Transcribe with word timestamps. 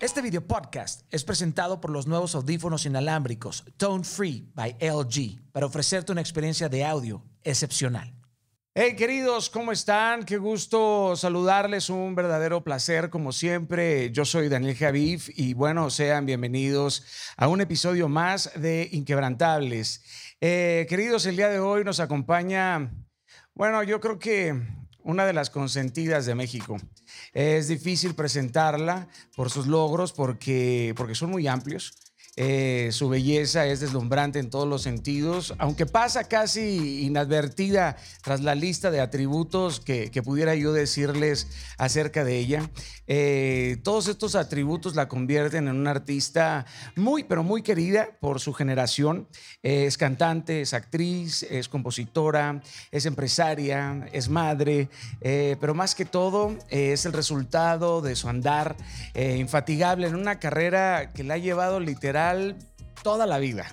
Este 0.00 0.22
video 0.22 0.40
podcast 0.40 1.02
es 1.10 1.24
presentado 1.24 1.78
por 1.78 1.90
los 1.90 2.06
nuevos 2.06 2.34
audífonos 2.34 2.86
inalámbricos 2.86 3.64
Tone 3.76 4.02
Free 4.02 4.50
by 4.54 4.78
LG 4.80 5.52
para 5.52 5.66
ofrecerte 5.66 6.10
una 6.10 6.22
experiencia 6.22 6.70
de 6.70 6.86
audio 6.86 7.22
excepcional. 7.44 8.10
Hey 8.74 8.96
queridos, 8.96 9.50
¿cómo 9.50 9.72
están? 9.72 10.24
Qué 10.24 10.38
gusto 10.38 11.16
saludarles, 11.16 11.90
un 11.90 12.14
verdadero 12.14 12.64
placer 12.64 13.10
como 13.10 13.30
siempre. 13.30 14.10
Yo 14.10 14.24
soy 14.24 14.48
Daniel 14.48 14.74
Javif 14.74 15.28
y 15.38 15.52
bueno, 15.52 15.90
sean 15.90 16.24
bienvenidos 16.24 17.04
a 17.36 17.48
un 17.48 17.60
episodio 17.60 18.08
más 18.08 18.50
de 18.54 18.88
Inquebrantables. 18.92 20.02
Eh, 20.40 20.86
queridos, 20.88 21.26
el 21.26 21.36
día 21.36 21.50
de 21.50 21.58
hoy 21.58 21.84
nos 21.84 22.00
acompaña, 22.00 22.90
bueno, 23.52 23.82
yo 23.82 24.00
creo 24.00 24.18
que 24.18 24.79
una 25.04 25.26
de 25.26 25.32
las 25.32 25.50
consentidas 25.50 26.26
de 26.26 26.34
México. 26.34 26.76
Es 27.32 27.68
difícil 27.68 28.14
presentarla 28.14 29.08
por 29.36 29.50
sus 29.50 29.66
logros 29.66 30.12
porque, 30.12 30.94
porque 30.96 31.14
son 31.14 31.30
muy 31.30 31.46
amplios. 31.46 31.94
Eh, 32.36 32.90
su 32.92 33.08
belleza 33.08 33.66
es 33.66 33.80
deslumbrante 33.80 34.38
en 34.38 34.50
todos 34.50 34.68
los 34.68 34.82
sentidos, 34.82 35.52
aunque 35.58 35.84
pasa 35.84 36.24
casi 36.24 37.04
inadvertida 37.04 37.96
tras 38.22 38.40
la 38.40 38.54
lista 38.54 38.92
de 38.92 39.00
atributos 39.00 39.80
que, 39.80 40.10
pudiera 40.24 40.54
yo 40.54 40.72
decirles 40.72 41.48
acerca 41.76 42.24
de 42.24 42.38
ella. 42.38 42.70
Eh, 43.06 43.78
todos 43.82 44.06
estos 44.06 44.36
atributos 44.36 44.94
la 44.94 45.08
convierten 45.08 45.66
en 45.66 45.76
una 45.76 45.90
artista 45.90 46.66
muy, 46.94 47.24
pero 47.24 47.42
muy 47.42 47.62
querida 47.62 48.08
por 48.20 48.38
su 48.38 48.52
generación. 48.52 49.26
es 49.62 49.98
cantante, 49.98 50.60
es 50.60 50.72
actriz, 50.72 51.42
es 51.42 51.68
compositora, 51.68 52.62
es 52.92 53.06
empresaria, 53.06 54.08
es 54.12 54.28
madre, 54.28 54.88
eh, 55.20 55.56
pero 55.60 55.74
más 55.74 55.94
que 55.94 56.04
todo 56.04 56.56
es 56.68 57.06
el 57.06 57.12
resultado 57.12 58.02
de 58.02 58.14
su 58.14 58.28
andar 58.28 58.76
infatigable 59.14 60.06
en 60.06 60.14
una 60.14 60.38
carrera 60.38 61.12
que 61.12 61.24
la 61.24 61.34
ha 61.34 61.38
llevado 61.38 61.80
toda 63.02 63.26
la 63.26 63.38
vida. 63.38 63.66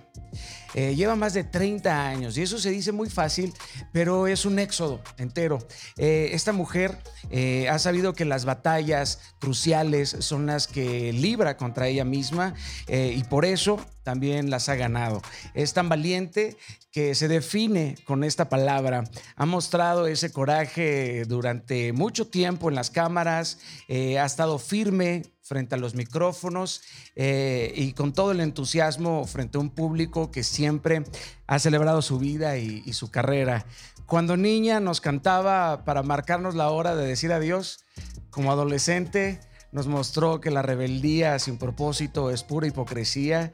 Eh, 0.73 0.95
lleva 0.95 1.15
más 1.15 1.33
de 1.33 1.43
30 1.43 2.07
años 2.07 2.37
y 2.37 2.43
eso 2.43 2.59
se 2.59 2.69
dice 2.69 2.91
muy 2.91 3.09
fácil, 3.09 3.53
pero 3.91 4.27
es 4.27 4.45
un 4.45 4.59
éxodo 4.59 5.01
entero. 5.17 5.59
Eh, 5.97 6.29
esta 6.33 6.51
mujer 6.51 6.97
eh, 7.29 7.67
ha 7.69 7.79
sabido 7.79 8.13
que 8.13 8.25
las 8.25 8.45
batallas 8.45 9.19
cruciales 9.39 10.15
son 10.19 10.45
las 10.45 10.67
que 10.67 11.13
libra 11.13 11.57
contra 11.57 11.87
ella 11.87 12.05
misma 12.05 12.53
y 12.87 13.23
por 13.23 13.45
eso 13.45 13.83
también 14.03 14.49
las 14.49 14.69
ha 14.69 14.75
ganado. 14.75 15.21
Es 15.53 15.73
tan 15.73 15.89
valiente 15.89 16.57
que 16.91 17.15
se 17.15 17.27
define 17.27 17.95
con 18.05 18.23
esta 18.23 18.49
palabra. 18.49 19.03
Ha 19.35 19.45
mostrado 19.45 20.07
ese 20.07 20.31
coraje 20.31 21.25
durante 21.25 21.91
mucho 21.93 22.27
tiempo 22.27 22.69
en 22.69 22.75
las 22.75 22.91
cámaras, 22.91 23.59
ha 23.89 24.25
estado 24.25 24.59
firme 24.59 25.23
frente 25.47 25.75
a 25.75 25.77
los 25.77 25.95
micrófonos 25.95 26.81
y 27.15 27.93
con 27.93 28.13
todo 28.13 28.31
el 28.31 28.41
entusiasmo 28.41 29.25
frente 29.25 29.57
a 29.57 29.61
un 29.61 29.69
público 29.69 30.29
que 30.29 30.43
siempre 30.43 31.03
ha 31.47 31.59
celebrado 31.59 32.01
su 32.01 32.19
vida 32.19 32.57
y, 32.57 32.91
su 32.93 33.09
carrera. 33.09 33.65
Cuando 34.05 34.37
niña 34.37 34.79
nos 34.79 35.01
cantaba 35.01 35.83
para 35.83 36.03
marcarnos 36.03 36.55
la 36.55 36.69
hora 36.69 36.95
de 36.95 37.07
decir 37.07 37.31
adiós. 37.33 37.83
Como 38.29 38.51
adolescente 38.51 39.39
nos 39.71 39.87
mostró 39.87 40.39
que 40.39 40.51
la 40.51 40.61
rebeldía 40.61 41.39
sin 41.39 41.57
propósito 41.57 42.31
es 42.31 42.43
pura 42.43 42.67
hipocresía. 42.67 43.53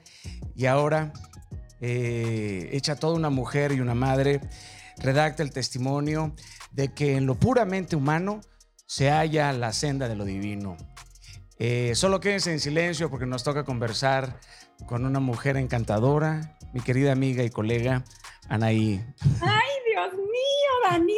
Y 0.56 0.66
ahora, 0.66 1.14
eh, 1.82 2.70
hecha 2.72 2.96
toda 2.96 3.16
una 3.16 3.30
mujer 3.30 3.72
y 3.72 3.80
una 3.80 3.96
madre, 3.96 4.42
redacta 4.98 5.42
el 5.44 5.52
testimonio 5.52 6.36
de 6.72 6.94
que 6.94 7.16
en 7.16 7.26
lo 7.26 7.36
puramente 7.36 7.96
humano 7.96 8.42
se 8.86 9.10
halla 9.10 9.52
la 9.54 9.74
senda 9.74 10.08
de 10.08 10.16
lo 10.16 10.26
divino. 10.26 10.78
Eh, 11.60 11.94
solo 11.96 12.20
quédense 12.20 12.52
en 12.52 12.60
silencio 12.60 13.10
porque 13.10 13.26
nos 13.26 13.44
toca 13.44 13.64
conversar 13.64 14.40
con 14.88 15.06
una 15.06 15.20
mujer 15.20 15.58
encantadora, 15.58 16.58
mi 16.74 16.82
querida 16.82 17.12
amiga 17.12 17.44
y 17.44 17.50
colega 17.50 18.04
Anaí. 18.50 19.02
¡Ay, 19.42 19.70
Dios 19.88 20.14
mío, 20.14 20.90
Daniel! 20.90 21.14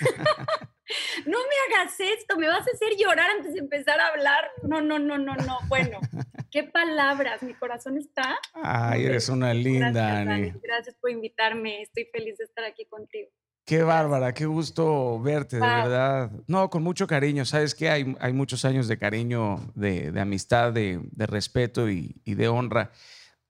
no 1.26 1.38
me 1.38 1.76
hagas 1.76 1.98
esto, 1.98 2.36
me 2.36 2.48
vas 2.48 2.66
a 2.66 2.70
hacer 2.70 2.96
llorar 2.96 3.30
antes 3.30 3.52
de 3.54 3.60
empezar 3.60 4.00
a 4.00 4.08
hablar. 4.08 4.50
No, 4.62 4.80
no, 4.80 4.98
no, 4.98 5.18
no, 5.18 5.34
no. 5.34 5.58
Bueno, 5.68 6.00
qué 6.50 6.64
palabras, 6.64 7.42
mi 7.42 7.54
corazón 7.54 7.98
está. 7.98 8.38
Ay, 8.54 9.04
eres 9.04 9.28
una 9.28 9.52
linda, 9.52 10.24
Gracias, 10.24 10.60
Gracias 10.62 10.96
por 11.00 11.10
invitarme, 11.10 11.82
estoy 11.82 12.06
feliz 12.06 12.38
de 12.38 12.44
estar 12.44 12.64
aquí 12.64 12.86
contigo. 12.86 13.30
Qué 13.70 13.84
bárbara, 13.84 14.34
qué 14.34 14.46
gusto 14.46 15.20
verte, 15.20 15.54
de 15.54 15.62
verdad. 15.62 16.32
No, 16.48 16.68
con 16.70 16.82
mucho 16.82 17.06
cariño. 17.06 17.44
Sabes 17.44 17.76
que 17.76 17.88
hay, 17.88 18.16
hay 18.18 18.32
muchos 18.32 18.64
años 18.64 18.88
de 18.88 18.98
cariño, 18.98 19.60
de, 19.76 20.12
amistad, 20.20 20.72
de, 20.72 21.00
respeto 21.18 21.88
y, 21.88 22.20
de 22.24 22.48
honra. 22.48 22.90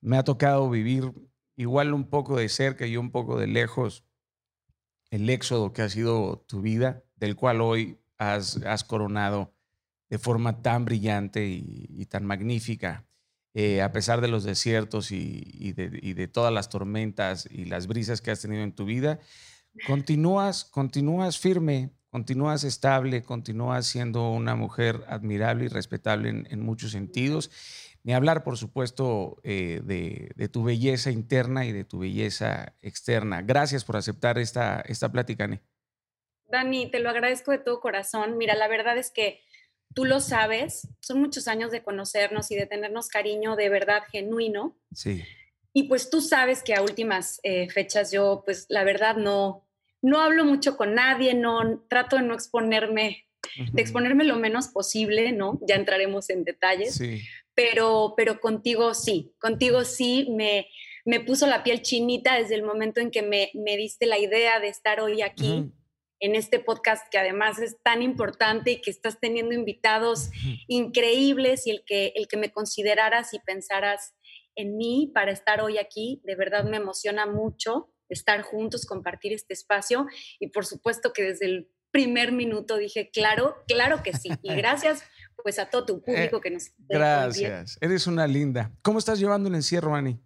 Me 0.03 0.19
ha 0.19 0.23
tocado 0.23 0.69
vivir 0.69 1.11
igual 1.57 1.95
un 1.95 2.11
poco 2.11 2.37
de 2.37 2.51
cerca 2.51 2.87
y 2.87 2.99
un 2.99 3.11
poco 3.11 3.39
de 3.39 3.47
lejos 3.47 4.05
el 5.09 5.31
éxodo 5.31 5.73
que 5.73 5.81
ha 5.81 5.89
sido 5.89 6.45
tu 6.47 6.61
vida, 6.61 7.03
del 7.17 7.35
cual 7.35 7.63
hoy 7.63 7.99
has, 8.19 8.59
has 8.67 8.85
coronado 8.85 9.55
de 10.11 10.19
forma 10.19 10.61
tan 10.61 10.85
brillante 10.85 11.47
y, 11.47 12.05
tan 12.11 12.27
magnífica. 12.27 13.07
Eh, 13.55 13.81
a 13.81 13.91
pesar 13.91 14.21
de 14.21 14.29
los 14.29 14.45
desiertos 14.45 15.13
y, 15.13 15.73
de, 15.73 15.99
y 16.03 16.13
de 16.13 16.29
todas 16.29 16.53
las 16.53 16.69
tormentas 16.69 17.49
y 17.51 17.65
las 17.65 17.87
brisas 17.87 18.21
que 18.21 18.31
has 18.31 18.43
tenido 18.43 18.63
en 18.65 18.75
tu 18.75 18.85
vida, 18.85 19.19
continúas, 19.87 20.65
continúas 20.65 21.39
firme, 21.39 21.91
continúas 22.11 22.65
estable, 22.65 23.23
continúas 23.23 23.87
siendo 23.87 24.31
una 24.31 24.55
mujer 24.55 25.05
admirable 25.09 25.67
y 25.67 25.69
respetable 25.69 26.29
en, 26.29 26.61
muchos 26.61 26.93
sentidos. 26.93 27.51
Ni 28.03 28.15
hablar, 28.15 28.43
por 28.45 28.57
supuesto, 28.57 29.39
eh, 29.45 29.81
de, 29.85 30.49
tu 30.49 30.65
belleza 30.65 31.11
interna 31.11 31.67
y 31.67 31.73
de 31.73 31.85
tu 31.85 31.99
belleza 31.99 32.75
externa. 32.81 33.43
Gracias 33.43 33.85
por 33.85 33.97
aceptar 33.97 34.39
esta, 34.39 34.81
esta 34.81 35.11
plática, 35.13 35.45
Ani. 35.45 35.61
Dani, 36.49 36.91
te 36.91 36.99
lo 36.99 37.11
agradezco 37.11 37.53
de 37.53 37.59
todo 37.59 37.81
corazón. 37.81 38.37
Mira, 38.37 38.55
la 38.57 38.69
verdad 38.69 38.99
es 38.99 39.11
que 39.11 39.41
tú 39.95 40.05
lo 40.05 40.21
sabes, 40.21 40.89
son 41.01 41.21
muchos 41.21 41.47
años 41.47 41.71
de 41.71 41.83
conocernos 41.83 42.51
y 42.51 42.57
de 42.57 42.67
tenernos 42.67 43.09
cariño 43.09 43.55
de 43.55 43.69
verdad 43.69 44.03
genuino. 44.11 44.77
Sí. 44.93 45.23
Y 45.73 45.85
pues 45.85 46.11
tú 46.11 46.21
sabes 46.21 46.63
que 46.63 46.75
a 46.75 46.83
últimas 46.83 47.41
eh, 47.43 47.69
fechas 47.71 48.11
yo, 48.11 48.43
pues 48.45 48.67
la 48.69 48.85
verdad 48.85 49.17
no, 49.17 49.69
no 50.03 50.21
hablo 50.21 50.45
mucho 50.45 50.77
con 50.77 50.95
nadie, 50.95 51.35
no 51.35 51.85
trato 51.89 52.17
de 52.17 52.23
no 52.23 52.35
exponerme, 52.35 53.27
de 53.73 53.83
exponerme 53.83 54.25
lo 54.25 54.37
menos 54.37 54.69
posible, 54.69 55.33
¿no? 55.33 55.61
Ya 55.67 55.77
entraremos 55.77 56.31
en 56.31 56.45
detalles. 56.45 56.97
Sí. 56.97 57.23
Pero, 57.55 58.15
pero 58.17 58.41
contigo 58.41 58.95
sí, 58.95 59.35
contigo 59.39 59.85
sí 59.85 60.29
me, 60.31 60.69
me 61.05 61.21
puso 61.21 61.47
la 61.47 61.63
piel 61.63 61.83
chinita 61.83 62.37
desde 62.37 62.55
el 62.55 62.63
momento 62.63 63.01
en 63.01 63.11
que 63.11 63.23
me, 63.23 63.51
me 63.55 63.77
diste 63.77 64.07
la 64.07 64.19
idea 64.19 64.61
de 64.61 64.69
estar 64.69 65.01
hoy 65.01 65.23
aquí. 65.23 65.71
en 66.23 66.35
este 66.35 66.59
podcast 66.59 67.09
que 67.11 67.17
además 67.17 67.59
es 67.59 67.83
tan 67.83 68.03
importante 68.03 68.73
y 68.73 68.81
que 68.83 68.91
estás 68.91 69.19
teniendo 69.19 69.55
invitados 69.55 70.29
increíbles 70.69 71.67
y 71.67 71.71
el 71.71 71.83
que, 71.87 72.13
el 72.15 72.29
que 72.29 72.37
me 72.37 72.53
consideraras 72.53 73.33
y 73.33 73.39
pensaras 73.39 74.15
en 74.55 74.77
mí 74.77 75.11
para 75.15 75.33
estar 75.33 75.61
hoy 75.61 75.79
aquí. 75.79 76.21
De 76.25 76.35
verdad 76.35 76.65
me 76.65 76.77
emociona 76.77 77.27
mucho 77.27 77.93
estar 78.09 78.43
juntos, 78.43 78.87
compartir 78.87 79.33
este 79.33 79.55
espacio 79.55 80.07
y 80.39 80.49
por 80.49 80.67
supuesto 80.67 81.13
que 81.13 81.23
desde 81.23 81.47
el 81.47 81.71
primer 81.91 82.33
minuto 82.33 82.77
dije, 82.77 83.11
claro, 83.13 83.57
claro 83.67 84.03
que 84.03 84.13
sí. 84.13 84.31
Y 84.43 84.55
gracias 84.55 85.03
pues 85.43 85.59
a 85.59 85.71
todo 85.71 85.87
tu 85.87 85.97
eh, 85.97 86.03
público 86.05 86.41
que 86.41 86.51
nos... 86.51 86.71
Gracias, 86.79 87.79
eres 87.81 88.07
una 88.07 88.27
linda. 88.27 88.73
¿Cómo 88.83 88.99
estás 88.99 89.19
llevando 89.19 89.49
el 89.49 89.55
encierro, 89.55 89.95
Ani? 89.95 90.21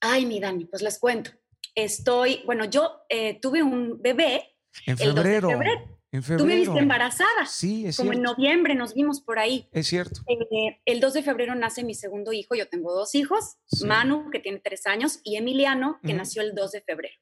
Ay, 0.00 0.26
mi 0.26 0.40
Dani, 0.40 0.64
pues 0.64 0.82
les 0.82 0.98
cuento. 0.98 1.30
Estoy, 1.74 2.42
bueno, 2.44 2.64
yo 2.64 3.04
eh, 3.08 3.38
tuve 3.40 3.62
un 3.62 4.00
bebé. 4.02 4.56
En 4.86 4.98
febrero. 4.98 5.50
febrero. 5.50 5.97
Tú 6.10 6.46
me 6.46 6.56
viste 6.56 6.78
embarazada. 6.78 7.44
Sí, 7.46 7.86
es 7.86 7.96
Como 7.98 8.14
en 8.14 8.22
noviembre 8.22 8.74
nos 8.74 8.94
vimos 8.94 9.20
por 9.20 9.38
ahí. 9.38 9.68
Es 9.72 9.88
cierto. 9.88 10.22
Eh, 10.26 10.80
el 10.86 11.00
2 11.00 11.12
de 11.12 11.22
febrero 11.22 11.54
nace 11.54 11.84
mi 11.84 11.94
segundo 11.94 12.32
hijo. 12.32 12.54
Yo 12.54 12.66
tengo 12.68 12.94
dos 12.94 13.14
hijos. 13.14 13.56
Manu, 13.84 14.30
que 14.30 14.40
tiene 14.40 14.58
tres 14.58 14.86
años, 14.86 15.20
y 15.22 15.36
Emiliano, 15.36 16.00
que 16.02 16.14
nació 16.14 16.40
el 16.42 16.54
2 16.54 16.72
de 16.72 16.80
febrero. 16.80 17.14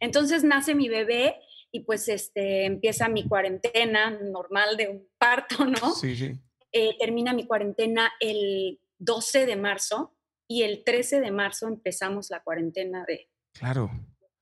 Entonces 0.00 0.44
nace 0.44 0.74
mi 0.74 0.88
bebé 0.88 1.36
y 1.72 1.80
pues 1.80 2.08
este, 2.08 2.66
empieza 2.66 3.08
mi 3.08 3.26
cuarentena 3.26 4.10
normal 4.10 4.76
de 4.76 4.88
un 4.88 5.08
parto, 5.18 5.64
¿no? 5.64 5.94
Sí, 5.94 6.14
sí. 6.14 6.38
Eh, 6.72 6.96
termina 6.98 7.32
mi 7.32 7.46
cuarentena 7.46 8.12
el 8.20 8.80
12 8.98 9.46
de 9.46 9.56
marzo 9.56 10.14
y 10.46 10.62
el 10.62 10.84
13 10.84 11.20
de 11.20 11.30
marzo 11.30 11.68
empezamos 11.68 12.28
la 12.30 12.42
cuarentena 12.42 13.04
de, 13.06 13.30
claro 13.52 13.90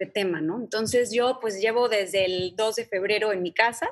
de 0.05 0.11
tema, 0.11 0.41
¿no? 0.41 0.61
Entonces 0.61 1.13
yo 1.13 1.39
pues 1.41 1.61
llevo 1.61 1.89
desde 1.89 2.25
el 2.25 2.55
2 2.57 2.77
de 2.77 2.87
febrero 2.87 3.33
en 3.33 3.43
mi 3.43 3.53
casa, 3.53 3.89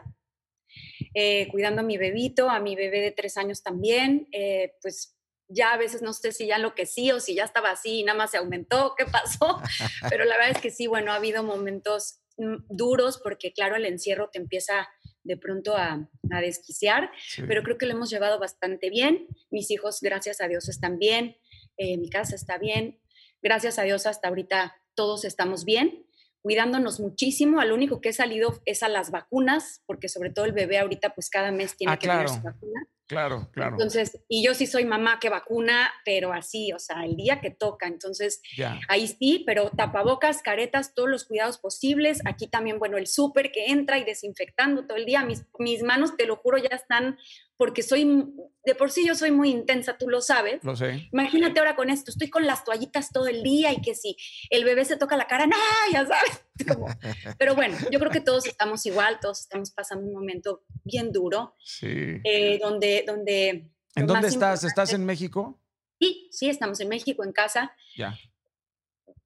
eh, 1.14 1.48
cuidando 1.50 1.80
a 1.80 1.84
mi 1.84 1.98
bebito, 1.98 2.48
a 2.48 2.60
mi 2.60 2.76
bebé 2.76 3.00
de 3.00 3.12
tres 3.12 3.36
años 3.36 3.62
también, 3.62 4.28
eh, 4.32 4.74
pues 4.80 5.16
ya 5.48 5.72
a 5.72 5.76
veces 5.76 6.02
no 6.02 6.12
sé 6.12 6.32
si 6.32 6.46
ya 6.46 6.58
lo 6.58 6.74
que 6.74 6.86
sí 6.86 7.10
o 7.10 7.20
si 7.20 7.34
ya 7.34 7.44
estaba 7.44 7.70
así 7.70 8.00
y 8.00 8.04
nada 8.04 8.16
más 8.16 8.30
se 8.30 8.38
aumentó, 8.38 8.94
qué 8.96 9.04
pasó, 9.04 9.60
pero 10.10 10.24
la 10.24 10.36
verdad 10.36 10.56
es 10.56 10.62
que 10.62 10.70
sí, 10.70 10.86
bueno, 10.86 11.12
ha 11.12 11.16
habido 11.16 11.42
momentos 11.42 12.20
mm, 12.38 12.64
duros 12.68 13.20
porque 13.22 13.52
claro, 13.52 13.76
el 13.76 13.84
encierro 13.84 14.30
te 14.30 14.38
empieza 14.38 14.88
de 15.24 15.36
pronto 15.36 15.76
a, 15.76 16.08
desquiciar, 16.40 17.12
pero 17.46 17.62
creo 17.62 17.76
que 17.76 17.84
lo 17.84 17.92
hemos 17.92 18.08
llevado 18.08 18.40
bastante 18.40 18.88
bien. 18.88 19.28
Mis 19.50 19.70
hijos, 19.70 20.00
gracias 20.00 20.40
a 20.40 20.48
Dios, 20.48 20.66
están 20.70 20.98
bien, 20.98 21.36
eh, 21.76 21.98
mi 21.98 22.08
casa 22.08 22.34
está 22.34 22.56
bien, 22.56 22.98
gracias 23.42 23.78
a 23.78 23.82
Dios 23.82 24.06
hasta 24.06 24.28
ahorita 24.28 24.81
todos 24.94 25.24
estamos 25.24 25.64
bien, 25.64 26.06
cuidándonos 26.42 27.00
muchísimo. 27.00 27.60
Al 27.60 27.72
único 27.72 28.00
que 28.00 28.10
he 28.10 28.12
salido 28.12 28.60
es 28.64 28.82
a 28.82 28.88
las 28.88 29.10
vacunas, 29.10 29.82
porque 29.86 30.08
sobre 30.08 30.30
todo 30.30 30.44
el 30.44 30.52
bebé 30.52 30.78
ahorita 30.78 31.14
pues 31.14 31.30
cada 31.30 31.50
mes 31.52 31.76
tiene 31.76 31.92
ah, 31.92 31.98
que 31.98 32.08
tener 32.08 32.28
su 32.28 32.42
vacuna. 32.42 32.88
Claro, 33.12 33.50
claro. 33.52 33.72
Entonces, 33.72 34.18
y 34.26 34.42
yo 34.42 34.54
sí 34.54 34.66
soy 34.66 34.86
mamá 34.86 35.18
que 35.20 35.28
vacuna, 35.28 35.92
pero 36.02 36.32
así, 36.32 36.72
o 36.72 36.78
sea, 36.78 37.04
el 37.04 37.14
día 37.14 37.42
que 37.42 37.50
toca. 37.50 37.86
Entonces, 37.86 38.40
ahí 38.88 39.06
sí, 39.06 39.42
pero 39.44 39.70
tapabocas, 39.70 40.40
caretas, 40.40 40.94
todos 40.94 41.10
los 41.10 41.24
cuidados 41.24 41.58
posibles. 41.58 42.20
Aquí 42.24 42.46
también, 42.46 42.78
bueno, 42.78 42.96
el 42.96 43.06
súper 43.06 43.52
que 43.52 43.66
entra 43.66 43.98
y 43.98 44.04
desinfectando 44.04 44.86
todo 44.86 44.96
el 44.96 45.04
día. 45.04 45.24
Mis, 45.26 45.44
mis 45.58 45.82
manos, 45.82 46.16
te 46.16 46.26
lo 46.26 46.36
juro, 46.36 46.56
ya 46.56 46.74
están 46.74 47.18
porque 47.56 47.82
soy, 47.82 48.26
de 48.64 48.74
por 48.74 48.90
sí 48.90 49.06
yo 49.06 49.14
soy 49.14 49.30
muy 49.30 49.50
intensa, 49.50 49.96
tú 49.98 50.08
lo 50.08 50.20
sabes. 50.20 50.62
Lo 50.64 50.76
sé. 50.76 51.08
Imagínate 51.12 51.60
ahora 51.60 51.76
con 51.76 51.90
esto, 51.90 52.10
estoy 52.10 52.30
con 52.30 52.46
las 52.46 52.64
toallitas 52.64 53.10
todo 53.12 53.26
el 53.26 53.42
día 53.42 53.72
y 53.72 53.80
que 53.80 53.94
si 53.94 54.16
el 54.50 54.64
bebé 54.64 54.84
se 54.84 54.96
toca 54.96 55.16
la 55.16 55.26
cara, 55.26 55.46
¡no! 55.46 55.56
Ya 55.92 56.06
sabes. 56.06 56.44
pero 57.38 57.54
bueno, 57.54 57.76
yo 57.90 57.98
creo 57.98 58.10
que 58.10 58.20
todos 58.20 58.46
estamos 58.46 58.84
igual, 58.86 59.18
todos 59.20 59.40
estamos 59.40 59.70
pasando 59.70 60.06
un 60.06 60.12
momento 60.12 60.64
bien 60.84 61.12
duro. 61.12 61.56
Sí. 61.64 62.20
Eh, 62.24 62.58
donde, 62.60 63.04
donde... 63.06 63.70
¿En 63.94 64.06
dónde 64.06 64.28
estás? 64.28 64.64
¿Estás 64.64 64.92
en 64.92 65.04
México? 65.04 65.60
Sí, 66.00 66.28
sí, 66.32 66.48
estamos 66.48 66.80
en 66.80 66.88
México, 66.88 67.24
en 67.24 67.32
casa. 67.32 67.74
Ya 67.96 68.18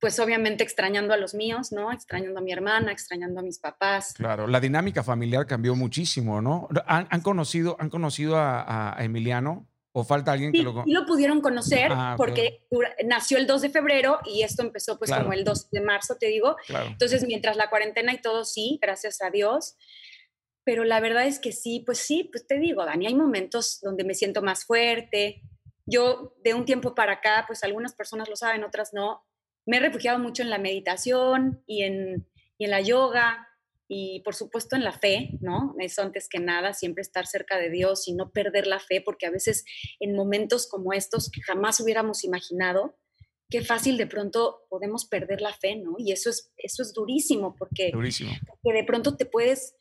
pues 0.00 0.20
obviamente 0.20 0.62
extrañando 0.62 1.14
a 1.14 1.16
los 1.16 1.34
míos, 1.34 1.72
¿no? 1.72 1.90
Extrañando 1.92 2.38
a 2.40 2.42
mi 2.42 2.52
hermana, 2.52 2.92
extrañando 2.92 3.40
a 3.40 3.42
mis 3.42 3.58
papás. 3.58 4.12
Claro, 4.14 4.46
la 4.46 4.60
dinámica 4.60 5.02
familiar 5.02 5.46
cambió 5.46 5.74
muchísimo, 5.74 6.42
¿no? 6.42 6.68
¿Han, 6.86 7.20
conocido, 7.22 7.76
han 7.78 7.88
conocido 7.88 8.36
a, 8.36 8.96
Emiliano? 8.98 9.68
¿O 9.98 10.04
falta 10.04 10.32
alguien 10.32 10.52
que 10.52 10.62
lo 10.62 10.84
Sí, 10.84 10.92
lo 10.92 11.06
pudieron 11.06 11.40
conocer 11.40 11.90
ah, 11.90 12.16
porque 12.18 12.66
nació 13.06 13.38
el 13.38 13.46
2 13.46 13.62
de 13.62 13.70
febrero 13.70 14.18
y 14.26 14.42
esto 14.42 14.62
empezó 14.62 14.98
pues 14.98 15.10
como 15.10 15.32
el 15.32 15.42
2 15.42 15.70
de 15.70 15.80
marzo, 15.80 16.16
te 16.16 16.26
digo. 16.26 16.56
Entonces, 16.68 17.24
mientras 17.26 17.56
la 17.56 17.70
cuarentena 17.70 18.12
y 18.12 18.20
todo, 18.20 18.44
sí, 18.44 18.78
gracias 18.82 19.22
a 19.22 19.30
Dios. 19.30 19.78
Pero 20.64 20.84
la 20.84 21.00
verdad 21.00 21.26
es 21.26 21.38
que 21.38 21.52
sí, 21.52 21.82
pues 21.86 21.98
sí, 21.98 22.28
pues 22.30 22.46
te 22.46 22.58
digo, 22.58 22.84
Dani, 22.84 23.06
hay 23.06 23.14
momentos 23.14 23.80
donde 23.80 24.04
me 24.04 24.14
siento 24.14 24.42
más 24.42 24.66
fuerte. 24.66 25.40
Yo 25.86 26.34
de 26.44 26.52
un 26.52 26.66
tiempo 26.66 26.94
para 26.94 27.12
acá, 27.12 27.44
pues 27.46 27.64
algunas 27.64 27.94
personas 27.94 28.28
lo 28.28 28.36
saben, 28.36 28.64
otras 28.64 28.92
no, 28.92 29.24
me 29.66 29.76
he 29.76 29.80
refugiado 29.80 30.18
mucho 30.18 30.42
en 30.42 30.50
la 30.50 30.58
meditación 30.58 31.62
y 31.66 31.82
en, 31.82 32.26
en 32.58 32.70
la 32.70 32.80
yoga 32.80 33.48
y 33.88 34.20
por 34.20 34.34
supuesto 34.34 34.74
en 34.74 34.84
la 34.84 34.92
fe, 34.92 35.30
¿no? 35.40 35.74
Eso 35.78 36.02
antes 36.02 36.28
que 36.28 36.40
nada, 36.40 36.72
siempre 36.72 37.02
estar 37.02 37.26
cerca 37.26 37.58
de 37.58 37.70
Dios 37.70 38.08
y 38.08 38.14
no 38.14 38.30
perder 38.30 38.66
la 38.66 38.80
fe, 38.80 39.00
porque 39.00 39.26
a 39.26 39.30
veces 39.30 39.64
en 40.00 40.16
momentos 40.16 40.66
como 40.68 40.92
estos 40.92 41.30
que 41.30 41.42
jamás 41.42 41.80
hubiéramos 41.80 42.24
imaginado, 42.24 42.96
qué 43.48 43.62
fácil 43.62 43.96
de 43.96 44.06
pronto 44.06 44.66
podemos 44.68 45.06
perder 45.06 45.40
la 45.40 45.52
fe, 45.52 45.76
¿no? 45.76 45.94
Y 45.98 46.12
eso 46.12 46.30
es, 46.30 46.52
eso 46.56 46.82
es 46.82 46.92
durísimo, 46.94 47.54
porque, 47.56 47.90
durísimo. 47.92 48.32
porque 48.62 48.78
de 48.78 48.84
pronto 48.84 49.16
te 49.16 49.26
puedes, 49.26 49.76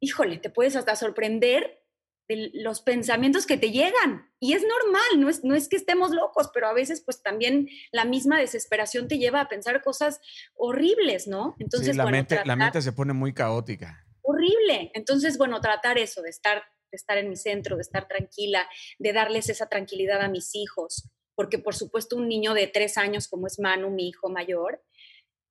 híjole, 0.00 0.38
te 0.38 0.50
puedes 0.50 0.76
hasta 0.76 0.96
sorprender 0.96 1.83
de 2.28 2.50
los 2.54 2.80
pensamientos 2.80 3.46
que 3.46 3.56
te 3.56 3.70
llegan. 3.70 4.32
Y 4.40 4.54
es 4.54 4.62
normal, 4.62 5.20
no 5.20 5.28
es, 5.28 5.44
no 5.44 5.54
es 5.54 5.68
que 5.68 5.76
estemos 5.76 6.10
locos, 6.10 6.50
pero 6.52 6.66
a 6.66 6.72
veces 6.72 7.02
pues 7.04 7.22
también 7.22 7.68
la 7.92 8.04
misma 8.04 8.38
desesperación 8.38 9.08
te 9.08 9.18
lleva 9.18 9.40
a 9.40 9.48
pensar 9.48 9.82
cosas 9.82 10.20
horribles, 10.54 11.26
¿no? 11.26 11.54
Entonces, 11.58 11.96
la, 11.96 12.06
mente, 12.06 12.40
la 12.44 12.56
mente 12.56 12.82
se 12.82 12.92
pone 12.92 13.12
muy 13.12 13.34
caótica. 13.34 14.06
Horrible. 14.22 14.90
Entonces, 14.94 15.36
bueno, 15.36 15.60
tratar 15.60 15.98
eso, 15.98 16.22
de 16.22 16.30
estar, 16.30 16.62
de 16.90 16.96
estar 16.96 17.18
en 17.18 17.28
mi 17.28 17.36
centro, 17.36 17.76
de 17.76 17.82
estar 17.82 18.08
tranquila, 18.08 18.68
de 18.98 19.12
darles 19.12 19.48
esa 19.48 19.68
tranquilidad 19.68 20.22
a 20.22 20.28
mis 20.28 20.54
hijos, 20.54 21.10
porque 21.34 21.58
por 21.58 21.74
supuesto 21.74 22.16
un 22.16 22.28
niño 22.28 22.54
de 22.54 22.66
tres 22.66 22.96
años 22.96 23.28
como 23.28 23.46
es 23.46 23.58
Manu, 23.58 23.90
mi 23.90 24.08
hijo 24.08 24.30
mayor, 24.30 24.82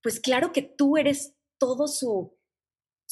pues 0.01 0.19
claro 0.19 0.51
que 0.51 0.63
tú 0.63 0.97
eres 0.97 1.35
todo 1.59 1.87
su, 1.87 2.37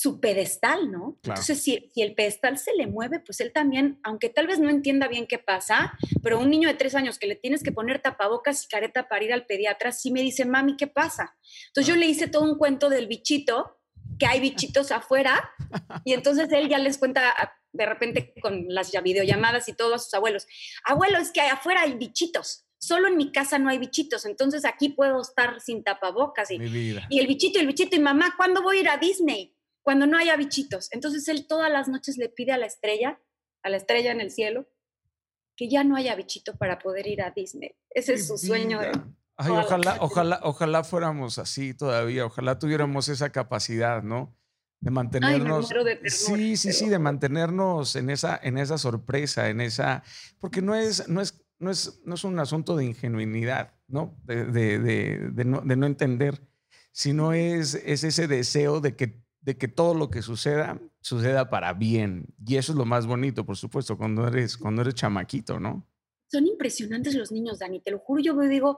su 0.01 0.19
pedestal, 0.19 0.92
¿no? 0.92 1.19
Entonces, 1.24 1.62
si, 1.62 1.92
el 1.95 2.15
pedestal 2.15 2.57
se 2.57 2.74
le 2.74 2.88
mueve, 2.88 3.19
pues 3.19 3.39
él 3.39 3.53
también, 3.53 4.00
aunque 4.01 4.30
tal 4.30 4.48
vez 4.48 4.57
no 4.57 4.68
entienda 4.68 5.07
bien 5.07 5.27
qué 5.27 5.38
pasa, 5.38 5.94
pero 6.24 6.39
un 6.39 6.50
niño 6.50 6.68
de 6.68 6.74
tres 6.74 6.95
años 6.95 7.19
que 7.19 7.27
le 7.27 7.36
tienes 7.36 7.62
que 7.62 7.71
poner 7.71 8.01
tapabocas 8.01 8.65
y 8.65 8.68
careta 8.68 9.07
para 9.07 9.24
ir 9.24 9.31
al 9.31 9.45
pediatra, 9.45 9.92
sí 9.92 10.12
me 10.12 10.24
dice, 10.24 10.44
mami, 10.44 10.75
¿qué 10.75 10.88
pasa? 10.88 11.38
Entonces 11.68 11.94
yo 11.94 11.95
le 11.95 12.07
hice 12.07 12.27
todo 12.27 12.45
un 12.45 12.57
cuento 12.57 12.89
del 12.89 13.06
bichito, 13.06 13.80
que 14.18 14.25
hay 14.25 14.39
bichitos 14.39 14.92
afuera, 14.92 15.51
y 16.03 16.13
entonces 16.13 16.51
él 16.51 16.68
ya 16.68 16.80
les 16.80 16.98
cuenta 16.98 17.53
de 17.71 17.86
repente 17.86 18.33
con 18.42 18.65
las 18.69 18.92
videollamadas 19.03 19.69
y 19.69 19.74
todo 19.74 19.94
a 19.94 20.00
sus 20.00 20.15
abuelos, 20.15 20.48
abuelo, 20.83 21.19
es 21.19 21.30
que 21.30 21.42
afuera 21.42 21.81
hay 21.81 21.94
bichitos 21.94 22.65
solo 22.80 23.07
en 23.07 23.15
mi 23.15 23.31
casa 23.31 23.59
no 23.59 23.69
hay 23.69 23.77
bichitos, 23.77 24.25
entonces 24.25 24.65
aquí 24.65 24.89
puedo 24.89 25.21
estar 25.21 25.62
sin 25.62 25.83
tapabocas. 25.83 26.50
Y, 26.50 26.56
y 27.12 27.19
el 27.19 27.27
bichito, 27.27 27.59
el 27.59 27.68
bichito, 27.68 27.95
y 27.95 28.00
mamá, 28.00 28.33
¿cuándo 28.36 28.63
voy 28.63 28.77
a 28.77 28.80
ir 28.80 28.89
a 28.89 28.98
Disney? 28.98 29.56
Cuando 29.81 30.06
no 30.06 30.18
haya 30.18 30.36
bichitos. 30.36 30.92
Entonces 30.92 31.28
él 31.28 31.48
todas 31.48 31.72
las 31.72 31.88
noches 31.88 32.18
le 32.18 32.30
pide 32.30 32.51
a 32.51 32.57
la 32.57 32.66
estrella, 32.66 33.19
a 33.63 33.69
la 33.69 33.78
estrella 33.78 34.12
en 34.12 34.22
el 34.22 34.31
cielo, 34.31 34.68
que 35.56 35.69
ya 35.69 35.83
no 35.83 35.95
haya 35.95 36.16
bichito 36.16 36.56
para 36.57 36.80
poder 36.80 37.07
ir 37.07 37.22
a 37.22 37.31
Disney. 37.31 37.75
Ese 37.89 38.13
es 38.13 38.28
su 38.28 38.38
sueño. 38.38 38.80
ojalá, 39.38 39.98
ojalá, 40.00 40.39
ojalá 40.44 40.83
fuéramos 40.83 41.38
así 41.38 41.74
todavía, 41.74 42.25
ojalá 42.25 42.57
tuviéramos 42.57 43.10
esa 43.10 43.31
capacidad, 43.31 44.04
¿no? 44.04 44.36
De 44.80 44.89
mantenernos. 44.89 45.69
sí, 46.06 46.57
sí, 46.57 46.74
sí, 46.74 46.89
de 46.89 46.98
mantenernos 46.98 47.95
en 47.95 48.10
esa, 48.10 48.39
en 48.42 48.57
esa 48.57 48.80
sorpresa, 48.80 49.50
en 49.50 49.62
esa. 49.62 50.04
Porque 50.39 50.63
no 50.63 50.74
es, 50.74 51.07
no 51.07 51.22
es, 51.22 51.39
no 51.60 51.69
es, 51.69 52.01
no 52.04 52.16
es 52.16 52.24
un 52.24 52.39
asunto 52.39 52.75
de 52.75 52.86
ingenuidad, 52.86 53.75
¿no? 53.88 54.18
De, 54.24 54.45
de, 54.45 54.80
de, 54.80 55.45
no, 55.45 55.62
de 55.62 55.75
no 55.75 55.86
entender, 55.86 56.42
sino 56.92 57.34
es, 57.34 57.75
es 57.75 58.04
ese 58.04 58.27
deseo 58.27 58.81
de 58.81 58.95
que 58.95 59.21
de 59.42 59.58
que 59.58 59.68
todo 59.68 59.94
lo 59.94 60.10
que 60.10 60.22
suceda, 60.22 60.80
suceda 61.02 61.50
para 61.50 61.74
bien. 61.74 62.26
Y 62.46 62.58
eso 62.58 62.72
es 62.72 62.78
lo 62.78 62.86
más 62.86 63.08
bonito, 63.08 63.46
por 63.46 63.58
supuesto, 63.58 63.98
cuando 63.98 64.28
eres, 64.28 64.58
cuando 64.58 64.82
eres 64.82 64.96
chamaquito, 64.96 65.60
¿no? 65.60 65.88
Son 66.32 66.48
impresionantes 66.48 67.16
los 67.16 67.32
niños, 67.32 67.60
Dani. 67.60 67.82
Te 67.82 67.92
lo 67.92 68.00
juro, 68.00 68.22
yo 68.22 68.40
digo, 68.40 68.78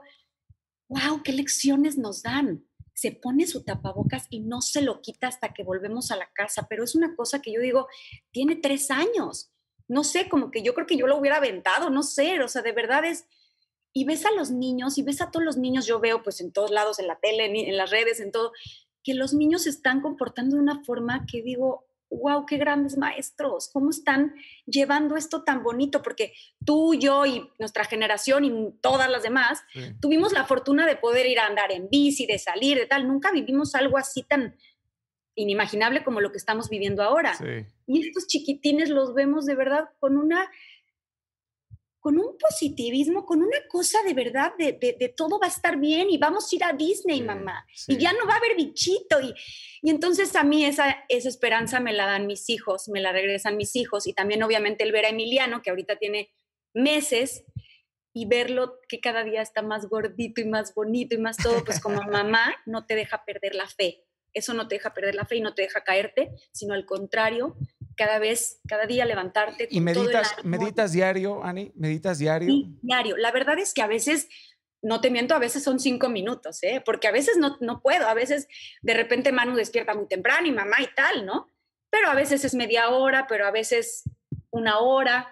wow, 0.88 1.22
qué 1.22 1.32
lecciones 1.32 1.98
nos 1.98 2.22
dan. 2.22 2.64
Se 2.94 3.12
pone 3.12 3.46
su 3.46 3.62
tapabocas 3.62 4.26
y 4.30 4.40
no 4.40 4.60
se 4.62 4.80
lo 4.80 5.00
quita 5.00 5.28
hasta 5.28 5.52
que 5.52 5.62
volvemos 5.62 6.10
a 6.10 6.16
la 6.16 6.30
casa. 6.32 6.66
Pero 6.68 6.84
es 6.84 6.94
una 6.94 7.14
cosa 7.14 7.42
que 7.42 7.52
yo 7.52 7.60
digo, 7.60 7.86
tiene 8.30 8.56
tres 8.56 8.90
años. 8.90 9.50
No 9.86 10.02
sé, 10.02 10.28
como 10.28 10.50
que 10.50 10.62
yo 10.62 10.74
creo 10.74 10.86
que 10.86 10.96
yo 10.96 11.06
lo 11.06 11.18
hubiera 11.18 11.36
aventado, 11.36 11.90
no 11.90 12.02
sé. 12.02 12.42
O 12.42 12.48
sea, 12.48 12.62
de 12.62 12.72
verdad 12.72 13.04
es, 13.04 13.26
y 13.92 14.04
ves 14.04 14.26
a 14.26 14.32
los 14.32 14.50
niños 14.50 14.98
y 14.98 15.02
ves 15.02 15.20
a 15.20 15.30
todos 15.30 15.44
los 15.44 15.56
niños, 15.56 15.86
yo 15.86 16.00
veo 16.00 16.22
pues 16.22 16.40
en 16.40 16.52
todos 16.52 16.72
lados, 16.72 16.98
en 16.98 17.06
la 17.06 17.16
tele, 17.20 17.68
en, 17.68 17.76
las 17.76 17.90
redes, 17.90 18.18
en 18.18 18.32
todo, 18.32 18.52
que 19.04 19.14
los 19.14 19.34
niños 19.34 19.64
se 19.64 19.70
están 19.70 20.00
comportando 20.00 20.56
de 20.56 20.62
una 20.62 20.82
forma 20.82 21.26
que 21.26 21.42
digo, 21.42 21.86
wow, 22.10 22.46
qué 22.46 22.56
grandes 22.56 22.96
maestros, 22.96 23.70
cómo 23.72 23.90
están 23.90 24.34
llevando 24.66 25.16
esto 25.16 25.42
tan 25.42 25.62
bonito, 25.62 26.02
porque 26.02 26.32
tú, 26.64 26.94
yo 26.94 27.26
y 27.26 27.48
nuestra 27.58 27.84
generación 27.84 28.44
y 28.44 28.72
todas 28.80 29.10
las 29.10 29.22
demás 29.22 29.62
tuvimos 30.00 30.32
la 30.32 30.44
fortuna 30.44 30.86
de 30.86 30.96
poder 30.96 31.26
ir 31.26 31.38
a 31.38 31.46
andar 31.46 31.72
en 31.72 31.88
bici, 31.88 32.26
de 32.26 32.38
salir, 32.38 32.78
de 32.78 32.86
tal, 32.86 33.06
nunca 33.06 33.30
vivimos 33.30 33.74
algo 33.74 33.98
así 33.98 34.22
tan 34.22 34.56
inimaginable 35.34 36.04
como 36.04 36.20
lo 36.20 36.30
que 36.30 36.38
estamos 36.38 36.68
viviendo 36.68 37.02
ahora. 37.02 37.34
Y 37.86 38.06
estos 38.06 38.26
chiquitines 38.26 38.88
los 38.88 39.14
vemos 39.14 39.46
de 39.46 39.56
verdad 39.56 39.90
con 39.98 40.16
una 40.16 40.48
con 42.04 42.18
un 42.18 42.36
positivismo, 42.36 43.24
con 43.24 43.40
una 43.40 43.56
cosa 43.66 44.02
de 44.02 44.12
verdad, 44.12 44.52
de, 44.58 44.74
de, 44.78 45.08
todo 45.16 45.38
va 45.40 45.46
a 45.46 45.48
estar 45.48 45.78
bien 45.78 46.10
y 46.10 46.18
vamos 46.18 46.52
a 46.52 46.54
ir 46.54 46.62
a 46.62 46.74
Disney, 46.74 47.22
mamá. 47.22 47.64
Y 47.88 47.96
ya 47.96 48.12
no 48.12 48.26
va 48.26 48.34
a 48.34 48.36
haber 48.36 48.56
bichito. 48.56 49.22
Y, 49.22 49.32
y 49.80 49.88
entonces 49.88 50.36
a 50.36 50.44
mí 50.44 50.66
esa, 50.66 50.98
esa 51.08 51.30
esperanza 51.30 51.80
me 51.80 51.94
la 51.94 52.04
dan 52.04 52.26
mis 52.26 52.50
hijos, 52.50 52.90
me 52.90 53.00
la 53.00 53.10
regresan 53.10 53.56
mis 53.56 53.74
hijos. 53.74 54.06
Y 54.06 54.12
también 54.12 54.42
obviamente 54.42 54.84
el 54.84 54.92
ver 54.92 55.06
a 55.06 55.08
Emiliano, 55.08 55.62
que 55.62 55.70
ahorita 55.70 55.96
tiene 55.96 56.30
meses, 56.74 57.46
y 58.12 58.26
verlo 58.26 58.80
que 58.86 59.00
cada 59.00 59.24
día 59.24 59.40
está 59.40 59.62
más 59.62 59.88
gordito 59.88 60.42
y 60.42 60.44
más 60.44 60.74
bonito 60.74 61.14
y 61.14 61.18
más 61.18 61.38
todo, 61.38 61.64
pues 61.64 61.80
como 61.80 62.02
mamá 62.12 62.54
no 62.66 62.84
te 62.84 62.96
deja 62.96 63.24
perder 63.24 63.54
la 63.54 63.66
fe. 63.66 64.04
Eso 64.34 64.52
no 64.52 64.68
te 64.68 64.74
deja 64.74 64.92
perder 64.92 65.14
la 65.14 65.24
fe 65.24 65.36
y 65.36 65.40
no 65.40 65.54
te 65.54 65.62
deja 65.62 65.84
caerte, 65.84 66.34
sino 66.52 66.74
al 66.74 66.84
contrario, 66.84 67.56
cada 67.96 68.18
vez, 68.18 68.60
cada 68.68 68.86
día 68.86 69.04
levantarte. 69.04 69.68
¿Y 69.70 69.80
meditas, 69.80 70.34
meditas 70.44 70.92
diario, 70.92 71.44
Ani? 71.44 71.72
¿Meditas 71.74 72.18
diario? 72.18 72.48
Sí, 72.48 72.78
diario. 72.82 73.16
La 73.16 73.32
verdad 73.32 73.58
es 73.58 73.74
que 73.74 73.82
a 73.82 73.86
veces, 73.86 74.28
no 74.82 75.00
te 75.00 75.10
miento, 75.10 75.34
a 75.34 75.38
veces 75.38 75.62
son 75.62 75.80
cinco 75.80 76.08
minutos, 76.08 76.62
¿eh? 76.62 76.82
porque 76.84 77.08
a 77.08 77.12
veces 77.12 77.36
no, 77.38 77.56
no 77.60 77.80
puedo, 77.80 78.06
a 78.08 78.14
veces 78.14 78.48
de 78.82 78.94
repente 78.94 79.32
Manu 79.32 79.56
despierta 79.56 79.94
muy 79.94 80.06
temprano 80.06 80.46
y 80.46 80.52
mamá 80.52 80.76
y 80.80 80.88
tal, 80.94 81.24
¿no? 81.24 81.50
Pero 81.90 82.10
a 82.10 82.14
veces 82.14 82.44
es 82.44 82.54
media 82.54 82.88
hora, 82.90 83.26
pero 83.28 83.46
a 83.46 83.50
veces 83.50 84.02
una 84.50 84.78
hora. 84.78 85.30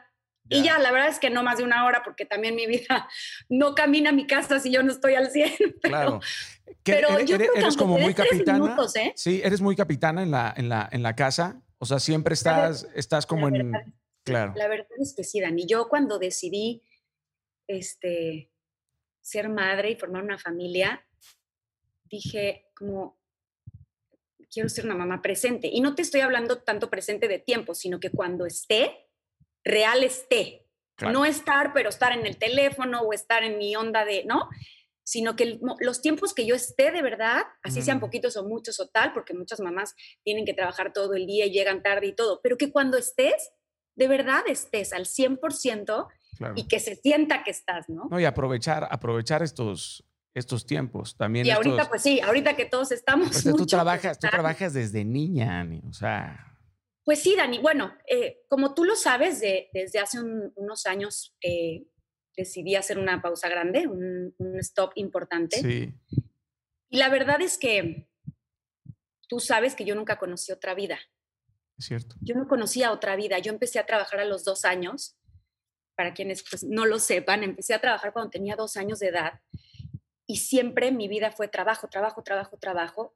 Y 0.49 0.62
ya, 0.62 0.78
la 0.78 0.92
verdad 0.92 1.09
es 1.09 1.19
que 1.19 1.31
no 1.31 1.42
más 1.42 1.59
de 1.59 1.64
una 1.64 1.87
hora, 1.87 2.02
porque 2.04 2.26
también 2.26 2.54
mi 2.54 2.66
vida 2.66 3.09
no 3.49 3.75
camina 3.75 4.11
a 4.11 4.12
mi 4.12 4.26
casa 4.26 4.61
si 4.61 4.71
yo 4.71 4.83
no 4.83 4.92
estoy 4.92 5.14
al 5.14 5.31
100. 5.31 5.52
claro. 5.83 6.21
Pero 6.85 7.11
eres, 7.11 7.31
yo 7.31 7.37
creo 7.37 7.52
que 7.52 7.76
como 7.76 7.99
muy 7.99 8.12
capitana. 8.12 8.76
¿eh? 8.97 9.12
Sí, 9.16 9.40
eres 9.42 9.61
muy 9.61 9.76
capitana 9.76 10.23
en 10.23 10.31
la, 10.31 10.52
en 10.57 10.69
la, 10.69 10.88
en 10.90 11.02
la 11.02 11.14
casa 11.14 11.62
O 11.82 11.84
sea, 11.84 11.98
siempre 11.98 12.34
estás, 12.34 12.86
estás 12.94 13.26
como 13.26 13.48
en... 13.48 13.72
claro. 14.22 14.52
La 14.54 14.68
verdad 14.68 14.86
es 15.00 15.14
que 15.16 15.24
sí, 15.24 15.40
Dani. 15.40 15.66
Yo 15.66 15.88
cuando 15.88 16.20
decidí 16.20 16.84
este, 17.66 18.52
ser 19.20 19.48
madre 19.48 19.90
y 19.90 19.96
formar 19.96 20.22
una 20.22 20.38
familia, 20.38 21.04
dije 22.04 22.70
como, 22.76 23.18
quiero 24.48 24.68
ser 24.68 24.84
una 24.84 24.94
mamá 24.94 25.22
presente. 25.22 25.68
Y 25.72 25.80
no 25.80 25.96
te 25.96 26.02
estoy 26.02 26.20
hablando 26.20 26.62
tanto 26.62 26.88
presente 26.88 27.26
de 27.26 27.40
tiempo, 27.40 27.74
sino 27.74 27.98
que 27.98 28.10
cuando 28.10 28.46
esté, 28.46 29.08
real 29.64 30.04
esté. 30.04 30.68
No 31.00 31.24
estar, 31.24 31.72
pero 31.72 31.88
estar 31.88 32.12
en 32.12 32.26
el 32.26 32.36
teléfono 32.36 33.00
o 33.00 33.12
estar 33.12 33.42
en 33.42 33.58
mi 33.58 33.74
onda 33.74 34.04
de, 34.04 34.24
¿no? 34.24 34.48
Sino 35.04 35.35
que 35.35 35.59
los 35.80 36.00
tiempos 36.00 36.32
que 36.32 36.47
yo 36.47 36.54
esté 36.54 36.92
de 36.92 37.02
verdad, 37.02 37.42
así 37.62 37.82
sean 37.82 37.99
mm. 37.99 38.00
poquitos 38.00 38.37
o 38.37 38.44
muchos 38.44 38.78
o 38.78 38.88
tal, 38.88 39.12
porque 39.12 39.35
muchas 39.35 39.61
mamás 39.61 39.94
tienen 40.23 40.44
que 40.44 40.54
trabajar 40.54 40.92
todo 40.92 41.14
el 41.14 41.26
día 41.26 41.47
y 41.47 41.50
llegan 41.50 41.82
tarde 41.82 42.06
y 42.06 42.14
todo, 42.14 42.40
pero 42.42 42.56
que 42.56 42.71
cuando 42.71 42.97
estés, 42.97 43.50
de 43.97 44.09
verdad 44.09 44.42
estés 44.47 44.92
al 44.92 45.06
100% 45.06 46.09
y 46.56 46.68
que 46.68 46.80
se 46.80 46.97
sienta 46.97 47.44
que 47.44 47.50
estás, 47.50 47.88
¿no? 47.88 48.09
No, 48.11 48.21
y 48.21 48.25
aprovechar, 48.25 48.87
aprovechar 48.90 49.42
estos, 49.42 50.04
estos 50.35 50.66
tiempos 50.66 51.16
también. 51.16 51.47
Y 51.47 51.50
ahorita, 51.50 51.88
pues 51.88 52.02
sí, 52.02 52.21
ahorita 52.21 52.56
que 52.56 52.64
todos 52.64 52.92
estamos. 52.92 53.28
Pues, 53.28 53.44
tú, 53.44 53.66
trabajas, 53.66 54.18
tú 54.18 54.28
trabajas 54.28 54.73
desde 54.73 55.04
niña, 55.04 55.61
Ani, 55.61 55.82
o 55.88 55.92
sea. 55.92 56.49
Pues 57.04 57.21
sí, 57.21 57.35
Dani. 57.37 57.59
Bueno, 57.59 57.92
eh, 58.09 58.44
como 58.49 58.75
tú 58.75 58.85
lo 58.85 58.94
sabes, 58.94 59.40
desde 59.40 59.99
hace 59.99 60.18
unos 60.21 60.87
años 60.87 61.37
eh, 61.42 61.85
decidí 62.36 62.76
hacer 62.76 62.98
una 62.98 63.20
pausa 63.20 63.48
grande, 63.48 63.86
un, 63.86 64.34
stop 64.58 64.92
importante. 64.96 65.60
Sí. 65.60 65.94
Y 66.88 66.98
la 66.98 67.08
verdad 67.08 67.40
es 67.40 67.58
que 67.58 68.08
tú 69.28 69.40
sabes 69.40 69.74
que 69.74 69.84
yo 69.84 69.94
nunca 69.94 70.18
conocí 70.18 70.52
otra 70.52 70.74
vida. 70.74 70.98
Es 71.78 71.86
cierto. 71.86 72.16
Yo 72.20 72.34
no 72.34 72.48
conocía 72.48 72.92
otra 72.92 73.16
vida. 73.16 73.38
Yo 73.38 73.52
empecé 73.52 73.78
a 73.78 73.86
trabajar 73.86 74.20
a 74.20 74.24
los 74.24 74.44
dos 74.44 74.64
años. 74.64 75.16
Para 75.94 76.14
quienes 76.14 76.42
pues, 76.48 76.64
no 76.64 76.86
lo 76.86 76.98
sepan, 76.98 77.42
empecé 77.42 77.74
a 77.74 77.80
trabajar 77.80 78.12
cuando 78.12 78.30
tenía 78.30 78.56
dos 78.56 78.76
años 78.76 78.98
de 78.98 79.08
edad. 79.08 79.40
Y 80.26 80.36
siempre 80.36 80.90
mi 80.90 81.08
vida 81.08 81.30
fue 81.32 81.48
trabajo, 81.48 81.88
trabajo, 81.88 82.22
trabajo, 82.22 82.56
trabajo. 82.56 83.14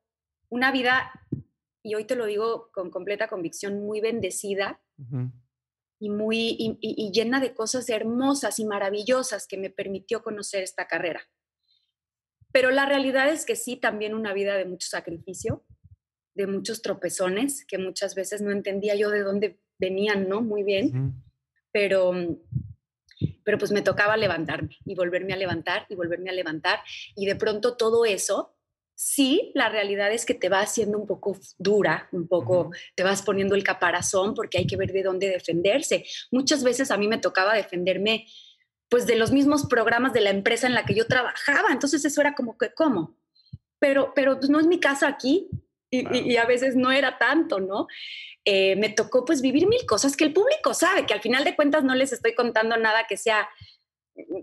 Una 0.48 0.70
vida 0.72 1.10
y 1.86 1.94
hoy 1.94 2.04
te 2.04 2.16
lo 2.16 2.26
digo 2.26 2.70
con 2.72 2.90
completa 2.90 3.28
convicción, 3.28 3.80
muy 3.86 4.00
bendecida 4.00 4.80
y 5.98 6.10
muy 6.10 6.56
y, 6.58 7.10
llena 7.12 7.40
de 7.40 7.54
cosas 7.54 7.88
hermosas 7.88 8.58
y 8.58 8.64
maravillosas 8.64 9.46
que 9.46 9.56
me 9.56 9.70
permitió 9.70 10.22
conocer 10.22 10.62
esta 10.62 10.86
carrera. 10.86 11.22
Pero 12.52 12.70
la 12.70 12.86
realidad 12.86 13.28
es 13.28 13.44
que 13.44 13.56
sí, 13.56 13.76
también 13.76 14.14
una 14.14 14.32
vida 14.32 14.56
de 14.56 14.64
mucho 14.64 14.88
sacrificio, 14.88 15.64
de 16.34 16.46
muchos 16.46 16.82
tropezones, 16.82 17.64
que 17.66 17.78
muchas 17.78 18.14
veces 18.14 18.42
no 18.42 18.50
entendía 18.50 18.94
yo 18.94 19.10
de 19.10 19.22
dónde 19.22 19.58
venían, 19.78 20.28
¿no? 20.28 20.42
Muy 20.42 20.62
bien, 20.62 21.14
pero, 21.72 22.12
pero 23.44 23.58
pues 23.58 23.72
me 23.72 23.82
tocaba 23.82 24.16
levantarme 24.16 24.76
y 24.84 24.94
volverme 24.94 25.32
a 25.32 25.36
levantar 25.36 25.86
y 25.88 25.94
volverme 25.94 26.30
a 26.30 26.34
levantar. 26.34 26.80
Y 27.14 27.26
de 27.26 27.36
pronto 27.36 27.76
todo 27.76 28.04
eso 28.04 28.55
sí, 28.96 29.52
la 29.54 29.68
realidad 29.68 30.10
es 30.10 30.24
que 30.24 30.34
te 30.34 30.48
va 30.48 30.60
haciendo 30.60 30.98
un 30.98 31.06
poco 31.06 31.38
dura, 31.58 32.08
un 32.12 32.26
poco, 32.26 32.70
te 32.96 33.04
vas 33.04 33.22
poniendo 33.22 33.54
el 33.54 33.62
caparazón 33.62 34.34
porque 34.34 34.58
hay 34.58 34.66
que 34.66 34.76
ver 34.76 34.90
de 34.92 35.02
dónde 35.02 35.28
defenderse. 35.28 36.04
Muchas 36.32 36.64
veces 36.64 36.90
a 36.90 36.96
mí 36.96 37.06
me 37.06 37.18
tocaba 37.18 37.54
defenderme 37.54 38.26
pues 38.88 39.06
de 39.06 39.16
los 39.16 39.32
mismos 39.32 39.66
programas 39.66 40.12
de 40.12 40.22
la 40.22 40.30
empresa 40.30 40.66
en 40.66 40.74
la 40.74 40.84
que 40.84 40.94
yo 40.94 41.06
trabajaba, 41.06 41.72
entonces 41.72 42.04
eso 42.04 42.20
era 42.20 42.34
como 42.34 42.56
que, 42.56 42.72
¿cómo? 42.72 43.18
Pero, 43.78 44.12
pero 44.14 44.38
pues 44.38 44.48
no 44.48 44.58
es 44.58 44.66
mi 44.66 44.80
casa 44.80 45.08
aquí 45.08 45.50
y, 45.90 46.36
a 46.36 46.46
veces 46.46 46.74
no 46.74 46.90
era 46.90 47.18
tanto, 47.18 47.60
¿no? 47.60 47.86
Eh, 48.44 48.76
me 48.76 48.88
tocó 48.88 49.24
pues 49.24 49.42
vivir 49.42 49.66
mil 49.66 49.84
cosas 49.86 50.16
que 50.16 50.24
el 50.24 50.32
público 50.32 50.72
sabe, 50.72 51.04
que 51.04 51.14
al 51.14 51.20
final 51.20 51.44
de 51.44 51.54
cuentas 51.54 51.84
no 51.84 51.94
les 51.94 52.12
estoy 52.12 52.34
contando 52.34 52.76
nada 52.76 53.06
que 53.08 53.16
sea, 53.16 53.48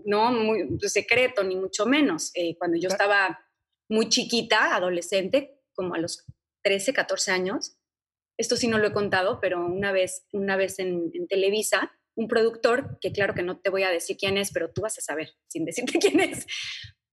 no, 0.04 0.30
muy 0.30 0.78
secreto, 0.82 1.42
ni 1.42 1.56
mucho 1.56 1.86
menos. 1.86 2.30
Eh, 2.34 2.56
cuando 2.56 2.78
yo 2.78 2.88
estaba 2.88 3.43
muy 3.88 4.08
chiquita, 4.08 4.74
adolescente, 4.74 5.60
como 5.74 5.94
a 5.94 5.98
los 5.98 6.24
13, 6.62 6.92
14 6.92 7.30
años. 7.30 7.76
Esto 8.36 8.56
sí 8.56 8.68
no 8.68 8.78
lo 8.78 8.88
he 8.88 8.92
contado, 8.92 9.38
pero 9.40 9.64
una 9.64 9.92
vez, 9.92 10.26
una 10.32 10.56
vez 10.56 10.78
en, 10.78 11.10
Televisa, 11.28 11.92
un 12.16 12.28
productor, 12.28 12.98
que 13.00 13.12
claro 13.12 13.34
que 13.34 13.42
no 13.42 13.58
te 13.58 13.70
voy 13.70 13.82
a 13.82 13.90
decir 13.90 14.16
quién 14.16 14.38
es, 14.38 14.52
pero 14.52 14.70
tú 14.70 14.82
vas 14.82 14.98
a 14.98 15.02
saber, 15.02 15.30
sin 15.48 15.64
decirte 15.64 15.98
quién 16.00 16.20
es, 16.20 16.46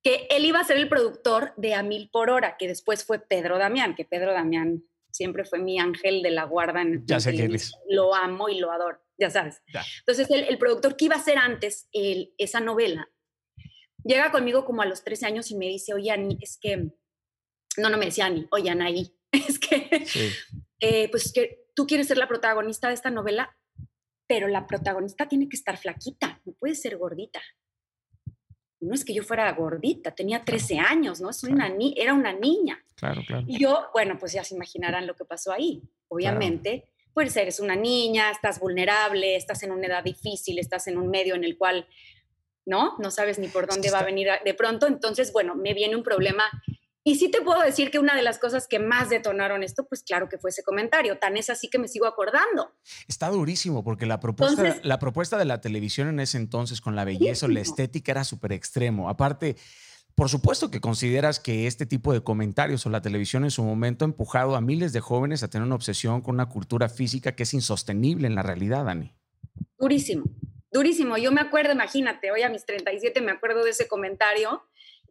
que 0.03 0.27
él 0.31 0.45
iba 0.45 0.59
a 0.59 0.63
ser 0.63 0.77
el 0.77 0.89
productor 0.89 1.53
de 1.57 1.75
A 1.75 1.83
Mil 1.83 2.09
por 2.11 2.29
Hora, 2.29 2.55
que 2.57 2.67
después 2.67 3.03
fue 3.03 3.19
Pedro 3.19 3.59
Damián, 3.59 3.95
que 3.95 4.05
Pedro 4.05 4.33
Damián 4.33 4.83
siempre 5.11 5.45
fue 5.45 5.59
mi 5.59 5.77
ángel 5.79 6.23
de 6.23 6.31
la 6.31 6.45
guarda 6.45 6.81
en, 6.81 7.05
ya 7.05 7.19
sé 7.19 7.31
quién 7.31 7.53
es. 7.53 7.73
Lo 7.87 8.15
amo 8.15 8.49
y 8.49 8.59
lo 8.59 8.71
adoro, 8.71 8.99
ya 9.19 9.29
sabes. 9.29 9.61
Entonces, 9.99 10.27
el, 10.31 10.57
productor 10.57 10.95
que 10.95 11.05
iba 11.05 11.17
a 11.17 11.23
ser 11.23 11.37
antes 11.37 11.87
el, 11.91 12.33
esa 12.37 12.61
novela 12.61 13.11
llega 14.03 14.31
conmigo 14.31 14.65
como 14.65 14.81
a 14.81 14.85
los 14.85 15.03
13 15.03 15.25
años 15.27 15.51
y 15.51 15.55
me 15.55 15.67
dice, 15.67 15.93
oye, 15.93 16.11
Ani, 16.11 16.37
es 16.41 16.57
que, 16.59 16.91
no, 17.77 17.89
no 17.89 17.97
me 17.97 18.05
decía 18.05 18.25
Ani, 18.25 18.47
oye, 18.51 18.69
Anaí, 18.69 19.15
es 19.31 19.59
que, 19.59 20.05
eh, 20.79 21.09
pues 21.09 21.31
que 21.33 21.65
tú 21.75 21.87
quieres 21.87 22.07
ser 22.07 22.17
la 22.17 22.27
protagonista 22.27 22.87
de 22.87 22.95
esta 22.95 23.09
novela, 23.09 23.55
pero 24.27 24.47
la 24.47 24.67
protagonista 24.67 25.27
tiene 25.27 25.49
que 25.49 25.57
estar 25.57 25.77
flaquita, 25.77 26.41
no 26.45 26.53
puede 26.53 26.75
ser 26.75 26.97
gordita. 26.97 27.41
No 28.79 28.95
es 28.95 29.05
que 29.05 29.13
yo 29.13 29.21
fuera 29.21 29.51
gordita, 29.51 30.15
tenía 30.15 30.43
13 30.43 30.79
años, 30.79 31.21
¿no? 31.21 31.29
Es 31.29 31.43
una 31.43 31.69
ni 31.69 31.93
era 31.95 32.15
una 32.15 32.33
niña. 32.33 32.83
Claro, 32.95 33.21
claro. 33.27 33.45
Y 33.47 33.59
yo, 33.59 33.89
bueno, 33.93 34.17
pues 34.17 34.33
ya 34.33 34.43
se 34.43 34.55
imaginarán 34.55 35.05
lo 35.05 35.15
que 35.15 35.23
pasó 35.23 35.51
ahí. 35.51 35.83
Obviamente, 36.07 36.91
pues 37.13 37.35
eres 37.35 37.59
una 37.59 37.75
niña, 37.75 38.31
estás 38.31 38.59
vulnerable, 38.59 39.35
estás 39.35 39.61
en 39.63 39.71
una 39.71 39.85
edad 39.85 40.03
difícil, 40.03 40.57
estás 40.57 40.87
en 40.87 40.97
un 40.97 41.09
medio 41.09 41.35
en 41.35 41.43
el 41.43 41.57
cual 41.57 41.87
¿no? 42.65 42.95
No 42.99 43.11
sabes 43.11 43.39
ni 43.39 43.47
por 43.47 43.67
dónde 43.67 43.91
va 43.91 43.99
a 43.99 44.03
venir 44.03 44.27
de 44.43 44.53
pronto. 44.53 44.87
Entonces, 44.87 45.31
bueno, 45.31 45.55
me 45.55 45.73
viene 45.73 45.95
un 45.95 46.03
problema. 46.03 46.43
Y 47.03 47.15
sí 47.15 47.31
te 47.31 47.41
puedo 47.41 47.59
decir 47.61 47.89
que 47.89 47.97
una 47.97 48.15
de 48.15 48.21
las 48.21 48.37
cosas 48.37 48.67
que 48.67 48.77
más 48.77 49.09
detonaron 49.09 49.63
esto, 49.63 49.87
pues 49.87 50.03
claro 50.03 50.29
que 50.29 50.37
fue 50.37 50.51
ese 50.51 50.61
comentario. 50.61 51.17
Tan 51.17 51.35
es 51.35 51.49
así 51.49 51.67
que 51.67 51.79
me 51.79 51.87
sigo 51.87 52.05
acordando. 52.05 52.71
Está 53.07 53.29
durísimo 53.29 53.83
porque 53.83 54.05
la 54.05 54.19
propuesta, 54.19 54.77
la 54.83 54.99
propuesta 54.99 55.37
de 55.37 55.45
la 55.45 55.61
televisión 55.61 56.09
en 56.09 56.19
ese 56.19 56.37
entonces 56.37 56.79
con 56.79 56.95
la 56.95 57.03
belleza 57.03 57.47
o 57.47 57.49
la 57.49 57.59
estética 57.59 58.11
era 58.11 58.23
súper 58.23 58.51
extremo. 58.51 59.09
Aparte, 59.09 59.55
por 60.13 60.29
supuesto 60.29 60.69
que 60.69 60.81
consideras 60.81 61.39
que 61.39 61.65
este 61.65 61.85
tipo 61.87 62.13
de 62.13 62.21
comentarios 62.21 62.85
o 62.85 62.89
la 62.89 63.01
televisión 63.01 63.43
en 63.45 63.51
su 63.51 63.63
momento 63.63 64.05
ha 64.05 64.07
empujado 64.07 64.55
a 64.55 64.61
miles 64.61 64.93
de 64.93 64.99
jóvenes 64.99 65.41
a 65.41 65.49
tener 65.49 65.65
una 65.65 65.75
obsesión 65.75 66.21
con 66.21 66.35
una 66.35 66.49
cultura 66.49 66.89
física 66.89 67.35
que 67.35 67.43
es 67.43 67.53
insostenible 67.55 68.27
en 68.27 68.35
la 68.35 68.43
realidad, 68.43 68.85
Dani. 68.85 69.15
Durísimo, 69.79 70.25
durísimo. 70.71 71.17
Yo 71.17 71.31
me 71.31 71.41
acuerdo, 71.41 71.73
imagínate, 71.73 72.31
hoy 72.31 72.43
a 72.43 72.49
mis 72.49 72.65
37 72.65 73.21
me 73.21 73.31
acuerdo 73.31 73.63
de 73.63 73.71
ese 73.71 73.87
comentario, 73.87 74.63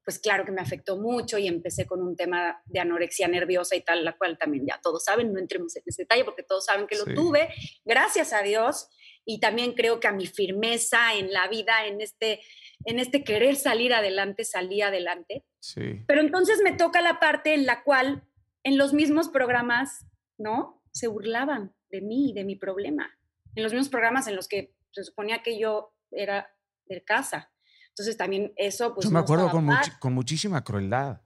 pues 0.04 0.18
claro 0.18 0.44
que 0.44 0.52
me 0.52 0.62
afectó 0.62 0.96
mucho 0.96 1.38
y 1.38 1.46
empecé 1.46 1.86
con 1.86 2.02
un 2.02 2.16
tema 2.16 2.62
de 2.64 2.80
anorexia 2.80 3.28
nerviosa 3.28 3.76
y 3.76 3.82
tal, 3.82 4.04
la 4.04 4.16
cual 4.16 4.38
también 4.38 4.66
ya 4.66 4.80
todos 4.82 5.04
saben, 5.04 5.32
no 5.32 5.38
entremos 5.38 5.76
en 5.76 5.82
ese 5.86 6.02
detalle 6.02 6.24
porque 6.24 6.42
todos 6.42 6.64
saben 6.64 6.86
que 6.86 6.96
lo 6.96 7.04
tuve, 7.04 7.50
gracias 7.84 8.32
a 8.32 8.42
Dios, 8.42 8.88
y 9.24 9.38
también 9.38 9.74
creo 9.74 10.00
que 10.00 10.08
a 10.08 10.12
mi 10.12 10.26
firmeza 10.26 11.14
en 11.14 11.32
la 11.32 11.46
vida, 11.48 11.86
en 11.86 12.00
este, 12.00 12.40
en 12.84 12.98
este 12.98 13.22
querer 13.22 13.56
salir 13.56 13.92
adelante, 13.94 14.44
salí 14.44 14.82
adelante. 14.82 15.44
Sí. 15.60 16.02
Pero 16.06 16.20
entonces 16.20 16.60
me 16.64 16.72
toca 16.72 17.00
la 17.00 17.20
parte 17.20 17.54
en 17.54 17.66
la 17.66 17.82
cual 17.84 18.24
en 18.64 18.78
los 18.78 18.92
mismos 18.92 19.28
programas, 19.28 20.06
¿no? 20.38 20.82
Se 20.90 21.06
burlaban 21.06 21.74
de 21.90 22.00
mí 22.00 22.30
y 22.30 22.32
de 22.32 22.44
mi 22.44 22.56
problema. 22.56 23.16
En 23.54 23.62
los 23.62 23.72
mismos 23.72 23.88
programas 23.88 24.26
en 24.26 24.36
los 24.36 24.48
que 24.48 24.72
se 24.92 25.04
suponía 25.04 25.42
que 25.42 25.58
yo 25.58 25.94
era 26.10 26.48
de 26.86 27.02
casa. 27.04 27.52
Entonces 27.90 28.16
también 28.16 28.52
eso, 28.56 28.94
pues... 28.94 29.04
Yo 29.06 29.10
me 29.12 29.20
acuerdo 29.20 29.50
con, 29.50 29.68
con, 30.00 30.12
muchísima 30.12 30.62
crueldad. 30.64 31.20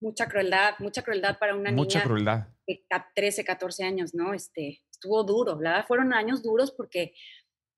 Mucha 0.00 0.28
crueldad, 0.28 0.74
mucha 0.78 1.02
crueldad 1.02 1.38
para 1.38 1.56
una 1.56 1.72
mucha 1.72 2.02
crueldad. 2.02 2.48
de 2.66 2.84
13, 3.14 3.44
14 3.44 3.84
años, 3.84 4.14
¿no? 4.14 4.34
Este, 4.34 4.82
estuvo 4.90 5.24
duro, 5.24 5.56
verdad 5.56 5.84
fueron 5.86 6.12
años 6.12 6.42
duros 6.42 6.72
porque 6.72 7.14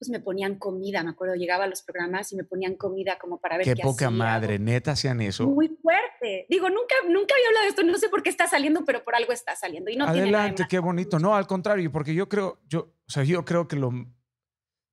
pues 0.01 0.09
me 0.09 0.19
ponían 0.19 0.59
comida, 0.59 1.03
me 1.03 1.11
acuerdo, 1.11 1.35
llegaba 1.35 1.65
a 1.65 1.67
los 1.67 1.83
programas 1.83 2.33
y 2.33 2.37
me 2.37 2.45
ponían 2.45 2.75
comida 2.75 3.19
como 3.19 3.39
para 3.39 3.59
ver 3.59 3.67
qué, 3.67 3.75
qué 3.75 3.83
poca 3.83 4.09
madre, 4.09 4.59
neta 4.59 4.93
hacían 4.93 5.21
eso. 5.21 5.47
Muy 5.47 5.69
fuerte. 5.69 6.47
Digo, 6.49 6.71
nunca, 6.71 6.95
nunca 7.07 7.35
había 7.35 7.49
hablado 7.49 7.65
de 7.65 7.69
esto, 7.69 7.83
no 7.83 7.99
sé 7.99 8.09
por 8.09 8.23
qué 8.23 8.31
está 8.31 8.47
saliendo, 8.47 8.83
pero 8.87 9.05
por 9.05 9.15
algo 9.15 9.33
está 9.33 9.55
saliendo. 9.57 9.91
Y 9.91 9.97
no 9.97 10.07
Adelante, 10.07 10.65
qué 10.71 10.79
bonito. 10.79 11.19
No, 11.19 11.37
al 11.37 11.47
contrario, 11.47 11.93
porque 11.93 12.15
yo 12.15 12.31
creo, 12.31 12.61
yo, 12.67 12.95
o 13.07 13.11
sea, 13.11 13.25
yo 13.25 13.45
creo 13.45 13.69
que 13.69 13.77
lo, 13.77 13.93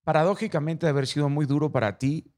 paradójicamente 0.07 0.85
de 0.85 0.91
haber 0.91 1.05
sido 1.05 1.27
muy 1.27 1.45
duro 1.45 1.73
para 1.73 1.97
ti, 1.97 2.33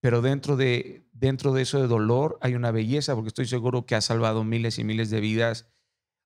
pero 0.00 0.22
dentro 0.22 0.56
de, 0.56 1.06
dentro 1.12 1.52
de 1.52 1.60
eso 1.60 1.78
de 1.78 1.88
dolor 1.88 2.38
hay 2.40 2.54
una 2.54 2.70
belleza, 2.70 3.14
porque 3.14 3.28
estoy 3.28 3.44
seguro 3.44 3.84
que 3.84 3.94
has 3.94 4.06
salvado 4.06 4.44
miles 4.44 4.78
y 4.78 4.84
miles 4.84 5.10
de 5.10 5.20
vidas. 5.20 5.68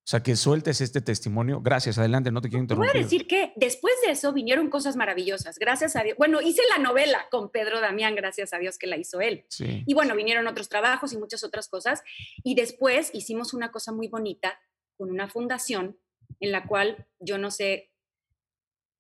O 0.04 0.10
sea, 0.10 0.22
que 0.22 0.36
sueltes 0.36 0.80
este 0.80 1.00
testimonio. 1.00 1.60
Gracias, 1.60 1.98
adelante, 1.98 2.30
no 2.30 2.40
te 2.40 2.48
quiero 2.48 2.62
interrumpir. 2.62 2.92
Voy 2.92 3.00
a 3.00 3.02
decir 3.02 3.26
que 3.26 3.52
después 3.56 3.94
de 4.06 4.12
eso 4.12 4.32
vinieron 4.32 4.70
cosas 4.70 4.94
maravillosas, 4.94 5.58
gracias 5.58 5.96
a 5.96 6.04
Dios. 6.04 6.16
Bueno, 6.16 6.40
hice 6.40 6.62
la 6.70 6.80
novela 6.80 7.26
con 7.32 7.50
Pedro 7.50 7.80
Damián, 7.80 8.14
gracias 8.14 8.52
a 8.52 8.58
Dios 8.58 8.78
que 8.78 8.86
la 8.86 8.96
hizo 8.96 9.20
él. 9.20 9.46
Y 9.58 9.92
bueno, 9.94 10.14
vinieron 10.14 10.46
otros 10.46 10.68
trabajos 10.68 11.12
y 11.12 11.18
muchas 11.18 11.42
otras 11.42 11.68
cosas. 11.68 12.00
Y 12.44 12.54
después 12.54 13.10
hicimos 13.12 13.54
una 13.54 13.72
cosa 13.72 13.90
muy 13.90 14.06
bonita 14.06 14.56
con 14.96 15.10
una 15.10 15.28
fundación 15.28 15.98
en 16.38 16.52
la 16.52 16.68
cual 16.68 17.08
yo 17.18 17.38
no 17.38 17.50
sé 17.50 17.90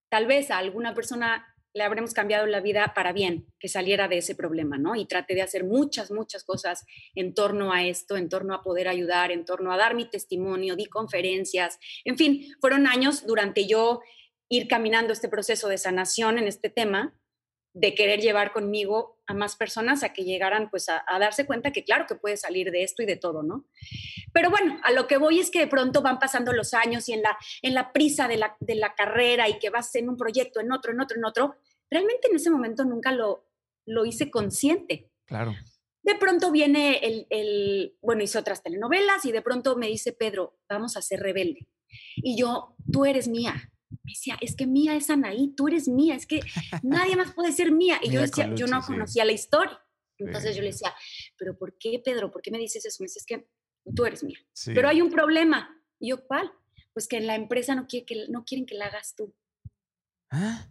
tal 0.08 0.26
vez 0.26 0.50
a 0.50 0.58
alguna 0.58 0.94
persona 0.94 1.46
le 1.72 1.84
habremos 1.84 2.14
cambiado 2.14 2.46
la 2.46 2.60
vida 2.60 2.92
para 2.94 3.12
bien, 3.12 3.46
que 3.58 3.68
saliera 3.68 4.08
de 4.08 4.18
ese 4.18 4.34
problema, 4.34 4.76
¿no? 4.78 4.96
Y 4.96 5.06
traté 5.06 5.34
de 5.34 5.42
hacer 5.42 5.64
muchas, 5.64 6.10
muchas 6.10 6.44
cosas 6.44 6.84
en 7.14 7.34
torno 7.34 7.72
a 7.72 7.84
esto, 7.84 8.16
en 8.16 8.28
torno 8.28 8.54
a 8.54 8.62
poder 8.62 8.88
ayudar, 8.88 9.30
en 9.30 9.44
torno 9.44 9.72
a 9.72 9.76
dar 9.76 9.94
mi 9.94 10.08
testimonio, 10.08 10.76
di 10.76 10.86
conferencias, 10.86 11.78
en 12.04 12.16
fin, 12.16 12.46
fueron 12.60 12.86
años 12.86 13.24
durante 13.26 13.66
yo 13.66 14.00
ir 14.48 14.66
caminando 14.66 15.12
este 15.12 15.28
proceso 15.28 15.68
de 15.68 15.78
sanación 15.78 16.38
en 16.38 16.48
este 16.48 16.70
tema, 16.70 17.14
de 17.72 17.94
querer 17.94 18.20
llevar 18.20 18.52
conmigo 18.52 19.20
a 19.26 19.34
más 19.34 19.54
personas 19.54 20.02
a 20.02 20.12
que 20.12 20.24
llegaran 20.24 20.70
pues 20.70 20.88
a, 20.88 21.04
darse 21.20 21.46
cuenta 21.46 21.70
que 21.70 21.84
claro 21.84 22.06
que 22.06 22.16
puede 22.16 22.36
salir 22.36 22.70
de 22.72 22.82
esto 22.82 23.02
y 23.02 23.06
de 23.06 23.16
todo, 23.16 23.42
¿no? 23.42 23.66
Pero 24.32 24.50
bueno, 24.50 24.80
a 24.82 24.90
lo 24.90 25.06
que 25.06 25.18
voy 25.18 25.38
es 25.38 25.50
que 25.50 25.60
de 25.60 25.66
pronto 25.68 26.02
van 26.02 26.18
pasando 26.18 26.52
los 26.52 26.74
años 26.74 27.08
y 27.08 27.12
en 27.12 27.22
la, 27.22 27.38
en 27.62 27.74
la 27.74 27.92
prisa 27.92 28.26
de 28.26 28.38
la, 28.38 28.56
de 28.58 28.74
la 28.74 28.94
carrera 28.94 29.48
y 29.48 29.58
que 29.58 29.70
vas 29.70 29.94
en 29.94 30.08
un 30.08 30.16
proyecto, 30.16 30.60
en 30.60 30.72
otro, 30.72 30.92
en 30.92 31.00
otro, 31.00 31.16
en 31.16 31.24
otro, 31.24 31.56
realmente 31.90 32.28
en 32.28 32.36
ese 32.36 32.50
momento 32.50 32.84
nunca 32.84 33.12
lo, 33.12 33.46
lo 33.86 34.04
hice 34.04 34.30
consciente. 34.30 35.08
Claro. 35.26 35.54
De 36.02 36.16
pronto 36.16 36.50
viene 36.50 36.98
el, 36.98 37.26
el, 37.30 37.96
bueno, 38.00 38.22
hice 38.22 38.38
otras 38.38 38.62
telenovelas 38.62 39.24
y 39.26 39.32
de 39.32 39.42
pronto 39.42 39.76
me 39.76 39.86
dice, 39.86 40.12
Pedro, 40.12 40.58
vamos 40.68 40.96
a 40.96 41.02
ser 41.02 41.20
rebelde. 41.20 41.68
Y 42.16 42.36
yo, 42.36 42.74
tú 42.90 43.04
eres 43.04 43.28
mía 43.28 43.70
me 43.90 44.12
decía, 44.12 44.38
es 44.40 44.56
que 44.56 44.66
mía 44.66 44.94
es 44.94 45.10
Anaí, 45.10 45.52
tú 45.56 45.68
eres 45.68 45.88
mía, 45.88 46.14
es 46.14 46.26
que 46.26 46.40
nadie 46.82 47.16
más 47.16 47.32
puede 47.34 47.52
ser 47.52 47.72
mía. 47.72 47.98
Y 48.02 48.10
yo 48.10 48.20
decía, 48.20 48.52
yo 48.54 48.66
no 48.66 48.80
conocía 48.82 49.24
la 49.24 49.32
historia. 49.32 49.80
Entonces 50.18 50.54
yo 50.54 50.62
le 50.62 50.68
decía, 50.68 50.94
pero 51.36 51.56
¿por 51.56 51.76
qué, 51.78 52.00
Pedro? 52.04 52.30
¿Por 52.30 52.42
qué 52.42 52.50
me 52.50 52.58
dices 52.58 52.84
eso? 52.84 53.02
Me 53.02 53.06
dice, 53.06 53.18
es 53.18 53.26
que 53.26 53.48
tú 53.94 54.04
eres 54.04 54.22
mía. 54.22 54.38
Pero 54.66 54.88
hay 54.88 55.00
un 55.00 55.10
problema. 55.10 55.76
Y 55.98 56.10
yo, 56.10 56.26
¿cuál? 56.26 56.52
Pues 56.92 57.08
que 57.08 57.16
en 57.16 57.26
la 57.26 57.34
empresa 57.34 57.74
no, 57.74 57.86
quiere 57.86 58.06
que, 58.06 58.26
no 58.28 58.44
quieren 58.44 58.66
que 58.66 58.74
la 58.74 58.86
hagas 58.86 59.14
tú. 59.16 59.34
¿Ah? 60.30 60.66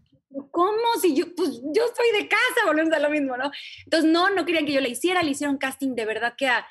¿Cómo? 0.51 0.95
Si 1.01 1.15
yo, 1.15 1.33
pues 1.35 1.49
yo 1.73 1.83
soy 1.95 2.21
de 2.21 2.27
casa, 2.27 2.65
volvemos 2.65 2.93
a 2.93 2.99
lo 2.99 3.09
mismo, 3.09 3.35
¿no? 3.35 3.51
Entonces, 3.85 4.11
no, 4.11 4.29
no 4.29 4.45
querían 4.45 4.65
que 4.65 4.73
yo 4.73 4.81
la 4.81 4.87
hiciera, 4.87 5.23
le 5.23 5.31
hicieron 5.31 5.57
casting 5.57 5.95
de 5.95 6.05
verdad 6.05 6.35
que 6.37 6.47
a 6.47 6.67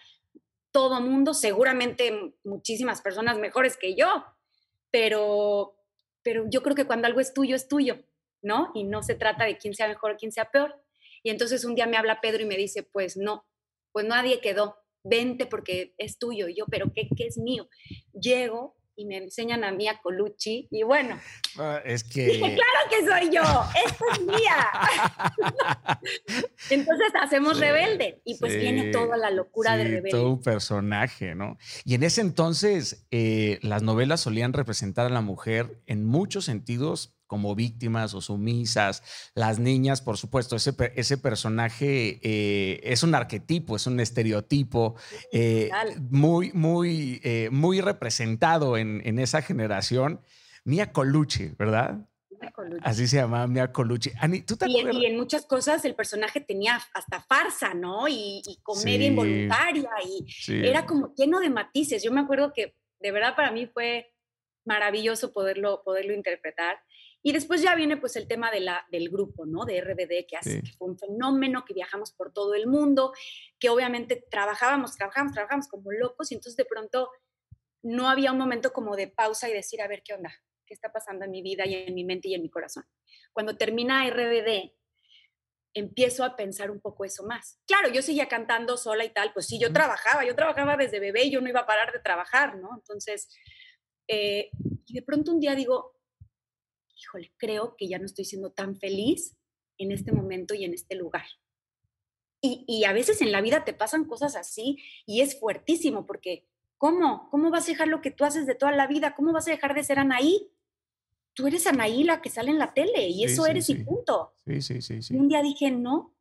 todo 0.70 1.00
mundo, 1.00 1.34
seguramente 1.34 2.34
muchísimas 2.44 3.00
personas 3.00 3.38
mejores 3.38 3.76
que 3.76 3.96
yo, 3.96 4.24
pero 4.90 5.77
pero 6.28 6.44
yo 6.50 6.62
creo 6.62 6.76
que 6.76 6.84
cuando 6.84 7.06
algo 7.06 7.20
es 7.20 7.32
tuyo, 7.32 7.56
es 7.56 7.68
tuyo, 7.68 8.04
¿no? 8.42 8.70
Y 8.74 8.84
no 8.84 9.02
se 9.02 9.14
trata 9.14 9.46
de 9.46 9.56
quién 9.56 9.72
sea 9.72 9.88
mejor 9.88 10.10
o 10.10 10.16
quién 10.18 10.30
sea 10.30 10.50
peor. 10.50 10.74
Y 11.22 11.30
entonces 11.30 11.64
un 11.64 11.74
día 11.74 11.86
me 11.86 11.96
habla 11.96 12.20
Pedro 12.20 12.42
y 12.42 12.46
me 12.46 12.58
dice, 12.58 12.82
pues 12.82 13.16
no, 13.16 13.46
pues 13.92 14.04
nadie 14.04 14.42
quedó, 14.42 14.76
vente 15.02 15.46
porque 15.46 15.94
es 15.96 16.18
tuyo. 16.18 16.46
Y 16.48 16.54
yo, 16.54 16.66
pero 16.70 16.92
¿qué, 16.94 17.08
qué 17.16 17.28
es 17.28 17.38
mío? 17.38 17.66
Llego 18.12 18.76
y 18.98 19.06
me 19.06 19.16
enseñan 19.16 19.62
a 19.62 19.70
Mía 19.70 20.00
Colucci 20.02 20.66
y 20.72 20.82
bueno. 20.82 21.18
Ah, 21.56 21.80
es 21.84 22.02
que... 22.02 22.26
Dije, 22.26 22.40
claro 22.40 22.80
que 22.90 23.06
soy 23.06 23.32
yo, 23.32 23.42
esta 23.86 24.04
es 24.12 24.20
mía. 24.26 26.00
Entonces 26.70 27.06
hacemos 27.22 27.60
Rebelde 27.60 28.20
y 28.24 28.36
pues 28.38 28.56
viene 28.56 28.90
toda 28.90 29.16
la 29.16 29.30
locura 29.30 29.76
de 29.76 29.84
Rebelde. 29.84 30.10
Todo 30.10 30.30
un 30.30 30.42
personaje, 30.42 31.36
¿no? 31.36 31.58
Y 31.84 31.94
en 31.94 32.02
ese 32.02 32.22
entonces 32.22 33.06
eh, 33.12 33.60
las 33.62 33.82
novelas 33.82 34.20
solían 34.20 34.52
representar 34.52 35.06
a 35.06 35.10
la 35.10 35.20
mujer 35.20 35.78
en 35.86 36.04
muchos 36.04 36.44
sentidos 36.44 37.17
como 37.28 37.54
víctimas 37.54 38.14
o 38.14 38.20
sumisas. 38.20 39.30
Las 39.34 39.60
niñas, 39.60 40.00
por 40.00 40.16
supuesto, 40.16 40.56
ese, 40.56 40.74
ese 40.96 41.18
personaje 41.18 42.18
eh, 42.22 42.80
es 42.82 43.04
un 43.04 43.14
arquetipo, 43.14 43.76
es 43.76 43.86
un 43.86 44.00
estereotipo 44.00 44.96
eh, 45.30 45.70
muy, 46.10 46.50
muy, 46.52 47.20
eh, 47.22 47.50
muy 47.52 47.80
representado 47.80 48.76
en, 48.76 49.00
en, 49.04 49.20
esa 49.20 49.42
generación. 49.42 50.20
Mia 50.64 50.90
Colucci, 50.90 51.52
¿verdad? 51.56 52.08
Así 52.82 53.06
se 53.06 53.16
llamaba 53.16 53.46
Mia 53.46 53.72
Colucci. 53.72 54.10
Ani, 54.20 54.42
¿tú 54.42 54.56
te 54.56 54.66
y, 54.68 54.78
y, 54.78 55.06
en 55.06 55.16
muchas 55.16 55.44
cosas 55.44 55.84
el 55.84 55.94
personaje 55.94 56.40
tenía 56.40 56.80
hasta 56.94 57.20
farsa, 57.20 57.74
¿no? 57.74 58.08
Y, 58.08 58.42
comedia 58.62 59.06
involuntaria 59.06 59.90
y 60.04 60.66
era 60.66 60.86
como 60.86 61.14
lleno 61.14 61.40
de 61.40 61.50
matices. 61.50 62.02
Yo 62.02 62.12
me 62.12 62.20
acuerdo 62.20 62.52
que 62.52 62.74
de 63.00 63.12
verdad 63.12 63.36
para 63.36 63.50
mí 63.50 63.66
fue 63.66 64.12
maravilloso 64.64 65.32
poderlo, 65.32 65.82
poderlo 65.82 66.12
interpretar. 66.12 66.78
Y 67.28 67.32
después 67.32 67.60
ya 67.60 67.74
viene 67.74 67.98
pues 67.98 68.16
el 68.16 68.26
tema 68.26 68.50
de 68.50 68.60
la, 68.60 68.86
del 68.90 69.10
grupo, 69.10 69.44
¿no? 69.44 69.66
De 69.66 69.78
RBD, 69.82 70.26
que, 70.26 70.38
hace, 70.38 70.62
que 70.62 70.72
fue 70.72 70.88
un 70.88 70.98
fenómeno, 70.98 71.62
que 71.66 71.74
viajamos 71.74 72.10
por 72.10 72.32
todo 72.32 72.54
el 72.54 72.66
mundo, 72.66 73.12
que 73.58 73.68
obviamente 73.68 74.24
trabajábamos, 74.30 74.96
trabajábamos, 74.96 75.34
trabajábamos 75.34 75.68
como 75.68 75.92
locos 75.92 76.32
y 76.32 76.36
entonces 76.36 76.56
de 76.56 76.64
pronto 76.64 77.10
no 77.82 78.08
había 78.08 78.32
un 78.32 78.38
momento 78.38 78.72
como 78.72 78.96
de 78.96 79.08
pausa 79.08 79.46
y 79.46 79.52
decir, 79.52 79.82
a 79.82 79.88
ver, 79.88 80.02
¿qué 80.02 80.14
onda? 80.14 80.32
¿Qué 80.64 80.72
está 80.72 80.90
pasando 80.90 81.26
en 81.26 81.30
mi 81.30 81.42
vida 81.42 81.66
y 81.66 81.74
en 81.74 81.94
mi 81.94 82.02
mente 82.02 82.28
y 82.28 82.34
en 82.34 82.40
mi 82.40 82.48
corazón? 82.48 82.84
Cuando 83.34 83.58
termina 83.58 84.08
RBD, 84.08 84.72
empiezo 85.74 86.24
a 86.24 86.34
pensar 86.34 86.70
un 86.70 86.80
poco 86.80 87.04
eso 87.04 87.24
más. 87.24 87.60
Claro, 87.66 87.90
yo 87.90 88.00
seguía 88.00 88.26
cantando 88.26 88.78
sola 88.78 89.04
y 89.04 89.12
tal, 89.12 89.34
pues 89.34 89.44
sí, 89.44 89.60
yo 89.60 89.70
trabajaba, 89.70 90.24
yo 90.24 90.34
trabajaba 90.34 90.78
desde 90.78 90.98
bebé 90.98 91.24
y 91.24 91.30
yo 91.30 91.42
no 91.42 91.50
iba 91.50 91.60
a 91.60 91.66
parar 91.66 91.92
de 91.92 91.98
trabajar, 91.98 92.56
¿no? 92.56 92.70
Entonces, 92.74 93.28
eh, 94.08 94.48
y 94.86 94.94
de 94.94 95.02
pronto 95.02 95.30
un 95.30 95.40
día 95.40 95.54
digo, 95.54 95.97
híjole, 96.98 97.32
creo 97.36 97.76
que 97.76 97.88
ya 97.88 97.98
no 97.98 98.06
estoy 98.06 98.24
siendo 98.24 98.50
tan 98.50 98.76
feliz 98.76 99.36
en 99.78 99.92
este 99.92 100.12
momento 100.12 100.54
y 100.54 100.64
en 100.64 100.74
este 100.74 100.94
lugar. 100.94 101.24
Y, 102.40 102.84
a 102.84 102.92
veces 102.92 103.20
en 103.20 103.32
la 103.32 103.40
vida 103.40 103.64
te 103.64 103.72
pasan 103.72 104.04
cosas 104.04 104.36
así 104.36 104.78
y 105.06 105.22
es 105.22 105.40
fuertísimo 105.40 106.06
porque 106.06 106.46
¿cómo? 106.76 107.28
¿Cómo 107.30 107.50
vas 107.50 107.64
a 107.64 107.72
dejar 107.72 107.88
lo 107.88 108.00
que 108.00 108.12
tú 108.12 108.24
haces 108.24 108.46
de 108.46 108.54
toda 108.54 108.70
la 108.70 108.86
vida? 108.86 109.16
¿Cómo 109.16 109.32
vas 109.32 109.48
a 109.48 109.50
dejar 109.50 109.74
de 109.74 109.82
ser 109.82 109.98
Anaí? 109.98 110.48
Tú 111.34 111.48
eres 111.48 111.66
Anaí 111.66 112.04
la 112.04 112.22
que 112.22 112.30
sale 112.30 112.50
en 112.50 112.60
la 112.60 112.72
tele 112.74 113.08
y 113.08 113.24
eso 113.24 113.44
eres 113.44 113.68
y 113.70 113.74
punto. 113.82 114.34
Sí, 114.46 114.62
sí, 114.62 114.80
sí, 114.80 115.02
sí. 115.02 115.14
Y 115.14 115.18
un 115.18 115.26
día 115.26 115.42
dije, 115.42 115.72
no, 115.72 116.14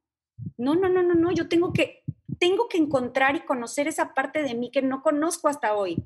no, 0.58 0.74
no, 0.74 0.90
no, 0.90 1.04
no, 1.04 1.13
no, 1.13 1.32
yo 1.32 1.48
tengo 1.48 1.72
que, 1.72 2.04
tengo 2.40 2.68
que 2.68 2.78
encontrar 2.78 3.36
y 3.36 3.46
conocer 3.46 3.88
esa 3.88 4.16
parte 4.16 4.42
de 4.42 4.56
mí 4.56 4.72
que 4.72 4.82
no 4.82 5.04
conozco 5.04 5.50
hasta 5.50 5.76
hoy. 5.76 6.04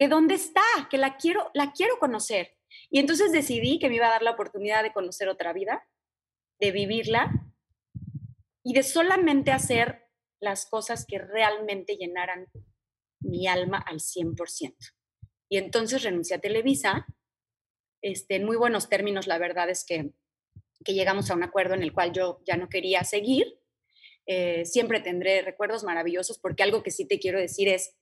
¿De 0.00 0.08
dónde 0.08 0.34
está? 0.34 0.62
Que 0.90 0.98
la 0.98 1.16
quiero, 1.16 1.48
la 1.54 1.72
quiero 1.72 2.00
conocer. 2.00 2.55
Y 2.90 2.98
entonces 2.98 3.32
decidí 3.32 3.78
que 3.78 3.88
me 3.88 3.96
iba 3.96 4.06
a 4.06 4.10
dar 4.10 4.22
la 4.22 4.32
oportunidad 4.32 4.82
de 4.82 4.92
conocer 4.92 5.28
otra 5.28 5.52
vida, 5.52 5.88
de 6.60 6.70
vivirla 6.70 7.30
y 8.62 8.74
de 8.74 8.82
solamente 8.82 9.52
hacer 9.52 10.06
las 10.40 10.66
cosas 10.66 11.06
que 11.06 11.18
realmente 11.18 11.96
llenaran 11.96 12.46
mi 13.20 13.46
alma 13.46 13.78
al 13.78 14.00
100%. 14.00 14.74
Y 15.48 15.58
entonces 15.58 16.02
renuncié 16.02 16.36
a 16.36 16.40
Televisa, 16.40 17.06
este, 18.02 18.36
en 18.36 18.44
muy 18.44 18.56
buenos 18.56 18.88
términos, 18.88 19.26
la 19.26 19.38
verdad 19.38 19.70
es 19.70 19.84
que, 19.84 20.12
que 20.84 20.94
llegamos 20.94 21.30
a 21.30 21.34
un 21.34 21.42
acuerdo 21.42 21.74
en 21.74 21.82
el 21.82 21.92
cual 21.92 22.12
yo 22.12 22.40
ya 22.44 22.56
no 22.56 22.68
quería 22.68 23.04
seguir. 23.04 23.60
Eh, 24.26 24.64
siempre 24.64 25.00
tendré 25.00 25.42
recuerdos 25.42 25.84
maravillosos 25.84 26.38
porque 26.38 26.62
algo 26.62 26.82
que 26.82 26.90
sí 26.90 27.06
te 27.06 27.18
quiero 27.18 27.38
decir 27.38 27.68
es, 27.68 27.96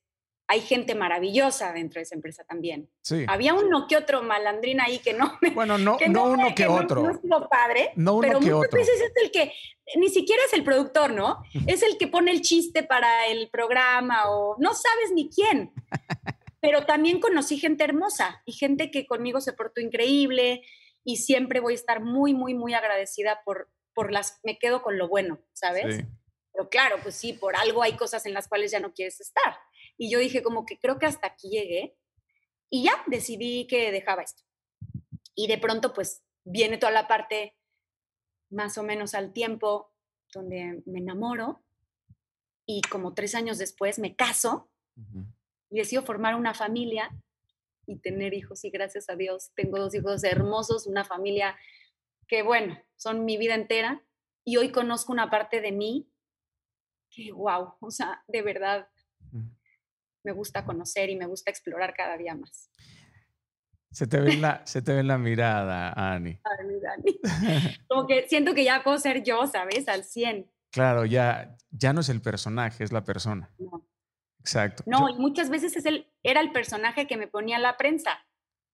hay 0.46 0.61
gente 0.61 0.94
maravillosa 0.94 1.72
dentro 1.72 1.98
de 1.98 2.02
esa 2.02 2.14
empresa 2.14 2.44
también. 2.44 2.90
Sí. 3.02 3.24
Había 3.28 3.54
uno 3.54 3.87
que 3.88 3.96
otro 3.96 4.22
malandrín 4.22 4.80
ahí 4.80 4.98
que 4.98 5.14
no 5.14 5.38
Bueno, 5.54 5.78
no, 5.78 5.96
no, 6.09 6.24
uno 6.24 6.54
que, 6.54 6.66
otro. 6.66 7.02
No, 7.02 7.20
no 7.22 7.48
padre, 7.48 7.92
no 7.96 8.14
uno 8.14 8.28
pero 8.28 8.40
que 8.40 8.52
muchas 8.52 8.70
veces 8.70 9.00
es 9.00 9.12
el 9.22 9.30
que, 9.30 9.52
ni 9.96 10.09
siquiera 10.09 10.42
es 10.46 10.52
el 10.52 10.64
productor, 10.64 11.12
¿no? 11.12 11.42
Es 11.66 11.83
el 11.83 11.96
que 11.98 12.09
pone 12.09 12.30
el 12.30 12.42
chiste 12.42 12.83
para 12.83 13.26
el 13.26 13.48
programa 13.50 14.30
o 14.30 14.57
no 14.59 14.74
sabes 14.74 15.12
ni 15.14 15.30
quién. 15.30 15.72
Pero 16.61 16.87
también 16.87 17.20
conocí 17.20 17.59
gente 17.59 17.85
hermosa 17.85 18.42
y 18.46 18.52
gente 18.52 18.90
que 18.90 19.07
conmigo 19.07 19.42
se 19.42 19.52
portó 19.52 19.83
increíble 19.83 20.62
y 21.04 21.18
siempre 21.18 21.61
voy 21.61 21.74
a 21.74 21.76
estar 21.76 22.00
muy, 22.00 22.33
muy, 22.33 22.54
muy 22.54 22.72
agradecida 22.72 23.42
por, 23.44 23.70
por 23.92 24.11
las, 24.11 24.40
me 24.44 24.59
quedo 24.59 24.83
con 24.83 24.96
lo 24.96 25.07
bueno, 25.07 25.40
¿sabes? 25.52 25.96
Sí. 25.96 26.02
Pero 26.54 26.68
claro, 26.70 26.96
pues 27.02 27.16
sí, 27.16 27.33
por 27.33 27.57
algo 27.57 27.83
hay 27.83 27.96
cosas 27.96 28.24
en 28.26 28.33
las 28.33 28.48
cuales 28.48 28.70
ya 28.70 28.80
no 28.80 28.94
quieres 28.94 29.20
estar. 29.20 29.59
Y 29.96 30.11
yo 30.11 30.18
dije 30.18 30.42
como 30.42 30.64
que 30.66 30.78
creo 30.78 30.98
que 30.98 31.07
hasta 31.07 31.26
aquí 31.26 31.50
llegué 31.50 31.96
y 32.70 32.85
ya 32.85 32.92
decidí 33.07 33.66
que 33.66 33.92
dejaba 33.92 34.22
esto. 34.22 34.42
Y 35.35 35.46
de 35.46 35.59
pronto 35.59 35.92
pues 35.92 36.22
viene 36.44 36.78
toda 36.78 36.92
la 36.92 37.09
parte 37.09 37.57
más 38.50 38.78
o 38.78 38.83
menos 38.83 39.14
al 39.14 39.33
tiempo 39.33 39.92
donde 40.33 40.83
me 40.87 40.98
enamoro 40.98 41.62
y 42.66 42.80
como 42.83 43.14
tres 43.14 43.35
años 43.35 43.59
después 43.59 43.98
me 43.98 44.16
caso 44.16 44.70
y 45.70 45.78
decido 45.78 46.02
formar 46.02 46.35
una 46.37 46.54
familia 46.54 47.11
y 47.87 47.96
tener 47.96 48.33
hijos 48.33 48.64
y 48.64 48.70
gracias 48.70 49.09
a 49.11 49.16
Dios 49.16 49.50
tengo 49.54 49.78
dos 49.78 49.94
hijos 49.94 50.22
hermosos, 50.24 50.87
una 50.87 51.04
familia 51.04 51.57
que 52.26 52.42
bueno, 52.42 52.78
son 52.96 53.24
mi 53.24 53.37
vida 53.37 53.54
entera 53.54 54.02
y 54.44 54.57
hoy 54.57 54.70
conozco 54.70 55.12
una 55.12 55.30
parte 55.30 55.61
de 55.61 55.72
mí 55.72 56.09
que 57.11 57.33
wow, 57.33 57.74
o 57.80 57.90
sea, 57.90 58.24
de 58.28 58.42
verdad 58.42 58.88
me 60.24 60.32
gusta 60.32 60.64
conocer 60.64 61.10
y 61.10 61.16
me 61.16 61.26
gusta 61.26 61.50
explorar 61.50 61.94
cada 61.94 62.16
día 62.16 62.34
más. 62.34 62.70
Se 63.90 64.08
te 64.08 64.20
ve 64.20 64.32
en 64.32 64.42
la, 64.42 64.66
se 64.66 64.82
te 64.82 64.92
ve 64.92 65.04
la 65.04 65.18
mirada, 65.18 65.92
Ani. 65.92 66.40
Ay, 66.42 66.80
Dani. 66.80 67.20
Como 67.88 68.06
que 68.08 68.26
siento 68.28 68.54
que 68.54 68.64
ya 68.64 68.82
puedo 68.82 68.98
ser 68.98 69.22
yo, 69.22 69.46
¿sabes? 69.46 69.87
Al 69.88 70.02
100. 70.02 70.50
Claro, 70.72 71.04
ya, 71.04 71.56
ya 71.70 71.92
no 71.92 72.00
es 72.00 72.08
el 72.08 72.20
personaje, 72.20 72.82
es 72.82 72.90
la 72.90 73.04
persona. 73.04 73.54
No. 73.58 73.88
Exacto. 74.40 74.82
No, 74.87 75.08
y 75.08 75.14
muchas 75.14 75.48
veces 75.48 75.76
es 75.76 75.87
el, 75.87 76.12
era 76.24 76.40
el 76.40 76.50
personaje 76.50 77.06
que 77.06 77.16
me 77.16 77.28
ponía 77.28 77.58
la 77.60 77.76
prensa. 77.76 78.18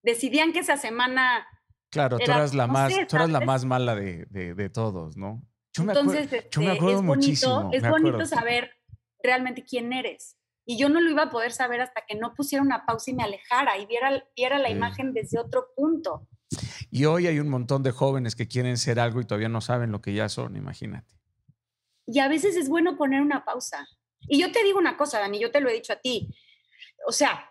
Decidían 0.03 0.53
que 0.53 0.61
esa 0.61 0.79
semana 0.79 1.47
Claro, 1.91 2.19
tú 2.19 2.25
eras 2.25 2.55
la 2.55 2.67
más, 2.69 2.93
tú 3.09 3.17
eras 3.17 3.31
la 3.31 3.41
más 3.41 3.65
mala 3.65 3.97
de, 3.97 4.25
de, 4.27 4.71
todos, 4.71 5.17
¿no? 5.17 5.43
Yo 5.73 5.85
me 5.85 5.93
Entonces, 5.93 6.31
yo 6.51 6.61
me 6.61 6.67
este, 6.67 6.71
acuerdo 6.71 7.01
es 7.01 7.07
bonito, 7.07 7.15
muchísimo. 7.15 7.71
Es 7.73 7.89
bonito 7.89 8.27
saber 8.27 8.71
realmente 9.23 9.65
quién 9.65 9.93
eres. 9.93 10.37
Y 10.71 10.77
yo 10.77 10.89
no 10.89 11.01
lo 11.01 11.11
iba 11.11 11.25
a 11.25 11.31
poder 11.31 11.51
saber 11.51 11.81
hasta 11.81 12.03
que 12.07 12.15
no 12.15 12.33
pusiera 12.33 12.63
una 12.63 12.87
pausa 12.87 13.11
y 13.11 13.15
me 13.15 13.25
alejara 13.25 13.77
y 13.77 13.87
viera, 13.87 14.25
viera 14.37 14.57
la 14.57 14.71
imagen 14.71 15.13
desde 15.13 15.41
otro 15.41 15.73
punto. 15.75 16.29
Y 16.93 17.07
hoy 17.07 17.27
hay 17.27 17.41
un 17.41 17.49
montón 17.49 17.83
de 17.83 17.91
jóvenes 17.91 18.37
que 18.37 18.47
quieren 18.47 18.77
ser 18.77 19.01
algo 19.01 19.21
y 19.21 19.25
todavía 19.25 19.49
no 19.49 19.61
saben 19.61 19.91
lo 19.91 20.01
que 20.01 20.15
ya 20.15 20.29
son, 20.29 20.55
imagínate. 20.55 21.13
Y 22.07 22.21
a 22.21 22.29
veces 22.29 22.55
es 22.55 22.69
bueno 22.69 22.97
poner 22.97 23.21
una 23.21 23.45
pausa. 23.45 23.85
Y 24.21 24.41
yo 24.41 24.53
te 24.53 24.63
digo 24.63 24.79
una 24.79 24.97
cosa, 24.97 25.19
Dani, 25.19 25.41
yo 25.41 25.51
te 25.51 25.61
lo 25.61 25.69
he 25.69 25.75
dicho 25.75 25.93
a 25.93 25.97
ti. 25.97 26.33
O 27.05 27.11
sea, 27.11 27.51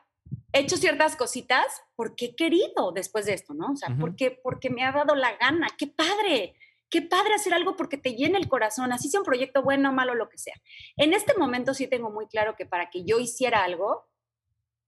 he 0.53 0.61
hecho 0.61 0.77
ciertas 0.77 1.17
cositas 1.17 1.65
porque 1.97 2.27
he 2.27 2.35
querido 2.37 2.93
después 2.95 3.25
de 3.25 3.33
esto, 3.33 3.53
¿no? 3.53 3.73
O 3.73 3.75
sea, 3.75 3.97
porque, 3.99 4.39
porque 4.41 4.69
me 4.69 4.85
ha 4.85 4.93
dado 4.93 5.13
la 5.15 5.35
gana. 5.35 5.67
¡Qué 5.77 5.87
padre! 5.87 6.55
Qué 6.89 7.01
padre 7.01 7.35
hacer 7.35 7.53
algo 7.53 7.75
porque 7.75 7.97
te 7.97 8.13
llena 8.13 8.37
el 8.37 8.47
corazón, 8.47 8.91
así 8.91 9.09
sea 9.09 9.19
un 9.19 9.25
proyecto 9.25 9.61
bueno, 9.61 9.93
malo, 9.93 10.15
lo 10.15 10.29
que 10.29 10.37
sea. 10.37 10.55
En 10.97 11.13
este 11.13 11.37
momento 11.37 11.73
sí 11.73 11.87
tengo 11.87 12.09
muy 12.09 12.27
claro 12.27 12.55
que 12.55 12.65
para 12.65 12.89
que 12.89 13.03
yo 13.03 13.19
hiciera 13.19 13.63
algo, 13.63 14.09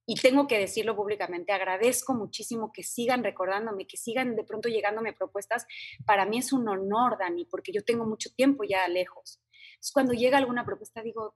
y 0.05 0.15
tengo 0.15 0.47
que 0.47 0.57
decirlo 0.57 0.95
públicamente, 0.95 1.53
agradezco 1.53 2.13
muchísimo 2.13 2.71
que 2.73 2.83
sigan 2.83 3.23
recordándome, 3.23 3.87
que 3.87 3.97
sigan 3.97 4.35
de 4.35 4.43
pronto 4.43 4.67
llegándome 4.67 5.13
propuestas. 5.13 5.65
Para 6.05 6.25
mí 6.25 6.39
es 6.39 6.51
un 6.51 6.67
honor, 6.67 7.17
Dani, 7.19 7.45
porque 7.45 7.71
yo 7.71 7.83
tengo 7.83 8.05
mucho 8.05 8.29
tiempo 8.33 8.63
ya 8.63 8.87
lejos. 8.87 9.39
Entonces, 9.73 9.91
cuando 9.93 10.13
llega 10.13 10.37
alguna 10.37 10.65
propuesta, 10.65 11.01
digo, 11.01 11.35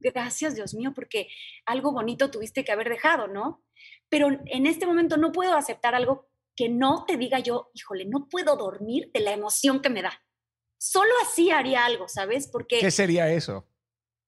gracias 0.00 0.54
Dios 0.54 0.74
mío, 0.74 0.92
porque 0.94 1.28
algo 1.64 1.92
bonito 1.92 2.30
tuviste 2.30 2.64
que 2.64 2.72
haber 2.72 2.88
dejado, 2.88 3.28
¿no? 3.28 3.64
Pero 4.08 4.28
en 4.46 4.66
este 4.66 4.84
momento 4.84 5.16
no 5.16 5.32
puedo 5.32 5.54
aceptar 5.54 5.94
algo 5.94 6.28
que 6.56 6.68
no 6.68 7.04
te 7.06 7.16
diga 7.16 7.38
yo, 7.38 7.70
híjole, 7.74 8.04
no 8.04 8.28
puedo 8.28 8.56
dormir 8.56 9.10
de 9.12 9.20
la 9.20 9.32
emoción 9.32 9.80
que 9.80 9.90
me 9.90 10.02
da. 10.02 10.12
Solo 10.78 11.10
así 11.22 11.50
haría 11.50 11.84
algo, 11.84 12.08
¿sabes? 12.08 12.48
Porque... 12.48 12.80
¿Qué 12.80 12.90
sería 12.90 13.30
eso? 13.30 13.66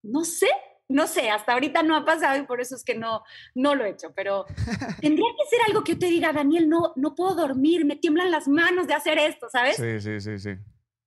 No 0.02 0.24
sé, 0.24 0.48
no 0.88 1.06
sé, 1.06 1.30
hasta 1.30 1.52
ahorita 1.52 1.82
no 1.82 1.96
ha 1.96 2.04
pasado 2.04 2.38
y 2.38 2.46
por 2.46 2.60
eso 2.60 2.76
es 2.76 2.84
que 2.84 2.94
no, 2.94 3.22
no 3.54 3.74
lo 3.74 3.84
he 3.84 3.90
hecho, 3.90 4.12
pero 4.14 4.44
tendría 5.00 5.28
que 5.36 5.48
ser 5.48 5.60
algo 5.66 5.82
que 5.82 5.92
yo 5.92 5.98
te 5.98 6.06
diga, 6.06 6.32
Daniel, 6.32 6.68
no, 6.68 6.92
no 6.96 7.14
puedo 7.14 7.34
dormir, 7.34 7.84
me 7.84 7.96
tiemblan 7.96 8.30
las 8.30 8.48
manos 8.48 8.86
de 8.86 8.94
hacer 8.94 9.18
esto, 9.18 9.48
¿sabes? 9.50 9.76
Sí, 9.76 10.00
sí, 10.00 10.20
sí, 10.20 10.38
sí. 10.38 10.50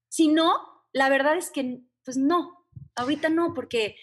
Si 0.09 0.27
no, 0.27 0.53
la 0.93 1.09
verdad 1.09 1.37
es 1.37 1.51
que, 1.51 1.81
pues 2.03 2.17
no, 2.17 2.67
ahorita 2.95 3.29
no, 3.29 3.53
porque 3.53 3.95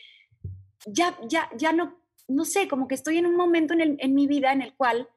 ya, 0.86 1.18
ya, 1.28 1.50
ya 1.56 1.72
no, 1.72 2.00
no 2.28 2.44
sé, 2.44 2.68
como 2.68 2.88
que 2.88 2.94
estoy 2.94 3.18
en 3.18 3.26
un 3.26 3.36
momento 3.36 3.74
en, 3.74 3.96
en 3.98 4.14
mi 4.14 4.26
vida 4.26 4.52
en 4.52 4.62
el 4.62 4.74
cual, 4.74 5.08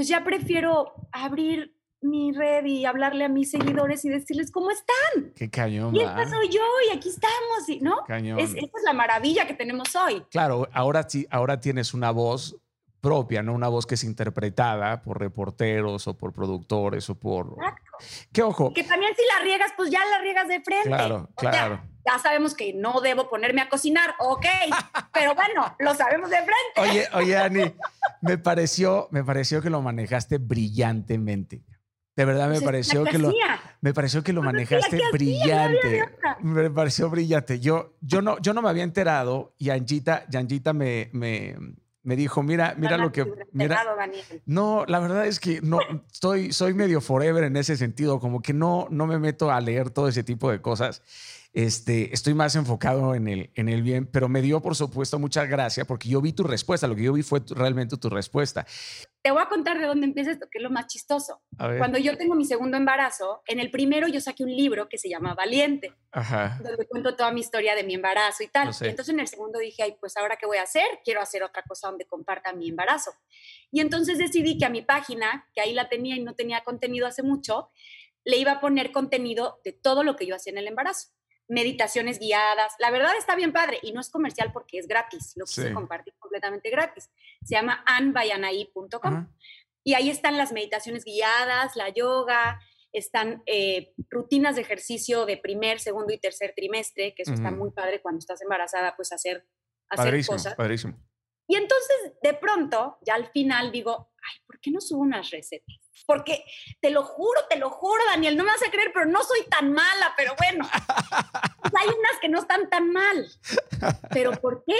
pues 0.00 0.08
ya 0.08 0.24
prefiero 0.24 0.94
abrir 1.12 1.76
mi 2.00 2.32
red 2.32 2.64
y 2.64 2.86
hablarle 2.86 3.26
a 3.26 3.28
mis 3.28 3.50
seguidores 3.50 4.02
y 4.06 4.08
decirles 4.08 4.50
cómo 4.50 4.70
están. 4.70 5.34
Qué 5.36 5.50
cañón. 5.50 5.94
Y 5.94 6.00
esta 6.00 6.26
soy 6.26 6.48
yo 6.48 6.62
y 6.88 6.96
aquí 6.96 7.10
estamos, 7.10 7.82
¿no? 7.82 8.06
Cañón. 8.06 8.38
Es, 8.38 8.54
esta 8.54 8.78
es 8.78 8.82
la 8.82 8.94
maravilla 8.94 9.46
que 9.46 9.52
tenemos 9.52 9.94
hoy. 9.94 10.24
Claro, 10.30 10.66
ahora, 10.72 11.06
ahora 11.28 11.60
tienes 11.60 11.92
una 11.92 12.12
voz 12.12 12.56
propia, 13.00 13.42
no 13.42 13.52
una 13.52 13.68
voz 13.68 13.86
que 13.86 13.94
es 13.94 14.04
interpretada 14.04 15.02
por 15.02 15.18
reporteros 15.18 16.06
o 16.06 16.16
por 16.16 16.32
productores 16.32 17.08
o 17.10 17.14
por... 17.14 17.54
Exacto. 17.56 17.90
¿Qué 18.32 18.42
ojo? 18.42 18.72
Que 18.72 18.84
también 18.84 19.12
si 19.16 19.22
la 19.26 19.44
riegas, 19.44 19.72
pues 19.76 19.90
ya 19.90 20.00
la 20.06 20.20
riegas 20.20 20.48
de 20.48 20.60
frente. 20.60 20.88
Claro, 20.88 21.28
claro. 21.36 21.80
ya 22.06 22.18
sabemos 22.18 22.54
que 22.54 22.72
no 22.72 23.00
debo 23.00 23.28
ponerme 23.28 23.60
a 23.60 23.68
cocinar, 23.68 24.14
ok, 24.18 24.46
pero 25.12 25.34
bueno, 25.34 25.74
lo 25.78 25.94
sabemos 25.94 26.30
de 26.30 26.36
frente. 26.36 26.80
Oye, 26.80 27.08
oye, 27.14 27.36
Ani, 27.36 27.74
me 28.20 28.38
pareció, 28.38 29.08
me 29.10 29.24
pareció 29.24 29.62
que 29.62 29.70
lo 29.70 29.82
manejaste 29.82 30.38
brillantemente. 30.38 31.64
De 32.16 32.24
verdad 32.26 32.48
me 32.48 32.54
pues 32.54 32.64
pareció 32.64 33.04
que 33.04 33.16
lo 33.16 33.32
me 33.80 33.94
pareció 33.94 34.22
que 34.22 34.34
lo 34.34 34.42
pues 34.42 34.52
manejaste 34.52 35.00
brillante. 35.10 36.04
me 36.40 36.70
pareció 36.70 37.08
brillante. 37.08 37.60
Yo, 37.60 37.94
yo 38.02 38.20
no, 38.20 38.38
yo 38.40 38.52
no 38.52 38.60
me 38.60 38.68
había 38.68 38.82
enterado 38.82 39.54
y 39.56 39.70
Anjita, 39.70 40.26
me, 40.74 41.08
me, 41.12 41.56
me 42.02 42.16
dijo, 42.16 42.42
mira, 42.42 42.74
mira 42.78 42.96
lo 42.96 43.12
que 43.12 43.26
mira. 43.52 43.82
No, 44.46 44.84
la 44.86 45.00
verdad 45.00 45.26
es 45.26 45.38
que 45.38 45.60
no 45.60 45.80
estoy 46.10 46.52
soy 46.52 46.74
medio 46.74 47.00
forever 47.00 47.44
en 47.44 47.56
ese 47.56 47.76
sentido, 47.76 48.20
como 48.20 48.40
que 48.40 48.52
no 48.52 48.86
no 48.90 49.06
me 49.06 49.18
meto 49.18 49.50
a 49.50 49.60
leer 49.60 49.90
todo 49.90 50.08
ese 50.08 50.24
tipo 50.24 50.50
de 50.50 50.60
cosas. 50.60 51.02
Este, 51.52 52.14
estoy 52.14 52.32
más 52.34 52.54
enfocado 52.54 53.16
en 53.16 53.26
el, 53.26 53.50
en 53.56 53.68
el 53.68 53.82
bien, 53.82 54.06
pero 54.06 54.28
me 54.28 54.40
dio, 54.40 54.62
por 54.62 54.76
supuesto, 54.76 55.18
mucha 55.18 55.46
gracia 55.46 55.84
porque 55.84 56.08
yo 56.08 56.20
vi 56.20 56.32
tu 56.32 56.44
respuesta. 56.44 56.86
Lo 56.86 56.94
que 56.94 57.02
yo 57.02 57.12
vi 57.12 57.22
fue 57.22 57.40
realmente 57.48 57.96
tu 57.96 58.08
respuesta. 58.08 58.64
Te 59.20 59.32
voy 59.32 59.42
a 59.42 59.48
contar 59.48 59.78
de 59.80 59.86
dónde 59.86 60.06
empieza 60.06 60.30
esto, 60.30 60.46
que 60.48 60.58
es 60.58 60.62
lo 60.62 60.70
más 60.70 60.86
chistoso. 60.86 61.42
Cuando 61.56 61.98
yo 61.98 62.16
tengo 62.16 62.36
mi 62.36 62.44
segundo 62.44 62.76
embarazo, 62.76 63.42
en 63.46 63.58
el 63.58 63.70
primero 63.70 64.06
yo 64.06 64.20
saqué 64.20 64.44
un 64.44 64.56
libro 64.56 64.88
que 64.88 64.96
se 64.96 65.08
llama 65.08 65.34
Valiente, 65.34 65.92
donde 66.62 66.86
cuento 66.88 67.16
toda 67.16 67.32
mi 67.32 67.40
historia 67.40 67.74
de 67.74 67.82
mi 67.82 67.94
embarazo 67.94 68.44
y 68.44 68.48
tal. 68.48 68.70
Y 68.80 68.86
entonces 68.86 69.12
en 69.12 69.20
el 69.20 69.26
segundo 69.26 69.58
dije, 69.58 69.82
ay, 69.82 69.96
pues 69.98 70.16
ahora 70.16 70.36
qué 70.36 70.46
voy 70.46 70.58
a 70.58 70.62
hacer? 70.62 70.86
Quiero 71.04 71.20
hacer 71.20 71.42
otra 71.42 71.62
cosa 71.64 71.88
donde 71.88 72.06
comparta 72.06 72.52
mi 72.52 72.68
embarazo. 72.68 73.10
Y 73.72 73.80
entonces 73.80 74.18
decidí 74.18 74.56
que 74.56 74.66
a 74.66 74.70
mi 74.70 74.82
página, 74.82 75.48
que 75.52 75.60
ahí 75.60 75.74
la 75.74 75.88
tenía 75.88 76.16
y 76.16 76.22
no 76.22 76.34
tenía 76.34 76.62
contenido 76.62 77.08
hace 77.08 77.24
mucho, 77.24 77.70
le 78.24 78.36
iba 78.36 78.52
a 78.52 78.60
poner 78.60 78.92
contenido 78.92 79.60
de 79.64 79.72
todo 79.72 80.04
lo 80.04 80.14
que 80.14 80.26
yo 80.26 80.36
hacía 80.36 80.52
en 80.52 80.58
el 80.58 80.68
embarazo 80.68 81.08
meditaciones 81.50 82.18
guiadas. 82.18 82.74
La 82.78 82.90
verdad 82.90 83.12
está 83.18 83.34
bien 83.34 83.52
padre 83.52 83.78
y 83.82 83.92
no 83.92 84.00
es 84.00 84.08
comercial 84.08 84.52
porque 84.52 84.78
es 84.78 84.86
gratis, 84.86 85.34
lo 85.36 85.44
quise 85.44 85.72
compartir 85.72 86.14
completamente 86.18 86.70
gratis. 86.70 87.10
Se 87.44 87.56
llama 87.56 87.82
anbayanaí.com 87.86 89.28
y 89.84 89.94
ahí 89.94 90.10
están 90.10 90.36
las 90.38 90.52
meditaciones 90.52 91.04
guiadas, 91.04 91.74
la 91.74 91.88
yoga, 91.88 92.60
están 92.92 93.42
eh, 93.46 93.92
rutinas 94.08 94.56
de 94.56 94.62
ejercicio 94.62 95.26
de 95.26 95.36
primer, 95.36 95.80
segundo 95.80 96.12
y 96.12 96.18
tercer 96.18 96.52
trimestre, 96.54 97.14
que 97.14 97.22
eso 97.22 97.34
está 97.34 97.50
muy 97.50 97.70
padre 97.70 98.00
cuando 98.00 98.18
estás 98.18 98.40
embarazada, 98.42 98.94
pues 98.96 99.12
hacer, 99.12 99.46
hacer 99.88 100.26
cosas. 100.26 100.54
Padrísimo. 100.54 100.96
Y 101.48 101.56
entonces, 101.56 102.12
de 102.22 102.34
pronto, 102.34 102.98
ya 103.04 103.14
al 103.14 103.28
final 103.32 103.72
digo, 103.72 104.12
ay, 104.22 104.40
¿por 104.46 104.60
qué 104.60 104.70
no 104.70 104.80
subo 104.80 105.00
unas 105.00 105.30
recetas? 105.30 105.79
Porque 106.06 106.44
te 106.80 106.90
lo 106.90 107.02
juro, 107.02 107.40
te 107.48 107.56
lo 107.56 107.70
juro, 107.70 108.02
Daniel, 108.06 108.36
no 108.36 108.44
me 108.44 108.50
vas 108.50 108.62
a 108.62 108.70
creer, 108.70 108.90
pero 108.92 109.06
no 109.06 109.22
soy 109.22 109.44
tan 109.44 109.72
mala, 109.72 110.14
pero 110.16 110.34
bueno, 110.36 110.68
pues 111.60 111.72
hay 111.80 111.88
unas 111.88 112.20
que 112.20 112.28
no 112.28 112.40
están 112.40 112.68
tan 112.68 112.90
mal. 112.92 113.28
Pero 114.10 114.32
¿por 114.32 114.64
qué 114.64 114.76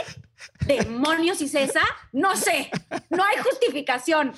demonios 0.67 1.41
y 1.41 1.45
esa? 1.45 1.83
No 2.13 2.37
sé, 2.37 2.71
no 3.11 3.25
hay 3.25 3.39
justificación. 3.39 4.35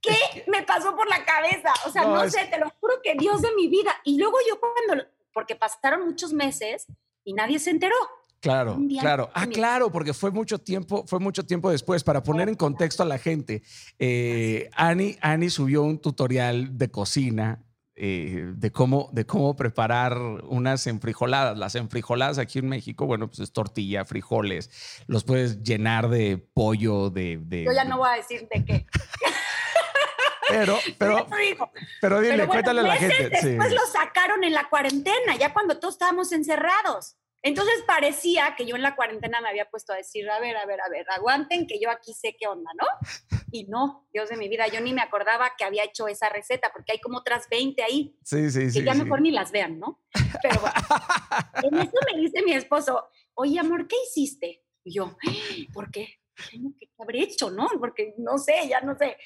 ¿Qué 0.00 0.44
me 0.48 0.64
pasó 0.64 0.96
por 0.96 1.08
la 1.08 1.24
cabeza? 1.24 1.72
O 1.86 1.90
sea, 1.90 2.04
no, 2.04 2.28
sé, 2.28 2.46
te 2.46 2.58
lo 2.58 2.70
juro 2.80 3.00
que 3.02 3.14
Dios 3.14 3.40
de 3.40 3.54
mi 3.54 3.68
vida. 3.68 3.94
Y 4.04 4.18
luego 4.18 4.36
yo 4.48 4.58
cuando, 4.58 5.06
porque 5.32 5.54
pasaron 5.54 6.04
muchos 6.04 6.32
meses 6.32 6.86
y 7.24 7.34
nadie 7.34 7.60
se 7.60 7.70
enteró. 7.70 7.94
Claro, 8.42 8.76
claro. 8.98 9.30
Ah, 9.34 9.46
claro, 9.46 9.92
porque 9.92 10.12
fue 10.12 10.32
mucho 10.32 10.58
tiempo, 10.58 11.04
fue 11.06 11.20
mucho 11.20 11.46
tiempo 11.46 11.70
después. 11.70 12.02
Para 12.02 12.24
poner 12.24 12.48
en 12.48 12.56
contexto 12.56 13.04
a 13.04 13.06
la 13.06 13.16
gente, 13.16 13.62
eh, 14.00 14.68
Annie, 14.74 15.48
subió 15.48 15.84
un 15.84 16.00
tutorial 16.00 16.76
de 16.76 16.90
cocina 16.90 17.64
eh, 17.94 18.52
de, 18.56 18.72
cómo, 18.72 19.10
de 19.12 19.26
cómo 19.26 19.54
preparar 19.54 20.18
unas 20.18 20.88
enfrijoladas. 20.88 21.56
Las 21.56 21.76
enfrijoladas 21.76 22.38
aquí 22.38 22.58
en 22.58 22.68
México, 22.68 23.06
bueno, 23.06 23.28
pues 23.28 23.38
es 23.38 23.52
tortilla, 23.52 24.04
frijoles. 24.04 25.04
Los 25.06 25.22
puedes 25.22 25.62
llenar 25.62 26.08
de 26.08 26.36
pollo, 26.36 27.10
de... 27.10 27.38
de 27.44 27.62
Yo 27.62 27.72
ya 27.72 27.84
no 27.84 27.98
voy 27.98 28.08
a 28.08 28.16
decir 28.16 28.48
de 28.52 28.64
qué. 28.64 28.86
Pero, 30.48 30.78
pero, 30.98 31.28
pero 32.00 32.20
dile, 32.20 32.48
cuéntale 32.48 32.80
a 32.80 32.84
la 32.84 32.96
gente. 32.96 33.28
Después 33.28 33.72
lo 33.72 33.86
sacaron 33.86 34.42
en 34.42 34.52
la 34.52 34.68
cuarentena, 34.68 35.36
ya 35.38 35.52
cuando 35.52 35.78
todos 35.78 35.94
estábamos 35.94 36.32
encerrados. 36.32 37.18
Entonces 37.42 37.82
parecía 37.86 38.54
que 38.56 38.66
yo 38.66 38.76
en 38.76 38.82
la 38.82 38.94
cuarentena 38.94 39.40
me 39.40 39.48
había 39.48 39.68
puesto 39.68 39.92
a 39.92 39.96
decir, 39.96 40.28
a 40.30 40.38
ver, 40.38 40.56
a 40.56 40.64
ver, 40.64 40.80
a 40.80 40.88
ver, 40.88 41.04
aguanten 41.10 41.66
que 41.66 41.80
yo 41.80 41.90
aquí 41.90 42.14
sé 42.14 42.36
qué 42.38 42.46
onda, 42.46 42.70
¿no? 42.80 42.86
Y 43.54 43.64
no, 43.64 44.08
Dios 44.14 44.30
de 44.30 44.38
mi 44.38 44.48
vida, 44.48 44.66
yo 44.68 44.80
ni 44.80 44.94
me 44.94 45.02
acordaba 45.02 45.52
que 45.58 45.64
había 45.64 45.84
hecho 45.84 46.08
esa 46.08 46.30
receta, 46.30 46.70
porque 46.72 46.92
hay 46.92 47.00
como 47.00 47.18
otras 47.18 47.50
20 47.50 47.82
ahí. 47.82 48.16
Sí, 48.24 48.50
sí, 48.50 48.70
sí. 48.70 48.78
Que 48.78 48.86
ya 48.86 48.94
mejor 48.94 49.20
ni 49.20 49.30
las 49.30 49.52
vean, 49.52 49.78
¿no? 49.78 50.00
Pero 50.42 50.58
bueno, 50.58 50.74
en 51.62 51.78
eso 51.86 51.98
me 52.10 52.18
dice 52.18 52.42
mi 52.42 52.54
esposo, 52.54 53.10
oye, 53.34 53.58
amor, 53.58 53.86
¿qué 53.88 53.96
hiciste? 54.08 54.64
Y 54.84 54.94
yo, 54.94 55.18
¿por 55.74 55.90
qué? 55.90 56.18
¿Qué 56.50 56.88
habré 56.98 57.20
hecho, 57.24 57.50
no? 57.50 57.68
Porque 57.78 58.14
no 58.16 58.38
sé, 58.38 58.54
ya 58.70 58.80
no 58.80 58.96
sé. 58.96 59.18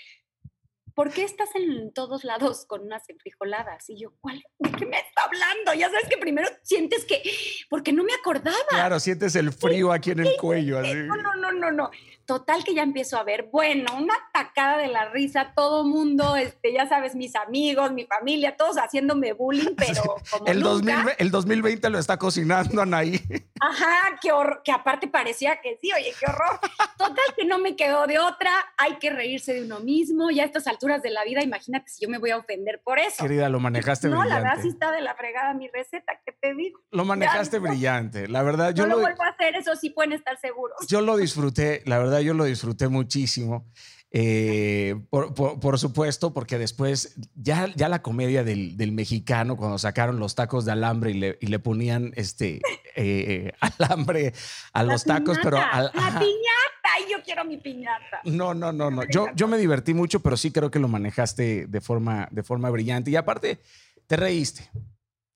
¿Por 0.97 1.11
qué 1.11 1.25
estás 1.25 1.51
en 1.55 1.93
todos 1.93 2.25
lados 2.25 2.65
con 2.67 2.81
unas 2.81 3.09
enfrijoladas? 3.11 3.89
Y 3.91 3.99
yo, 3.99 4.15
¿cuál? 4.19 4.43
¿De 4.59 4.73
qué 4.73 4.87
me 4.87 4.97
está 4.97 5.25
hablando? 5.25 5.75
Ya 5.75 5.91
sabes 5.91 6.09
que 6.09 6.17
primero 6.17 6.49
sientes 6.63 7.05
que, 7.05 7.23
porque 7.69 7.93
no 7.93 8.03
me 8.03 8.15
acordaba. 8.15 8.57
Claro, 8.71 8.99
sientes 8.99 9.37
el 9.37 9.53
frío 9.53 9.93
aquí 9.93 10.13
en 10.13 10.21
el 10.21 10.37
cuello. 10.39 10.79
Así. 10.79 10.95
No, 10.95 11.17
no, 11.17 11.35
no, 11.37 11.53
no, 11.53 11.71
no. 11.71 11.91
Total 12.27 12.65
que 12.65 12.75
ya 12.75 12.83
empiezo 12.83 13.17
a 13.17 13.23
ver, 13.23 13.49
bueno, 13.53 13.97
una 13.97 14.15
tacada 14.33 14.79
de 14.79 14.89
la 14.89 15.09
risa, 15.09 15.53
todo 15.55 15.85
mundo, 15.85 16.37
este, 16.37 16.73
ya 16.73 16.89
sabes, 16.89 17.15
mis 17.15 17.37
amigos, 17.37 17.93
mi 17.93 18.05
familia, 18.05 18.57
todos 18.57 18.77
haciéndome 18.77 19.33
bullying, 19.33 19.75
pero 19.77 20.03
como 20.31 20.47
el, 20.47 20.61
nunca. 20.61 21.15
el 21.19 21.31
2020 21.31 21.89
lo 21.89 21.99
está 21.99 22.19
cocinando 22.19 22.83
Anaí. 22.83 23.21
Ajá, 23.61 24.19
que, 24.21 24.31
que 24.65 24.73
aparte 24.73 25.09
parecía 25.09 25.61
que 25.61 25.79
sí, 25.81 25.91
oye, 25.93 26.13
qué 26.19 26.27
horror. 26.27 26.61
Total 26.99 27.25
que 27.37 27.45
no 27.45 27.59
me 27.59 27.77
quedó 27.77 28.07
de 28.07 28.19
otra, 28.19 28.51
hay 28.77 28.97
que 28.97 29.11
reírse 29.11 29.55
de 29.55 29.63
uno 29.63 29.81
mismo, 29.81 30.31
ya 30.31 30.43
a 30.43 30.47
estas 30.47 30.67
alturas 30.67 31.03
de 31.03 31.11
la 31.11 31.25
vida, 31.25 31.43
imagínate 31.43 31.89
si 31.89 32.05
yo 32.05 32.11
me 32.11 32.19
voy 32.19 32.31
a 32.31 32.39
ofender 32.39 32.81
por 32.83 32.99
eso. 32.99 33.23
Querida, 33.23 33.49
lo 33.49 33.61
manejaste 33.61 34.09
no, 34.09 34.21
brillante. 34.21 34.43
la 34.43 34.49
verdad 34.49 34.63
sí 34.63 34.69
está 34.69 34.91
de 34.91 35.01
la 35.01 35.15
fregada 35.15 35.55
mi 35.55 35.69
receta, 35.69 36.21
¿qué 36.25 36.33
te 36.33 36.55
digo? 36.55 36.81
Lo 36.91 37.05
manejaste 37.05 37.61
brillante, 37.61 38.27
la 38.27 38.43
verdad. 38.43 38.75
Yo 38.75 38.85
no 38.85 38.95
lo, 38.95 38.97
lo 38.97 39.03
vuelvo 39.03 39.23
a 39.23 39.29
hacer, 39.29 39.55
eso 39.55 39.77
sí 39.77 39.91
pueden 39.91 40.13
estar 40.13 40.39
seguros. 40.39 40.77
Yo 40.89 41.01
lo 41.01 41.17
disfruté, 41.17 41.83
la 41.87 41.99
verdad 41.99 42.16
yo 42.21 42.35
lo 42.35 42.45
disfruté 42.45 42.89
muchísimo. 42.89 43.67
Eh, 44.13 44.95
por, 45.11 45.35
por, 45.35 45.61
por, 45.61 45.79
supuesto, 45.79 46.33
porque 46.33 46.59
después 46.59 47.17
ya, 47.35 47.71
ya 47.75 47.89
la 47.89 48.03
comedia 48.03 48.45
del, 48.45 48.77
del, 48.77 48.93
mexicano, 48.93 49.57
cuando 49.57 49.79
sacaron 49.79 50.19
los 50.19 50.35
tacos 50.35 50.65
de 50.65 50.73
alambre 50.73 51.11
y 51.11 51.15
le, 51.15 51.39
y 51.41 51.49
le 51.49 51.59
ponían 51.59 52.13
este 52.15 52.63
eh, 52.95 53.53
alambre 53.61 54.33
a 54.73 54.85
la 54.85 54.93
los 54.93 55.05
tacos, 55.05 55.39
pero... 55.43 55.59
La 55.59 55.91
piñata, 55.93 56.89
ay, 56.97 57.05
yo 57.11 57.23
quiero 57.23 57.45
mi 57.45 57.59
piñata. 57.59 58.21
No, 58.25 58.55
no, 58.55 58.73
no, 58.73 58.91
no. 58.91 59.03
Yo, 59.11 59.27
yo 59.35 59.49
me 59.49 59.59
divertí 59.59 59.93
mucho, 59.93 60.21
pero 60.21 60.37
sí 60.37 60.51
creo 60.51 60.71
que 60.71 60.79
lo 60.79 60.89
manejaste 60.89 61.67
de 61.67 61.81
forma, 61.81 62.29
de 62.31 62.43
forma 62.43 62.71
brillante. 62.71 63.11
Y 63.11 63.17
aparte, 63.17 63.61
te 64.07 64.17
reíste. 64.17 64.71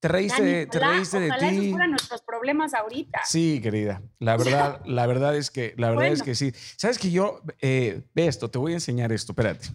Te 0.01 0.07
reíste, 0.07 0.65
te 0.65 0.79
reíste 0.79 1.19
de 1.19 1.27
ojalá 1.27 1.47
ti. 1.49 1.55
esos 1.57 1.69
fueran 1.69 1.91
nuestros 1.91 2.21
problemas 2.23 2.73
ahorita. 2.73 3.19
Sí, 3.23 3.61
querida. 3.61 4.01
La 4.17 4.35
verdad, 4.37 4.81
la 4.85 5.05
verdad 5.05 5.35
es 5.37 5.51
que, 5.51 5.75
la 5.77 5.89
verdad 5.89 6.01
Bueno. 6.07 6.13
es 6.15 6.23
que 6.23 6.33
sí. 6.33 6.51
Sabes 6.75 6.97
que 6.97 7.11
yo 7.11 7.41
eh, 7.61 8.01
ve 8.15 8.25
esto, 8.25 8.49
te 8.49 8.57
voy 8.57 8.71
a 8.71 8.75
enseñar 8.75 9.11
esto. 9.11 9.31
Espérate. 9.33 9.67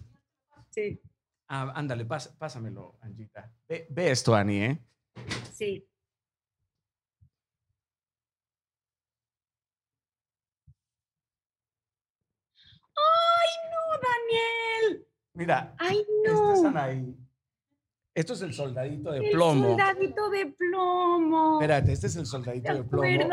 Sí, 0.69 1.01
Ah, 1.49 1.71
ándale, 1.75 2.03
pásamelo, 2.05 2.99
Angita. 3.01 3.49
Ve, 3.69 3.87
ve 3.89 4.11
esto, 4.11 4.35
Ani, 4.35 4.63
¿eh? 4.63 4.79
sí. 5.53 5.87
¡Ay, 12.95 13.49
no, 13.71 14.01
Daniel! 14.07 15.07
Mira, 15.33 15.75
¡Ay, 15.77 15.99
este 15.99 16.53
es 16.53 16.61
no! 16.61 16.67
Anaí. 16.69 17.15
Esto 18.17 18.33
es 18.33 18.41
el 18.41 18.51
soldadito 18.53 19.11
de 19.11 19.19
El 19.19 19.31
plomo. 19.31 19.69
soldadito 19.69 20.29
de 20.31 20.45
plomo. 20.47 21.61
Espérate, 21.61 21.91
este 21.93 22.07
es 22.07 22.15
el 22.15 22.25
soldadito 22.25 22.67
¿Te 22.71 22.73
de 22.73 22.83
plomo. 22.83 23.29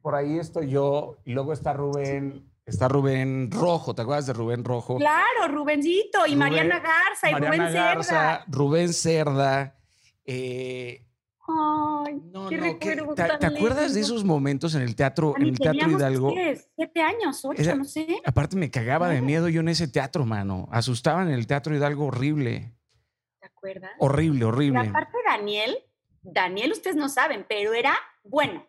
Por 0.00 0.14
ahí 0.14 0.38
estoy 0.38 0.70
yo, 0.70 1.16
y 1.24 1.32
luego 1.32 1.52
está 1.52 1.72
Rubén, 1.72 2.48
está 2.64 2.86
Rubén 2.86 3.50
Rojo, 3.50 3.94
¿te 3.96 4.02
acuerdas 4.02 4.26
de 4.26 4.32
Rubén 4.32 4.64
Rojo? 4.64 4.96
Claro, 4.98 5.48
Rubencito 5.48 6.20
y 6.26 6.30
Rubén- 6.34 6.38
Mariana 6.38 6.78
Garza 6.80 7.30
y 7.30 7.32
Mariana 7.32 7.56
Rubén 7.56 7.72
Garza, 7.74 8.04
Cerda. 8.04 8.44
Rubén 8.48 8.92
Cerda. 8.92 9.76
eh, 10.24 11.04
Ay, 11.48 12.20
no, 12.32 12.48
qué 12.48 12.56
no, 12.58 12.78
¿qué- 12.78 12.94
recuerdo 12.94 13.14
¿te, 13.16 13.24
te 13.40 13.46
acuerdas 13.46 13.92
de 13.94 14.00
esos 14.02 14.22
momentos 14.24 14.76
en 14.76 14.82
el 14.82 14.94
teatro, 14.94 15.34
en 15.36 15.42
el 15.48 15.58
teatro 15.58 15.90
Hidalgo? 15.90 16.32
¿qué? 16.32 16.60
Siete 16.76 17.00
años, 17.02 17.44
ocho, 17.44 17.74
no 17.76 17.84
sé. 17.84 18.06
Aparte 18.24 18.54
me 18.54 18.70
cagaba 18.70 19.08
de 19.08 19.20
miedo 19.20 19.48
yo 19.48 19.60
en 19.60 19.68
ese 19.68 19.88
teatro, 19.88 20.24
mano. 20.24 20.68
Asustaban 20.70 21.26
en 21.26 21.34
el 21.34 21.48
teatro 21.48 21.74
Hidalgo 21.74 22.06
horrible, 22.06 22.60
¿Te 22.60 22.81
acuerdas? 23.70 23.92
horrible, 23.98 24.40
Y 24.40 24.42
horrible. 24.44 24.88
aparte 24.88 25.16
Daniel, 25.26 25.78
Daniel 26.22 26.72
ustedes 26.72 26.96
no 26.96 27.08
saben, 27.08 27.44
pero 27.48 27.72
era 27.74 27.96
bueno. 28.24 28.66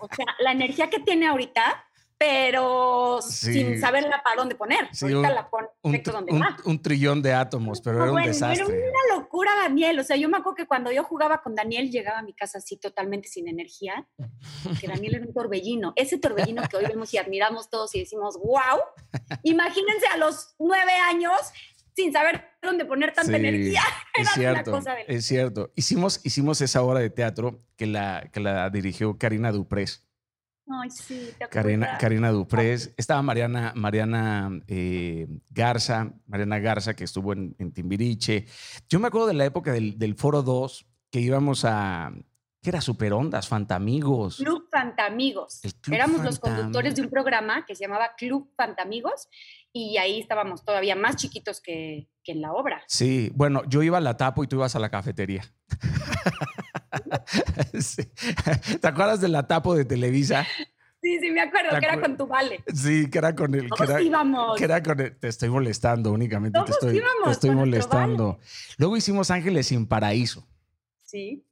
O 0.00 0.08
sea, 0.14 0.26
la 0.38 0.52
energía 0.52 0.88
que 0.88 1.00
tiene 1.00 1.26
ahorita, 1.28 1.84
pero 2.16 3.18
Sí. 3.20 3.52
sin 3.52 3.80
saberla 3.80 4.22
para 4.22 4.36
dónde 4.36 4.54
poner. 4.54 4.88
Sí, 4.94 5.06
ahorita 5.06 5.28
un- 5.28 5.34
la 5.34 5.50
pone 5.50 5.68
Un, 5.82 6.00
donde 6.04 6.32
un- 6.32 6.40
va. 6.40 6.56
un 6.64 6.80
trillón 6.80 7.20
de 7.20 7.34
átomos, 7.34 7.80
pero 7.80 7.96
No, 7.98 8.02
era 8.04 8.12
un 8.12 8.14
bueno, 8.16 8.28
desastre. 8.28 8.62
Era 8.64 8.90
una 8.90 9.16
locura, 9.18 9.50
Daniel. 9.56 9.98
O 9.98 10.04
sea, 10.04 10.14
yo 10.16 10.28
me 10.28 10.36
acuerdo 10.38 10.54
que 10.54 10.66
cuando 10.66 10.92
yo 10.92 11.02
jugaba 11.02 11.42
con 11.42 11.56
Daniel, 11.56 11.90
llegaba 11.90 12.20
a 12.20 12.22
mi 12.22 12.32
casa 12.32 12.58
así 12.58 12.76
totalmente 12.76 13.28
sin 13.28 13.48
energía, 13.48 14.06
que 14.80 14.86
Daniel 14.86 15.16
era 15.16 15.26
un 15.26 15.34
torbellino. 15.34 15.92
Ese 15.96 16.16
torbellino 16.18 16.62
que 16.68 16.76
hoy 16.76 16.86
vemos 16.86 17.12
y 17.12 17.18
admiramos 17.18 17.68
todos 17.68 17.92
y 17.96 17.98
decimos, 18.00 18.38
wow. 18.38 18.80
Imagínense 19.42 20.06
a 20.06 20.16
los 20.16 20.54
nueve 20.60 20.92
años 21.10 21.32
sin 21.94 22.12
saber 22.12 22.44
dónde 22.62 22.84
poner 22.84 23.12
tanta 23.12 23.30
Sí, 23.32 23.36
energía. 23.36 23.82
Es 24.14 24.20
una 24.26 24.34
cierto, 24.34 24.70
cosa 24.72 24.94
de- 24.94 25.04
es 25.08 25.24
cierto. 25.26 25.72
Hicimos, 25.76 26.20
hicimos 26.24 26.60
esa 26.60 26.82
obra 26.82 27.00
de 27.00 27.10
teatro 27.10 27.62
que 27.76 27.86
la, 27.86 28.28
que 28.32 28.40
la 28.40 28.70
dirigió 28.70 29.18
Karina 29.18 29.52
Duprés. 29.52 30.06
Ay, 30.68 30.90
sí, 30.90 31.30
te 31.38 31.48
Karina? 31.48 31.98
Karina 31.98 32.30
Duprés. 32.30 32.94
Estaba 32.96 33.20
Mariana, 33.20 33.72
Mariana 33.74 34.48
eh, 34.68 35.26
Garza, 35.50 36.12
Mariana 36.26 36.60
Garza, 36.60 36.94
que 36.94 37.04
estuvo 37.04 37.32
en, 37.32 37.54
en 37.58 37.72
Timbiriche. 37.72 38.46
Yo 38.88 39.00
me 39.00 39.08
acuerdo 39.08 39.26
de 39.26 39.34
la 39.34 39.44
época 39.44 39.72
del, 39.72 39.98
del 39.98 40.14
Foro 40.14 40.42
2, 40.42 40.86
que 41.10 41.20
íbamos 41.20 41.64
a. 41.64 42.12
¿Qué 42.62 42.70
era? 42.70 42.80
Superondas, 42.80 43.48
Fantamigos. 43.48 44.36
Club 44.36 44.68
Fantamigos. 44.70 45.60
Club 45.80 45.94
Éramos 45.96 46.22
los 46.22 46.38
conductores 46.38 46.94
de 46.94 47.02
un 47.02 47.10
programa 47.10 47.66
que 47.66 47.74
se 47.74 47.82
llamaba 47.82 48.12
Club 48.16 48.52
Fantamigos 48.56 49.28
y 49.72 49.96
ahí 49.96 50.20
estábamos 50.20 50.64
todavía 50.64 50.94
más 50.96 51.16
chiquitos 51.16 51.60
que, 51.60 52.08
que 52.22 52.32
en 52.32 52.42
la 52.42 52.52
obra. 52.52 52.82
Sí, 52.86 53.30
bueno, 53.34 53.62
yo 53.68 53.82
iba 53.82 53.98
a 53.98 54.02
la 54.02 54.16
tapo 54.16 54.44
y 54.44 54.46
tú 54.46 54.56
ibas 54.56 54.76
a 54.76 54.80
la 54.80 54.90
cafetería. 54.90 55.42
Sí. 57.80 58.02
¿Te 58.80 58.86
acuerdas 58.88 59.20
de 59.20 59.28
la 59.28 59.46
tapo 59.46 59.74
de 59.74 59.84
Televisa? 59.84 60.46
Sí, 61.00 61.18
sí, 61.20 61.30
me 61.30 61.40
acuerdo 61.40 61.70
¿Te 61.70 61.80
que 61.80 61.86
era 61.86 62.00
con 62.00 62.16
tu 62.16 62.26
vale. 62.26 62.62
Sí, 62.72 63.10
que 63.10 63.18
era 63.18 63.34
con 63.34 63.54
el. 63.54 63.62
Que 63.62 63.68
Todos 63.68 63.90
era, 63.90 64.02
íbamos. 64.02 64.58
que 64.58 64.64
era 64.64 64.82
con 64.82 65.00
el- 65.00 65.18
Te 65.18 65.28
estoy 65.28 65.48
molestando 65.48 66.12
únicamente. 66.12 66.60
Te 66.64 66.70
estoy, 66.72 66.92
te 66.92 66.96
íbamos 66.98 67.30
estoy 67.30 67.50
con 67.50 67.70
nuestro 67.70 67.98
molestando. 67.98 68.38
Luego 68.78 68.96
hicimos 68.96 69.30
Ángeles 69.30 69.66
sin 69.66 69.86
Paraíso. 69.86 70.46
Sí, 71.02 71.44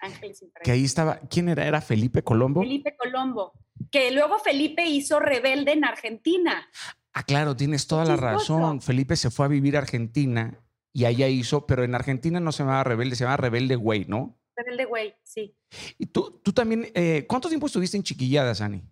Ángeles 0.00 0.38
sin 0.38 0.48
Que 0.48 0.52
Paraíso. 0.54 0.72
ahí 0.72 0.84
estaba. 0.84 1.20
¿Quién 1.30 1.48
era? 1.48 1.66
¿Era 1.66 1.80
Felipe 1.80 2.22
Colombo? 2.24 2.62
Felipe 2.62 2.96
Colombo, 2.96 3.52
que 3.90 4.10
luego 4.10 4.38
Felipe 4.40 4.84
hizo 4.86 5.20
Rebelde 5.20 5.72
en 5.72 5.84
Argentina. 5.84 6.66
Ah, 7.12 7.22
claro, 7.22 7.56
tienes 7.56 7.86
toda 7.86 8.04
la 8.04 8.16
razón. 8.16 8.80
Felipe 8.80 9.16
se 9.16 9.30
fue 9.30 9.46
a 9.46 9.48
vivir 9.48 9.76
a 9.76 9.80
Argentina 9.80 10.64
y 10.92 11.04
allá 11.04 11.28
hizo, 11.28 11.66
pero 11.66 11.84
en 11.84 11.94
Argentina 11.94 12.40
no 12.40 12.52
se 12.52 12.62
llamaba 12.62 12.84
Rebelde, 12.84 13.16
se 13.16 13.24
llamaba 13.24 13.38
Rebelde 13.38 13.76
Güey, 13.76 14.04
¿no? 14.06 14.38
Rebelde 14.56 14.84
Güey, 14.84 15.14
sí. 15.22 15.56
Y 15.98 16.06
tú, 16.06 16.40
tú 16.42 16.52
también, 16.52 16.90
eh, 16.94 17.24
¿cuánto 17.28 17.48
tiempo 17.48 17.66
estuviste 17.66 17.96
en 17.96 18.02
Chiquilladas, 18.02 18.60
Ani? 18.60 18.82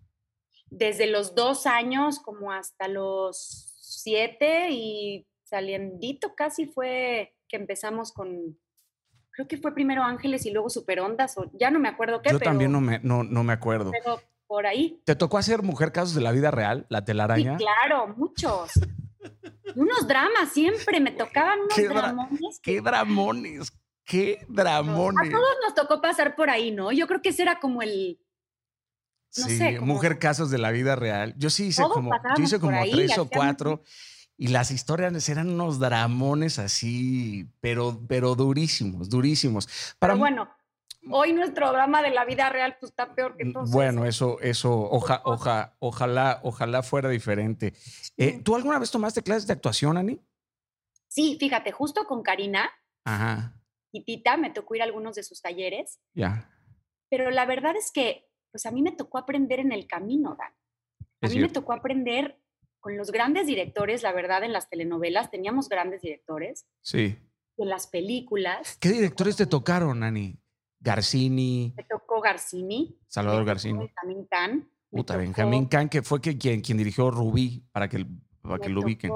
Desde 0.70 1.06
los 1.06 1.34
dos 1.34 1.66
años 1.66 2.18
como 2.18 2.52
hasta 2.52 2.88
los 2.88 3.72
siete 3.80 4.70
y 4.70 5.26
saliendito 5.44 6.34
casi 6.34 6.66
fue 6.66 7.34
que 7.48 7.56
empezamos 7.56 8.12
con, 8.12 8.58
creo 9.30 9.46
que 9.48 9.58
fue 9.58 9.74
primero 9.74 10.02
Ángeles 10.02 10.46
y 10.46 10.50
luego 10.50 10.70
Superondas, 10.70 11.38
o 11.38 11.50
ya 11.54 11.70
no 11.70 11.78
me 11.78 11.88
acuerdo 11.88 12.22
qué, 12.22 12.30
Yo 12.30 12.38
pero, 12.38 12.50
también 12.50 12.72
no 12.72 12.80
me, 12.80 12.98
no, 13.00 13.22
no 13.22 13.44
me 13.44 13.52
acuerdo. 13.52 13.90
pero 13.92 14.20
por 14.46 14.66
ahí. 14.66 15.00
¿Te 15.04 15.16
tocó 15.16 15.38
hacer 15.38 15.62
Mujer 15.62 15.92
Casos 15.92 16.14
de 16.14 16.20
la 16.20 16.32
Vida 16.32 16.50
Real, 16.50 16.86
la 16.88 17.00
Sí, 17.00 17.04
telaraña? 17.06 17.56
claro, 17.56 18.14
muchos. 18.16 18.70
unos 19.74 20.06
dramas 20.06 20.52
siempre, 20.52 21.00
me 21.00 21.10
tocaban 21.10 21.58
unos 21.60 21.74
Qué 21.74 21.88
dra- 21.88 21.94
dramones. 22.02 22.60
que- 22.62 22.74
¡Qué 22.76 22.80
dramones! 22.80 23.72
¡Qué 24.04 24.38
A 24.42 24.44
dramones! 24.48 25.32
todos 25.32 25.56
nos 25.64 25.74
tocó 25.74 26.00
pasar 26.00 26.36
por 26.36 26.48
ahí, 26.48 26.70
¿no? 26.70 26.92
Yo 26.92 27.06
creo 27.08 27.20
que 27.20 27.30
ese 27.30 27.42
era 27.42 27.58
como 27.58 27.82
el, 27.82 28.20
no 29.36 29.44
sí, 29.46 29.58
sé, 29.58 29.76
como- 29.78 29.94
Mujer 29.94 30.18
Casos 30.20 30.50
de 30.50 30.58
la 30.58 30.70
Vida 30.70 30.94
Real. 30.94 31.34
Yo 31.36 31.50
sí 31.50 31.66
hice 31.66 31.82
Todos 31.82 31.94
como, 31.94 32.12
yo 32.36 32.42
hice 32.44 32.60
como 32.60 32.78
ahí, 32.78 32.92
tres 32.92 33.18
o 33.18 33.28
cuatro 33.28 33.82
y 34.38 34.48
las 34.48 34.70
historias 34.70 35.28
eran 35.28 35.50
unos 35.50 35.80
dramones 35.80 36.58
así, 36.60 37.48
pero, 37.60 38.00
pero 38.06 38.36
durísimos, 38.36 39.08
durísimos. 39.10 39.66
Para 39.98 40.12
Pero 40.12 40.20
bueno, 40.20 40.48
hoy 41.10 41.32
nuestro 41.32 41.70
drama 41.72 42.02
de 42.02 42.10
la 42.10 42.24
vida 42.24 42.48
real 42.50 42.76
pues 42.80 42.90
está 42.92 43.14
peor 43.14 43.36
que 43.36 43.44
Mm, 43.46 43.52
todos. 43.52 43.70
Bueno, 43.70 44.04
eso, 44.06 44.40
eso, 44.40 44.72
oja, 44.90 45.22
oja, 45.24 45.76
ojalá, 45.78 46.40
ojalá 46.42 46.82
fuera 46.82 47.08
diferente. 47.08 47.74
Eh, 48.16 48.40
¿Tú 48.42 48.56
alguna 48.56 48.78
vez 48.78 48.90
tomaste 48.90 49.22
clases 49.22 49.46
de 49.46 49.52
actuación, 49.52 49.96
Ani? 49.96 50.20
Sí, 51.08 51.36
fíjate, 51.40 51.72
justo 51.72 52.04
con 52.06 52.22
Karina 52.22 52.70
Ajá, 53.04 53.58
y 53.92 54.04
Tita 54.04 54.36
me 54.36 54.50
tocó 54.50 54.74
ir 54.74 54.82
a 54.82 54.84
algunos 54.84 55.14
de 55.16 55.22
sus 55.22 55.40
talleres, 55.40 56.00
ya. 56.14 56.50
pero 57.08 57.30
la 57.30 57.46
verdad 57.46 57.74
es 57.76 57.90
que 57.92 58.28
pues 58.50 58.66
a 58.66 58.70
mí 58.70 58.82
me 58.82 58.92
tocó 58.92 59.18
aprender 59.18 59.60
en 59.60 59.72
el 59.72 59.86
camino, 59.86 60.36
Dan. 60.38 60.52
A 61.22 61.26
es 61.26 61.34
mí 61.34 61.40
me 61.40 61.48
tocó 61.48 61.72
aprender 61.72 62.38
con 62.80 62.96
los 62.96 63.10
grandes 63.10 63.46
directores, 63.46 64.02
la 64.02 64.12
verdad, 64.12 64.44
en 64.44 64.52
las 64.52 64.68
telenovelas 64.68 65.30
teníamos 65.30 65.68
grandes 65.68 66.02
directores, 66.02 66.66
Sí. 66.82 67.18
en 67.58 67.68
las 67.68 67.86
películas. 67.86 68.76
¿Qué 68.80 68.90
directores 68.90 69.36
te 69.36 69.46
tocaron, 69.46 70.02
Ani? 70.02 70.38
Garcini, 70.80 71.72
Me 71.76 71.84
tocó 71.84 72.20
Garcini. 72.20 72.96
Salvador 73.08 73.44
Garcini. 73.44 73.78
Benjamín 73.78 74.26
Can. 74.30 74.68
Puta, 74.90 75.16
Benjamín 75.16 75.66
Can, 75.66 75.88
que 75.88 76.02
fue 76.02 76.20
quien, 76.20 76.60
quien 76.60 76.78
dirigió 76.78 77.10
Rubí, 77.10 77.64
para 77.72 77.88
que, 77.88 78.06
para 78.40 78.58
que 78.58 78.68
lo 78.68 78.80
ubiquen. 78.82 79.10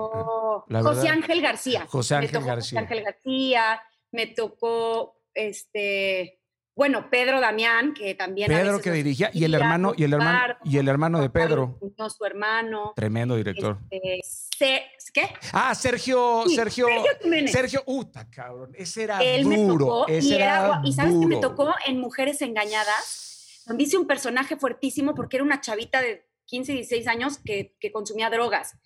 La 0.69 0.83
José 0.83 1.01
verdad- 1.03 1.13
Ángel 1.15 1.41
García. 1.43 1.87
José 1.87 2.15
Ángel 2.17 2.45
García. 2.45 2.55
José 2.57 2.79
Ángel 2.79 3.05
García. 3.05 3.83
Me 4.13 4.27
tocó, 4.27 5.17
este, 5.35 6.40
bueno, 6.81 7.11
Pedro 7.11 7.43
Damián, 7.43 7.93
que 7.93 8.15
también. 8.15 8.49
Pedro 8.49 8.81
que 8.81 8.91
dirigía, 8.91 9.31
y 9.35 9.45
el 9.45 9.53
hermano, 9.53 9.93
y 9.95 10.05
el 10.05 10.15
hermano, 10.15 10.55
y 10.65 10.79
el 10.79 10.89
hermano 10.89 11.21
de 11.21 11.29
Pedro. 11.29 11.79
su 12.09 12.25
hermano. 12.25 12.95
Tremendo 12.97 13.37
director. 13.37 13.81
Este, 13.91 14.87
¿Qué? 15.13 15.29
Ah, 15.53 15.75
Sergio, 15.75 16.45
Sergio. 16.49 16.87
Sergio, 16.87 17.49
Sergio 17.49 17.83
Uta, 17.85 18.31
cabrón. 18.31 18.73
Ese 18.75 19.03
era 19.03 19.19
Él 19.19 19.45
duro. 19.45 19.57
Me 19.61 19.67
tocó, 19.67 20.09
ese 20.09 20.29
y, 20.29 20.35
era, 20.37 20.81
y 20.83 20.93
sabes 20.95 21.17
que 21.21 21.27
me 21.27 21.37
tocó 21.37 21.69
en 21.85 22.01
Mujeres 22.01 22.41
Engañadas, 22.41 23.63
donde 23.67 23.83
hice 23.85 23.99
un 23.99 24.07
personaje 24.07 24.57
fuertísimo 24.57 25.15
porque 25.15 25.37
era 25.37 25.45
una 25.45 25.61
chavita 25.61 26.01
de 26.01 26.31
15, 26.47 26.73
16 26.73 27.07
años 27.09 27.39
que, 27.45 27.77
que 27.79 27.93
consumía 27.93 28.31
drogas. 28.31 28.79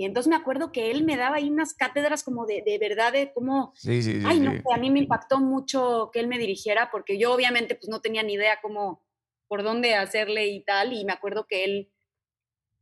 Y 0.00 0.06
entonces 0.06 0.30
me 0.30 0.36
acuerdo 0.36 0.72
que 0.72 0.90
él 0.90 1.04
me 1.04 1.18
daba 1.18 1.36
ahí 1.36 1.50
unas 1.50 1.74
cátedras 1.74 2.22
como 2.22 2.46
de, 2.46 2.62
de 2.64 2.78
verdad, 2.78 3.12
de 3.12 3.34
cómo... 3.34 3.74
Sí, 3.76 4.02
sí, 4.02 4.18
sí, 4.18 4.26
ay, 4.26 4.40
no, 4.40 4.52
a 4.72 4.78
mí 4.78 4.88
me 4.88 5.00
impactó 5.00 5.40
mucho 5.40 6.08
que 6.10 6.20
él 6.20 6.26
me 6.26 6.38
dirigiera, 6.38 6.90
porque 6.90 7.18
yo 7.18 7.34
obviamente 7.34 7.74
pues 7.74 7.90
no 7.90 8.00
tenía 8.00 8.22
ni 8.22 8.32
idea 8.32 8.60
cómo, 8.62 9.04
por 9.46 9.62
dónde 9.62 9.94
hacerle 9.96 10.46
y 10.46 10.64
tal, 10.64 10.94
y 10.94 11.04
me 11.04 11.12
acuerdo 11.12 11.46
que 11.46 11.64
él, 11.64 11.92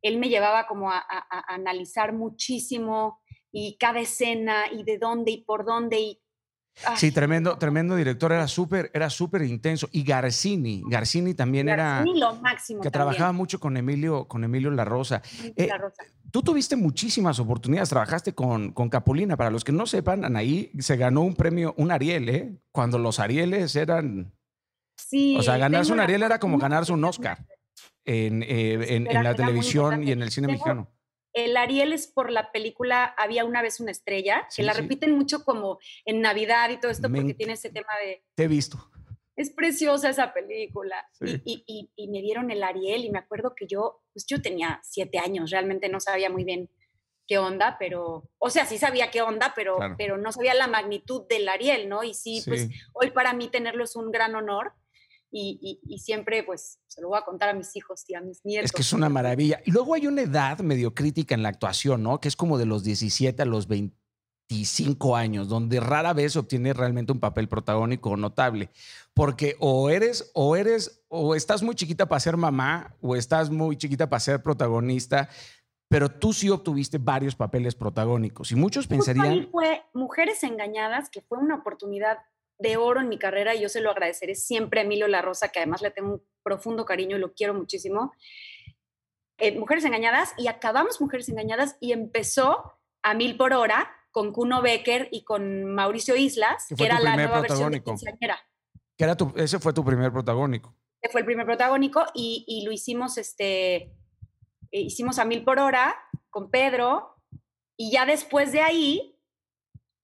él 0.00 0.18
me 0.18 0.28
llevaba 0.28 0.68
como 0.68 0.92
a, 0.92 1.04
a 1.08 1.52
analizar 1.52 2.12
muchísimo 2.12 3.20
y 3.50 3.76
cada 3.78 3.98
escena 3.98 4.66
y 4.70 4.84
de 4.84 4.98
dónde 4.98 5.32
y 5.32 5.42
por 5.42 5.64
dónde 5.64 5.98
y 5.98 6.22
sí, 6.96 7.12
tremendo, 7.12 7.58
tremendo 7.58 7.96
director, 7.96 8.32
era 8.32 8.46
súper, 8.48 8.90
era 8.94 9.10
súper 9.10 9.42
intenso. 9.42 9.88
Y 9.92 10.04
Garcini, 10.04 10.82
Garcini 10.86 11.34
también 11.34 11.66
Garcini 11.66 12.18
era. 12.18 12.30
lo 12.30 12.36
máximo. 12.36 12.80
Que 12.80 12.90
trabajaba 12.90 13.32
mucho 13.32 13.58
con 13.58 13.76
Emilio, 13.76 14.26
con 14.26 14.44
Emilio 14.44 14.70
La 14.70 14.84
Rosa. 14.84 15.22
Eh, 15.56 15.68
tú 16.30 16.42
tuviste 16.42 16.76
muchísimas 16.76 17.38
oportunidades, 17.38 17.88
trabajaste 17.88 18.34
con, 18.34 18.72
con 18.72 18.88
Capulina. 18.88 19.36
Para 19.36 19.50
los 19.50 19.64
que 19.64 19.72
no 19.72 19.86
sepan, 19.86 20.24
Anaí 20.24 20.70
se 20.78 20.96
ganó 20.96 21.22
un 21.22 21.34
premio, 21.34 21.74
un 21.76 21.90
Ariel, 21.90 22.28
¿eh? 22.28 22.56
Cuando 22.72 22.98
los 22.98 23.18
Arieles 23.18 23.76
eran. 23.76 24.32
Sí. 24.96 25.36
O 25.38 25.42
sea, 25.42 25.56
ganarse 25.58 25.92
un 25.92 26.00
Ariel 26.00 26.22
era 26.22 26.38
como 26.38 26.58
ganarse 26.58 26.92
un 26.92 27.04
Oscar 27.04 27.46
en, 28.04 28.42
eh, 28.42 28.96
en, 28.96 29.04
la 29.04 29.34
televisión 29.34 30.02
y 30.02 30.12
en 30.12 30.22
el 30.22 30.30
cine 30.30 30.48
mexicano. 30.48 30.90
El 31.32 31.56
Ariel 31.56 31.92
es 31.92 32.08
por 32.08 32.32
la 32.32 32.50
película 32.50 33.04
Había 33.04 33.44
una 33.44 33.62
vez 33.62 33.80
una 33.80 33.92
estrella, 33.92 34.48
que 34.54 34.62
la 34.62 34.72
repiten 34.72 35.16
mucho 35.16 35.44
como 35.44 35.78
en 36.04 36.20
Navidad 36.20 36.70
y 36.70 36.78
todo 36.78 36.90
esto, 36.90 37.10
porque 37.12 37.34
tiene 37.34 37.52
ese 37.52 37.70
tema 37.70 37.92
de... 38.02 38.24
Te 38.34 38.44
he 38.44 38.48
visto. 38.48 38.90
Es 39.38 39.50
preciosa 39.50 40.10
esa 40.10 40.32
película. 40.32 40.96
Y, 41.44 42.08
me 42.08 42.20
dieron 42.20 42.50
el 42.50 42.64
Ariel 42.64 43.04
y 43.04 43.10
me 43.10 43.20
acuerdo 43.20 43.54
que 43.54 43.68
yo, 43.68 44.02
pues 44.12 44.26
yo 44.26 44.42
tenía 44.42 44.80
siete 44.82 45.18
años, 45.18 45.52
realmente 45.52 45.88
no 45.88 46.00
sabía 46.00 46.28
muy 46.28 46.42
bien 46.42 46.68
qué 47.28 47.38
onda, 47.38 47.76
pero, 47.78 48.28
o 48.38 48.50
sea, 48.50 48.66
sí 48.66 48.78
sabía 48.78 49.12
qué 49.12 49.22
onda, 49.22 49.52
pero, 49.54 49.78
pero 49.96 50.18
no 50.18 50.32
sabía 50.32 50.54
la 50.54 50.66
magnitud 50.66 51.22
del 51.28 51.48
Ariel, 51.48 51.88
¿no? 51.88 52.02
Y 52.02 52.14
sí, 52.14 52.42
pues 52.46 52.68
hoy 52.94 53.12
para 53.12 53.32
mí 53.32 53.48
tenerlo 53.48 53.84
es 53.84 53.94
un 53.94 54.10
gran 54.10 54.34
honor 54.34 54.72
y, 55.30 55.78
siempre 56.02 56.42
pues 56.42 56.80
se 56.88 57.00
lo 57.00 57.08
voy 57.08 57.18
a 57.18 57.24
contar 57.24 57.50
a 57.50 57.54
mis 57.54 57.76
hijos 57.76 58.04
y 58.08 58.16
a 58.16 58.20
mis 58.20 58.44
nietos. 58.44 58.66
Es 58.66 58.72
que 58.72 58.82
es 58.82 58.92
una 58.92 59.08
maravilla. 59.08 59.60
Y 59.64 59.70
luego 59.70 59.94
hay 59.94 60.08
una 60.08 60.22
edad 60.22 60.58
medio 60.60 60.94
crítica 60.94 61.36
en 61.36 61.44
la 61.44 61.50
actuación, 61.50 62.02
¿no? 62.02 62.20
Que 62.20 62.26
es 62.26 62.34
como 62.34 62.58
de 62.58 62.66
los 62.66 62.82
17 62.82 63.40
a 63.40 63.44
los 63.44 63.68
25 64.48 65.14
años, 65.14 65.48
donde 65.48 65.78
rara 65.78 66.12
vez 66.12 66.36
obtiene 66.36 66.72
realmente 66.72 67.12
un 67.12 67.20
papel 67.20 67.48
protagónico 67.48 68.16
notable, 68.16 68.70
porque 69.12 69.56
o 69.60 69.90
eres 69.90 70.30
o 70.34 70.56
eres 70.56 71.04
o 71.08 71.34
estás 71.34 71.62
muy 71.62 71.74
chiquita 71.74 72.06
para 72.06 72.20
ser 72.20 72.36
mamá 72.36 72.96
o 73.00 73.14
estás 73.14 73.50
muy 73.50 73.76
chiquita 73.76 74.08
para 74.08 74.20
ser 74.20 74.42
protagonista, 74.42 75.28
pero 75.88 76.10
tú 76.10 76.32
sí 76.32 76.48
obtuviste 76.48 76.98
varios 76.98 77.34
papeles 77.34 77.74
protagónicos 77.74 78.50
y 78.50 78.56
muchos 78.56 78.86
pensarían 78.86 79.48
fue 79.50 79.82
Mujeres 79.92 80.42
engañadas, 80.42 81.10
que 81.10 81.20
fue 81.20 81.38
una 81.38 81.56
oportunidad 81.56 82.18
de 82.58 82.76
oro 82.76 83.00
en 83.00 83.08
mi 83.08 83.18
carrera 83.18 83.54
y 83.54 83.60
yo 83.60 83.68
se 83.68 83.80
lo 83.80 83.90
agradeceré 83.90 84.34
siempre 84.34 84.80
a 84.80 84.82
Emilio 84.82 85.08
La 85.08 85.22
Rosa, 85.22 85.48
que 85.48 85.60
además 85.60 85.82
le 85.82 85.90
tengo 85.90 86.14
un 86.14 86.22
profundo 86.42 86.84
cariño 86.84 87.16
y 87.16 87.20
lo 87.20 87.34
quiero 87.34 87.54
muchísimo. 87.54 88.12
Eh, 89.38 89.56
Mujeres 89.58 89.84
Engañadas 89.84 90.32
y 90.38 90.48
acabamos 90.48 91.00
Mujeres 91.00 91.28
Engañadas 91.28 91.76
y 91.80 91.92
empezó 91.92 92.78
a 93.02 93.14
mil 93.14 93.36
por 93.36 93.52
hora 93.52 93.97
con 94.10 94.32
Kuno 94.32 94.62
Becker 94.62 95.08
y 95.12 95.24
con 95.24 95.64
Mauricio 95.64 96.16
Islas, 96.16 96.66
que, 96.76 96.84
era 96.84 97.00
la 97.00 97.16
nueva 97.16 97.40
versión 97.40 97.72
de 97.72 97.82
Que 97.82 99.04
era 99.04 99.16
tu, 99.16 99.32
ese 99.36 99.58
fue 99.58 99.72
tu 99.72 99.84
primer 99.84 100.12
protagónico. 100.12 100.74
Ese 101.00 101.12
fue 101.12 101.20
el 101.20 101.26
primer 101.26 101.46
protagónico 101.46 102.04
y, 102.14 102.44
y 102.48 102.64
lo 102.64 102.72
hicimos, 102.72 103.18
este, 103.18 103.76
eh, 104.70 104.80
hicimos 104.80 105.18
a 105.18 105.24
mil 105.24 105.44
por 105.44 105.58
hora 105.58 105.96
con 106.30 106.50
Pedro 106.50 107.14
y 107.76 107.92
ya 107.92 108.04
después 108.06 108.52
de 108.52 108.60
ahí 108.60 109.18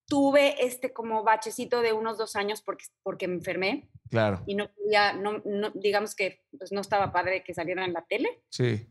tuve 0.07 0.65
este 0.65 0.93
como 0.93 1.25
bachecito 1.25 1.81
de 1.81 1.93
unos 1.93 2.19
dos 2.19 2.37
años 2.37 2.63
porque, 2.63 2.85
porque 3.03 3.29
me 3.29 3.35
enfermé. 3.35 3.91
Claro. 4.11 4.43
Y 4.47 4.55
no 4.55 4.71
podía, 4.73 5.13
no, 5.15 5.43
no, 5.45 5.71
digamos 5.71 6.15
que 6.15 6.45
pues 6.57 6.73
no 6.73 6.81
estaba 6.81 7.13
padre 7.13 7.43
que 7.43 7.55
saliera 7.55 7.85
en 7.85 7.93
la 7.93 8.07
tele. 8.07 8.43
Sí. 8.51 8.87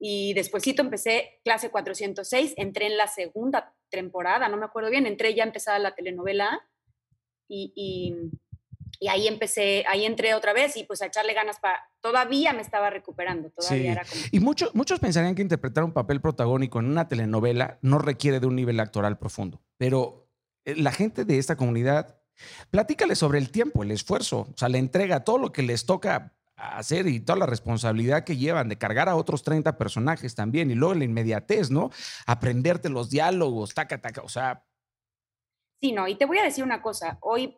Y 0.00 0.32
despuésito 0.34 0.82
empecé 0.82 1.40
clase 1.44 1.70
406, 1.70 2.54
entré 2.56 2.86
en 2.86 2.96
la 2.96 3.08
segunda 3.08 3.74
temporada, 3.90 4.48
no 4.48 4.56
me 4.56 4.64
acuerdo 4.64 4.90
bien, 4.90 5.06
entré 5.06 5.34
ya 5.34 5.42
empezada 5.42 5.78
la 5.78 5.94
telenovela 5.94 6.60
y, 7.48 7.72
y, 7.74 8.14
y, 9.00 9.08
ahí 9.08 9.26
empecé, 9.26 9.84
ahí 9.88 10.04
entré 10.04 10.34
otra 10.34 10.52
vez 10.52 10.76
y 10.76 10.84
pues 10.84 11.02
a 11.02 11.06
echarle 11.06 11.34
ganas 11.34 11.58
para, 11.58 11.80
todavía 12.00 12.52
me 12.52 12.62
estaba 12.62 12.90
recuperando, 12.90 13.50
todavía 13.50 13.92
era 13.92 14.04
como... 14.04 14.20
Y 14.30 14.38
muchos, 14.38 14.74
muchos 14.74 15.00
pensarían 15.00 15.34
que 15.34 15.42
interpretar 15.42 15.82
un 15.82 15.92
papel 15.92 16.20
protagónico 16.20 16.78
en 16.78 16.86
una 16.86 17.08
telenovela 17.08 17.78
no 17.82 17.98
requiere 17.98 18.38
de 18.38 18.46
un 18.46 18.54
nivel 18.54 18.78
actoral 18.78 19.18
profundo, 19.18 19.62
pero 19.78 20.28
eh, 20.64 20.76
la 20.76 20.92
gente 20.92 21.24
de 21.24 21.38
esta 21.38 21.56
comunidad, 21.56 22.20
platícale 22.70 23.16
sobre 23.16 23.38
el 23.38 23.50
tiempo, 23.50 23.82
el 23.82 23.90
esfuerzo, 23.90 24.40
o 24.52 24.56
sea, 24.56 24.68
la 24.68 24.78
entrega, 24.78 25.24
todo 25.24 25.38
lo 25.38 25.50
que 25.50 25.62
les 25.62 25.86
toca 25.86 26.37
hacer 26.58 27.06
y 27.06 27.20
toda 27.20 27.38
la 27.38 27.46
responsabilidad 27.46 28.24
que 28.24 28.36
llevan 28.36 28.68
de 28.68 28.76
cargar 28.76 29.08
a 29.08 29.16
otros 29.16 29.42
30 29.42 29.78
personajes 29.78 30.34
también 30.34 30.70
y 30.70 30.74
luego 30.74 30.94
la 30.94 31.04
inmediatez, 31.04 31.70
¿no? 31.70 31.90
Aprenderte 32.26 32.88
los 32.88 33.10
diálogos, 33.10 33.74
taca, 33.74 34.00
taca, 34.00 34.22
o 34.22 34.28
sea. 34.28 34.64
Sí, 35.80 35.92
no, 35.92 36.08
y 36.08 36.16
te 36.16 36.26
voy 36.26 36.38
a 36.38 36.42
decir 36.42 36.64
una 36.64 36.82
cosa, 36.82 37.18
hoy, 37.20 37.56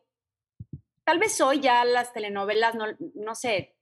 tal 1.05 1.19
vez 1.19 1.41
hoy 1.41 1.61
ya 1.61 1.85
las 1.85 2.13
telenovelas, 2.13 2.75
no, 2.75 2.85
no 3.15 3.35
sé, 3.35 3.77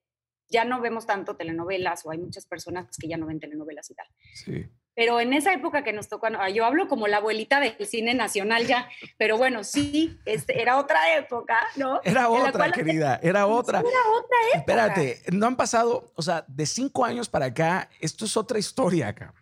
ya 0.49 0.65
no 0.65 0.81
vemos 0.81 1.07
tanto 1.07 1.37
telenovelas 1.37 2.07
o 2.07 2.11
hay 2.11 2.19
muchas 2.19 2.47
personas 2.47 2.97
que 2.97 3.09
ya 3.09 3.17
no 3.17 3.27
ven 3.27 3.41
telenovelas 3.41 3.91
y 3.91 3.95
tal. 3.95 4.07
Sí. 4.35 4.71
Pero 4.99 5.21
en 5.21 5.33
esa 5.33 5.53
época 5.53 5.85
que 5.85 5.93
nos 5.93 6.09
tocó, 6.09 6.27
yo 6.53 6.65
hablo 6.65 6.89
como 6.89 7.07
la 7.07 7.19
abuelita 7.19 7.61
del 7.61 7.77
cine 7.87 8.15
nacional 8.15 8.67
ya, 8.67 8.89
pero 9.17 9.39
bueno, 9.39 9.63
sí, 9.63 10.19
este, 10.25 10.61
era 10.61 10.77
otra 10.77 11.17
época, 11.17 11.57
¿no? 11.77 12.01
Era 12.03 12.29
otra, 12.29 12.73
querida, 12.73 13.21
era 13.23 13.47
otra. 13.47 13.79
Era 13.79 13.89
otra 13.89 14.37
época. 14.55 14.59
Espérate, 14.59 15.23
no 15.31 15.47
han 15.47 15.55
pasado, 15.55 16.11
o 16.17 16.21
sea, 16.21 16.45
de 16.49 16.67
cinco 16.67 17.05
años 17.05 17.29
para 17.29 17.47
acá, 17.47 17.89
esto 18.01 18.25
es 18.25 18.37
otra 18.37 18.59
historia 18.59 19.07
acá. 19.07 19.33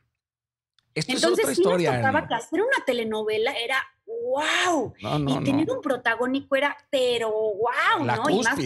Esto 0.94 1.12
Entonces, 1.12 1.38
es 1.38 1.44
otra 1.44 1.52
historia. 1.52 1.92
Nos 1.92 2.00
tocaba 2.00 2.28
que 2.28 2.34
hacer 2.34 2.60
una 2.60 2.84
telenovela 2.84 3.52
era 3.52 3.78
wow. 4.04 4.92
y 5.00 5.42
tener 5.42 5.70
un 5.70 5.80
protagónico 5.80 6.54
era, 6.54 6.76
pero 6.90 7.30
wow, 7.30 8.04
¿no? 8.04 8.28
y 8.28 8.42
más, 8.42 8.58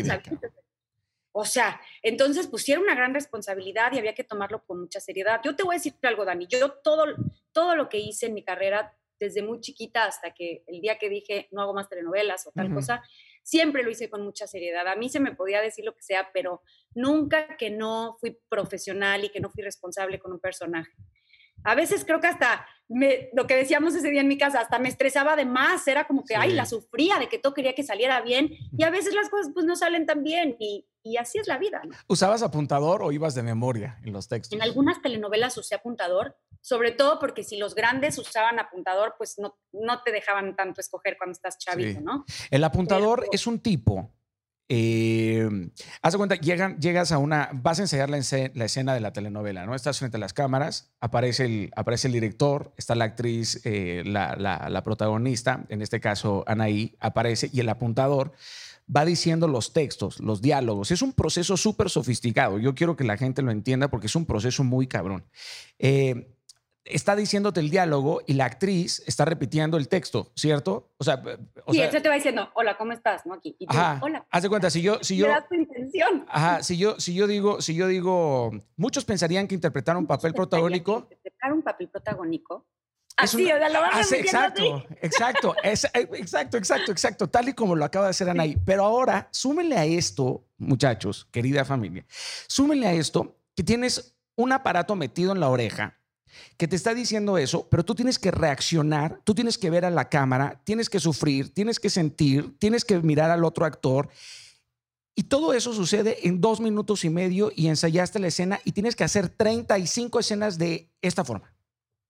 o 1.33 1.45
sea, 1.45 1.81
entonces 2.03 2.49
pues 2.49 2.65
sí 2.65 2.73
era 2.73 2.81
una 2.81 2.95
gran 2.95 3.15
responsabilidad 3.15 3.93
y 3.93 3.99
había 3.99 4.15
que 4.15 4.25
tomarlo 4.25 4.65
con 4.65 4.81
mucha 4.81 5.01
seriedad. 5.01 5.41
Yo 5.45 5.55
te 5.55 5.63
voy 5.63 5.75
a 5.75 5.79
decir 5.79 5.95
algo, 6.03 6.25
Dani, 6.25 6.47
yo 6.49 6.73
todo, 6.83 7.05
todo 7.53 7.77
lo 7.77 7.89
que 7.89 7.99
hice 7.99 8.27
en 8.27 8.35
mi 8.35 8.43
carrera, 8.43 8.97
desde 9.19 9.43
muy 9.43 9.61
chiquita 9.61 10.07
hasta 10.07 10.33
que 10.33 10.65
el 10.67 10.81
día 10.81 10.99
que 10.99 11.11
dije 11.11 11.47
no 11.53 11.61
hago 11.61 11.75
más 11.75 11.89
telenovelas 11.89 12.47
o 12.47 12.53
tal 12.53 12.73
cosa, 12.73 13.03
siempre 13.43 13.83
lo 13.83 13.91
hice 13.91 14.09
con 14.09 14.23
mucha 14.23 14.47
seriedad. 14.47 14.89
A 14.89 14.97
mí 14.97 15.09
se 15.09 15.21
me 15.21 15.35
podía 15.35 15.61
decir 15.61 15.85
lo 15.85 15.95
que 15.95 16.03
sea, 16.03 16.31
pero 16.33 16.63
nunca 16.95 17.57
que 17.57 17.71
no 17.71 18.17
fui 18.19 18.39
profesional 18.49 19.25
y 19.25 19.29
que 19.29 19.41
no 19.41 19.51
fui 19.51 19.63
responsable 19.63 20.19
con 20.19 20.33
un 20.33 20.41
personaje. 20.41 20.91
A 21.65 21.75
veces 21.75 22.05
creo 22.05 22.21
que 22.21 22.27
hasta 22.27 22.67
lo 23.33 23.47
que 23.47 23.55
decíamos 23.55 23.95
ese 23.95 24.11
día 24.11 24.21
en 24.21 24.29
mi 24.29 24.37
casa, 24.37 24.61
hasta 24.61 24.81
me 24.81 24.89
estresaba 24.89 25.37
de 25.37 25.45
más, 25.45 25.87
era 25.87 26.09
como 26.09 26.25
que, 26.25 26.35
ay, 26.35 26.53
la 26.53 26.67
sufría 26.67 27.19
de 27.19 27.29
que 27.29 27.39
todo 27.39 27.55
quería 27.55 27.75
que 27.75 27.85
saliera 27.85 28.21
bien 28.21 28.51
y 28.77 28.83
a 28.83 28.91
veces 28.91 29.15
las 29.15 29.29
cosas 29.29 29.53
pues 29.55 29.65
no 29.65 29.77
salen 29.77 30.07
tan 30.07 30.25
bien 30.25 30.57
y, 30.59 30.89
y 31.05 31.17
así 31.17 31.39
es 31.39 31.47
la 31.47 31.57
vida. 31.57 31.83
¿Usabas 32.09 32.43
apuntador 32.43 33.05
o 33.05 33.13
ibas 33.13 33.37
de 33.37 33.45
memoria 33.45 34.01
en 34.05 34.13
los 34.13 34.27
textos? 34.27 34.57
En 34.57 34.63
algunas 34.63 35.01
telenovelas 35.03 35.57
usé 35.57 35.77
apuntador, 35.77 36.37
sobre 36.61 36.91
todo 36.91 37.21
porque 37.21 37.45
si 37.45 37.59
los 37.59 37.77
grandes 37.77 38.19
usaban 38.19 38.59
apuntador, 38.59 39.15
pues 39.17 39.39
no, 39.39 39.57
no 39.73 40.03
te 40.03 40.11
dejaban 40.11 40.57
tanto 40.57 40.81
escoger 40.81 41.17
cuando 41.17 41.33
estás 41.33 41.59
chavito, 41.59 42.01
¿no? 42.01 42.25
El 42.51 42.65
apuntador 42.65 43.25
es 43.31 43.47
un 43.47 43.61
tipo 43.61 44.13
eh, 44.73 45.49
haz 46.01 46.13
de 46.13 46.17
cuenta, 46.17 46.37
llegas 46.37 47.11
a 47.11 47.19
una, 47.19 47.51
vas 47.53 47.81
a 47.81 47.83
ensayar 47.83 48.09
la, 48.09 48.19
escena 48.19 48.95
de 48.95 49.01
la 49.01 49.13
telenovela, 49.13 49.67
¿no? 49.67 49.75
Estás 49.75 49.99
frente 49.99 50.17
a 50.17 50.21
las 50.21 50.33
cámaras, 50.33 50.93
aparece 51.01 51.45
el, 51.45 51.71
aparece 51.75 52.07
el 52.07 52.13
director, 52.13 52.73
está 52.77 52.95
la 52.95 53.07
actriz, 53.07 53.61
eh, 53.65 54.05
la, 54.07 54.83
protagonista, 54.85 55.67
en 55.71 55.83
este 55.83 55.99
caso 55.99 56.45
Anaí, 56.47 56.97
aparece 57.01 57.51
y 57.53 57.59
el 57.59 57.69
apuntador 57.69 58.33
va 58.95 59.05
diciendo 59.05 59.49
los 59.49 59.73
textos, 59.73 60.21
los 60.21 60.41
diálogos. 60.41 60.93
Es 60.93 61.03
un 61.03 61.15
proceso 61.15 61.57
súper 61.57 61.91
sofisticado. 61.91 62.61
Yo 62.61 62.77
quiero 62.77 62.95
que 62.95 63.03
la 63.03 63.17
gente 63.17 63.43
lo 63.43 63.51
entienda 63.51 63.89
porque 63.89 64.07
es 64.07 64.15
un 64.15 64.25
proceso 64.25 64.63
muy 64.63 64.87
cabrón. 64.87 65.25
Eh, 65.81 66.37
está 66.85 67.17
diciéndote 67.17 67.61
el 67.61 67.71
diálogo 67.71 68.23
y 68.27 68.35
la 68.35 68.47
actriz 68.47 69.03
está 69.07 69.25
repitiendo 69.25 69.77
el 69.77 69.89
texto, 69.89 70.33
¿cierto? 70.35 70.91
O 70.99 71.05
sea, 71.05 71.23
o 71.65 71.73
sí, 71.73 71.81
eso 71.81 72.01
te 72.01 72.09
va 72.09 72.15
diciendo, 72.15 72.51
hola, 72.55 72.77
¿cómo 72.77 72.93
estás? 72.93 73.27
¿No? 73.27 73.35
Aquí. 73.35 73.57
ajá. 73.67 73.99
Hola. 74.03 74.27
Haz 74.31 74.43
de 74.43 74.49
cuenta, 74.49 74.71
si 74.71 74.83
yo, 74.83 74.99
si 75.03 75.17
yo, 75.17 75.27
tu 75.49 75.55
intención. 75.55 76.27
Ajá, 76.29 76.63
si 76.63 76.77
yo, 76.77 76.99
si 76.99 77.15
yo 77.15 77.27
digo, 77.27 77.61
si 77.61 77.75
yo 77.75 77.87
digo, 77.87 78.51
muchos 78.77 79.05
pensarían 79.05 79.47
que 79.47 79.55
interpretar 79.55 79.97
un 79.97 80.07
papel 80.07 80.33
protagónico. 80.33 81.09
interpretar 81.11 81.53
un 81.53 81.63
papel 81.63 81.89
protagónico. 81.89 82.67
Así, 83.17 83.45
o 83.45 83.59
sea, 83.59 83.69
lo 83.69 83.81
vamos 83.83 84.13
a 84.13 84.17
Exacto, 84.17 84.85
exacto, 85.03 85.55
es, 85.63 85.85
eh, 85.85 86.09
exacto, 86.15 86.57
exacto, 86.57 86.91
exacto, 86.91 87.29
tal 87.29 87.51
y 87.51 87.53
como 87.53 87.77
lo 87.77 87.85
acaba 87.85 88.07
de 88.07 88.11
hacer 88.13 88.31
Anaí. 88.31 88.57
Pero 88.65 88.85
ahora, 88.85 89.29
súmenle 89.31 89.77
a 89.77 89.85
esto, 89.85 90.47
muchachos, 90.57 91.29
querida 91.31 91.67
familia, 91.67 92.07
súmenle 92.47 92.87
a 92.87 92.93
esto 92.95 93.37
que 93.55 93.63
tienes 93.63 94.17
un 94.37 94.53
aparato 94.53 94.97
metido 94.97 95.33
en 95.33 95.41
la 95.41 95.51
oreja 95.51 96.00
que 96.57 96.69
te 96.69 96.77
está 96.77 96.95
diciendo 96.95 97.39
eso, 97.39 97.69
pero 97.71 97.85
tú 97.85 97.95
tienes 97.95 98.19
que 98.19 98.31
reaccionar, 98.31 99.21
tú 99.25 99.35
tienes 99.35 99.59
que 99.59 99.71
ver 99.71 99.85
a 99.85 99.91
la 99.91 100.09
cámara, 100.09 100.61
tienes 100.65 100.91
que 100.91 101.01
sufrir, 101.01 101.53
tienes 101.53 101.79
que 101.81 101.91
sentir, 101.91 102.59
tienes 102.59 102.85
que 102.85 102.99
mirar 102.99 103.31
al 103.31 103.45
otro 103.45 103.65
actor. 103.65 104.09
Y 105.15 105.25
todo 105.25 105.53
eso 105.53 105.73
sucede 105.73 106.27
en 106.27 106.41
dos 106.41 106.61
minutos 106.61 107.05
y 107.05 107.11
medio 107.11 107.53
y 107.55 107.69
ensayaste 107.69 108.19
la 108.19 108.29
escena 108.29 108.61
y 108.65 108.73
tienes 108.73 108.97
que 108.97 109.05
hacer 109.05 109.29
35 109.29 110.19
escenas 110.21 110.59
de 110.59 110.91
esta 111.03 111.25
forma. 111.25 111.53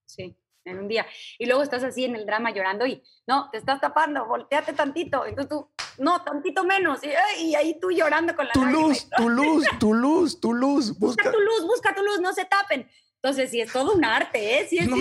Sí, 0.06 0.36
en 0.64 0.78
un 0.78 0.88
día. 0.88 1.06
Y 1.38 1.46
luego 1.46 1.62
estás 1.62 1.82
así 1.82 2.04
en 2.04 2.14
el 2.14 2.26
drama 2.26 2.52
llorando 2.52 2.86
y 2.86 3.02
no, 3.26 3.48
te 3.50 3.58
estás 3.58 3.80
tapando, 3.80 4.26
volteate 4.26 4.72
tantito. 4.72 5.24
Entonces 5.24 5.48
tú, 5.48 5.68
no, 5.98 6.22
tantito 6.22 6.64
menos. 6.64 7.00
Y, 7.38 7.54
ahí 7.54 7.78
tú 7.80 7.90
llorando 7.90 8.34
con 8.34 8.46
la 8.46 8.52
Tu 8.52 8.64
luz, 8.64 9.08
tu 9.16 9.28
luz, 9.28 9.66
tu 9.78 9.94
luz, 9.94 10.40
tu 10.40 10.54
luz. 10.54 10.98
busca 10.98 11.30
tu 11.30 11.38
luz, 11.38 11.66
busca 11.66 11.94
tu 11.94 12.02
luz, 12.02 12.20
no 12.20 12.32
se 12.32 12.44
tapen. 12.44 12.88
Entonces, 13.22 13.50
sí, 13.50 13.60
es 13.60 13.70
todo 13.70 13.92
un 13.92 14.04
arte, 14.04 14.60
¿eh? 14.60 14.66
Sí, 14.66 14.78
es, 14.78 14.88
no, 14.88 14.96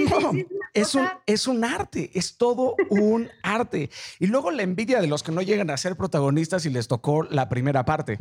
es, 0.74 0.93
un, 0.93 1.09
es 1.26 1.47
un 1.47 1.63
arte, 1.63 2.11
es 2.13 2.38
todo 2.38 2.76
un 2.89 3.30
arte. 3.43 3.89
Y 4.20 4.28
luego 4.28 4.51
la 4.51 4.63
envidia 4.63 4.99
de 4.99 5.07
los 5.07 5.24
que 5.24 5.32
no 5.32 5.41
llegan 5.41 5.70
a 5.70 5.78
ser 5.78 5.95
protagonistas 5.95 6.65
y 6.65 6.70
les 6.70 6.89
tocó 6.89 7.24
la 7.24 7.47
primera 7.47 7.86
parte. 7.86 8.20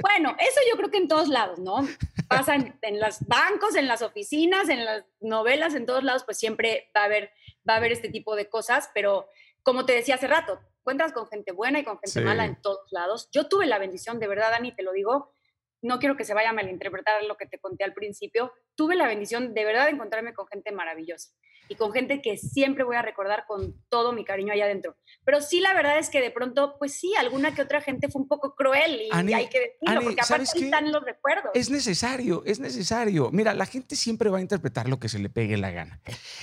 Bueno, 0.00 0.36
eso 0.40 0.60
yo 0.70 0.76
creo 0.76 0.90
que 0.90 0.98
en 0.98 1.08
todos 1.08 1.28
lados, 1.28 1.58
¿no? 1.58 1.86
Pasa 2.28 2.56
en, 2.56 3.00
los 3.00 3.20
bancos, 3.26 3.76
en 3.76 3.86
las 3.86 4.02
oficinas, 4.02 4.68
en 4.68 4.84
las 4.84 5.04
novelas, 5.20 5.74
en 5.74 5.86
todos 5.86 6.02
lados, 6.02 6.24
pues 6.24 6.38
siempre 6.38 6.90
va 6.96 7.02
a 7.02 7.04
haber, 7.04 7.30
va 7.68 7.74
a 7.74 7.76
haber 7.76 7.92
este 7.92 8.08
tipo 8.08 8.36
de 8.36 8.48
cosas, 8.48 8.90
pero 8.94 9.28
como 9.62 9.86
te 9.86 9.94
decía 9.94 10.16
hace 10.16 10.26
rato, 10.26 10.58
cuentas 10.82 11.12
con 11.12 11.26
gente 11.26 11.52
buena 11.52 11.78
y 11.78 11.84
con 11.84 11.98
gente 11.98 12.20
mala 12.20 12.44
en 12.44 12.60
todos 12.60 12.90
lados. 12.90 13.28
Yo 13.32 13.48
tuve 13.48 13.66
la 13.66 13.78
bendición, 13.78 14.18
de 14.18 14.28
verdad, 14.28 14.50
Dani, 14.50 14.74
te 14.74 14.82
lo 14.82 14.92
digo, 14.92 15.33
no 15.84 15.98
quiero 15.98 16.16
que 16.16 16.24
se 16.24 16.34
vaya 16.34 16.50
a 16.50 16.52
malinterpretar 16.54 17.22
lo 17.24 17.36
que 17.36 17.46
te 17.46 17.58
conté 17.58 17.84
al 17.84 17.92
principio, 17.92 18.52
tuve 18.74 18.96
la 18.96 19.06
bendición 19.06 19.52
de 19.52 19.64
verdad 19.64 19.84
de 19.84 19.92
encontrarme 19.92 20.32
con 20.32 20.46
gente 20.46 20.72
maravillosa 20.72 21.30
y 21.68 21.76
con 21.76 21.92
gente 21.92 22.20
que 22.20 22.36
siempre 22.36 22.84
voy 22.84 22.96
a 22.96 23.02
recordar 23.02 23.44
con 23.46 23.74
todo 23.88 24.12
mi 24.12 24.24
cariño 24.24 24.52
allá 24.52 24.64
adentro. 24.64 24.96
Pero 25.24 25.40
sí, 25.40 25.60
la 25.60 25.72
verdad 25.74 25.98
es 25.98 26.10
que 26.10 26.20
de 26.20 26.30
pronto, 26.30 26.76
pues 26.78 26.94
sí, 26.94 27.14
alguna 27.16 27.54
que 27.54 27.62
otra 27.62 27.80
gente 27.80 28.08
fue 28.08 28.22
un 28.22 28.28
poco 28.28 28.54
cruel 28.54 29.00
y 29.00 29.32
hay 29.32 29.48
que 29.48 29.60
decirlo, 29.60 30.02
porque 30.02 30.20
aparte 30.20 30.58
están 30.58 30.92
los 30.92 31.02
recuerdos. 31.02 31.50
Es 31.54 31.70
necesario, 31.70 32.42
es 32.44 32.60
necesario. 32.60 33.30
Mira, 33.32 33.54
la 33.54 33.66
gente 33.66 33.96
siempre 33.96 34.30
va 34.30 34.38
a 34.38 34.40
interpretar 34.42 34.88
lo 34.88 34.98
que 34.98 35.08
se 35.08 35.18
le 35.18 35.30
pegue 35.30 35.56
la 35.56 35.70
gana. 35.70 36.00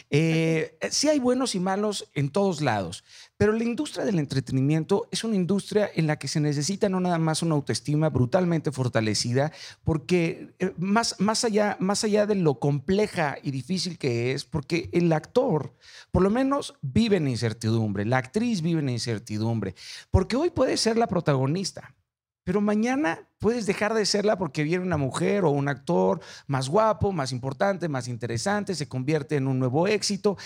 Eh, 0.10 0.78
sí 0.90 1.08
hay 1.10 1.20
buenos 1.20 1.56
y 1.56 1.60
malos 1.60 2.10
en 2.14 2.32
todos 2.32 2.62
lados, 2.62 3.04
pero 3.42 3.54
la 3.54 3.64
industria 3.64 4.06
del 4.06 4.20
entretenimiento 4.20 5.08
es 5.10 5.24
una 5.24 5.36
industria 5.36 5.90
en 5.96 6.06
la 6.06 6.20
que 6.20 6.28
se 6.28 6.40
necesita 6.40 6.90
no 6.90 7.00
nada 7.00 7.18
más 7.18 7.42
una 7.42 7.56
autoestima 7.56 8.12
brutalmente 8.12 8.72
fortalecida, 8.72 9.52
porque 9.84 10.54
eh, 10.60 10.76
más, 10.78 11.16
más, 11.20 11.44
allá, 11.44 11.76
más 11.80 12.04
allá 12.04 12.28
de 12.28 12.36
lo 12.36 12.60
compleja 12.60 13.40
y 13.42 13.50
difícil 13.50 13.98
que 13.98 14.34
es, 14.34 14.46
porque 14.46 14.92
el 14.94 15.12
actor 15.12 15.74
por 16.12 16.22
lo 16.22 16.30
menos 16.30 16.76
vive 16.84 17.18
en 17.18 17.28
incertidumbre, 17.28 18.06
la 18.06 18.20
actriz 18.20 18.62
vive 18.62 18.82
en 18.82 18.90
incertidumbre, 18.90 19.74
porque 20.12 20.36
hoy 20.36 20.52
puede 20.52 20.78
ser 20.78 21.00
la 21.00 21.08
protagonista. 21.08 21.96
Pero 22.44 22.60
mañana 22.60 23.28
puedes 23.40 23.68
dejar 23.68 23.94
de 23.94 24.06
serla 24.06 24.36
porque 24.38 24.64
viene 24.64 24.84
una 24.84 24.98
mujer 24.98 25.46
o 25.46 25.52
un 25.52 25.68
actor 25.68 26.22
más 26.48 26.70
guapo, 26.70 27.12
más 27.12 27.32
importante, 27.32 27.88
más 27.88 28.08
interesante, 28.08 28.74
se 28.74 28.88
convierte 28.88 29.36
en 29.36 29.48
un 29.48 29.60
nuevo 29.60 29.88
éxito 29.88 30.38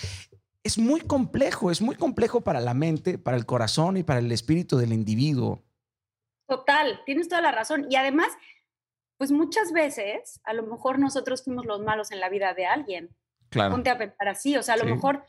es 0.66 0.78
muy 0.78 1.00
complejo, 1.00 1.70
es 1.70 1.80
muy 1.80 1.94
complejo 1.94 2.40
para 2.40 2.60
la 2.60 2.74
mente, 2.74 3.18
para 3.18 3.36
el 3.36 3.46
corazón 3.46 3.96
y 3.96 4.02
para 4.02 4.18
el 4.18 4.32
espíritu 4.32 4.76
del 4.76 4.92
individuo. 4.92 5.62
Total, 6.48 7.00
tienes 7.06 7.28
toda 7.28 7.40
la 7.40 7.52
razón. 7.52 7.86
Y 7.88 7.94
además, 7.94 8.28
pues 9.16 9.30
muchas 9.30 9.72
veces 9.72 10.40
a 10.44 10.52
lo 10.54 10.64
mejor 10.64 10.98
nosotros 10.98 11.44
fuimos 11.44 11.66
los 11.66 11.80
malos 11.80 12.10
en 12.10 12.18
la 12.18 12.28
vida 12.28 12.52
de 12.52 12.66
alguien. 12.66 13.14
Claro. 13.48 13.70
Ponte 13.70 13.90
a 13.90 13.98
pensar 13.98 14.28
así, 14.28 14.56
o 14.56 14.62
sea, 14.64 14.74
a 14.74 14.78
lo 14.78 14.86
mejor, 14.86 15.24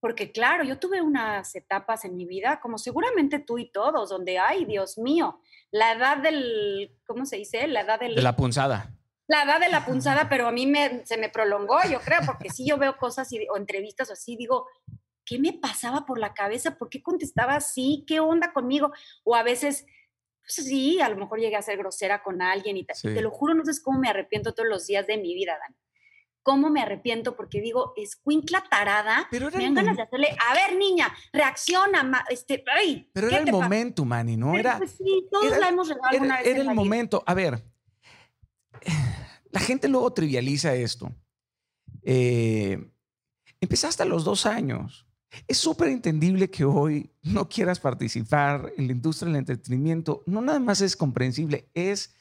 porque 0.00 0.32
claro, 0.32 0.64
yo 0.64 0.78
tuve 0.78 1.02
unas 1.02 1.54
etapas 1.54 2.06
en 2.06 2.16
mi 2.16 2.24
vida, 2.24 2.58
como 2.60 2.78
seguramente 2.78 3.40
tú 3.40 3.58
y 3.58 3.70
todos, 3.70 4.08
donde, 4.08 4.38
ay, 4.38 4.64
Dios 4.64 4.96
mío, 4.96 5.42
la 5.70 5.92
edad 5.92 6.16
del, 6.16 6.96
¿cómo 7.06 7.26
se 7.26 7.36
dice? 7.36 7.68
La 7.68 7.82
edad 7.82 8.00
del... 8.00 8.14
De 8.14 8.22
la 8.22 8.36
punzada 8.36 8.97
la 9.28 9.42
edad 9.42 9.60
de 9.60 9.68
la 9.68 9.84
punzada, 9.84 10.28
pero 10.28 10.48
a 10.48 10.52
mí 10.52 10.66
me, 10.66 11.04
se 11.04 11.18
me 11.18 11.28
prolongó, 11.28 11.78
yo 11.88 12.00
creo, 12.00 12.20
porque 12.26 12.48
si 12.48 12.66
yo 12.66 12.78
veo 12.78 12.96
cosas 12.96 13.30
y, 13.32 13.46
o 13.48 13.56
entrevistas 13.56 14.08
o 14.08 14.14
así, 14.14 14.36
digo, 14.36 14.66
¿qué 15.24 15.38
me 15.38 15.52
pasaba 15.52 16.06
por 16.06 16.18
la 16.18 16.32
cabeza? 16.32 16.78
¿Por 16.78 16.88
qué 16.88 17.02
contestaba 17.02 17.56
así? 17.56 18.04
¿Qué 18.06 18.20
onda 18.20 18.52
conmigo? 18.54 18.90
O 19.24 19.36
a 19.36 19.42
veces, 19.42 19.84
pues 20.40 20.66
sí, 20.66 21.00
a 21.02 21.10
lo 21.10 21.16
mejor 21.16 21.40
llegué 21.40 21.56
a 21.56 21.62
ser 21.62 21.76
grosera 21.76 22.22
con 22.22 22.40
alguien 22.40 22.78
y, 22.78 22.86
te 22.86 23.20
lo 23.20 23.30
juro, 23.30 23.52
no 23.52 23.64
sé 23.66 23.72
cómo 23.82 23.98
me 23.98 24.08
arrepiento 24.08 24.54
todos 24.54 24.68
los 24.68 24.86
días 24.86 25.06
de 25.06 25.18
mi 25.18 25.34
vida, 25.34 25.58
Dani. 25.60 25.76
¿Cómo 26.42 26.70
me 26.70 26.80
arrepiento? 26.80 27.36
Porque 27.36 27.60
digo, 27.60 27.92
escuincla 27.98 28.64
tarada, 28.70 29.28
pero 29.30 29.50
me 29.50 29.62
dan 29.62 29.74
ganas 29.74 29.96
de 29.96 30.02
hacerle, 30.04 30.28
a 30.48 30.54
ver, 30.54 30.78
niña, 30.78 31.14
reacciona, 31.30 32.24
este, 32.30 32.64
ay. 32.74 33.10
Pero 33.12 33.28
era 33.28 33.40
el 33.40 33.52
momento, 33.52 34.06
Manny, 34.06 34.38
¿no? 34.38 34.56
Era, 34.56 34.78
pues 34.78 34.92
sí, 34.92 35.28
todos 35.30 35.58
la 35.58 35.68
hemos 35.68 35.90
regalado 35.90 36.24
una 36.24 36.38
vez. 36.38 36.46
Era 36.46 36.60
el 36.62 36.74
momento. 36.74 37.22
A 37.26 37.34
ver, 37.34 37.62
la 39.50 39.60
gente 39.60 39.88
luego 39.88 40.12
trivializa 40.12 40.74
esto. 40.74 41.14
Eh, 42.02 42.90
empezaste 43.60 44.02
a 44.02 44.06
los 44.06 44.24
dos 44.24 44.46
años. 44.46 45.06
Es 45.46 45.58
súper 45.58 45.88
entendible 45.88 46.50
que 46.50 46.64
hoy 46.64 47.10
no 47.22 47.48
quieras 47.48 47.80
participar 47.80 48.72
en 48.76 48.86
la 48.86 48.92
industria 48.92 49.26
del 49.26 49.36
entretenimiento. 49.36 50.22
No 50.26 50.40
nada 50.40 50.58
más 50.58 50.80
es 50.80 50.96
comprensible, 50.96 51.68
es, 51.74 52.14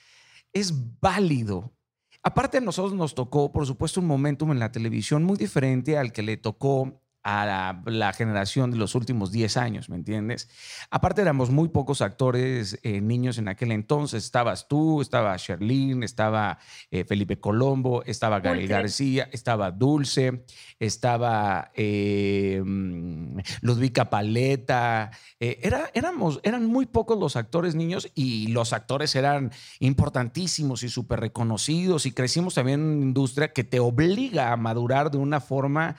es 0.52 0.74
válido. 1.00 1.74
Aparte 2.22 2.58
a 2.58 2.62
nosotros 2.62 2.94
nos 2.94 3.16
tocó, 3.16 3.52
por 3.52 3.66
supuesto, 3.66 4.02
un 4.02 4.08
momentum 4.08 4.52
en 4.52 4.60
la 4.60 4.72
televisión 4.72 5.24
muy 5.24 5.38
diferente 5.38 5.98
al 5.98 6.12
que 6.12 6.24
le 6.24 6.36
tocó 6.36 7.02
a 7.30 7.84
la, 7.84 8.14
generación 8.14 8.72
de 8.72 8.78
los 8.78 8.96
últimos 8.96 9.34
10 9.34 9.58
años, 9.58 9.90
¿me 9.90 9.98
entiendes? 9.98 10.48
Aparte 10.90 11.22
éramos 11.22 11.50
muy 11.50 11.68
pocos 11.68 12.02
actores 12.02 12.80
eh, 12.84 13.02
niños 13.02 13.38
en 13.38 13.50
aquel 13.50 13.74
entonces. 13.74 14.24
Estabas 14.24 14.70
tú, 14.70 15.02
estaba 15.02 15.36
Sherlyn, 15.36 16.04
estaba 16.04 16.58
eh, 16.90 17.04
Felipe 17.04 17.38
Colombo, 17.38 18.02
estaba 18.06 18.40
Gabriel 18.40 18.70
García, 18.70 19.28
estaba 19.34 19.72
Dulce, 19.72 20.46
estaba 20.80 21.70
eh, 21.76 22.62
mm, 22.66 23.40
Ludvika 23.60 24.10
Paleta. 24.10 25.12
era, 25.38 25.90
éramos, 25.94 26.40
eran 26.44 26.66
muy 26.66 26.86
pocos 26.86 27.20
los 27.20 27.36
actores 27.36 27.76
niños 27.76 28.10
y 28.16 28.48
los 28.48 28.72
actores 28.72 29.14
eran 29.16 29.52
importantísimos 29.80 30.82
y 30.84 30.88
súper 30.88 31.20
reconocidos 31.20 32.06
y 32.06 32.14
crecimos 32.14 32.54
también 32.54 32.80
en 32.80 32.88
una 32.88 33.06
industria 33.06 33.52
que 33.52 33.66
te 33.66 33.82
obliga 33.82 34.54
a 34.54 34.56
madurar 34.56 35.12
de 35.12 35.18
una 35.18 35.42
forma 35.42 35.98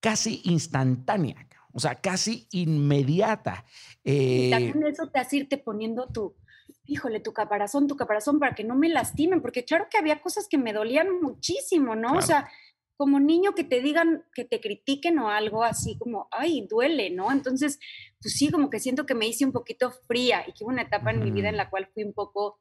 casi 0.00 0.40
instantánea, 0.44 1.48
o 1.72 1.80
sea, 1.80 1.96
casi 1.96 2.46
inmediata. 2.50 3.64
y 4.04 4.50
también 4.50 4.82
eh, 4.82 4.90
eso 4.90 5.08
te 5.08 5.18
hace 5.20 5.38
irte 5.38 5.58
poniendo 5.58 6.08
tu, 6.08 6.36
híjole, 6.84 7.20
tu 7.20 7.32
caparazón, 7.32 7.86
tu 7.86 7.96
caparazón 7.96 8.38
para 8.38 8.54
que 8.54 8.64
no 8.64 8.74
me 8.74 8.88
lastimen, 8.88 9.42
porque 9.42 9.64
claro 9.64 9.86
que 9.90 9.98
había 9.98 10.20
cosas 10.20 10.48
que 10.48 10.58
me 10.58 10.72
dolían 10.72 11.20
muchísimo, 11.20 11.94
¿no? 11.94 12.14
O 12.14 12.22
sea, 12.22 12.48
como 12.96 13.20
niño 13.20 13.54
que 13.54 13.62
te 13.62 13.80
digan, 13.80 14.24
que 14.34 14.44
te 14.44 14.60
critiquen 14.60 15.18
o 15.18 15.30
algo 15.30 15.62
así 15.62 15.96
como, 15.98 16.28
ay, 16.30 16.66
duele, 16.68 17.10
¿no? 17.10 17.30
Entonces, 17.30 17.78
pues 18.20 18.34
sí, 18.34 18.50
como 18.50 18.70
que 18.70 18.80
siento 18.80 19.06
que 19.06 19.14
me 19.14 19.28
hice 19.28 19.44
un 19.44 19.52
poquito 19.52 19.92
fría 19.92 20.44
y 20.46 20.52
que 20.52 20.64
hubo 20.64 20.72
una 20.72 20.82
etapa 20.82 21.12
en 21.12 21.22
mi 21.22 21.30
vida 21.30 21.48
en 21.48 21.56
la 21.56 21.70
cual 21.70 21.88
fui 21.94 22.02
un 22.02 22.12
poco, 22.12 22.58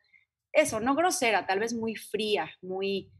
eso, 0.51 0.79
no 0.79 0.93
grosera, 0.93 1.47
tal 1.47 1.59
vez 1.59 1.73
muy 1.73 1.95
fría, 1.95 2.51
muy, 2.61 3.11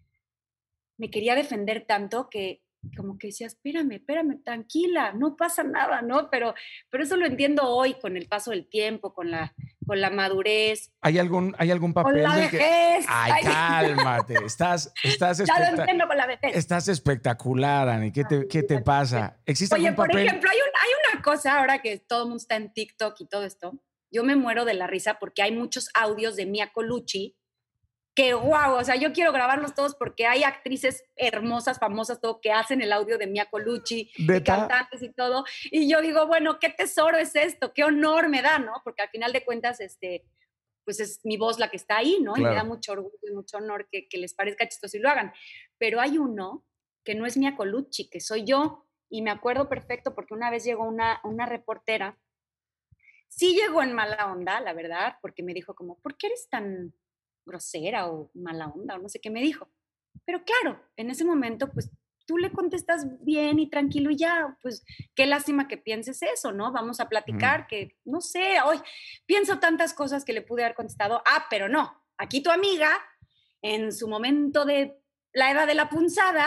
me 0.98 1.10
quería 1.10 1.36
defender 1.36 1.86
tanto 1.88 2.30
que, 2.30 2.62
como 2.96 3.18
que 3.18 3.28
decía, 3.28 3.48
espérame, 3.48 3.94
espérame, 3.94 4.42
tranquila, 4.44 5.14
no 5.14 5.36
pasa 5.36 5.64
nada, 5.64 6.02
¿no? 6.02 6.30
Pero, 6.30 6.54
pero 6.90 7.04
eso 7.04 7.16
lo 7.18 7.26
entiendo 7.26 7.64
hoy 7.64 7.96
con 8.00 8.18
el 8.18 8.28
paso 8.28 8.52
del 8.52 8.68
tiempo, 8.70 9.14
con 9.14 9.32
la, 9.32 9.54
con 9.86 10.00
la 10.00 10.10
madurez. 10.10 10.92
¿Hay 11.02 11.18
algún, 11.20 11.56
hay 11.58 11.72
algún 11.72 11.94
papel? 11.94 12.14
Con 12.14 12.24
la 12.24 12.36
vejez. 12.36 13.06
Ay, 13.08 13.42
cálmate, 13.44 14.36
estás, 14.46 14.94
estás, 15.04 15.44
ya 15.46 15.60
lo 15.60 15.80
entiendo 15.80 16.08
con 16.08 16.18
la 16.18 16.28
vejez. 16.28 16.56
estás 16.56 16.88
espectacular, 16.88 17.90
Ani, 17.90 18.12
¿qué 18.12 18.24
te, 18.24 18.48
qué 18.48 18.64
te 18.64 18.82
pasa? 18.82 19.40
¿Existe 19.46 19.76
Oye, 19.76 19.90
algún 19.90 20.06
por 20.06 20.18
ejemplo, 20.18 20.50
hay, 20.50 20.58
un, 20.58 20.68
hay 20.68 21.14
una 21.14 21.22
cosa 21.22 21.60
ahora 21.60 21.82
que 21.82 21.98
todo 22.00 22.24
el 22.24 22.30
mundo 22.30 22.42
está 22.42 22.56
en 22.56 22.74
TikTok 22.74 23.20
y 23.20 23.28
todo 23.28 23.44
esto, 23.44 23.80
yo 24.12 24.24
me 24.24 24.36
muero 24.36 24.66
de 24.66 24.74
la 24.74 24.88
risa 24.88 25.18
porque 25.20 25.42
hay 25.42 25.52
muchos 25.52 25.90
audios 25.94 26.36
de 26.36 26.46
Mia 26.46 26.72
Colucci 26.72 27.36
que 28.18 28.34
wow, 28.34 28.74
o 28.80 28.84
sea, 28.84 28.96
yo 28.96 29.14
quiero 29.14 29.32
grabarlos 29.32 29.76
todos 29.76 29.94
porque 29.94 30.26
hay 30.26 30.44
actrices 30.44 31.06
hermosas, 31.16 31.78
famosas, 31.78 32.20
todo, 32.20 32.42
que 32.42 32.52
hacen 32.52 32.82
el 32.82 32.92
audio 32.92 33.20
de 33.20 33.28
Mia 33.28 33.46
Colucci, 33.46 34.10
y 34.16 34.42
cantantes 34.42 35.04
y 35.04 35.14
todo. 35.14 35.46
Y 35.66 35.88
yo 35.88 36.02
digo, 36.02 36.26
bueno, 36.26 36.58
qué 36.58 36.70
tesoro 36.72 37.20
es 37.20 37.36
esto, 37.36 37.74
qué 37.76 37.84
honor 37.84 38.28
me 38.28 38.42
da, 38.42 38.58
¿no? 38.58 38.82
Porque 38.84 39.04
al 39.04 39.10
final 39.10 39.34
de 39.34 39.46
cuentas, 39.46 39.80
este, 39.82 40.26
pues 40.84 41.00
es 41.00 41.20
mi 41.26 41.38
voz 41.38 41.60
la 41.60 41.70
que 41.70 41.78
está 41.78 41.98
ahí, 41.98 42.18
¿no? 42.20 42.36
Y 42.36 42.42
me 42.42 42.56
da 42.56 42.64
mucho 42.64 42.94
orgullo 42.94 43.20
y 43.22 43.36
mucho 43.36 43.58
honor 43.58 43.88
que, 43.92 44.08
les 44.14 44.34
parezca 44.34 44.68
chistoso 44.68 44.98
y 44.98 45.00
lo 45.00 45.10
hagan. 45.10 45.32
Pero 45.78 46.02
hay 46.02 46.18
uno 46.18 46.66
que 47.04 47.14
no 47.14 47.28
es 47.28 47.38
Mia 47.38 47.56
Colucci, 47.56 48.10
que 48.10 48.20
soy 48.20 48.46
yo. 48.46 48.88
Y 49.12 49.22
me 49.22 49.30
acuerdo 49.30 49.70
perfecto 49.70 50.16
porque 50.16 50.34
una 50.34 50.50
vez 50.50 50.64
llegó 50.64 50.86
una, 50.86 51.22
una 51.24 51.46
reportera, 51.46 52.18
sí 53.28 53.54
llegó 53.54 53.84
en 53.84 53.94
mala 53.94 54.32
onda, 54.32 54.60
la 54.60 54.74
verdad, 54.74 55.18
porque 55.22 55.44
me 55.44 55.54
dijo 55.54 55.76
como, 55.76 56.00
¿por 56.00 56.18
qué 56.18 56.28
eres 56.28 56.50
tan 56.50 56.96
grosera 57.48 58.08
o 58.08 58.30
mala 58.36 58.68
onda 58.68 58.96
o 58.96 59.00
no 59.00 59.10
sé 59.10 59.20
qué 59.20 59.32
me 59.32 59.42
dijo. 59.42 59.68
Pero 60.26 60.44
claro, 60.44 60.80
en 60.98 61.10
ese 61.10 61.26
momento, 61.26 61.72
pues 61.72 61.90
tú 62.28 62.38
le 62.38 62.52
contestas 62.52 63.06
bien 63.24 63.58
y 63.58 63.70
tranquilo 63.70 64.12
y 64.12 64.18
ya, 64.18 64.58
pues 64.62 64.84
qué 65.16 65.26
lástima 65.26 65.68
que 65.68 65.78
pienses 65.78 66.22
eso, 66.22 66.52
¿no? 66.52 66.72
Vamos 66.72 67.00
a 67.00 67.08
platicar, 67.08 67.68
que 67.68 67.96
no 68.04 68.20
sé, 68.20 68.62
hoy 68.62 68.80
pienso 69.26 69.60
tantas 69.60 69.94
cosas 69.94 70.26
que 70.26 70.34
le 70.34 70.42
pude 70.42 70.64
haber 70.64 70.76
contestado, 70.76 71.24
ah, 71.26 71.48
pero 71.50 71.70
no, 71.70 72.04
aquí 72.18 72.42
tu 72.42 72.52
amiga, 72.52 72.90
en 73.62 73.94
su 73.94 74.08
momento 74.08 74.66
de 74.66 75.02
la 75.34 75.52
edad 75.52 75.68
de 75.68 75.76
la 75.76 75.90
punzada, 75.90 76.46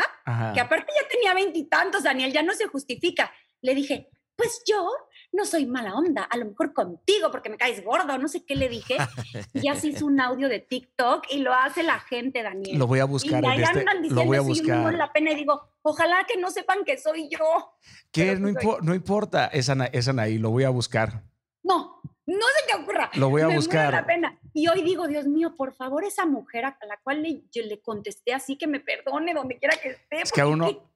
que 0.52 0.60
aparte 0.60 0.92
ya 0.94 1.08
tenía 1.08 1.32
veintitantos, 1.32 2.02
Daniel, 2.02 2.32
ya 2.32 2.42
no 2.42 2.52
se 2.52 2.66
justifica, 2.66 3.32
le 3.62 3.74
dije, 3.74 4.10
pues 4.36 4.62
yo 4.66 4.86
no 5.32 5.44
soy 5.44 5.66
mala 5.66 5.94
onda, 5.94 6.22
a 6.24 6.36
lo 6.36 6.46
mejor 6.46 6.72
contigo 6.72 7.30
porque 7.30 7.50
me 7.50 7.56
caes 7.56 7.84
gordo, 7.84 8.18
no 8.18 8.28
sé 8.28 8.44
qué 8.44 8.56
le 8.56 8.68
dije. 8.68 8.96
Y 9.54 9.68
así 9.68 9.90
hizo 9.90 10.06
un 10.06 10.20
audio 10.20 10.48
de 10.48 10.60
TikTok 10.60 11.24
y 11.30 11.38
lo 11.38 11.52
hace 11.52 11.82
la 11.82 11.98
gente, 12.00 12.42
Daniel. 12.42 12.78
Lo 12.78 12.86
voy 12.86 13.00
a 13.00 13.04
buscar. 13.04 13.42
Y 13.44 13.46
en 13.46 13.60
este, 13.62 13.84
lo 14.10 14.24
voy 14.24 14.36
a 14.36 14.40
buscar. 14.40 14.94
la 14.94 15.12
pena 15.12 15.32
y 15.32 15.34
digo, 15.34 15.60
ojalá 15.82 16.24
que 16.26 16.40
no 16.40 16.50
sepan 16.50 16.84
que 16.84 16.96
soy 16.98 17.28
yo. 17.28 17.74
Que 18.10 18.36
no, 18.36 18.78
no, 18.80 18.94
importa, 18.94 19.46
esa 19.46 19.72
Anaí, 19.72 20.38
lo 20.38 20.50
voy 20.50 20.64
a 20.64 20.70
buscar. 20.70 21.24
No, 21.62 22.00
no 22.30 22.46
se 22.56 22.66
te 22.66 22.74
ocurra. 22.80 23.10
Lo 23.14 23.28
voy 23.28 23.42
a 23.42 23.48
buscar. 23.48 23.92
La 23.92 24.06
pena. 24.06 24.38
Y 24.52 24.68
hoy 24.68 24.82
digo, 24.82 25.08
Dios 25.08 25.26
mío, 25.26 25.56
por 25.56 25.74
favor, 25.74 26.04
esa 26.04 26.26
mujer 26.26 26.64
a 26.64 26.78
la 26.86 26.96
cual 27.02 27.22
le, 27.22 27.42
yo 27.50 27.62
le 27.64 27.80
contesté 27.80 28.32
así, 28.32 28.56
que 28.56 28.66
me 28.66 28.80
perdone 28.80 29.34
donde 29.34 29.58
quiera 29.58 29.76
que 29.76 29.90
esté. 29.90 30.22
Es 30.22 30.32
que 30.32 30.40
a 30.40 30.46
uno, 30.46 30.90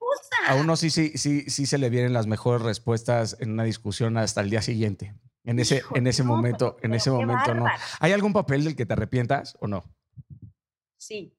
a 0.47 0.55
uno 0.55 0.75
sí, 0.75 0.89
sí, 0.89 1.17
sí, 1.17 1.49
sí 1.49 1.65
se 1.65 1.77
le 1.77 1.89
vienen 1.89 2.13
las 2.13 2.27
mejores 2.27 2.61
respuestas 2.61 3.37
en 3.39 3.51
una 3.51 3.63
discusión 3.63 4.17
hasta 4.17 4.41
el 4.41 4.49
día 4.49 4.61
siguiente. 4.61 5.13
En 5.43 5.59
ese, 5.59 5.83
en 5.93 6.07
ese 6.07 6.23
momento, 6.23 6.77
en 6.81 6.93
ese 6.93 7.11
momento 7.11 7.53
no. 7.53 7.65
¿Hay 7.99 8.11
algún 8.13 8.33
papel 8.33 8.63
del 8.63 8.75
que 8.75 8.85
te 8.85 8.93
arrepientas 8.93 9.57
o 9.59 9.67
no? 9.67 9.83
Sí. 10.97 11.35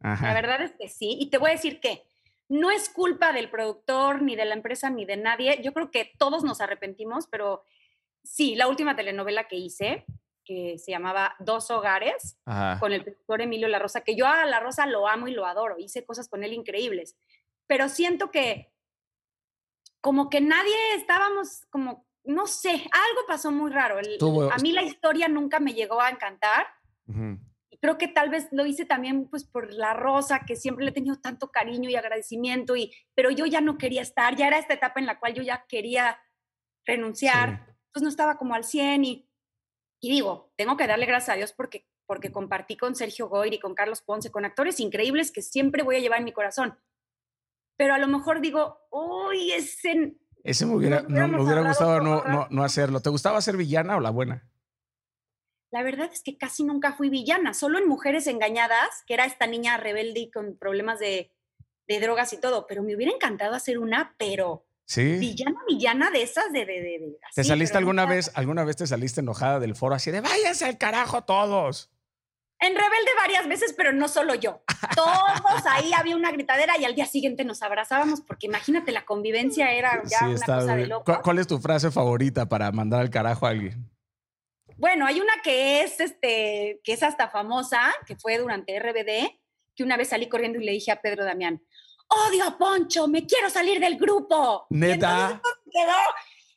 La 0.00 0.34
verdad 0.34 0.60
es 0.62 0.72
que 0.72 0.88
sí. 0.88 1.16
Y 1.20 1.30
te 1.30 1.38
voy 1.38 1.50
a 1.50 1.54
decir 1.54 1.80
que 1.80 2.02
no 2.48 2.70
es 2.70 2.88
culpa 2.88 3.32
del 3.32 3.50
productor, 3.50 4.22
ni 4.22 4.36
de 4.36 4.44
la 4.44 4.54
empresa, 4.54 4.90
ni 4.90 5.04
de 5.04 5.16
nadie. 5.16 5.60
Yo 5.62 5.72
creo 5.72 5.90
que 5.90 6.12
todos 6.18 6.44
nos 6.44 6.60
arrepentimos, 6.60 7.26
pero 7.26 7.62
sí, 8.26 8.54
la 8.54 8.68
última 8.68 8.96
telenovela 8.96 9.48
que 9.48 9.56
hice, 9.56 10.04
que 10.44 10.78
se 10.78 10.90
llamaba 10.90 11.34
Dos 11.38 11.70
Hogares, 11.70 12.38
con 12.80 12.92
el 12.92 13.02
productor 13.02 13.42
Emilio 13.42 13.68
La 13.68 13.78
Rosa, 13.78 14.02
que 14.02 14.14
yo 14.14 14.26
a 14.26 14.44
La 14.44 14.60
Rosa 14.60 14.86
lo 14.86 15.08
amo 15.08 15.28
y 15.28 15.32
lo 15.32 15.46
adoro, 15.46 15.76
hice 15.78 16.04
cosas 16.04 16.28
con 16.28 16.44
él 16.44 16.52
increíbles, 16.52 17.16
pero 17.66 17.88
siento 17.88 18.30
que 18.30 18.72
como 20.00 20.30
que 20.30 20.40
nadie 20.40 20.76
estábamos 20.94 21.66
como, 21.68 22.06
no 22.24 22.46
sé, 22.46 22.70
algo 22.70 23.20
pasó 23.26 23.50
muy 23.50 23.72
raro. 23.72 23.98
a 23.98 24.58
mí 24.58 24.72
la 24.72 24.82
historia 24.82 25.26
nunca 25.26 25.58
me 25.58 25.74
llegó 25.74 26.00
a 26.00 26.10
encantar. 26.10 26.66
Y 27.70 27.78
creo 27.78 27.98
que 27.98 28.08
tal 28.08 28.30
vez 28.30 28.48
lo 28.52 28.66
hice 28.66 28.84
también 28.84 29.28
pues 29.28 29.44
por 29.44 29.72
La 29.72 29.94
Rosa, 29.94 30.44
que 30.46 30.54
siempre 30.54 30.84
le 30.84 30.90
he 30.90 30.94
tenido 30.94 31.16
tanto 31.16 31.50
cariño 31.50 31.90
y 31.90 31.96
agradecimiento, 31.96 32.76
y, 32.76 32.92
pero 33.14 33.30
yo 33.30 33.46
ya 33.46 33.60
no 33.60 33.78
quería 33.78 34.02
estar, 34.02 34.36
ya 34.36 34.46
era 34.46 34.58
esta 34.58 34.74
etapa 34.74 35.00
en 35.00 35.06
la 35.06 35.18
cual 35.18 35.34
yo 35.34 35.42
ya 35.42 35.66
quería 35.68 36.20
renunciar 36.84 37.75
pues 37.96 38.02
no 38.02 38.10
estaba 38.10 38.36
como 38.36 38.54
al 38.54 38.64
100 38.64 39.06
y, 39.06 39.26
y 40.02 40.10
digo, 40.10 40.52
tengo 40.54 40.76
que 40.76 40.86
darle 40.86 41.06
gracias 41.06 41.30
a 41.30 41.38
Dios 41.38 41.54
porque, 41.54 41.88
porque 42.04 42.30
compartí 42.30 42.76
con 42.76 42.94
Sergio 42.94 43.26
Goyri 43.26 43.56
y 43.56 43.58
con 43.58 43.74
Carlos 43.74 44.02
Ponce, 44.02 44.30
con 44.30 44.44
actores 44.44 44.80
increíbles 44.80 45.32
que 45.32 45.40
siempre 45.40 45.82
voy 45.82 45.96
a 45.96 46.00
llevar 46.00 46.18
en 46.18 46.26
mi 46.26 46.32
corazón. 46.32 46.78
Pero 47.78 47.94
a 47.94 47.98
lo 47.98 48.06
mejor 48.06 48.42
digo, 48.42 48.86
uy, 48.90 49.50
ese... 49.52 50.14
Ese 50.44 50.66
me 50.66 50.74
hubiera, 50.74 51.00
no, 51.08 51.26
me 51.26 51.42
hubiera 51.42 51.66
gustado 51.66 52.02
no, 52.02 52.22
no, 52.24 52.46
no 52.50 52.64
hacerlo. 52.64 53.00
¿Te 53.00 53.08
gustaba 53.08 53.40
ser 53.40 53.56
villana 53.56 53.96
o 53.96 54.00
la 54.00 54.10
buena? 54.10 54.46
La 55.70 55.82
verdad 55.82 56.10
es 56.12 56.22
que 56.22 56.36
casi 56.36 56.64
nunca 56.64 56.92
fui 56.92 57.08
villana, 57.08 57.54
solo 57.54 57.78
en 57.78 57.88
Mujeres 57.88 58.26
Engañadas, 58.26 59.04
que 59.06 59.14
era 59.14 59.24
esta 59.24 59.46
niña 59.46 59.78
rebelde 59.78 60.20
y 60.20 60.30
con 60.30 60.58
problemas 60.58 60.98
de, 60.98 61.32
de 61.88 61.98
drogas 61.98 62.34
y 62.34 62.40
todo, 62.42 62.66
pero 62.66 62.82
me 62.82 62.94
hubiera 62.94 63.14
encantado 63.14 63.54
hacer 63.54 63.78
una, 63.78 64.14
pero 64.18 64.65
Sí. 64.86 65.18
Villana, 65.18 65.60
villana 65.66 66.10
de 66.10 66.22
esas 66.22 66.52
de... 66.52 66.64
de, 66.64 66.80
de, 66.80 67.18
¿Te 67.34 67.44
saliste 67.44 67.76
alguna 67.76 68.06
vez, 68.06 68.30
alguna 68.34 68.64
vez 68.64 68.76
te 68.76 68.86
saliste 68.86 69.20
enojada 69.20 69.58
del 69.58 69.74
foro 69.74 69.96
así 69.96 70.12
de 70.12 70.20
váyanse 70.20 70.64
al 70.64 70.78
carajo 70.78 71.24
todos? 71.24 71.90
En 72.58 72.74
Rebelde 72.74 73.10
varias 73.18 73.48
veces, 73.48 73.74
pero 73.76 73.92
no 73.92 74.08
solo 74.08 74.34
yo. 74.34 74.62
Todos 74.94 75.66
ahí 75.66 75.92
había 75.92 76.16
una 76.16 76.30
gritadera 76.30 76.78
y 76.78 76.84
al 76.84 76.94
día 76.94 77.04
siguiente 77.04 77.44
nos 77.44 77.62
abrazábamos 77.62 78.22
porque 78.22 78.46
imagínate, 78.46 78.92
la 78.92 79.04
convivencia 79.04 79.72
era 79.72 80.02
ya 80.04 80.26
una 80.26 80.46
cosa 80.46 80.76
de 80.76 80.86
loco. 80.86 81.20
¿Cuál 81.22 81.38
es 81.38 81.46
tu 81.46 81.58
frase 81.58 81.90
favorita 81.90 82.48
para 82.48 82.72
mandar 82.72 83.00
al 83.00 83.10
carajo 83.10 83.46
a 83.46 83.50
alguien? 83.50 83.90
Bueno, 84.78 85.06
hay 85.06 85.20
una 85.20 85.32
que 85.42 85.82
es, 85.82 86.00
este, 86.00 86.80
que 86.84 86.92
es 86.92 87.02
hasta 87.02 87.28
famosa, 87.28 87.92
que 88.06 88.16
fue 88.16 88.38
durante 88.38 88.78
RBD, 88.78 89.38
que 89.74 89.82
una 89.82 89.96
vez 89.96 90.08
salí 90.08 90.28
corriendo 90.28 90.58
y 90.58 90.64
le 90.64 90.72
dije 90.72 90.92
a 90.92 91.00
Pedro 91.00 91.24
Damián, 91.24 91.62
odio 92.08 92.44
a 92.44 92.56
Poncho, 92.56 93.08
me 93.08 93.26
quiero 93.26 93.50
salir 93.50 93.80
del 93.80 93.96
grupo. 93.96 94.66
Neta. 94.70 95.40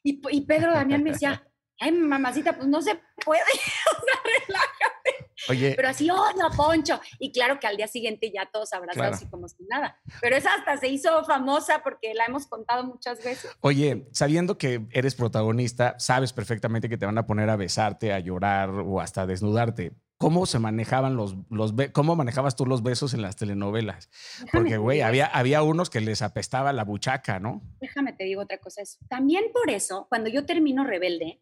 Y, 0.04 0.22
y, 0.32 0.42
Pedro 0.42 0.72
Damián 0.72 1.04
me 1.04 1.12
decía, 1.12 1.46
ay, 1.80 1.92
mamacita, 1.92 2.56
pues 2.56 2.68
no 2.68 2.82
se 2.82 3.00
puede, 3.24 3.42
o 3.44 4.06
sea, 4.06 4.22
relájate. 4.24 5.30
Oye. 5.50 5.74
Pero 5.76 5.90
así 5.90 6.10
odio 6.10 6.46
a 6.46 6.52
Poncho. 6.52 7.00
Y 7.18 7.32
claro 7.32 7.60
que 7.60 7.68
al 7.68 7.78
día 7.78 7.88
siguiente 7.88 8.32
ya 8.34 8.50
todos 8.52 8.74
abrazados 8.74 9.22
y 9.22 9.30
como 9.30 9.48
si 9.48 9.64
nada. 9.70 10.00
Pero 10.22 10.36
esa 10.36 10.54
hasta 10.54 10.78
se 10.78 10.90
hizo 10.90 11.24
famosa 11.26 11.82
porque 11.84 12.14
la 12.14 12.26
hemos 12.26 12.48
contado 12.48 12.84
muchas 12.84 13.24
veces. 13.24 13.50
Oye, 13.62 14.08
sabiendo 14.12 14.58
que 14.58 14.86
eres 14.92 15.16
protagonista, 15.16 15.96
sabes 15.98 16.34
perfectamente 16.34 16.90
que 16.90 16.98
te 16.98 17.06
van 17.06 17.18
a 17.18 17.26
poner 17.26 17.50
a 17.50 17.56
besarte, 17.56 18.14
a 18.14 18.20
llorar 18.20 18.70
o 18.70 19.00
hasta 19.00 19.22
a 19.22 19.28
desnudarte. 19.28 19.94
¿Cómo 20.20 20.46
se 20.46 20.60
manejaban 20.60 21.16
los, 21.16 21.38
los 21.50 21.74
cómo 21.94 22.18
manejabas 22.18 22.58
tú 22.58 22.66
los 22.66 22.84
besos 22.84 23.14
en 23.14 23.22
las 23.22 23.38
telenovelas? 23.38 24.10
Porque, 24.52 24.76
güey, 24.76 25.00
había, 25.00 25.26
había 25.28 25.64
unos 25.64 25.90
que 25.90 26.02
les 26.02 26.22
apestaba 26.22 26.74
la 26.74 26.84
buchaca, 26.84 27.40
¿no? 27.40 27.62
Déjame 27.80 28.12
te 28.12 28.26
digo 28.26 28.42
otra 28.42 28.58
cosa. 28.58 28.82
También 29.08 29.46
por 29.54 29.70
eso, 29.70 30.08
cuando 30.10 30.30
yo 30.30 30.46
termino 30.46 30.84
Rebelde, 30.84 31.42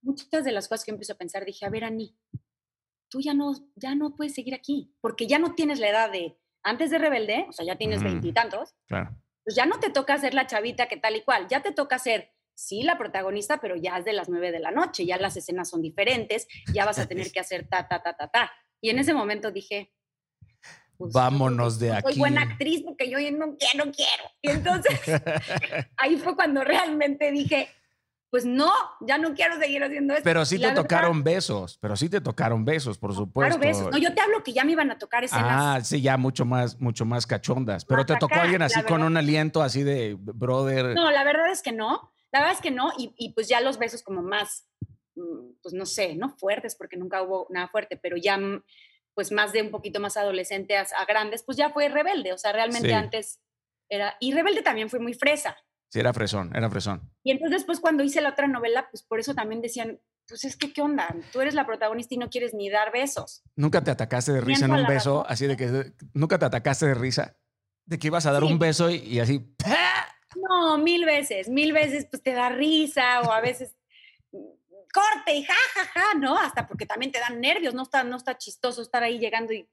muchas 0.00 0.44
de 0.44 0.52
las 0.52 0.68
cosas 0.68 0.84
que 0.84 0.92
empiezo 0.92 1.14
a 1.14 1.16
pensar, 1.16 1.44
dije, 1.44 1.66
a 1.66 1.70
ver, 1.70 1.82
Ani, 1.82 2.16
tú 3.08 3.20
ya 3.20 3.34
no, 3.34 3.52
ya 3.74 3.96
no 3.96 4.14
puedes 4.14 4.32
seguir 4.32 4.54
aquí, 4.54 4.94
porque 5.00 5.26
ya 5.26 5.40
no 5.40 5.56
tienes 5.56 5.80
la 5.80 5.88
edad 5.88 6.12
de 6.12 6.38
antes 6.62 6.92
de 6.92 6.98
Rebelde, 6.98 7.46
o 7.48 7.52
sea, 7.52 7.66
ya 7.66 7.74
tienes 7.74 8.00
veintitantos. 8.04 8.76
Claro. 8.86 9.10
Pues 9.42 9.56
ya 9.56 9.66
no 9.66 9.80
te 9.80 9.90
toca 9.90 10.16
ser 10.18 10.34
la 10.34 10.46
chavita 10.46 10.86
que 10.86 10.98
tal 10.98 11.16
y 11.16 11.22
cual, 11.22 11.48
ya 11.48 11.62
te 11.62 11.72
toca 11.72 11.98
ser 11.98 12.30
sí, 12.54 12.82
la 12.82 12.98
protagonista, 12.98 13.60
pero 13.60 13.76
ya 13.76 13.98
es 13.98 14.04
de 14.04 14.12
las 14.12 14.28
nueve 14.28 14.52
de 14.52 14.60
la 14.60 14.70
noche, 14.70 15.06
ya 15.06 15.16
las 15.18 15.36
escenas 15.36 15.70
son 15.70 15.82
diferentes, 15.82 16.46
ya 16.72 16.84
vas 16.84 16.98
a 16.98 17.06
tener 17.06 17.30
que 17.32 17.40
hacer 17.40 17.66
ta, 17.68 17.88
ta, 17.88 18.02
ta, 18.02 18.14
ta, 18.16 18.28
ta. 18.28 18.52
Y 18.80 18.90
en 18.90 18.98
ese 18.98 19.14
momento 19.14 19.50
dije, 19.50 19.92
pues, 20.96 21.12
vámonos 21.12 21.78
de 21.78 21.92
aquí. 21.92 22.12
Soy 22.12 22.18
buena 22.18 22.42
actriz 22.42 22.82
porque 22.84 23.10
yo 23.10 23.18
no 23.32 23.56
quiero, 23.56 23.84
no 23.84 23.92
quiero. 23.92 24.24
Y 24.40 24.50
entonces 24.50 25.00
ahí 25.96 26.16
fue 26.16 26.36
cuando 26.36 26.62
realmente 26.64 27.30
dije, 27.32 27.68
pues 28.30 28.46
no, 28.46 28.72
ya 29.00 29.18
no 29.18 29.34
quiero 29.34 29.58
seguir 29.58 29.82
haciendo 29.84 30.14
esto. 30.14 30.24
Pero 30.24 30.44
sí 30.46 30.58
te 30.58 30.72
tocaron 30.72 31.22
besos, 31.22 31.76
pero 31.82 31.96
sí 31.96 32.08
te 32.08 32.20
tocaron 32.20 32.64
besos, 32.64 32.96
por 32.96 33.14
supuesto. 33.14 33.58
Claro, 33.58 33.78
besos. 33.78 33.92
No, 33.92 33.98
yo 33.98 34.14
te 34.14 34.22
hablo 34.22 34.42
que 34.42 34.54
ya 34.54 34.64
me 34.64 34.72
iban 34.72 34.90
a 34.90 34.98
tocar 34.98 35.22
escenas. 35.22 35.46
Ah, 35.50 35.80
sí, 35.82 36.00
ya 36.00 36.16
mucho 36.16 36.46
más, 36.46 36.80
mucho 36.80 37.04
más 37.04 37.26
cachondas. 37.26 37.84
Pero 37.84 38.06
te 38.06 38.16
tocó 38.16 38.36
alguien 38.36 38.62
así 38.62 38.82
con 38.84 39.02
un 39.02 39.16
aliento 39.16 39.62
así 39.62 39.82
de 39.82 40.16
brother. 40.18 40.94
No, 40.94 41.10
la 41.10 41.24
verdad 41.24 41.50
es 41.50 41.60
que 41.62 41.72
no. 41.72 42.11
La 42.32 42.40
verdad 42.40 42.56
es 42.56 42.62
que 42.62 42.70
no, 42.70 42.90
y, 42.96 43.32
pues 43.34 43.48
ya 43.48 43.60
los 43.60 43.78
besos 43.78 44.02
como 44.02 44.22
más, 44.22 44.66
mm, 45.14 45.54
pues 45.62 45.74
no 45.74 45.86
sé, 45.86 46.16
no 46.16 46.30
fuertes, 46.30 46.74
porque 46.74 46.96
nunca 46.96 47.22
hubo 47.22 47.46
nada 47.50 47.68
fuerte, 47.68 47.96
pero 47.96 48.16
ya 48.16 48.38
mm, 48.38 48.62
pues 49.14 49.30
más 49.30 49.52
de 49.52 49.62
un 49.62 49.70
poquito 49.70 50.00
más 50.00 50.16
adolescente 50.16 50.76
a, 50.76 50.86
grandes, 51.06 51.42
pues 51.42 51.58
ya 51.58 51.70
fue 51.70 51.88
rebelde, 51.88 52.32
o 52.32 52.38
sea, 52.38 52.52
realmente 52.52 52.94
antes 52.94 53.40
era, 53.90 54.16
y 54.20 54.32
rebelde 54.32 54.62
también 54.62 54.88
fue 54.88 55.00
muy 55.00 55.12
fresa. 55.12 55.56
Sí, 55.90 56.00
era 56.00 56.14
fresón, 56.14 56.50
era 56.54 56.70
fresón. 56.70 57.12
Y 57.22 57.32
entonces 57.32 57.58
después 57.58 57.78
cuando 57.78 58.02
hice 58.02 58.22
la 58.22 58.30
otra 58.30 58.48
novela, 58.48 58.88
pues 58.90 59.02
por 59.02 59.20
eso 59.20 59.34
también 59.34 59.60
decían, 59.60 60.00
pues 60.26 60.44
es 60.44 60.56
que, 60.56 60.72
¿qué 60.72 60.80
onda? 60.80 61.14
Tú 61.32 61.42
eres 61.42 61.52
la 61.52 61.66
protagonista 61.66 62.14
y 62.14 62.18
no 62.18 62.30
quieres 62.30 62.54
ni 62.54 62.70
dar 62.70 62.90
besos. 62.92 63.42
¿Nunca 63.56 63.84
te 63.84 63.90
atacaste 63.90 64.32
de 64.32 64.40
risa 64.40 64.64
en 64.64 64.72
un 64.72 64.86
beso? 64.86 65.26
Así 65.28 65.46
de 65.46 65.56
que, 65.56 65.92
¿nunca 66.14 66.38
te 66.38 66.46
atacaste 66.46 66.86
de 66.86 66.94
risa? 66.94 67.36
De 67.84 67.98
que 67.98 68.06
ibas 68.06 68.24
a 68.24 68.32
dar 68.32 68.44
un 68.44 68.58
beso 68.58 68.88
y, 68.88 69.20
así, 69.20 69.54
no, 70.36 70.78
mil 70.78 71.04
veces, 71.04 71.48
mil 71.48 71.72
veces 71.72 72.06
pues 72.10 72.22
te 72.22 72.32
da 72.32 72.48
risa 72.48 73.20
o 73.22 73.32
a 73.32 73.40
veces 73.40 73.74
corte 74.92 75.34
y 75.34 75.44
ja, 75.44 75.54
ja, 75.74 75.84
ja, 75.86 76.18
¿no? 76.18 76.36
Hasta 76.36 76.66
porque 76.66 76.86
también 76.86 77.10
te 77.12 77.18
dan 77.18 77.40
nervios, 77.40 77.74
no 77.74 77.82
está, 77.82 78.04
no 78.04 78.16
está 78.16 78.36
chistoso 78.36 78.82
estar 78.82 79.02
ahí 79.02 79.18
llegando 79.18 79.52
y 79.52 79.68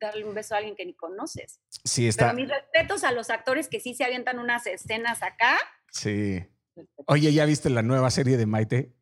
darle 0.00 0.24
un 0.24 0.34
beso 0.34 0.54
a 0.54 0.58
alguien 0.58 0.76
que 0.76 0.86
ni 0.86 0.94
conoces. 0.94 1.60
Sí, 1.84 2.08
está. 2.08 2.26
Pero 2.26 2.36
mis 2.36 2.48
respetos 2.48 3.04
a 3.04 3.12
los 3.12 3.30
actores 3.30 3.68
que 3.68 3.80
sí 3.80 3.94
se 3.94 4.04
avientan 4.04 4.38
unas 4.38 4.66
escenas 4.66 5.22
acá. 5.22 5.58
Sí. 5.90 6.44
Oye, 7.06 7.32
¿ya 7.32 7.44
viste 7.44 7.70
la 7.70 7.82
nueva 7.82 8.10
serie 8.10 8.36
de 8.36 8.46
Maite? 8.46 8.92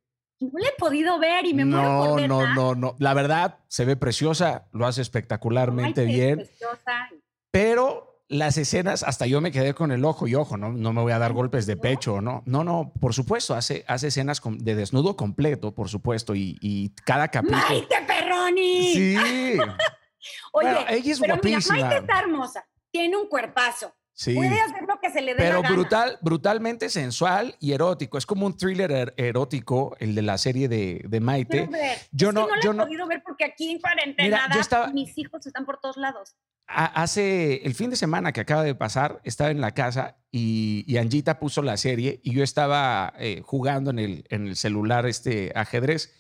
No 0.41 0.59
la 0.59 0.69
he 0.69 0.73
podido 0.77 1.19
ver 1.19 1.47
y 1.47 1.55
me 1.55 1.65
no, 1.65 1.77
muero 1.81 2.11
por 2.11 2.29
No, 2.29 2.55
no, 2.55 2.75
no. 2.75 2.97
La 2.99 3.15
verdad, 3.15 3.61
se 3.69 3.85
ve 3.85 3.97
preciosa, 3.97 4.69
lo 4.73 4.87
hace 4.87 5.01
espectacularmente 5.01 6.05
bien. 6.05 6.37
preciosa. 6.39 7.11
Pero 7.51 8.12
las 8.33 8.57
escenas, 8.57 9.03
hasta 9.03 9.27
yo 9.27 9.41
me 9.43 9.53
quedé 9.53 9.75
con 9.75 9.93
el 9.93 10.05
ojo 10.05 10.27
y 10.27 10.35
ojo, 10.35 10.57
no, 10.57 10.73
no 10.73 10.93
me 10.95 11.03
voy 11.03 11.13
a 11.13 11.19
dar 11.19 11.35
golpes 11.35 11.67
de 11.67 11.77
pecho, 11.77 12.23
¿no? 12.23 12.43
No, 12.47 12.65
no, 12.65 12.93
por 12.99 13.13
supuesto, 13.13 13.55
hace, 13.55 13.85
hace 13.87 14.09
escenas 14.09 14.41
de 14.45 14.75
desnudo 14.75 15.17
completo, 15.17 15.75
por 15.75 15.91
supuesto, 15.91 16.35
y, 16.35 16.57
y 16.63 16.91
cada 17.05 17.29
capítulo. 17.29 17.61
¡Maite 17.69 17.97
Perroni! 18.07 18.95
Sí. 18.95 19.17
Oye, 20.53 20.71
ella 20.89 21.13
es 21.13 21.21
pero 21.21 21.35
guapísima. 21.35 21.75
Mira, 21.75 21.89
Maite 21.89 22.01
está 22.01 22.21
hermosa, 22.21 22.67
tiene 22.91 23.17
un 23.19 23.29
cuerpazo. 23.29 23.95
Sí. 24.15 24.35
Puede 24.35 24.61
hacer 24.61 24.83
lo 24.87 24.99
que 25.01 25.11
se 25.11 25.21
le 25.21 25.35
dé 25.35 25.39
Pero 25.39 25.63
la 25.63 25.71
brutal, 25.71 26.19
brutalmente 26.21 26.89
sensual 26.91 27.57
y 27.61 27.73
erótico. 27.73 28.19
Es 28.19 28.27
como 28.27 28.47
un 28.47 28.57
thriller 28.57 28.93
er, 28.93 29.15
erótico, 29.17 29.97
el 29.99 30.15
de 30.15 30.23
la 30.23 30.39
serie 30.39 30.69
de, 30.69 31.03
de 31.07 31.21
Maite. 31.21 31.69
yo 32.13 32.31
no, 32.31 32.47
no, 32.47 32.61
yo 32.63 32.73
he 32.73 32.77
podido 32.77 33.07
ver 33.07 33.23
porque 33.23 33.45
aquí 33.45 33.71
en 33.71 33.81
cuarentena 33.81 34.49
mis 34.93 35.17
hijos 35.19 35.47
están 35.47 35.67
por 35.67 35.81
todos 35.81 35.97
lados 35.97 36.37
hace 36.75 37.63
el 37.65 37.75
fin 37.75 37.91
de 37.91 37.97
semana 37.97 38.33
que 38.33 38.41
acaba 38.41 38.63
de 38.65 38.75
pasar, 38.75 39.21
estaba 39.25 39.51
en 39.51 39.61
la 39.61 39.73
casa 39.73 40.17
y, 40.31 40.85
y 40.87 40.97
Angita 40.97 41.39
puso 41.39 41.63
la 41.63 41.77
serie 41.77 42.21
y 42.23 42.33
yo 42.33 42.43
estaba 42.43 43.13
eh, 43.19 43.43
jugando 43.45 43.91
en 43.91 43.99
el, 43.99 44.25
en 44.31 44.47
el 44.47 44.57
celular 44.57 45.07
este 45.07 45.53
ajedrez. 45.55 46.15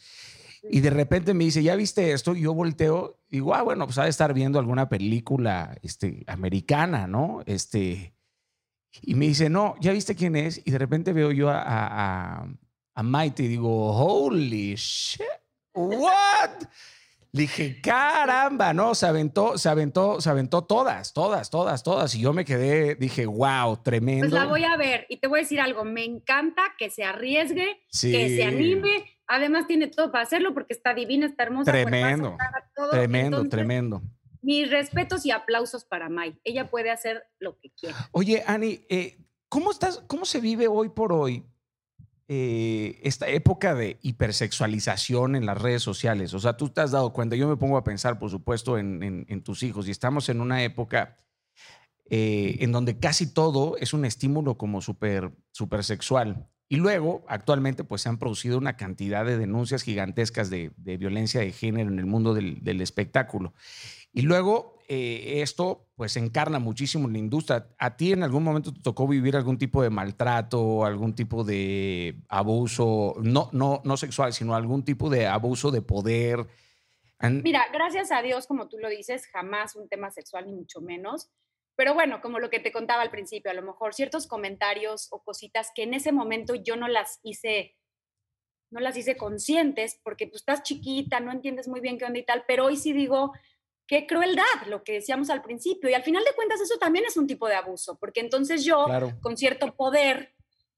Y 0.70 0.80
de 0.80 0.90
repente 0.90 1.34
me 1.34 1.44
dice, 1.44 1.62
¿ya 1.62 1.74
viste 1.74 2.12
esto? 2.12 2.36
Y 2.36 2.42
yo 2.42 2.54
volteo 2.54 3.20
y 3.28 3.36
digo, 3.36 3.54
ah, 3.54 3.62
bueno, 3.62 3.86
pues 3.86 3.98
ha 3.98 4.04
de 4.04 4.10
estar 4.10 4.32
viendo 4.32 4.58
alguna 4.58 4.88
película 4.88 5.76
este, 5.82 6.22
americana, 6.28 7.08
¿no? 7.08 7.42
Este, 7.46 8.14
y 9.00 9.14
me 9.14 9.26
dice, 9.26 9.50
no, 9.50 9.74
¿ya 9.80 9.92
viste 9.92 10.14
quién 10.14 10.36
es? 10.36 10.60
Y 10.64 10.70
de 10.70 10.78
repente 10.78 11.12
veo 11.12 11.32
yo 11.32 11.50
a, 11.50 11.62
a, 11.64 12.46
a 12.94 13.02
Maite 13.02 13.42
y 13.42 13.48
digo, 13.48 13.92
holy 13.92 14.74
shit, 14.76 15.24
what? 15.74 16.50
Dije, 17.34 17.80
caramba, 17.80 18.74
¿no? 18.74 18.94
Se 18.94 19.06
aventó, 19.06 19.56
se 19.56 19.70
aventó, 19.70 20.20
se 20.20 20.28
aventó 20.28 20.64
todas, 20.64 21.14
todas, 21.14 21.48
todas, 21.48 21.82
todas. 21.82 22.14
Y 22.14 22.20
yo 22.20 22.34
me 22.34 22.44
quedé, 22.44 22.94
dije, 22.94 23.24
wow, 23.24 23.82
tremendo. 23.82 24.28
Pues 24.28 24.32
la 24.32 24.44
voy 24.44 24.64
a 24.64 24.76
ver 24.76 25.06
y 25.08 25.16
te 25.16 25.28
voy 25.28 25.38
a 25.38 25.42
decir 25.42 25.58
algo. 25.58 25.82
Me 25.82 26.04
encanta 26.04 26.62
que 26.76 26.90
se 26.90 27.04
arriesgue, 27.04 27.80
que 27.90 28.36
se 28.36 28.44
anime. 28.44 29.06
Además, 29.26 29.66
tiene 29.66 29.86
todo 29.86 30.12
para 30.12 30.24
hacerlo 30.24 30.52
porque 30.52 30.74
está 30.74 30.92
divina, 30.92 31.24
está 31.24 31.44
hermosa. 31.44 31.72
Tremendo, 31.72 32.36
tremendo, 32.90 33.48
tremendo. 33.48 34.02
Mis 34.42 34.70
respetos 34.70 35.24
y 35.24 35.30
aplausos 35.30 35.86
para 35.86 36.10
Mai. 36.10 36.38
Ella 36.44 36.68
puede 36.68 36.90
hacer 36.90 37.24
lo 37.38 37.58
que 37.58 37.70
quiera. 37.70 37.96
Oye, 38.12 38.42
Ani, 38.46 38.84
eh, 38.90 39.16
¿cómo 39.48 39.70
estás? 39.70 40.04
¿Cómo 40.06 40.26
se 40.26 40.38
vive 40.40 40.68
hoy 40.68 40.90
por 40.90 41.14
hoy 41.14 41.46
eh, 42.34 42.98
esta 43.02 43.28
época 43.28 43.74
de 43.74 43.98
hipersexualización 44.00 45.36
en 45.36 45.44
las 45.44 45.60
redes 45.60 45.82
sociales. 45.82 46.32
O 46.32 46.38
sea, 46.38 46.56
tú 46.56 46.70
te 46.70 46.80
has 46.80 46.90
dado 46.90 47.12
cuenta, 47.12 47.36
yo 47.36 47.46
me 47.46 47.58
pongo 47.58 47.76
a 47.76 47.84
pensar, 47.84 48.18
por 48.18 48.30
supuesto, 48.30 48.78
en, 48.78 49.42
tus 49.42 49.62
hijos 49.62 49.86
y 49.86 49.90
estamos 49.90 50.30
en 50.30 50.40
una 50.40 50.62
época 50.62 51.18
eh, 52.08 52.56
en 52.60 52.72
donde 52.72 52.98
casi 52.98 53.34
todo 53.34 53.76
es 53.76 53.92
un 53.92 54.06
estímulo 54.06 54.56
como 54.56 54.80
súper 54.80 55.30
super 55.50 55.84
sexual. 55.84 56.48
Y 56.70 56.76
luego, 56.76 57.22
actualmente, 57.28 57.84
pues 57.84 58.00
se 58.00 58.08
han 58.08 58.16
producido 58.16 58.56
una 58.56 58.78
cantidad 58.78 59.26
de 59.26 59.36
denuncias 59.36 59.82
gigantescas 59.82 60.48
de, 60.48 60.72
violencia 60.78 61.42
de 61.42 61.52
género 61.52 61.90
en 61.90 61.98
el 61.98 62.06
mundo 62.06 62.32
del, 62.32 62.64
del 62.64 62.80
espectáculo. 62.80 63.52
Y 64.10 64.22
luego 64.22 64.78
eh, 64.94 65.40
esto 65.40 65.88
pues 65.94 66.18
encarna 66.18 66.58
muchísimo 66.58 67.06
en 67.06 67.14
la 67.14 67.18
industria. 67.18 67.66
¿A 67.78 67.96
ti 67.96 68.12
en 68.12 68.22
algún 68.22 68.44
momento 68.44 68.74
te 68.74 68.82
tocó 68.82 69.08
vivir 69.08 69.36
algún 69.36 69.56
tipo 69.56 69.82
de 69.82 69.88
maltrato, 69.88 70.84
algún 70.84 71.14
tipo 71.14 71.44
de 71.44 72.20
abuso, 72.28 73.14
no, 73.22 73.48
no, 73.52 73.80
no 73.86 73.96
sexual, 73.96 74.34
sino 74.34 74.54
algún 74.54 74.84
tipo 74.84 75.08
de 75.08 75.26
abuso 75.26 75.70
de 75.70 75.80
poder? 75.80 76.46
Mira, 77.20 77.64
gracias 77.72 78.12
a 78.12 78.20
Dios, 78.20 78.46
como 78.46 78.68
tú 78.68 78.76
lo 78.76 78.90
dices, 78.90 79.26
jamás 79.28 79.76
un 79.76 79.88
tema 79.88 80.10
sexual 80.10 80.44
ni 80.44 80.52
mucho 80.52 80.82
menos. 80.82 81.30
Pero 81.74 81.94
bueno, 81.94 82.20
como 82.20 82.38
lo 82.38 82.50
que 82.50 82.60
te 82.60 82.70
contaba 82.70 83.00
al 83.00 83.10
principio, 83.10 83.50
a 83.50 83.54
lo 83.54 83.62
mejor 83.62 83.94
ciertos 83.94 84.26
comentarios 84.26 85.08
o 85.10 85.22
cositas 85.22 85.70
que 85.74 85.84
en 85.84 85.94
ese 85.94 86.12
momento 86.12 86.54
yo 86.54 86.76
no 86.76 86.86
las 86.86 87.18
hice 87.22 87.78
no 88.70 88.80
las 88.80 88.96
hice 88.96 89.16
conscientes 89.16 90.00
porque 90.02 90.26
tú 90.26 90.36
estás 90.36 90.62
chiquita, 90.62 91.20
no 91.20 91.30
entiendes 91.30 91.68
muy 91.68 91.80
bien 91.80 91.98
qué 91.98 92.06
onda 92.06 92.18
y 92.18 92.24
tal, 92.24 92.44
pero 92.46 92.64
hoy 92.64 92.76
sí 92.76 92.92
digo, 92.92 93.32
qué 93.86 94.06
crueldad, 94.06 94.66
lo 94.68 94.82
que 94.84 94.92
decíamos 94.94 95.30
al 95.30 95.42
principio. 95.42 95.90
Y 95.90 95.94
al 95.94 96.02
final 96.02 96.24
de 96.24 96.34
cuentas 96.34 96.60
eso 96.60 96.78
también 96.78 97.04
es 97.06 97.16
un 97.16 97.26
tipo 97.26 97.48
de 97.48 97.54
abuso, 97.54 97.98
porque 97.98 98.20
entonces 98.20 98.64
yo, 98.64 98.86
con 99.20 99.36
cierto 99.36 99.74
poder, 99.74 100.34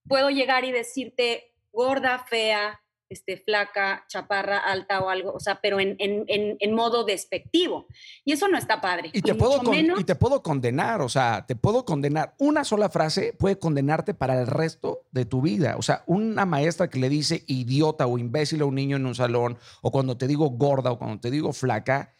puedo 0.06 0.30
llegar 0.30 0.64
y 0.64 0.72
decirte 0.72 1.54
gorda, 1.72 2.24
fea, 2.28 2.80
este, 3.08 3.36
flaca, 3.36 4.04
chaparra, 4.08 4.58
alta 4.58 5.00
o 5.00 5.08
algo, 5.08 5.32
o 5.32 5.40
sea, 5.40 5.60
pero 5.60 5.78
en, 5.78 5.96
en, 5.98 6.24
en, 6.26 6.74
modo 6.74 7.04
despectivo. 7.04 7.86
Y 8.24 8.32
eso 8.32 8.48
no 8.48 8.58
está 8.58 8.80
padre. 8.80 9.10
Y 9.12 9.22
te, 9.22 9.34
puedo 9.34 9.60
y 9.72 10.04
te 10.04 10.14
puedo 10.14 10.42
condenar, 10.42 11.00
o 11.00 11.08
sea, 11.08 11.44
te 11.46 11.54
puedo 11.54 11.84
condenar. 11.84 12.34
Una 12.38 12.64
sola 12.64 12.88
frase 12.88 13.32
puede 13.32 13.58
condenarte 13.58 14.14
para 14.14 14.40
el 14.40 14.46
resto 14.46 15.04
de 15.12 15.26
tu 15.26 15.42
vida. 15.42 15.76
O 15.78 15.82
sea, 15.82 16.02
una 16.06 16.46
maestra 16.46 16.88
que 16.88 16.98
le 16.98 17.08
dice 17.08 17.44
idiota 17.46 18.06
o 18.06 18.18
imbécil 18.18 18.62
a 18.62 18.64
un 18.64 18.74
niño 18.74 18.96
en 18.96 19.06
un 19.06 19.14
salón, 19.14 19.58
o 19.82 19.90
cuando 19.90 20.16
te 20.16 20.26
digo 20.26 20.48
gorda 20.50 20.90
o 20.90 20.98
cuando 20.98 21.20
te 21.20 21.30
digo 21.30 21.52
flaca, 21.52 22.14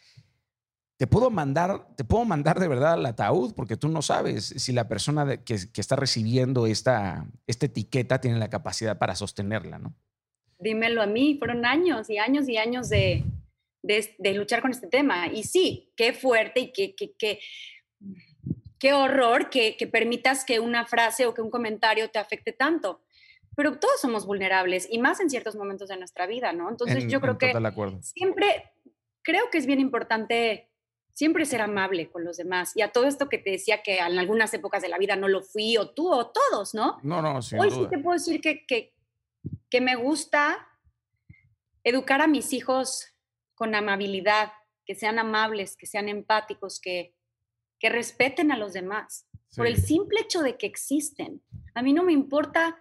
te 0.97 1.07
puedo 1.07 1.29
mandar, 1.29 1.87
te 1.95 2.05
puedo 2.05 2.23
mandar 2.23 2.59
de 2.59 2.67
verdad 2.67 2.93
al 2.93 3.05
ataúd 3.05 3.53
porque 3.53 3.75
tú 3.75 3.89
no 3.89 4.01
sabes 4.01 4.45
si 4.45 4.71
la 4.71 4.87
persona 4.87 5.43
que, 5.43 5.53
está 5.53 5.95
recibiendo 5.95 6.67
esta, 6.67 7.25
esta 7.47 7.65
etiqueta 7.65 8.21
tiene 8.21 8.39
la 8.39 8.49
capacidad 8.49 8.97
para 8.97 9.15
sostenerla, 9.15 9.77
¿no? 9.77 9.93
Dímelo 10.57 11.01
a 11.01 11.05
mí, 11.05 11.35
fueron 11.37 11.65
años 11.65 12.09
y 12.09 12.17
años 12.17 12.47
y 12.47 12.57
años 12.57 12.87
de, 12.87 13.25
de, 13.83 14.33
luchar 14.33 14.61
con 14.61 14.71
este 14.71 14.87
tema. 14.87 15.27
Y 15.27 15.43
sí, 15.43 15.91
qué 15.97 16.13
fuerte 16.13 16.61
y 16.61 16.71
qué, 16.71 16.95
qué, 16.95 17.39
qué, 18.79 18.93
horror 18.93 19.49
que, 19.49 19.75
que 19.75 19.87
permitas 19.87 20.45
que 20.45 20.61
una 20.61 20.85
frase 20.85 21.25
o 21.25 21.33
que 21.33 21.41
un 21.41 21.49
comentario 21.49 22.09
te 22.09 22.19
afecte 22.19 22.53
tanto 22.53 23.01
pero 23.55 23.79
todos 23.79 24.01
somos 24.01 24.25
vulnerables 24.25 24.85
y 24.91 24.99
más 24.99 25.21
en 25.21 25.29
ciertos 25.29 25.55
momentos 25.55 25.87
de 25.87 25.95
nuestra 25.97 26.27
vida, 26.27 26.51
¿no? 26.51 26.69
Entonces 26.69 27.07
yo 27.07 27.21
creo 27.21 27.37
que 27.37 27.53
siempre 28.01 28.73
creo 29.21 29.49
que 29.49 29.57
es 29.57 29.65
bien 29.65 29.79
importante 29.79 30.69
siempre 31.15 31.45
ser 31.45 31.61
amable 31.61 32.11
con 32.11 32.25
los 32.25 32.37
demás. 32.37 32.75
Y 32.75 32.81
a 32.81 32.91
todo 32.91 33.05
esto 33.05 33.29
que 33.29 33.37
te 33.37 33.49
decía 33.49 33.81
que 33.81 33.97
en 33.99 34.19
algunas 34.19 34.53
épocas 34.53 34.81
de 34.83 34.89
la 34.89 34.97
vida 34.97 35.15
no 35.15 35.29
lo 35.29 35.41
fui, 35.41 35.77
o 35.77 35.89
tú, 35.89 36.13
o 36.13 36.27
todos, 36.27 36.75
¿no? 36.75 36.99
No, 37.01 37.21
no, 37.21 37.41
sin 37.41 37.57
Hoy 37.57 37.71
sí 37.71 37.87
te 37.89 37.97
puedo 37.97 38.17
decir 38.17 38.41
que, 38.41 38.65
que, 38.65 38.93
que 39.69 39.81
me 39.81 39.95
gusta 39.95 40.67
educar 41.85 42.21
a 42.21 42.27
mis 42.27 42.51
hijos 42.51 43.07
con 43.55 43.73
amabilidad, 43.75 44.51
que 44.85 44.93
sean 44.93 45.17
amables, 45.17 45.77
que 45.77 45.87
sean 45.87 46.09
empáticos, 46.09 46.81
que, 46.81 47.15
que 47.79 47.89
respeten 47.89 48.51
a 48.51 48.57
los 48.57 48.73
demás, 48.73 49.25
por 49.55 49.67
el 49.67 49.77
simple 49.77 50.19
hecho 50.19 50.41
de 50.41 50.57
que 50.57 50.67
existen. 50.67 51.41
A 51.75 51.81
mí 51.81 51.93
no 51.93 52.03
me 52.03 52.11
importa 52.11 52.77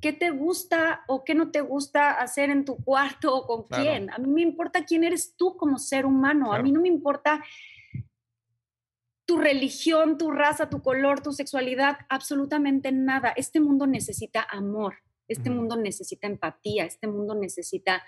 qué 0.00 0.12
te 0.12 0.30
gusta 0.30 1.04
o 1.06 1.24
qué 1.24 1.34
no 1.34 1.50
te 1.50 1.60
gusta 1.60 2.12
hacer 2.12 2.50
en 2.50 2.64
tu 2.64 2.76
cuarto 2.76 3.34
o 3.34 3.46
con 3.46 3.64
quién. 3.64 4.10
A 4.10 4.18
mí 4.18 4.28
me 4.28 4.42
importa 4.42 4.84
quién 4.84 5.04
eres 5.04 5.34
tú 5.36 5.56
como 5.56 5.78
ser 5.78 6.06
humano. 6.06 6.52
A 6.52 6.62
mí 6.62 6.72
no 6.72 6.80
me 6.80 6.88
importa 6.88 7.42
tu 9.24 9.38
religión, 9.38 10.16
tu 10.16 10.30
raza, 10.30 10.70
tu 10.70 10.82
color, 10.82 11.22
tu 11.22 11.32
sexualidad, 11.32 11.98
absolutamente 12.08 12.92
nada. 12.92 13.28
Este 13.36 13.60
mundo 13.60 13.86
necesita 13.86 14.46
amor, 14.50 14.94
este 15.28 15.50
mundo 15.50 15.76
necesita 15.76 16.26
empatía, 16.26 16.86
este 16.86 17.08
mundo 17.08 17.34
necesita 17.34 18.02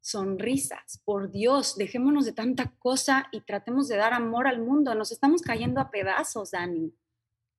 sonrisas. 0.00 1.00
Por 1.04 1.30
Dios, 1.30 1.76
dejémonos 1.76 2.24
de 2.24 2.32
tanta 2.32 2.74
cosa 2.80 3.28
y 3.30 3.42
tratemos 3.42 3.86
de 3.86 3.96
dar 3.96 4.12
amor 4.12 4.48
al 4.48 4.60
mundo. 4.60 4.94
Nos 4.94 5.12
estamos 5.12 5.40
cayendo 5.40 5.80
a 5.80 5.90
pedazos, 5.90 6.50
Dani. 6.50 6.92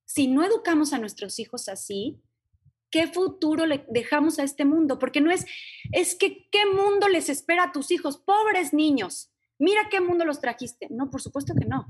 Si 0.05 0.27
no 0.27 0.43
educamos 0.43 0.91
a 0.91 0.99
nuestros 0.99 1.39
hijos 1.39 1.69
así, 1.69 2.21
¿Qué 2.93 3.07
futuro 3.07 3.65
le 3.65 3.87
dejamos 3.89 4.37
a 4.37 4.43
este 4.43 4.65
mundo? 4.65 4.99
Porque 4.99 5.19
no 5.19 5.31
es, 5.31 5.47
es 5.91 6.13
que, 6.13 6.47
¿qué 6.51 6.67
mundo 6.67 7.09
les 7.09 7.27
espera 7.27 7.63
a 7.63 7.71
tus 7.71 7.89
hijos? 7.89 8.19
Pobres 8.19 8.71
niños, 8.71 9.31
mira 9.57 9.89
qué 9.89 9.99
mundo 9.99 10.25
los 10.25 10.39
trajiste. 10.39 10.85
No, 10.91 11.09
por 11.09 11.19
supuesto 11.19 11.55
que 11.59 11.65
no. 11.65 11.87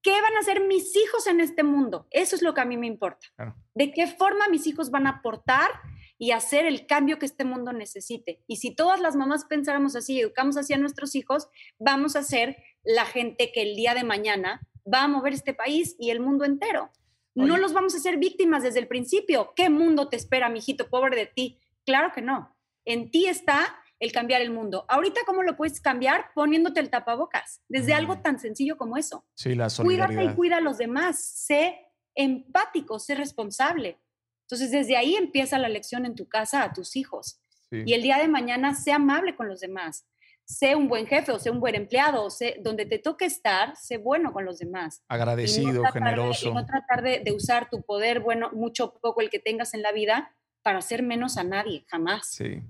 ¿Qué 0.00 0.12
van 0.22 0.34
a 0.36 0.38
hacer 0.38 0.66
mis 0.66 0.96
hijos 0.96 1.26
en 1.26 1.40
este 1.40 1.64
mundo? 1.64 2.06
Eso 2.10 2.34
es 2.34 2.40
lo 2.40 2.54
que 2.54 2.62
a 2.62 2.64
mí 2.64 2.78
me 2.78 2.86
importa. 2.86 3.26
¿De 3.74 3.92
qué 3.92 4.06
forma 4.06 4.48
mis 4.48 4.66
hijos 4.66 4.90
van 4.90 5.06
a 5.06 5.18
aportar 5.18 5.68
y 6.16 6.30
hacer 6.30 6.64
el 6.64 6.86
cambio 6.86 7.18
que 7.18 7.26
este 7.26 7.44
mundo 7.44 7.74
necesite? 7.74 8.42
Y 8.46 8.56
si 8.56 8.74
todas 8.74 9.00
las 9.00 9.16
mamás 9.16 9.44
pensáramos 9.44 9.96
así, 9.96 10.18
educamos 10.18 10.56
así 10.56 10.72
a 10.72 10.78
nuestros 10.78 11.14
hijos, 11.14 11.50
vamos 11.78 12.16
a 12.16 12.22
ser 12.22 12.56
la 12.84 13.04
gente 13.04 13.52
que 13.52 13.60
el 13.60 13.76
día 13.76 13.92
de 13.92 14.04
mañana 14.04 14.66
va 14.90 15.02
a 15.02 15.08
mover 15.08 15.34
este 15.34 15.52
país 15.52 15.94
y 15.98 16.08
el 16.08 16.20
mundo 16.20 16.46
entero. 16.46 16.90
No 17.36 17.56
los 17.58 17.72
vamos 17.72 17.94
a 17.94 17.98
hacer 17.98 18.16
víctimas 18.16 18.62
desde 18.62 18.78
el 18.78 18.88
principio. 18.88 19.52
¿Qué 19.54 19.68
mundo 19.68 20.08
te 20.08 20.16
espera, 20.16 20.48
mijito, 20.48 20.88
pobre 20.88 21.16
de 21.16 21.26
ti? 21.26 21.60
Claro 21.84 22.10
que 22.14 22.22
no. 22.22 22.56
En 22.84 23.10
ti 23.10 23.26
está 23.26 23.76
el 23.98 24.12
cambiar 24.12 24.42
el 24.42 24.50
mundo. 24.50 24.84
Ahorita, 24.88 25.20
¿cómo 25.26 25.42
lo 25.42 25.56
puedes 25.56 25.80
cambiar? 25.80 26.30
Poniéndote 26.34 26.80
el 26.80 26.90
tapabocas, 26.90 27.62
desde 27.68 27.94
algo 27.94 28.18
tan 28.20 28.38
sencillo 28.38 28.76
como 28.76 28.96
eso. 28.96 29.24
Sí, 29.34 29.54
la 29.54 29.70
solidaridad. 29.70 30.08
Cuídate 30.08 30.32
y 30.32 30.34
cuida 30.34 30.56
a 30.58 30.60
los 30.60 30.78
demás. 30.78 31.18
Sé 31.18 31.78
empático, 32.14 32.98
sé 32.98 33.14
responsable. 33.14 33.98
Entonces, 34.42 34.70
desde 34.70 34.96
ahí 34.96 35.14
empieza 35.16 35.58
la 35.58 35.68
lección 35.68 36.06
en 36.06 36.14
tu 36.14 36.28
casa 36.28 36.62
a 36.62 36.72
tus 36.72 36.96
hijos. 36.96 37.40
Y 37.70 37.94
el 37.94 38.02
día 38.02 38.18
de 38.18 38.28
mañana, 38.28 38.74
sé 38.74 38.92
amable 38.92 39.34
con 39.34 39.48
los 39.48 39.60
demás. 39.60 40.06
Sé 40.46 40.76
un 40.76 40.88
buen 40.88 41.06
jefe 41.06 41.32
o 41.32 41.38
sé 41.38 41.50
un 41.50 41.60
buen 41.60 41.74
empleado, 41.74 42.24
o 42.24 42.30
sé, 42.30 42.56
donde 42.62 42.86
te 42.86 42.98
toque 42.98 43.24
estar, 43.24 43.76
sé 43.76 43.98
bueno 43.98 44.32
con 44.32 44.44
los 44.44 44.58
demás. 44.58 45.02
Agradecido, 45.08 45.82
generoso. 45.92 46.48
y 46.48 46.54
no 46.54 46.64
tratar 46.64 47.02
de, 47.02 47.20
de, 47.20 47.32
usar 47.32 47.68
tu 47.68 47.82
poder, 47.82 48.20
bueno, 48.20 48.50
mucho 48.52 48.94
poco 49.02 49.20
el 49.20 49.28
que 49.28 49.40
tengas 49.40 49.74
en 49.74 49.82
la 49.82 49.92
vida, 49.92 50.36
para 50.62 50.78
hacer 50.78 51.02
menos 51.02 51.36
a 51.36 51.44
nadie, 51.44 51.84
jamás. 51.88 52.28
Sí. 52.28 52.62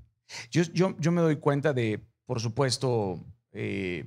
Yo, 0.51 0.63
yo, 0.73 0.97
yo 0.99 1.13
me 1.13 1.21
doy 1.21 1.37
cuenta 1.37 1.73
de, 1.73 2.01
por 2.27 2.41
supuesto, 2.41 3.25
eh, 3.53 4.05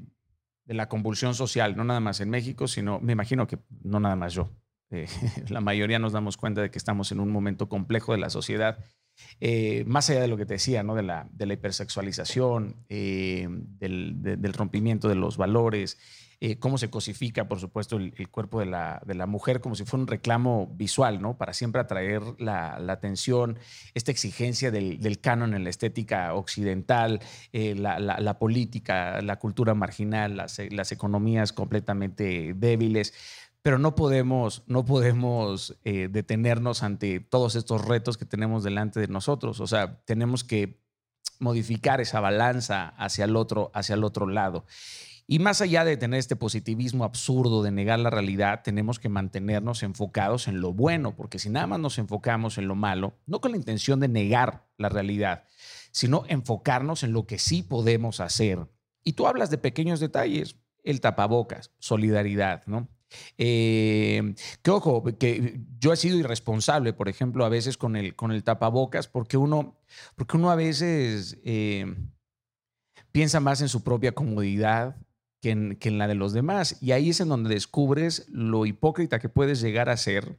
de 0.66 0.74
la 0.76 0.88
convulsión 0.88 1.34
social, 1.34 1.76
no 1.76 1.84
nada 1.84 2.00
más 2.00 2.20
en 2.22 2.30
México, 2.30 2.68
sino, 2.68 3.00
me 3.00 3.14
imagino 3.14 3.48
que 3.48 3.58
no 3.82 4.00
nada 4.00 4.16
más 4.16 4.34
yo. 4.34 4.52
Eh, 4.92 5.08
la 5.50 5.62
mayoría 5.62 5.98
nos 5.98 6.14
damos 6.14 6.38
cuenta 6.38 6.62
de 6.62 6.70
que 6.70 6.78
estamos 6.78 7.12
en 7.12 7.20
un 7.20 7.32
momento 7.32 7.70
complejo 7.70 8.12
de 8.12 8.20
la 8.20 8.30
sociedad 8.30 8.78
eh, 9.42 9.84
más 9.88 10.10
allá 10.10 10.22
de 10.22 10.28
lo 10.28 10.38
que 10.38 10.46
te 10.46 10.56
decía, 10.56 10.84
¿no? 10.84 10.96
de, 10.96 11.04
la, 11.04 11.28
de 11.32 11.46
la 11.46 11.54
hipersexualización, 11.54 12.76
eh, 12.90 13.48
del, 13.50 14.16
del, 14.22 14.54
rompimiento 14.54 15.08
de 15.08 15.16
los 15.16 15.38
valores, 15.38 15.98
eh, 16.42 16.58
cómo 16.58 16.78
se 16.78 16.90
cosifica, 16.90 17.48
por 17.48 17.60
supuesto, 17.60 17.98
el, 17.98 18.30
cuerpo 18.30 18.60
de 18.60 18.66
la, 18.66 19.02
de 19.06 19.14
la, 19.14 19.26
mujer 19.26 19.62
como 19.62 19.76
si 19.76 19.84
fuera 19.86 20.04
un 20.04 20.08
reclamo 20.08 20.68
visual, 20.76 21.22
¿no? 21.22 21.38
Para 21.38 21.54
siempre 21.54 21.82
atraer 21.82 22.22
la, 22.38 22.80
la 22.80 22.94
atención, 22.94 23.60
esta 23.94 24.12
exigencia 24.12 24.72
del, 24.72 25.00
del, 25.00 25.20
canon 25.20 25.54
en 25.54 25.64
la 25.64 25.70
estética 25.70 26.34
occidental, 26.34 27.20
la, 27.52 28.40
política, 28.40 29.22
la 29.22 29.38
cultura 29.38 29.74
marginal, 29.74 30.38
las, 30.38 30.62
las 30.72 30.92
economías 30.94 31.52
completamente 31.52 32.54
débiles 32.56 33.14
pero 33.62 33.78
no 33.78 33.96
podemos, 33.96 34.64
no 34.68 34.86
podemos 34.86 35.78
eh, 35.84 36.08
detenernos 36.10 36.84
ante 36.84 37.20
todos 37.20 37.56
estos 37.56 37.86
retos 37.86 38.18
que 38.18 38.26
tenemos 38.26 38.64
delante 38.64 39.00
de 39.00 39.08
nosotros. 39.08 39.60
O 39.60 39.68
sea, 39.68 40.02
tenemos 40.06 40.44
que 40.44 40.82
modificar 41.40 42.02
esa 42.02 42.20
balanza 42.20 42.90
hacia 42.90 43.26
el 43.26 43.36
otro, 43.36 43.72
hacia 43.74 43.96
el 43.96 44.04
otro 44.04 44.28
lado. 44.28 44.66
Y 45.32 45.38
más 45.38 45.62
allá 45.62 45.86
de 45.86 45.96
tener 45.96 46.20
este 46.20 46.36
positivismo 46.36 47.04
absurdo 47.04 47.62
de 47.62 47.70
negar 47.70 48.00
la 48.00 48.10
realidad, 48.10 48.62
tenemos 48.64 48.98
que 48.98 49.10
mantenernos 49.10 49.84
enfocados 49.84 50.48
en 50.48 50.60
lo 50.60 50.74
bueno, 50.74 51.16
porque 51.16 51.38
si 51.38 51.52
nada 51.52 51.68
más 51.68 51.80
nos 51.80 52.00
enfocamos 52.00 52.58
en 52.58 52.68
lo 52.68 52.74
malo, 52.74 53.14
no 53.28 53.40
con 53.40 53.52
la 53.52 53.58
intención 53.58 54.00
de 54.00 54.08
negar 54.08 54.66
la 54.78 54.90
realidad, 54.90 55.44
sino 55.92 56.24
enfocarnos 56.30 57.04
en 57.04 57.14
lo 57.14 57.28
que 57.28 57.38
sí 57.38 57.62
podemos 57.62 58.22
hacer. 58.22 58.68
Y 59.04 59.14
tú 59.14 59.28
hablas 59.28 59.52
de 59.52 59.60
pequeños 59.60 60.00
detalles, 60.00 60.56
el 60.84 61.00
tapabocas, 61.00 61.72
solidaridad, 61.78 62.64
¿no? 62.66 62.88
Eh, 63.38 64.36
que 64.62 64.72
ojo, 64.72 65.04
que 65.18 65.60
yo 65.80 65.94
he 65.94 65.98
sido 65.98 66.18
irresponsable, 66.18 66.94
por 66.94 67.10
ejemplo, 67.10 67.46
a 67.46 67.50
veces 67.50 67.78
con 67.78 67.96
el, 67.96 68.16
con 68.16 68.32
el 68.32 68.44
tapabocas, 68.44 69.08
porque 69.08 69.38
uno, 69.38 69.80
porque 70.16 70.38
uno 70.38 70.52
a 70.52 70.56
veces 70.56 71.38
eh, 71.44 71.96
piensa 73.12 73.40
más 73.40 73.62
en 73.62 73.70
su 73.70 73.84
propia 73.84 74.14
comodidad 74.14 74.96
que 75.42 75.52
en, 75.52 75.76
que 75.78 75.90
en 75.90 75.98
la 75.98 76.08
de 76.08 76.16
los 76.16 76.34
demás. 76.34 76.78
Y 76.82 76.92
ahí 76.92 77.10
es 77.10 77.20
en 77.20 77.30
donde 77.30 77.54
descubres 77.54 78.28
lo 78.30 78.66
hipócrita 78.66 79.20
que 79.20 79.30
puedes 79.30 79.62
llegar 79.62 79.90
a 79.90 79.98
ser 79.98 80.38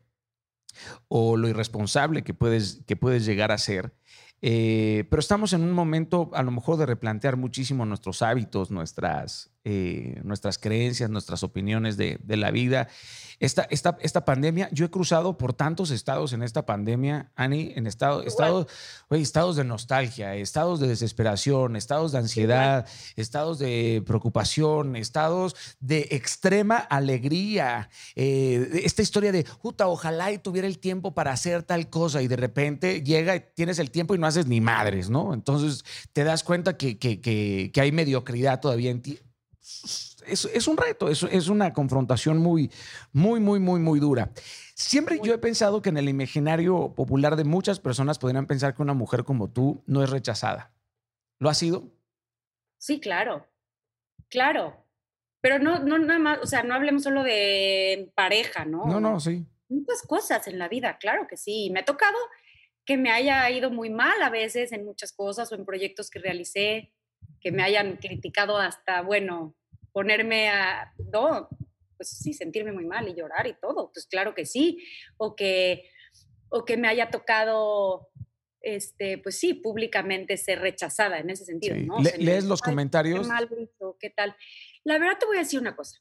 o 1.09 1.37
lo 1.37 1.49
irresponsable 1.49 2.23
que 2.23 2.35
puedes, 2.35 2.83
que 2.87 2.97
puedes 2.97 3.25
llegar 3.25 3.53
a 3.53 3.59
ser. 3.59 3.93
Eh, 4.43 5.07
pero 5.11 5.21
estamos 5.21 5.53
en 5.53 5.63
un 5.63 5.73
momento 5.73 6.31
a 6.33 6.43
lo 6.43 6.51
mejor 6.51 6.79
de 6.79 6.87
replantear 6.87 7.37
muchísimo 7.37 7.85
nuestros 7.85 8.23
hábitos, 8.23 8.71
nuestras, 8.71 9.51
eh, 9.65 10.21
nuestras 10.25 10.57
creencias, 10.57 11.11
nuestras 11.11 11.43
opiniones 11.43 11.99
de, 11.99 12.19
de 12.23 12.37
la 12.39 12.51
vida. 12.51 12.89
Esta, 13.41 13.67
esta, 13.71 13.99
esta, 14.01 14.25
pandemia, 14.25 14.69
yo 14.71 14.85
he 14.85 14.91
cruzado 14.91 15.37
por 15.37 15.55
tantos 15.55 15.91
estados 15.91 16.33
en 16.33 16.43
esta 16.43 16.67
pandemia, 16.67 17.31
Ani, 17.37 17.73
en 17.75 17.87
estado, 17.87 18.23
estados, 18.23 18.67
estados 19.11 19.57
de 19.57 19.65
nostalgia, 19.65 20.35
estados 20.35 20.79
de 20.81 20.89
desesperación, 20.89 21.77
estados 21.77 22.13
de 22.13 22.19
ansiedad, 22.19 22.87
estados 23.17 23.59
de 23.59 24.03
preocupación, 24.07 24.97
estados 24.97 25.57
de 25.81 26.09
extrema 26.11 26.77
alegría. 26.77 27.89
Eh, 28.15 28.83
esta 28.85 29.01
historia 29.03 29.33
de, 29.33 29.45
puta, 29.63 29.89
ojalá 29.89 30.33
y 30.33 30.39
tuviera 30.39 30.69
el 30.69 30.79
tiempo 30.79 31.15
para 31.15 31.33
hacer 31.33 31.63
tal 31.63 31.89
cosa 31.89 32.21
y 32.21 32.29
de 32.29 32.37
repente 32.37 33.03
llega 33.03 33.37
y 33.37 33.45
tienes 33.55 33.79
el 33.79 33.91
tiempo 33.91 34.15
y 34.15 34.19
no 34.19 34.27
haces 34.27 34.47
ni 34.47 34.61
madres, 34.61 35.09
¿no? 35.09 35.33
Entonces 35.33 35.85
te 36.13 36.25
das 36.25 36.45
cuenta 36.45 36.77
que, 36.77 36.99
que, 36.99 37.23
que, 37.23 37.71
que 37.73 37.81
hay 37.81 37.93
mediocridad 37.93 38.61
todavía 38.61 38.91
en 38.91 39.01
ti 39.01 39.19
es, 40.27 40.69
un 40.69 40.77
reto, 40.77 41.09
es, 41.09 41.23
es, 41.25 41.49
una 41.49 41.73
confrontación 41.73 42.39
muy, 42.39 42.71
muy, 43.13 43.41
muy, 43.41 43.61
muy, 43.61 43.81
muy 43.81 44.01
dura. 44.01 44.31
Siempre 44.75 45.21
yo 45.23 45.35
he 45.35 45.39
pensado 45.39 45.83
que 45.83 45.91
en 45.91 45.99
el 45.99 46.09
imaginario 46.09 46.95
popular 46.95 47.37
de 47.37 47.45
muchas 47.45 47.81
personas 47.81 48.19
podrían 48.19 48.47
pensar 48.47 48.75
que 48.75 48.83
una 48.83 48.95
mujer 48.95 49.25
como 49.25 49.51
tú 49.51 49.83
no 49.87 50.03
es 50.03 50.11
rechazada. 50.11 50.73
¿Lo 51.39 51.49
ha 51.49 51.55
sido? 51.55 51.91
Sí, 52.79 53.01
claro, 53.01 53.47
claro. 54.29 54.87
Pero 55.41 55.59
no, 55.59 55.79
no 55.79 55.99
nada 55.99 56.19
más, 56.19 56.39
o 56.43 56.47
sea, 56.47 56.63
no 56.63 56.75
hablemos 56.75 57.03
solo 57.03 57.23
de 57.23 58.13
pareja, 58.15 58.65
¿no? 58.65 58.87
No, 58.87 59.01
no, 59.01 59.21
sí. 59.21 59.47
Muchas 59.69 60.03
cosas 60.03 60.47
en 60.49 60.59
la 60.59 60.69
vida, 60.69 60.99
claro 60.99 61.27
que 61.27 61.37
sí. 61.37 61.71
Me 61.73 61.81
ha 61.81 61.85
tocado 61.85 62.19
que 62.85 62.97
me 62.97 63.11
haya 63.11 63.49
ido 63.51 63.71
muy 63.71 63.89
mal 63.89 64.21
a 64.23 64.31
veces 64.31 64.73
en 64.73 64.85
muchas 64.85 65.13
cosas 65.13 65.51
o 65.51 65.55
en 65.55 65.65
proyectos 65.65 66.11
que 66.11 66.19
realicé, 66.19 66.93
que 67.41 67.53
me 67.53 67.63
hayan 67.63 67.97
criticado 67.97 68.59
hasta, 68.59 69.01
bueno, 69.03 69.55
ponerme 70.01 70.49
a, 70.49 70.95
no, 71.13 71.51
pues 71.99 72.09
sí, 72.09 72.33
sentirme 72.33 72.73
muy 72.73 72.87
mal 72.87 73.07
y 73.07 73.15
llorar 73.15 73.47
y 73.47 73.55
todo, 73.61 73.91
pues 73.93 74.07
claro 74.07 74.35
que 74.35 74.47
sí, 74.47 74.83
o 75.19 75.37
que, 75.37 75.91
o 76.49 76.65
que 76.65 76.79
me 76.79 76.89
haya 76.89 77.11
tocado, 77.11 78.09
este, 78.63 79.19
pues 79.19 79.39
sí, 79.39 79.53
públicamente 79.53 80.39
ser 80.39 80.61
rechazada 80.61 81.19
en 81.19 81.29
ese 81.29 81.45
sentido, 81.45 81.77
¿no? 81.77 81.99
¿Lees 82.17 82.45
los 82.45 82.63
comentarios? 82.63 83.27
Qué 83.27 83.29
mal, 83.29 83.51
¿qué 83.99 84.09
tal? 84.09 84.35
La 84.85 84.99
verdad 84.99 85.19
te 85.21 85.27
voy 85.27 85.37
a 85.37 85.41
decir 85.41 85.61
una 85.61 85.77
cosa. 85.77 86.01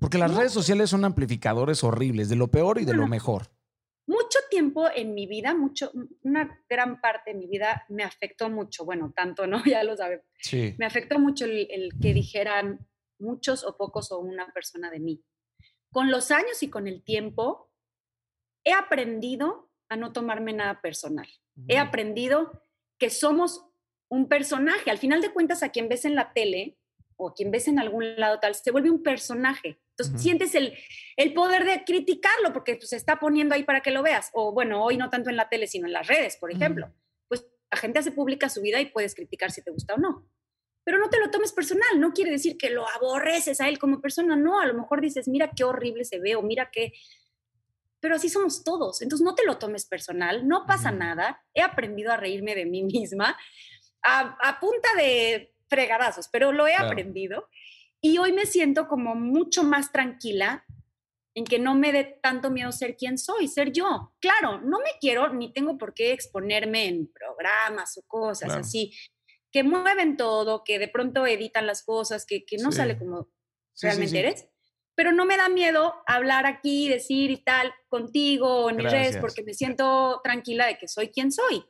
Porque 0.00 0.18
las 0.18 0.34
redes 0.34 0.50
sociales 0.50 0.90
son 0.90 1.04
amplificadores 1.04 1.84
horribles, 1.84 2.28
de 2.28 2.34
lo 2.34 2.48
peor 2.48 2.80
y 2.80 2.84
de 2.84 2.94
lo 2.94 3.06
mejor. 3.06 3.46
Mucho 4.06 4.40
tiempo 4.50 4.88
en 4.92 5.14
mi 5.14 5.28
vida, 5.28 5.54
mucho, 5.54 5.92
una 6.22 6.60
gran 6.68 7.00
parte 7.00 7.30
de 7.30 7.38
mi 7.38 7.46
vida 7.46 7.86
me 7.88 8.02
afectó 8.02 8.50
mucho, 8.50 8.84
bueno, 8.84 9.12
tanto, 9.14 9.46
¿no? 9.46 9.62
Ya 9.78 9.84
lo 9.84 9.96
sabemos. 9.96 10.26
Sí. 10.40 10.74
Me 10.78 10.86
afectó 10.86 11.20
mucho 11.20 11.44
el 11.44 11.90
que 12.02 12.12
dijeran, 12.12 12.84
muchos 13.24 13.64
o 13.64 13.76
pocos 13.76 14.12
o 14.12 14.18
una 14.18 14.52
persona 14.52 14.90
de 14.90 15.00
mí. 15.00 15.24
Con 15.92 16.10
los 16.10 16.30
años 16.30 16.62
y 16.62 16.68
con 16.68 16.86
el 16.86 17.02
tiempo, 17.02 17.70
he 18.64 18.72
aprendido 18.72 19.70
a 19.88 19.96
no 19.96 20.12
tomarme 20.12 20.52
nada 20.52 20.80
personal. 20.80 21.28
He 21.68 21.78
aprendido 21.78 22.62
que 22.98 23.10
somos 23.10 23.64
un 24.08 24.28
personaje. 24.28 24.90
Al 24.90 24.98
final 24.98 25.20
de 25.20 25.32
cuentas, 25.32 25.62
a 25.62 25.70
quien 25.70 25.88
ves 25.88 26.04
en 26.04 26.14
la 26.14 26.32
tele 26.32 26.78
o 27.16 27.28
a 27.28 27.34
quien 27.34 27.50
ves 27.50 27.68
en 27.68 27.78
algún 27.78 28.16
lado 28.16 28.40
tal, 28.40 28.54
se 28.54 28.72
vuelve 28.72 28.90
un 28.90 29.02
personaje. 29.02 29.80
Entonces 29.90 30.20
sientes 30.20 30.54
el, 30.56 30.74
el, 31.16 31.32
poder 31.32 31.64
de 31.64 31.84
criticarlo 31.84 32.52
porque 32.52 32.74
pues, 32.74 32.88
se 32.88 32.96
está 32.96 33.20
poniendo 33.20 33.54
ahí 33.54 33.62
para 33.62 33.80
que 33.80 33.92
lo 33.92 34.02
veas. 34.02 34.30
O 34.32 34.52
bueno, 34.52 34.84
hoy 34.84 34.96
no 34.96 35.10
tanto 35.10 35.30
en 35.30 35.36
la 35.36 35.48
tele, 35.48 35.68
sino 35.68 35.86
en 35.86 35.92
las 35.92 36.08
redes, 36.08 36.36
por 36.36 36.50
ejemplo. 36.50 36.92
Pues 37.28 37.46
la 37.70 37.78
gente 37.78 38.00
hace 38.00 38.10
pública 38.10 38.48
su 38.48 38.62
vida 38.62 38.80
y 38.80 38.86
puedes 38.86 39.14
criticar 39.14 39.52
si 39.52 39.62
te 39.62 39.70
gusta 39.70 39.94
o 39.94 39.98
no 39.98 40.28
pero 40.84 40.98
no 40.98 41.08
te 41.08 41.18
lo 41.18 41.30
tomes 41.30 41.52
personal, 41.52 41.98
no 41.98 42.12
quiere 42.12 42.30
decir 42.30 42.58
que 42.58 42.70
lo 42.70 42.86
aborreces 42.88 43.60
a 43.60 43.68
él 43.68 43.78
como 43.78 44.00
persona, 44.00 44.36
no, 44.36 44.60
a 44.60 44.66
lo 44.66 44.74
mejor 44.74 45.00
dices, 45.00 45.26
mira 45.28 45.50
qué 45.56 45.64
horrible 45.64 46.04
se 46.04 46.20
ve 46.20 46.36
o 46.36 46.42
mira 46.42 46.70
qué... 46.70 46.92
Pero 48.00 48.16
así 48.16 48.28
somos 48.28 48.64
todos, 48.64 49.00
entonces 49.00 49.24
no 49.24 49.34
te 49.34 49.46
lo 49.46 49.56
tomes 49.58 49.86
personal, 49.86 50.46
no 50.46 50.66
pasa 50.66 50.92
nada, 50.92 51.42
he 51.54 51.62
aprendido 51.62 52.12
a 52.12 52.18
reírme 52.18 52.54
de 52.54 52.66
mí 52.66 52.82
misma 52.84 53.36
a, 54.02 54.60
punta 54.60 54.88
de 54.96 55.54
fregadazos, 55.68 56.28
pero 56.30 56.52
lo 56.52 56.66
he 56.66 56.74
aprendido 56.74 57.48
y 58.02 58.18
hoy 58.18 58.32
me 58.32 58.44
siento 58.44 58.86
como 58.86 59.14
mucho 59.14 59.64
más 59.64 59.90
tranquila 59.90 60.66
en 61.34 61.44
que 61.44 61.58
no 61.58 61.74
me 61.74 61.90
dé 61.90 62.18
tanto 62.22 62.50
miedo 62.50 62.70
ser 62.70 62.96
quien 62.96 63.18
soy, 63.18 63.48
ser 63.48 63.72
yo. 63.72 64.14
Claro, 64.20 64.60
no 64.60 64.78
me 64.78 64.90
quiero 65.00 65.32
ni 65.32 65.52
tengo 65.52 65.78
por 65.78 65.94
qué 65.94 66.12
exponerme 66.12 66.86
en 66.86 67.10
programas 67.10 67.96
o 67.96 68.02
cosas 68.02 68.54
así 68.54 68.92
que 69.54 69.62
mueven 69.62 70.16
todo, 70.16 70.64
que 70.64 70.80
de 70.80 70.88
pronto 70.88 71.24
editan 71.28 71.64
las 71.64 71.84
cosas, 71.84 72.26
que, 72.26 72.44
que 72.44 72.56
no 72.56 72.72
sale 72.72 72.98
como 72.98 73.28
realmente 73.80 74.18
eres. 74.18 74.48
Pero 74.96 75.12
no 75.12 75.26
me 75.26 75.36
da 75.36 75.48
miedo 75.48 75.94
hablar 76.08 76.44
aquí, 76.44 76.88
decir 76.88 77.30
y 77.30 77.36
tal 77.36 77.72
contigo 77.88 78.68
en 78.68 78.78
mis 78.78 78.90
redes, 78.90 79.18
porque 79.18 79.44
me 79.44 79.54
siento 79.54 80.20
tranquila 80.24 80.66
de 80.66 80.76
que 80.76 80.88
soy 80.88 81.10
quien 81.10 81.30
soy. 81.30 81.64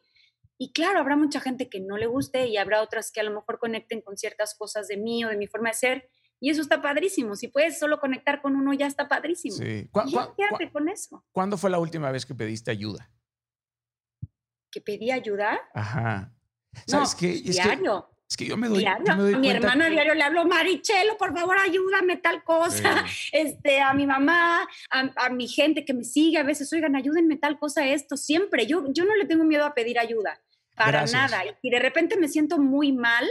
Y 0.57 0.73
claro, 0.73 0.99
habrá 0.99 1.15
mucha 1.15 1.41
gente 1.41 1.69
que 1.69 1.81
no 1.81 1.99
le 1.99 2.07
guste 2.07 2.47
y 2.47 2.57
habrá 2.57 2.81
otras 2.81 3.13
que 3.13 3.21
a 3.21 3.23
lo 3.23 3.33
mejor 3.33 3.59
conecten 3.59 4.01
con 4.01 4.17
ciertas 4.17 4.55
cosas 4.55 4.89
de 4.89 4.97
mí 4.97 5.23
o 5.27 5.29
de 5.29 5.37
mi 5.37 5.47
forma 5.47 5.69
de 5.69 5.75
ser. 5.75 6.09
Y 6.41 6.49
eso 6.49 6.63
está 6.63 6.81
padrísimo. 6.81 7.37
Si 7.37 7.49
puedes 7.49 7.79
solo 7.79 8.01
conectar 8.01 8.41
con 8.41 8.57
uno, 8.57 8.73
ya 8.73 8.87
está 8.87 9.09
padrísimo. 9.09 9.57
Sí. 9.57 9.91
quédate 10.39 10.73
con 10.73 10.89
eso. 10.89 11.23
¿Cuándo 11.33 11.59
fue 11.59 11.69
la 11.69 11.79
última 11.79 12.11
vez 12.11 12.25
que 12.25 12.35
pediste 12.35 12.71
ayuda? 12.71 13.11
¿Que 14.71 14.81
pedí 14.81 15.11
ayuda? 15.11 15.61
Ajá. 15.75 16.35
¿Sabes 16.87 17.15
qué? 17.15 17.33
Es 17.33 17.45
diario. 17.45 18.09
Es 18.29 18.37
que 18.37 18.47
yo 18.47 18.57
me 18.57 18.69
doy, 18.69 18.85
a 18.85 18.99
mi 19.39 19.51
hermana 19.51 19.87
a 19.87 19.91
diario 19.91 20.15
le 20.15 20.23
hablo, 20.23 20.45
Marichelo, 20.47 21.17
por 21.19 21.37
favor, 21.37 21.57
ayúdame 21.59 22.17
tal 22.17 22.43
cosa. 22.43 23.05
Este, 23.33 23.81
a 23.81 23.93
mi 23.93 24.07
mamá, 24.07 24.67
a, 24.91 25.29
mi 25.31 25.47
gente 25.47 25.85
que 25.85 25.93
me 25.93 26.05
sigue, 26.05 26.39
a 26.39 26.43
veces, 26.43 26.73
oigan, 26.73 26.97
ayúdenme 26.97 27.37
tal 27.37 27.59
cosa, 27.59 27.87
esto, 27.87 28.17
siempre. 28.17 28.67
Yo, 28.67 28.85
yo 28.93 29.05
no 29.05 29.15
le 29.15 29.27
tengo 29.27 29.45
miedo 29.45 29.65
a 29.65 29.75
pedir 29.75 29.99
ayuda, 29.99 30.43
para 30.75 31.05
nada. 31.07 31.43
Y 31.63 31.71
de 31.71 31.79
repente 31.79 32.17
me 32.17 32.29
siento 32.29 32.59
muy 32.59 32.93
mal, 32.93 33.29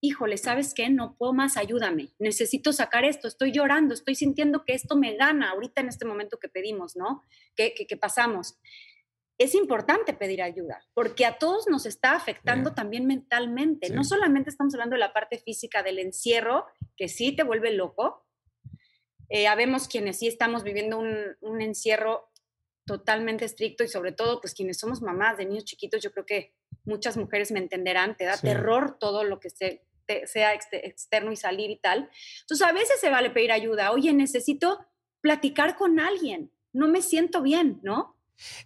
híjole, 0.00 0.38
¿sabes 0.38 0.74
qué? 0.74 0.90
No 0.90 1.16
puedo 1.16 1.32
más, 1.32 1.56
ayúdame. 1.56 2.08
Necesito 2.18 2.72
sacar 2.72 3.04
esto, 3.04 3.28
estoy 3.28 3.52
llorando, 3.52 3.94
estoy 3.94 4.16
sintiendo 4.16 4.64
que 4.64 4.74
esto 4.74 4.96
me 4.96 5.16
gana 5.16 5.50
ahorita 5.50 5.80
en 5.80 5.88
este 5.88 6.04
momento 6.04 6.38
que 6.38 6.48
pedimos, 6.48 6.96
¿no? 6.96 7.22
Que, 7.54 7.74
que, 7.74 7.86
que 7.86 7.96
pasamos 7.96 8.58
es 9.38 9.54
importante 9.54 10.14
pedir 10.14 10.42
ayuda, 10.42 10.86
porque 10.94 11.26
a 11.26 11.38
todos 11.38 11.66
nos 11.68 11.86
está 11.86 12.12
afectando 12.12 12.72
también 12.72 13.06
mentalmente. 13.06 13.90
No 13.90 14.04
solamente 14.04 14.50
estamos 14.50 14.74
hablando 14.74 14.94
de 14.94 15.00
la 15.00 15.12
parte 15.12 15.38
física 15.38 15.82
del 15.82 15.98
encierro, 15.98 16.66
que 16.96 17.08
sí 17.08 17.34
te 17.34 17.42
vuelve 17.42 17.72
loco. 17.72 18.24
Eh, 19.28 19.48
habemos 19.48 19.88
quienes 19.88 20.18
sí 20.18 20.28
estamos 20.28 20.62
viviendo 20.62 20.98
un, 20.98 21.60
encierro 21.60 22.30
totalmente 22.86 23.44
estricto 23.44 23.82
y 23.82 23.88
sobre 23.88 24.12
todo, 24.12 24.40
pues 24.40 24.54
quienes 24.54 24.78
somos 24.78 25.02
mamás 25.02 25.36
de 25.36 25.46
niños 25.46 25.64
chiquitos, 25.64 26.00
yo 26.00 26.12
creo 26.12 26.26
que 26.26 26.54
muchas 26.84 27.16
mujeres 27.16 27.50
me 27.50 27.58
entenderán, 27.58 28.16
te 28.16 28.24
da 28.24 28.36
terror 28.36 28.98
todo 29.00 29.24
lo 29.24 29.40
que 29.40 29.50
sea 29.50 30.54
externo 30.54 31.32
y 31.32 31.36
salir 31.36 31.70
y 31.70 31.78
tal. 31.80 32.08
Entonces, 32.42 32.66
a 32.66 32.72
veces 32.72 33.00
se 33.00 33.10
vale 33.10 33.30
pedir 33.30 33.50
ayuda. 33.50 33.90
Oye, 33.90 34.12
necesito 34.12 34.86
platicar 35.20 35.76
con 35.76 35.98
alguien, 35.98 36.52
no 36.72 36.86
me 36.86 37.02
siento 37.02 37.42
bien, 37.42 37.80
¿no? 37.82 38.14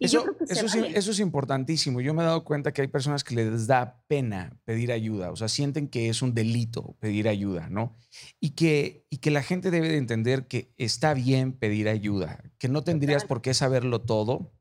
Eso, 0.00 0.24
eso, 0.48 1.10
es, 1.10 1.20
importantísimo. 1.20 2.00
Yo 2.00 2.14
me 2.14 2.22
he 2.22 2.26
dado 2.26 2.44
cuenta 2.44 2.72
que 2.72 2.82
hay 2.82 2.88
personas 2.88 3.22
que 3.22 3.34
les 3.34 3.66
da 3.66 4.02
pena 4.08 4.58
pedir 4.64 4.92
ayuda, 4.92 5.30
o 5.30 5.36
sea, 5.36 5.48
sienten 5.48 5.88
que 5.88 6.08
es 6.08 6.22
un 6.22 6.34
delito 6.34 6.96
pedir 7.00 7.28
ayuda, 7.28 7.68
¿no? 7.68 7.96
Y 8.40 8.50
que, 8.50 9.06
y 9.10 9.18
que 9.18 9.30
la 9.30 9.42
gente 9.42 9.70
debe 9.70 9.88
de 9.88 9.98
entender 9.98 10.46
que 10.46 10.72
está 10.78 11.14
bien 11.14 11.52
pedir 11.52 11.88
ayuda, 11.88 12.42
que 12.58 12.68
no 12.68 12.82
tendrías 12.82 13.24
por 13.24 13.42
qué 13.42 13.52
saberlo 13.54 14.00
todo 14.00 14.52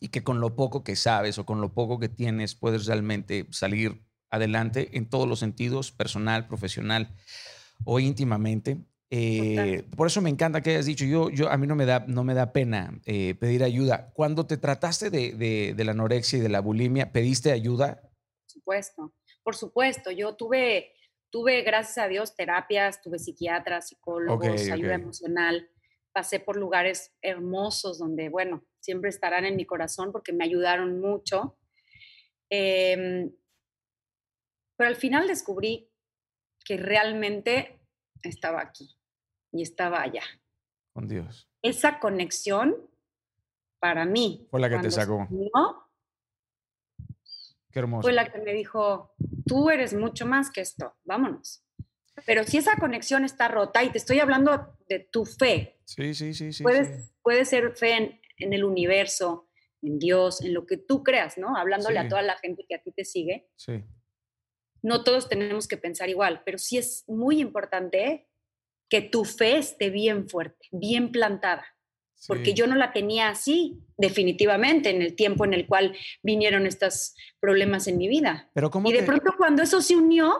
y 0.00 0.08
que 0.08 0.22
con 0.22 0.40
lo 0.40 0.54
poco 0.54 0.84
que 0.84 0.96
sabes 0.96 1.38
o 1.38 1.46
con 1.46 1.60
lo 1.60 1.74
poco 1.74 1.98
que 1.98 2.08
tienes 2.08 2.54
puedes 2.54 2.86
realmente 2.86 3.46
salir 3.50 4.04
adelante 4.30 4.96
en 4.96 5.08
todos 5.08 5.28
los 5.28 5.40
sentidos, 5.40 5.90
personal, 5.90 6.46
profesional 6.46 7.14
o 7.84 8.00
íntimamente. 8.00 8.78
Eh, 9.10 9.84
por 9.96 10.06
eso 10.06 10.20
me 10.20 10.28
encanta 10.28 10.60
que 10.60 10.70
hayas 10.70 10.86
dicho, 10.86 11.06
yo, 11.06 11.30
yo 11.30 11.48
a 11.48 11.56
mí 11.56 11.66
no 11.66 11.74
me 11.74 11.86
da, 11.86 12.04
no 12.06 12.24
me 12.24 12.34
da 12.34 12.52
pena 12.52 13.00
eh, 13.06 13.34
pedir 13.34 13.64
ayuda. 13.64 14.10
Cuando 14.12 14.46
te 14.46 14.58
trataste 14.58 15.10
de, 15.10 15.74
la 15.76 15.92
anorexia 15.92 16.38
y 16.38 16.42
de 16.42 16.48
la 16.50 16.60
bulimia, 16.60 17.10
¿pediste 17.10 17.52
ayuda? 17.52 18.02
Por 18.02 18.50
supuesto, 18.50 19.14
por 19.42 19.56
supuesto. 19.56 20.10
Yo 20.10 20.36
tuve, 20.36 20.92
tuve, 21.30 21.62
gracias 21.62 21.98
a 21.98 22.08
Dios, 22.08 22.36
terapias, 22.36 23.00
tuve 23.00 23.18
psiquiatras, 23.18 23.88
psicólogos, 23.88 24.68
ayuda 24.68 24.94
emocional. 24.94 25.70
Pasé 26.12 26.40
por 26.40 26.56
lugares 26.56 27.16
hermosos 27.22 27.98
donde, 27.98 28.28
bueno, 28.28 28.66
siempre 28.80 29.08
estarán 29.08 29.46
en 29.46 29.56
mi 29.56 29.64
corazón 29.64 30.12
porque 30.12 30.32
me 30.32 30.44
ayudaron 30.44 31.00
mucho. 31.00 31.58
Em, 32.50 33.30
pero 34.76 34.88
al 34.88 34.96
final 34.96 35.28
descubrí 35.28 35.90
que 36.64 36.76
realmente 36.76 37.80
estaba 38.22 38.60
aquí 38.60 38.97
y 39.52 39.62
estaba 39.62 40.02
allá. 40.02 40.22
Con 40.92 41.08
Dios. 41.08 41.48
Esa 41.62 41.98
conexión, 41.98 42.76
para 43.78 44.04
mí. 44.04 44.46
Fue 44.50 44.60
la 44.60 44.68
que 44.68 44.78
te 44.78 44.90
sacó. 44.90 45.26
No. 45.30 45.88
Qué 47.70 47.78
hermoso. 47.80 48.02
Fue 48.02 48.12
la 48.12 48.30
que 48.30 48.38
me 48.38 48.52
dijo, 48.52 49.14
tú 49.46 49.70
eres 49.70 49.94
mucho 49.94 50.26
más 50.26 50.50
que 50.50 50.60
esto, 50.60 50.96
vámonos. 51.04 51.62
Pero 52.26 52.44
si 52.44 52.58
esa 52.58 52.76
conexión 52.76 53.24
está 53.24 53.48
rota, 53.48 53.84
y 53.84 53.90
te 53.90 53.98
estoy 53.98 54.20
hablando 54.20 54.76
de 54.88 55.00
tu 55.00 55.24
fe. 55.24 55.78
Sí, 55.84 56.14
sí, 56.14 56.34
sí, 56.34 56.52
sí. 56.52 56.62
Puedes, 56.62 57.12
Puede 57.22 57.44
ser 57.44 57.76
fe 57.76 58.20
en, 58.38 58.52
el 58.52 58.64
universo, 58.64 59.48
en 59.82 59.98
Dios, 59.98 60.42
en 60.42 60.54
lo 60.54 60.66
que 60.66 60.76
tú 60.76 61.02
creas, 61.02 61.38
¿no? 61.38 61.56
Hablándole 61.56 61.98
a 61.98 62.08
toda 62.08 62.22
la 62.22 62.36
gente 62.38 62.64
que 62.66 62.74
a 62.74 62.82
ti 62.82 62.90
te 62.90 63.04
sigue. 63.04 63.48
Sí. 63.56 63.84
No 64.82 65.04
todos 65.04 65.28
tenemos 65.28 65.68
que 65.68 65.76
pensar 65.76 66.08
igual, 66.08 66.42
pero 66.44 66.56
sí 66.56 66.78
es 66.78 67.04
muy 67.06 67.40
importante 67.40 68.27
que 68.88 69.02
tu 69.02 69.24
fe 69.24 69.58
esté 69.58 69.90
bien 69.90 70.28
fuerte, 70.28 70.68
bien 70.72 71.12
plantada. 71.12 71.66
Porque 72.26 72.52
yo 72.52 72.66
no 72.66 72.74
la 72.74 72.92
tenía 72.92 73.28
así, 73.28 73.78
definitivamente, 73.96 74.90
en 74.90 75.02
el 75.02 75.14
tiempo 75.14 75.44
en 75.44 75.54
el 75.54 75.68
cual 75.68 75.96
vinieron 76.22 76.66
estos 76.66 77.14
problemas 77.38 77.86
en 77.86 77.96
mi 77.96 78.08
vida. 78.08 78.50
Pero 78.54 78.70
y 78.84 78.92
de 78.92 79.04
pronto 79.04 79.34
cuando 79.36 79.62
eso 79.62 79.80
se 79.80 79.94
unió, 79.94 80.36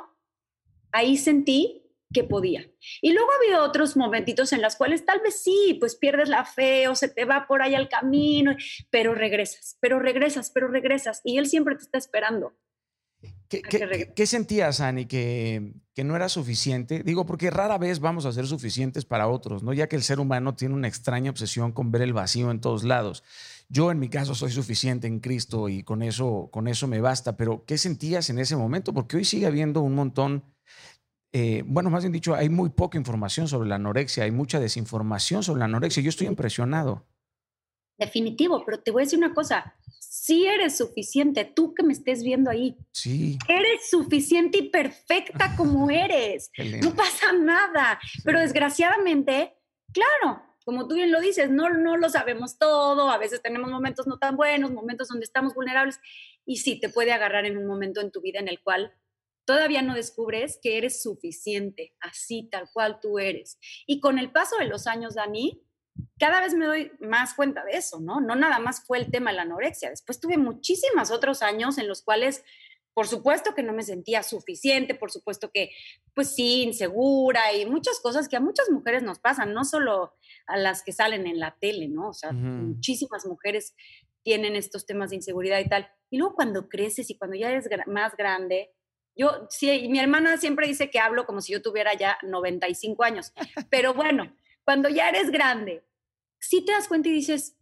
ahí 0.90 1.16
sentí 1.16 1.84
que 2.12 2.24
podía. 2.24 2.68
Y 3.00 3.12
luego 3.12 3.30
ha 3.30 3.36
habido 3.36 3.64
otros 3.64 3.96
momentitos 3.96 4.52
en 4.52 4.62
los 4.62 4.76
cuales 4.76 5.04
tal 5.04 5.20
vez 5.20 5.42
sí, 5.42 5.76
pues 5.78 5.94
pierdes 5.94 6.28
la 6.28 6.44
fe 6.44 6.88
o 6.88 6.94
se 6.94 7.08
te 7.08 7.24
va 7.24 7.46
por 7.46 7.62
ahí 7.62 7.74
al 7.74 7.88
camino, 7.88 8.56
pero 8.90 9.14
regresas, 9.14 9.76
pero 9.80 9.98
regresas, 9.98 10.50
pero 10.50 10.68
regresas. 10.68 11.20
Y 11.22 11.38
él 11.38 11.46
siempre 11.46 11.76
te 11.76 11.82
está 11.82 11.98
esperando. 11.98 12.54
¿Qué, 13.48 14.26
sentías, 14.26 14.80
Ani, 14.80 15.06
que, 15.06 15.72
que, 15.94 16.04
no 16.04 16.14
era 16.14 16.28
suficiente? 16.28 17.02
Digo, 17.02 17.24
porque 17.24 17.50
rara 17.50 17.78
vez 17.78 17.98
vamos 17.98 18.26
a 18.26 18.32
ser 18.32 18.46
suficientes 18.46 19.06
para 19.06 19.26
otros, 19.26 19.62
¿no? 19.62 19.72
Ya 19.72 19.88
que 19.88 19.96
el 19.96 20.02
ser 20.02 20.20
humano 20.20 20.54
tiene 20.54 20.74
una 20.74 20.86
extraña 20.86 21.30
obsesión 21.30 21.72
con 21.72 21.90
ver 21.90 22.02
el 22.02 22.12
vacío 22.12 22.50
en 22.50 22.60
todos 22.60 22.84
lados. 22.84 23.24
Yo, 23.70 23.90
en 23.90 23.98
mi 23.98 24.10
caso, 24.10 24.34
soy 24.34 24.50
suficiente 24.50 25.06
en 25.06 25.20
Cristo 25.20 25.70
y 25.70 25.82
con 25.82 26.02
eso, 26.02 26.50
con 26.52 26.68
eso 26.68 26.86
me 26.88 27.00
basta. 27.00 27.38
Pero, 27.38 27.64
¿qué 27.64 27.78
sentías 27.78 28.28
en 28.28 28.38
ese 28.38 28.54
momento? 28.54 28.92
Porque 28.92 29.16
hoy 29.16 29.24
sigue 29.24 29.46
habiendo 29.46 29.80
un 29.80 29.94
montón, 29.94 30.44
eh, 31.32 31.62
bueno, 31.66 31.88
más 31.88 32.02
bien 32.02 32.12
dicho, 32.12 32.34
hay 32.34 32.50
muy 32.50 32.68
poca 32.68 32.98
información 32.98 33.48
sobre 33.48 33.68
la 33.68 33.76
anorexia, 33.76 34.24
hay 34.24 34.30
mucha 34.30 34.60
desinformación 34.60 35.42
sobre 35.42 35.60
la 35.60 35.64
anorexia. 35.64 36.02
Yo 36.02 36.10
estoy 36.10 36.26
impresionado. 36.26 37.06
Definitivo, 37.98 38.64
pero 38.64 38.80
te 38.80 38.90
voy 38.90 39.02
a 39.02 39.04
decir 39.04 39.18
una 39.18 39.34
cosa, 39.34 39.74
sí 39.98 40.46
eres 40.46 40.76
suficiente, 40.76 41.44
tú 41.44 41.74
que 41.74 41.82
me 41.82 41.92
estés 41.92 42.22
viendo 42.22 42.50
ahí. 42.50 42.76
Sí. 42.92 43.38
Eres 43.48 43.90
suficiente 43.90 44.58
y 44.58 44.70
perfecta 44.70 45.54
como 45.56 45.90
eres. 45.90 46.50
No 46.82 46.94
pasa 46.94 47.32
nada. 47.32 47.98
Pero 48.24 48.40
desgraciadamente, 48.40 49.54
claro, 49.92 50.42
como 50.64 50.86
tú 50.86 50.96
bien 50.96 51.10
lo 51.10 51.20
dices, 51.20 51.50
no, 51.50 51.70
no 51.70 51.96
lo 51.96 52.08
sabemos 52.10 52.58
todo, 52.58 53.10
a 53.10 53.18
veces 53.18 53.42
tenemos 53.42 53.70
momentos 53.70 54.06
no 54.06 54.18
tan 54.18 54.36
buenos, 54.36 54.70
momentos 54.70 55.08
donde 55.08 55.24
estamos 55.24 55.54
vulnerables, 55.54 55.98
y 56.44 56.58
sí, 56.58 56.78
te 56.78 56.88
puede 56.88 57.12
agarrar 57.12 57.46
en 57.46 57.56
un 57.56 57.66
momento 57.66 58.00
en 58.00 58.10
tu 58.10 58.20
vida 58.20 58.38
en 58.38 58.48
el 58.48 58.60
cual 58.60 58.92
todavía 59.46 59.80
no 59.80 59.94
descubres 59.94 60.58
que 60.62 60.76
eres 60.76 61.02
suficiente, 61.02 61.94
así 62.00 62.50
tal 62.50 62.68
cual 62.70 63.00
tú 63.00 63.18
eres. 63.18 63.58
Y 63.86 63.98
con 63.98 64.18
el 64.18 64.30
paso 64.30 64.56
de 64.58 64.66
los 64.66 64.86
años, 64.86 65.14
Dani, 65.14 65.62
cada 66.18 66.40
vez 66.40 66.54
me 66.54 66.66
doy 66.66 66.92
más 67.00 67.34
cuenta 67.34 67.64
de 67.64 67.72
eso, 67.72 68.00
¿no? 68.00 68.20
No 68.20 68.34
nada 68.34 68.58
más 68.58 68.84
fue 68.84 68.98
el 68.98 69.10
tema 69.10 69.30
de 69.30 69.36
la 69.36 69.42
anorexia. 69.42 69.90
Después 69.90 70.20
tuve 70.20 70.36
muchísimos 70.36 71.10
otros 71.10 71.42
años 71.42 71.78
en 71.78 71.88
los 71.88 72.02
cuales, 72.02 72.44
por 72.92 73.06
supuesto 73.06 73.54
que 73.54 73.62
no 73.62 73.72
me 73.72 73.82
sentía 73.82 74.22
suficiente, 74.22 74.94
por 74.94 75.10
supuesto 75.10 75.50
que, 75.52 75.70
pues 76.14 76.34
sí, 76.34 76.62
insegura 76.62 77.52
y 77.52 77.66
muchas 77.66 78.00
cosas 78.00 78.28
que 78.28 78.36
a 78.36 78.40
muchas 78.40 78.70
mujeres 78.70 79.02
nos 79.02 79.18
pasan, 79.20 79.54
no 79.54 79.64
solo 79.64 80.14
a 80.46 80.56
las 80.56 80.82
que 80.82 80.92
salen 80.92 81.26
en 81.26 81.38
la 81.38 81.56
tele, 81.60 81.88
¿no? 81.88 82.08
O 82.08 82.14
sea, 82.14 82.32
muchísimas 82.32 83.24
mujeres 83.26 83.74
tienen 84.22 84.56
estos 84.56 84.86
temas 84.86 85.10
de 85.10 85.16
inseguridad 85.16 85.60
y 85.60 85.68
tal. 85.68 85.88
Y 86.10 86.18
luego 86.18 86.34
cuando 86.34 86.68
creces 86.68 87.10
y 87.10 87.16
cuando 87.16 87.36
ya 87.36 87.50
eres 87.50 87.68
más 87.86 88.16
grande, 88.16 88.72
yo, 89.14 89.46
sí, 89.50 89.88
mi 89.88 89.98
hermana 89.98 90.36
siempre 90.36 90.66
dice 90.66 90.90
que 90.90 91.00
hablo 91.00 91.26
como 91.26 91.40
si 91.40 91.52
yo 91.52 91.60
tuviera 91.60 91.92
ya 91.94 92.18
95 92.22 93.02
años, 93.02 93.32
pero 93.70 93.94
bueno, 93.94 94.32
cuando 94.64 94.88
ya 94.88 95.08
eres 95.08 95.30
grande 95.30 95.87
si 96.40 96.64
te 96.64 96.72
das 96.72 96.88
cuenta 96.88 97.08
y 97.08 97.12
dices, 97.12 97.56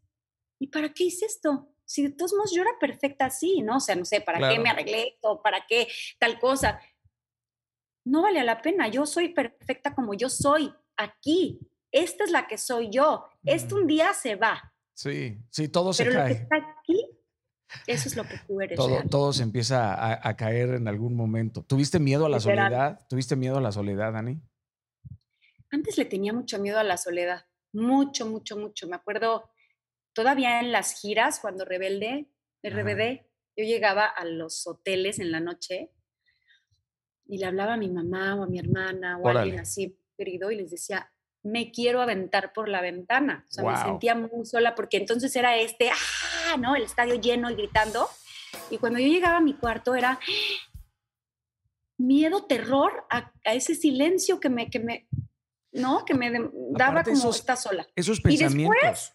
¿y 0.58 0.68
para 0.68 0.92
qué 0.92 1.04
hice 1.04 1.26
esto? 1.26 1.72
Si 1.84 2.02
de 2.02 2.10
todos 2.10 2.32
modos 2.34 2.52
yo 2.52 2.62
era 2.62 2.72
perfecta 2.80 3.26
así, 3.26 3.62
¿no? 3.62 3.76
O 3.76 3.80
sea, 3.80 3.94
no 3.94 4.04
sé, 4.04 4.20
¿para 4.20 4.48
qué 4.48 4.58
me 4.58 4.68
arreglé 4.68 5.18
o 5.22 5.40
para 5.40 5.64
qué 5.66 5.88
tal 6.18 6.38
cosa? 6.38 6.80
No 8.04 8.22
vale 8.22 8.42
la 8.44 8.60
pena, 8.60 8.88
yo 8.88 9.06
soy 9.06 9.28
perfecta 9.30 9.94
como 9.94 10.14
yo 10.14 10.28
soy 10.28 10.72
aquí. 10.96 11.60
Esta 11.92 12.24
es 12.24 12.30
la 12.30 12.46
que 12.46 12.58
soy 12.58 12.90
yo. 12.90 13.24
Esto 13.44 13.76
un 13.76 13.86
día 13.86 14.12
se 14.12 14.34
va. 14.34 14.74
Sí, 14.94 15.38
sí, 15.50 15.68
todo 15.68 15.92
se 15.92 16.04
Pero 16.04 16.16
cae. 16.16 16.28
Lo 16.28 16.34
que 16.34 16.42
está 16.42 16.56
aquí, 16.56 17.08
eso 17.86 18.08
es 18.08 18.16
lo 18.16 18.24
que 18.24 18.38
tú 18.46 18.60
eres. 18.60 18.76
Todo, 18.76 19.02
todo 19.08 19.32
se 19.32 19.42
empieza 19.42 19.94
a, 19.94 20.28
a, 20.28 20.36
caer 20.36 20.70
en 20.70 20.88
algún 20.88 21.14
momento. 21.14 21.62
¿Tuviste 21.62 22.00
miedo 22.00 22.26
a 22.26 22.28
la 22.28 22.40
soledad? 22.40 23.06
¿Tuviste 23.08 23.36
miedo 23.36 23.58
a 23.58 23.60
la 23.60 23.72
soledad, 23.72 24.12
Dani? 24.12 24.40
Antes 25.70 25.98
le 25.98 26.04
tenía 26.04 26.32
mucho 26.32 26.58
miedo 26.58 26.78
a 26.78 26.84
la 26.84 26.96
soledad 26.96 27.46
mucho, 27.76 28.26
mucho, 28.26 28.56
mucho. 28.56 28.88
Me 28.88 28.96
acuerdo 28.96 29.50
todavía 30.12 30.60
en 30.60 30.72
las 30.72 31.00
giras, 31.00 31.40
cuando 31.40 31.64
Rebelde, 31.64 32.28
el 32.62 32.72
RBD, 32.72 33.26
yo 33.56 33.64
llegaba 33.64 34.06
a 34.06 34.24
los 34.24 34.66
hoteles 34.66 35.18
en 35.18 35.30
la 35.30 35.40
noche 35.40 35.90
y 37.26 37.38
le 37.38 37.46
hablaba 37.46 37.74
a 37.74 37.76
mi 37.76 37.90
mamá 37.90 38.34
o 38.34 38.44
a 38.44 38.46
mi 38.46 38.58
hermana 38.58 39.18
o 39.18 39.28
a 39.28 39.40
alguien 39.40 39.60
así 39.60 39.98
querido 40.16 40.50
y 40.50 40.56
les 40.56 40.70
decía, 40.70 41.12
me 41.42 41.70
quiero 41.70 42.00
aventar 42.00 42.52
por 42.52 42.68
la 42.68 42.80
ventana. 42.80 43.44
O 43.48 43.52
sea, 43.52 43.64
me 43.64 43.76
sentía 43.76 44.14
muy 44.14 44.46
sola 44.46 44.74
porque 44.74 44.96
entonces 44.96 45.34
era 45.36 45.56
este, 45.56 45.90
¡ah! 45.90 46.56
¿no? 46.56 46.74
El 46.74 46.82
estadio 46.82 47.14
lleno 47.14 47.50
y 47.50 47.54
gritando. 47.54 48.08
Y 48.70 48.78
cuando 48.78 48.98
yo 48.98 49.06
llegaba 49.06 49.36
a 49.36 49.42
mi 49.42 49.54
cuarto 49.54 49.94
era 49.94 50.18
miedo, 51.98 52.46
terror 52.46 53.06
a, 53.10 53.32
ese 53.44 53.74
silencio 53.74 54.40
que 54.40 54.48
me, 54.48 54.70
que 54.70 54.80
me, 54.80 55.08
¿no? 55.76 56.04
Que 56.04 56.14
me 56.14 56.32
daba 56.70 57.02
como 57.04 57.30
está 57.30 57.56
sola. 57.56 57.86
Esos 57.94 58.20
pensamientos. 58.20 59.14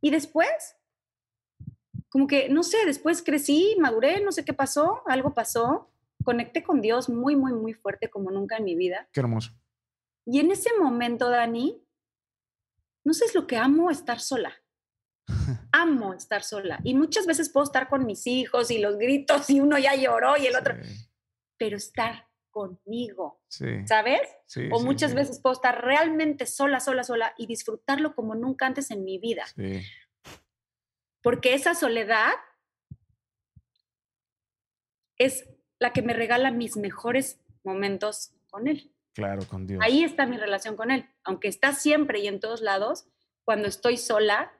Y 0.00 0.10
después, 0.10 0.76
como 2.08 2.26
que, 2.26 2.48
no 2.48 2.62
sé, 2.62 2.78
después 2.86 3.22
crecí, 3.22 3.76
maduré, 3.78 4.20
no 4.22 4.32
sé 4.32 4.44
qué 4.44 4.52
pasó, 4.52 5.02
algo 5.06 5.34
pasó, 5.34 5.90
conecté 6.24 6.62
con 6.62 6.80
Dios 6.80 7.08
muy, 7.08 7.36
muy, 7.36 7.52
muy 7.52 7.74
fuerte 7.74 8.10
como 8.10 8.30
nunca 8.30 8.56
en 8.56 8.64
mi 8.64 8.74
vida. 8.74 9.08
Qué 9.12 9.20
hermoso. 9.20 9.52
Y 10.26 10.40
en 10.40 10.50
ese 10.50 10.70
momento, 10.78 11.28
Dani, 11.28 11.82
no 13.04 13.14
sé, 13.14 13.24
es 13.24 13.34
lo 13.34 13.46
que 13.46 13.56
amo 13.56 13.90
estar 13.90 14.20
sola. 14.20 14.52
amo 15.72 16.14
estar 16.14 16.42
sola. 16.42 16.80
Y 16.84 16.94
muchas 16.94 17.26
veces 17.26 17.50
puedo 17.50 17.64
estar 17.64 17.88
con 17.88 18.06
mis 18.06 18.26
hijos 18.26 18.70
y 18.70 18.78
los 18.78 18.96
gritos 18.96 19.48
y 19.50 19.60
uno 19.60 19.78
ya 19.78 19.94
lloró 19.94 20.36
y 20.36 20.46
el 20.46 20.56
otro, 20.56 20.74
pero 21.58 21.76
estar 21.76 22.29
conmigo, 22.50 23.40
¿sabes? 23.86 24.20
o 24.70 24.80
muchas 24.80 25.14
veces 25.14 25.40
puedo 25.40 25.54
estar 25.54 25.84
realmente 25.84 26.46
sola, 26.46 26.80
sola, 26.80 27.04
sola 27.04 27.34
y 27.38 27.46
disfrutarlo 27.46 28.14
como 28.14 28.34
nunca 28.34 28.66
antes 28.66 28.90
en 28.90 29.04
mi 29.04 29.18
vida. 29.18 29.44
Porque 31.22 31.54
esa 31.54 31.74
soledad 31.74 32.32
es 35.16 35.48
la 35.78 35.92
que 35.92 36.02
me 36.02 36.14
regala 36.14 36.50
mis 36.50 36.76
mejores 36.76 37.40
momentos 37.62 38.32
con 38.48 38.68
él. 38.68 38.92
Claro, 39.14 39.46
con 39.46 39.66
Dios. 39.66 39.82
Ahí 39.84 40.02
está 40.04 40.26
mi 40.26 40.36
relación 40.36 40.76
con 40.76 40.90
él. 40.90 41.08
Aunque 41.24 41.48
está 41.48 41.72
siempre 41.72 42.20
y 42.20 42.28
en 42.28 42.40
todos 42.40 42.60
lados, 42.60 43.06
cuando 43.44 43.68
estoy 43.68 43.96
sola 43.96 44.52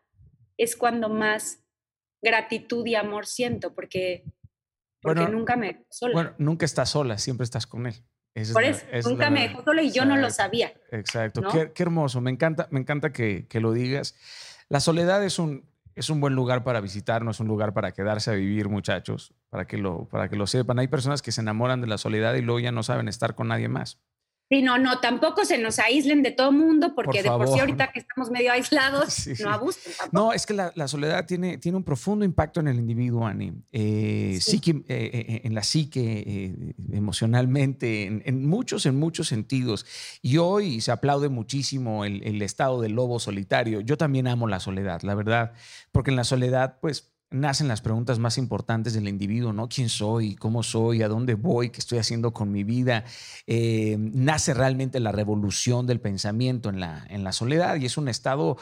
es 0.57 0.76
cuando 0.76 1.09
más 1.09 1.62
gratitud 2.20 2.86
y 2.86 2.95
amor 2.95 3.26
siento, 3.26 3.74
porque, 3.74 4.24
porque 5.03 5.28
nunca 5.28 5.57
me 5.57 5.86
sola. 5.90 6.14
Bueno, 6.14 6.32
nunca 6.38 6.64
estás 6.64 6.90
sola, 6.90 7.18
siempre 7.18 7.44
estás 7.44 7.66
con 7.66 7.86
él. 7.86 7.94
Por 8.53 8.62
eso, 8.64 8.84
nunca 9.09 9.28
me 9.28 9.48
dejó 9.48 9.64
sola 9.64 9.82
y 9.82 9.90
yo 9.90 10.05
no 10.05 10.16
lo 10.16 10.30
sabía. 10.30 10.72
Exacto, 10.92 11.42
qué, 11.74 11.82
hermoso, 11.82 12.20
me 12.20 12.30
encanta, 12.30 12.68
me 12.70 12.80
encanta 12.80 13.12
que, 13.12 13.46
que, 13.48 13.61
lo 13.61 13.72
digas. 13.72 14.14
La 14.68 14.78
soledad 14.78 15.24
es 15.24 15.38
un, 15.38 15.68
es 15.96 16.11
un 16.11 16.20
buen 16.20 16.34
lugar 16.34 16.62
para 16.62 16.80
visitar, 16.80 17.24
no 17.24 17.32
es 17.32 17.40
un 17.40 17.48
lugar 17.48 17.74
para 17.74 17.92
quedarse 17.92 18.30
a 18.30 18.34
vivir, 18.34 18.68
muchachos, 18.68 19.34
para 19.48 19.66
que, 19.66 19.78
lo, 19.78 20.07
para 20.09 20.28
que 20.28 20.36
lo 20.36 20.46
sepan. 20.46 20.78
Hay 20.78 20.88
personas 20.88 21.22
que 21.22 21.32
se 21.32 21.40
enamoran 21.40 21.80
de 21.80 21.88
la 21.88 21.98
soledad 21.98 22.34
y 22.34 22.42
luego 22.42 22.61
ya 22.61 22.72
no 22.72 22.82
saben 22.82 23.09
estar 23.09 23.34
con 23.34 23.48
nadie 23.48 23.68
más. 23.68 23.98
Sí, 24.51 24.62
no, 24.62 24.78
no, 24.78 24.98
tampoco 24.98 25.44
se 25.44 25.59
nos 25.59 25.78
aíslen 25.78 26.24
de 26.24 26.32
todo 26.32 26.51
mundo, 26.51 26.92
porque 26.96 27.22
de 27.22 27.28
por 27.28 27.46
sí 27.46 27.61
ahorita 27.61 27.92
que 27.92 28.01
estamos 28.01 28.32
medio 28.32 28.51
aislados, 28.53 29.28
no 29.38 29.48
abusen. 29.48 29.92
No, 30.11 30.32
es 30.32 30.44
que 30.44 30.55
la, 30.55 30.88
soledad 30.88 31.24
tiene, 31.24 31.59
tiene 31.59 31.78
un 31.78 31.84
profundo 31.84 32.24
impacto 32.24 32.59
en 32.59 32.66
el 32.66 32.80
individuo, 32.80 33.24
Ani. 33.24 33.53
Eh, 33.70 34.38
psique, 34.40 34.82
eh, 34.88 35.11
eh, 35.12 35.40
en 35.44 35.55
la 35.55 35.62
psique, 35.62 36.74
emocionalmente, 36.92 38.07
en, 38.24 38.44
muchos, 38.44 38.86
en 38.86 38.98
muchos 38.98 39.28
sentidos. 39.28 39.86
Y 40.20 40.38
hoy 40.38 40.80
se 40.80 40.90
aplaude 40.90 41.28
muchísimo 41.28 42.05
el, 42.05 42.20
el 42.24 42.42
estado 42.42 42.80
del 42.80 42.94
lobo 42.94 43.20
solitario. 43.20 43.80
Yo 43.80 43.96
también 43.96 44.26
amo 44.26 44.48
la 44.48 44.59
soledad, 44.59 45.03
la 45.03 45.14
verdad, 45.14 45.53
porque 45.92 46.11
en 46.11 46.16
la 46.16 46.24
soledad, 46.24 46.78
pues 46.80 47.12
nacen 47.31 47.68
las 47.68 47.81
preguntas 47.81 48.18
más 48.18 48.39
importantes 48.39 48.93
del 48.95 49.09
individuo, 49.09 49.53
¿no? 49.53 49.68
¿Quién 49.68 49.89
soy? 49.89 50.35
¿Cómo 50.35 50.62
soy? 50.62 51.03
¿A 51.03 51.09
dónde 51.09 51.35
voy? 51.35 51.70
¿Qué 51.70 51.78
estoy 51.78 51.99
haciendo 51.99 52.33
con 52.33 52.51
mi 52.51 52.64
vida? 52.64 53.05
Eh, 53.47 53.97
nace 53.99 54.55
realmente 54.55 55.01
la 55.01 55.12
revolución 55.12 55.87
del 55.87 56.01
pensamiento 56.01 56.68
en 56.68 56.81
la, 56.81 57.07
en 57.09 57.24
la 57.24 57.33
soledad 57.33 57.76
y 57.76 57.87
es 57.87 57.97
un 57.97 58.09
estado 58.09 58.57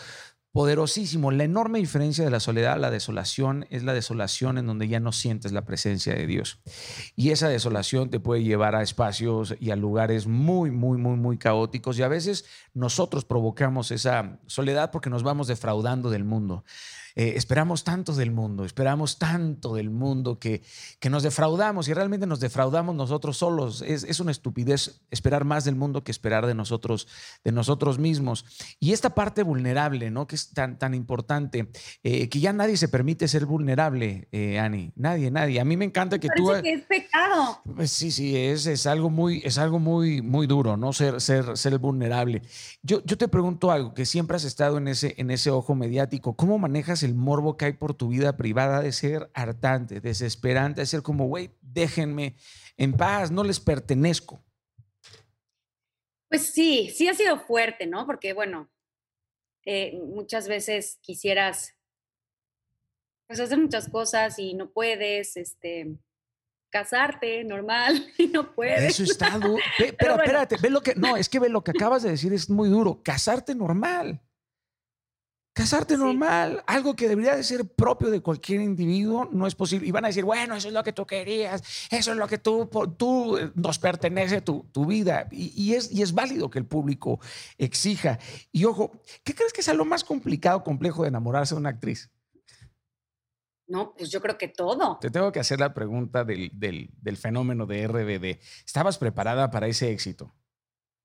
poderosísimo. 0.53 1.31
La 1.31 1.45
enorme 1.45 1.79
diferencia 1.79 2.25
de 2.25 2.31
la 2.31 2.41
soledad 2.41 2.75
a 2.75 2.79
la 2.79 2.91
desolación 2.91 3.67
es 3.71 3.85
la 3.85 3.93
desolación 3.93 4.59
en 4.59 4.67
donde 4.67 4.89
ya 4.89 5.01
no 5.01 5.13
sientes 5.13 5.53
la 5.53 5.65
presencia 5.65 6.15
de 6.15 6.27
Dios. 6.27 6.61
Y 7.17 7.31
esa 7.31 7.49
desolación 7.49 8.11
te 8.11 8.21
puede 8.21 8.43
llevar 8.43 8.75
a 8.75 8.83
espacios 8.83 9.55
y 9.61 9.71
a 9.71 9.77
lugares 9.77 10.27
muy, 10.27 10.71
muy, 10.71 10.99
muy, 10.99 11.17
muy 11.17 11.39
caóticos. 11.39 11.99
Y 11.99 12.03
a 12.03 12.09
veces 12.09 12.45
nosotros 12.75 13.25
provocamos 13.25 13.91
esa 13.91 14.41
soledad 14.47 14.91
porque 14.91 15.11
nos 15.11 15.23
vamos 15.23 15.47
defraudando 15.49 16.11
del 16.11 16.25
mundo. 16.25 16.65
Eh, 17.19 17.33
esperamos 17.35 17.83
tanto 17.83 18.13
del 18.13 18.31
mundo, 18.31 18.65
esperamos 18.65 19.19
tanto 19.19 19.75
del 19.75 19.91
mundo 19.91 20.39
que, 20.39 20.63
que 21.01 21.11
nos 21.11 21.25
defraudamos 21.25 21.89
y 21.89 21.93
realmente 21.93 22.29
nos 22.29 22.39
defraudamos 22.39 22.95
nosotros 22.95 23.39
solos. 23.39 23.83
Es, 23.83 24.21
una 24.21 24.31
estupidez 24.31 25.01
esperar 25.11 25.45
más 25.45 25.65
del 25.65 25.75
mundo 25.75 26.05
que 26.05 26.13
esperar 26.13 26.47
de 26.47 26.55
nosotros, 26.55 27.09
de 27.43 27.51
nosotros 27.51 27.99
mismos. 27.99 28.45
Y 28.79 28.93
esta 28.93 29.17
parte 29.17 29.43
vulnerable, 29.43 30.13
¿no? 30.13 30.29
Que 30.29 30.37
es 30.37 30.53
tan, 30.53 30.79
tan 30.79 30.95
importante, 30.95 31.69
eh, 32.05 32.29
que 32.29 32.39
ya 32.39 32.53
nadie 32.53 32.77
se 32.77 32.87
permite 32.87 33.27
ser 33.27 33.47
vulnerable, 33.47 34.29
eh, 34.31 34.61
Ani. 34.61 34.93
Nadie, 34.95 35.33
nadie. 35.33 35.59
A 35.59 35.65
mí 35.65 35.77
me 35.77 35.87
encanta 35.87 36.21
que 36.21 36.29
Parece 36.29 36.45
tú... 36.45 36.63
que 36.63 36.73
es 36.73 36.83
pecado. 36.85 37.61
Pues 37.75 37.91
sí, 37.91 38.13
sí, 38.13 38.37
es, 38.37 38.67
es 38.67 38.87
algo 38.87 39.11
muy, 39.11 39.43
es 39.45 39.59
algo 39.59 39.81
muy, 39.81 40.23
muy 40.23 40.47
duro, 40.47 40.77
¿no? 40.77 40.93
Ser, 40.93 41.21
ser, 41.21 41.57
ser 41.57 41.79
vulnerable. 41.79 42.43
Yo, 42.85 43.05
yo 43.05 43.19
te 43.19 43.27
pregunto 43.27 43.73
algo, 43.73 43.93
que 43.93 44.07
siempre 44.07 44.37
has 44.37 44.45
estado 44.45 44.79
en 44.79 44.87
ese, 44.87 45.17
en 45.19 45.33
ese 45.33 45.51
ojo 45.51 45.75
mediático. 45.75 46.37
¿Cómo 46.37 46.61
manejas 46.61 47.03
el 47.03 47.08
el 47.09 47.15
morbo 47.15 47.57
que 47.57 47.65
hay 47.65 47.73
por 47.73 47.95
tu 47.95 48.09
vida 48.09 48.37
privada 48.37 48.83
de 48.83 48.93
ser 48.93 49.31
hartante, 49.35 50.01
desesperante, 50.01 50.83
de 50.83 50.87
ser 50.87 51.03
como, 51.03 51.27
güey, 51.27 51.51
déjenme 51.61 52.37
en 52.77 52.93
paz, 52.93 53.31
no 53.31 53.43
les 53.43 53.59
pertenezco. 53.59 54.45
Pues 56.29 56.53
sí, 56.53 56.91
sí 56.95 57.09
ha 57.09 57.15
sido 57.15 57.39
fuerte, 57.41 57.87
¿no? 57.87 58.07
Porque, 58.07 58.35
bueno, 58.35 58.71
eh, 59.65 59.99
muchas 60.07 60.47
veces 60.47 60.99
quisieras 61.01 61.75
pues, 63.27 63.41
hacer 63.41 63.59
muchas 63.59 63.89
cosas 63.89 64.39
y 64.39 64.55
no 64.55 64.71
puedes, 64.71 65.37
este, 65.37 65.99
casarte 66.71 67.45
normal 67.45 68.13
y 68.19 68.27
no 68.29 68.55
puedes. 68.55 69.01
Eso 69.01 69.05
está 69.05 69.39
duro. 69.39 69.63
Pero, 69.99 70.17
espérate, 70.17 70.57
ve 70.61 70.71
lo 70.71 70.83
que, 70.83 70.95
no, 70.95 71.17
es 71.17 71.29
que 71.29 71.39
ve 71.39 71.49
lo 71.49 71.65
que 71.65 71.71
acabas 71.71 72.03
de 72.03 72.11
decir, 72.11 72.33
es 72.33 72.51
muy 72.51 72.69
duro. 72.69 73.03
Casarte 73.03 73.55
normal. 73.55 74.21
Casarte 75.59 75.97
normal, 75.97 76.63
algo 76.69 76.95
que 76.95 77.09
debería 77.09 77.35
de 77.35 77.43
ser 77.43 77.67
propio 77.67 78.11
de 78.11 78.21
cualquier 78.21 78.61
individuo, 78.61 79.29
no 79.33 79.45
es 79.45 79.57
posible. 79.57 79.89
Y 79.89 79.91
van 79.91 80.05
a 80.05 80.07
decir, 80.07 80.25
bueno, 80.25 80.55
eso 80.55 80.69
es 80.69 80.75
lo 80.75 80.85
que 80.85 80.93
tú 80.93 81.05
querías, 81.05 81.89
eso 81.91 82.13
es 82.13 82.17
lo 82.17 82.29
que 82.29 82.39
tú, 82.39 82.71
tú 82.97 83.37
nos 83.57 83.81
pertenece 83.81 84.41
tu, 84.41 84.69
tu 84.71 84.87
vida. 84.87 85.27
Y, 85.33 85.75
es, 85.75 85.91
y 85.91 86.03
es 86.03 86.15
válido 86.15 86.49
que 86.49 86.61
el 86.61 86.65
público 86.65 87.19
exija. 87.57 88.21
Y 88.53 88.67
ojo, 88.67 89.03
¿qué 89.25 89.35
crees 89.35 89.53
que 89.53 89.65
sea 89.65 89.75
lo 89.75 89.85
más 89.85 90.05
complicado, 90.05 90.63
complejo 90.63 91.03
de 91.03 91.09
enamorarse 91.09 91.57
de 91.57 91.61
una 91.61 91.71
actriz? 91.71 92.09
No, 93.67 93.95
pues 93.99 94.11
yo 94.11 94.21
creo 94.21 94.39
que 94.39 94.47
todo. 94.47 94.99
Te 95.01 95.11
tengo 95.11 95.33
que 95.33 95.41
hacer 95.41 95.59
la 95.59 95.75
pregunta 95.75 96.23
del, 96.23 96.53
del, 96.55 96.89
del 97.03 97.17
fenómeno 97.17 97.67
de 97.67 97.85
RBD. 97.89 98.41
¿Estabas 98.65 98.97
preparada 98.97 99.51
para 99.51 99.67
ese 99.67 99.91
éxito? 99.91 100.33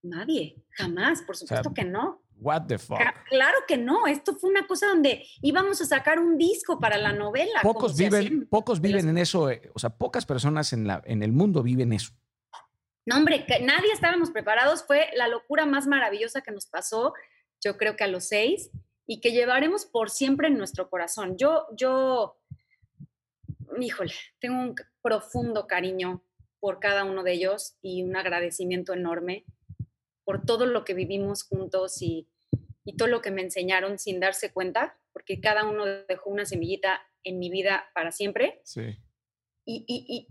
Nadie, 0.04 0.64
jamás, 0.70 1.24
por 1.24 1.38
supuesto 1.38 1.74
que 1.74 1.86
no. 1.86 2.23
What 2.44 2.64
the 2.68 2.78
fuck? 2.78 3.00
Claro 3.30 3.58
que 3.68 3.78
no, 3.78 4.06
esto 4.06 4.36
fue 4.36 4.50
una 4.50 4.68
cosa 4.68 4.88
donde 4.88 5.26
íbamos 5.42 5.80
a 5.80 5.86
sacar 5.86 6.20
un 6.20 6.38
disco 6.38 6.78
para 6.78 6.98
la 6.98 7.14
novela. 7.14 7.62
Pocos 7.62 7.96
viven, 7.98 8.48
pocos 8.48 8.82
viven 8.82 9.08
en 9.08 9.18
eso, 9.18 9.50
eh, 9.50 9.72
o 9.74 9.80
sea, 9.80 9.92
pocas 9.92 10.26
personas 10.26 10.74
en, 10.74 10.86
la, 10.86 11.02
en 11.06 11.24
el 11.24 11.32
mundo 11.32 11.64
viven 11.64 11.94
eso. 11.94 12.12
No, 13.06 13.18
hombre, 13.18 13.46
que 13.46 13.62
nadie 13.62 13.92
estábamos 13.94 14.32
preparados, 14.32 14.84
fue 14.84 15.08
la 15.16 15.28
locura 15.30 15.66
más 15.66 15.88
maravillosa 15.88 16.42
que 16.42 16.52
nos 16.52 16.68
pasó, 16.68 17.14
yo 17.62 17.78
creo 17.78 17.96
que 17.96 18.04
a 18.04 18.08
los 18.08 18.26
seis, 18.26 18.72
y 19.06 19.22
que 19.22 19.32
llevaremos 19.32 19.86
por 19.86 20.10
siempre 20.10 20.48
en 20.48 20.58
nuestro 20.58 20.90
corazón. 20.90 21.38
Yo, 21.38 21.68
yo, 21.76 22.38
híjole, 23.80 24.14
tengo 24.40 24.60
un 24.60 24.76
profundo 25.02 25.66
cariño 25.66 26.24
por 26.60 26.80
cada 26.80 27.06
uno 27.06 27.24
de 27.24 27.34
ellos 27.34 27.78
y 27.82 28.04
un 28.04 28.16
agradecimiento 28.16 28.94
enorme 28.94 29.46
por 30.24 30.46
todo 30.46 30.66
lo 30.66 30.86
que 30.86 30.94
vivimos 30.94 31.44
juntos 31.44 32.02
y, 32.02 32.30
todo 32.98 33.08
lo 33.08 33.22
que 33.22 33.32
me 33.32 33.42
enseñaron 33.42 33.98
sin 33.98 34.20
darse 34.20 34.52
cuenta, 34.52 35.00
porque 35.14 35.40
cada 35.40 35.64
uno 35.64 35.86
dejó 35.86 36.30
una 36.30 36.46
semillita 36.46 37.02
en 37.24 37.40
mi 37.40 37.50
vida 37.50 37.86
para 37.96 38.12
siempre. 38.12 38.60
Sí. 38.66 39.00
Y, 39.66 39.86
y, 39.88 40.28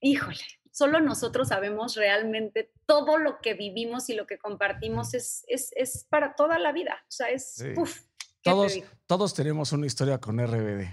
híjole, 0.00 0.44
solo 0.70 1.00
nosotros 1.00 1.48
sabemos 1.48 1.96
realmente 1.96 2.70
todo 2.86 3.16
lo 3.16 3.40
que 3.40 3.54
vivimos 3.54 4.10
y 4.10 4.14
lo 4.14 4.26
que 4.26 4.38
compartimos 4.38 5.14
es, 5.14 5.44
es, 5.48 6.06
para 6.10 6.34
toda 6.34 6.58
la 6.58 6.72
vida. 6.72 6.98
O 7.02 7.10
sea, 7.10 7.30
es... 7.30 7.64
todos, 8.42 8.78
todos 9.06 9.34
tenemos 9.34 9.72
una 9.72 9.86
historia 9.86 10.18
con 10.18 10.38
RBD. 10.38 10.86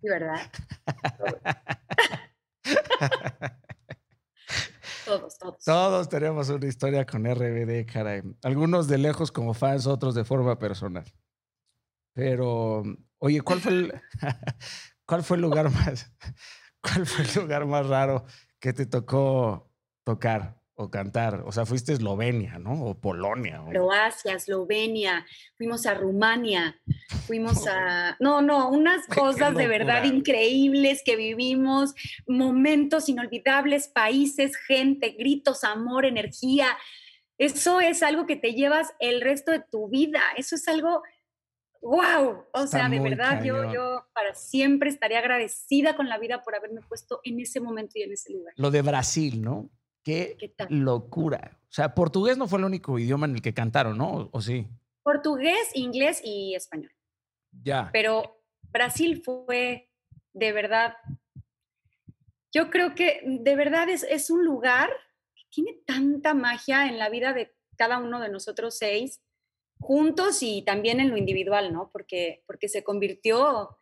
Sí, 0.00 0.08
¿verdad? 0.08 0.50
Todos, 5.04 5.38
todos. 5.38 5.64
Todos 5.64 6.08
tenemos 6.08 6.48
una 6.48 6.66
historia 6.66 7.04
con 7.04 7.24
RBD, 7.24 7.86
caray. 7.90 8.22
Algunos 8.42 8.88
de 8.88 8.98
lejos 8.98 9.30
como 9.30 9.54
fans, 9.54 9.86
otros 9.86 10.14
de 10.14 10.24
forma 10.24 10.58
personal. 10.58 11.04
Pero, 12.14 12.82
oye, 13.18 13.40
¿cuál 13.40 13.60
fue 13.60 13.72
el, 13.72 14.02
cuál 15.06 15.22
fue 15.22 15.36
el 15.36 15.42
lugar 15.42 15.70
más, 15.70 16.10
cuál 16.80 17.06
fue 17.06 17.24
el 17.24 17.42
lugar 17.42 17.66
más 17.66 17.86
raro 17.86 18.24
que 18.58 18.72
te 18.72 18.86
tocó 18.86 19.70
tocar? 20.04 20.63
O 20.76 20.90
cantar? 20.90 21.42
O 21.46 21.52
sea, 21.52 21.66
fuiste 21.66 21.92
a 21.92 21.94
Eslovenia, 21.94 22.58
¿no? 22.58 22.84
O 22.84 22.94
Polonia. 23.00 23.62
Croacia, 23.70 24.34
Eslovenia, 24.34 25.24
fuimos 25.56 25.86
a 25.86 25.94
Rumania, 25.94 26.80
fuimos 27.26 27.66
a... 27.68 28.16
No, 28.20 28.42
no, 28.42 28.68
unas 28.70 29.06
cosas 29.06 29.54
de 29.54 29.68
verdad 29.68 30.04
increíbles 30.04 31.02
que 31.04 31.16
vivimos, 31.16 31.94
momentos 32.26 33.08
inolvidables, 33.08 33.88
países, 33.88 34.56
gente, 34.56 35.10
gritos, 35.10 35.64
amor, 35.64 36.04
energía. 36.04 36.66
Eso 37.38 37.80
es 37.80 38.02
algo 38.02 38.26
que 38.26 38.36
te 38.36 38.54
llevas 38.54 38.94
el 39.00 39.20
resto 39.20 39.50
de 39.50 39.60
tu 39.60 39.88
vida. 39.88 40.22
Eso 40.36 40.56
es 40.56 40.66
algo 40.68 41.02
wow, 41.84 42.46
o 42.54 42.66
sea, 42.66 42.88
de 42.88 42.98
verdad 42.98 43.44
yo, 43.44 43.70
yo 43.70 44.06
para 44.14 44.34
siempre 44.34 44.88
estaría 44.88 45.18
agradecida 45.18 45.94
con 45.94 46.08
la 46.08 46.18
vida 46.18 46.42
por 46.42 46.54
haberme 46.54 46.80
puesto 46.80 47.20
en 47.24 47.40
ese 47.40 47.60
momento 47.60 47.92
y 47.96 48.02
en 48.02 48.12
ese 48.12 48.32
lugar. 48.32 48.54
Lo 48.56 48.70
de 48.70 48.80
Brasil, 48.80 49.42
¿no? 49.42 49.70
Qué, 50.04 50.54
locura. 50.68 51.58
O 51.62 51.72
sea, 51.72 51.94
portugués 51.94 52.36
no 52.36 52.46
fue 52.46 52.58
el 52.58 52.66
único 52.66 52.98
idioma 52.98 53.26
en 53.26 53.36
el 53.36 53.42
que 53.42 53.54
cantaron, 53.54 53.96
¿no? 53.98 54.28
¿O, 54.30 54.40
sí? 54.40 54.68
Portugués, 55.02 55.70
inglés 55.74 56.20
y 56.22 56.54
español. 56.54 56.92
Ya. 57.50 57.90
Pero 57.92 58.42
Brasil 58.70 59.22
fue 59.24 59.90
de 60.34 60.52
verdad, 60.52 60.96
yo 62.52 62.70
creo 62.70 62.94
que 62.94 63.20
de 63.24 63.56
verdad 63.56 63.88
es, 63.88 64.02
es 64.02 64.30
un 64.30 64.44
lugar 64.44 64.90
que 65.34 65.44
tiene 65.50 65.78
tanta 65.86 66.34
magia 66.34 66.88
en 66.88 66.98
la 66.98 67.08
vida 67.08 67.32
de 67.32 67.54
cada 67.76 67.98
uno 67.98 68.20
de 68.20 68.28
nosotros 68.28 68.76
seis 68.76 69.20
juntos 69.80 70.42
y 70.42 70.62
también 70.62 71.00
en 71.00 71.10
lo 71.10 71.16
individual, 71.16 71.72
¿no? 71.72 71.90
Porque, 71.92 72.42
porque 72.46 72.68
se 72.68 72.82
convirtió 72.84 73.76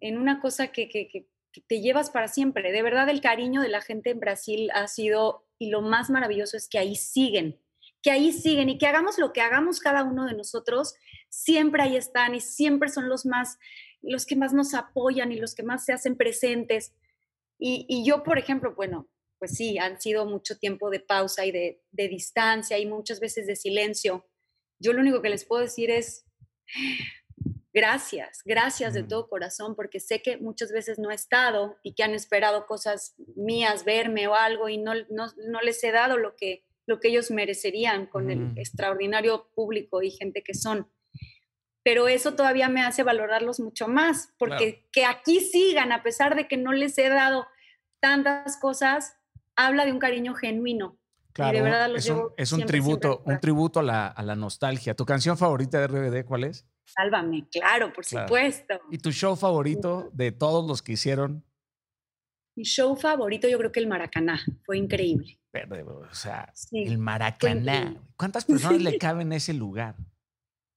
en 0.00 0.18
una 0.18 0.40
cosa 0.40 0.68
que, 0.68 0.88
que, 0.88 1.28
te 1.62 1.80
llevas 1.80 2.10
para 2.10 2.28
siempre. 2.28 2.72
De 2.72 2.82
verdad, 2.82 3.08
el 3.08 3.20
cariño 3.20 3.60
de 3.60 3.68
la 3.68 3.80
gente 3.80 4.10
en 4.10 4.20
Brasil 4.20 4.70
ha 4.74 4.88
sido, 4.88 5.46
y 5.58 5.70
lo 5.70 5.82
más 5.82 6.10
maravilloso 6.10 6.56
es 6.56 6.68
que 6.68 6.78
ahí 6.78 6.96
siguen, 6.96 7.60
que 8.02 8.10
ahí 8.10 8.32
siguen 8.32 8.68
y 8.68 8.78
que 8.78 8.86
hagamos 8.86 9.18
lo 9.18 9.32
que 9.32 9.40
hagamos 9.40 9.80
cada 9.80 10.04
uno 10.04 10.26
de 10.26 10.34
nosotros, 10.34 10.94
siempre 11.28 11.82
ahí 11.82 11.96
están 11.96 12.34
y 12.34 12.40
siempre 12.40 12.88
son 12.88 13.08
los 13.08 13.26
más, 13.26 13.58
los 14.02 14.26
que 14.26 14.36
más 14.36 14.52
nos 14.52 14.74
apoyan 14.74 15.32
y 15.32 15.36
los 15.36 15.54
que 15.54 15.62
más 15.62 15.84
se 15.84 15.92
hacen 15.92 16.16
presentes. 16.16 16.94
Y, 17.58 17.86
y 17.88 18.04
yo, 18.04 18.22
por 18.22 18.38
ejemplo, 18.38 18.74
bueno, 18.74 19.08
pues 19.38 19.56
sí, 19.56 19.78
han 19.78 20.00
sido 20.00 20.26
mucho 20.26 20.58
tiempo 20.58 20.90
de 20.90 21.00
pausa 21.00 21.44
y 21.44 21.52
de, 21.52 21.82
de 21.90 22.08
distancia 22.08 22.78
y 22.78 22.86
muchas 22.86 23.20
veces 23.20 23.46
de 23.46 23.56
silencio 23.56 24.26
yo 24.78 24.92
lo 24.92 25.00
único 25.00 25.22
que 25.22 25.30
les 25.30 25.44
puedo 25.44 25.62
decir 25.62 25.90
es 25.90 26.24
gracias, 27.76 28.40
gracias 28.46 28.94
de 28.94 29.02
todo 29.02 29.28
corazón, 29.28 29.76
porque 29.76 30.00
sé 30.00 30.22
que 30.22 30.38
muchas 30.38 30.72
veces 30.72 30.98
no 30.98 31.10
he 31.10 31.14
estado 31.14 31.76
y 31.82 31.92
que 31.92 32.02
han 32.02 32.14
esperado 32.14 32.64
cosas 32.64 33.14
mías, 33.36 33.84
verme 33.84 34.26
o 34.28 34.34
algo, 34.34 34.70
y 34.70 34.78
no, 34.78 34.92
no, 35.10 35.60
les 35.60 35.84
he 35.84 35.92
dado 35.92 36.16
lo 36.16 36.36
que, 36.36 36.64
lo 36.86 37.00
que 37.00 37.08
ellos 37.08 37.30
merecerían 37.30 38.06
con 38.06 38.30
el 38.30 38.56
extraordinario 38.56 39.50
público 39.54 40.02
y 40.02 40.10
gente 40.10 40.42
que 40.42 40.54
son. 40.54 40.88
Pero 41.82 42.08
eso 42.08 42.34
todavía 42.34 42.70
me 42.70 42.82
hace 42.82 43.02
valorarlos 43.02 43.60
mucho 43.60 43.88
más, 43.88 44.32
porque 44.38 44.88
que 44.90 45.04
aquí 45.04 45.40
sigan, 45.40 45.92
a 45.92 46.02
pesar 46.02 46.34
de 46.34 46.48
que 46.48 46.56
no 46.56 46.72
les 46.72 46.96
he 46.96 47.10
dado 47.10 47.46
tantas 48.00 48.56
cosas, 48.56 49.18
habla 49.54 49.84
de 49.84 49.92
un 49.92 49.98
cariño 49.98 50.34
genuino 50.34 50.98
Claro, 51.34 51.92
es 52.38 52.52
un, 52.52 52.64
tributo, 52.64 53.22
un 53.26 53.38
tributo 53.40 53.80
a 53.80 53.82
la, 53.82 54.06
a 54.06 54.22
la, 54.22 54.34
nostalgia. 54.34 54.94
¿Tu 54.94 55.04
canción 55.04 55.36
favorita 55.36 55.78
de 55.78 55.86
RBD 55.86 56.24
cuál 56.24 56.44
es? 56.44 56.64
Sálvame, 56.86 57.48
claro, 57.50 57.92
por 57.92 58.04
supuesto. 58.04 58.80
¿Y 58.90 58.98
tu 58.98 59.12
show 59.12 59.36
favorito 59.36 60.10
de 60.12 60.32
todos 60.32 60.66
los 60.66 60.82
que 60.82 60.92
hicieron? 60.92 61.44
Mi 62.54 62.64
show 62.64 62.96
favorito 62.96 63.48
yo 63.48 63.58
creo 63.58 63.70
que 63.70 63.80
el 63.80 63.86
Maracaná, 63.86 64.40
fue 64.64 64.78
increíble. 64.78 65.38
Pero, 65.50 66.00
o 66.00 66.14
sea, 66.14 66.52
el 66.72 66.98
Maracaná. 66.98 68.02
¿Cuántas 68.16 68.44
personas 68.44 68.80
le 68.80 68.98
caben 68.98 69.28
en 69.28 69.34
ese 69.34 69.52
lugar? 69.52 69.96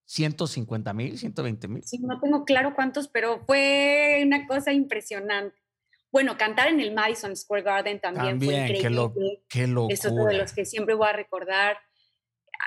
¿150 0.10 0.93
mil, 0.93 1.18
120 1.18 1.68
mil? 1.68 1.84
Sí, 1.84 1.99
no 1.99 2.20
tengo 2.20 2.43
claro 2.43 2.74
cuántos, 2.74 3.07
pero 3.07 3.45
fue 3.45 4.22
una 4.26 4.47
cosa 4.47 4.74
impresionante. 4.74 5.55
Bueno, 6.12 6.38
cantar 6.38 6.70
en 6.70 6.80
el 6.80 6.93
Madison 6.93 7.36
Square 7.36 7.62
Garden 7.62 8.01
también, 8.01 8.41
fue 8.41 8.55
increíble. 8.55 8.82
Qué, 8.82 8.89
lo, 8.89 9.14
qué 9.47 9.68
locura. 9.68 9.93
Es 9.93 10.05
uno 10.05 10.26
de 10.26 10.38
los 10.39 10.53
que 10.53 10.66
siempre 10.66 10.95
voy 10.95 11.07
a 11.07 11.14
recordar. 11.14 11.78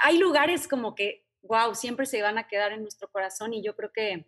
Hay 0.05 0.19
lugares 0.19 0.69
como 0.69 0.95
que, 0.95 1.22
wow, 1.43 1.75
siempre 1.75 2.07
se 2.07 2.23
van 2.23 2.39
a 2.39 2.47
quedar 2.47 2.73
en 2.73 2.83
nuestro 2.83 3.09
corazón 3.11 3.53
y 3.55 3.63
yo 3.63 3.75
creo 3.77 3.93
que 3.93 4.27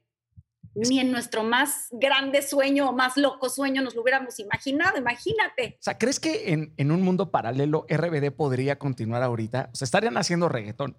ni 0.75 0.99
en 0.99 1.12
nuestro 1.12 1.45
más 1.45 1.89
grande 1.93 2.43
sueño 2.43 2.89
o 2.89 2.93
más 2.93 3.17
loco 3.17 3.49
sueño 3.49 3.81
nos 3.81 3.95
lo 3.95 4.03
hubiéramos 4.03 4.39
imaginado, 4.41 4.99
imagínate. 4.99 5.77
O 5.79 5.83
sea, 5.83 5.99
¿crees 5.99 6.19
que 6.19 6.53
en, 6.53 6.75
en 6.77 6.91
un 6.91 7.03
mundo 7.03 7.31
paralelo 7.31 7.87
RBD 7.89 8.33
podría 8.33 8.79
continuar 8.79 9.23
ahorita? 9.23 9.71
O 9.73 9.77
sea, 9.77 9.87
estarían 9.87 10.17
haciendo 10.17 10.49
reggaetón. 10.49 10.99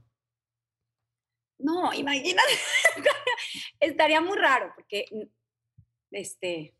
No, 1.60 1.94
imagínate. 1.94 2.54
Estaría 3.80 4.22
muy 4.22 4.38
raro 4.38 4.72
porque, 4.76 5.06
este, 6.12 6.76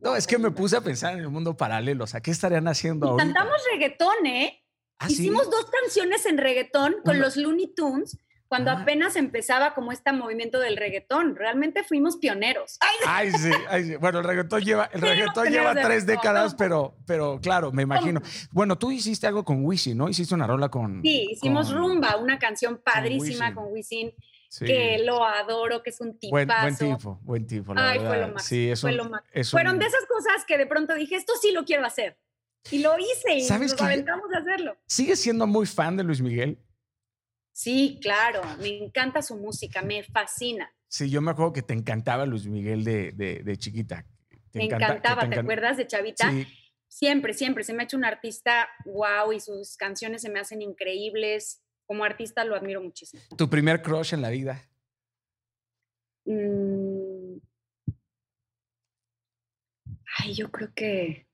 no, 0.00 0.14
es 0.14 0.26
que 0.26 0.38
me 0.38 0.50
puse 0.50 0.76
a 0.76 0.80
pensar 0.80 1.14
en 1.14 1.20
el 1.20 1.28
mundo 1.28 1.56
paralelo. 1.56 2.04
O 2.04 2.06
sea, 2.06 2.20
¿qué 2.20 2.30
estarían 2.30 2.68
haciendo? 2.68 3.16
Cantamos 3.16 3.56
reggaetón, 3.72 4.26
¿eh? 4.26 4.62
¿Ah, 4.98 5.06
Hicimos 5.08 5.50
dos 5.50 5.66
canciones 5.70 6.24
en 6.26 6.38
reggaetón 6.38 6.96
con 7.04 7.20
los 7.20 7.36
Looney 7.36 7.74
Tunes 7.74 8.18
cuando 8.48 8.70
ah. 8.70 8.80
apenas 8.80 9.16
empezaba 9.16 9.74
como 9.74 9.92
este 9.92 10.12
movimiento 10.12 10.60
del 10.60 10.76
reggaetón. 10.76 11.36
Realmente 11.36 11.84
fuimos 11.84 12.16
pioneros. 12.16 12.78
Ay, 13.06 13.32
sí, 13.32 13.50
ay, 13.68 13.84
sí. 13.84 13.96
Bueno, 13.96 14.20
el 14.20 14.24
reggaetón 14.24 14.62
lleva, 14.62 14.88
el 14.92 15.00
reggaetón 15.00 15.48
lleva 15.48 15.74
tres 15.74 16.06
décadas, 16.06 16.54
pero, 16.54 16.96
pero 17.06 17.40
claro, 17.40 17.72
me 17.72 17.82
imagino. 17.82 18.20
Bueno, 18.50 18.78
tú 18.78 18.90
hiciste 18.90 19.26
algo 19.26 19.44
con 19.44 19.64
Wisin, 19.64 19.98
¿no? 19.98 20.08
Hiciste 20.08 20.34
una 20.34 20.46
rola 20.46 20.68
con. 20.68 21.02
Sí, 21.02 21.28
hicimos 21.30 21.72
Rumba, 21.72 22.16
una 22.16 22.38
canción 22.38 22.80
padrísima 22.82 23.54
con 23.54 23.72
Wisin 23.72 24.12
que 24.58 24.98
lo 25.04 25.24
adoro, 25.24 25.82
que 25.82 25.90
es 25.90 26.00
un 26.00 26.18
tipazo. 26.18 26.30
Buen, 26.30 26.48
buen 26.48 26.76
tipo, 26.76 27.20
buen 27.22 27.46
tipo, 27.46 27.74
la 27.74 27.90
Ay, 27.90 27.98
fue 27.98 28.20
lo 28.20 28.28
más. 28.28 28.44
Sí, 28.44 28.72
fue 28.76 28.92
lo 28.92 29.08
más. 29.08 29.22
Fueron 29.50 29.78
de 29.78 29.86
esas 29.86 30.06
cosas 30.06 30.44
que 30.46 30.56
de 30.58 30.66
pronto 30.66 30.94
dije, 30.94 31.16
esto 31.16 31.32
sí 31.40 31.52
lo 31.52 31.64
quiero 31.64 31.84
hacer. 31.84 32.18
Y 32.70 32.80
lo 32.80 32.98
hice 32.98 33.36
y 33.36 33.42
¿Sabes 33.42 33.72
nos 33.72 33.82
aventamos 33.82 34.26
a 34.34 34.38
hacerlo. 34.38 34.76
¿Sigues 34.86 35.20
siendo 35.20 35.46
muy 35.46 35.66
fan 35.66 35.96
de 35.96 36.02
Luis 36.02 36.20
Miguel? 36.20 36.58
Sí, 37.56 37.98
claro, 38.02 38.42
me 38.58 38.68
encanta 38.76 39.22
su 39.22 39.34
música, 39.34 39.80
me 39.80 40.02
fascina. 40.02 40.70
Sí, 40.88 41.08
yo 41.08 41.22
me 41.22 41.30
acuerdo 41.30 41.54
que 41.54 41.62
te 41.62 41.72
encantaba 41.72 42.26
Luis 42.26 42.46
Miguel 42.46 42.84
de, 42.84 43.12
de, 43.12 43.42
de 43.42 43.56
chiquita. 43.56 44.04
me 44.52 44.64
encantaba, 44.64 45.26
te, 45.26 45.40
acuerdas 45.40 45.78
de 45.78 45.86
Chavita? 45.86 46.30
Sí. 46.30 46.46
Siempre, 46.86 47.32
siempre, 47.32 47.64
se 47.64 47.72
me 47.72 47.80
ha 47.80 47.84
hecho 47.84 47.96
un 47.96 48.04
artista 48.04 48.68
wow 48.84 49.32
y 49.32 49.40
sus 49.40 49.78
canciones 49.78 50.20
se 50.20 50.28
me 50.28 50.38
hacen 50.38 50.60
increíbles 50.60 51.62
como 51.86 52.04
artista 52.04 52.44
lo 52.44 52.56
admiro 52.56 52.82
muchísimo. 52.82 53.22
¿Tu 53.38 53.48
primer 53.48 53.80
crush 53.80 54.12
en 54.12 54.20
la 54.20 54.28
vida? 54.28 54.62
Mm. 56.26 57.38
Ay, 60.18 60.34
yo 60.34 60.52
creo 60.52 60.74
que 60.74 61.26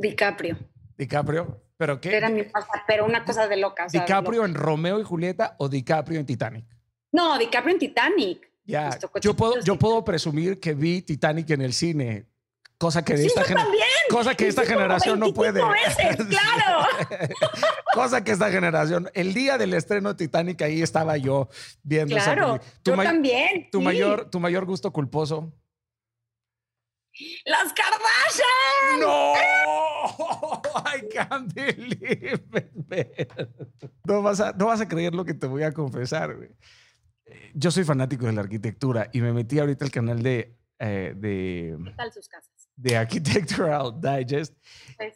DiCaprio. 0.00 0.58
¿DiCaprio? 0.98 1.65
¿Pero 1.76 2.00
qué? 2.00 2.16
Era 2.16 2.28
mi 2.28 2.42
papá, 2.44 2.84
pero 2.86 3.04
una 3.04 3.24
cosa 3.24 3.48
de 3.48 3.56
loca. 3.56 3.86
¿DiCaprio 3.90 4.44
en 4.44 4.54
Romeo 4.54 4.98
y 5.00 5.04
Julieta 5.04 5.56
o 5.58 5.68
DiCaprio 5.68 6.20
en 6.20 6.26
Titanic? 6.26 6.64
No, 7.12 7.38
DiCaprio 7.38 7.74
en 7.74 7.78
Titanic. 7.78 8.50
Ya, 8.64 8.98
yo 9.20 9.34
puedo, 9.34 9.60
yo 9.60 9.78
puedo 9.78 10.04
presumir 10.04 10.58
que 10.58 10.74
vi 10.74 11.02
Titanic 11.02 11.50
en 11.50 11.60
el 11.60 11.72
cine 11.72 12.26
Cosa 12.78 13.02
que 13.02 13.14
esta, 13.14 13.42
cosa 14.10 14.34
que 14.34 14.48
esta 14.48 14.66
generación 14.66 15.18
no 15.18 15.32
puede. 15.32 15.60
claro. 16.28 16.86
cosa 17.94 18.22
que 18.22 18.32
esta 18.32 18.50
generación. 18.50 19.10
El 19.14 19.32
día 19.32 19.56
del 19.56 19.72
estreno 19.72 20.10
de 20.10 20.26
Titanic, 20.26 20.60
ahí 20.60 20.82
estaba 20.82 21.16
yo 21.16 21.48
viendo 21.82 22.14
claro, 22.14 22.60
yo 22.84 22.96
también. 22.96 23.70
Tu, 23.70 23.80
mayor, 23.80 24.28
¿Tu 24.28 24.40
mayor 24.40 24.66
gusto 24.66 24.92
culposo? 24.92 25.54
¡Las 27.46 27.72
Kardashian! 27.72 29.00
¡No! 29.00 29.32
I 30.84 31.08
can't 31.08 31.52
believe 31.54 32.40
No 34.04 34.22
vas, 34.22 34.40
a, 34.40 34.52
no 34.52 34.66
vas 34.66 34.80
a 34.80 34.88
creer 34.88 35.14
lo 35.14 35.24
que 35.24 35.34
te 35.34 35.46
voy 35.46 35.62
a 35.62 35.72
confesar. 35.72 36.36
Yo 37.54 37.70
soy 37.70 37.84
fanático 37.84 38.26
de 38.26 38.32
la 38.32 38.42
arquitectura 38.42 39.08
y 39.12 39.20
me 39.20 39.32
metí 39.32 39.58
ahorita 39.58 39.84
al 39.84 39.90
canal 39.90 40.22
de 40.22 40.56
eh, 40.78 41.14
de, 41.16 41.78
¿Qué 41.84 41.90
tal 41.92 42.12
sus 42.12 42.28
casas? 42.28 42.68
de 42.76 42.96
Architectural 42.96 43.98
Digest. 44.00 44.54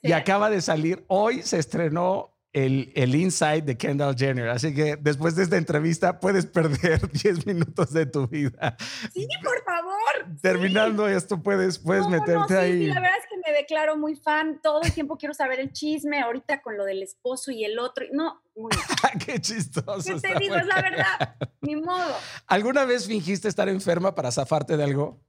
Y 0.03 0.13
acaba 0.13 0.49
de 0.49 0.61
salir, 0.63 1.05
hoy 1.09 1.43
se 1.43 1.59
estrenó 1.59 2.35
el, 2.53 2.93
el 2.97 3.15
Inside 3.15 3.63
de 3.63 3.77
Kendall 3.79 4.17
Jenner. 4.17 4.49
Así 4.49 4.75
que 4.75 4.97
después 4.97 5.37
de 5.37 5.45
esta 5.45 5.57
entrevista 5.57 6.19
puedes 6.19 6.47
perder 6.47 7.01
10 7.13 7.47
minutos 7.47 7.93
de 7.93 8.07
tu 8.07 8.27
vida. 8.27 8.77
Sí, 9.13 9.29
por 9.43 9.63
favor. 9.65 10.37
Terminando 10.43 11.09
esto, 11.09 11.43
puedes, 11.43 11.79
puedes 11.79 12.09
meterte 12.09 12.57
ahí. 12.57 12.87
la 12.87 13.01
verdad 13.01 13.19
es 13.19 13.27
que 13.29 13.37
me 13.37 13.57
declaro 13.57 13.97
muy 13.97 14.17
fan. 14.17 14.61
Todo 14.63 14.83
el 14.83 14.93
tiempo 14.93 15.17
quiero 15.17 15.35
saber 15.35 15.61
el 15.61 15.73
chisme. 15.73 16.21
Ahorita 16.21 16.61
con 16.61 16.77
lo 16.77 16.85
del 16.85 17.03
esposo 17.03 17.53
y 17.53 17.65
el 17.65 17.79
otro. 17.79 18.05
No, 18.13 18.43
muy 18.57 18.71
Qué 19.25 19.41
chistoso. 19.41 20.03
¿Qué 20.05 20.21
te 20.21 20.39
digo? 20.39 20.57
Es 20.57 20.67
la 20.67 20.83
verdad. 20.83 21.37
Ni 21.61 21.77
modo. 21.77 22.17
¿Alguna 22.47 22.85
vez 22.85 23.07
fingiste 23.07 23.49
estar 23.49 23.69
enferma 23.69 24.15
para 24.15 24.33
zafarte 24.33 24.77
de 24.77 24.85
algo? 24.85 25.21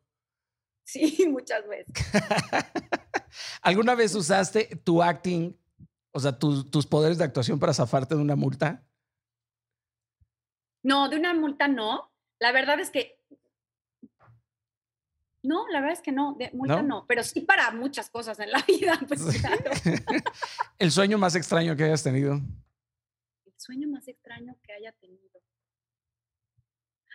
Sí, 0.83 1.25
muchas 1.31 1.67
veces. 1.67 1.93
¿Alguna 3.61 3.95
vez 3.95 4.15
usaste 4.15 4.81
tu 4.83 5.01
acting 5.01 5.55
O 6.11 6.19
sea, 6.19 6.37
tus 6.37 6.87
poderes 6.87 7.17
de 7.17 7.23
actuación 7.23 7.59
para 7.59 7.73
zafarte 7.73 8.15
de 8.15 8.21
una 8.21 8.35
multa. 8.35 8.85
No, 10.83 11.09
de 11.09 11.17
una 11.17 11.33
multa 11.33 11.67
no. 11.67 12.11
La 12.39 12.51
verdad 12.51 12.79
es 12.79 12.89
que 12.89 13.21
no, 15.43 15.67
la 15.69 15.79
verdad 15.79 15.97
es 15.97 16.01
que 16.01 16.11
no, 16.11 16.35
de 16.37 16.51
multa 16.53 16.83
¿No? 16.83 17.05
pero 17.07 17.23
sí 17.23 17.41
para 17.41 17.71
muchas 17.71 18.09
cosas 18.09 18.39
en 18.39 18.51
la 18.51 18.61
vida, 18.67 18.99
pues 19.07 19.21
claro. 19.39 19.71
¿El 20.79 20.91
sueño 20.91 21.17
más 21.17 21.35
extraño 21.35 21.75
que 21.75 21.83
hayas 21.83 22.03
tenido? 22.03 22.39
El 23.45 23.53
sueño 23.57 23.87
más 23.87 24.07
extraño 24.07 24.55
que 24.61 24.73
haya 24.73 24.91
tenido. 24.93 25.41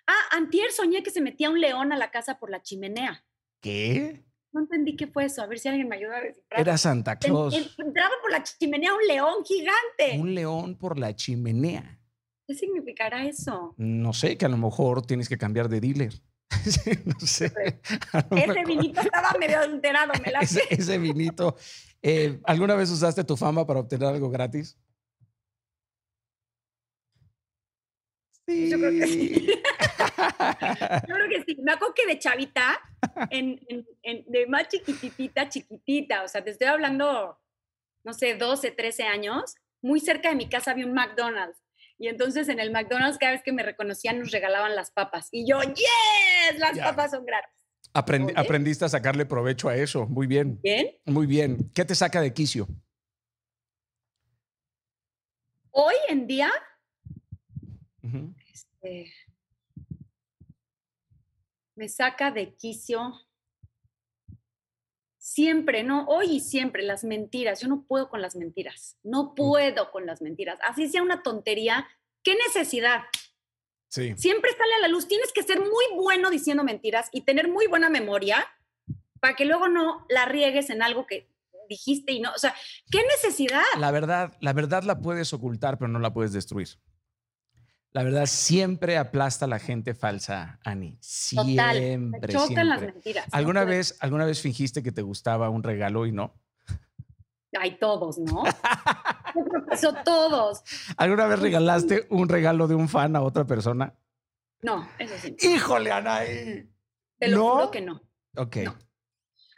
Ah, 0.08 0.36
antier 0.36 0.70
soñé 0.70 1.02
que 1.02 1.10
se 1.10 1.20
metía 1.20 1.50
un 1.50 1.60
león 1.60 1.92
a 1.92 1.96
la 1.96 2.10
casa 2.10 2.38
por 2.38 2.50
la 2.50 2.62
chimenea. 2.62 3.24
¿Qué? 3.60 4.24
No 4.56 4.62
entendí 4.62 4.96
qué 4.96 5.06
fue 5.06 5.26
eso. 5.26 5.42
A 5.42 5.46
ver 5.46 5.58
si 5.58 5.68
alguien 5.68 5.86
me 5.86 5.96
ayuda 5.96 6.16
a 6.16 6.20
descifrar. 6.22 6.58
Era 6.58 6.78
Santa 6.78 7.18
Claus. 7.18 7.54
entraba 7.76 8.14
por 8.22 8.32
la 8.32 8.42
chimenea 8.42 8.94
un 8.94 9.06
león 9.06 9.44
gigante. 9.44 10.18
Un 10.18 10.34
león 10.34 10.76
por 10.76 10.98
la 10.98 11.14
chimenea. 11.14 12.00
¿Qué 12.48 12.54
significará 12.54 13.26
eso? 13.26 13.74
No 13.76 14.14
sé, 14.14 14.38
que 14.38 14.46
a 14.46 14.48
lo 14.48 14.56
mejor 14.56 15.04
tienes 15.04 15.28
que 15.28 15.36
cambiar 15.36 15.68
de 15.68 15.80
dealer. 15.82 16.14
no 17.04 17.20
sé. 17.20 17.52
Ese 18.30 18.64
vinito 18.64 19.02
estaba 19.02 19.32
medio 19.38 19.60
alterado, 19.60 20.12
me 20.24 20.32
la 20.32 20.40
ese, 20.40 20.62
ese 20.70 20.96
vinito. 20.96 21.54
Eh, 22.00 22.40
¿Alguna 22.44 22.76
vez 22.76 22.90
usaste 22.90 23.24
tu 23.24 23.36
fama 23.36 23.66
para 23.66 23.80
obtener 23.80 24.08
algo 24.08 24.30
gratis? 24.30 24.78
Sí. 28.46 28.70
Yo 28.70 28.78
creo 28.78 28.90
que 28.92 29.06
sí. 29.06 29.48
Yo 30.16 31.14
creo 31.14 31.28
que 31.28 31.44
sí. 31.46 31.56
Me 31.62 31.72
acuerdo 31.72 31.94
que 31.94 32.06
de 32.06 32.18
chavita, 32.18 32.80
en, 33.30 33.60
de 34.26 34.46
más 34.46 34.68
chiquitita, 34.68 35.48
chiquitita, 35.48 36.22
o 36.22 36.28
sea, 36.28 36.42
te 36.42 36.50
estoy 36.50 36.68
hablando, 36.68 37.38
no 38.04 38.12
sé, 38.12 38.34
12, 38.34 38.70
13 38.70 39.04
años, 39.04 39.54
muy 39.82 40.00
cerca 40.00 40.30
de 40.30 40.36
mi 40.36 40.48
casa 40.48 40.72
había 40.72 40.86
un 40.86 40.94
McDonald's. 40.94 41.62
Y 41.98 42.08
entonces 42.08 42.48
en 42.48 42.60
el 42.60 42.70
McDonald's 42.70 43.18
cada 43.18 43.32
vez 43.32 43.42
que 43.42 43.52
me 43.52 43.62
reconocían 43.62 44.18
nos 44.18 44.30
regalaban 44.30 44.74
las 44.76 44.90
papas. 44.90 45.28
Y 45.30 45.48
yo, 45.48 45.60
yes, 45.62 46.58
las 46.58 46.78
papas 46.78 47.12
son 47.12 47.24
gratis. 47.24 47.54
aprendiste 47.92 48.84
a 48.84 48.88
sacarle 48.88 49.24
provecho 49.24 49.68
a 49.68 49.76
eso. 49.76 50.06
Muy 50.06 50.26
bien. 50.26 50.60
Bien. 50.62 50.90
Muy 51.06 51.26
bien. 51.26 51.70
¿Qué 51.74 51.84
te 51.84 51.94
saca 51.94 52.20
de 52.20 52.34
quicio? 52.34 52.68
Hoy 55.70 55.94
en 56.08 56.26
día, 56.26 56.50
este, 58.52 59.12
me 61.76 61.88
saca 61.88 62.30
de 62.30 62.54
quicio 62.54 63.14
siempre, 65.18 65.82
¿no? 65.82 66.06
Hoy 66.06 66.36
y 66.36 66.40
siempre, 66.40 66.82
las 66.82 67.04
mentiras. 67.04 67.60
Yo 67.60 67.68
no 67.68 67.84
puedo 67.86 68.08
con 68.08 68.22
las 68.22 68.34
mentiras. 68.36 68.96
No 69.02 69.24
mm. 69.24 69.34
puedo 69.34 69.90
con 69.90 70.06
las 70.06 70.22
mentiras. 70.22 70.58
Así 70.66 70.88
sea 70.88 71.02
una 71.02 71.22
tontería. 71.22 71.86
¿Qué 72.22 72.34
necesidad? 72.46 73.02
Sí. 73.88 74.14
Siempre 74.16 74.50
sale 74.52 74.74
a 74.74 74.80
la 74.80 74.88
luz. 74.88 75.06
Tienes 75.06 75.32
que 75.32 75.42
ser 75.42 75.60
muy 75.60 75.84
bueno 75.94 76.30
diciendo 76.30 76.64
mentiras 76.64 77.08
y 77.12 77.22
tener 77.22 77.48
muy 77.48 77.66
buena 77.66 77.88
memoria 77.88 78.46
para 79.20 79.34
que 79.34 79.44
luego 79.44 79.68
no 79.68 80.06
la 80.08 80.26
riegues 80.26 80.70
en 80.70 80.82
algo 80.82 81.06
que 81.06 81.28
dijiste 81.68 82.12
y 82.12 82.20
no. 82.20 82.32
O 82.32 82.38
sea, 82.38 82.54
¿qué 82.90 83.02
necesidad? 83.02 83.62
La 83.78 83.90
verdad, 83.90 84.36
la 84.40 84.52
verdad 84.52 84.84
la 84.84 85.00
puedes 85.00 85.32
ocultar, 85.32 85.78
pero 85.78 85.88
no 85.88 85.98
la 85.98 86.12
puedes 86.12 86.32
destruir. 86.32 86.68
La 87.96 88.02
verdad 88.02 88.26
siempre 88.26 88.98
aplasta 88.98 89.46
a 89.46 89.48
la 89.48 89.58
gente 89.58 89.94
falsa, 89.94 90.60
Ani. 90.62 90.98
Siempre. 91.00 92.20
Total, 92.26 92.48
chocan 92.48 92.68
las 92.68 92.82
mentiras. 92.82 93.26
¿Alguna, 93.32 93.64
vez, 93.64 93.96
¿Alguna 94.00 94.26
vez 94.26 94.42
fingiste 94.42 94.82
que 94.82 94.92
te 94.92 95.00
gustaba 95.00 95.48
un 95.48 95.62
regalo 95.62 96.04
y 96.04 96.12
no? 96.12 96.34
Hay 97.58 97.78
todos, 97.78 98.18
¿no? 98.18 98.44
Eso 99.72 99.94
todos. 100.04 100.62
¿Alguna 100.98 101.24
vez 101.24 101.38
regalaste 101.38 102.06
un 102.10 102.28
regalo 102.28 102.68
de 102.68 102.74
un 102.74 102.86
fan 102.90 103.16
a 103.16 103.22
otra 103.22 103.46
persona? 103.46 103.94
No, 104.60 104.86
eso 104.98 105.14
sí. 105.18 105.34
¡Híjole, 105.40 105.90
Anaí! 105.90 106.68
Te 107.18 107.28
lo 107.28 107.50
juro 107.50 107.70
que 107.70 107.80
no. 107.80 108.02
Ok. 108.36 108.58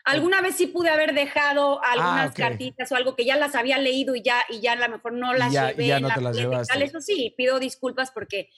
Alguna 0.08 0.40
vez 0.40 0.56
sí 0.56 0.66
pude 0.66 0.88
haber 0.88 1.14
dejado 1.14 1.80
ah, 1.84 1.92
algunas 1.92 2.34
cartitas 2.34 2.90
o 2.92 2.96
algo 2.96 3.14
que 3.14 3.24
ya 3.24 3.36
las 3.36 3.54
había 3.54 3.78
leído 3.78 4.14
y 4.14 4.22
ya, 4.22 4.42
y 4.48 4.60
ya 4.60 4.72
a 4.72 4.76
lo 4.76 4.88
mejor 4.88 5.12
no 5.12 5.34
las 5.34 5.52
llevé 5.52 5.86
ya 5.86 6.00
no 6.00 6.08
te 6.08 6.20
las 6.20 6.36
llevaste. 6.36 6.84
Eso 6.84 7.00
sí, 7.00 7.34
pido 7.36 7.58
disculpas 7.58 8.10
porque, 8.10 8.48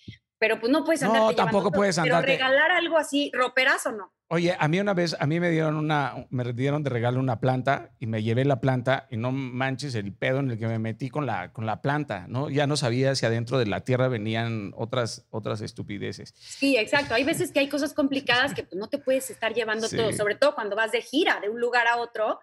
pero 0.40 0.58
pues 0.58 0.72
no 0.72 0.84
puedes 0.84 1.02
andar. 1.02 1.20
No, 1.20 1.34
tampoco 1.34 1.70
puedes 1.70 1.98
andar. 1.98 2.24
Pero 2.24 2.32
regalar 2.38 2.70
algo 2.70 2.96
así, 2.96 3.30
roperazo 3.34 3.92
no. 3.92 4.14
Oye, 4.28 4.56
a 4.58 4.68
mí 4.68 4.80
una 4.80 4.94
vez, 4.94 5.14
a 5.20 5.26
mí 5.26 5.38
me 5.38 5.50
dieron 5.50 5.76
una, 5.76 6.26
me 6.30 6.50
dieron 6.54 6.82
de 6.82 6.88
regalo 6.88 7.20
una 7.20 7.40
planta 7.40 7.90
y 7.98 8.06
me 8.06 8.22
llevé 8.22 8.46
la 8.46 8.58
planta 8.58 9.06
y 9.10 9.18
no 9.18 9.32
manches 9.32 9.94
el 9.94 10.14
pedo 10.14 10.38
en 10.38 10.50
el 10.50 10.58
que 10.58 10.66
me 10.66 10.78
metí 10.78 11.10
con 11.10 11.26
la, 11.26 11.52
con 11.52 11.66
la 11.66 11.82
planta, 11.82 12.24
¿no? 12.26 12.48
Ya 12.48 12.66
no 12.66 12.78
sabía 12.78 13.14
si 13.16 13.26
adentro 13.26 13.58
de 13.58 13.66
la 13.66 13.84
tierra 13.84 14.08
venían 14.08 14.72
otras, 14.76 15.26
otras 15.28 15.60
estupideces. 15.60 16.32
Sí, 16.38 16.78
exacto. 16.78 17.12
Hay 17.12 17.24
veces 17.24 17.52
que 17.52 17.60
hay 17.60 17.68
cosas 17.68 17.92
complicadas 17.92 18.54
que 18.54 18.62
pues, 18.62 18.80
no 18.80 18.88
te 18.88 18.96
puedes 18.96 19.28
estar 19.28 19.52
llevando 19.52 19.90
todo, 19.90 20.10
sobre 20.14 20.36
todo 20.36 20.54
cuando 20.54 20.74
vas 20.74 20.90
de 20.90 21.02
gira 21.02 21.38
de 21.40 21.50
un 21.50 21.60
lugar 21.60 21.86
a 21.86 21.98
otro, 21.98 22.40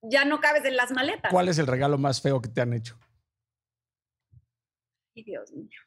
ya 0.00 0.24
no 0.24 0.40
cabes 0.40 0.64
en 0.64 0.76
las 0.76 0.92
maletas. 0.92 1.32
¿Cuál 1.32 1.48
es 1.48 1.58
el 1.58 1.66
regalo 1.66 1.98
más 1.98 2.22
feo 2.22 2.40
que 2.40 2.50
te 2.50 2.60
han 2.60 2.72
hecho? 2.72 2.96
Ay, 5.16 5.24
Dios 5.24 5.50
mío. 5.50 5.80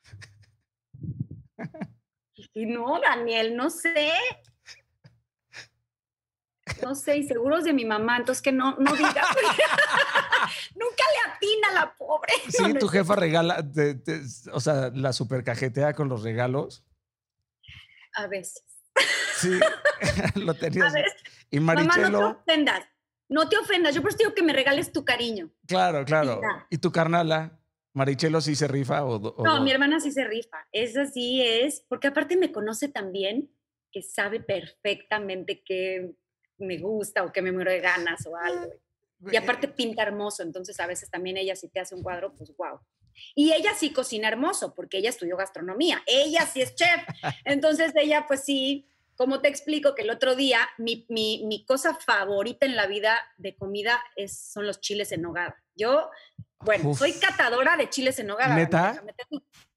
No, 2.56 3.00
Daniel, 3.02 3.56
no 3.56 3.70
sé 3.70 4.14
no 6.82 6.96
sé, 6.96 7.18
y 7.18 7.28
seguros 7.28 7.64
de 7.64 7.74
mi 7.74 7.86
mamá, 7.86 8.18
entonces 8.18 8.42
que 8.42 8.52
no, 8.52 8.76
no 8.78 8.96
diga. 8.96 9.14
Nunca 10.76 11.04
le 11.14 11.32
atina 11.32 11.72
la 11.74 11.96
pobre. 11.96 12.34
Sí, 12.50 12.74
tu 12.76 12.88
jefa 12.88 13.16
regala, 13.16 13.66
o 14.52 14.60
sea, 14.60 14.92
la 14.94 15.14
supercajetea 15.14 15.94
con 15.94 16.10
los 16.10 16.24
regalos. 16.24 16.84
A 18.14 18.28
veces. 18.28 18.64
Sí, 19.38 19.60
lo 20.36 20.54
tenías. 20.54 20.94
Y 21.50 21.60
Marichelo. 21.60 21.96
Mamá, 21.96 22.10
no 22.10 22.36
te 22.36 22.42
ofendas. 22.42 22.86
No 23.28 23.50
te 23.50 23.58
ofendas. 23.58 23.96
Yo 23.96 24.02
por 24.02 24.10
eso 24.10 24.20
digo 24.20 24.34
que 24.34 24.44
me 24.44 24.54
regales 24.54 24.92
tu 24.92 25.04
cariño. 25.04 25.50
Claro, 25.68 26.06
claro. 26.06 26.40
¿Y 26.70 26.78
tu 26.78 26.92
carnala? 26.92 27.60
¿Marichelo 27.96 28.42
sí 28.42 28.56
se 28.56 28.68
rifa? 28.68 29.06
O, 29.06 29.42
no, 29.42 29.62
mi 29.62 29.72
hermana 29.72 30.02
sí 30.02 30.12
se 30.12 30.26
rifa. 30.26 30.68
Esa 30.74 31.06
sí 31.06 31.42
es, 31.42 31.80
porque 31.88 32.08
aparte 32.08 32.36
me 32.36 32.52
conoce 32.52 32.90
también, 32.90 33.50
que 33.90 34.02
sabe 34.02 34.42
perfectamente 34.42 35.64
que 35.64 36.12
me 36.58 36.78
gusta 36.78 37.24
o 37.24 37.32
que 37.32 37.42
me 37.42 37.54
muero 37.54 37.72
de 37.72 37.80
ganas 37.80 38.28
o 38.28 38.36
algo. 38.36 38.70
Y 39.32 39.38
aparte 39.38 39.70
pinta 39.70 40.04
hermoso, 40.04 40.44
entonces 40.44 40.78
a 40.82 40.88
veces 40.88 41.10
también 41.10 41.38
ella 41.38 41.56
si 41.56 41.70
te 41.70 41.80
hace 41.80 41.96
un 41.96 42.04
cuadro, 42.04 42.36
pues 42.36 42.54
wow. 42.58 42.82
Y 43.34 43.54
ella 43.54 43.74
sí 43.74 43.94
cocina 43.94 44.28
hermoso, 44.28 44.76
porque 44.76 44.98
ella 44.98 45.10
estudió 45.10 45.38
gastronomía, 45.38 46.04
ella 46.06 46.46
sí 46.46 46.62
es 46.62 46.76
chef. 46.76 47.02
Entonces 47.46 47.94
ella 47.96 48.26
pues 48.28 48.44
sí, 48.44 48.90
como 49.16 49.40
te 49.40 49.48
explico 49.48 49.96
que 49.96 50.02
el 50.02 50.10
otro 50.10 50.36
día 50.36 50.60
mi, 50.78 51.06
mi, 51.08 51.46
mi 51.46 51.66
cosa 51.66 51.96
favorita 51.96 52.66
en 52.66 52.76
la 52.76 52.88
vida 52.88 53.18
de 53.38 53.56
comida 53.56 54.04
es, 54.18 54.38
son 54.38 54.68
los 54.68 54.82
chiles 54.82 55.14
en 55.14 55.22
nogada. 55.22 55.64
Yo 55.78 56.10
bueno, 56.64 56.96
soy 56.96 57.14
catadora 57.14 57.78
de 57.78 57.90
chiles 57.90 58.18
en 58.20 58.28
nogada. 58.28 58.56
¿Neta? 58.56 59.04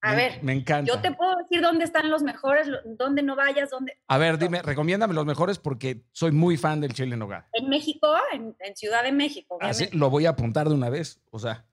A 0.00 0.14
ver, 0.14 0.42
me 0.42 0.52
encanta. 0.52 0.90
Yo 0.90 1.00
te 1.00 1.12
puedo 1.12 1.36
decir 1.36 1.60
dónde 1.60 1.84
están 1.84 2.08
los 2.08 2.22
mejores, 2.22 2.68
dónde 2.84 3.22
no 3.22 3.34
vayas, 3.34 3.70
dónde. 3.70 3.98
A 4.06 4.18
ver, 4.18 4.38
dime, 4.38 4.62
recomiéndame 4.62 5.12
los 5.12 5.26
mejores 5.26 5.58
porque 5.58 6.04
soy 6.12 6.30
muy 6.30 6.56
fan 6.56 6.80
del 6.80 6.94
chile 6.94 7.14
en 7.14 7.18
nogada. 7.18 7.48
En 7.52 7.68
México, 7.68 8.06
en, 8.32 8.54
Ciudad 8.76 9.02
de 9.02 9.12
México. 9.12 9.58
Así 9.60 9.84
ah, 9.84 9.88
lo 9.92 10.08
voy 10.08 10.26
a 10.26 10.30
apuntar 10.30 10.68
de 10.68 10.74
una 10.74 10.88
vez, 10.88 11.20
o 11.30 11.38
sea. 11.38 11.66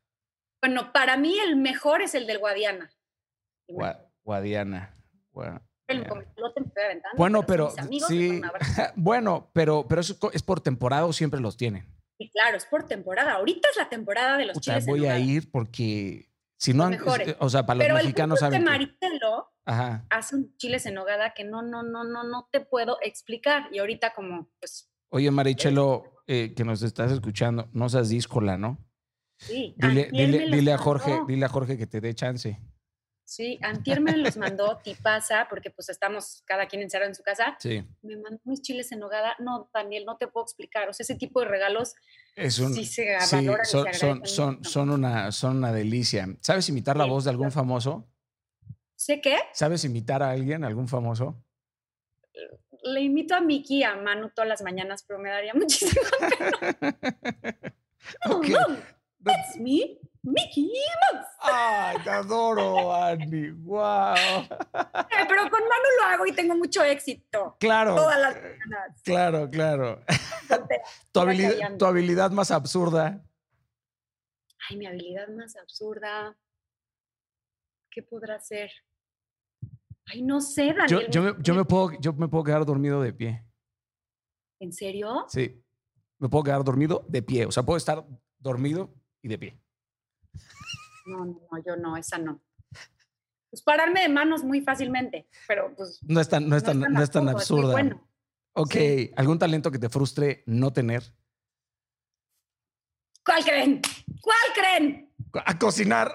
Bueno, 0.61 0.91
para 0.91 1.17
mí 1.17 1.37
el 1.37 1.55
mejor 1.55 2.01
es 2.01 2.15
el 2.15 2.25
del 2.25 2.39
Guadiana. 2.39 2.91
Guadiana. 4.23 4.95
bueno, 7.15 7.45
pero, 7.45 7.71
sí, 8.07 8.41
bueno, 8.95 9.51
pero, 9.53 9.85
pero 9.87 10.01
eso 10.01 10.17
es 10.33 10.41
por 10.41 10.61
temporada 10.61 11.05
o 11.05 11.13
siempre 11.13 11.39
los 11.39 11.57
tienen. 11.57 11.94
Y 12.17 12.29
claro, 12.29 12.57
es 12.57 12.65
por 12.65 12.85
temporada. 12.87 13.33
Ahorita 13.33 13.69
es 13.69 13.77
la 13.77 13.89
temporada 13.89 14.37
de 14.37 14.45
los 14.45 14.55
Puta, 14.55 14.73
chiles 14.73 14.85
voy 14.85 15.05
a 15.05 15.19
ir 15.19 15.51
porque 15.51 16.29
si 16.57 16.73
no, 16.73 16.85
han, 16.85 16.97
o 17.39 17.49
sea, 17.49 17.65
para 17.65 17.87
los 17.87 18.03
mexicanos 18.03 18.39
saben. 18.39 18.63
Que 18.63 18.69
Maricelo 18.69 19.53
hace 19.65 20.35
un 20.35 20.55
chiles 20.57 20.85
en 20.85 20.95
nogada 20.95 21.33
que 21.33 21.43
no, 21.43 21.61
no, 21.61 21.83
no, 21.83 22.03
no, 22.03 22.23
no 22.23 22.47
te 22.51 22.61
puedo 22.61 22.97
explicar. 23.01 23.67
Y 23.71 23.79
ahorita 23.79 24.13
como, 24.13 24.49
pues. 24.59 24.89
Oye, 25.09 25.29
Marichelo, 25.31 26.23
eh, 26.27 26.53
que 26.55 26.63
nos 26.63 26.81
estás 26.81 27.11
escuchando, 27.11 27.69
no 27.73 27.89
seas 27.89 28.09
díscola, 28.09 28.57
¿no? 28.57 28.77
Sí. 29.37 29.75
Dile, 29.77 30.09
dile, 30.11 30.49
dile 30.49 30.73
a 30.73 30.77
Jorge, 30.77 31.19
dile 31.27 31.45
a 31.45 31.49
Jorge 31.49 31.77
que 31.77 31.87
te 31.87 31.99
dé 32.01 32.13
chance. 32.15 32.59
Sí, 33.25 33.57
Antier 33.63 34.01
me 34.01 34.15
los 34.15 34.37
mandó 34.37 34.77
Tipasa, 34.83 35.47
porque 35.49 35.71
pues 35.71 35.89
estamos 35.89 36.43
cada 36.45 36.67
quien 36.67 36.83
encerrado 36.83 37.09
en 37.09 37.15
su 37.15 37.23
casa. 37.23 37.57
Sí. 37.59 37.83
Me 38.03 38.17
mandó 38.17 38.39
mis 38.43 38.61
chiles 38.61 38.91
en 38.91 38.99
nogada. 38.99 39.35
No, 39.39 39.69
Daniel, 39.73 40.05
no 40.05 40.17
te 40.17 40.27
puedo 40.27 40.45
explicar. 40.45 40.87
O 40.89 40.93
sea, 40.93 41.03
ese 41.03 41.15
tipo 41.15 41.39
de 41.39 41.47
regalos 41.47 41.95
es 42.35 42.59
un, 42.59 42.73
sí 42.73 42.85
se 42.85 43.19
sí, 43.21 43.47
son, 43.65 43.87
son, 43.93 44.25
son, 44.25 44.63
son, 44.63 44.89
una, 44.91 45.31
son 45.31 45.57
una 45.57 45.73
delicia. 45.73 46.27
¿Sabes 46.39 46.69
imitar 46.69 46.97
la 46.97 47.05
voz 47.05 47.23
de 47.23 47.31
algún 47.31 47.51
famoso? 47.51 48.07
¿Sé 48.95 49.21
qué? 49.21 49.37
¿Sabes 49.53 49.83
imitar 49.85 50.21
a 50.21 50.29
alguien, 50.29 50.63
algún 50.63 50.87
famoso? 50.87 51.43
Le 52.83 53.01
imito 53.01 53.33
a 53.33 53.41
Miki 53.41 53.83
a 53.83 53.95
Manu 53.95 54.29
todas 54.29 54.47
las 54.47 54.61
mañanas, 54.61 55.03
pero 55.03 55.19
me 55.19 55.29
daría 55.29 55.53
muchísimo 55.55 56.01
pena. 56.19 56.51
no, 58.29 58.41
no, 58.41 58.77
that's 59.23 59.57
me. 59.59 59.97
Mickey 60.25 60.63
Mouse. 60.63 61.27
Ay, 61.39 61.97
te 62.03 62.09
adoro, 62.09 62.93
Andy. 62.93 63.51
Wow. 63.51 64.15
Eh, 64.15 65.25
pero 65.29 65.43
con 65.51 65.61
mano 65.61 65.87
lo 65.99 66.07
hago 66.07 66.25
y 66.25 66.31
tengo 66.31 66.55
mucho 66.55 66.83
éxito. 66.83 67.55
Claro. 67.59 67.95
Todas 67.95 68.19
las 68.19 68.33
semanas. 68.33 69.01
Claro, 69.03 69.49
claro. 69.49 70.01
Tu 71.11 71.19
habilidad, 71.19 71.77
tu 71.77 71.85
habilidad 71.85 72.31
más 72.31 72.49
absurda. 72.49 73.23
Ay, 74.67 74.77
mi 74.77 74.87
habilidad 74.87 75.27
más 75.27 75.55
absurda. 75.55 76.35
¿Qué 77.91 78.01
podrá 78.01 78.39
ser? 78.39 78.71
Ay, 80.07 80.23
no 80.23 80.41
sé, 80.41 80.73
Daniel. 80.73 80.87
Yo, 80.87 81.07
yo, 81.09 81.21
me, 81.21 81.35
yo, 81.39 81.53
me 81.53 81.65
puedo, 81.65 81.91
yo 81.99 82.13
me 82.13 82.27
puedo 82.27 82.43
quedar 82.43 82.65
dormido 82.65 82.99
de 82.99 83.13
pie. 83.13 83.45
¿En 84.59 84.73
serio? 84.73 85.25
Sí. 85.27 85.63
Me 86.17 86.29
puedo 86.29 86.43
quedar 86.43 86.63
dormido 86.63 87.05
de 87.07 87.21
pie. 87.21 87.45
O 87.45 87.51
sea, 87.51 87.63
puedo 87.63 87.77
estar 87.77 88.03
dormido 88.39 88.91
y 89.21 89.27
de 89.27 89.37
pie. 89.37 89.64
No, 91.05 91.25
no, 91.25 91.63
yo 91.65 91.75
no, 91.75 91.97
esa 91.97 92.17
no. 92.17 92.41
Pues 93.49 93.61
pararme 93.63 94.01
de 94.01 94.09
manos 94.09 94.43
muy 94.43 94.61
fácilmente, 94.61 95.27
pero 95.47 95.73
pues. 95.75 95.99
No 96.03 96.19
es 96.19 96.27
tan, 96.27 96.49
no 96.49 96.57
es 96.57 96.63
tan, 96.63 96.79
no 96.79 97.01
es 97.01 97.11
tan, 97.11 97.29
absurda. 97.29 97.71
bueno. 97.71 98.05
Ok, 98.53 98.75
¿algún 99.15 99.37
talento 99.37 99.71
que 99.71 99.79
te 99.79 99.89
frustre 99.89 100.43
no 100.45 100.73
tener? 100.73 101.03
¿Cuál 103.25 103.43
creen? 103.43 103.81
¿Cuál 104.21 104.53
creen? 104.53 105.13
A 105.45 105.57
cocinar. 105.57 106.13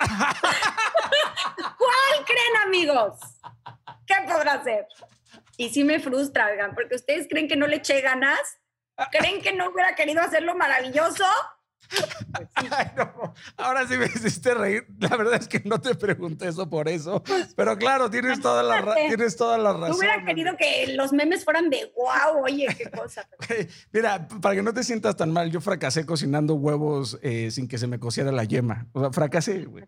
¿Cuál 1.79 2.25
creen, 2.25 2.57
amigos? 2.67 3.19
¿Qué 4.07 4.15
podrá 4.27 4.55
hacer? 4.55 4.87
Y 5.57 5.69
sí 5.71 5.85
me 5.85 6.01
frustra, 6.01 6.47
oigan, 6.47 6.75
porque 6.75 6.95
ustedes 6.95 7.27
creen 7.29 7.49
que 7.49 7.57
no 7.57 7.67
le 7.67 7.77
eché 7.77 8.01
ganas. 8.01 8.41
¿Creen 9.11 9.43
que 9.43 9.53
no 9.53 9.71
hubiera 9.71 9.95
querido 9.95 10.21
hacerlo 10.21 10.55
maravilloso? 10.55 11.25
Ahora 13.57 13.87
sí 13.87 13.97
me 13.97 14.07
hiciste 14.07 14.55
reír. 14.55 14.87
La 14.99 15.17
verdad 15.17 15.41
es 15.41 15.49
que 15.49 15.62
no 15.65 15.81
te 15.81 15.95
pregunté 15.95 16.49
eso 16.49 16.69
por 16.69 16.89
eso. 16.89 17.23
Pues, 17.23 17.55
pero 17.55 17.77
claro, 17.77 18.11
tienes 18.11 18.41
toda 18.41 18.62
la, 18.62 18.95
tienes 19.09 19.37
toda 19.37 19.59
la 19.59 19.73
razón. 19.73 19.97
Hubiera 19.97 20.25
querido 20.25 20.57
que 20.57 20.95
los 20.95 21.12
memes 21.12 21.45
fueran 21.45 21.71
de 21.71 21.93
wow, 21.97 22.45
oye, 22.45 22.67
qué 22.77 22.91
cosa. 22.91 23.29
Mira, 23.93 24.29
para 24.41 24.55
que 24.55 24.62
no 24.62 24.73
te 24.73 24.85
sientas 24.85 25.17
tan 25.17 25.31
mal, 25.33 25.51
yo 25.51 25.61
fracasé 25.61 26.07
cocinando 26.07 26.55
huevos 26.55 27.19
eh, 27.23 27.51
sin 27.51 27.69
que 27.69 27.79
se 27.79 27.87
me 27.87 27.99
cociera 27.99 28.33
la 28.33 28.45
yema. 28.45 28.87
O 28.93 29.01
sea, 29.01 29.12
fracasé, 29.12 29.65
güey. 29.65 29.85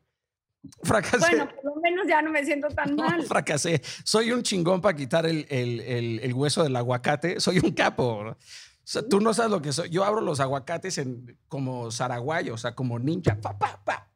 Fracasé. 0.85 1.19
Bueno, 1.19 1.49
por 1.49 1.65
lo 1.65 1.81
menos 1.81 2.07
ya 2.09 2.23
no 2.23 2.31
me 2.31 2.45
siento 2.45 2.69
tan 2.69 2.95
mal. 2.97 3.23
Fracasé. 3.24 3.83
Soy 4.05 4.33
un 4.33 4.43
chingón 4.43 4.81
para 4.81 4.97
quitar 4.97 5.27
el, 5.27 5.47
el, 5.49 5.81
el, 5.81 6.20
el 6.20 6.35
hueso 6.35 6.62
del 6.62 6.77
aguacate. 6.77 7.41
Soy 7.41 7.59
un 7.59 7.73
capo 7.73 8.37
sea, 8.85 9.03
tú 9.09 9.21
no 9.21 9.33
sabes 9.33 9.51
lo 9.51 9.63
que 9.63 9.73
soy. 9.73 9.91
Yo 9.91 10.05
abro 10.05 10.21
los 10.21 10.41
aguacates 10.41 10.99
en, 10.99 11.39
como 11.49 11.91
zaraguayo, 11.91 12.55
o 12.55 12.59
sea, 12.59 12.75
como 12.75 12.99
ninja. 12.99 13.41
Pa, 13.41 13.59
pa, 13.59 13.83
pa. 13.85 14.11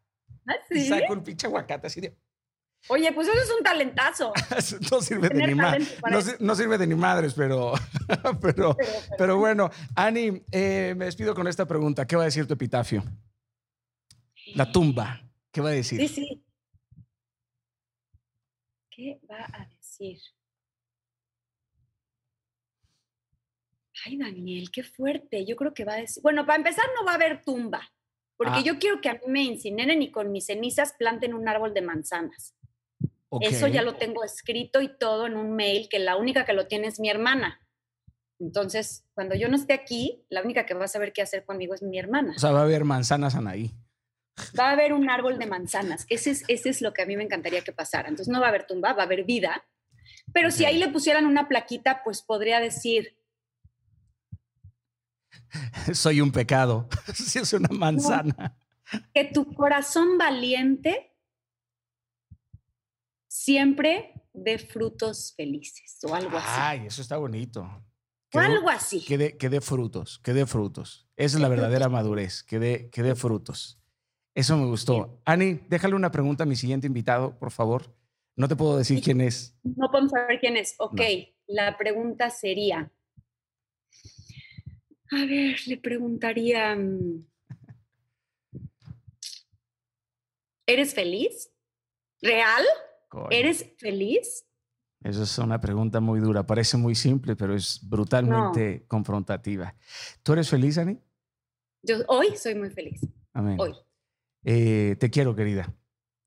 ¿Ah, 0.46 0.54
sí? 0.68 0.88
saco 0.88 1.12
un 1.12 1.22
pinche 1.22 1.46
aguacate 1.46 1.86
así 1.86 2.00
de. 2.00 2.16
Oye, 2.88 3.12
pues 3.12 3.26
eso 3.26 3.40
es 3.42 3.50
un 3.50 3.64
talentazo. 3.64 4.32
no 4.90 5.00
sirve 5.00 5.28
de 5.28 5.46
ni 5.46 5.54
madres. 5.54 5.96
No, 6.40 6.54
sirve 6.54 6.78
de 6.78 6.86
ni 6.86 6.94
madres, 6.94 7.34
pero, 7.34 7.72
pero, 8.40 8.76
pero, 9.18 9.38
bueno. 9.38 9.70
Ani, 9.94 10.42
eh, 10.52 10.94
me 10.96 11.06
despido 11.06 11.34
con 11.34 11.48
esta 11.48 11.66
pregunta. 11.66 12.06
¿Qué 12.06 12.16
va 12.16 12.22
a 12.22 12.26
decir 12.26 12.46
tu 12.46 12.54
epitafio? 12.54 13.02
La 14.54 14.70
tumba. 14.70 15.20
¿Qué 15.50 15.60
va 15.60 15.70
a 15.70 15.72
decir? 15.72 16.00
Sí, 16.00 16.08
sí. 16.08 16.44
¿Qué 18.90 19.20
va 19.28 19.44
a 19.52 19.66
decir? 19.66 20.18
Ay, 24.06 24.16
Daniel, 24.16 24.70
qué 24.70 24.84
fuerte. 24.84 25.44
Yo 25.44 25.56
creo 25.56 25.74
que 25.74 25.84
va 25.84 25.94
a 25.94 25.96
decir. 25.96 26.22
Bueno, 26.22 26.46
para 26.46 26.58
empezar, 26.58 26.84
no 26.96 27.04
va 27.04 27.12
a 27.12 27.14
haber 27.16 27.42
tumba, 27.42 27.80
porque 28.36 28.58
ah. 28.58 28.62
yo 28.62 28.78
quiero 28.78 29.00
que 29.00 29.08
a 29.08 29.14
mí 29.14 29.20
me 29.26 29.42
incineren 29.42 30.00
y 30.00 30.12
con 30.12 30.30
mis 30.30 30.46
cenizas 30.46 30.94
planten 30.96 31.34
un 31.34 31.48
árbol 31.48 31.74
de 31.74 31.82
manzanas. 31.82 32.54
Eso 33.40 33.66
ya 33.66 33.82
lo 33.82 33.96
tengo 33.96 34.22
escrito 34.22 34.80
y 34.80 34.88
todo 34.88 35.26
en 35.26 35.36
un 35.36 35.56
mail, 35.56 35.88
que 35.90 35.98
la 35.98 36.16
única 36.16 36.44
que 36.44 36.52
lo 36.52 36.68
tiene 36.68 36.86
es 36.86 37.00
mi 37.00 37.10
hermana. 37.10 37.60
Entonces, 38.38 39.04
cuando 39.14 39.34
yo 39.34 39.48
no 39.48 39.56
esté 39.56 39.72
aquí, 39.72 40.24
la 40.28 40.42
única 40.42 40.64
que 40.64 40.74
va 40.74 40.84
a 40.84 40.88
saber 40.88 41.12
qué 41.12 41.22
hacer 41.22 41.44
conmigo 41.44 41.74
es 41.74 41.82
mi 41.82 41.98
hermana. 41.98 42.34
O 42.36 42.38
sea, 42.38 42.52
va 42.52 42.60
a 42.60 42.64
haber 42.64 42.84
manzanas 42.84 43.34
Anaí. 43.34 43.72
Va 44.58 44.68
a 44.68 44.72
haber 44.72 44.92
un 44.92 45.10
árbol 45.10 45.38
de 45.38 45.46
manzanas. 45.46 46.06
Ese 46.08 46.30
es, 46.30 46.44
ese 46.46 46.68
es 46.68 46.80
lo 46.80 46.92
que 46.92 47.02
a 47.02 47.06
mí 47.06 47.16
me 47.16 47.24
encantaría 47.24 47.62
que 47.62 47.72
pasara. 47.72 48.08
Entonces, 48.08 48.32
no 48.32 48.40
va 48.40 48.46
a 48.46 48.50
haber 48.50 48.66
tumba, 48.66 48.92
va 48.92 49.02
a 49.02 49.06
haber 49.06 49.24
vida. 49.24 49.64
Pero 50.32 50.50
si 50.50 50.64
ahí 50.64 50.78
le 50.78 50.88
pusieran 50.88 51.26
una 51.26 51.48
plaquita, 51.48 52.02
pues 52.04 52.22
podría 52.22 52.60
decir, 52.60 53.16
soy 55.92 56.20
un 56.20 56.32
pecado. 56.32 56.88
Si 57.14 57.38
es 57.38 57.52
una 57.52 57.68
manzana. 57.68 58.56
Que 59.12 59.24
tu 59.24 59.52
corazón 59.54 60.16
valiente 60.18 61.16
siempre 63.28 64.12
dé 64.32 64.58
frutos 64.58 65.34
felices 65.36 65.98
o 66.04 66.14
algo 66.14 66.36
así. 66.36 66.48
Ay, 66.48 66.86
eso 66.86 67.02
está 67.02 67.16
bonito. 67.16 67.68
o 68.32 68.38
algo 68.38 68.68
así. 68.68 69.04
Que 69.04 69.18
dé, 69.18 69.60
frutos, 69.60 70.20
que 70.22 70.32
dé 70.32 70.46
frutos. 70.46 71.08
Esa 71.16 71.36
es 71.36 71.42
la 71.42 71.48
verdadera 71.48 71.88
madurez, 71.88 72.42
que 72.42 72.58
dé, 72.58 72.90
que 72.90 73.14
frutos. 73.14 73.80
Eso 74.34 74.56
me 74.56 74.66
gustó. 74.66 75.22
Ani, 75.24 75.60
déjale 75.68 75.94
una 75.94 76.10
pregunta 76.10 76.44
a 76.44 76.46
mi 76.46 76.56
siguiente 76.56 76.86
invitado, 76.86 77.38
por 77.38 77.50
favor. 77.50 77.94
No 78.36 78.48
te 78.48 78.56
puedo 78.56 78.76
decir 78.76 79.02
quién 79.02 79.22
es. 79.22 79.58
No 79.62 79.90
podemos 79.90 80.10
saber 80.10 80.38
quién 80.38 80.58
es. 80.58 80.74
Ok, 80.78 81.00
la 81.46 81.78
pregunta 81.78 82.28
sería, 82.28 82.92
a 85.12 85.26
ver, 85.26 85.56
le 85.66 85.76
preguntaría, 85.78 86.74
mm, 86.76 87.26
¿eres 90.66 90.94
feliz? 90.94 91.50
¿Real? 92.20 92.64
¿Eres 93.30 93.66
feliz? 93.78 94.46
Esa 95.02 95.22
es 95.22 95.38
una 95.38 95.60
pregunta 95.60 96.00
muy 96.00 96.20
dura. 96.20 96.44
Parece 96.46 96.76
muy 96.76 96.94
simple, 96.94 97.36
pero 97.36 97.54
es 97.54 97.80
brutalmente 97.88 98.84
confrontativa. 98.88 99.74
¿Tú 100.22 100.32
eres 100.32 100.48
feliz, 100.48 100.78
Ani? 100.78 100.98
Yo 101.82 101.98
hoy 102.08 102.36
soy 102.36 102.56
muy 102.56 102.70
feliz. 102.70 103.00
Amén. 103.32 103.56
Hoy. 103.60 103.74
Eh, 104.42 104.96
te 104.98 105.10
quiero, 105.10 105.36
querida. 105.36 105.72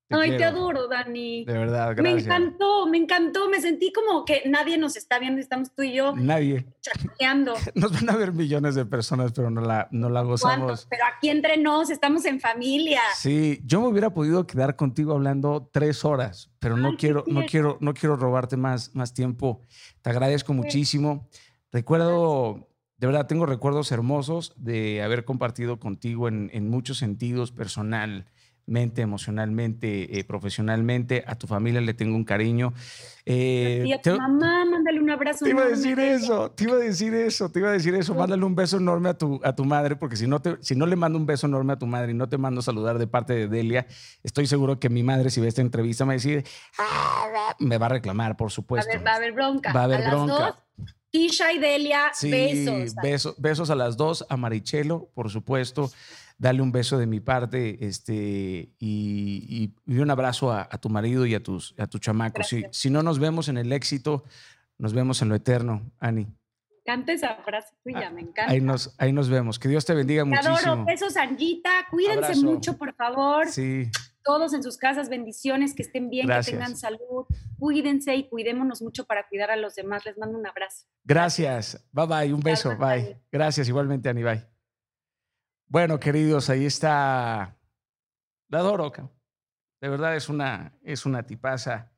Ay, 0.10 0.38
te 0.38 0.44
adoro, 0.44 0.88
Dani. 0.88 1.46
De 1.46 1.54
verdad, 1.54 1.94
gracias. 1.96 2.04
Me 2.04 2.22
encantó, 2.22 2.88
me 2.88 2.98
encantó. 2.98 3.50
Me 3.50 3.62
sentí 3.62 3.94
como 3.94 4.26
que 4.26 4.42
nadie 4.48 4.78
nos 4.78 4.96
está 4.96 5.20
viendo, 5.20 5.40
estamos 5.40 5.74
tú 5.76 5.84
y 5.84 5.94
yo. 5.94 6.16
Nadie. 6.16 6.66
Chateando. 6.82 7.54
Nos 7.76 7.92
van 7.92 8.10
a 8.10 8.16
ver 8.16 8.34
millones 8.34 8.74
de 8.76 8.86
personas, 8.86 9.32
pero 9.34 9.52
no 9.52 9.62
la, 9.62 9.88
no 9.92 10.10
la 10.10 10.22
gozamos. 10.22 10.88
Pero 10.90 11.04
aquí 11.06 11.30
entre 11.30 11.58
nos, 11.58 11.90
estamos 11.90 12.26
en 12.26 12.40
familia. 12.40 13.02
Sí, 13.16 13.62
yo 13.66 13.82
me 13.82 13.88
hubiera 13.88 14.14
podido 14.14 14.48
quedar 14.48 14.76
contigo 14.76 15.14
hablando 15.14 15.70
tres 15.72 16.04
horas, 16.04 16.52
pero 16.60 16.76
no 16.78 16.98
quiero, 16.98 17.24
no 17.28 17.46
quiero, 17.46 17.78
no 17.80 17.94
quiero 17.94 18.16
robarte 18.16 18.58
más, 18.58 18.96
más 18.96 19.14
tiempo. 19.14 19.62
Te 20.02 20.10
agradezco 20.10 20.54
muchísimo. 20.54 21.30
Recuerdo, 21.72 22.70
de 22.98 23.08
verdad, 23.08 23.28
tengo 23.28 23.46
recuerdos 23.46 23.92
hermosos 23.92 24.54
de 24.58 25.04
haber 25.04 25.26
compartido 25.26 25.80
contigo 25.80 26.28
en, 26.28 26.50
en 26.54 26.70
muchos 26.70 26.98
sentidos, 26.98 27.52
personal, 27.52 28.26
mente, 28.70 29.02
emocionalmente, 29.02 30.20
eh, 30.20 30.24
profesionalmente. 30.24 31.24
A 31.28 31.36
tu 31.36 31.48
familia 31.48 31.82
le 31.82 31.94
tengo 31.94 32.16
un 32.16 32.24
cariño. 32.24 32.74
Eh, 33.26 33.84
y 33.86 33.94
a 33.94 34.02
tu 34.02 34.16
mamá, 34.18 34.66
mándale 34.66 35.00
un 35.00 35.10
abrazo. 35.10 35.46
Te 35.46 35.52
iba 35.52 35.64
a 35.64 35.68
decir 35.68 36.00
eso, 36.00 36.52
te 36.52 36.64
iba 36.64 36.74
a 36.74 36.80
decir 36.80 37.14
eso, 37.14 37.50
te 37.52 37.60
iba 37.60 37.70
a 37.70 37.74
decir 37.74 37.94
eso. 37.96 38.16
Mándale 38.16 38.44
un 38.46 38.56
beso 38.56 38.78
enorme 38.78 39.10
a 39.10 39.18
tu, 39.18 39.40
a 39.44 39.56
tu 39.56 39.66
madre, 39.66 39.96
porque 39.96 40.16
si 40.16 40.28
no, 40.28 40.42
te, 40.42 40.58
si 40.62 40.76
no 40.76 40.86
le 40.86 40.96
mando 40.96 41.18
un 41.18 41.26
beso 41.26 41.48
enorme 41.48 41.74
a 41.74 41.76
tu 41.78 41.86
madre 41.86 42.12
y 42.12 42.16
no 42.16 42.30
te 42.30 42.38
mando 42.38 42.62
saludar 42.62 42.98
de 42.98 43.08
parte 43.08 43.34
de 43.34 43.48
Delia, 43.48 43.88
estoy 44.24 44.48
seguro 44.48 44.80
que 44.80 44.90
mi 44.90 45.04
madre, 45.04 45.30
si 45.30 45.42
ve 45.42 45.48
esta 45.48 45.62
entrevista, 45.62 46.06
me 46.06 46.10
va 46.10 46.14
a 46.14 46.16
decir, 46.16 46.44
ah, 46.78 47.56
me 47.60 47.78
va 47.78 47.88
a 47.88 47.90
reclamar, 47.90 48.38
por 48.38 48.52
supuesto. 48.52 48.92
va 49.06 49.12
a 49.12 49.16
haber 49.16 49.34
bronca. 49.34 49.74
Va 49.74 49.82
a 49.82 49.84
haber 49.84 50.08
bronca. 50.08 50.64
Tisha 51.12 51.52
y 51.52 51.58
Delia, 51.58 52.12
besos. 52.22 52.96
besos. 53.02 53.36
Besos 53.40 53.70
a 53.72 53.76
las 53.76 53.98
dos, 53.98 54.26
a 54.30 54.38
Marichelo, 54.38 55.10
por 55.16 55.32
supuesto 55.32 55.90
dale 56.40 56.62
un 56.62 56.72
beso 56.72 56.98
de 56.98 57.06
mi 57.06 57.20
parte 57.20 57.86
este, 57.86 58.74
y, 58.80 59.74
un 59.86 60.10
abrazo 60.10 60.52
a, 60.52 60.68
tu 60.80 60.90
marido 60.90 61.26
y 61.26 61.36
a 61.36 61.44
tus, 61.44 61.76
a 61.78 61.86
tus 61.86 62.02
chamacos. 62.02 62.48
Si, 62.48 62.64
si, 62.72 62.90
no 62.90 63.04
nos 63.04 63.20
vemos 63.20 63.50
en 63.50 63.58
el 63.58 63.72
éxito, 63.72 64.24
nos 64.80 64.94
vemos 64.94 65.22
en 65.22 65.30
lo 65.30 65.36
eterno, 65.36 65.92
Ani. 66.00 66.28
Canta 66.86 67.12
esa 67.12 67.36
frase 67.44 67.76
tuya, 67.84 68.08
ah, 68.08 68.10
me 68.10 68.22
encanta. 68.22 68.52
Ahí 68.52 68.62
nos, 68.62 68.96
ahí 68.98 69.14
nos 69.14 69.30
vemos. 69.30 69.60
Que 69.60 69.68
Dios 69.68 69.86
te 69.86 69.94
bendiga 69.94 70.24
te 70.24 70.30
muchísimo. 70.30 70.56
Adoro. 70.56 70.86
Besos, 70.86 71.18
Anguita. 71.18 71.70
Cuídense 71.92 72.44
mucho, 72.44 72.78
por 72.78 72.96
favor. 72.96 73.48
Sí. 73.48 73.92
Todos 74.24 74.54
en 74.54 74.64
sus 74.64 74.78
casas, 74.78 75.08
bendiciones, 75.08 75.76
que 75.76 75.84
estén 75.84 76.10
bien, 76.10 76.28
que 76.28 76.52
tengan 76.52 76.76
salud. 76.76 77.26
Cuídense 77.60 78.16
y 78.16 78.28
cuidémonos 78.28 78.82
mucho 78.82 79.06
para 79.06 79.28
cuidar 79.28 79.52
a 79.52 79.56
los 79.56 79.76
demás. 79.76 80.04
Les 80.06 80.18
mando 80.18 80.40
un 80.40 80.48
abrazo. 80.48 80.88
Gracias. 81.04 81.86
Bye 81.92 82.08
bye. 82.08 82.34
Un 82.34 82.40
beso. 82.40 82.76
Bye. 82.76 83.22
Gracias 83.32 83.68
igualmente, 83.68 84.10
Ani. 84.10 84.24
Bye. 84.24 84.59
Bueno, 85.72 86.00
queridos, 86.00 86.50
ahí 86.50 86.66
está 86.66 87.56
la 88.50 88.60
adoro. 88.60 88.92
De 89.80 89.88
verdad 89.88 90.16
es 90.16 90.28
una, 90.28 90.76
es 90.82 91.06
una 91.06 91.28
tipaza 91.28 91.94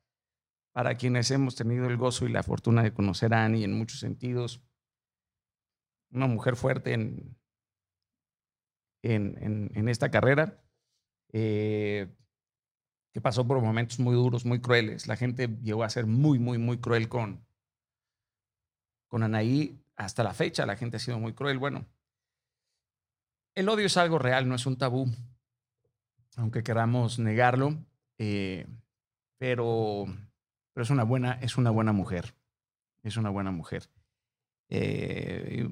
para 0.74 0.96
quienes 0.96 1.30
hemos 1.30 1.56
tenido 1.56 1.86
el 1.86 1.96
gozo 1.96 2.26
y 2.26 2.32
la 2.32 2.42
fortuna 2.42 2.82
de 2.82 2.92
conocer 2.92 3.32
a 3.32 3.44
Annie 3.46 3.64
en 3.64 3.72
muchos 3.72 4.00
sentidos. 4.00 4.62
Una 6.10 6.26
mujer 6.26 6.56
fuerte 6.56 6.92
en, 6.92 7.38
en, 9.02 9.70
en, 9.74 9.88
esta 9.88 10.10
carrera. 10.10 10.62
eh, 11.32 12.14
que 13.14 13.20
pasó 13.22 13.46
por 13.46 13.60
momentos 13.60 13.98
muy 14.00 14.14
duros, 14.14 14.44
muy 14.44 14.60
crueles. 14.60 15.06
La 15.06 15.16
gente 15.16 15.48
llegó 15.62 15.82
a 15.84 15.90
ser 15.90 16.06
muy, 16.06 16.38
muy, 16.38 16.58
muy 16.58 16.78
cruel 16.78 17.08
con, 17.08 17.46
con 19.08 19.22
Anaí. 19.22 19.82
Hasta 19.96 20.24
la 20.24 20.34
fecha 20.34 20.66
la 20.66 20.76
gente 20.76 20.98
ha 20.98 21.00
sido 21.00 21.18
muy 21.18 21.34
cruel. 21.34 21.58
Bueno, 21.58 21.86
el 23.54 23.68
odio 23.68 23.86
es 23.86 23.96
algo 23.96 24.18
real, 24.18 24.48
no 24.48 24.54
es 24.54 24.66
un 24.66 24.76
tabú, 24.76 25.08
aunque 26.36 26.62
queramos 26.62 27.18
negarlo, 27.18 27.76
eh, 28.18 28.66
pero, 29.38 30.06
es, 30.76 30.90
una 30.90 31.04
buena, 31.04 31.32
es 31.42 31.56
una 31.56 31.70
buena 31.70 31.92
mujer. 31.92 32.34
Es 33.02 33.16
una 33.16 33.30
buena 33.30 33.50
mujer. 33.50 33.90
Eh, 34.68 35.68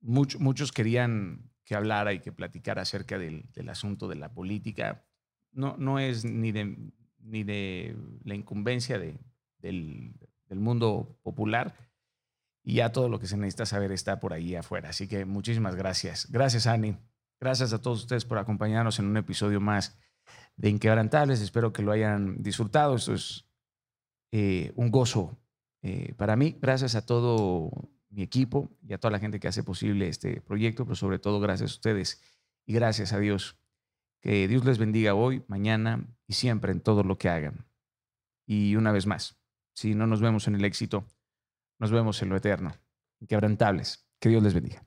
muchos 0.00 0.72
querían 0.72 1.50
que 1.64 1.74
hablara 1.74 2.14
y 2.14 2.20
que 2.20 2.32
platicara 2.32 2.82
acerca 2.82 3.18
del, 3.18 3.44
asunto 3.68 4.08
de 4.08 4.16
la 4.16 4.32
política. 4.32 5.04
No, 5.52 5.98
es 5.98 6.24
ni 6.24 6.52
de, 6.52 7.94
la 8.24 8.34
incumbencia 8.34 8.98
de, 8.98 9.20
del, 9.58 10.14
del, 10.48 10.58
mundo 10.58 11.18
popular. 11.22 11.74
Y 12.68 12.74
ya 12.74 12.92
todo 12.92 13.08
lo 13.08 13.18
que 13.18 13.26
se 13.26 13.38
necesita 13.38 13.64
saber 13.64 13.92
está 13.92 14.20
por 14.20 14.34
ahí 14.34 14.54
afuera. 14.54 14.90
Así 14.90 15.08
que 15.08 15.24
muchísimas 15.24 15.74
gracias. 15.74 16.30
Gracias, 16.30 16.66
Ani. 16.66 16.98
Gracias 17.40 17.72
a 17.72 17.80
todos 17.80 18.00
ustedes 18.00 18.26
por 18.26 18.36
acompañarnos 18.36 18.98
en 18.98 19.06
un 19.06 19.16
episodio 19.16 19.58
más 19.58 19.98
de 20.58 20.68
Inquebrantables. 20.68 21.40
Espero 21.40 21.72
que 21.72 21.80
lo 21.80 21.92
hayan 21.92 22.42
disfrutado. 22.42 22.96
Esto 22.96 23.14
es 23.14 23.46
eh, 24.32 24.72
un 24.76 24.90
gozo 24.90 25.38
eh, 25.80 26.12
para 26.18 26.36
mí. 26.36 26.58
Gracias 26.60 26.94
a 26.94 27.06
todo 27.06 27.70
mi 28.10 28.20
equipo 28.22 28.68
y 28.86 28.92
a 28.92 28.98
toda 28.98 29.12
la 29.12 29.18
gente 29.18 29.40
que 29.40 29.48
hace 29.48 29.62
posible 29.62 30.06
este 30.06 30.42
proyecto, 30.42 30.84
pero 30.84 30.94
sobre 30.94 31.18
todo 31.18 31.40
gracias 31.40 31.70
a 31.70 31.74
ustedes 31.74 32.20
y 32.66 32.74
gracias 32.74 33.14
a 33.14 33.18
Dios. 33.18 33.56
Que 34.20 34.46
Dios 34.46 34.66
les 34.66 34.76
bendiga 34.76 35.14
hoy, 35.14 35.42
mañana 35.48 36.06
y 36.26 36.34
siempre 36.34 36.72
en 36.72 36.82
todo 36.82 37.02
lo 37.02 37.16
que 37.16 37.30
hagan. 37.30 37.66
Y 38.46 38.76
una 38.76 38.92
vez 38.92 39.06
más, 39.06 39.38
si 39.72 39.94
no 39.94 40.06
nos 40.06 40.20
vemos 40.20 40.48
en 40.48 40.54
el 40.54 40.66
éxito, 40.66 41.06
nos 41.78 41.90
vemos 41.90 42.20
en 42.22 42.28
lo 42.28 42.36
eterno. 42.36 42.74
Inquebrantables. 43.20 44.06
Que 44.18 44.28
Dios 44.28 44.42
les 44.42 44.54
bendiga. 44.54 44.84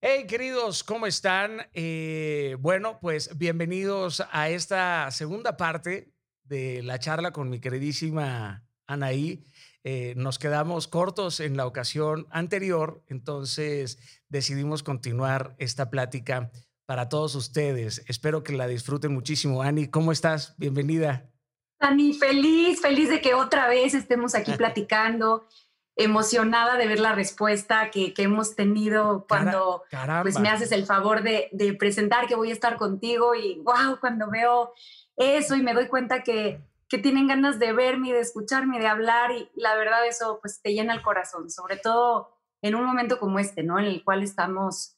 Hey 0.00 0.26
queridos, 0.26 0.84
¿cómo 0.84 1.06
están? 1.06 1.68
Eh, 1.72 2.56
bueno, 2.60 2.98
pues 3.00 3.36
bienvenidos 3.36 4.22
a 4.32 4.48
esta 4.48 5.10
segunda 5.10 5.56
parte 5.56 6.12
de 6.44 6.82
la 6.82 6.98
charla 6.98 7.32
con 7.32 7.48
mi 7.48 7.58
queridísima 7.58 8.66
Anaí. 8.86 9.44
Eh, 9.82 10.14
nos 10.16 10.38
quedamos 10.38 10.88
cortos 10.88 11.40
en 11.40 11.56
la 11.56 11.66
ocasión 11.66 12.26
anterior, 12.30 13.02
entonces 13.08 13.98
decidimos 14.28 14.82
continuar 14.82 15.54
esta 15.58 15.90
plática 15.90 16.50
para 16.86 17.08
todos 17.08 17.34
ustedes. 17.34 18.04
Espero 18.08 18.42
que 18.42 18.52
la 18.52 18.66
disfruten 18.66 19.12
muchísimo. 19.12 19.62
Ani, 19.62 19.88
¿cómo 19.88 20.12
estás? 20.12 20.54
Bienvenida. 20.58 21.30
Ani, 21.80 22.14
feliz, 22.14 22.80
feliz 22.80 23.08
de 23.08 23.20
que 23.20 23.34
otra 23.34 23.68
vez 23.68 23.94
estemos 23.94 24.34
aquí 24.34 24.52
platicando, 24.56 25.46
emocionada 25.96 26.76
de 26.76 26.86
ver 26.86 27.00
la 27.00 27.14
respuesta 27.14 27.90
que, 27.90 28.12
hemos 28.18 28.56
tenido 28.56 29.26
cuando 29.28 29.82
pues, 30.22 30.38
me 30.38 30.48
haces 30.48 30.72
el 30.72 30.86
favor 30.86 31.22
de, 31.22 31.48
de 31.52 31.74
presentar 31.74 32.26
que 32.26 32.34
voy 32.34 32.50
a 32.50 32.54
estar 32.54 32.76
contigo 32.76 33.34
y 33.34 33.60
wow, 33.60 33.98
cuando 34.00 34.28
veo 34.28 34.72
eso 35.16 35.54
y 35.54 35.62
me 35.62 35.74
doy 35.74 35.86
cuenta 35.86 36.22
que, 36.22 36.60
que 36.88 36.98
tienen 36.98 37.28
ganas 37.28 37.58
de 37.58 37.72
verme, 37.72 38.12
de 38.12 38.20
escucharme, 38.20 38.80
de 38.80 38.88
hablar 38.88 39.30
y 39.30 39.48
la 39.54 39.76
verdad 39.76 40.06
eso 40.06 40.38
pues 40.40 40.60
te 40.60 40.72
llena 40.72 40.94
el 40.94 41.02
corazón, 41.02 41.50
sobre 41.50 41.76
todo 41.76 42.36
en 42.60 42.74
un 42.74 42.84
momento 42.84 43.18
como 43.18 43.38
este, 43.38 43.62
¿no? 43.62 43.78
En 43.78 43.84
el 43.84 44.02
cual 44.02 44.22
estamos 44.22 44.93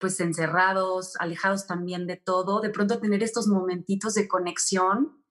pues 0.00 0.18
encerrados, 0.20 1.14
alejados 1.20 1.66
también 1.66 2.06
de 2.06 2.16
todo, 2.16 2.60
de 2.60 2.70
pronto 2.70 2.98
tener 2.98 3.22
estos 3.22 3.46
momentitos 3.46 4.14
de 4.14 4.26
conexión, 4.26 5.22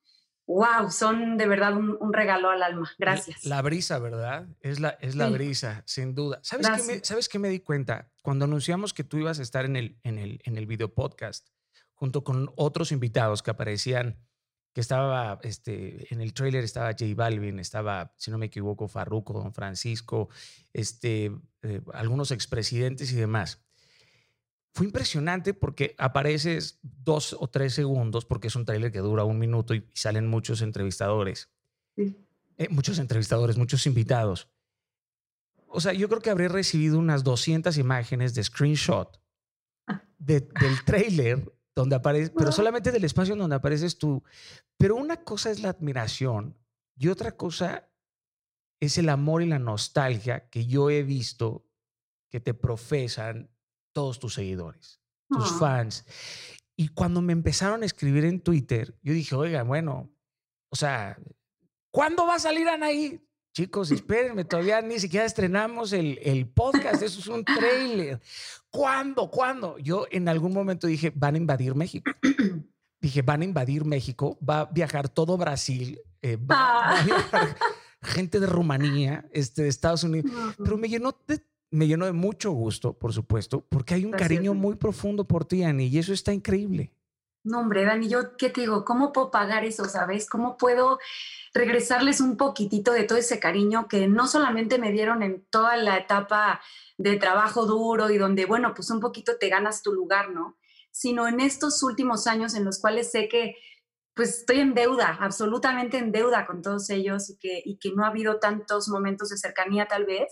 wow, 0.46 0.90
son 0.91 1.38
de 1.38 1.48
verdad 1.48 1.76
un, 1.76 2.14
regalo 2.14 2.50
al 2.50 2.64
alma. 2.64 2.91
Gracias. 2.98 3.46
La, 3.46 3.62
brisa, 3.62 4.00
¿verdad? 4.00 4.48
Es 4.62 4.80
la, 4.80 4.90
es 5.02 5.16
la 5.16 5.30
brisa, 5.30 5.84
sin 5.86 6.16
duda. 6.16 6.40
¿Sabes 6.44 6.68
qué, 6.70 6.84
me, 6.84 7.04
¿Sabes 7.04 7.30
qué 7.30 7.40
me 7.40 7.50
di 7.50 7.60
cuenta? 7.60 8.12
Cuando 8.22 8.46
anunciamos 8.46 8.94
que 8.94 9.04
tú 9.04 9.18
ibas 9.18 9.40
a 9.40 9.44
estar 9.44 9.66
en 9.66 9.76
el, 9.76 10.00
en 10.04 10.18
el, 10.18 10.40
en 10.44 10.58
el 10.58 10.66
video 10.66 10.94
podcast, 10.94 11.50
junto 11.94 12.24
con 12.24 12.52
otros 12.56 12.91
invitados 12.91 13.44
que 13.44 13.52
aparecían, 13.52 14.18
que 14.74 14.82
estaba 14.82 15.40
este, 15.44 16.14
en 16.14 16.22
el 16.22 16.34
trailer 16.34 16.64
estaba 16.64 16.91
J 16.91 17.06
Balvin, 17.16 17.60
estaba, 17.60 18.14
si 18.18 18.30
no 18.30 18.38
me 18.38 18.48
equivoco, 18.48 18.88
Farruko, 18.88 19.34
Don 19.34 19.54
Francisco, 19.54 20.30
este, 20.74 21.32
eh, 21.64 21.82
algunos 21.94 22.32
expresidentes 22.32 23.12
y 23.12 23.16
demás. 23.16 23.64
Fue 24.74 24.86
impresionante 24.86 25.54
porque 25.54 25.96
apareces 25.98 26.80
dos 26.82 27.36
o 27.38 27.48
tres 27.48 27.74
segundos, 27.74 28.26
porque 28.26 28.48
es 28.48 28.56
un 28.56 28.66
trailer 28.66 28.91
que 28.91 29.00
dura 29.00 29.24
un 29.24 29.40
minuto 29.40 29.74
y 29.74 29.86
salen 29.94 30.28
muchos 30.28 30.62
entrevistadores. 30.62 31.50
Eh, 31.98 32.68
muchos 32.70 33.00
entrevistadores, 33.00 33.58
muchos 33.58 33.86
invitados. 33.88 34.50
O 35.68 35.82
sea, 35.82 35.94
yo 35.94 36.08
creo 36.10 36.22
que 36.22 36.30
habré 36.30 36.48
recibido 36.48 36.98
unas 36.98 37.24
200 37.24 37.78
imágenes 37.78 38.34
de 38.34 38.44
screenshot 38.44 39.20
del 40.18 40.50
trailer 40.86 41.54
donde 41.76 41.96
aparece, 41.96 42.32
pero 42.36 42.52
solamente 42.52 42.91
del 42.91 43.04
espacio 43.04 43.36
donde 43.36 43.56
apareces 43.56 43.98
tú. 43.98 44.24
Pero 44.78 44.96
una 44.96 45.24
cosa 45.24 45.52
es 45.52 45.62
la 45.62 45.70
admiración 45.70 46.58
y 46.98 47.08
otra 47.08 47.38
cosa 47.38 47.90
es 48.80 48.98
el 48.98 49.10
amor 49.10 49.41
y 49.41 49.48
la 49.48 49.60
nostalgia 49.60 50.50
que 50.50 50.66
yo 50.66 50.90
he 50.90 51.04
visto 51.04 51.66
que 52.30 52.40
te 52.40 52.54
profesan 52.54 53.50
todos 53.99 54.17
tus 54.17 54.35
seguidores, 54.35 55.01
tus 55.27 55.59
fans. 55.59 56.05
Y 56.77 56.88
cuando 56.88 57.21
me 57.21 57.34
empezaron 57.34 57.84
a 57.84 57.85
escribir 57.85 58.23
en 58.23 58.39
Twitter, 58.39 58.97
yo 59.01 59.11
dije, 59.11 59.35
oiga, 59.35 59.63
bueno, 59.63 60.09
o 60.69 60.76
sea, 60.77 61.19
¿cuándo 61.91 62.26
va 62.26 62.35
a 62.35 62.39
salir 62.39 62.69
Anaí? 62.69 63.21
Chicos, 63.53 63.91
espérenme, 63.91 64.45
todavía 64.45 64.81
ni 64.81 65.01
siquiera 65.01 65.26
estrenamos 65.26 65.91
el, 65.91 66.17
el 66.23 66.47
podcast, 66.47 67.03
eso 67.03 67.19
es 67.19 67.27
un 67.27 67.43
trailer. 67.43 68.21
¿Cuándo? 68.69 69.30
¿Cuándo? 69.30 69.77
Yo 69.80 70.07
en 70.11 70.30
algún 70.30 70.53
momento 70.53 70.88
dije, 70.88 71.11
van 71.13 71.35
a 71.35 71.39
invadir 71.39 71.76
México. 71.76 72.09
dije, 73.01 73.21
van 73.21 73.41
a 73.41 73.45
invadir 73.45 73.84
México, 73.84 74.39
va 74.41 74.61
a 74.61 74.65
viajar 74.67 75.09
todo 75.09 75.35
Brasil, 75.38 75.99
eh, 76.21 76.38
va, 76.38 76.55
a 76.55 76.99
ah. 77.01 77.03
viajar 77.03 77.57
gente 78.01 78.39
de 78.39 78.47
Rumanía, 78.47 79.27
este, 79.34 79.63
de 79.63 79.67
Estados 79.67 80.05
Unidos, 80.05 80.31
pero 80.57 80.77
me 80.77 80.88
llenó 80.88 81.19
de, 81.27 81.41
me 81.72 81.88
llenó 81.88 82.06
de 82.06 82.14
mucho 82.14 82.52
gusto, 82.52 82.94
por 82.94 83.14
supuesto, 83.14 83.66
porque 83.70 83.94
hay 83.94 84.06
un 84.06 84.12
cariño 84.12 84.54
muy 84.54 84.76
profundo 84.76 85.26
por 85.26 85.46
ti, 85.46 85.64
Ani, 85.64 85.88
y 85.88 85.98
eso 86.00 86.14
está 86.14 86.34
increíble. 86.34 86.94
No, 87.44 87.60
hombre, 87.60 87.86
Dani, 87.86 88.10
yo 88.10 88.36
qué 88.38 88.50
te 88.50 88.62
digo, 88.62 88.84
¿cómo 88.84 89.14
puedo 89.14 89.32
pagar 89.32 89.64
eso, 89.64 89.86
sabes? 89.86 90.30
¿Cómo 90.30 90.58
puedo 90.58 91.00
regresarles 91.54 92.20
un 92.20 92.36
poquitito 92.36 92.91
de 92.91 93.04
todo 93.04 93.18
ese 93.18 93.40
cariño 93.40 93.88
que 93.88 94.08
no 94.08 94.28
solamente 94.28 94.78
me 94.78 94.91
dieron 94.91 95.24
en 95.24 95.46
toda 95.50 95.78
la 95.78 95.98
etapa 95.98 96.62
de 96.98 97.16
trabajo 97.16 97.66
duro 97.66 98.10
y 98.10 98.18
donde, 98.18 98.46
bueno, 98.46 98.74
pues 98.74 98.90
un 98.90 99.00
poquito 99.00 99.38
te 99.38 99.48
ganas 99.48 99.82
tu 99.82 99.94
lugar, 99.94 100.32
¿no? 100.32 100.58
Sino 100.91 101.28
en 101.28 101.40
estos 101.40 101.82
últimos 101.82 102.28
años 102.28 102.56
en 102.56 102.66
los 102.66 102.80
cuales 102.80 103.10
sé 103.10 103.30
que 103.30 103.56
pues 104.14 104.40
estoy 104.40 104.60
en 104.60 104.74
deuda, 104.74 105.18
absolutamente 105.22 105.98
en 105.98 106.12
deuda 106.12 106.46
con 106.46 106.62
todos 106.62 106.90
ellos 106.90 107.30
y 107.30 107.38
que, 107.38 107.62
y 107.64 107.78
que 107.78 107.94
no 107.94 108.04
ha 108.04 108.10
habido 108.10 108.38
tantos 108.38 108.90
momentos 108.90 109.30
de 109.30 109.38
cercanía 109.38 109.88
tal 109.88 110.06
vez, 110.06 110.28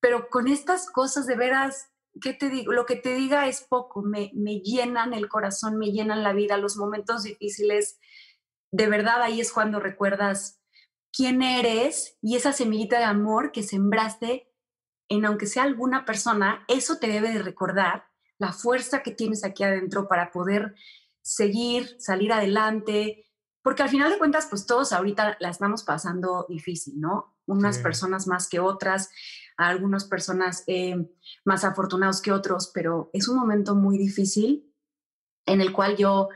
pero 0.00 0.28
con 0.28 0.48
estas 0.48 0.90
cosas 0.90 1.26
de 1.26 1.36
veras, 1.36 1.90
¿qué 2.20 2.32
te 2.32 2.48
digo? 2.48 2.72
Lo 2.72 2.86
que 2.86 2.96
te 2.96 3.14
diga 3.14 3.46
es 3.48 3.62
poco, 3.62 4.02
me, 4.02 4.30
me 4.34 4.60
llenan 4.60 5.14
el 5.14 5.28
corazón, 5.28 5.78
me 5.78 5.92
llenan 5.92 6.22
la 6.22 6.32
vida, 6.32 6.56
los 6.56 6.76
momentos 6.76 7.22
difíciles, 7.22 7.98
de 8.72 8.88
verdad 8.88 9.22
ahí 9.22 9.40
es 9.40 9.52
cuando 9.52 9.80
recuerdas 9.80 10.60
quién 11.12 11.42
eres 11.42 12.18
y 12.20 12.36
esa 12.36 12.52
semillita 12.52 12.98
de 12.98 13.04
amor 13.04 13.52
que 13.52 13.62
sembraste 13.62 14.52
en 15.08 15.24
aunque 15.24 15.46
sea 15.46 15.62
alguna 15.62 16.04
persona, 16.04 16.64
eso 16.68 16.98
te 16.98 17.06
debe 17.08 17.32
de 17.32 17.42
recordar 17.42 18.04
la 18.38 18.52
fuerza 18.52 19.02
que 19.02 19.12
tienes 19.12 19.44
aquí 19.44 19.62
adentro 19.62 20.08
para 20.08 20.30
poder 20.30 20.74
seguir, 21.22 21.96
salir 21.98 22.32
adelante, 22.32 23.24
porque 23.62 23.82
al 23.82 23.88
final 23.88 24.10
de 24.10 24.18
cuentas, 24.18 24.46
pues 24.48 24.66
todos 24.66 24.92
ahorita 24.92 25.36
la 25.40 25.48
estamos 25.48 25.84
pasando 25.84 26.46
difícil, 26.48 27.00
¿no? 27.00 27.36
Unas 27.46 27.78
personas 27.78 28.26
más 28.26 28.48
que 28.48 28.60
otras, 28.60 29.10
algunas 29.56 30.04
personas 30.04 30.64
eh, 30.66 31.08
más 31.44 31.64
afortunados 31.64 32.20
que 32.20 32.32
otros, 32.32 32.70
pero 32.74 33.10
es 33.12 33.28
un 33.28 33.36
momento 33.36 33.74
muy 33.74 33.98
difícil 33.98 34.72
en 35.46 35.60
el 35.60 35.72
cual 35.72 35.96
yo, 35.96 36.28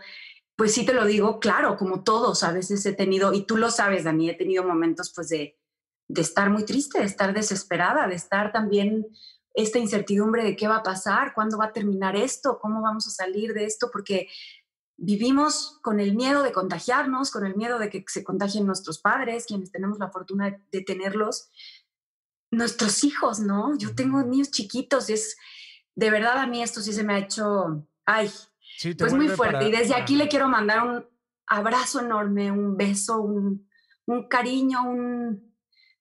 pues 0.56 0.72
sí 0.74 0.86
te 0.86 0.94
lo 0.94 1.04
digo, 1.04 1.40
claro, 1.40 1.76
como 1.76 2.02
todos 2.02 2.42
a 2.44 2.52
veces 2.52 2.84
he 2.86 2.92
tenido, 2.92 3.32
y 3.32 3.44
tú 3.46 3.56
lo 3.56 3.70
sabes, 3.70 4.04
Dani, 4.04 4.30
he 4.30 4.34
tenido 4.34 4.64
momentos 4.64 5.12
pues 5.14 5.28
de, 5.28 5.58
de 6.08 6.20
estar 6.20 6.50
muy 6.50 6.64
triste, 6.64 7.00
de 7.00 7.06
estar 7.06 7.34
desesperada, 7.34 8.06
de 8.06 8.14
estar 8.14 8.52
también 8.52 9.06
esta 9.54 9.78
incertidumbre 9.78 10.44
de 10.44 10.56
qué 10.56 10.68
va 10.68 10.76
a 10.76 10.82
pasar, 10.82 11.34
cuándo 11.34 11.58
va 11.58 11.66
a 11.66 11.72
terminar 11.72 12.16
esto, 12.16 12.58
cómo 12.60 12.82
vamos 12.82 13.06
a 13.06 13.10
salir 13.10 13.52
de 13.52 13.64
esto, 13.64 13.90
porque 13.92 14.28
vivimos 14.96 15.78
con 15.82 15.98
el 15.98 16.14
miedo 16.14 16.42
de 16.42 16.52
contagiarnos, 16.52 17.30
con 17.30 17.46
el 17.46 17.56
miedo 17.56 17.78
de 17.78 17.88
que 17.90 18.04
se 18.06 18.22
contagien 18.22 18.66
nuestros 18.66 18.98
padres, 18.98 19.46
quienes 19.46 19.72
tenemos 19.72 19.98
la 19.98 20.10
fortuna 20.10 20.60
de 20.70 20.80
tenerlos. 20.82 21.48
Nuestros 22.50 23.04
hijos, 23.04 23.40
¿no? 23.40 23.76
Yo 23.78 23.94
tengo 23.94 24.22
niños 24.22 24.50
chiquitos 24.50 25.08
y 25.08 25.14
es, 25.14 25.36
de 25.94 26.10
verdad 26.10 26.38
a 26.38 26.46
mí 26.46 26.62
esto 26.62 26.80
sí 26.80 26.92
se 26.92 27.04
me 27.04 27.14
ha 27.14 27.18
hecho, 27.18 27.86
ay, 28.04 28.30
pues 28.98 29.12
muy 29.12 29.28
fuerte. 29.28 29.68
y 29.68 29.70
desde 29.70 29.94
aquí 29.94 30.16
le 30.16 30.28
quiero 30.28 30.48
mandar 30.48 30.86
un 30.86 31.06
abrazo 31.46 32.00
enorme, 32.00 32.50
un 32.50 32.76
beso, 32.76 33.20
un, 33.20 33.68
un 34.06 34.28
cariño, 34.28 34.82
un, 34.82 35.54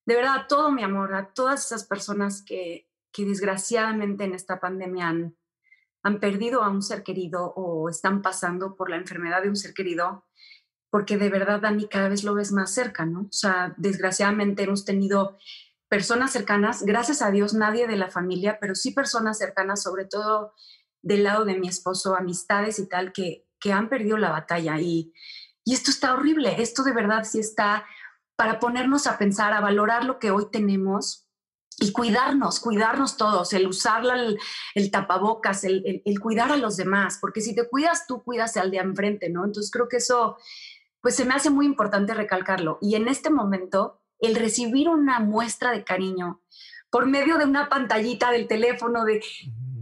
de 0.05 0.15
verdad, 0.15 0.45
todo 0.47 0.71
mi 0.71 0.83
amor 0.83 1.13
a 1.13 1.33
todas 1.33 1.65
esas 1.65 1.85
personas 1.85 2.41
que, 2.41 2.89
que 3.11 3.25
desgraciadamente 3.25 4.23
en 4.23 4.33
esta 4.33 4.59
pandemia 4.59 5.07
han, 5.07 5.35
han 6.03 6.19
perdido 6.19 6.63
a 6.63 6.69
un 6.69 6.81
ser 6.81 7.03
querido 7.03 7.53
o 7.55 7.89
están 7.89 8.21
pasando 8.21 8.75
por 8.75 8.89
la 8.89 8.95
enfermedad 8.95 9.41
de 9.41 9.49
un 9.49 9.55
ser 9.55 9.73
querido, 9.73 10.25
porque 10.89 11.17
de 11.17 11.29
verdad, 11.29 11.61
Dani, 11.61 11.87
cada 11.87 12.09
vez 12.09 12.23
lo 12.23 12.33
ves 12.33 12.51
más 12.51 12.73
cerca, 12.73 13.05
¿no? 13.05 13.21
O 13.21 13.31
sea, 13.31 13.73
desgraciadamente 13.77 14.63
hemos 14.63 14.85
tenido 14.85 15.37
personas 15.89 16.31
cercanas, 16.31 16.83
gracias 16.83 17.21
a 17.21 17.31
Dios, 17.31 17.53
nadie 17.53 17.87
de 17.87 17.97
la 17.97 18.09
familia, 18.09 18.59
pero 18.61 18.75
sí 18.75 18.91
personas 18.91 19.37
cercanas, 19.37 19.83
sobre 19.83 20.05
todo 20.05 20.53
del 21.01 21.23
lado 21.23 21.45
de 21.45 21.57
mi 21.57 21.67
esposo, 21.67 22.15
amistades 22.15 22.79
y 22.79 22.87
tal, 22.87 23.11
que, 23.11 23.47
que 23.59 23.73
han 23.73 23.89
perdido 23.89 24.17
la 24.17 24.31
batalla. 24.31 24.79
Y, 24.79 25.13
y 25.65 25.73
esto 25.73 25.91
está 25.91 26.13
horrible, 26.13 26.61
esto 26.61 26.83
de 26.83 26.93
verdad 26.93 27.23
sí 27.23 27.39
está 27.39 27.85
para 28.35 28.59
ponernos 28.59 29.07
a 29.07 29.17
pensar, 29.17 29.51
a 29.51 29.59
valorar 29.59 30.05
lo 30.05 30.17
que 30.19 30.31
hoy 30.31 30.45
tenemos 30.51 31.27
y 31.77 31.91
cuidarnos, 31.91 32.59
cuidarnos 32.59 33.17
todos, 33.17 33.53
el 33.53 33.67
usar 33.67 34.03
el, 34.75 34.91
tapabocas, 34.91 35.63
el, 35.63 36.19
cuidar 36.21 36.51
a 36.51 36.57
los 36.57 36.77
demás, 36.77 37.17
porque 37.19 37.41
si 37.41 37.55
te 37.55 37.67
cuidas 37.67 38.05
tú, 38.07 38.23
cuidas 38.23 38.57
al 38.57 38.71
de 38.71 38.77
enfrente, 38.77 39.29
¿no? 39.29 39.45
Entonces 39.45 39.71
creo 39.71 39.87
que 39.87 39.97
eso, 39.97 40.37
pues 41.01 41.15
se 41.15 41.25
me 41.25 41.33
hace 41.33 41.49
muy 41.49 41.65
importante 41.65 42.13
recalcarlo. 42.13 42.77
Y 42.81 42.95
en 42.95 43.07
este 43.07 43.29
momento, 43.29 44.01
el 44.19 44.35
recibir 44.35 44.89
una 44.89 45.19
muestra 45.19 45.71
de 45.71 45.83
cariño 45.83 46.41
por 46.89 47.05
medio 47.05 47.37
de 47.37 47.45
una 47.45 47.69
pantallita 47.69 48.31
del 48.31 48.47
teléfono, 48.47 49.05
de, 49.05 49.23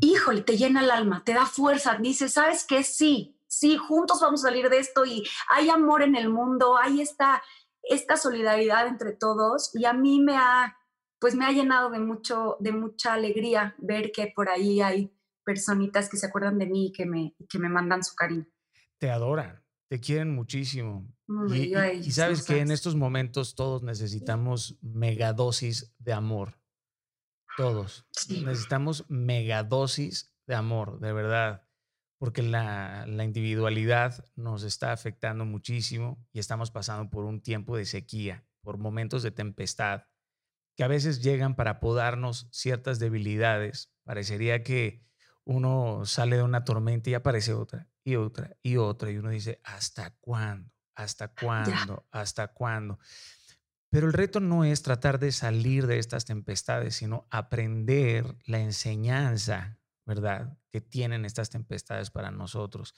híjole, 0.02 0.42
te 0.42 0.58
llena 0.58 0.82
el 0.82 0.92
alma, 0.92 1.24
te 1.24 1.34
da 1.34 1.46
fuerza, 1.46 1.98
dices, 1.98 2.34
¿sabes 2.34 2.66
qué? 2.66 2.84
Sí, 2.84 3.40
sí, 3.48 3.78
juntos 3.78 4.20
vamos 4.22 4.44
a 4.44 4.50
salir 4.50 4.70
de 4.70 4.80
esto 4.80 5.06
y 5.06 5.24
hay 5.50 5.70
amor 5.70 6.04
en 6.04 6.16
el 6.16 6.30
mundo, 6.30 6.78
hay 6.78 7.02
esta, 7.02 7.42
esta 7.84 8.18
solidaridad 8.18 8.88
entre 8.88 9.14
todos 9.14 9.72
y 9.74 9.86
a 9.86 9.94
mí 9.94 10.20
me 10.20 10.36
ha 10.36 10.78
pues 11.20 11.36
me 11.36 11.46
ha 11.46 11.52
llenado 11.52 11.90
de, 11.90 12.00
mucho, 12.00 12.58
de 12.60 12.72
mucha 12.72 13.14
alegría 13.14 13.76
ver 13.78 14.12
que 14.12 14.32
por 14.36 14.50
ahí 14.50 14.82
hay 14.82 15.12
personitas 15.44 16.10
que 16.10 16.18
se 16.18 16.28
acuerdan 16.28 16.58
de 16.60 16.68
mí 16.68 16.88
y 16.88 16.92
que 16.92 17.06
me, 17.06 17.36
que 17.50 17.58
me 17.60 17.70
mandan 17.70 18.04
su 18.04 18.16
cariño. 18.16 18.46
Te 18.98 19.10
adoran, 19.10 19.64
te 19.88 20.00
quieren 20.00 20.36
muchísimo. 20.36 21.08
Y, 21.54 22.12
sabes 22.12 22.44
que 22.44 22.60
en 22.60 22.72
estos 22.72 22.96
momentos 22.96 23.56
todos 23.56 23.84
necesitamos 23.84 24.78
megadosis 24.82 25.94
de 26.00 26.14
amor. 26.14 26.60
Todos. 27.58 28.06
Necesitamos 28.30 29.06
megadosis 29.10 30.34
de 30.46 30.56
amor, 30.56 31.00
de 31.00 31.12
verdad. 31.12 31.64
Porque 32.20 32.42
la, 32.42 33.06
la 33.08 33.24
individualidad 33.24 34.26
nos 34.36 34.64
está 34.64 34.92
afectando 34.92 35.46
muchísimo 35.46 36.26
y 36.32 36.40
estamos 36.40 36.72
pasando 36.72 37.10
por 37.10 37.26
un 37.26 37.42
tiempo 37.42 37.78
de 37.78 37.86
sequía, 37.86 38.48
por 38.62 38.78
momentos 38.78 39.22
de 39.22 39.32
tempestad 39.32 40.04
que 40.78 40.84
a 40.84 40.88
veces 40.88 41.22
llegan 41.24 41.56
para 41.56 41.80
podarnos 41.80 42.48
ciertas 42.52 43.00
debilidades. 43.00 43.92
Parecería 44.04 44.64
que 44.64 45.04
uno 45.44 46.06
sale 46.06 46.38
de 46.38 46.44
una 46.44 46.64
tormenta 46.64 47.10
y 47.10 47.16
aparece 47.16 47.54
otra 47.54 47.90
y 48.04 48.16
otra 48.16 48.56
y 48.62 48.78
otra 48.78 49.12
y 49.12 49.18
uno 49.18 49.32
dice, 49.32 49.60
¿hasta 49.64 50.16
cuándo? 50.20 50.77
¿Hasta 50.98 51.28
cuándo? 51.28 52.08
¿Hasta 52.12 52.48
cuándo? 52.48 52.98
Pero 53.92 54.08
el 54.08 54.14
reto 54.14 54.40
no 54.40 54.66
es 54.66 54.82
tratar 54.82 55.20
de 55.20 55.32
salir 55.32 55.86
de 55.86 56.00
estas 56.00 56.26
tempestades, 56.26 56.96
sino 56.96 57.28
aprender 57.30 58.36
la 58.46 58.60
enseñanza, 58.60 59.78
¿verdad? 60.08 60.58
Que 60.72 60.82
tienen 60.82 61.24
estas 61.24 61.52
tempestades 61.52 62.10
para 62.10 62.32
nosotros. 62.32 62.96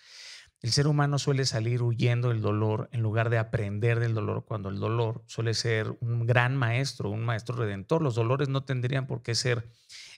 El 0.62 0.72
ser 0.72 0.88
humano 0.88 1.20
suele 1.20 1.46
salir 1.46 1.82
huyendo 1.84 2.30
del 2.30 2.42
dolor 2.42 2.88
en 2.94 3.02
lugar 3.02 3.30
de 3.30 3.38
aprender 3.38 4.00
del 4.00 4.14
dolor 4.14 4.46
cuando 4.46 4.70
el 4.70 4.80
dolor 4.80 5.24
suele 5.28 5.54
ser 5.54 5.94
un 6.00 6.26
gran 6.26 6.56
maestro, 6.56 7.10
un 7.10 7.26
maestro 7.26 7.58
redentor. 7.58 8.02
Los 8.02 8.16
dolores 8.16 8.48
no 8.48 8.64
tendrían 8.64 9.08
por 9.08 9.24
qué 9.24 9.36
ser 9.36 9.70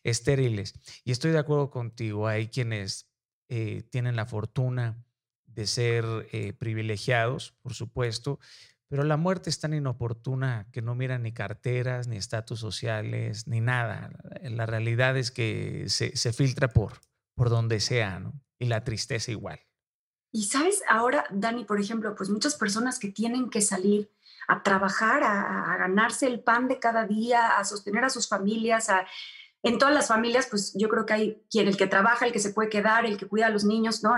estériles. 0.03 0.76
Y 1.03 1.12
estoy 1.12 1.32
de 1.32 1.40
acuerdo 1.40 1.72
contigo, 1.72 2.28
hay 2.28 2.48
quienes 2.48 3.10
eh, 3.49 3.82
tienen 3.90 4.16
la 4.16 4.28
fortuna 4.28 5.03
de 5.53 5.68
ser 5.68 6.06
eh, 6.32 6.53
privilegiados, 6.53 7.53
por 7.61 7.73
supuesto, 7.73 8.40
pero 8.88 9.03
la 9.03 9.18
muerte 9.18 9.49
es 9.49 9.60
tan 9.60 9.73
inoportuna 9.73 10.68
que 10.72 10.82
no 10.82 10.95
mira 10.95 11.18
ni 11.18 11.32
carteras, 11.32 12.07
ni 12.07 12.18
estatus 12.18 12.60
sociales, 12.60 13.48
ni 13.48 13.61
nada. 13.61 14.11
La 14.44 14.65
realidad 14.65 15.18
es 15.18 15.32
que 15.32 15.86
se, 15.88 16.15
se 16.18 16.34
filtra 16.34 16.68
por, 16.68 16.99
por 17.36 17.49
donde 17.49 17.80
sea, 17.80 18.19
¿no? 18.19 18.34
Y 18.60 18.65
la 18.65 18.84
tristeza 18.84 19.32
igual. 19.32 19.61
Y 20.34 20.44
sabes, 20.44 20.82
ahora, 20.90 21.26
Dani, 21.32 21.65
por 21.65 21.80
ejemplo, 21.80 22.15
pues 22.15 22.30
muchas 22.30 22.56
personas 22.56 22.99
que 22.99 23.10
tienen 23.10 23.49
que 23.49 23.61
salir 23.61 24.11
a 24.48 24.64
trabajar, 24.64 25.23
a, 25.23 25.78
ganarse 25.78 26.28
el 26.28 26.41
pan 26.41 26.68
de 26.68 26.80
cada 26.80 27.06
día, 27.06 27.57
a 27.57 27.64
sostener 27.64 28.03
a 28.03 28.10
sus 28.10 28.28
familias, 28.28 28.90
a, 28.90 29.06
en 29.64 29.78
todas 29.78 29.94
las 29.94 30.07
familias, 30.07 30.48
pues 30.49 30.73
yo 30.76 30.90
creo 30.90 31.06
que 31.06 31.14
hay 31.14 31.44
quien, 31.49 31.68
el 31.68 31.78
que 31.78 31.88
trabaja, 31.88 32.26
el 32.26 32.32
que 32.32 32.40
se 32.40 32.52
puede 32.52 32.69
quedar, 32.69 33.06
el 33.06 33.18
que 33.18 33.28
cuida 33.28 33.48
a 33.48 33.49
los 33.49 33.65
niños, 33.65 34.03
¿no? 34.03 34.15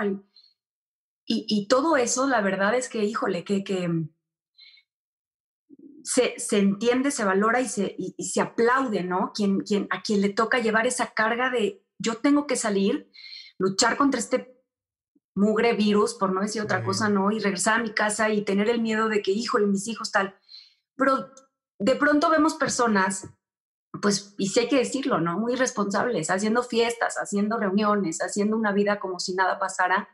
Y, 1.26 1.68
todo 1.68 1.96
eso, 1.96 2.26
la 2.26 2.42
verdad 2.42 2.74
es 2.74 2.88
que, 2.88 3.04
híjole, 3.04 3.44
que, 3.44 3.64
que 3.64 3.88
se, 6.02 6.38
se, 6.38 6.58
entiende, 6.58 7.10
se 7.10 7.24
valora 7.24 7.60
y 7.60 7.68
se, 7.68 7.94
y, 7.98 8.22
se 8.24 8.42
aplaude, 8.42 9.02
¿no? 9.04 9.32
Quien, 9.34 9.60
quien, 9.60 9.88
a 9.90 10.02
quien 10.02 10.20
le 10.20 10.28
toca 10.28 10.58
llevar 10.58 10.86
esa 10.86 11.14
carga 11.14 11.50
de 11.50 11.82
yo 11.98 12.16
tengo 12.16 12.46
que 12.46 12.56
salir, 12.56 13.10
luchar 13.58 13.96
contra 13.96 14.20
este 14.20 14.54
mugre 15.34 15.72
virus, 15.72 16.14
por 16.14 16.32
no 16.32 16.42
decir 16.42 16.60
otra 16.60 16.84
cosa, 16.84 17.08
¿no? 17.08 17.32
Y 17.32 17.40
regresar 17.40 17.80
a 17.80 17.82
mi 17.82 17.92
casa 17.92 18.28
y 18.28 18.44
tener 18.44 18.68
el 18.68 18.82
miedo 18.82 19.08
de 19.08 19.22
que, 19.22 19.32
híjole, 19.32 19.66
mis 19.66 19.88
hijos 19.88 20.12
tal. 20.12 20.36
Pero 20.96 21.30
de 21.78 21.96
pronto 21.96 22.28
vemos 22.28 22.54
personas, 22.54 23.28
pues, 24.02 24.34
y 24.36 24.48
sí 24.48 24.60
hay 24.60 24.68
que 24.68 24.76
decirlo, 24.76 25.20
¿no? 25.20 25.38
Muy 25.38 25.56
responsables, 25.56 26.30
haciendo 26.30 26.62
fiestas, 26.62 27.16
haciendo 27.16 27.56
reuniones, 27.56 28.18
haciendo 28.20 28.56
una 28.56 28.72
vida 28.72 29.00
como 29.00 29.18
si 29.18 29.34
nada 29.34 29.58
pasara 29.58 30.08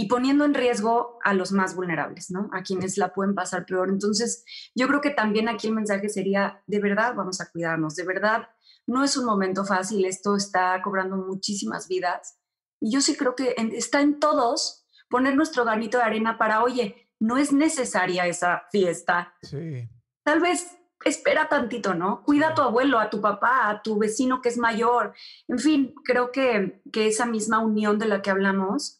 y 0.00 0.06
poniendo 0.06 0.46
en 0.46 0.54
riesgo 0.54 1.18
a 1.22 1.34
los 1.34 1.52
más 1.52 1.76
vulnerables, 1.76 2.30
¿no? 2.30 2.48
A 2.54 2.62
quienes 2.62 2.96
la 2.96 3.12
pueden 3.12 3.34
pasar 3.34 3.66
peor. 3.66 3.90
Entonces, 3.90 4.46
yo 4.74 4.88
creo 4.88 5.02
que 5.02 5.10
también 5.10 5.46
aquí 5.46 5.66
el 5.66 5.74
mensaje 5.74 6.08
sería, 6.08 6.62
de 6.66 6.80
verdad 6.80 7.14
vamos 7.14 7.42
a 7.42 7.50
cuidarnos, 7.50 7.96
de 7.96 8.04
verdad 8.04 8.48
no 8.86 9.04
es 9.04 9.18
un 9.18 9.26
momento 9.26 9.66
fácil, 9.66 10.06
esto 10.06 10.36
está 10.36 10.80
cobrando 10.82 11.18
muchísimas 11.18 11.86
vidas 11.86 12.38
y 12.80 12.92
yo 12.94 13.02
sí 13.02 13.14
creo 13.14 13.36
que 13.36 13.54
está 13.74 14.00
en 14.00 14.18
todos 14.20 14.86
poner 15.10 15.36
nuestro 15.36 15.66
granito 15.66 15.98
de 15.98 16.04
arena 16.04 16.38
para, 16.38 16.64
oye, 16.64 17.10
no 17.18 17.36
es 17.36 17.52
necesaria 17.52 18.26
esa 18.26 18.62
fiesta. 18.72 19.34
Sí. 19.42 19.86
Tal 20.24 20.40
vez 20.40 20.78
espera 21.04 21.50
tantito, 21.50 21.92
¿no? 21.92 22.22
Cuida 22.24 22.48
a 22.48 22.54
tu 22.54 22.62
abuelo, 22.62 22.98
a 22.98 23.10
tu 23.10 23.20
papá, 23.20 23.68
a 23.68 23.82
tu 23.82 23.98
vecino 23.98 24.40
que 24.40 24.48
es 24.48 24.56
mayor. 24.56 25.12
En 25.46 25.58
fin, 25.58 25.94
creo 26.04 26.32
que, 26.32 26.80
que 26.90 27.06
esa 27.06 27.26
misma 27.26 27.58
unión 27.58 27.98
de 27.98 28.06
la 28.06 28.22
que 28.22 28.30
hablamos, 28.30 28.99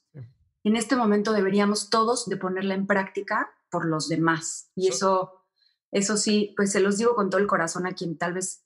en 0.65 0.77
este 0.77 0.97
momento 0.97 1.33
deberíamos 1.33 1.91
todos 1.91 2.29
de 2.29 2.37
ponerla 2.37 2.75
en 2.75 2.87
práctica 2.87 3.51
por 3.71 3.87
los 3.87 4.09
demás. 4.09 4.71
Y 4.75 4.89
eso, 4.89 5.45
eso 5.91 6.17
sí, 6.17 6.53
pues 6.57 6.73
se 6.73 6.81
los 6.81 6.99
digo 6.99 7.15
con 7.15 7.31
todo 7.31 7.41
el 7.41 7.47
corazón 7.47 7.87
a 7.87 7.93
quien 7.93 8.19
tal 8.19 8.35
vez 8.35 8.65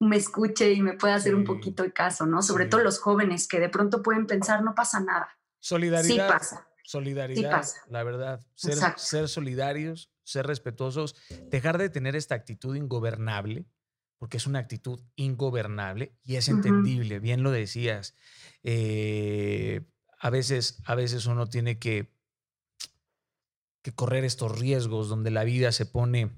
me 0.00 0.16
escuche 0.16 0.72
y 0.72 0.80
me 0.80 0.94
pueda 0.94 1.14
hacer 1.14 1.34
un 1.34 1.44
poquito 1.44 1.82
de 1.82 1.92
caso, 1.92 2.26
¿no? 2.26 2.42
Sobre 2.42 2.66
todo 2.66 2.82
los 2.82 2.98
jóvenes 2.98 3.46
que 3.46 3.60
de 3.60 3.68
pronto 3.68 4.02
pueden 4.02 4.26
pensar, 4.26 4.62
no 4.62 4.74
pasa 4.74 4.98
nada. 5.00 5.28
Solidaridad. 5.60 6.26
Sí 6.26 6.32
pasa. 6.32 6.66
Solidaridad, 6.82 7.64
la 7.88 8.02
verdad. 8.02 8.40
Ser, 8.54 8.78
ser 8.96 9.28
solidarios, 9.28 10.10
ser 10.24 10.46
respetuosos, 10.46 11.14
dejar 11.50 11.78
de 11.78 11.90
tener 11.90 12.16
esta 12.16 12.34
actitud 12.34 12.74
ingobernable, 12.74 13.66
porque 14.18 14.38
es 14.38 14.46
una 14.46 14.58
actitud 14.58 15.00
ingobernable 15.16 16.16
y 16.24 16.36
es 16.36 16.48
entendible, 16.48 17.20
bien 17.20 17.42
lo 17.42 17.50
decías. 17.50 18.14
Eh, 18.64 19.82
a, 20.20 20.30
veces, 20.30 20.82
a 20.84 20.94
veces 20.94 21.26
uno 21.26 21.48
tiene 21.48 21.78
que, 21.78 22.14
que 23.82 23.92
correr 23.92 24.24
estos 24.24 24.58
riesgos 24.58 25.08
donde 25.08 25.30
la 25.30 25.44
vida 25.44 25.72
se 25.72 25.86
pone 25.86 26.30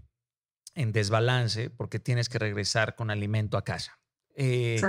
en 0.74 0.92
desbalance 0.92 1.68
porque 1.68 1.98
tienes 1.98 2.28
que 2.28 2.38
regresar 2.38 2.94
con 2.94 3.10
alimento 3.10 3.58
a 3.58 3.64
casa. 3.64 4.00
Eh, 4.36 4.80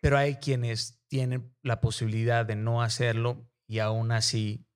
pero 0.00 0.16
hay 0.16 0.36
quienes 0.36 1.02
tienen 1.08 1.54
la 1.62 1.80
posibilidad 1.80 2.46
de 2.46 2.56
no 2.56 2.82
hacerlo 2.82 3.50
y 3.66 3.80
aún 3.80 4.12
así 4.12 4.66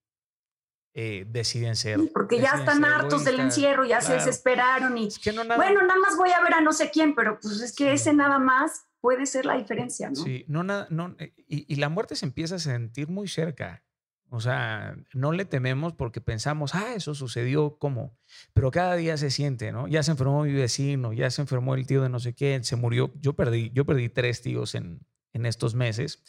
eh, 0.96 1.26
deciden 1.28 1.74
ser. 1.74 1.98
porque 2.12 2.40
ya 2.40 2.52
están 2.52 2.84
hartos 2.84 3.24
del 3.24 3.40
encierro, 3.40 3.84
ya 3.84 4.00
se 4.00 4.14
desesperaron 4.14 4.96
y 4.96 5.08
bueno, 5.56 5.82
nada 5.82 5.98
más 6.00 6.16
voy 6.16 6.30
a 6.30 6.40
ver 6.40 6.54
a 6.54 6.60
no 6.60 6.72
sé 6.72 6.90
quién, 6.90 7.16
pero 7.16 7.38
pues 7.40 7.60
es 7.60 7.74
que 7.74 7.92
ese 7.92 8.12
nada 8.12 8.38
más 8.38 8.86
puede 9.00 9.26
ser 9.26 9.44
la 9.44 9.56
diferencia, 9.56 10.08
¿no? 10.08 10.16
Sí, 10.16 10.44
no, 10.46 10.62
nada, 10.62 10.86
no, 10.90 11.16
eh, 11.18 11.34
y, 11.48 11.72
y, 11.72 11.76
la 11.76 11.88
muerte 11.88 12.14
se 12.14 12.26
empieza 12.26 12.54
a 12.54 12.58
sentir 12.58 13.08
muy 13.08 13.26
cerca. 13.28 13.82
O 14.30 14.40
sea, 14.40 14.96
no 15.12 15.32
le 15.32 15.44
tememos 15.44 15.92
porque 15.92 16.20
pensamos, 16.20 16.74
ah, 16.74 16.94
eso 16.94 17.14
sucedió 17.14 17.76
como, 17.78 18.16
pero 18.52 18.70
cada 18.70 18.96
día 18.96 19.16
se 19.16 19.30
siente, 19.30 19.72
¿no? 19.72 19.86
Ya 19.86 20.02
se 20.02 20.12
enfermó 20.12 20.44
mi 20.44 20.52
vecino, 20.52 21.12
ya 21.12 21.30
se 21.30 21.42
enfermó 21.42 21.74
el 21.74 21.86
tío 21.86 22.02
de 22.02 22.08
no 22.08 22.18
sé 22.18 22.34
qué, 22.34 22.58
se 22.62 22.76
murió. 22.76 23.12
Yo 23.20 23.34
perdí, 23.34 23.70
yo 23.74 23.84
perdí 23.84 24.08
tres 24.08 24.42
tíos 24.42 24.74
en, 24.74 25.00
en 25.32 25.46
estos 25.46 25.74
meses 25.74 26.22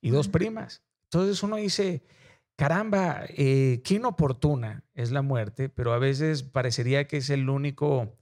y 0.00 0.10
dos 0.10 0.28
primas. 0.28 0.82
Entonces 1.04 1.42
uno 1.42 1.56
dice, 1.56 2.04
caramba, 2.56 3.24
eh, 3.28 3.82
qué 3.84 3.94
inoportuna 3.94 4.84
es 4.94 5.10
la 5.10 5.22
muerte, 5.22 5.68
pero 5.68 5.92
a 5.92 5.98
veces 5.98 6.42
parecería 6.42 7.06
que 7.06 7.18
es 7.18 7.30
el 7.30 7.48
único 7.48 8.16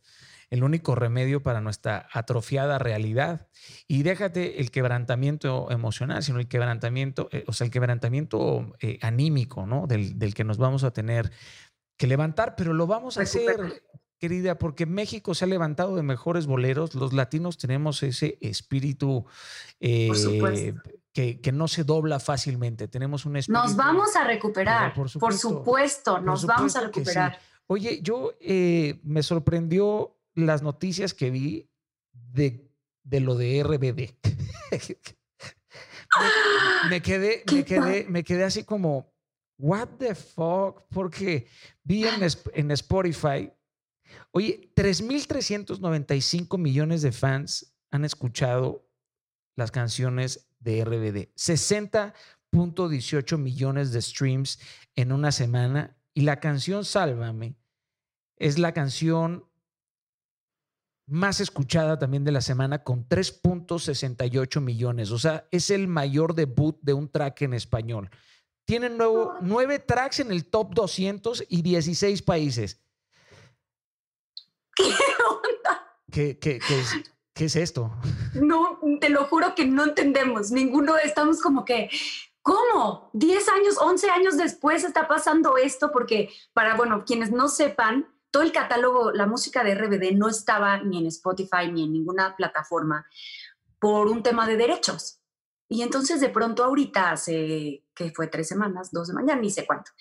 el 0.50 0.64
único 0.64 0.96
remedio 0.96 1.42
para 1.42 1.60
nuestra 1.60 2.08
atrofiada 2.12 2.78
realidad. 2.78 3.48
Y 3.86 4.02
déjate 4.02 4.60
el 4.60 4.70
quebrantamiento 4.72 5.70
emocional, 5.70 6.22
sino 6.22 6.40
el 6.40 6.48
quebrantamiento, 6.48 7.28
eh, 7.30 7.44
o 7.46 7.52
sea, 7.52 7.64
el 7.64 7.70
quebrantamiento 7.70 8.74
eh, 8.80 8.98
anímico, 9.00 9.64
¿no? 9.64 9.86
Del, 9.86 10.34
que 10.34 10.44
nos 10.44 10.58
vamos 10.58 10.82
a 10.82 10.92
tener 10.92 11.30
que 11.96 12.08
levantar, 12.08 12.56
pero 12.56 12.72
lo 12.72 12.88
vamos 12.88 13.16
a 13.16 13.22
hacer, 13.22 13.84
querida, 14.18 14.58
porque 14.58 14.86
México 14.86 15.34
se 15.34 15.44
ha 15.44 15.48
levantado 15.48 15.94
de 15.94 16.02
mejores 16.02 16.46
boleros. 16.46 16.94
Los 16.94 17.12
latinos 17.12 17.56
tenemos 17.56 18.02
ese 18.02 18.36
espíritu. 18.40 19.26
Eh, 19.78 20.08
que, 21.12 21.40
que, 21.40 21.52
no 21.52 21.68
se 21.68 21.84
dobla 21.84 22.20
fácilmente. 22.20 22.88
Tenemos 22.88 23.24
un 23.26 23.36
espíritu. 23.36 23.62
Nos 23.62 23.76
vamos 23.76 24.14
a 24.16 24.24
recuperar, 24.24 24.94
por 24.94 25.08
supuesto, 25.34 26.20
nos 26.20 26.46
vamos 26.46 26.76
a 26.76 26.82
recuperar. 26.82 27.38
Oye, 27.66 28.00
yo 28.02 28.32
me 29.02 29.22
sorprendió 29.22 30.16
las 30.34 30.62
noticias 30.62 31.14
que 31.14 31.30
vi 31.30 31.70
de, 32.12 32.70
de 33.02 33.20
lo 33.20 33.34
de 33.34 33.62
RBD. 33.62 34.14
me, 36.90 37.02
quedé, 37.02 37.44
me, 37.52 37.64
quedé, 37.64 38.06
me 38.08 38.24
quedé 38.24 38.44
así 38.44 38.64
como, 38.64 39.12
what 39.58 39.88
the 39.98 40.14
fuck, 40.14 40.82
porque 40.90 41.46
vi 41.82 42.04
en, 42.04 42.22
en 42.54 42.70
Spotify, 42.72 43.52
oye, 44.32 44.72
3.395 44.74 46.58
millones 46.58 47.02
de 47.02 47.12
fans 47.12 47.74
han 47.90 48.04
escuchado 48.04 48.88
las 49.56 49.70
canciones 49.70 50.49
de 50.60 50.84
RBD, 50.84 51.34
60.18 51.36 53.38
millones 53.38 53.92
de 53.92 54.00
streams 54.00 54.60
en 54.94 55.12
una 55.12 55.32
semana 55.32 55.96
y 56.14 56.22
la 56.22 56.40
canción 56.40 56.84
Sálvame 56.84 57.56
es 58.36 58.58
la 58.58 58.72
canción 58.72 59.44
más 61.10 61.40
escuchada 61.40 61.98
también 61.98 62.24
de 62.24 62.32
la 62.32 62.40
semana 62.40 62.84
con 62.84 63.06
3.68 63.08 64.60
millones. 64.60 65.10
O 65.10 65.18
sea, 65.18 65.46
es 65.50 65.70
el 65.70 65.88
mayor 65.88 66.34
debut 66.34 66.78
de 66.82 66.94
un 66.94 67.08
track 67.08 67.42
en 67.42 67.54
español. 67.54 68.08
Tienen 68.64 68.96
nuevo, 68.96 69.34
nueve 69.40 69.80
tracks 69.80 70.20
en 70.20 70.30
el 70.30 70.46
top 70.46 70.72
200 70.74 71.44
y 71.48 71.62
16 71.62 72.22
países. 72.22 72.80
¿Qué 74.76 74.84
onda? 74.84 75.98
¿Qué, 76.12 76.38
es, 76.42 76.96
¿Qué 77.40 77.46
es 77.46 77.56
esto? 77.56 77.90
No, 78.34 78.78
te 79.00 79.08
lo 79.08 79.24
juro 79.24 79.54
que 79.54 79.64
no 79.64 79.84
entendemos. 79.84 80.50
Ninguno 80.50 80.98
estamos 80.98 81.40
como 81.40 81.64
que, 81.64 81.88
¿cómo? 82.42 83.08
10 83.14 83.48
años, 83.48 83.78
11 83.80 84.10
años 84.10 84.36
después 84.36 84.84
está 84.84 85.08
pasando 85.08 85.56
esto 85.56 85.90
porque, 85.90 86.28
para, 86.52 86.76
bueno, 86.76 87.02
quienes 87.06 87.32
no 87.32 87.48
sepan, 87.48 88.06
todo 88.30 88.42
el 88.42 88.52
catálogo, 88.52 89.12
la 89.12 89.24
música 89.24 89.64
de 89.64 89.74
RBD 89.74 90.18
no 90.18 90.28
estaba 90.28 90.82
ni 90.82 90.98
en 90.98 91.06
Spotify 91.06 91.72
ni 91.72 91.84
en 91.84 91.94
ninguna 91.94 92.36
plataforma 92.36 93.06
por 93.78 94.08
un 94.08 94.22
tema 94.22 94.46
de 94.46 94.58
derechos. 94.58 95.22
Y 95.66 95.80
entonces 95.80 96.20
de 96.20 96.28
pronto 96.28 96.62
ahorita, 96.62 97.10
hace, 97.10 97.86
que 97.94 98.12
fue 98.14 98.26
tres 98.26 98.48
semanas, 98.48 98.90
dos 98.92 99.06
semanas, 99.06 99.34
ya 99.34 99.40
ni 99.40 99.48
sé 99.48 99.64
cuánto, 99.64 99.92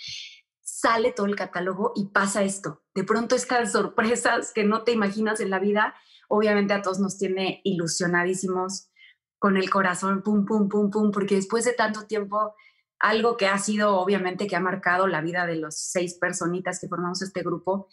sale 0.62 1.14
todo 1.14 1.26
el 1.26 1.38
catálogo 1.38 1.94
y 1.96 2.08
pasa 2.08 2.44
esto. 2.44 2.84
De 2.94 3.06
pronto 3.06 3.38
estas 3.38 3.72
sorpresas 3.72 4.52
que 4.52 4.66
no 4.66 4.84
te 4.84 4.92
imaginas 4.92 5.40
en 5.40 5.52
la 5.52 5.60
vida, 5.60 5.96
obviamente 6.30 6.74
a 6.74 6.82
todos 6.82 7.00
nos 7.00 7.18
tiene 7.18 7.60
ilusionadísimos 7.66 8.90
con 9.38 9.58
el 9.58 9.70
corazón, 9.70 10.22
pum, 10.22 10.46
pum, 10.46 10.70
pum, 10.70 10.90
pum, 10.90 11.12
porque 11.12 11.36
después 11.36 11.66
de 11.66 11.74
tanto 11.74 12.08
tiempo, 12.08 12.56
algo 13.00 13.38
que 13.38 13.48
ha 13.48 13.58
sido 13.58 13.98
obviamente 13.98 14.48
que 14.48 14.56
ha 14.56 14.60
marcado 14.60 15.08
la 15.08 15.22
vida 15.22 15.46
de 15.46 15.56
los 15.56 15.76
seis 15.78 16.16
personitas 16.16 16.80
que 16.80 16.88
formamos 16.88 17.22
este 17.22 17.42
grupo, 17.42 17.88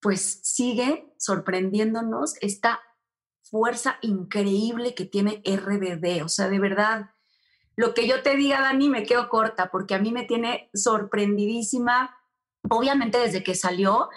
pues 0.00 0.40
sigue 0.42 1.12
sorprendiéndonos 1.18 2.34
esta 2.40 2.80
fuerza 3.42 3.98
increíble 4.00 4.94
que 4.94 5.04
tiene 5.04 5.42
RBD. 5.44 6.24
O 6.24 6.28
sea, 6.28 6.48
de 6.48 6.60
verdad, 6.60 7.10
lo 7.76 7.92
que 7.92 8.06
yo 8.06 8.22
te 8.22 8.36
diga, 8.36 8.60
Dani, 8.60 8.88
me 8.88 9.02
quedo 9.02 9.28
corta 9.28 9.70
porque 9.70 9.94
a 9.94 9.98
mí 9.98 10.12
me 10.12 10.24
tiene 10.24 10.70
sorprendidísima. 10.72 12.16
Obviamente 12.68 13.18
desde 13.18 13.42
que 13.42 13.54
salió, 13.54 14.08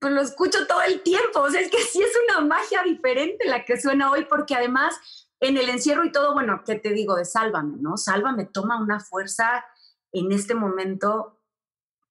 pues 0.00 0.12
lo 0.12 0.20
escucho 0.20 0.66
todo 0.66 0.82
el 0.82 1.02
tiempo. 1.02 1.40
O 1.40 1.50
sea, 1.50 1.60
es 1.60 1.70
que 1.70 1.78
sí 1.78 2.02
es 2.02 2.12
una 2.28 2.46
magia 2.46 2.82
diferente 2.82 3.46
la 3.46 3.64
que 3.64 3.80
suena 3.80 4.10
hoy 4.10 4.26
porque 4.28 4.54
además 4.54 4.94
en 5.40 5.56
el 5.56 5.68
encierro 5.68 6.04
y 6.04 6.12
todo, 6.12 6.34
bueno, 6.34 6.62
¿qué 6.64 6.76
te 6.76 6.90
digo 6.90 7.14
de 7.16 7.24
Sálvame, 7.24 7.76
no? 7.80 7.96
Sálvame 7.96 8.46
toma 8.46 8.80
una 8.80 9.00
fuerza 9.00 9.64
en 10.12 10.32
este 10.32 10.54
momento 10.54 11.40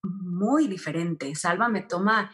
muy 0.02 0.66
diferente. 0.66 1.34
Sálvame 1.34 1.82
toma 1.82 2.32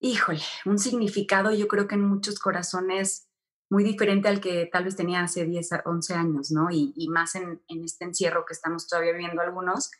híjole, 0.00 0.40
un 0.64 0.78
significado 0.78 1.52
yo 1.52 1.68
creo 1.68 1.86
que 1.86 1.94
en 1.94 2.08
muchos 2.08 2.38
corazones 2.38 3.28
muy 3.70 3.84
diferente 3.84 4.28
al 4.28 4.40
que 4.40 4.68
tal 4.72 4.84
vez 4.84 4.96
tenía 4.96 5.22
hace 5.22 5.44
10, 5.44 5.68
11 5.84 6.14
años, 6.14 6.50
¿no? 6.50 6.68
Y, 6.72 7.08
más 7.08 7.36
en, 7.36 7.62
este 7.68 8.04
encierro 8.04 8.44
que 8.44 8.52
estamos 8.52 8.88
todavía 8.88 9.12
viviendo 9.12 9.40
algunos. 9.42 9.92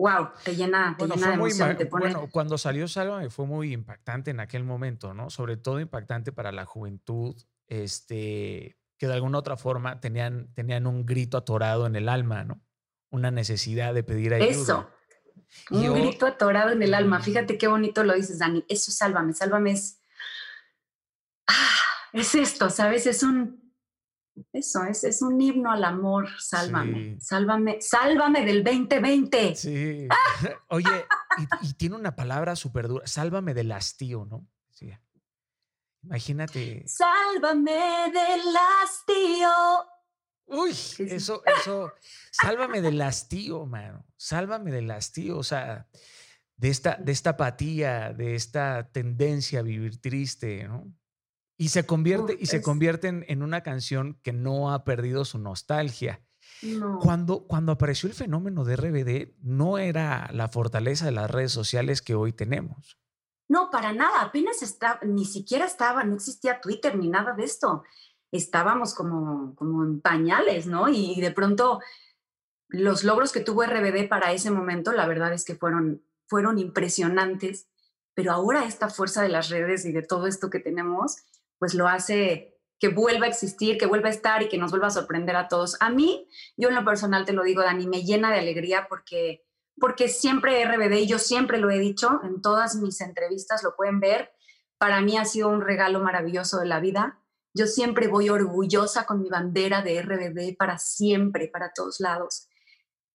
Wow, 0.00 0.30
te 0.42 0.56
llena, 0.56 0.96
te 0.98 1.06
llena 1.06 1.26
de 1.28 1.34
emoción. 1.34 1.76
Bueno, 1.90 2.26
cuando 2.30 2.56
salió 2.56 2.88
Sálvame 2.88 3.28
fue 3.28 3.44
muy 3.44 3.74
impactante 3.74 4.30
en 4.30 4.40
aquel 4.40 4.64
momento, 4.64 5.12
¿no? 5.12 5.28
Sobre 5.28 5.58
todo 5.58 5.78
impactante 5.78 6.32
para 6.32 6.52
la 6.52 6.64
juventud, 6.64 7.36
este, 7.66 8.78
que 8.96 9.06
de 9.06 9.12
alguna 9.12 9.36
otra 9.36 9.58
forma 9.58 10.00
tenían, 10.00 10.50
tenían 10.54 10.86
un 10.86 11.04
grito 11.04 11.36
atorado 11.36 11.86
en 11.86 11.96
el 11.96 12.08
alma, 12.08 12.44
¿no? 12.44 12.62
Una 13.10 13.30
necesidad 13.30 13.92
de 13.92 14.02
pedir 14.02 14.32
ayuda. 14.32 14.48
Eso, 14.48 14.90
un 15.70 15.92
grito 15.92 16.24
atorado 16.24 16.70
en 16.70 16.82
el 16.82 16.94
alma. 16.94 17.20
Fíjate 17.20 17.58
qué 17.58 17.66
bonito 17.66 18.02
lo 18.02 18.14
dices, 18.14 18.38
Dani. 18.38 18.64
Eso, 18.70 18.92
sálvame, 18.92 19.34
sálvame 19.34 19.72
es. 19.72 20.00
Ah, 21.46 21.76
es 22.14 22.34
esto, 22.34 22.70
¿sabes? 22.70 23.06
Es 23.06 23.22
un. 23.22 23.59
Eso, 24.52 24.84
es, 24.84 25.04
es 25.04 25.22
un 25.22 25.40
himno 25.40 25.70
al 25.70 25.84
amor. 25.84 26.28
Sálvame, 26.38 27.18
sálvame, 27.20 27.80
sálvame 27.80 28.44
del 28.44 28.64
2020. 28.64 29.54
Sí. 29.54 30.08
Oye, 30.68 31.06
y, 31.62 31.72
tiene 31.74 31.96
una 31.96 32.14
palabra 32.14 32.56
súper 32.56 32.88
dura. 32.88 33.06
Sálvame 33.06 33.54
del 33.54 33.72
hastío, 33.72 34.24
¿no? 34.24 34.46
Sí. 34.70 34.90
Imagínate. 36.02 36.84
Sálvame 36.86 38.10
del 38.12 38.56
hastío. 38.56 39.50
Uy, 40.46 40.70
eso, 40.98 41.42
eso, 41.46 41.92
sálvame 42.32 42.80
del 42.80 43.00
hastío, 43.02 43.66
mano. 43.66 44.04
Sálvame 44.16 44.72
del 44.72 44.90
hastío, 44.90 45.38
o 45.38 45.44
sea, 45.44 45.86
de 46.56 46.68
esta, 46.68 46.96
de 46.96 47.12
esta 47.12 47.30
apatía, 47.30 48.12
de 48.12 48.34
esta 48.34 48.90
tendencia 48.90 49.60
a 49.60 49.62
vivir 49.62 50.00
triste, 50.00 50.66
¿no? 50.66 50.92
Y 51.60 51.68
se 51.68 51.84
convierte, 51.84 52.36
y 52.38 52.46
se 52.46 52.62
convierte 52.62 53.08
en, 53.08 53.42
una 53.42 53.62
canción 53.62 54.18
que 54.22 54.32
no 54.32 54.72
ha 54.72 54.84
perdido 54.84 55.24
su 55.24 55.38
nostalgia. 55.38 56.22
Cuando, 57.00 57.46
cuando 57.46 57.72
apareció 57.72 58.08
el 58.08 58.14
fenómeno 58.14 58.64
de 58.64 58.76
RBD, 58.76 59.34
no 59.42 59.78
era 59.78 60.30
la 60.32 60.48
fortaleza 60.48 61.04
de 61.04 61.12
las 61.12 61.30
redes 61.30 61.52
sociales 61.52 62.02
que 62.02 62.14
hoy 62.14 62.32
tenemos. 62.32 62.98
No, 63.48 63.70
para 63.70 63.92
nada, 63.92 64.22
apenas 64.22 64.62
estaba, 64.62 65.00
ni 65.04 65.24
siquiera 65.24 65.66
estaba, 65.66 66.04
no 66.04 66.14
existía 66.14 66.60
Twitter 66.60 66.96
ni 66.96 67.08
nada 67.08 67.34
de 67.34 67.44
esto 67.44 67.82
estábamos 68.32 68.94
como, 68.94 69.54
como 69.56 69.84
en 69.84 70.00
pañales, 70.00 70.66
¿no? 70.66 70.88
Y 70.88 71.20
de 71.20 71.30
pronto 71.30 71.80
los 72.68 73.02
logros 73.02 73.32
que 73.32 73.40
tuvo 73.40 73.64
RBD 73.64 74.08
para 74.08 74.32
ese 74.32 74.50
momento, 74.50 74.92
la 74.92 75.06
verdad 75.06 75.32
es 75.32 75.44
que 75.44 75.56
fueron, 75.56 76.02
fueron 76.26 76.58
impresionantes, 76.58 77.68
pero 78.14 78.32
ahora 78.32 78.64
esta 78.64 78.88
fuerza 78.88 79.22
de 79.22 79.28
las 79.28 79.48
redes 79.48 79.84
y 79.84 79.92
de 79.92 80.02
todo 80.02 80.26
esto 80.26 80.50
que 80.50 80.60
tenemos, 80.60 81.16
pues 81.60 81.74
lo 81.74 81.86
hace 81.86 82.58
que 82.80 82.88
vuelva 82.88 83.26
a 83.26 83.28
existir, 83.28 83.78
que 83.78 83.86
vuelva 83.86 84.08
a 84.08 84.12
estar 84.12 84.42
y 84.42 84.48
que 84.48 84.58
nos 84.58 84.72
vuelva 84.72 84.88
a 84.88 84.90
sorprender 84.90 85.36
a 85.36 85.46
todos. 85.46 85.76
A 85.78 85.90
mí, 85.90 86.28
yo 86.56 86.70
en 86.70 86.74
lo 86.74 86.84
personal 86.84 87.24
te 87.24 87.32
lo 87.32 87.44
digo, 87.44 87.62
Dani, 87.62 87.86
me 87.86 88.02
llena 88.02 88.32
de 88.32 88.40
alegría 88.40 88.86
porque, 88.88 89.46
porque 89.78 90.08
siempre 90.08 90.64
RBD, 90.64 90.94
y 90.94 91.06
yo 91.06 91.20
siempre 91.20 91.58
lo 91.58 91.70
he 91.70 91.78
dicho, 91.78 92.20
en 92.24 92.42
todas 92.42 92.74
mis 92.74 93.00
entrevistas 93.00 93.62
lo 93.62 93.76
pueden 93.76 94.00
ver, 94.00 94.32
para 94.78 95.00
mí 95.00 95.16
ha 95.16 95.24
sido 95.24 95.50
un 95.50 95.60
regalo 95.60 96.00
maravilloso 96.00 96.58
de 96.58 96.66
la 96.66 96.80
vida 96.80 97.20
yo 97.52 97.66
siempre 97.66 98.08
voy 98.08 98.28
orgullosa 98.28 99.06
con 99.06 99.20
mi 99.20 99.28
bandera 99.28 99.82
de 99.82 100.00
RBD 100.02 100.56
para 100.56 100.78
siempre, 100.78 101.48
para 101.48 101.72
todos 101.72 102.00
lados. 102.00 102.48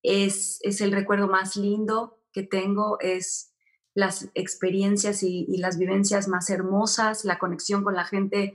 Es, 0.03 0.59
es 0.61 0.81
el 0.81 0.91
recuerdo 0.91 1.27
más 1.27 1.55
lindo 1.55 2.21
que 2.31 2.43
tengo, 2.43 2.99
es 2.99 3.54
las 3.95 4.29
experiencias 4.33 5.23
y, 5.23 5.47
las 5.57 5.79
vivencias 5.79 6.27
más 6.27 6.49
hermosas, 6.49 7.25
la 7.25 7.39
conexión 7.39 7.83
con 7.83 7.95
la 7.95 8.05
gente 8.05 8.53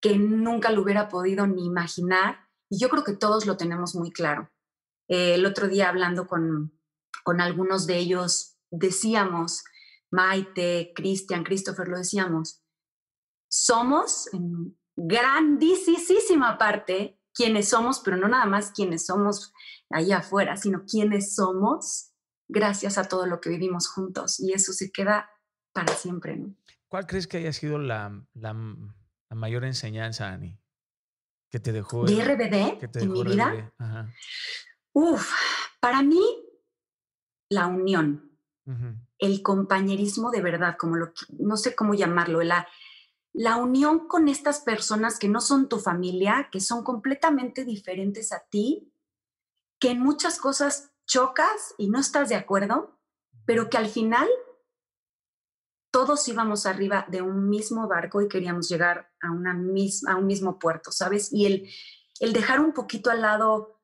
que 0.00 0.16
nunca 0.16 0.70
lo 0.70 0.82
hubiera 0.82 1.08
podido 1.08 1.46
ni 1.46 1.66
imaginar. 1.66 2.48
Y 2.70 2.78
yo 2.78 2.88
creo 2.88 3.04
que 3.04 3.16
todos 3.16 3.44
lo 3.44 3.56
tenemos 3.56 3.94
muy 3.94 4.12
claro. 4.12 4.50
Eh, 5.08 5.34
el 5.34 5.44
otro 5.44 5.68
día 5.68 5.88
hablando 5.88 6.26
con, 6.26 6.78
con 7.24 7.40
algunos 7.40 7.86
de 7.86 7.98
ellos, 7.98 8.56
decíamos, 8.70 9.64
Maite, 10.10 10.92
Cristian, 10.94 11.42
Christopher, 11.42 11.88
lo 11.88 11.98
decíamos, 11.98 12.62
somos 13.50 14.32
en 14.32 14.78
grandísima 14.96 16.56
parte 16.56 17.18
quienes 17.34 17.68
somos, 17.68 18.00
pero 18.00 18.16
no 18.16 18.28
nada 18.28 18.46
más 18.46 18.70
quienes 18.70 19.06
somos 19.06 19.52
allá 19.90 20.18
afuera, 20.18 20.56
sino 20.56 20.84
quienes 20.84 21.34
somos 21.34 22.11
gracias 22.48 22.98
a 22.98 23.04
todo 23.04 23.26
lo 23.26 23.40
que 23.40 23.50
vivimos 23.50 23.88
juntos. 23.88 24.40
Y 24.40 24.52
eso 24.52 24.72
se 24.72 24.90
queda 24.90 25.30
para 25.72 25.94
siempre. 25.94 26.36
¿no? 26.36 26.54
¿Cuál 26.88 27.06
crees 27.06 27.26
que 27.26 27.38
haya 27.38 27.52
sido 27.52 27.78
la, 27.78 28.22
la, 28.34 28.54
mayor 29.30 29.64
enseñanza, 29.64 30.28
Ani? 30.28 30.58
Que 31.50 31.58
te 31.58 31.72
dejó. 31.72 32.04
¿De 32.04 32.22
RBD 32.22 32.96
en 32.96 33.12
mi 33.12 33.24
vida? 33.24 33.72
Uf, 34.92 35.32
para 35.80 36.02
mí, 36.02 36.22
la 37.48 37.66
unión, 37.66 38.38
el 39.18 39.42
compañerismo 39.42 40.30
de 40.30 40.42
verdad, 40.42 40.76
como 40.78 40.96
lo, 40.96 41.12
no 41.38 41.56
sé 41.56 41.74
cómo 41.74 41.94
llamarlo, 41.94 42.42
la, 42.42 42.68
la 43.32 43.56
unión 43.56 44.06
con 44.06 44.28
estas 44.28 44.60
personas 44.60 45.18
que 45.18 45.28
no 45.28 45.40
son 45.40 45.68
tu 45.68 45.78
familia, 45.78 46.48
que 46.52 46.60
son 46.60 46.84
completamente 46.84 47.64
diferentes 47.64 48.32
a 48.32 48.40
ti, 48.50 48.92
que 49.78 49.90
en 49.90 50.00
muchas 50.00 50.38
cosas 50.38 50.91
chocas 51.12 51.74
y 51.76 51.90
no 51.90 52.00
estás 52.00 52.30
de 52.30 52.36
acuerdo, 52.36 52.98
pero 53.44 53.68
que 53.68 53.76
al 53.76 53.88
final 53.88 54.28
todos 55.90 56.26
íbamos 56.26 56.64
arriba 56.64 57.04
de 57.08 57.20
un 57.20 57.50
mismo 57.50 57.86
barco 57.86 58.22
y 58.22 58.28
queríamos 58.28 58.66
llegar 58.70 59.10
a, 59.20 59.30
una 59.30 59.52
misma, 59.52 60.12
a 60.12 60.16
un 60.16 60.26
mismo 60.26 60.58
puerto, 60.58 60.90
¿sabes? 60.90 61.30
Y 61.30 61.44
el, 61.44 61.68
el 62.20 62.32
dejar 62.32 62.60
un 62.60 62.72
poquito 62.72 63.10
al 63.10 63.20
lado 63.20 63.82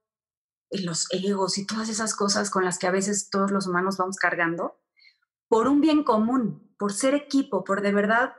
los 0.71 1.07
egos 1.13 1.59
y 1.59 1.67
todas 1.67 1.91
esas 1.91 2.15
cosas 2.15 2.49
con 2.49 2.65
las 2.65 2.79
que 2.79 2.87
a 2.87 2.93
veces 2.93 3.29
todos 3.29 3.51
los 3.51 3.67
humanos 3.67 3.99
vamos 3.99 4.17
cargando, 4.17 4.81
por 5.49 5.69
un 5.69 5.83
bien 5.83 6.05
común, 6.05 6.75
por 6.79 6.95
ser 6.95 7.15
equipo, 7.15 7.63
por 7.63 7.83
de 7.83 7.93
verdad 7.93 8.37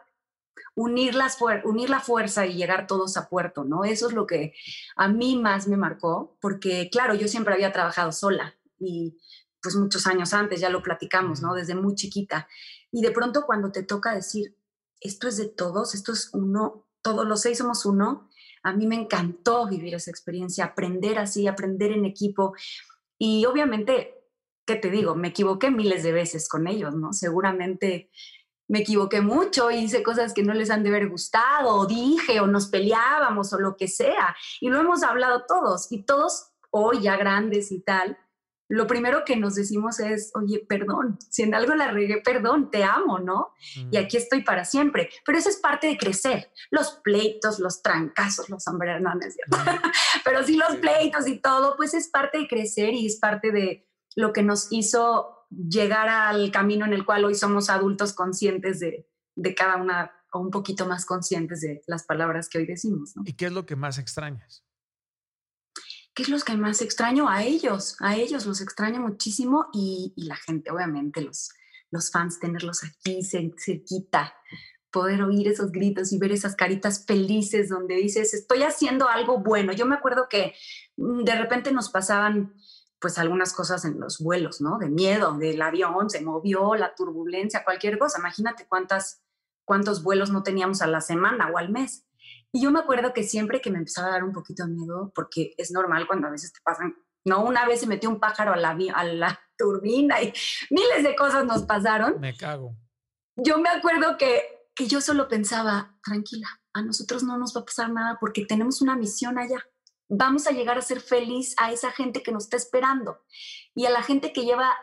unir, 0.73 1.13
las 1.13 1.37
unir 1.63 1.91
la 1.91 1.99
fuerza 1.99 2.47
y 2.47 2.55
llegar 2.55 2.87
todos 2.87 3.17
a 3.17 3.29
puerto, 3.29 3.65
¿no? 3.65 3.83
Eso 3.83 4.07
es 4.07 4.13
lo 4.13 4.25
que 4.25 4.55
a 4.95 5.07
mí 5.07 5.39
más 5.39 5.67
me 5.67 5.77
marcó, 5.77 6.37
porque 6.41 6.89
claro, 6.91 7.13
yo 7.13 7.27
siempre 7.27 7.53
había 7.53 7.71
trabajado 7.71 8.11
sola 8.11 8.55
y 8.79 9.17
pues 9.61 9.75
muchos 9.75 10.07
años 10.07 10.33
antes, 10.33 10.61
ya 10.61 10.69
lo 10.69 10.81
platicamos, 10.81 11.41
¿no? 11.41 11.53
Desde 11.53 11.75
muy 11.75 11.95
chiquita. 11.95 12.47
Y 12.91 13.01
de 13.01 13.11
pronto 13.11 13.45
cuando 13.45 13.71
te 13.71 13.83
toca 13.83 14.15
decir, 14.15 14.55
esto 15.01 15.27
es 15.27 15.37
de 15.37 15.47
todos, 15.47 15.95
esto 15.95 16.13
es 16.13 16.29
uno, 16.33 16.87
todos 17.01 17.27
los 17.27 17.41
seis 17.41 17.57
somos 17.57 17.85
uno, 17.85 18.29
a 18.63 18.73
mí 18.73 18.87
me 18.87 18.95
encantó 18.95 19.67
vivir 19.67 19.95
esa 19.95 20.11
experiencia, 20.11 20.65
aprender 20.65 21.17
así, 21.17 21.47
aprender 21.47 21.91
en 21.91 22.05
equipo. 22.05 22.53
Y 23.17 23.45
obviamente, 23.45 24.25
¿qué 24.65 24.75
te 24.75 24.89
digo? 24.89 25.15
Me 25.15 25.29
equivoqué 25.29 25.71
miles 25.71 26.03
de 26.03 26.11
veces 26.11 26.49
con 26.49 26.67
ellos, 26.67 26.95
¿no? 26.95 27.13
Seguramente 27.13 28.11
me 28.67 28.79
equivoqué 28.79 29.21
mucho, 29.21 29.71
hice 29.71 30.03
cosas 30.03 30.33
que 30.33 30.43
no 30.43 30.53
les 30.53 30.69
han 30.69 30.83
de 30.83 30.89
haber 30.89 31.09
gustado, 31.09 31.75
o 31.75 31.85
dije, 31.87 32.39
o 32.39 32.47
nos 32.47 32.67
peleábamos, 32.67 33.51
o 33.51 33.59
lo 33.59 33.75
que 33.75 33.87
sea. 33.87 34.35
Y 34.61 34.69
lo 34.69 34.79
hemos 34.79 35.01
hablado 35.01 35.45
todos, 35.47 35.91
y 35.91 36.03
todos 36.03 36.51
hoy 36.69 37.01
ya 37.01 37.17
grandes 37.17 37.71
y 37.71 37.81
tal, 37.81 38.17
lo 38.69 38.85
primero 38.85 39.25
que 39.25 39.35
nos 39.35 39.55
decimos 39.55 39.99
es, 39.99 40.31
oye, 40.35 40.63
perdón, 40.69 41.17
si 41.29 41.41
en 41.41 41.55
algo 41.55 41.73
la 41.73 41.89
regué, 41.89 42.21
perdón, 42.21 42.69
te 42.69 42.83
amo, 42.83 43.17
¿no? 43.17 43.53
Y 43.91 43.97
aquí 43.97 44.15
estoy 44.15 44.43
para 44.43 44.63
siempre. 44.63 45.09
Pero 45.25 45.39
eso 45.39 45.49
es 45.49 45.57
parte 45.57 45.87
de 45.87 45.97
crecer. 45.97 46.51
Los 46.69 46.91
pleitos, 47.03 47.57
los 47.59 47.81
trancazos, 47.81 48.47
los 48.47 48.63
sombreros, 48.63 49.01
no, 49.01 49.13
no 49.15 49.21
es 49.21 49.33
cierto. 49.33 49.57
Pero 50.23 50.43
sí 50.43 50.55
los 50.55 50.75
pleitos 50.77 51.27
y 51.27 51.39
todo, 51.39 51.75
pues 51.77 51.95
es 51.95 52.09
parte 52.09 52.37
de 52.37 52.47
crecer 52.47 52.93
y 52.93 53.07
es 53.07 53.17
parte 53.19 53.51
de 53.51 53.89
lo 54.15 54.33
que 54.33 54.43
nos 54.43 54.67
hizo 54.71 55.47
llegar 55.49 56.07
al 56.07 56.51
camino 56.51 56.85
en 56.85 56.93
el 56.93 57.05
cual 57.05 57.25
hoy 57.25 57.33
somos 57.33 57.71
adultos 57.71 58.13
conscientes 58.13 58.79
de, 58.79 59.09
de 59.35 59.55
cada 59.55 59.77
una, 59.77 60.11
o 60.31 60.39
un 60.39 60.51
poquito 60.51 60.85
más 60.85 61.07
conscientes 61.07 61.61
de 61.61 61.81
las 61.87 62.03
palabras 62.03 62.49
que 62.49 62.59
hoy 62.59 62.67
decimos. 62.67 63.15
¿no? 63.15 63.23
¿Y 63.25 63.33
qué 63.33 63.47
es 63.47 63.51
lo 63.51 63.65
que 63.65 63.75
más 63.75 63.97
extrañas? 63.97 64.63
¿Qué 66.19 66.23
es 66.23 66.29
lo 66.29 66.39
que 66.39 66.57
más 66.57 66.81
extraño? 66.81 67.29
A 67.29 67.45
ellos, 67.45 67.95
a 68.01 68.17
ellos 68.17 68.45
los 68.45 68.59
extraño 68.59 68.99
muchísimo 68.99 69.67
y, 69.71 70.11
la 70.17 70.35
gente, 70.35 70.69
obviamente, 70.69 71.21
los, 71.21 71.47
los 71.91 72.11
fans, 72.11 72.41
tenerlos 72.41 72.83
aquí 72.83 73.23
cerquita, 73.23 74.33
poder 74.91 75.21
oír 75.21 75.47
esos 75.47 75.71
gritos 75.71 76.11
y 76.11 76.17
ver 76.17 76.33
esas 76.33 76.57
caritas 76.57 77.05
felices 77.07 77.69
donde 77.69 77.95
dices, 77.95 78.33
estoy 78.33 78.63
haciendo 78.63 79.07
algo 79.07 79.39
bueno. 79.39 79.71
Yo 79.71 79.85
me 79.85 79.95
acuerdo 79.95 80.27
que 80.29 80.55
mm, 80.97 81.23
de 81.23 81.35
repente 81.37 81.71
nos 81.71 81.89
pasaban 81.89 82.53
pues 82.99 83.17
algunas 83.17 83.53
cosas 83.53 83.85
en 83.85 83.97
los 83.97 84.19
vuelos, 84.19 84.59
¿no? 84.59 84.77
De 84.77 84.89
miedo, 84.89 85.37
del 85.37 85.61
avión, 85.61 86.09
se 86.09 86.19
movió, 86.19 86.75
la 86.75 86.95
turbulencia, 86.95 87.63
cualquier 87.63 87.97
cosa. 87.97 88.19
Imagínate 88.19 88.67
cuántas, 88.67 89.23
cuántos 89.63 90.03
vuelos 90.03 90.31
no 90.31 90.43
teníamos 90.43 90.81
a 90.81 90.87
la 90.87 90.99
semana 90.99 91.49
o 91.49 91.57
al 91.57 91.69
mes. 91.69 92.08
Y 92.51 92.61
yo 92.61 92.71
me 92.71 92.79
acuerdo 92.79 93.13
que 93.13 93.23
siempre 93.23 93.61
que 93.61 93.69
me 93.69 93.77
empezaba 93.77 94.07
a 94.07 94.11
dar 94.11 94.23
un 94.23 94.33
poquito 94.33 94.65
de 94.65 94.71
miedo, 94.71 95.11
porque 95.13 95.53
es 95.57 95.71
normal 95.71 96.07
cuando 96.07 96.27
a 96.27 96.31
veces 96.31 96.51
te 96.51 96.59
pasan, 96.63 96.95
no, 97.25 97.43
una 97.43 97.65
vez 97.65 97.81
se 97.81 97.87
metió 97.87 98.09
un 98.09 98.19
pájaro 98.19 98.53
a 98.53 98.57
la, 98.57 98.77
a 98.93 99.03
la 99.03 99.39
turbina 99.57 100.21
y 100.21 100.33
miles 100.69 101.03
de 101.03 101.15
cosas 101.15 101.45
nos 101.45 101.63
pasaron. 101.63 102.19
Me 102.19 102.35
cago. 102.35 102.75
Yo 103.35 103.59
me 103.59 103.69
acuerdo 103.69 104.17
que, 104.17 104.41
que 104.75 104.87
yo 104.87 104.99
solo 105.01 105.27
pensaba, 105.27 105.95
tranquila, 106.03 106.47
a 106.73 106.81
nosotros 106.81 107.23
no 107.23 107.37
nos 107.37 107.55
va 107.55 107.61
a 107.61 107.65
pasar 107.65 107.91
nada 107.91 108.17
porque 108.19 108.45
tenemos 108.45 108.81
una 108.81 108.95
misión 108.95 109.37
allá. 109.37 109.63
Vamos 110.09 110.47
a 110.47 110.51
llegar 110.51 110.77
a 110.77 110.81
ser 110.81 111.01
feliz 111.01 111.55
a 111.59 111.71
esa 111.71 111.91
gente 111.91 112.23
que 112.23 112.31
nos 112.31 112.45
está 112.45 112.57
esperando 112.57 113.21
y 113.75 113.85
a 113.85 113.91
la 113.91 114.01
gente 114.01 114.33
que 114.33 114.43
lleva 114.43 114.75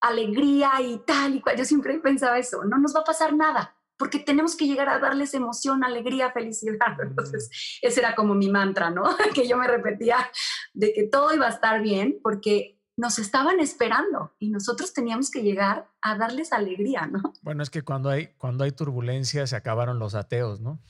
alegría 0.00 0.72
y 0.80 0.98
tal 1.06 1.36
y 1.36 1.40
cual. 1.40 1.56
Yo 1.56 1.64
siempre 1.64 1.98
pensaba 2.00 2.38
eso, 2.38 2.64
no 2.64 2.78
nos 2.78 2.94
va 2.96 3.00
a 3.00 3.04
pasar 3.04 3.32
nada 3.32 3.76
porque 4.02 4.18
tenemos 4.18 4.56
que 4.56 4.66
llegar 4.66 4.88
a 4.88 4.98
darles 4.98 5.32
emoción, 5.32 5.84
alegría, 5.84 6.32
felicidad. 6.32 6.96
Entonces, 7.00 7.48
ese 7.80 8.00
era 8.00 8.16
como 8.16 8.34
mi 8.34 8.50
mantra, 8.50 8.90
¿no? 8.90 9.04
que 9.32 9.46
yo 9.46 9.56
me 9.56 9.68
repetía 9.68 10.28
de 10.74 10.92
que 10.92 11.04
todo 11.04 11.32
iba 11.32 11.46
a 11.46 11.50
estar 11.50 11.80
bien 11.80 12.18
porque 12.20 12.80
nos 12.96 13.20
estaban 13.20 13.60
esperando 13.60 14.34
y 14.40 14.50
nosotros 14.50 14.92
teníamos 14.92 15.30
que 15.30 15.44
llegar 15.44 15.88
a 16.00 16.18
darles 16.18 16.52
alegría, 16.52 17.06
¿no? 17.06 17.32
Bueno, 17.42 17.62
es 17.62 17.70
que 17.70 17.82
cuando 17.82 18.10
hay, 18.10 18.34
cuando 18.38 18.64
hay 18.64 18.72
turbulencia 18.72 19.46
se 19.46 19.54
acabaron 19.54 20.00
los 20.00 20.16
ateos, 20.16 20.60
¿no? 20.60 20.82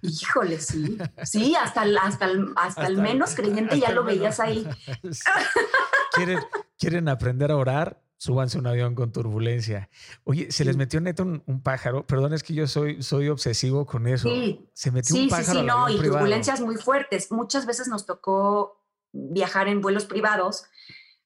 Híjole, 0.00 0.60
sí. 0.60 0.96
Sí, 1.24 1.56
hasta 1.56 1.82
el, 1.82 1.98
hasta 1.98 2.26
el, 2.26 2.52
hasta 2.54 2.86
el 2.86 2.98
menos 2.98 3.34
creyente 3.34 3.80
ya 3.80 3.90
lo 3.90 4.04
veías 4.04 4.38
ahí. 4.38 4.64
¿Quieren, 6.12 6.38
¿Quieren 6.78 7.08
aprender 7.08 7.50
a 7.50 7.56
orar? 7.56 8.00
Súbanse 8.20 8.58
un 8.58 8.66
avión 8.66 8.94
con 8.94 9.12
turbulencia. 9.12 9.88
Oye, 10.24 10.52
se 10.52 10.66
les 10.66 10.76
metió 10.76 11.00
neto 11.00 11.22
un, 11.22 11.62
pájaro. 11.62 12.06
Perdón, 12.06 12.34
es 12.34 12.42
que 12.42 12.52
yo 12.52 12.66
soy, 12.66 13.02
soy 13.02 13.30
obsesivo 13.30 13.86
con 13.86 14.06
eso. 14.06 14.28
Sí. 14.28 14.68
Se 14.74 14.90
metió 14.90 15.16
un 15.16 15.30
pájaro. 15.30 15.52
Sí, 15.52 15.58
sí, 15.60 15.66
no, 15.66 15.88
y 15.88 15.96
turbulencias 15.96 16.60
muy 16.60 16.76
fuertes. 16.76 17.32
Muchas 17.32 17.64
veces 17.64 17.88
nos 17.88 18.04
tocó 18.04 18.84
viajar 19.10 19.68
en 19.68 19.80
vuelos 19.80 20.04
privados, 20.04 20.64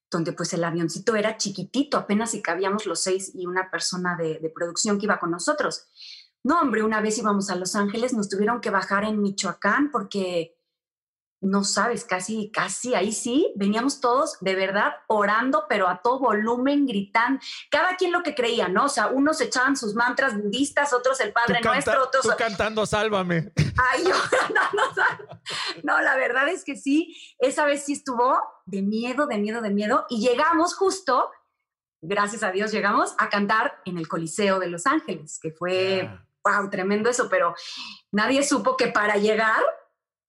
donde 0.08 0.32
pues 0.32 0.52
el 0.52 0.62
avioncito 0.62 1.16
era 1.16 1.36
chiquitito, 1.36 1.98
apenas 1.98 2.30
si 2.30 2.40
cabíamos 2.40 2.86
los 2.86 3.02
seis 3.02 3.32
y 3.34 3.46
una 3.46 3.72
persona 3.72 4.16
de, 4.16 4.38
de 4.38 4.50
producción 4.50 4.96
que 4.96 5.06
iba 5.06 5.18
con 5.18 5.32
nosotros. 5.32 5.88
No, 6.44 6.60
hombre, 6.60 6.84
una 6.84 7.00
vez 7.00 7.18
íbamos 7.18 7.50
a 7.50 7.56
Los 7.56 7.74
Ángeles, 7.74 8.12
nos 8.12 8.28
tuvieron 8.28 8.60
que 8.60 8.70
bajar 8.70 9.02
en 9.02 9.20
Michoacán 9.20 9.90
porque 9.90 10.56
no 11.44 11.62
sabes, 11.62 12.04
casi, 12.04 12.50
casi 12.50 12.94
ahí 12.94 13.12
sí, 13.12 13.52
veníamos 13.56 14.00
todos 14.00 14.38
de 14.40 14.54
verdad 14.54 14.94
orando, 15.06 15.66
pero 15.68 15.88
a 15.88 16.00
todo 16.02 16.18
volumen, 16.18 16.86
gritando, 16.86 17.40
cada 17.70 17.96
quien 17.96 18.12
lo 18.12 18.22
que 18.22 18.34
creía, 18.34 18.68
¿no? 18.68 18.86
O 18.86 18.88
sea, 18.88 19.08
unos 19.08 19.40
echaban 19.40 19.76
sus 19.76 19.94
mantras 19.94 20.36
budistas, 20.36 20.92
otros 20.92 21.20
el 21.20 21.32
Padre 21.32 21.60
Nuestro, 21.62 22.02
otros... 22.02 22.22
Tú 22.22 22.30
cantando 22.36 22.86
Sálvame. 22.86 23.52
Ay, 23.56 24.04
yo 24.04 24.14
cantando 24.30 24.82
No, 25.82 26.00
la 26.00 26.16
verdad 26.16 26.48
es 26.48 26.64
que 26.64 26.76
sí, 26.76 27.16
esa 27.38 27.66
vez 27.66 27.84
sí 27.84 27.92
estuvo 27.92 28.40
de 28.64 28.82
miedo, 28.82 29.26
de 29.26 29.38
miedo, 29.38 29.60
de 29.60 29.70
miedo, 29.70 30.06
y 30.08 30.20
llegamos 30.26 30.74
justo, 30.74 31.30
gracias 32.00 32.42
a 32.42 32.52
Dios, 32.52 32.72
llegamos 32.72 33.14
a 33.18 33.28
cantar 33.28 33.80
en 33.84 33.98
el 33.98 34.08
Coliseo 34.08 34.58
de 34.58 34.68
Los 34.68 34.86
Ángeles, 34.86 35.38
que 35.40 35.50
fue, 35.50 36.10
wow, 36.44 36.70
tremendo 36.70 37.10
eso, 37.10 37.28
pero 37.28 37.54
nadie 38.12 38.42
supo 38.42 38.76
que 38.76 38.88
para 38.88 39.16
llegar 39.16 39.62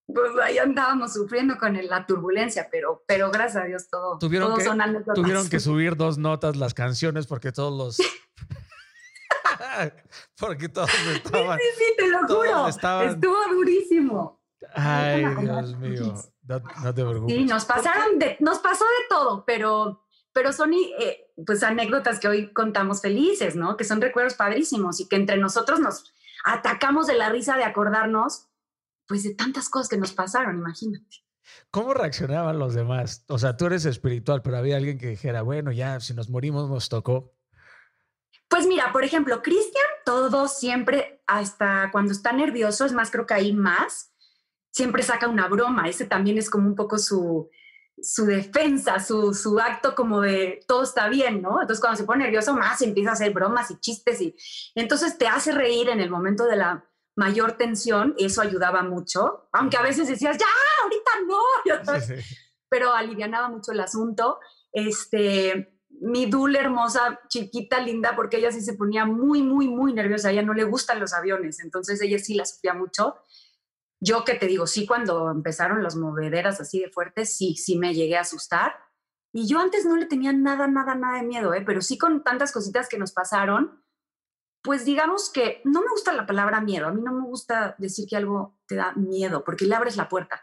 pues 0.06 0.30
ahí 0.42 0.58
andábamos 0.58 1.12
sufriendo 1.12 1.58
con 1.58 1.76
la 1.86 2.06
turbulencia, 2.06 2.68
pero, 2.70 3.04
pero 3.06 3.30
gracias 3.30 3.64
a 3.64 3.66
Dios 3.66 3.88
todo, 3.88 4.18
tuvieron 4.18 4.56
que, 4.56 4.64
son 4.64 4.80
Tuvieron 5.14 5.48
que 5.48 5.60
subir 5.66 5.96
dos 5.96 6.18
notas 6.18 6.56
las 6.56 6.74
canciones 6.74 7.26
porque 7.26 7.52
todos 7.52 7.76
los... 7.76 7.98
porque 10.38 10.68
todos 10.68 10.90
estaban... 11.12 11.58
Sí, 11.58 11.64
sí, 11.76 11.84
sí, 11.84 11.94
te 11.96 12.08
lo 12.08 12.20
juro. 12.20 12.68
Estuvo 12.68 13.36
durísimo. 13.52 14.40
Ay, 14.74 15.24
Dios 15.40 15.76
mío. 15.76 16.14
No, 16.46 16.94
te 16.94 17.04
preocupes. 17.04 17.34
Sí, 17.34 17.44
nos 17.44 17.64
pasaron 17.64 18.18
de, 18.18 18.36
nos 18.40 18.58
pasó 18.58 18.84
de 18.84 19.08
todo, 19.08 19.44
pero, 19.44 20.04
pero 20.32 20.52
son 20.52 20.72
eh, 20.74 21.30
pues 21.44 21.62
anécdotas 21.62 22.20
que 22.20 22.28
hoy 22.28 22.52
contamos 22.52 23.00
felices, 23.00 23.56
¿no? 23.56 23.76
Que 23.76 23.84
son 23.84 24.00
recuerdos 24.00 24.34
padrísimos 24.34 25.00
y 25.00 25.08
que 25.08 25.16
entre 25.16 25.38
nosotros 25.38 25.80
nos 25.80 26.12
atacamos 26.44 27.08
de 27.08 27.14
la 27.14 27.28
risa 27.28 27.56
de 27.56 27.64
acordarnos 27.64 28.48
pues 29.06 29.22
de 29.22 29.34
tantas 29.34 29.68
cosas 29.68 29.88
que 29.88 29.96
nos 29.96 30.12
pasaron, 30.12 30.56
imagínate. 30.58 31.24
¿Cómo 31.70 31.94
reaccionaban 31.94 32.58
los 32.58 32.74
demás? 32.74 33.24
O 33.28 33.38
sea, 33.38 33.56
tú 33.56 33.66
eres 33.66 33.84
espiritual, 33.84 34.42
pero 34.42 34.58
había 34.58 34.76
alguien 34.76 34.98
que 34.98 35.08
dijera, 35.08 35.42
bueno, 35.42 35.72
ya, 35.72 36.00
si 36.00 36.14
nos 36.14 36.28
morimos, 36.28 36.68
nos 36.68 36.88
tocó. 36.88 37.34
Pues 38.48 38.66
mira, 38.66 38.92
por 38.92 39.04
ejemplo, 39.04 39.42
Cristian, 39.42 39.86
todo 40.04 40.48
siempre, 40.48 41.22
hasta 41.26 41.90
cuando 41.92 42.12
está 42.12 42.32
nervioso, 42.32 42.84
es 42.84 42.92
más, 42.92 43.10
creo 43.10 43.26
que 43.26 43.34
ahí 43.34 43.52
más, 43.52 44.12
siempre 44.70 45.02
saca 45.02 45.28
una 45.28 45.48
broma. 45.48 45.88
Ese 45.88 46.04
también 46.04 46.38
es 46.38 46.50
como 46.50 46.68
un 46.68 46.74
poco 46.74 46.98
su, 46.98 47.50
su 48.00 48.26
defensa, 48.26 49.00
su, 49.00 49.34
su, 49.34 49.58
acto 49.58 49.94
como 49.94 50.20
de 50.20 50.60
todo 50.68 50.82
está 50.82 51.08
bien, 51.08 51.42
¿no? 51.42 51.60
Entonces 51.60 51.80
cuando 51.80 51.96
se 51.96 52.04
pone 52.04 52.24
nervioso 52.24 52.54
más 52.54 52.82
empieza 52.82 53.10
a 53.10 53.14
hacer 53.14 53.32
bromas 53.32 53.70
y 53.70 53.80
chistes 53.80 54.20
y 54.20 54.36
entonces 54.74 55.16
te 55.16 55.26
hace 55.26 55.52
reír 55.52 55.88
en 55.88 56.00
el 56.00 56.10
momento 56.10 56.44
de 56.44 56.56
la 56.56 56.84
mayor 57.16 57.52
tensión, 57.52 58.14
eso 58.18 58.40
ayudaba 58.40 58.82
mucho, 58.82 59.48
aunque 59.52 59.76
a 59.76 59.82
veces 59.82 60.08
decías, 60.08 60.36
ya, 60.38 60.46
ahorita 60.82 61.10
no, 61.26 62.04
pero 62.68 62.92
alivianaba 62.92 63.48
mucho 63.48 63.72
el 63.72 63.80
asunto. 63.80 64.38
Este, 64.72 65.80
mi 65.88 66.26
dule 66.26 66.58
hermosa, 66.58 67.20
chiquita, 67.28 67.80
linda, 67.80 68.14
porque 68.14 68.36
ella 68.36 68.52
sí 68.52 68.60
se 68.60 68.74
ponía 68.74 69.06
muy, 69.06 69.42
muy, 69.42 69.66
muy 69.68 69.92
nerviosa, 69.92 70.28
a 70.28 70.32
ella 70.32 70.42
no 70.42 70.54
le 70.54 70.64
gustan 70.64 71.00
los 71.00 71.14
aviones, 71.14 71.60
entonces 71.60 72.00
ella 72.02 72.18
sí 72.18 72.34
la 72.34 72.44
sufría 72.44 72.74
mucho 72.74 73.16
yo 74.00 74.24
que 74.24 74.34
te 74.34 74.46
digo, 74.46 74.66
sí, 74.66 74.86
cuando 74.86 75.30
empezaron 75.30 75.82
las 75.82 75.96
movederas 75.96 76.60
así 76.60 76.80
de 76.80 76.90
fuertes, 76.90 77.36
sí, 77.36 77.56
sí 77.56 77.78
me 77.78 77.94
llegué 77.94 78.16
a 78.16 78.22
asustar. 78.22 78.74
Y 79.32 79.46
yo 79.48 79.58
antes 79.58 79.84
no 79.84 79.96
le 79.96 80.06
tenía 80.06 80.32
nada, 80.32 80.66
nada, 80.66 80.94
nada 80.94 81.18
de 81.18 81.26
miedo, 81.26 81.54
¿eh? 81.54 81.62
pero 81.64 81.80
sí 81.80 81.98
con 81.98 82.22
tantas 82.22 82.52
cositas 82.52 82.88
que 82.88 82.98
nos 82.98 83.12
pasaron, 83.12 83.82
pues 84.66 84.84
digamos 84.84 85.30
que 85.30 85.62
no 85.64 85.80
me 85.80 85.88
gusta 85.88 86.12
la 86.12 86.26
palabra 86.26 86.60
miedo. 86.60 86.88
A 86.88 86.92
mí 86.92 87.00
no 87.00 87.12
me 87.12 87.24
gusta 87.24 87.76
decir 87.78 88.08
que 88.08 88.16
algo 88.16 88.58
te 88.66 88.74
da 88.74 88.92
miedo, 88.96 89.44
porque 89.44 89.64
le 89.64 89.76
abres 89.76 89.96
la 89.96 90.08
puerta, 90.08 90.42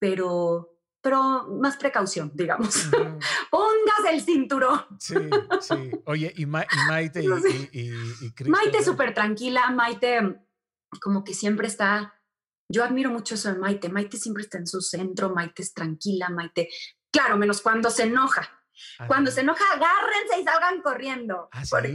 pero, 0.00 0.80
pero 1.00 1.46
más 1.48 1.76
precaución, 1.76 2.32
digamos. 2.34 2.88
Pongas 3.50 4.12
el 4.12 4.20
cinturón. 4.20 4.84
Sí, 4.98 5.14
sí. 5.60 5.92
Oye, 6.06 6.32
y, 6.36 6.44
Maite 6.44 7.22
y, 7.22 7.28
y, 7.72 8.48
Maite 8.48 8.82
súper 8.82 9.14
tranquila, 9.14 9.70
Maite 9.70 10.44
como 11.00 11.22
que 11.22 11.32
siempre 11.32 11.68
está 11.68 12.18
yo 12.68 12.82
admiro 12.82 13.10
mucho 13.10 13.34
eso 13.34 13.52
de 13.52 13.58
Maite. 13.58 13.90
Maite 13.90 14.16
siempre 14.16 14.42
está 14.42 14.58
en 14.58 14.66
su 14.66 14.80
centro, 14.80 15.30
Maite 15.30 15.62
es 15.62 15.72
tranquila, 15.72 16.30
Maite. 16.30 16.68
Claro, 17.12 17.36
menos 17.36 17.60
cuando 17.60 17.90
se 17.90 18.04
enoja. 18.04 18.48
Cuando 19.06 19.30
se 19.30 19.42
enoja, 19.42 19.64
agárrense 19.72 20.40
y 20.40 20.44
salgan 20.44 20.80
corriendo. 20.80 21.48
¿Ah, 21.52 21.62
porque, 21.68 21.94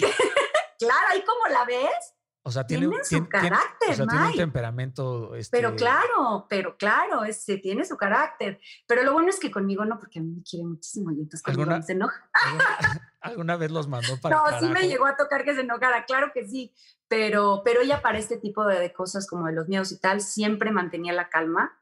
claro, 0.77 1.07
ahí 1.11 1.23
como 1.23 1.47
la 1.47 1.65
ves, 1.65 2.15
o 2.47 2.51
sea, 2.51 2.65
tiene, 2.65 2.87
su 3.03 3.27
carácter, 3.27 3.91
o 3.91 3.95
sea, 3.95 4.07
tiene 4.07 4.27
un 4.27 4.35
temperamento. 4.37 5.31
Pero 5.51 5.67
este 5.67 5.75
claro, 5.75 6.47
pero 6.47 6.77
claro, 6.77 7.25
ese 7.25 7.57
tiene 7.57 7.83
su 7.83 7.97
carácter. 7.97 8.61
Pero 8.87 9.03
lo 9.03 9.11
bueno 9.11 9.27
es 9.27 9.37
que 9.37 9.51
conmigo 9.51 9.83
no, 9.83 9.99
porque 9.99 10.19
a 10.19 10.21
mí 10.21 10.29
me 10.29 10.43
quiere 10.43 10.65
muchísimo 10.65 11.11
y 11.11 11.15
entonces 11.15 11.41
conmigo 11.41 11.81
se 11.81 11.91
enoja. 11.91 12.31
¿alguna, 13.19 13.57
vez 13.57 13.69
los 13.69 13.89
mandó 13.89 14.17
para 14.21 14.37
No, 14.37 14.59
sí 14.61 14.69
me 14.69 14.87
llegó 14.87 15.07
a 15.07 15.17
tocar 15.17 15.43
que 15.43 15.55
se 15.55 15.61
enojara, 15.61 16.05
claro 16.05 16.31
que 16.33 16.47
sí. 16.47 16.73
Pero, 17.09 17.63
pero 17.65 17.81
ella 17.81 18.01
para 18.01 18.17
este 18.17 18.37
tipo 18.37 18.65
de, 18.65 18.93
cosas 18.93 19.27
como 19.27 19.47
de 19.47 19.51
los 19.51 19.67
miedos 19.67 19.91
y 19.91 19.99
tal, 19.99 20.21
siempre 20.21 20.71
mantenía 20.71 21.11
la 21.11 21.27
calma, 21.27 21.77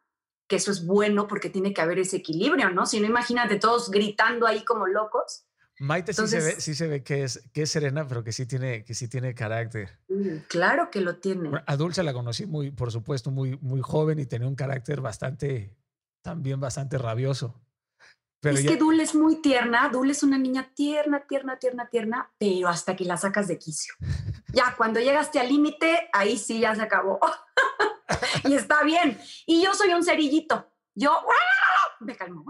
que 0.47 0.55
eso 0.55 0.71
es 0.71 0.83
bueno 0.83 1.27
porque 1.27 1.51
tiene 1.51 1.75
que 1.75 1.81
haber 1.81 1.99
ese 1.99 2.17
equilibrio, 2.17 2.71
¿no? 2.71 2.87
Si 2.87 2.99
no, 2.99 3.05
imagínate 3.05 3.59
todos 3.59 3.91
gritando 3.91 4.47
ahí 4.47 4.65
como 4.65 4.87
locos. 4.87 5.45
Maite 5.79 6.13
sí, 6.13 6.27
se 6.27 6.39
ve, 6.39 6.61
sí 6.61 6.73
se 6.73 6.87
ve 6.87 7.03
que 7.03 7.23
es, 7.23 7.49
que 7.53 7.63
es 7.63 7.69
serena, 7.69 8.07
pero 8.07 8.23
que 8.23 8.31
sí 8.31 8.45
tiene, 8.45 8.85
que 8.85 8.93
sí 8.93 9.09
tiene 9.09 9.35
carácter. 9.35 9.99
Claro 10.47 10.89
que 10.89 11.01
lo 11.01 11.17
tiene. 11.17 11.49
A 11.65 11.75
Dulce 11.75 12.01
la 12.03 12.13
conocí 12.13 12.45
muy, 12.45 12.71
por 12.71 12.91
supuesto, 12.91 13.29
muy, 13.29 13.57
muy 13.61 13.81
joven 13.81 14.19
y 14.19 14.25
tenía 14.25 14.47
un 14.47 14.55
carácter 14.55 15.01
bastante, 15.01 15.75
también 16.21 16.59
bastante 16.59 16.97
rabioso. 16.97 17.61
Pero 18.39 18.57
es 18.57 18.65
que 18.65 18.77
Dul 18.77 18.99
es 18.99 19.15
muy 19.15 19.41
tierna, 19.41 19.89
Dul 19.89 20.11
es 20.11 20.21
una 20.21 20.37
niña 20.37 20.71
tierna, 20.75 21.25
tierna, 21.27 21.57
tierna, 21.57 21.89
tierna, 21.89 22.31
pero 22.37 22.67
hasta 22.67 22.95
que 22.95 23.03
la 23.03 23.17
sacas 23.17 23.47
de 23.47 23.57
quicio. 23.57 23.95
ya, 24.53 24.75
cuando 24.77 24.99
llegaste 24.99 25.39
al 25.39 25.49
límite, 25.49 26.09
ahí 26.13 26.37
sí 26.37 26.59
ya 26.59 26.75
se 26.75 26.83
acabó. 26.83 27.19
y 28.45 28.53
está 28.53 28.83
bien. 28.83 29.19
Y 29.45 29.63
yo 29.63 29.73
soy 29.73 29.93
un 29.93 30.03
cerillito. 30.03 30.71
Yo, 30.93 31.11
me 31.99 32.15
calmo. 32.15 32.45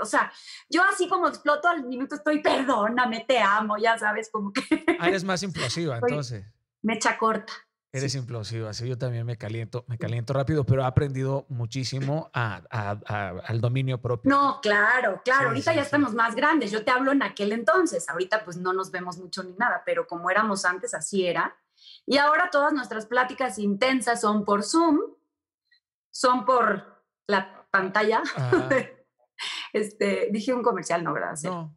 O 0.00 0.04
sea, 0.04 0.32
yo 0.68 0.82
así 0.84 1.08
como 1.08 1.28
exploto 1.28 1.68
al 1.68 1.84
minuto 1.84 2.14
estoy, 2.14 2.40
perdóname, 2.40 3.24
te 3.26 3.38
amo, 3.38 3.76
ya 3.78 3.98
sabes, 3.98 4.30
como 4.30 4.52
que... 4.52 4.62
Ah, 4.98 5.08
eres 5.08 5.24
más 5.24 5.42
implosiva, 5.42 5.98
entonces. 5.98 6.44
Me 6.82 6.94
echa 6.94 7.18
corta. 7.18 7.52
Eres 7.92 8.14
implosiva, 8.14 8.74
sí, 8.74 8.86
yo 8.86 8.98
también 8.98 9.24
me 9.24 9.38
caliento, 9.38 9.86
me 9.88 9.96
caliento 9.96 10.34
rápido, 10.34 10.66
pero 10.66 10.82
he 10.82 10.84
aprendido 10.84 11.46
muchísimo 11.48 12.30
al 12.32 13.60
dominio 13.62 14.02
propio. 14.02 14.28
No, 14.28 14.60
claro, 14.60 15.22
claro, 15.24 15.48
ahorita 15.48 15.74
ya 15.74 15.80
estamos 15.80 16.12
más 16.12 16.34
grandes, 16.34 16.70
yo 16.70 16.84
te 16.84 16.90
hablo 16.90 17.12
en 17.12 17.22
aquel 17.22 17.52
entonces, 17.52 18.06
ahorita 18.10 18.44
pues 18.44 18.58
no 18.58 18.74
nos 18.74 18.90
vemos 18.90 19.16
mucho 19.16 19.42
ni 19.42 19.54
nada, 19.54 19.82
pero 19.86 20.06
como 20.06 20.30
éramos 20.30 20.66
antes, 20.66 20.92
así 20.92 21.26
era. 21.26 21.56
Y 22.04 22.18
ahora 22.18 22.50
todas 22.50 22.74
nuestras 22.74 23.06
pláticas 23.06 23.58
intensas 23.58 24.20
son 24.20 24.44
por 24.44 24.62
Zoom, 24.62 24.98
son 26.10 26.44
por 26.44 27.02
la 27.26 27.55
pantalla. 27.76 28.22
este, 29.72 30.28
dije 30.30 30.52
un 30.52 30.62
comercial, 30.62 31.04
no, 31.04 31.12
gracias. 31.12 31.52
No, 31.52 31.76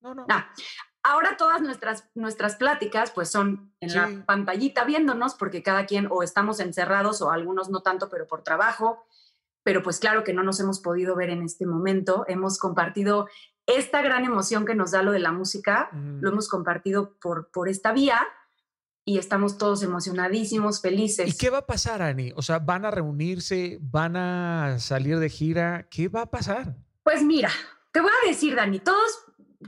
no, 0.00 0.14
no. 0.14 0.26
Ah, 0.28 0.52
ahora 1.02 1.36
todas 1.36 1.60
nuestras, 1.60 2.08
nuestras 2.14 2.56
pláticas 2.56 3.10
pues 3.10 3.30
son 3.30 3.74
en 3.80 3.94
la 3.94 4.24
pantallita 4.26 4.84
viéndonos 4.84 5.34
porque 5.34 5.62
cada 5.62 5.86
quien 5.86 6.08
o 6.10 6.22
estamos 6.22 6.60
encerrados 6.60 7.22
o 7.22 7.30
algunos 7.30 7.70
no 7.70 7.82
tanto, 7.82 8.08
pero 8.08 8.26
por 8.26 8.42
trabajo. 8.42 9.04
Pero 9.64 9.82
pues 9.82 10.00
claro 10.00 10.24
que 10.24 10.32
no 10.32 10.42
nos 10.42 10.58
hemos 10.58 10.80
podido 10.80 11.14
ver 11.14 11.30
en 11.30 11.42
este 11.42 11.66
momento. 11.66 12.24
Hemos 12.26 12.58
compartido 12.58 13.28
esta 13.66 14.02
gran 14.02 14.24
emoción 14.24 14.66
que 14.66 14.74
nos 14.74 14.90
da 14.90 15.02
lo 15.02 15.12
de 15.12 15.20
la 15.20 15.30
música, 15.30 15.88
lo 15.92 16.30
hemos 16.30 16.48
compartido 16.48 17.16
por, 17.20 17.48
por 17.52 17.68
esta 17.68 17.92
vía 17.92 18.26
y 19.04 19.18
estamos 19.18 19.58
todos 19.58 19.82
emocionadísimos, 19.82 20.80
felices. 20.80 21.28
¿Y 21.28 21.36
qué 21.36 21.50
va 21.50 21.58
a 21.58 21.66
pasar, 21.66 22.02
Ani? 22.02 22.32
O 22.36 22.42
sea, 22.42 22.58
¿van 22.58 22.84
a 22.84 22.90
reunirse? 22.90 23.78
¿Van 23.80 24.16
a 24.16 24.78
salir 24.78 25.18
de 25.18 25.28
gira? 25.28 25.88
¿Qué 25.90 26.08
va 26.08 26.22
a 26.22 26.30
pasar? 26.30 26.76
Pues 27.02 27.22
mira, 27.24 27.50
te 27.92 28.00
voy 28.00 28.10
a 28.10 28.28
decir, 28.28 28.54
Dani, 28.54 28.78
todos 28.78 29.10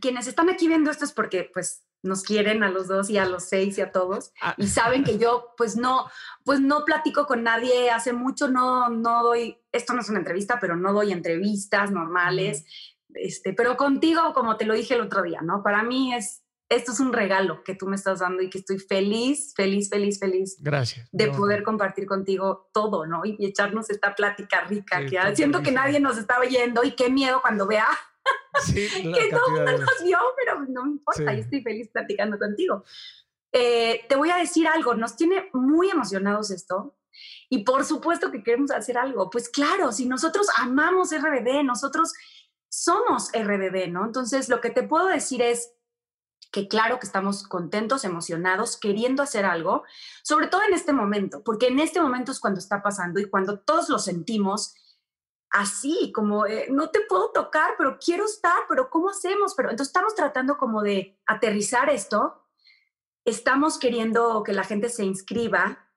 quienes 0.00 0.26
están 0.26 0.50
aquí 0.50 0.68
viendo 0.68 0.90
esto 0.90 1.04
es 1.04 1.12
porque 1.12 1.50
pues 1.52 1.84
nos 2.02 2.22
quieren 2.22 2.62
a 2.62 2.70
los 2.70 2.86
dos 2.86 3.08
y 3.08 3.16
a 3.16 3.24
los 3.24 3.44
seis 3.44 3.78
y 3.78 3.80
a 3.80 3.90
todos 3.90 4.32
ah. 4.42 4.54
y 4.58 4.66
saben 4.66 5.04
que 5.04 5.18
yo 5.18 5.54
pues 5.56 5.76
no 5.76 6.06
pues 6.44 6.60
no 6.60 6.84
platico 6.84 7.26
con 7.26 7.42
nadie 7.42 7.90
hace 7.90 8.12
mucho 8.12 8.48
no 8.48 8.90
no 8.90 9.22
doy 9.22 9.58
esto 9.72 9.94
no 9.94 10.02
es 10.02 10.10
una 10.10 10.18
entrevista 10.18 10.58
pero 10.60 10.76
no 10.76 10.92
doy 10.92 11.12
entrevistas 11.12 11.90
normales 11.90 12.66
este 13.14 13.54
pero 13.54 13.76
contigo 13.78 14.34
como 14.34 14.56
te 14.58 14.66
lo 14.66 14.74
dije 14.74 14.94
el 14.94 15.00
otro 15.00 15.22
día 15.22 15.40
no 15.40 15.62
para 15.62 15.82
mí 15.82 16.14
es 16.14 16.43
esto 16.68 16.92
es 16.92 17.00
un 17.00 17.12
regalo 17.12 17.62
que 17.62 17.74
tú 17.74 17.86
me 17.86 17.96
estás 17.96 18.20
dando 18.20 18.42
y 18.42 18.50
que 18.50 18.58
estoy 18.58 18.78
feliz, 18.78 19.52
feliz, 19.54 19.88
feliz, 19.90 20.18
feliz. 20.18 20.56
Gracias. 20.60 21.08
De 21.12 21.30
poder 21.30 21.62
compartir 21.62 22.06
contigo 22.06 22.70
todo, 22.72 23.06
¿no? 23.06 23.24
Y, 23.24 23.36
echarnos 23.44 23.90
esta 23.90 24.14
plática 24.14 24.62
rica 24.62 25.04
que 25.06 25.36
siento 25.36 25.62
que 25.62 25.72
nadie 25.72 26.00
nos 26.00 26.16
está 26.18 26.38
oyendo 26.40 26.82
y 26.84 26.92
qué 26.92 27.10
miedo 27.10 27.40
cuando 27.42 27.66
vea 27.66 27.86
sí, 28.64 28.88
que 29.14 29.30
todo 29.30 29.46
el 29.48 29.52
mundo 29.52 29.78
nos 29.78 30.04
vio, 30.04 30.18
pero 30.36 30.60
no 30.68 30.84
me 30.84 30.92
importa, 30.92 31.32
yo 31.34 31.40
estoy 31.40 31.62
feliz 31.62 31.88
platicando 31.92 32.38
contigo. 32.38 32.84
Eh, 33.52 34.04
te 34.08 34.16
voy 34.16 34.30
a 34.30 34.36
decir 34.36 34.66
algo, 34.66 34.94
nos 34.94 35.16
tiene 35.16 35.50
muy 35.52 35.90
emocionados 35.90 36.50
esto. 36.50 36.96
Y 37.48 37.62
por 37.62 37.84
supuesto 37.84 38.32
que 38.32 38.42
queremos 38.42 38.72
hacer 38.72 38.98
algo. 38.98 39.30
Pues 39.30 39.48
claro, 39.48 39.92
si 39.92 40.06
nosotros 40.06 40.48
amamos 40.56 41.10
RBD, 41.12 41.62
nosotros 41.62 42.12
somos 42.68 43.30
RBD, 43.32 43.88
¿no? 43.88 44.04
Entonces, 44.04 44.48
lo 44.48 44.60
que 44.60 44.70
te 44.70 44.82
puedo 44.82 45.06
decir 45.06 45.40
es, 45.40 45.70
que 46.54 46.68
claro 46.68 47.00
que 47.00 47.06
estamos 47.06 47.42
contentos, 47.48 48.04
emocionados, 48.04 48.76
queriendo 48.76 49.24
hacer 49.24 49.44
algo, 49.44 49.82
sobre 50.22 50.46
todo 50.46 50.62
en 50.62 50.72
este 50.72 50.92
momento, 50.92 51.42
porque 51.42 51.66
en 51.66 51.80
este 51.80 52.00
momento 52.00 52.30
es 52.30 52.38
cuando 52.38 52.60
está 52.60 52.80
pasando 52.80 53.18
y 53.18 53.28
cuando 53.28 53.58
todos 53.58 53.88
lo 53.88 53.98
sentimos 53.98 54.76
así, 55.50 56.12
como 56.14 56.46
eh, 56.46 56.68
no 56.70 56.90
te 56.90 57.00
puedo 57.08 57.32
tocar, 57.32 57.74
pero 57.76 57.98
quiero 57.98 58.24
estar, 58.24 58.56
pero 58.68 58.88
¿cómo 58.88 59.10
hacemos? 59.10 59.54
Pero 59.56 59.70
entonces 59.70 59.88
estamos 59.88 60.14
tratando 60.14 60.56
como 60.56 60.82
de 60.82 61.18
aterrizar 61.26 61.90
esto, 61.90 62.46
estamos 63.24 63.76
queriendo 63.76 64.44
que 64.44 64.52
la 64.52 64.62
gente 64.62 64.90
se 64.90 65.04
inscriba, 65.04 65.90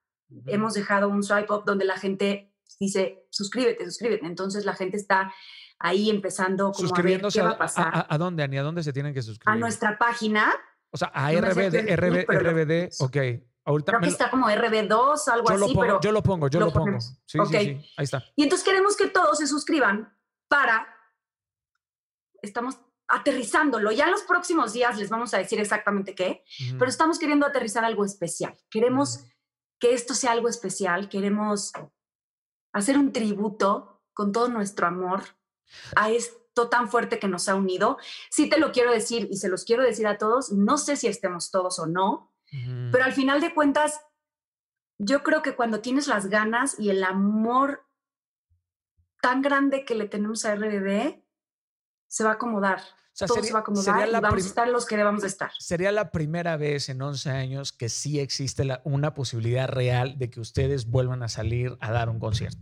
hemos 0.48 0.74
dejado 0.74 1.08
un 1.08 1.22
swipe 1.22 1.54
up 1.54 1.66
donde 1.66 1.86
la 1.86 1.98
gente 1.98 2.52
dice, 2.80 3.28
suscríbete, 3.30 3.86
suscríbete, 3.86 4.26
entonces 4.26 4.66
la 4.66 4.74
gente 4.74 4.98
está 4.98 5.32
ahí 5.80 6.10
empezando 6.10 6.72
como 6.72 6.96
a 6.96 7.02
ver 7.02 7.22
qué 7.22 7.42
va 7.42 7.52
a 7.52 7.58
pasar. 7.58 8.06
A, 8.10 8.18
dónde, 8.18 8.44
Ani? 8.44 8.58
¿A 8.58 8.64
dónde 8.64 8.84
se 8.84 8.94
tienen 8.94 9.14
que 9.14 9.22
suscribir? 9.22 9.56
A 9.56 9.60
nuestra 9.60 9.98
página. 9.98 10.54
O 10.92 10.98
sea, 10.98 11.10
a 11.14 11.32
RBD, 11.32 11.96
RBD, 11.96 12.26
RBD, 12.30 12.90
ok. 13.00 13.18
Ahorita 13.66 13.92
Creo 13.92 14.02
que 14.02 14.08
está 14.08 14.32
como 14.32 14.48
RB2, 14.48 15.28
algo 15.28 15.50
así. 15.50 15.76
pero 15.78 16.00
yo 16.00 16.12
lo 16.14 16.24
pongo, 16.24 16.48
yo 16.48 16.62
lo, 16.62 16.72
pongo. 16.72 17.02
Sí, 17.02 17.18
sí, 17.26 17.38
sí, 17.50 17.58
ahí 17.98 18.04
está. 18.04 18.24
Y 18.36 18.44
entonces 18.44 18.66
queremos 18.66 18.96
que 18.96 19.08
todos 19.08 19.38
se 19.40 19.48
suscriban 19.48 20.18
para. 20.48 20.88
Estamos 22.42 22.78
aterrizándolo. 23.10 23.92
Ya 23.92 24.06
en 24.06 24.12
los 24.12 24.22
próximos 24.22 24.72
días 24.72 24.98
les 24.98 25.10
vamos 25.10 25.34
a 25.34 25.38
decir 25.38 25.60
exactamente 25.60 26.16
qué, 26.16 26.44
pero 26.80 26.90
estamos 26.90 27.20
queriendo 27.20 27.46
aterrizar 27.46 27.84
algo 27.84 28.06
especial. 28.06 28.58
Queremos 28.70 29.26
que 29.80 29.94
esto 29.94 30.14
sea 30.14 30.32
algo 30.32 30.48
especial. 30.48 31.10
Queremos 31.10 31.74
hacer 32.72 32.98
un 32.98 33.12
tributo 33.12 34.02
con 34.14 34.32
todo 34.32 34.48
nuestro 34.48 34.88
amor 34.88 35.24
a 35.96 36.12
esto 36.12 36.70
tan 36.70 36.90
fuerte 36.90 37.20
que 37.20 37.28
nos 37.28 37.50
ha 37.50 37.56
unido. 37.56 37.98
Sí 38.30 38.50
te 38.50 38.60
lo 38.60 38.72
quiero 38.72 38.92
decir 38.92 39.28
y 39.32 39.38
se 39.38 39.50
los 39.50 39.64
quiero 39.64 39.84
decir 39.84 40.08
a 40.08 40.18
todos, 40.18 40.52
no 40.52 40.78
sé 40.78 40.96
si 40.96 41.08
estemos 41.08 41.52
todos 41.52 41.80
o 41.80 41.86
no, 41.86 42.34
pero 42.92 43.04
al 43.04 43.14
final 43.14 43.42
de 43.42 43.54
cuentas, 43.54 44.02
yo 44.98 45.22
creo 45.22 45.42
que 45.42 45.56
cuando 45.56 45.82
tienes 45.82 46.08
las 46.08 46.28
ganas 46.28 46.80
y 46.80 46.90
el 46.90 47.04
amor 47.04 47.86
tan 49.22 49.42
grande 49.42 49.86
que 49.86 49.96
le 49.96 50.08
tenemos 50.08 50.46
a 50.46 50.56
RBD, 50.56 51.22
se 52.08 52.24
va 52.24 52.32
a 52.32 52.34
acomodar. 52.34 52.82
Todo 53.26 53.42
se 53.42 53.52
va 53.52 53.60
a 53.60 53.62
acomodar 53.62 54.08
y 54.08 54.12
vamos 54.12 54.44
a 54.44 54.48
estar 54.48 54.68
los 54.68 54.86
que 54.86 54.96
debamos 54.96 55.24
estar. 55.24 55.52
Sería 55.58 55.92
la 55.92 56.12
primera 56.12 56.56
vez 56.56 56.88
en 56.90 57.02
11 57.02 57.32
años 57.32 57.74
que 57.74 57.90
sí 57.90 58.20
existe 58.20 58.64
una 58.84 59.16
posibilidad 59.16 59.68
real 59.68 60.20
de 60.20 60.30
que 60.30 60.40
ustedes 60.40 60.88
vuelvan 60.88 61.24
a 61.24 61.28
salir 61.28 61.78
a 61.82 61.92
dar 61.92 62.10
un 62.10 62.20
concierto. 62.20 62.62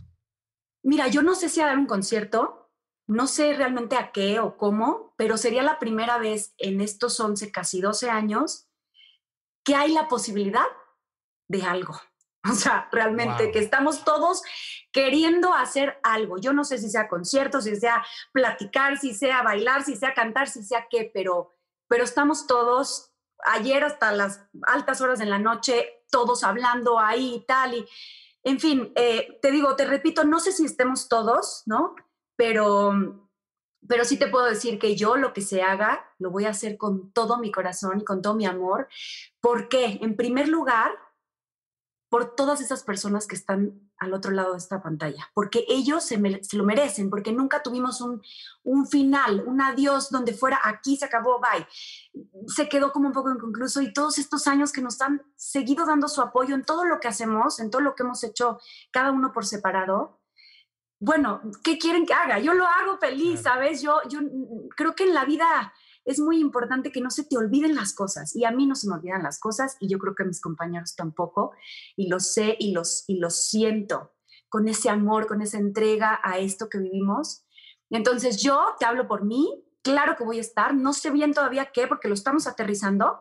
Mira, 0.81 1.09
yo 1.09 1.21
no 1.23 1.35
sé 1.35 1.49
si 1.49 1.59
a 1.59 1.65
dar 1.65 1.77
un 1.77 1.87
concierto, 1.87 2.64
no 3.07 3.27
sé 3.27 3.53
realmente 3.53 3.95
a 3.97 4.11
qué 4.11 4.39
o 4.39 4.57
cómo, 4.57 5.13
pero 5.17 5.37
sería 5.37 5.61
la 5.63 5.79
primera 5.79 6.17
vez 6.17 6.53
en 6.57 6.81
estos 6.81 7.19
11, 7.19 7.51
casi 7.51 7.81
12 7.81 8.09
años 8.09 8.67
que 9.63 9.75
hay 9.75 9.91
la 9.91 10.07
posibilidad 10.07 10.65
de 11.47 11.63
algo. 11.63 11.99
O 12.47 12.53
sea, 12.53 12.87
realmente 12.91 13.49
que 13.49 13.57
estamos 13.57 14.05
todos 14.05 14.43
queriendo 14.91 15.55
hacer 15.55 15.99
algo. 16.03 16.37
Yo 16.37 16.53
no 16.53 16.63
sé 16.63 16.77
si 16.77 16.91
sea 16.91 17.07
concierto, 17.07 17.59
si 17.59 17.75
sea 17.75 18.05
platicar, 18.33 18.99
si 18.99 19.15
sea 19.15 19.41
bailar, 19.41 19.81
si 19.81 19.95
sea 19.95 20.13
cantar, 20.13 20.47
si 20.47 20.61
sea 20.61 20.85
qué, 20.87 21.09
pero, 21.11 21.55
pero 21.87 22.03
estamos 22.03 22.45
todos 22.45 23.15
ayer 23.45 23.83
hasta 23.83 24.11
las 24.11 24.47
altas 24.67 25.01
horas 25.01 25.17
de 25.17 25.25
la 25.25 25.39
noche, 25.39 26.03
todos 26.11 26.43
hablando 26.43 26.99
ahí 26.99 27.33
y 27.33 27.45
tal. 27.47 27.73
Y, 27.73 27.87
en 28.43 28.59
fin, 28.59 28.93
eh, 28.95 29.39
te 29.41 29.49
digo, 29.49 29.75
te 29.75 29.85
repito, 29.85 30.23
no 30.23 30.39
sé 30.39 30.51
si 30.51 30.65
estemos 30.65 31.09
todos, 31.09 31.63
¿no? 31.65 31.95
Pero, 32.35 33.29
pero 33.87 34.05
sí 34.05 34.17
te 34.17 34.27
puedo 34.27 34.45
decir 34.45 34.79
que 34.79 34.95
yo 34.95 35.15
lo 35.15 35.33
que 35.33 35.41
se 35.41 35.61
haga, 35.61 36.05
lo 36.19 36.31
voy 36.31 36.45
a 36.45 36.49
hacer 36.49 36.77
con 36.77 37.11
todo 37.11 37.37
mi 37.39 37.51
corazón 37.51 38.01
y 38.01 38.05
con 38.05 38.21
todo 38.21 38.35
mi 38.35 38.45
amor. 38.45 38.87
¿Por 39.39 39.69
qué? 39.69 39.99
En 40.01 40.15
primer 40.15 40.47
lugar, 40.47 40.91
por 42.09 42.35
todas 42.35 42.61
esas 42.61 42.83
personas 42.83 43.27
que 43.27 43.35
están 43.35 43.85
al 43.97 44.13
otro 44.13 44.31
lado 44.31 44.51
de 44.53 44.57
esta 44.57 44.81
pantalla, 44.81 45.29
porque 45.33 45.65
ellos 45.67 46.03
se, 46.03 46.17
lo 46.17 46.63
merecen, 46.63 47.09
porque 47.09 47.31
nunca 47.31 47.63
tuvimos 47.63 48.01
un, 48.01 48.21
un, 48.63 48.87
final, 48.87 49.43
un 49.45 49.61
adiós 49.61 50.09
donde 50.11 50.33
fuera 50.33 50.59
aquí 50.63 50.97
se 50.97 51.05
acabó, 51.05 51.41
bye. 51.41 51.67
Se 52.47 52.69
quedó 52.69 52.91
como 52.91 53.07
un 53.07 53.13
poco 53.13 53.31
inconcluso 53.31 53.81
y 53.81 53.93
todos 53.93 54.17
estos 54.17 54.47
años 54.47 54.71
que 54.71 54.81
nos 54.81 55.01
han 55.01 55.23
seguido 55.35 55.85
dando 55.85 56.07
su 56.07 56.21
apoyo 56.21 56.55
en 56.55 56.63
todo 56.63 56.85
lo 56.85 56.99
que 56.99 57.07
hacemos, 57.07 57.59
en 57.59 57.69
todo 57.69 57.81
lo 57.81 57.95
que 57.95 58.03
hemos 58.03 58.23
hecho 58.23 58.59
cada 58.91 59.11
uno 59.11 59.31
por 59.31 59.45
separado. 59.45 60.19
Bueno, 60.99 61.41
¿qué 61.63 61.77
quieren 61.77 62.05
que 62.05 62.13
haga? 62.13 62.39
Yo 62.39 62.53
lo 62.53 62.65
hago 62.65 62.97
feliz, 62.97 63.41
¿sabes? 63.41 63.81
Yo, 63.81 63.99
yo 64.09 64.19
creo 64.75 64.95
que 64.95 65.03
en 65.03 65.13
la 65.13 65.25
vida 65.25 65.73
es 66.05 66.19
muy 66.19 66.39
importante 66.39 66.91
que 66.91 67.01
no 67.01 67.09
se 67.09 67.25
te 67.25 67.37
olviden 67.37 67.75
las 67.75 67.93
cosas. 67.93 68.35
Y 68.35 68.45
a 68.45 68.51
mí 68.51 68.65
no 68.65 68.75
se 68.75 68.87
me 68.87 68.95
olvidan 68.95 69.23
las 69.23 69.39
cosas 69.39 69.75
y 69.79 69.89
yo 69.89 69.97
creo 69.97 70.15
que 70.15 70.23
a 70.23 70.27
mis 70.27 70.39
compañeros 70.39 70.95
tampoco. 70.95 71.53
Y 71.95 72.07
lo 72.07 72.19
sé 72.19 72.55
y, 72.59 72.71
los, 72.71 73.03
y 73.07 73.17
lo 73.17 73.29
siento 73.29 74.13
con 74.49 74.67
ese 74.67 74.89
amor, 74.89 75.27
con 75.27 75.41
esa 75.41 75.57
entrega 75.57 76.19
a 76.23 76.37
esto 76.37 76.69
que 76.69 76.77
vivimos. 76.77 77.43
Entonces 77.89 78.41
yo 78.41 78.75
te 78.79 78.85
hablo 78.85 79.07
por 79.07 79.25
mí, 79.25 79.63
claro 79.81 80.15
que 80.15 80.23
voy 80.23 80.37
a 80.37 80.41
estar, 80.41 80.73
no 80.73 80.93
sé 80.93 81.09
bien 81.09 81.33
todavía 81.33 81.71
qué, 81.73 81.87
porque 81.87 82.07
lo 82.07 82.13
estamos 82.13 82.47
aterrizando, 82.47 83.19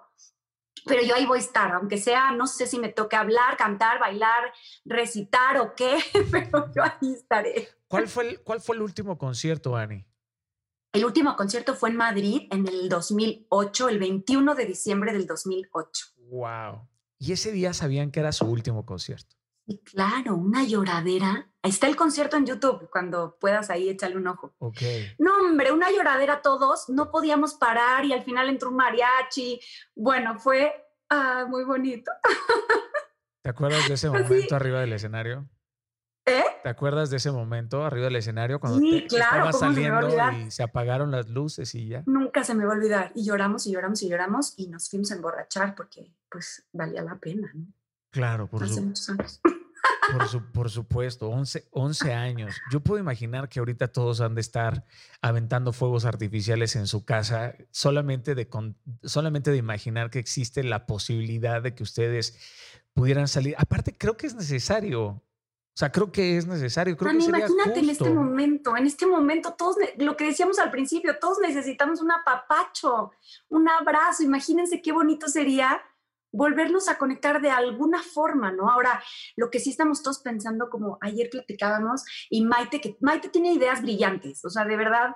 pero 0.86 1.02
yo 1.02 1.14
ahí 1.14 1.26
voy 1.26 1.38
a 1.38 1.42
estar, 1.42 1.72
aunque 1.72 1.98
sea, 1.98 2.32
no 2.32 2.46
sé 2.46 2.66
si 2.66 2.78
me 2.78 2.88
toque 2.88 3.16
hablar, 3.16 3.56
cantar, 3.56 3.98
bailar, 3.98 4.52
recitar 4.84 5.58
o 5.58 5.74
qué, 5.74 5.98
pero 6.30 6.70
yo 6.74 6.82
ahí 6.82 7.12
estaré. 7.12 7.68
¿Cuál 7.88 8.08
fue 8.08 8.28
el, 8.28 8.40
cuál 8.42 8.60
fue 8.60 8.76
el 8.76 8.82
último 8.82 9.16
concierto, 9.18 9.76
Ani? 9.76 10.04
El 10.92 11.04
último 11.04 11.34
concierto 11.36 11.74
fue 11.74 11.90
en 11.90 11.96
Madrid 11.96 12.42
en 12.50 12.68
el 12.68 12.88
2008, 12.88 13.88
el 13.88 13.98
21 13.98 14.54
de 14.54 14.66
diciembre 14.66 15.12
del 15.12 15.26
2008. 15.26 16.06
Wow. 16.28 16.88
Y 17.18 17.32
ese 17.32 17.50
día 17.50 17.72
sabían 17.72 18.10
que 18.10 18.20
era 18.20 18.30
su 18.32 18.44
último 18.46 18.86
concierto. 18.86 19.34
Y 19.66 19.78
claro, 19.78 20.36
una 20.36 20.64
lloradera. 20.64 21.48
Ahí 21.62 21.70
está 21.70 21.86
el 21.86 21.96
concierto 21.96 22.36
en 22.36 22.44
YouTube, 22.44 22.90
cuando 22.90 23.38
puedas 23.40 23.70
ahí 23.70 23.88
echarle 23.88 24.18
un 24.18 24.26
ojo. 24.26 24.54
Ok. 24.58 24.82
No, 25.18 25.38
hombre, 25.38 25.72
una 25.72 25.90
lloradera 25.90 26.42
todos, 26.42 26.88
no 26.90 27.10
podíamos 27.10 27.54
parar 27.54 28.04
y 28.04 28.12
al 28.12 28.22
final 28.22 28.48
entró 28.50 28.68
un 28.68 28.76
mariachi. 28.76 29.60
Bueno, 29.94 30.38
fue 30.38 30.72
ah, 31.08 31.46
muy 31.48 31.64
bonito. 31.64 32.12
¿Te 33.42 33.50
acuerdas 33.50 33.88
de 33.88 33.94
ese 33.94 34.10
momento 34.10 34.56
arriba 34.56 34.80
del 34.80 34.92
escenario? 34.92 35.48
¿Eh? 36.26 36.44
¿Te 36.62 36.68
acuerdas 36.70 37.10
de 37.10 37.18
ese 37.18 37.30
momento 37.30 37.84
arriba 37.84 38.06
del 38.06 38.16
escenario 38.16 38.58
cuando 38.58 38.80
te, 38.80 39.04
estabas 39.04 39.58
saliendo 39.58 40.08
y 40.32 40.50
se 40.50 40.62
apagaron 40.62 41.10
las 41.10 41.28
luces 41.28 41.74
y 41.74 41.88
ya? 41.88 42.02
Nunca 42.06 42.44
se 42.44 42.54
me 42.54 42.64
va 42.64 42.72
a 42.72 42.76
olvidar. 42.76 43.12
Y 43.14 43.24
lloramos 43.24 43.66
y 43.66 43.72
lloramos 43.72 44.02
y 44.02 44.08
lloramos 44.08 44.54
y 44.56 44.68
nos 44.68 44.88
fuimos 44.88 45.10
a 45.10 45.16
emborrachar 45.16 45.74
porque 45.74 46.14
pues 46.30 46.66
valía 46.72 47.02
la 47.02 47.16
pena, 47.16 47.50
¿no? 47.54 47.66
Claro, 48.14 48.46
por, 48.46 48.62
Hace 48.62 48.80
muchos 48.80 49.08
años. 49.08 49.40
Por, 49.42 50.52
por, 50.52 50.70
supuesto, 50.70 51.28
11, 51.30 51.66
11 51.72 52.12
años. 52.12 52.54
Yo 52.70 52.78
puedo 52.78 53.00
imaginar 53.00 53.48
que 53.48 53.58
ahorita 53.58 53.88
todos 53.88 54.20
han 54.20 54.36
de 54.36 54.40
estar 54.40 54.86
aventando 55.20 55.72
fuegos 55.72 56.04
artificiales 56.04 56.76
en 56.76 56.86
su 56.86 57.04
casa, 57.04 57.56
solamente 57.72 58.36
de, 58.36 58.48
solamente 59.02 59.50
de 59.50 59.56
imaginar 59.56 60.10
que 60.10 60.20
existe 60.20 60.62
la 60.62 60.86
posibilidad 60.86 61.60
de 61.60 61.74
que 61.74 61.82
ustedes 61.82 62.38
pudieran 62.92 63.26
salir. 63.26 63.56
Aparte, 63.58 63.96
creo 63.98 64.16
que 64.16 64.28
es 64.28 64.36
necesario 64.36 65.24
o 65.74 65.76
sea, 65.76 65.90
creo 65.90 66.12
que 66.12 66.36
es 66.36 66.46
necesario. 66.46 66.96
Creo 66.96 67.10
que 67.10 67.24
imagínate 67.24 67.80
en 67.80 67.90
este 67.90 68.08
momento, 68.08 68.76
en 68.76 68.86
este 68.86 69.06
momento, 69.06 69.54
todos, 69.58 69.74
lo 69.98 70.16
que 70.16 70.26
decíamos 70.26 70.60
al 70.60 70.70
principio, 70.70 71.18
todos 71.18 71.40
necesitamos 71.40 72.00
un 72.00 72.12
apapacho, 72.12 73.10
un 73.48 73.68
abrazo. 73.68 74.22
Imagínense 74.22 74.80
qué 74.80 74.92
bonito 74.92 75.26
sería 75.26 75.82
volvernos 76.34 76.88
a 76.88 76.98
conectar 76.98 77.40
de 77.40 77.50
alguna 77.50 78.02
forma, 78.02 78.50
¿no? 78.50 78.68
Ahora, 78.68 79.02
lo 79.36 79.50
que 79.50 79.60
sí 79.60 79.70
estamos 79.70 80.02
todos 80.02 80.18
pensando, 80.18 80.68
como 80.68 80.98
ayer 81.00 81.30
platicábamos, 81.30 82.04
y 82.28 82.44
Maite, 82.44 82.80
que 82.80 82.96
Maite 83.00 83.28
tiene 83.28 83.52
ideas 83.52 83.82
brillantes, 83.82 84.44
o 84.44 84.50
sea, 84.50 84.64
de 84.64 84.76
verdad, 84.76 85.14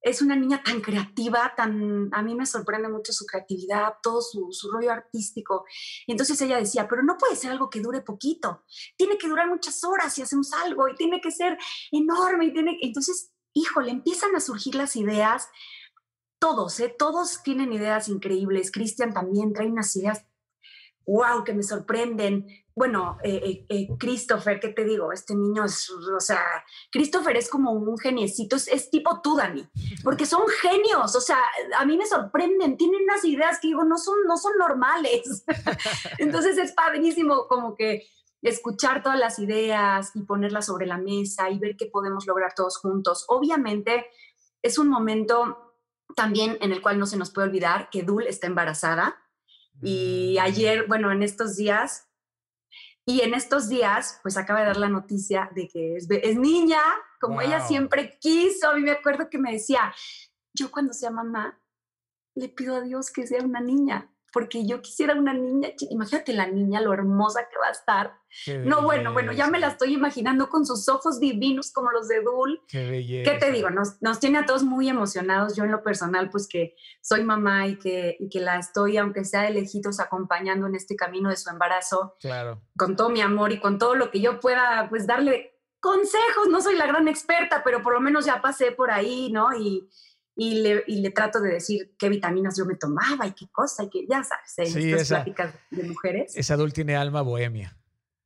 es 0.00 0.22
una 0.22 0.36
niña 0.36 0.62
tan 0.62 0.80
creativa, 0.80 1.52
tan, 1.56 2.08
a 2.12 2.22
mí 2.22 2.34
me 2.34 2.46
sorprende 2.46 2.88
mucho 2.88 3.12
su 3.12 3.26
creatividad, 3.26 3.94
todo 4.02 4.22
su, 4.22 4.48
su, 4.52 4.70
rollo 4.70 4.92
artístico. 4.92 5.64
Y 6.06 6.12
entonces 6.12 6.40
ella 6.40 6.56
decía, 6.58 6.86
pero 6.88 7.02
no 7.02 7.18
puede 7.18 7.36
ser 7.36 7.50
algo 7.50 7.68
que 7.68 7.80
dure 7.80 8.00
poquito, 8.00 8.64
tiene 8.96 9.18
que 9.18 9.28
durar 9.28 9.48
muchas 9.48 9.82
horas 9.84 10.14
si 10.14 10.22
hacemos 10.22 10.52
algo 10.52 10.88
y 10.88 10.94
tiene 10.94 11.20
que 11.20 11.30
ser 11.30 11.58
enorme 11.90 12.46
y 12.46 12.52
tiene, 12.52 12.78
entonces, 12.80 13.32
híjole, 13.52 13.90
empiezan 13.90 14.34
a 14.36 14.40
surgir 14.40 14.74
las 14.74 14.96
ideas. 14.96 15.48
Todos, 16.40 16.78
¿eh? 16.78 16.94
todos 16.96 17.42
tienen 17.42 17.72
ideas 17.72 18.08
increíbles. 18.08 18.70
Cristian 18.70 19.12
también 19.12 19.52
trae 19.52 19.66
unas 19.66 19.96
ideas 19.96 20.27
wow, 21.08 21.42
que 21.42 21.54
me 21.54 21.62
sorprenden. 21.62 22.46
Bueno, 22.76 23.18
eh, 23.24 23.40
eh, 23.42 23.66
eh, 23.70 23.88
Christopher, 23.98 24.60
¿qué 24.60 24.68
te 24.68 24.84
digo? 24.84 25.10
Este 25.10 25.34
niño 25.34 25.64
es, 25.64 25.90
o 25.90 26.20
sea, 26.20 26.44
Christopher 26.92 27.36
es 27.36 27.48
como 27.48 27.72
un 27.72 27.98
geniecito, 27.98 28.56
es, 28.56 28.90
tipo 28.90 29.20
tú, 29.22 29.34
Dani, 29.34 29.66
porque 30.04 30.26
son 30.26 30.42
genios, 30.60 31.16
o 31.16 31.20
sea, 31.20 31.38
a 31.76 31.84
mí 31.86 31.96
me 31.96 32.06
sorprenden, 32.06 32.76
tienen 32.76 33.02
unas 33.02 33.24
ideas 33.24 33.58
que 33.58 33.68
digo, 33.68 33.84
no 33.84 33.96
son, 33.96 34.16
no 34.28 34.36
son 34.36 34.52
normales. 34.58 35.44
Entonces 36.18 36.58
es 36.58 36.72
padrísimo 36.72 37.48
como 37.48 37.74
que 37.74 38.06
escuchar 38.42 39.02
todas 39.02 39.18
las 39.18 39.38
ideas 39.38 40.12
y 40.14 40.22
ponerlas 40.22 40.66
sobre 40.66 40.86
la 40.86 40.98
mesa 40.98 41.50
y 41.50 41.58
ver 41.58 41.74
qué 41.76 41.86
podemos 41.86 42.26
lograr 42.26 42.52
todos 42.54 42.76
juntos. 42.76 43.24
Obviamente 43.28 44.06
es 44.62 44.78
un 44.78 44.88
momento 44.88 45.74
también 46.14 46.58
en 46.60 46.72
el 46.72 46.82
cual 46.82 46.98
no 46.98 47.06
se 47.06 47.16
nos 47.16 47.32
puede 47.32 47.48
olvidar 47.48 47.88
que 47.90 48.02
Dul 48.02 48.26
está 48.26 48.46
embarazada 48.46 49.16
y 49.82 50.36
mm. 50.38 50.42
ayer, 50.42 50.86
bueno, 50.86 51.10
en 51.12 51.22
estos 51.22 51.56
días, 51.56 52.08
y 53.06 53.22
en 53.22 53.32
estos 53.32 53.68
días, 53.68 54.20
pues 54.22 54.36
acaba 54.36 54.60
de 54.60 54.66
dar 54.66 54.76
la 54.76 54.90
noticia 54.90 55.50
de 55.54 55.66
que 55.66 55.96
es, 55.96 56.06
es 56.10 56.38
niña, 56.38 56.80
como 57.20 57.40
ella 57.40 57.60
siempre 57.60 58.18
quiso. 58.20 58.68
A 58.68 58.74
mí 58.74 58.82
me 58.82 58.90
acuerdo 58.90 59.30
que 59.30 59.38
me 59.38 59.52
decía, 59.52 59.94
yo 60.52 60.70
cuando 60.70 60.92
sea 60.92 61.10
mamá, 61.10 61.58
le 62.34 62.50
pido 62.50 62.76
a 62.76 62.82
Dios 62.82 63.10
que 63.10 63.26
sea 63.26 63.42
una 63.42 63.60
niña 63.60 64.12
porque 64.32 64.66
yo 64.66 64.82
quisiera 64.82 65.14
una 65.14 65.32
niña, 65.32 65.70
imagínate 65.90 66.32
la 66.32 66.46
niña, 66.46 66.80
lo 66.80 66.92
hermosa 66.92 67.48
que 67.50 67.58
va 67.58 67.68
a 67.68 67.70
estar. 67.70 68.14
no, 68.64 68.82
bueno, 68.82 69.12
bueno, 69.12 69.32
ya 69.32 69.48
me 69.48 69.58
la 69.58 69.68
estoy 69.68 69.94
imaginando 69.94 70.48
con 70.48 70.66
sus 70.66 70.88
ojos 70.88 71.18
divinos 71.18 71.72
como 71.72 71.90
los 71.90 72.08
de 72.08 72.22
Dul. 72.22 72.60
Qué 72.68 72.90
belleza. 72.90 73.30
¿Qué 73.30 73.38
te 73.38 73.50
digo? 73.50 73.70
Nos, 73.70 74.00
nos, 74.02 74.20
tiene 74.20 74.38
a 74.38 74.46
todos 74.46 74.64
muy 74.64 74.88
emocionados. 74.88 75.56
Yo 75.56 75.64
en 75.64 75.70
lo 75.70 75.82
personal, 75.82 76.30
pues 76.30 76.46
que 76.46 76.76
soy 77.00 77.24
mamá 77.24 77.66
y 77.66 77.78
que, 77.78 78.16
y 78.20 78.28
que 78.28 78.40
la 78.40 78.58
estoy, 78.58 78.98
aunque 78.98 79.24
sea 79.24 79.42
de 79.42 79.50
lejitos, 79.50 80.00
acompañando 80.00 80.66
en 80.66 80.74
este 80.74 80.94
camino 80.94 81.30
de 81.30 81.36
su 81.36 81.48
embarazo. 81.48 82.16
Claro. 82.20 82.62
Con 82.76 82.96
todo 82.96 83.08
mi 83.08 83.20
amor 83.20 83.52
y 83.52 83.60
con 83.60 83.78
todo 83.78 83.94
lo 83.94 84.10
que 84.10 84.20
yo 84.20 84.40
pueda, 84.40 84.88
pues 84.90 85.06
darle 85.06 85.58
consejos. 85.80 86.48
No 86.50 86.60
soy 86.60 86.76
la 86.76 86.86
gran 86.86 87.08
experta, 87.08 87.62
pero 87.64 87.82
por 87.82 87.94
lo 87.94 88.00
menos 88.00 88.26
ya 88.26 88.42
pasé 88.42 88.72
por 88.72 88.90
ahí, 88.90 89.30
¿no? 89.32 89.54
Y, 89.56 89.88
y 90.40 90.62
le, 90.62 90.84
y 90.86 91.00
le, 91.00 91.10
trato 91.10 91.40
de 91.40 91.50
decir 91.50 91.96
qué 91.98 92.08
vitaminas 92.08 92.56
yo 92.56 92.64
me 92.64 92.76
tomaba 92.76 93.26
y 93.26 93.32
qué 93.32 93.48
cosa, 93.50 93.82
y 93.82 93.90
que 93.90 94.06
ya 94.06 94.22
sabes, 94.22 94.76
en 94.76 94.90
estas 94.90 95.08
pláticas 95.08 95.52
de 95.68 95.82
mujeres. 95.82 96.36
Esa 96.36 96.54
adulto 96.54 96.74
tiene 96.74 96.94
alma 96.94 97.22
bohemia. 97.22 97.76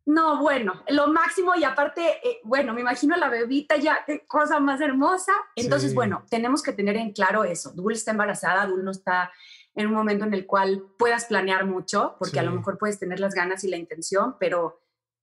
No, 0.05 0.43
bueno, 0.43 0.83
lo 0.89 1.09
máximo 1.09 1.55
y 1.55 1.65
aparte, 1.65 2.03
eh, 2.23 2.41
bueno, 2.45 2.75
me 2.75 2.83
imagino 2.83 3.17
la 3.17 3.31
bebita 3.31 3.79
ya, 3.79 4.01
qué 4.07 4.27
cosa 4.27 4.61
más 4.61 4.83
hermosa. 4.83 5.33
Entonces, 5.57 5.95
bueno, 5.95 6.27
tenemos 6.29 6.63
que 6.63 6.75
tener 6.75 6.97
en 6.97 7.13
claro 7.13 7.45
eso. 7.45 7.73
Dul 7.73 7.95
está 7.95 8.11
embarazada, 8.11 8.67
Dul 8.67 8.85
no 8.85 8.91
está 8.91 9.33
en 9.75 9.87
un 9.87 9.95
momento 9.95 10.27
en 10.27 10.35
el 10.35 10.45
cual 10.45 10.85
puedas 10.99 11.25
planear 11.25 11.65
mucho, 11.65 12.17
porque 12.19 12.41
a 12.41 12.43
lo 12.43 12.51
mejor 12.51 12.77
puedes 12.77 12.99
tener 12.99 13.21
las 13.21 13.35
ganas 13.35 13.65
y 13.65 13.69
la 13.69 13.79
intención, 13.79 14.37
pero, 14.39 14.82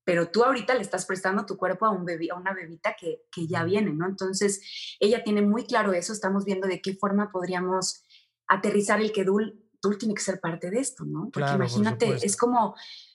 pero 0.10 0.31
tú 0.31 0.44
ahorita 0.44 0.73
le 0.73 0.81
estás 0.81 1.06
prestando 1.06 1.45
tu 1.45 1.56
cuerpo 1.56 1.86
a, 1.86 1.91
un 1.91 2.03
bebé, 2.03 2.30
a 2.31 2.36
una 2.36 2.52
bebita 2.52 2.95
que, 2.99 3.27
que 3.31 3.45
ya 3.45 3.64
viene, 3.64 3.94
¿no? 3.94 4.07
Entonces, 4.07 4.60
ella 4.99 5.23
tiene 5.23 5.44
muy 5.44 5.65
claro 5.65 5.94
eso, 5.94 6.14
estamos 6.14 6.45
viendo 6.45 6.68
de 6.68 6.81
qué 6.81 6.95
forma 6.95 7.31
podríamos 7.31 8.03
aterrizar 8.48 8.99
el 9.02 9.11
que 9.11 9.23
Dul, 9.23 9.64
Dul 9.80 9.99
tiene 9.99 10.15
que 10.15 10.23
ser 10.23 10.40
parte 10.40 10.72
de 10.72 10.80
esto, 10.80 11.06
¿no? 11.06 11.30
Porque 11.31 11.52
imagínate, 11.52 12.18
es 12.23 12.36
como 12.38 12.73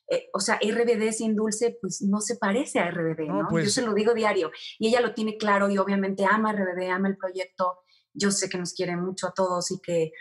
eh, 0.09 0.29
o 0.35 0.39
sea, 0.39 0.61
RBD 0.63 1.11
sin 1.11 1.35
dulce, 1.35 1.77
pues 1.81 2.01
no 2.01 2.21
se 2.21 2.37
parece 2.37 2.79
a 2.79 2.89
RBD, 2.89 3.27
¿no? 3.27 3.41
Yo 3.41 3.49
pues 3.49 3.75
se 3.75 3.83
lo 3.83 3.93
digo 3.93 4.15
diario 4.15 4.53
y 4.79 4.87
ella 4.87 5.01
lo 5.01 5.15
tiene 5.15 5.37
claro 5.37 5.69
y 5.69 5.79
obviamente 5.79 6.25
ama 6.25 6.53
RBD, 6.53 6.91
ama 6.93 7.09
el 7.09 7.17
proyecto. 7.17 7.81
Yo 8.13 8.31
sé 8.31 8.49
que 8.49 8.57
nos 8.57 8.73
quiere 8.73 8.97
mucho 8.97 9.27
a 9.27 9.35
todos 9.35 9.73
y 9.73 9.81
que 9.81 10.13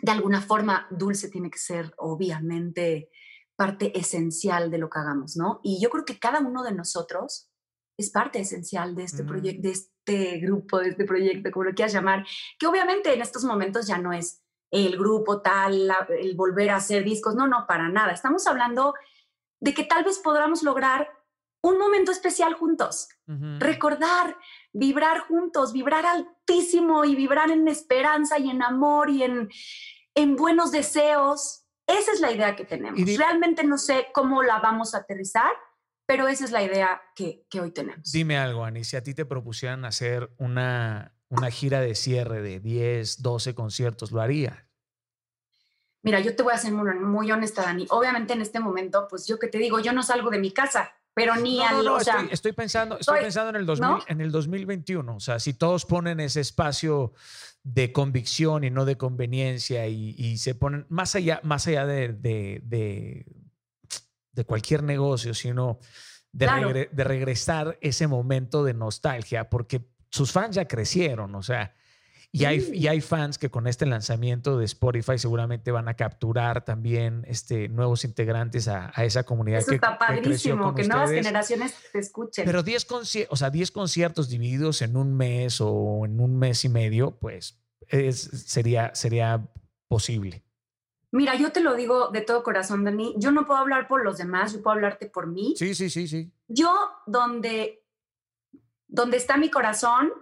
de 0.00 0.12
alguna 0.12 0.40
forma 0.40 0.86
dulce 0.90 1.28
tiene 1.28 1.50
que 1.50 1.58
ser 1.58 1.92
obviamente 1.98 3.10
parte 3.56 3.96
esencial 3.98 4.70
de 4.70 4.78
lo 4.78 4.88
que 4.90 4.98
hagamos, 4.98 5.36
¿no? 5.36 5.60
Y 5.62 5.80
yo 5.80 5.90
creo 5.90 6.04
que 6.04 6.18
cada 6.18 6.40
uno 6.40 6.62
de 6.62 6.72
nosotros 6.72 7.50
es 7.96 8.10
parte 8.10 8.40
esencial 8.40 8.94
de 8.94 9.04
este 9.04 9.24
proyecto, 9.24 9.62
de 9.62 9.72
este 9.72 10.38
grupo, 10.38 10.78
de 10.78 10.90
este 10.90 11.04
proyecto, 11.04 11.50
como 11.50 11.64
lo 11.64 11.74
quieras 11.74 11.92
llamar, 11.92 12.26
que 12.58 12.66
obviamente 12.66 13.12
en 13.12 13.20
estos 13.20 13.44
momentos 13.44 13.86
ya 13.86 13.98
no 13.98 14.12
es 14.12 14.42
el 14.70 14.96
grupo 14.96 15.42
tal, 15.42 15.90
el 16.18 16.34
volver 16.34 16.70
a 16.70 16.76
hacer 16.76 17.04
discos, 17.04 17.34
no, 17.34 17.46
no, 17.46 17.66
para 17.66 17.88
nada. 17.90 18.12
Estamos 18.12 18.46
hablando 18.46 18.94
de 19.60 19.74
que 19.74 19.84
tal 19.84 20.02
vez 20.02 20.18
podamos 20.18 20.62
lograr 20.62 21.08
un 21.62 21.78
momento 21.78 22.10
especial 22.10 22.54
juntos, 22.54 23.08
recordar, 23.26 24.36
vibrar 24.72 25.20
juntos, 25.20 25.72
vibrar 25.72 26.04
altísimo 26.04 27.04
y 27.04 27.14
vibrar 27.14 27.50
en 27.52 27.68
esperanza 27.68 28.38
y 28.38 28.50
en 28.50 28.62
amor 28.62 29.10
y 29.10 29.22
en, 29.22 29.48
en 30.16 30.34
buenos 30.34 30.72
deseos. 30.72 31.61
Esa 31.86 32.12
es 32.12 32.20
la 32.20 32.32
idea 32.32 32.56
que 32.56 32.64
tenemos. 32.64 33.00
Realmente 33.16 33.64
no 33.64 33.78
sé 33.78 34.06
cómo 34.12 34.42
la 34.42 34.60
vamos 34.60 34.94
a 34.94 34.98
aterrizar, 34.98 35.52
pero 36.06 36.28
esa 36.28 36.44
es 36.44 36.50
la 36.50 36.62
idea 36.62 37.02
que, 37.14 37.46
que 37.48 37.60
hoy 37.60 37.70
tenemos. 37.70 38.10
Dime 38.12 38.38
algo, 38.38 38.64
Ani, 38.64 38.84
si 38.84 38.96
a 38.96 39.02
ti 39.02 39.14
te 39.14 39.24
propusieran 39.24 39.84
hacer 39.84 40.30
una, 40.38 41.14
una 41.28 41.50
gira 41.50 41.80
de 41.80 41.94
cierre 41.94 42.42
de 42.42 42.60
10, 42.60 43.22
12 43.22 43.54
conciertos, 43.54 44.12
¿lo 44.12 44.20
haría? 44.20 44.68
Mira, 46.02 46.20
yo 46.20 46.34
te 46.34 46.42
voy 46.42 46.52
a 46.52 46.58
ser 46.58 46.72
muy, 46.72 47.30
honesta, 47.30 47.62
Dani. 47.62 47.86
Obviamente 47.90 48.32
en 48.32 48.42
este 48.42 48.58
momento, 48.58 49.06
pues 49.08 49.26
yo 49.26 49.38
que 49.38 49.46
te 49.46 49.58
digo, 49.58 49.78
yo 49.78 49.92
no 49.92 50.02
salgo 50.02 50.30
de 50.30 50.38
mi 50.38 50.50
casa, 50.50 50.92
pero 51.14 51.36
ni 51.36 51.58
no, 51.58 51.64
al... 51.66 51.84
No, 51.84 51.98
estoy, 52.30 52.52
pensando, 52.52 52.98
estoy, 52.98 53.20
pensando 53.20 53.50
en 53.50 53.56
el, 53.56 53.66
2000, 53.66 54.04
en 54.08 54.20
el 54.20 54.32
2021. 54.32 55.16
O 55.16 55.20
sea, 55.20 55.38
si 55.38 55.52
todos 55.52 55.84
ponen 55.84 56.20
ese 56.20 56.40
espacio 56.40 57.12
de 57.62 57.92
convicción 57.92 58.64
y 58.64 58.70
no 58.70 58.84
de 58.84 58.96
conveniencia 58.96 59.86
y, 59.86 60.36
se 60.38 60.54
ponen 60.54 60.86
más 60.88 61.14
allá, 61.14 61.40
más 61.42 61.66
allá 61.66 61.86
de, 61.86 62.12
de, 62.12 63.24
de, 64.32 64.44
cualquier 64.44 64.82
negocio, 64.82 65.34
sino 65.34 65.78
de, 66.32 66.88
de 66.90 67.04
regresar 67.04 67.78
ese 67.80 68.06
momento 68.06 68.64
de 68.64 68.74
nostalgia, 68.74 69.50
porque 69.50 69.86
sus 70.10 70.32
fans 70.32 70.56
ya 70.56 70.66
crecieron, 70.66 71.34
o 71.34 71.42
sea, 71.42 71.74
y 72.34 72.46
hay, 72.46 72.66
y 72.72 72.88
hay 72.88 73.02
fans 73.02 73.36
que 73.36 73.50
con 73.50 73.66
este 73.66 73.84
lanzamiento 73.84 74.56
de 74.56 74.64
Spotify 74.64 75.18
seguramente 75.18 75.70
van 75.70 75.88
a 75.88 75.94
capturar 75.94 76.64
también 76.64 77.24
este, 77.28 77.68
nuevos 77.68 78.04
integrantes 78.04 78.68
a, 78.68 78.90
esa 79.04 79.24
comunidad. 79.24 79.58
Eso 79.58 79.72
está 79.72 79.98
padrísimo, 79.98 80.74
que, 80.74 80.84
nuevas 80.84 81.10
generaciones 81.10 81.74
te 81.92 81.98
escuchen. 81.98 82.46
Pero 82.46 82.62
10 82.62 82.86
conciertos, 82.86 83.34
o 83.34 83.36
sea, 83.36 83.50
10 83.50 83.70
conciertos 83.70 84.30
divididos 84.30 84.80
en 84.80 84.96
un 84.96 85.14
mes 85.14 85.60
o 85.60 86.06
en 86.06 86.20
un 86.20 86.38
mes 86.38 86.64
y 86.64 86.70
medio, 86.70 87.18
pues 87.18 87.62
es, 87.88 88.22
sería, 88.22 88.94
sería 88.94 89.46
posible. 89.86 90.42
Mira, 91.10 91.34
yo 91.36 91.52
te 91.52 91.60
lo 91.60 91.74
digo 91.74 92.08
de 92.08 92.22
todo 92.22 92.42
corazón, 92.42 92.84
Dani. 92.84 93.14
Yo 93.18 93.30
no 93.30 93.46
puedo 93.46 93.60
hablar 93.60 93.86
por 93.86 94.02
los 94.02 94.16
demás, 94.16 94.54
yo 94.54 94.62
puedo 94.62 94.74
hablarte 94.74 95.06
por 95.06 95.26
mí. 95.26 95.52
Sí, 95.58 95.74
sí, 95.74 95.90
sí, 95.90 96.08
sí. 96.08 96.32
Yo, 96.48 96.72
donde 97.06 97.82
donde 98.92 99.16
está 99.16 99.38
mi 99.38 99.50
corazón, 99.50 100.12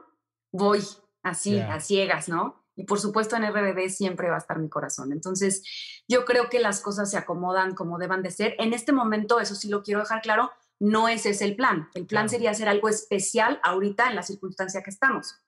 voy 0.52 0.80
así, 1.22 1.58
a 1.58 1.80
ciegas, 1.80 2.28
¿no? 2.28 2.64
Y 2.76 2.84
por 2.84 2.98
supuesto 2.98 3.36
en 3.36 3.46
RBD 3.46 3.88
siempre 3.88 4.30
va 4.30 4.36
a 4.36 4.38
estar 4.38 4.58
mi 4.58 4.68
corazón. 4.68 5.12
Entonces, 5.12 5.62
yo 6.08 6.24
creo 6.24 6.48
que 6.48 6.60
las 6.60 6.80
cosas 6.80 7.10
se 7.10 7.18
acomodan 7.18 7.74
como 7.74 7.98
deban 7.98 8.22
de 8.22 8.30
ser. 8.30 8.54
En 8.58 8.72
este 8.72 8.92
momento, 8.92 9.40
eso 9.40 9.54
sí 9.54 9.68
lo 9.68 9.82
quiero 9.82 10.00
dejar 10.00 10.22
claro, 10.22 10.50
no 10.80 11.08
ese 11.08 11.30
es 11.30 11.42
el 11.42 11.56
plan. 11.56 11.90
El 11.94 12.06
plan 12.06 12.28
sería 12.28 12.52
hacer 12.52 12.68
algo 12.68 12.88
especial 12.88 13.60
ahorita 13.62 14.08
en 14.08 14.16
la 14.16 14.22
circunstancia 14.22 14.82
que 14.82 14.90
estamos. 14.90 15.42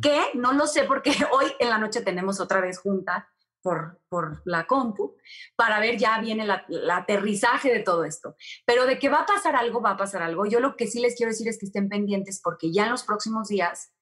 Que 0.00 0.30
no 0.34 0.54
lo 0.54 0.66
sé 0.66 0.84
porque 0.84 1.12
hoy 1.32 1.46
en 1.58 1.68
la 1.68 1.76
noche 1.76 2.00
tenemos 2.00 2.40
otra 2.40 2.62
vez 2.62 2.78
junta 2.78 3.28
por, 3.60 4.00
por 4.08 4.40
la 4.46 4.66
compu 4.66 5.16
para 5.54 5.80
ver 5.80 5.98
ya 5.98 6.18
viene 6.18 6.44
el 6.44 6.90
aterrizaje 6.90 7.70
de 7.70 7.80
todo 7.80 8.04
esto. 8.04 8.36
Pero 8.64 8.86
de 8.86 8.98
que 8.98 9.10
va 9.10 9.20
a 9.20 9.26
pasar 9.26 9.54
algo, 9.56 9.82
va 9.82 9.90
a 9.90 9.96
pasar 9.98 10.22
algo. 10.22 10.46
Yo 10.46 10.60
lo 10.60 10.76
que 10.76 10.86
sí 10.86 10.98
les 10.98 11.14
quiero 11.14 11.30
decir 11.30 11.46
es 11.46 11.58
que 11.58 11.66
estén 11.66 11.90
pendientes 11.90 12.40
porque 12.42 12.72
ya 12.72 12.84
en 12.84 12.92
los 12.92 13.02
próximos 13.02 13.48
días, 13.48 13.92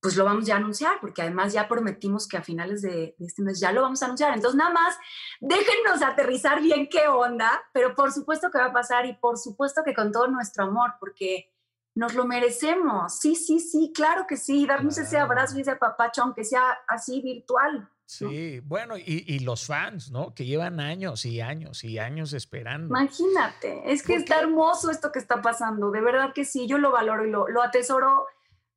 pues 0.00 0.16
lo 0.16 0.24
vamos 0.24 0.46
ya 0.46 0.54
a 0.54 0.58
anunciar, 0.58 1.00
porque 1.00 1.22
además 1.22 1.52
ya 1.52 1.68
prometimos 1.68 2.28
que 2.28 2.36
a 2.36 2.42
finales 2.42 2.82
de, 2.82 3.16
de 3.18 3.26
este 3.26 3.42
mes 3.42 3.58
ya 3.58 3.72
lo 3.72 3.82
vamos 3.82 4.02
a 4.02 4.06
anunciar. 4.06 4.34
Entonces, 4.34 4.56
nada 4.56 4.70
más, 4.70 4.96
déjennos 5.40 6.02
aterrizar 6.02 6.62
bien 6.62 6.88
qué 6.88 7.08
onda, 7.08 7.62
pero 7.72 7.94
por 7.94 8.12
supuesto 8.12 8.50
que 8.50 8.58
va 8.58 8.66
a 8.66 8.72
pasar 8.72 9.06
y 9.06 9.14
por 9.14 9.38
supuesto 9.38 9.82
que 9.84 9.94
con 9.94 10.12
todo 10.12 10.28
nuestro 10.28 10.64
amor, 10.64 10.94
porque 11.00 11.52
nos 11.98 12.14
lo 12.14 12.26
merecemos. 12.26 13.18
Sí, 13.18 13.34
sí, 13.34 13.58
sí, 13.58 13.92
claro 13.92 14.24
que 14.28 14.36
sí. 14.36 14.66
Darnos 14.66 14.96
ese 14.98 15.18
abrazo 15.18 15.58
y 15.58 15.62
ese 15.62 15.74
papacho, 15.74 16.22
aunque 16.22 16.44
sea 16.44 16.78
así 16.86 17.20
virtual. 17.20 17.90
Sí, 18.06 18.60
bueno, 18.60 18.94
y, 18.96 19.38
los 19.40 19.66
fans, 19.66 20.10
¿no? 20.10 20.32
Que 20.32 20.46
llevan 20.46 20.80
años 20.80 21.26
y 21.26 21.42
años 21.42 21.84
y 21.84 21.98
años 21.98 22.32
esperando. 22.32 22.86
Imagínate, 22.86 23.92
es 23.92 24.02
que 24.02 24.14
está 24.14 24.40
hermoso 24.40 24.90
esto 24.90 25.12
que 25.12 25.18
está 25.18 25.42
pasando, 25.42 25.90
de 25.90 26.00
verdad 26.00 26.32
que 26.32 26.46
sí, 26.46 26.66
yo 26.66 26.78
lo 26.78 26.90
valoro 26.90 27.26
y 27.26 27.30
lo, 27.30 27.48
lo 27.48 27.62
atesoro, 27.62 28.26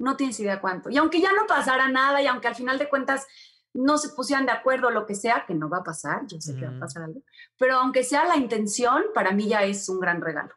no 0.01 0.17
tienes 0.17 0.39
idea 0.39 0.59
cuánto. 0.59 0.89
Y 0.89 0.97
aunque 0.97 1.21
ya 1.21 1.31
no 1.31 1.45
pasara 1.47 1.87
nada 1.87 2.21
y 2.21 2.27
aunque 2.27 2.47
al 2.47 2.55
final 2.55 2.77
de 2.77 2.89
cuentas 2.89 3.25
no 3.73 3.97
se 3.97 4.09
pusieran 4.09 4.45
de 4.45 4.51
acuerdo 4.51 4.89
lo 4.91 5.05
que 5.05 5.15
sea, 5.15 5.45
que 5.47 5.53
no 5.53 5.69
va 5.69 5.77
a 5.77 5.83
pasar, 5.83 6.27
yo 6.27 6.41
sé 6.41 6.55
que 6.55 6.65
va 6.65 6.75
a 6.75 6.79
pasar 6.79 7.03
algo, 7.03 7.21
pero 7.57 7.77
aunque 7.77 8.03
sea 8.03 8.25
la 8.25 8.35
intención, 8.35 9.03
para 9.13 9.31
mí 9.31 9.47
ya 9.47 9.63
es 9.63 9.87
un 9.87 9.99
gran 9.99 10.21
regalo. 10.21 10.53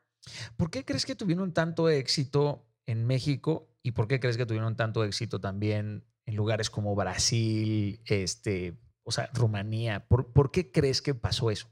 ¿Por 0.56 0.70
qué 0.70 0.84
crees 0.84 1.06
que 1.06 1.14
tuvieron 1.14 1.52
tanto 1.52 1.88
éxito 1.88 2.66
en 2.86 3.06
México 3.06 3.68
y 3.82 3.92
por 3.92 4.08
qué 4.08 4.18
crees 4.18 4.36
que 4.36 4.46
tuvieron 4.46 4.74
tanto 4.74 5.04
éxito 5.04 5.40
también 5.40 6.04
en 6.26 6.36
lugares 6.36 6.70
como 6.70 6.94
Brasil, 6.96 8.00
este, 8.06 8.76
o 9.04 9.12
sea, 9.12 9.28
Rumanía? 9.32 10.06
¿Por, 10.06 10.32
¿Por 10.32 10.50
qué 10.50 10.72
crees 10.72 11.02
que 11.02 11.14
pasó 11.14 11.50
eso? 11.50 11.68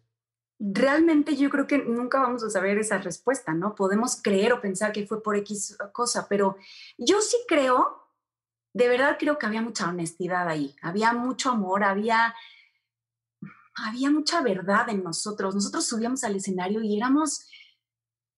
Realmente 0.64 1.34
yo 1.34 1.50
creo 1.50 1.66
que 1.66 1.78
nunca 1.78 2.20
vamos 2.20 2.44
a 2.44 2.50
saber 2.50 2.78
esa 2.78 2.98
respuesta, 2.98 3.52
¿no? 3.52 3.74
Podemos 3.74 4.20
creer 4.22 4.52
o 4.52 4.60
pensar 4.60 4.92
que 4.92 5.06
fue 5.06 5.20
por 5.20 5.36
X 5.36 5.76
cosa, 5.92 6.28
pero 6.28 6.56
yo 6.96 7.20
sí 7.20 7.36
creo, 7.48 8.06
de 8.72 8.88
verdad 8.88 9.16
creo 9.18 9.38
que 9.38 9.46
había 9.46 9.60
mucha 9.60 9.88
honestidad 9.88 10.48
ahí, 10.48 10.76
había 10.80 11.12
mucho 11.12 11.50
amor, 11.50 11.82
había, 11.82 12.32
había 13.74 14.10
mucha 14.10 14.40
verdad 14.40 14.88
en 14.88 15.02
nosotros. 15.02 15.54
Nosotros 15.54 15.84
subíamos 15.84 16.22
al 16.22 16.36
escenario 16.36 16.80
y 16.80 16.96
éramos 16.96 17.48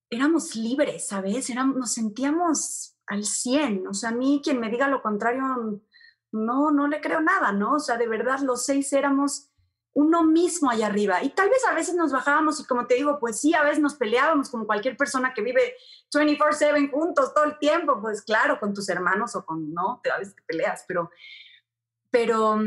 éramos 0.09 0.55
libres, 0.55 1.07
¿sabes? 1.07 1.49
Éramos, 1.49 1.77
nos 1.77 1.93
sentíamos 1.93 2.97
al 3.07 3.23
100. 3.23 3.87
O 3.87 3.93
sea, 3.93 4.09
a 4.09 4.13
mí 4.13 4.41
quien 4.43 4.59
me 4.59 4.69
diga 4.69 4.87
lo 4.87 5.01
contrario, 5.01 5.81
no, 6.31 6.71
no 6.71 6.87
le 6.87 7.01
creo 7.01 7.21
nada, 7.21 7.51
¿no? 7.51 7.75
O 7.75 7.79
sea, 7.79 7.97
de 7.97 8.07
verdad 8.07 8.39
los 8.39 8.65
seis 8.65 8.91
éramos 8.93 9.49
uno 9.95 10.23
mismo 10.23 10.69
allá 10.69 10.87
arriba. 10.87 11.23
Y 11.23 11.29
tal 11.29 11.49
vez 11.49 11.65
a 11.65 11.73
veces 11.73 11.95
nos 11.95 12.11
bajábamos 12.11 12.59
y 12.59 12.65
como 12.65 12.85
te 12.85 12.95
digo, 12.95 13.17
pues 13.17 13.39
sí, 13.39 13.53
a 13.53 13.63
veces 13.63 13.79
nos 13.79 13.95
peleábamos 13.95 14.49
como 14.49 14.65
cualquier 14.65 14.97
persona 14.97 15.33
que 15.33 15.41
vive 15.41 15.75
24/7 16.13 16.91
juntos 16.91 17.33
todo 17.33 17.45
el 17.45 17.57
tiempo, 17.57 17.99
pues 18.01 18.21
claro, 18.21 18.59
con 18.59 18.73
tus 18.73 18.89
hermanos 18.89 19.35
o 19.35 19.45
con, 19.45 19.73
no, 19.73 20.01
a 20.13 20.19
veces 20.19 20.35
te 20.35 20.43
peleas, 20.45 20.83
pero, 20.85 21.09
pero 22.11 22.59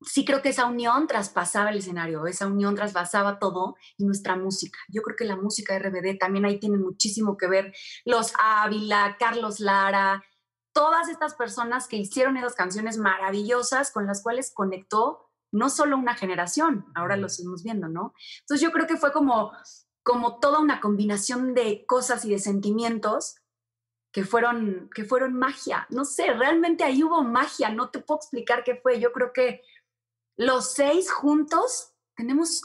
sí 0.00 0.24
creo 0.24 0.42
que 0.42 0.48
esa 0.48 0.66
unión 0.66 1.06
traspasaba 1.06 1.70
el 1.70 1.78
escenario, 1.78 2.26
esa 2.26 2.48
unión 2.48 2.74
traspasaba 2.74 3.38
todo 3.38 3.76
y 3.96 4.04
nuestra 4.04 4.34
música. 4.34 4.80
Yo 4.88 5.02
creo 5.02 5.16
que 5.16 5.24
la 5.24 5.36
música 5.36 5.74
de 5.74 5.80
RBD 5.80 6.18
también 6.18 6.44
ahí 6.44 6.58
tiene 6.58 6.76
muchísimo 6.76 7.36
que 7.36 7.46
ver. 7.46 7.72
Los 8.04 8.32
Ávila, 8.36 9.16
Carlos 9.18 9.60
Lara, 9.60 10.24
todas 10.72 11.08
estas 11.08 11.34
personas 11.34 11.86
que 11.86 11.96
hicieron 11.96 12.36
esas 12.36 12.56
canciones 12.56 12.98
maravillosas 12.98 13.92
con 13.92 14.06
las 14.06 14.22
cuales 14.24 14.52
conectó 14.52 15.27
no 15.52 15.70
solo 15.70 15.96
una 15.96 16.14
generación, 16.14 16.86
ahora 16.94 17.16
lo 17.16 17.28
seguimos 17.28 17.62
viendo, 17.62 17.88
¿no? 17.88 18.14
Entonces 18.40 18.60
yo 18.60 18.72
creo 18.72 18.86
que 18.86 18.96
fue 18.96 19.12
como, 19.12 19.52
como 20.02 20.38
toda 20.38 20.58
una 20.60 20.80
combinación 20.80 21.54
de 21.54 21.84
cosas 21.86 22.24
y 22.24 22.30
de 22.30 22.38
sentimientos 22.38 23.36
que 24.12 24.24
fueron, 24.24 24.90
que 24.94 25.04
fueron 25.04 25.34
magia. 25.34 25.86
No 25.90 26.04
sé, 26.04 26.32
realmente 26.32 26.84
ahí 26.84 27.02
hubo 27.02 27.22
magia, 27.22 27.70
no 27.70 27.90
te 27.90 28.00
puedo 28.00 28.18
explicar 28.18 28.64
qué 28.64 28.76
fue. 28.76 29.00
Yo 29.00 29.12
creo 29.12 29.32
que 29.32 29.62
los 30.36 30.72
seis 30.72 31.10
juntos 31.10 31.94
tenemos, 32.16 32.62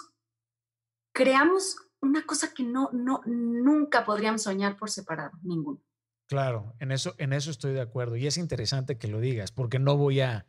creamos 1.13 1.77
una 2.01 2.25
cosa 2.25 2.53
que 2.53 2.63
no, 2.63 2.89
no, 2.91 3.21
nunca 3.25 4.05
podríamos 4.05 4.43
soñar 4.43 4.77
por 4.77 4.89
separado, 4.89 5.31
ninguno. 5.41 5.81
Claro, 6.27 6.73
en 6.79 6.91
eso, 6.91 7.13
en 7.17 7.33
eso 7.33 7.51
estoy 7.51 7.73
de 7.73 7.81
acuerdo. 7.81 8.15
Y 8.15 8.27
es 8.27 8.37
interesante 8.37 8.97
que 8.97 9.07
lo 9.07 9.19
digas, 9.19 9.51
porque 9.51 9.79
no 9.79 9.97
voy 9.97 10.21
a, 10.21 10.45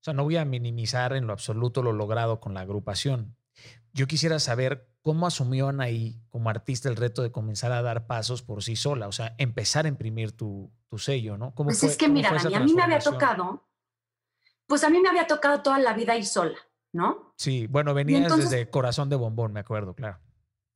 o 0.00 0.02
sea, 0.02 0.14
no 0.14 0.24
voy 0.24 0.38
a 0.38 0.46
minimizar 0.46 1.12
en 1.12 1.26
lo 1.26 1.34
absoluto 1.34 1.82
lo 1.82 1.92
logrado 1.92 2.40
con 2.40 2.54
la 2.54 2.60
agrupación. 2.60 3.36
Yo 3.92 4.06
quisiera 4.06 4.38
saber 4.38 4.88
cómo 5.02 5.26
asumió 5.26 5.68
Anaí 5.68 6.22
como 6.30 6.48
artista 6.48 6.88
el 6.88 6.96
reto 6.96 7.22
de 7.22 7.30
comenzar 7.30 7.72
a 7.72 7.82
dar 7.82 8.06
pasos 8.06 8.42
por 8.42 8.62
sí 8.62 8.76
sola, 8.76 9.08
o 9.08 9.12
sea, 9.12 9.34
empezar 9.36 9.84
a 9.84 9.88
imprimir 9.88 10.32
tu, 10.32 10.72
tu 10.88 10.98
sello, 10.98 11.36
¿no? 11.36 11.54
¿Cómo 11.54 11.68
pues 11.68 11.82
es 11.82 11.98
que 11.98 12.08
mira, 12.08 12.32
Dani, 12.32 12.54
a 12.54 12.60
mí 12.60 12.72
me 12.72 12.82
había 12.82 12.98
tocado, 12.98 13.68
pues 14.66 14.84
a 14.84 14.90
mí 14.90 15.00
me 15.00 15.08
había 15.10 15.26
tocado 15.26 15.60
toda 15.60 15.78
la 15.78 15.92
vida 15.92 16.16
ir 16.16 16.24
sola, 16.24 16.56
¿no? 16.92 17.34
Sí, 17.36 17.66
bueno, 17.66 17.92
venías 17.92 18.34
desde 18.34 18.70
Corazón 18.70 19.10
de 19.10 19.16
Bombón, 19.16 19.52
me 19.52 19.60
acuerdo, 19.60 19.94
claro. 19.94 20.18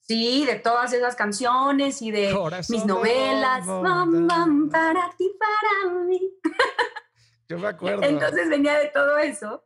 Sí, 0.01 0.45
de 0.45 0.57
todas 0.57 0.93
esas 0.93 1.17
canciones 1.17 2.03
y 2.03 2.11
de 2.11 2.37
mis 2.69 2.85
novelas. 2.85 3.67
para 3.67 5.11
ti, 5.17 5.33
para 5.39 5.95
mí. 6.05 6.21
Yo 7.49 7.59
me 7.59 7.69
acuerdo. 7.69 8.03
Entonces 8.03 8.49
venía 8.49 8.79
de 8.79 8.89
todo 8.89 9.19
eso 9.19 9.65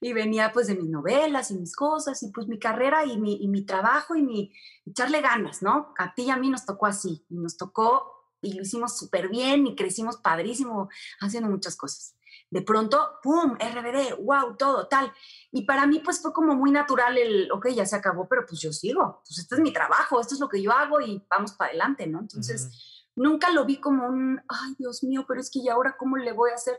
y 0.00 0.12
venía 0.12 0.52
pues 0.52 0.66
de 0.66 0.74
mis 0.74 0.88
novelas 0.88 1.50
y 1.50 1.58
mis 1.58 1.74
cosas 1.74 2.22
y 2.22 2.30
pues 2.30 2.46
mi 2.48 2.58
carrera 2.58 3.04
y 3.04 3.18
mi, 3.18 3.36
y 3.42 3.48
mi 3.48 3.64
trabajo 3.64 4.14
y 4.16 4.22
mi 4.22 4.52
echarle 4.86 5.20
ganas, 5.20 5.62
¿no? 5.62 5.94
A 5.98 6.14
ti 6.14 6.24
y 6.24 6.30
a 6.30 6.36
mí 6.36 6.50
nos 6.50 6.64
tocó 6.64 6.86
así 6.86 7.24
y 7.28 7.36
nos 7.36 7.56
tocó 7.56 8.18
y 8.40 8.54
lo 8.54 8.62
hicimos 8.62 8.96
súper 8.96 9.28
bien 9.28 9.66
y 9.66 9.74
crecimos 9.74 10.16
padrísimo 10.18 10.88
haciendo 11.20 11.50
muchas 11.50 11.76
cosas. 11.76 12.14
De 12.50 12.62
pronto, 12.62 13.18
¡pum! 13.22 13.58
RBD, 13.58 14.16
wow, 14.22 14.56
todo, 14.56 14.88
tal. 14.88 15.12
Y 15.52 15.66
para 15.66 15.86
mí 15.86 16.00
pues 16.02 16.22
fue 16.22 16.32
como 16.32 16.54
muy 16.54 16.70
natural 16.70 17.18
el, 17.18 17.50
ok, 17.52 17.68
ya 17.68 17.84
se 17.84 17.96
acabó, 17.96 18.26
pero 18.26 18.46
pues 18.46 18.60
yo 18.60 18.72
sigo, 18.72 19.22
pues 19.26 19.38
este 19.38 19.56
es 19.56 19.60
mi 19.60 19.72
trabajo, 19.72 20.20
esto 20.20 20.34
es 20.34 20.40
lo 20.40 20.48
que 20.48 20.62
yo 20.62 20.72
hago 20.72 21.00
y 21.00 21.22
vamos 21.28 21.52
para 21.52 21.70
adelante, 21.70 22.06
¿no? 22.06 22.20
Entonces... 22.20 22.94
Nunca 23.18 23.50
lo 23.50 23.64
vi 23.64 23.80
como 23.80 24.06
un, 24.06 24.40
ay 24.46 24.76
Dios 24.78 25.02
mío, 25.02 25.24
pero 25.26 25.40
es 25.40 25.50
que 25.50 25.58
¿y 25.58 25.68
ahora 25.68 25.96
cómo 25.98 26.16
le 26.16 26.30
voy 26.30 26.52
a 26.52 26.54
hacer? 26.54 26.78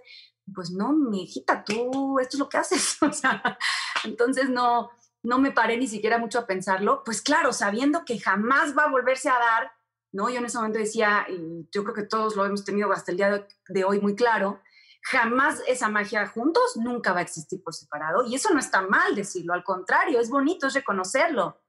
Pues 0.53 0.71
no, 0.71 0.93
mi 0.93 1.23
hijita, 1.23 1.63
tú, 1.63 2.19
esto 2.19 2.37
es 2.37 2.39
lo 2.39 2.49
que 2.49 2.57
haces. 2.57 2.97
o 3.01 3.11
sea, 3.11 3.57
entonces 4.03 4.49
no, 4.49 4.89
no 5.23 5.39
me 5.39 5.51
paré 5.51 5.77
ni 5.77 5.87
siquiera 5.87 6.17
mucho 6.17 6.39
a 6.39 6.47
pensarlo. 6.47 7.03
Pues 7.03 7.21
claro, 7.21 7.53
sabiendo 7.53 8.05
que 8.05 8.19
jamás 8.19 8.77
va 8.77 8.83
a 8.83 8.91
volverse 8.91 9.29
a 9.29 9.39
dar, 9.39 9.71
¿no? 10.11 10.29
Yo 10.29 10.39
en 10.39 10.45
ese 10.45 10.57
momento 10.57 10.79
decía, 10.79 11.25
y 11.29 11.67
yo 11.71 11.83
creo 11.83 11.95
que 11.95 12.03
todos 12.03 12.35
lo 12.35 12.45
hemos 12.45 12.63
tenido 12.63 12.91
hasta 12.91 13.11
el 13.11 13.17
día 13.17 13.47
de 13.67 13.83
hoy 13.83 13.99
muy 13.99 14.15
claro, 14.15 14.61
jamás 15.01 15.61
esa 15.67 15.89
magia 15.89 16.27
juntos 16.27 16.75
nunca 16.75 17.13
va 17.13 17.19
a 17.19 17.23
existir 17.23 17.63
por 17.63 17.73
separado. 17.73 18.25
Y 18.25 18.35
eso 18.35 18.53
no 18.53 18.59
está 18.59 18.81
mal 18.81 19.15
decirlo, 19.15 19.53
al 19.53 19.63
contrario, 19.63 20.19
es 20.19 20.29
bonito, 20.29 20.67
es 20.67 20.73
reconocerlo, 20.73 21.61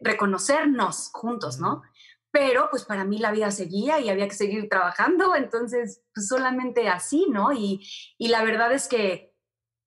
reconocernos 0.00 1.10
juntos, 1.12 1.58
¿no? 1.58 1.82
Pero 2.34 2.68
pues 2.68 2.84
para 2.84 3.04
mí 3.04 3.18
la 3.18 3.30
vida 3.30 3.52
seguía 3.52 4.00
y 4.00 4.10
había 4.10 4.26
que 4.26 4.34
seguir 4.34 4.68
trabajando, 4.68 5.36
entonces 5.36 6.02
pues 6.12 6.26
solamente 6.26 6.88
así, 6.88 7.26
¿no? 7.30 7.52
Y, 7.52 7.88
y 8.18 8.26
la 8.26 8.42
verdad 8.42 8.72
es 8.72 8.88
que 8.88 9.32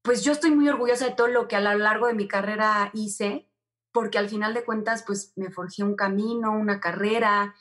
pues 0.01 0.23
yo 0.23 0.31
estoy 0.31 0.51
muy 0.51 0.69
orgullosa 0.69 1.03
de 1.03 1.13
todo 1.13 1.27
lo 1.27 1.49
que 1.49 1.57
a 1.57 1.59
lo 1.59 1.77
largo 1.77 2.07
de 2.07 2.13
mi 2.13 2.25
carrera 2.25 2.89
hice, 2.93 3.51
porque 3.91 4.17
al 4.17 4.29
final 4.29 4.53
de 4.53 4.63
cuentas 4.63 5.03
pues 5.05 5.33
me 5.35 5.51
forjé 5.51 5.83
un 5.83 5.97
camino, 5.97 6.53
una 6.53 6.79
carrera, 6.79 7.53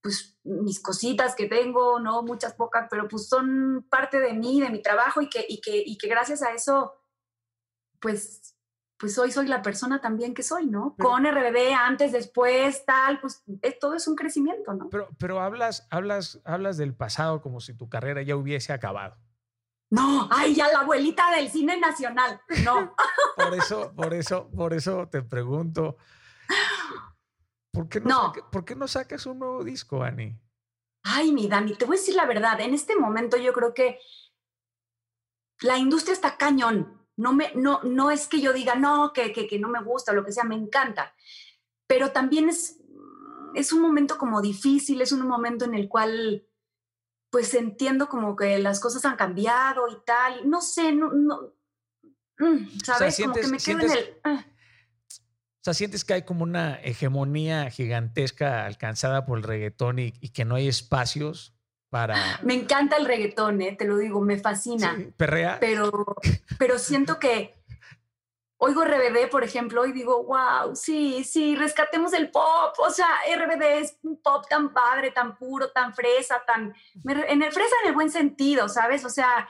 pues 0.00 0.38
mis 0.42 0.80
cositas 0.80 1.34
que 1.34 1.44
tengo, 1.44 2.00
¿no? 2.00 2.22
Muchas 2.22 2.54
pocas, 2.54 2.86
pero 2.88 3.06
pues 3.08 3.28
son 3.28 3.86
parte 3.90 4.20
de 4.20 4.32
mí, 4.32 4.58
de 4.58 4.70
mi 4.70 4.80
trabajo 4.80 5.20
y 5.20 5.28
que, 5.28 5.44
y 5.46 5.60
que, 5.60 5.82
y 5.84 5.98
que 5.98 6.08
gracias 6.08 6.42
a 6.42 6.54
eso 6.54 6.94
pues 8.00 8.53
pues 8.98 9.18
hoy 9.18 9.32
soy 9.32 9.46
la 9.46 9.62
persona 9.62 10.00
también 10.00 10.34
que 10.34 10.42
soy, 10.42 10.66
¿no? 10.66 10.94
Con 10.98 11.24
RBD, 11.24 11.72
antes, 11.76 12.12
después, 12.12 12.84
tal, 12.84 13.20
pues 13.20 13.42
todo 13.80 13.94
es 13.94 14.06
un 14.06 14.14
crecimiento, 14.14 14.72
¿no? 14.72 14.88
Pero, 14.90 15.08
pero 15.18 15.40
hablas, 15.40 15.86
hablas, 15.90 16.40
hablas 16.44 16.76
del 16.76 16.94
pasado 16.94 17.42
como 17.42 17.60
si 17.60 17.74
tu 17.74 17.88
carrera 17.88 18.22
ya 18.22 18.36
hubiese 18.36 18.72
acabado. 18.72 19.16
No, 19.90 20.28
ay, 20.30 20.54
ya 20.54 20.68
la 20.72 20.80
abuelita 20.80 21.30
del 21.36 21.48
cine 21.48 21.78
nacional, 21.78 22.40
no. 22.64 22.94
por 23.36 23.54
eso, 23.54 23.92
por 23.94 24.14
eso, 24.14 24.50
por 24.50 24.72
eso 24.72 25.08
te 25.08 25.22
pregunto, 25.22 25.96
¿por 27.72 27.88
qué 27.88 28.00
no, 28.00 28.32
¿por 28.50 28.64
qué 28.64 28.74
no 28.74 28.88
sacas 28.88 29.26
un 29.26 29.40
nuevo 29.40 29.62
disco, 29.62 30.02
Ani? 30.02 30.38
Ay, 31.04 31.32
mi 31.32 31.48
Dani, 31.48 31.74
te 31.74 31.84
voy 31.84 31.96
a 31.96 32.00
decir 32.00 32.14
la 32.14 32.26
verdad, 32.26 32.60
en 32.60 32.74
este 32.74 32.96
momento 32.96 33.36
yo 33.36 33.52
creo 33.52 33.74
que 33.74 33.98
la 35.60 35.78
industria 35.78 36.14
está 36.14 36.36
cañón. 36.36 37.03
No, 37.16 37.32
me, 37.32 37.52
no, 37.54 37.80
no 37.82 38.10
es 38.10 38.26
que 38.26 38.40
yo 38.40 38.52
diga, 38.52 38.74
no, 38.74 39.12
que, 39.12 39.32
que, 39.32 39.58
no 39.58 39.68
me 39.68 39.82
gusta, 39.82 40.12
lo 40.12 40.24
que 40.24 40.32
sea, 40.32 40.44
me 40.44 40.56
encanta. 40.56 41.14
Pero 41.86 42.10
también 42.10 42.48
es, 42.48 42.80
es 43.54 43.72
un 43.72 43.80
momento 43.80 44.18
como 44.18 44.40
difícil, 44.40 45.00
es 45.00 45.12
un 45.12 45.26
momento 45.26 45.64
en 45.64 45.74
el 45.74 45.88
cual 45.88 46.46
pues 47.30 47.52
entiendo 47.54 48.08
como 48.08 48.36
que 48.36 48.58
las 48.60 48.78
cosas 48.78 49.04
han 49.04 49.16
cambiado 49.16 49.88
y 49.88 49.96
tal. 50.06 50.48
No 50.48 50.60
sé, 50.60 50.92
no, 50.92 51.12
no 51.12 51.52
mm, 52.38 52.78
¿sabes? 52.84 53.18
como 53.20 53.34
que 53.34 53.48
me 53.48 53.58
quedo 53.58 53.80
en 53.80 53.90
el... 53.90 54.20
Ah. 54.22 54.46
O 54.46 55.64
sea, 55.64 55.74
sientes 55.74 56.04
que 56.04 56.14
hay 56.14 56.22
como 56.22 56.44
una 56.44 56.74
hegemonía 56.74 57.70
gigantesca 57.70 58.66
alcanzada 58.66 59.24
por 59.24 59.38
el 59.38 59.44
reggaetón 59.44 59.98
y, 59.98 60.12
y 60.20 60.28
que 60.28 60.44
no 60.44 60.56
hay 60.56 60.68
espacios 60.68 61.53
me 62.42 62.54
encanta 62.54 62.96
el 62.96 63.06
reggaetón, 63.06 63.62
¿eh? 63.62 63.76
te 63.78 63.84
lo 63.84 63.96
digo, 63.96 64.20
me 64.20 64.38
fascina. 64.38 64.96
perrea. 65.16 65.58
Pero, 65.60 66.16
pero 66.58 66.78
siento 66.78 67.18
que 67.18 67.54
oigo 68.64 68.84
RBD, 68.84 69.28
por 69.30 69.44
ejemplo, 69.44 69.84
y 69.86 69.92
digo, 69.92 70.24
wow, 70.24 70.74
sí, 70.74 71.22
sí, 71.24 71.54
rescatemos 71.54 72.12
el 72.14 72.30
pop. 72.30 72.74
O 72.78 72.90
sea, 72.90 73.06
RBD 73.36 73.62
es 73.80 73.98
un 74.02 74.16
pop 74.16 74.46
tan 74.48 74.72
padre, 74.72 75.10
tan 75.10 75.36
puro, 75.36 75.70
tan 75.70 75.94
fresa, 75.94 76.42
tan... 76.46 76.74
En 77.04 77.42
el 77.42 77.52
fresa 77.52 77.74
en 77.82 77.88
el 77.88 77.94
buen 77.94 78.10
sentido, 78.10 78.68
¿sabes? 78.68 79.04
O 79.04 79.10
sea, 79.10 79.48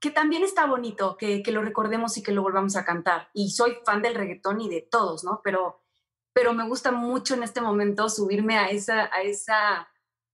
que 0.00 0.10
también 0.10 0.42
está 0.42 0.66
bonito 0.66 1.16
que, 1.16 1.42
que, 1.42 1.50
lo 1.50 1.62
recordemos 1.62 2.16
y 2.16 2.22
que 2.22 2.32
lo 2.32 2.42
volvamos 2.42 2.76
a 2.76 2.84
cantar. 2.84 3.30
Y 3.32 3.50
soy 3.50 3.78
fan 3.84 4.02
del 4.02 4.14
reggaetón 4.14 4.60
y 4.60 4.68
de 4.68 4.82
todos, 4.82 5.24
¿no? 5.24 5.40
Pero, 5.42 5.82
pero 6.32 6.52
me 6.52 6.68
gusta 6.68 6.92
mucho 6.92 7.34
en 7.34 7.42
este 7.42 7.60
momento 7.60 8.08
subirme 8.10 8.58
a 8.58 8.68
esa, 8.68 9.10
a 9.12 9.22
esa 9.22 9.88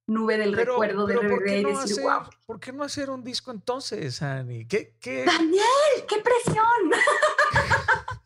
nube 0.06 0.36
del 0.36 0.52
recuerdo 0.52 1.06
de 1.06 1.16
RBD 1.16 1.48
y 1.48 1.64
decir, 1.64 2.02
wow. 2.02 2.22
¿Por 2.47 2.60
qué 2.60 2.72
no 2.72 2.85
hacer 2.85 3.10
un 3.10 3.24
disco 3.24 3.51
entonces, 3.51 4.22
Ani? 4.22 4.66
¿Qué, 4.66 4.97
qué? 5.01 5.24
Daniel, 5.24 6.06
qué 6.09 6.16
presión. 6.20 6.90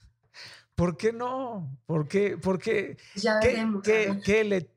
¿Por 0.75 0.97
qué 0.97 1.13
no? 1.13 1.77
¿Por 1.87 2.07
qué? 2.07 2.37
¿Por 2.37 2.59
qué? 2.59 2.97
Ya 3.17 3.41
¿Qué, 3.41 3.67
qué, 3.83 4.21
qué 4.25 4.45
le, 4.45 4.71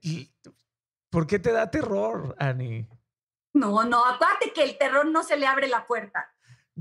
¿Por 1.09 1.27
qué 1.27 1.39
te 1.39 1.51
da 1.51 1.69
terror, 1.69 2.35
Ani? 2.39 2.87
No, 3.53 3.83
no, 3.83 4.05
acuérdate 4.05 4.53
que 4.53 4.63
el 4.63 4.77
terror 4.77 5.05
no 5.05 5.23
se 5.23 5.37
le 5.37 5.45
abre 5.45 5.67
la 5.67 5.85
puerta. 5.85 6.30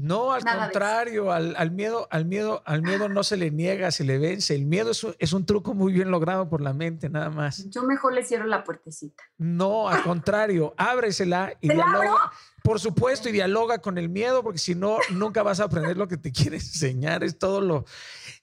No, 0.01 0.33
al 0.33 0.43
contrario, 0.43 1.31
al, 1.31 1.71
miedo, 1.73 2.09
al 2.11 2.25
miedo, 2.25 2.63
al 2.65 2.81
miedo 2.81 3.11
no 3.11 3.23
se 3.23 3.37
le 3.37 3.51
niega, 3.51 3.91
se 3.91 4.03
le 4.03 4.19
vence. 4.19 4.55
El 4.55 4.65
miedo 4.65 4.93
es 4.93 5.33
un, 5.35 5.45
truco 5.45 5.75
muy 5.75 5.93
bien 5.93 6.11
logrado 6.11 6.49
por 6.49 6.63
la 6.63 6.73
mente, 6.73 7.11
nada 7.11 7.29
más. 7.29 7.69
Yo 7.69 7.83
mejor 7.83 8.15
le 8.15 8.25
cierro 8.25 8.47
la 8.47 8.65
puertecita. 8.65 9.23
No, 9.37 9.91
al 9.91 10.03
contrario, 10.03 10.73
ábresela 10.79 11.53
y 11.61 11.69
dialoga. 11.73 12.33
Por 12.63 12.81
supuesto, 12.81 13.29
y 13.29 13.33
dialoga 13.33 13.81
con 13.81 13.99
el 13.99 14.09
miedo, 14.09 14.43
porque 14.43 14.59
si 14.59 14.75
no, 14.75 14.99
nunca 15.11 15.43
vas 15.43 15.61
a 15.61 15.65
aprender 15.65 15.99
lo 15.99 16.09
que 16.09 16.17
te 16.17 16.33
quiere 16.33 16.57
enseñar. 16.57 17.23
Es 17.23 17.39
todo 17.39 17.61
lo, 17.61 17.85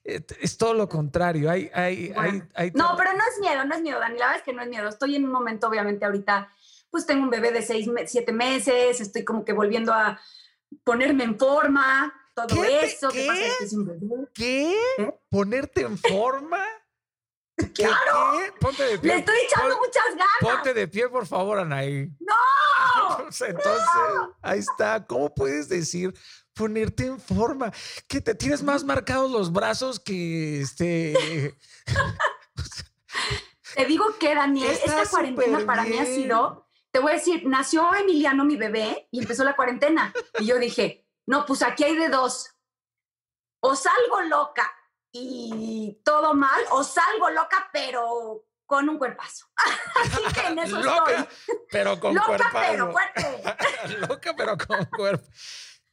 es 0.04 0.58
todo 0.58 0.74
lo 0.74 0.88
contrario. 0.88 1.50
Hay, 1.50 1.70
hay, 1.74 2.14
hay, 2.54 2.70
no, 2.72 2.94
pero 2.96 3.12
no 3.14 3.24
es 3.32 3.40
miedo, 3.40 3.64
no 3.64 3.74
es 3.74 3.82
miedo, 3.82 3.98
Dani. 3.98 4.16
La 4.16 4.26
verdad 4.26 4.38
es 4.38 4.44
que 4.44 4.52
no 4.52 4.62
es 4.62 4.68
miedo. 4.68 4.88
Estoy 4.88 5.16
en 5.16 5.24
un 5.24 5.32
momento, 5.32 5.66
obviamente, 5.66 6.04
ahorita, 6.04 6.52
pues 6.88 7.04
tengo 7.04 7.24
un 7.24 7.30
bebé 7.30 7.50
de 7.50 7.62
seis, 7.62 7.90
siete 8.06 8.32
meses, 8.32 9.00
estoy 9.00 9.24
como 9.24 9.44
que 9.44 9.52
volviendo 9.52 9.92
a 9.92 10.20
ponerme 10.84 11.24
en 11.24 11.38
forma, 11.38 12.12
todo 12.34 12.64
eso. 12.64 13.08
¿Qué? 13.10 13.50
¿Qué? 14.34 15.14
¿Ponerte 15.28 15.82
en 15.82 15.98
forma? 15.98 16.64
¡Claro! 17.74 18.38
¿Qué? 18.38 18.52
Ponte 18.60 18.82
de 18.84 18.98
pie. 18.98 19.12
Le 19.12 19.18
estoy 19.18 19.36
echando 19.44 19.76
muchas 19.76 20.10
ganas. 20.10 20.38
Ponte 20.40 20.74
de 20.74 20.88
pie, 20.88 21.08
por 21.08 21.26
favor, 21.26 21.58
Anaí. 21.58 22.10
¡No! 22.20 23.18
Entonces, 23.18 23.54
ahí 24.42 24.60
está. 24.60 25.04
¿Cómo 25.06 25.34
puedes 25.34 25.68
decir 25.68 26.14
ponerte 26.54 27.06
en 27.06 27.20
forma? 27.20 27.72
Que 28.06 28.20
te 28.20 28.34
tienes 28.34 28.62
más 28.62 28.84
marcados 28.84 29.30
los 29.30 29.52
brazos 29.52 29.98
que 30.00 30.60
este. 30.60 31.56
te 33.74 33.84
digo 33.86 34.04
que, 34.18 34.34
Daniel, 34.34 34.70
esta 34.70 35.06
cuarentena 35.06 35.64
para 35.66 35.84
mí 35.84 35.98
ha 35.98 36.06
sido 36.06 36.67
te 36.98 37.02
voy 37.02 37.12
a 37.12 37.14
decir, 37.14 37.46
nació 37.46 37.94
Emiliano, 37.94 38.44
mi 38.44 38.56
bebé, 38.56 39.06
y 39.12 39.20
empezó 39.20 39.44
la 39.44 39.54
cuarentena. 39.54 40.12
Y 40.40 40.46
yo 40.46 40.58
dije, 40.58 41.06
no, 41.26 41.46
pues 41.46 41.62
aquí 41.62 41.84
hay 41.84 41.94
de 41.94 42.08
dos. 42.08 42.56
O 43.60 43.76
salgo 43.76 44.22
loca 44.22 44.68
y 45.12 46.02
todo 46.04 46.34
mal, 46.34 46.60
o 46.72 46.82
salgo 46.82 47.30
loca, 47.30 47.70
pero 47.72 48.44
con 48.66 48.88
un 48.88 48.98
cuerpazo. 48.98 49.46
Así 50.02 50.24
que 50.34 50.46
en 50.48 50.58
eso 50.58 50.80
loca, 50.80 51.28
pero 51.70 52.00
con 52.00 52.16
loca, 52.16 52.26
cuerpazo. 52.26 52.66
pero 52.68 52.90
fuerte. 52.90 53.42
loca, 54.08 54.34
pero 54.36 54.58
con 54.58 54.84
cuerpo. 54.86 55.28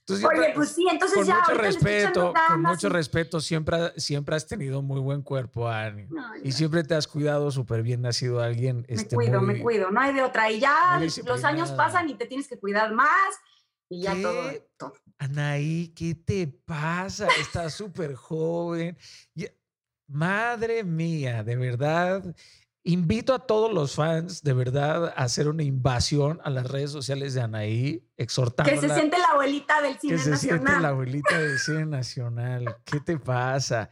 Oye, 0.08 0.52
pues 0.54 0.70
sí, 0.70 0.86
entonces 0.92 1.18
con 1.18 1.28
ya. 1.28 1.40
Mucho 1.40 1.54
respeto, 1.56 2.34
con 2.48 2.62
mucho 2.62 2.90
respeto, 2.90 3.42
siempre, 3.42 3.94
siempre 3.98 4.36
has 4.36 4.46
tenido 4.46 4.82
muy 4.82 5.00
buen 5.00 5.24
cuerpo, 5.24 5.68
Ani. 5.68 6.08
y 6.44 6.52
siempre 6.52 6.84
te 6.84 6.94
has 6.94 7.08
cuidado 7.08 7.50
súper 7.50 7.82
bien, 7.82 8.06
has 8.06 8.18
sido 8.18 8.40
alguien. 8.40 8.86
Me 8.88 8.96
este, 8.96 9.16
cuido, 9.16 9.42
me 9.42 9.60
cuido, 9.60 9.90
no 9.90 10.00
hay 10.00 10.14
de 10.14 10.22
otra. 10.22 10.52
Y 10.52 10.60
ya 10.60 11.00
los 11.26 11.44
años 11.44 11.72
pasan 11.72 12.10
y 12.10 12.16
te 12.16 12.28
tienes 12.28 12.48
que 12.48 12.60
cuidar 12.60 12.94
más 12.94 13.36
y 13.90 14.02
ya 14.02 14.16
todo, 14.22 14.52
todo. 14.78 14.94
Anaí, 15.18 15.90
¿qué 15.96 16.16
te 16.16 16.48
pasa? 16.48 17.28
Estás 17.40 17.74
súper 17.74 18.16
joven. 18.16 18.98
Madre 20.08 20.84
mía, 20.84 21.44
de 21.44 21.56
verdad. 21.56 22.36
Invito 22.88 23.34
a 23.34 23.40
todos 23.40 23.74
los 23.74 23.96
fans, 23.96 24.44
de 24.44 24.54
verdad, 24.54 25.06
a 25.06 25.24
hacer 25.24 25.48
una 25.48 25.64
invasión 25.64 26.40
a 26.44 26.52
las 26.52 26.70
redes 26.70 26.92
sociales 26.92 27.34
de 27.34 27.42
Anaí, 27.42 28.08
exhortando. 28.16 28.72
Que 28.72 28.80
se 28.80 28.94
siente 28.94 29.18
la 29.18 29.30
abuelita 29.30 29.82
del 29.82 29.98
cine 29.98 30.14
nacional. 30.14 30.32
Que 30.32 30.38
se 30.38 30.48
siente 30.48 30.80
la 30.80 30.88
abuelita 30.90 31.40
del 31.40 31.60
cine 31.66 31.86
nacional. 31.88 32.76
¿Qué 32.86 33.00
te 33.00 33.18
pasa? 33.18 33.90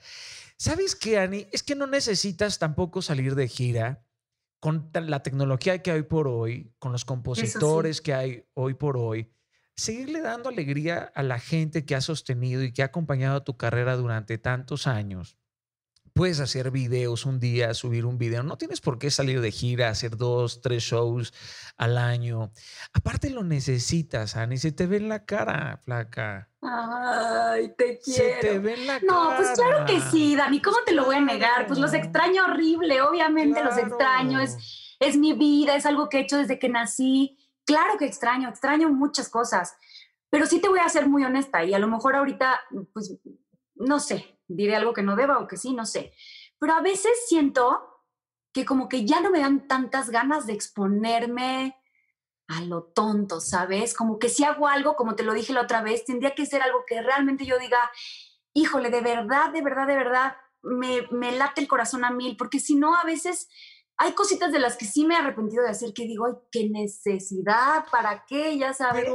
¿Sabes 0.57 0.95
qué, 0.95 1.17
Ani? 1.17 1.47
Es 1.51 1.63
que 1.63 1.73
no 1.73 1.87
necesitas 1.87 2.59
tampoco 2.59 3.01
salir 3.01 3.33
de 3.33 3.47
gira 3.47 4.05
con 4.59 4.91
la 4.93 5.23
tecnología 5.23 5.81
que 5.81 5.89
hay 5.89 6.03
por 6.03 6.27
hoy, 6.27 6.71
con 6.77 6.91
los 6.91 7.03
compositores 7.03 7.99
que 7.99 8.13
hay 8.13 8.45
hoy 8.53 8.75
por 8.75 8.95
hoy. 8.95 9.33
Seguirle 9.75 10.21
dando 10.21 10.49
alegría 10.49 11.11
a 11.15 11.23
la 11.23 11.39
gente 11.39 11.83
que 11.83 11.95
ha 11.95 12.01
sostenido 12.01 12.61
y 12.61 12.71
que 12.71 12.83
ha 12.83 12.85
acompañado 12.85 13.41
tu 13.41 13.57
carrera 13.57 13.95
durante 13.95 14.37
tantos 14.37 14.85
años 14.85 15.39
puedes 16.13 16.39
hacer 16.39 16.71
videos 16.71 17.25
un 17.25 17.39
día, 17.39 17.73
subir 17.73 18.05
un 18.05 18.17
video. 18.17 18.43
No 18.43 18.57
tienes 18.57 18.81
por 18.81 18.99
qué 18.99 19.09
salir 19.09 19.41
de 19.41 19.51
gira, 19.51 19.89
hacer 19.89 20.15
dos, 20.15 20.61
tres 20.61 20.83
shows 20.83 21.33
al 21.77 21.97
año. 21.97 22.51
Aparte 22.93 23.29
lo 23.29 23.43
necesitas, 23.43 24.35
Ani. 24.35 24.57
Se 24.57 24.71
te 24.71 24.85
ve 24.85 24.97
en 24.97 25.09
la 25.09 25.25
cara, 25.25 25.79
flaca. 25.83 26.49
Ay, 26.61 27.73
te 27.77 27.99
quiero. 27.99 28.41
Se 28.41 28.47
te 28.47 28.59
ve 28.59 28.73
en 28.75 28.87
la 28.87 28.99
cara. 28.99 29.11
No, 29.11 29.35
pues 29.35 29.49
claro 29.55 29.85
que 29.85 29.99
sí, 30.01 30.35
Dani. 30.35 30.61
¿Cómo 30.61 30.77
te 30.85 30.93
lo 30.93 31.05
voy 31.05 31.15
a 31.15 31.21
negar? 31.21 31.67
Pues 31.67 31.79
los 31.79 31.93
extraño 31.93 32.45
horrible. 32.45 33.01
Obviamente 33.01 33.63
los 33.63 33.77
extraño. 33.77 34.39
Es, 34.39 34.95
es 34.99 35.17
mi 35.17 35.33
vida, 35.33 35.75
es 35.75 35.85
algo 35.85 36.09
que 36.09 36.17
he 36.17 36.21
hecho 36.21 36.37
desde 36.37 36.59
que 36.59 36.69
nací. 36.69 37.37
Claro 37.65 37.97
que 37.97 38.05
extraño, 38.05 38.49
extraño 38.49 38.89
muchas 38.89 39.29
cosas. 39.29 39.75
Pero 40.29 40.45
sí 40.45 40.59
te 40.59 40.67
voy 40.67 40.79
a 40.79 40.89
ser 40.89 41.07
muy 41.07 41.23
honesta 41.23 41.63
y 41.63 41.73
a 41.73 41.79
lo 41.79 41.87
mejor 41.87 42.15
ahorita, 42.15 42.59
pues, 42.91 43.15
no 43.75 43.99
sé, 43.99 44.32
diré 44.47 44.75
algo 44.75 44.93
que 44.93 45.03
no 45.03 45.15
deba 45.15 45.39
o 45.39 45.47
que 45.47 45.57
sí, 45.57 45.73
no 45.73 45.85
sé. 45.85 46.13
Pero 46.59 46.73
a 46.73 46.81
veces 46.81 47.11
siento 47.27 47.93
que 48.53 48.65
como 48.65 48.87
que 48.87 49.05
ya 49.05 49.19
no 49.19 49.31
me 49.31 49.39
dan 49.39 49.67
tantas 49.67 50.09
ganas 50.09 50.45
de 50.45 50.53
exponerme 50.53 51.75
a 52.47 52.61
lo 52.61 52.83
tonto, 52.83 53.39
¿sabes? 53.41 53.93
Como 53.93 54.19
que 54.19 54.29
si 54.29 54.43
hago 54.43 54.67
algo, 54.67 54.95
como 54.95 55.15
te 55.15 55.23
lo 55.23 55.33
dije 55.33 55.53
la 55.53 55.61
otra 55.61 55.81
vez, 55.81 56.05
tendría 56.05 56.35
que 56.35 56.45
ser 56.45 56.61
algo 56.61 56.83
que 56.85 57.01
realmente 57.01 57.45
yo 57.45 57.57
diga, 57.57 57.79
híjole, 58.53 58.89
de 58.89 59.01
verdad, 59.01 59.51
de 59.51 59.61
verdad, 59.61 59.87
de 59.87 59.95
verdad, 59.95 60.35
me, 60.61 61.07
me 61.11 61.31
late 61.31 61.61
el 61.61 61.67
corazón 61.67 62.05
a 62.05 62.11
mil, 62.11 62.37
porque 62.37 62.59
si 62.59 62.75
no, 62.75 62.95
a 62.95 63.03
veces 63.03 63.49
hay 63.97 64.13
cositas 64.13 64.51
de 64.51 64.59
las 64.59 64.77
que 64.77 64.85
sí 64.85 65.05
me 65.05 65.15
he 65.15 65.17
arrepentido 65.17 65.63
de 65.63 65.69
hacer 65.69 65.93
que 65.93 66.03
digo, 66.03 66.25
ay, 66.25 66.33
qué 66.51 66.69
necesidad, 66.69 67.85
¿para 67.91 68.25
qué? 68.27 68.57
Ya 68.57 68.73
sabes. 68.73 69.05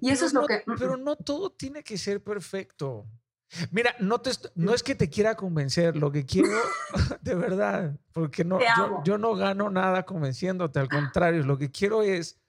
y 0.00 0.10
eso 0.10 0.26
es 0.26 0.32
lo 0.32 0.46
que... 0.46 0.62
Pero 0.78 0.96
no 0.96 1.16
todo 1.16 1.50
tiene 1.50 1.82
que 1.82 1.96
ser 1.96 2.22
perfecto. 2.22 3.06
Mira, 3.70 3.94
no, 4.00 4.20
te, 4.20 4.30
no 4.54 4.74
es 4.74 4.82
que 4.82 4.94
te 4.94 5.08
quiera 5.08 5.34
convencer, 5.34 5.96
lo 5.96 6.10
que 6.10 6.24
quiero, 6.24 6.48
de 7.22 7.34
verdad, 7.34 7.96
porque 8.12 8.44
no, 8.44 8.58
yo, 9.04 9.18
no 9.18 9.34
gano 9.34 9.70
nada 9.70 10.04
convenciéndote, 10.04 10.80
al 10.80 10.88
contrario, 10.88 11.42
lo 11.44 11.58
que 11.58 11.70
quiero 11.70 12.02
es, 12.02 12.40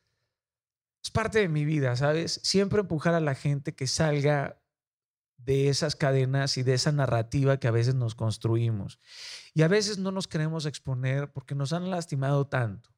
es 1.03 1.11
parte 1.11 1.39
de 1.39 1.49
mi 1.49 1.65
vida, 1.65 1.95
¿sabes? 1.95 2.39
Siempre 2.43 2.79
empujar 2.79 3.13
a 3.13 3.19
la 3.19 3.35
gente 3.35 3.73
que 3.73 3.87
salga 3.87 4.59
de 5.37 5.69
esas 5.69 5.95
cadenas 5.95 6.57
y 6.57 6.63
de 6.63 6.73
esa 6.73 6.91
narrativa 6.91 7.57
que 7.57 7.67
a 7.67 7.71
veces 7.71 7.95
nos 7.95 8.15
construimos. 8.15 8.99
Y 9.53 9.61
a 9.61 9.67
veces 9.67 9.99
no 9.99 10.11
nos 10.11 10.27
queremos 10.27 10.65
exponer 10.65 11.31
porque 11.31 11.55
nos 11.55 11.71
han 11.71 11.89
lastimado 11.91 12.47
tanto. 12.47 12.89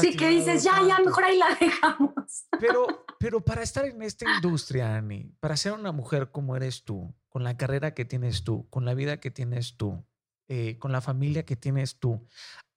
sí, 0.00 0.16
que 0.16 0.28
dices, 0.28 0.62
ya, 0.62 0.82
ya, 0.86 0.98
mejor 0.98 1.24
ahí 1.24 1.38
la 1.38 1.56
dejamos. 1.58 2.44
Pero, 2.60 3.06
pero 3.20 3.44
para 3.44 3.62
estar 3.62 3.84
en 3.84 4.00
esta 4.00 4.24
industria, 4.36 4.96
Ani, 4.96 5.30
para 5.40 5.54
ser 5.58 5.72
una 5.72 5.92
mujer 5.92 6.30
como 6.30 6.56
eres 6.56 6.84
tú, 6.84 7.14
con 7.28 7.44
la 7.44 7.58
carrera 7.58 7.92
que 7.92 8.06
tienes 8.06 8.44
tú, 8.44 8.66
con 8.70 8.86
la 8.86 8.94
vida 8.94 9.20
que 9.20 9.30
tienes 9.30 9.76
tú, 9.76 10.06
eh, 10.48 10.78
con 10.78 10.90
la 10.90 11.02
familia 11.02 11.44
que 11.44 11.54
tienes 11.54 11.98
tú, 11.98 12.26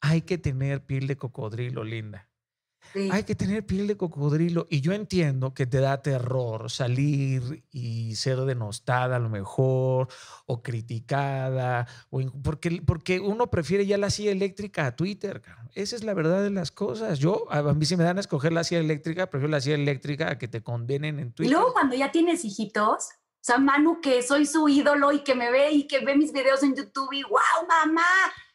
hay 0.02 0.24
que 0.24 0.38
tener 0.38 0.86
piel 0.86 1.08
de 1.08 1.16
cocodrilo, 1.16 1.86
linda. 1.86 2.30
Hay 3.12 3.24
que 3.24 3.36
tener 3.36 3.66
piel 3.66 3.88
de 3.88 3.98
cocodrilo. 3.98 4.68
Y 4.70 4.82
yo 4.82 4.94
entiendo 4.94 5.54
que 5.54 5.66
te 5.66 5.80
da 5.80 6.02
terror 6.02 6.70
salir 6.70 7.64
y 7.72 8.16
ser 8.16 8.40
denostada 8.42 9.16
a 9.16 9.20
lo 9.20 9.30
mejor, 9.30 10.08
o 10.46 10.62
criticada, 10.62 11.88
o 12.10 12.22
porque, 12.44 12.82
porque 12.86 13.20
uno 13.20 13.48
prefiere 13.50 13.86
ya 13.86 13.98
la 13.98 14.10
silla 14.10 14.32
eléctrica 14.32 14.86
a 14.86 14.96
Twitter. 14.96 15.42
Esa 15.74 15.96
es 15.96 16.04
la 16.04 16.14
verdad 16.14 16.44
de 16.44 16.52
las 16.52 16.72
cosas. 16.72 17.20
Yo, 17.20 17.52
a 17.52 17.62
mí 17.74 17.86
si 17.86 17.98
me 17.98 18.04
dan 18.04 18.18
a 18.18 18.22
escoger 18.22 18.54
la 18.54 18.64
silla 18.64 18.82
eléctrica, 18.82 19.30
prefiero 19.30 19.52
la 19.52 19.62
silla 19.62 19.76
eléctrica 19.76 20.32
a 20.32 20.38
que 20.38 20.48
te 20.48 20.62
condenen 20.62 21.20
en 21.20 21.34
Twitter. 21.34 21.52
Y 21.52 21.54
luego 21.54 21.74
cuando 21.74 21.96
ya 21.96 22.12
tienes 22.12 22.46
hijitos, 22.46 23.10
o 23.44 23.46
sea, 23.46 23.58
Manu, 23.58 24.00
que 24.00 24.24
soy 24.24 24.46
su 24.46 24.70
ídolo 24.70 25.12
y 25.12 25.20
que 25.20 25.36
me 25.36 25.52
ve 25.52 25.72
y 25.72 25.86
que 25.86 26.00
ve 26.00 26.16
mis 26.16 26.32
videos 26.32 26.64
en 26.64 26.76
YouTube 26.76 27.12
y 27.12 27.24
wow, 27.24 27.68
mamá. 27.68 28.02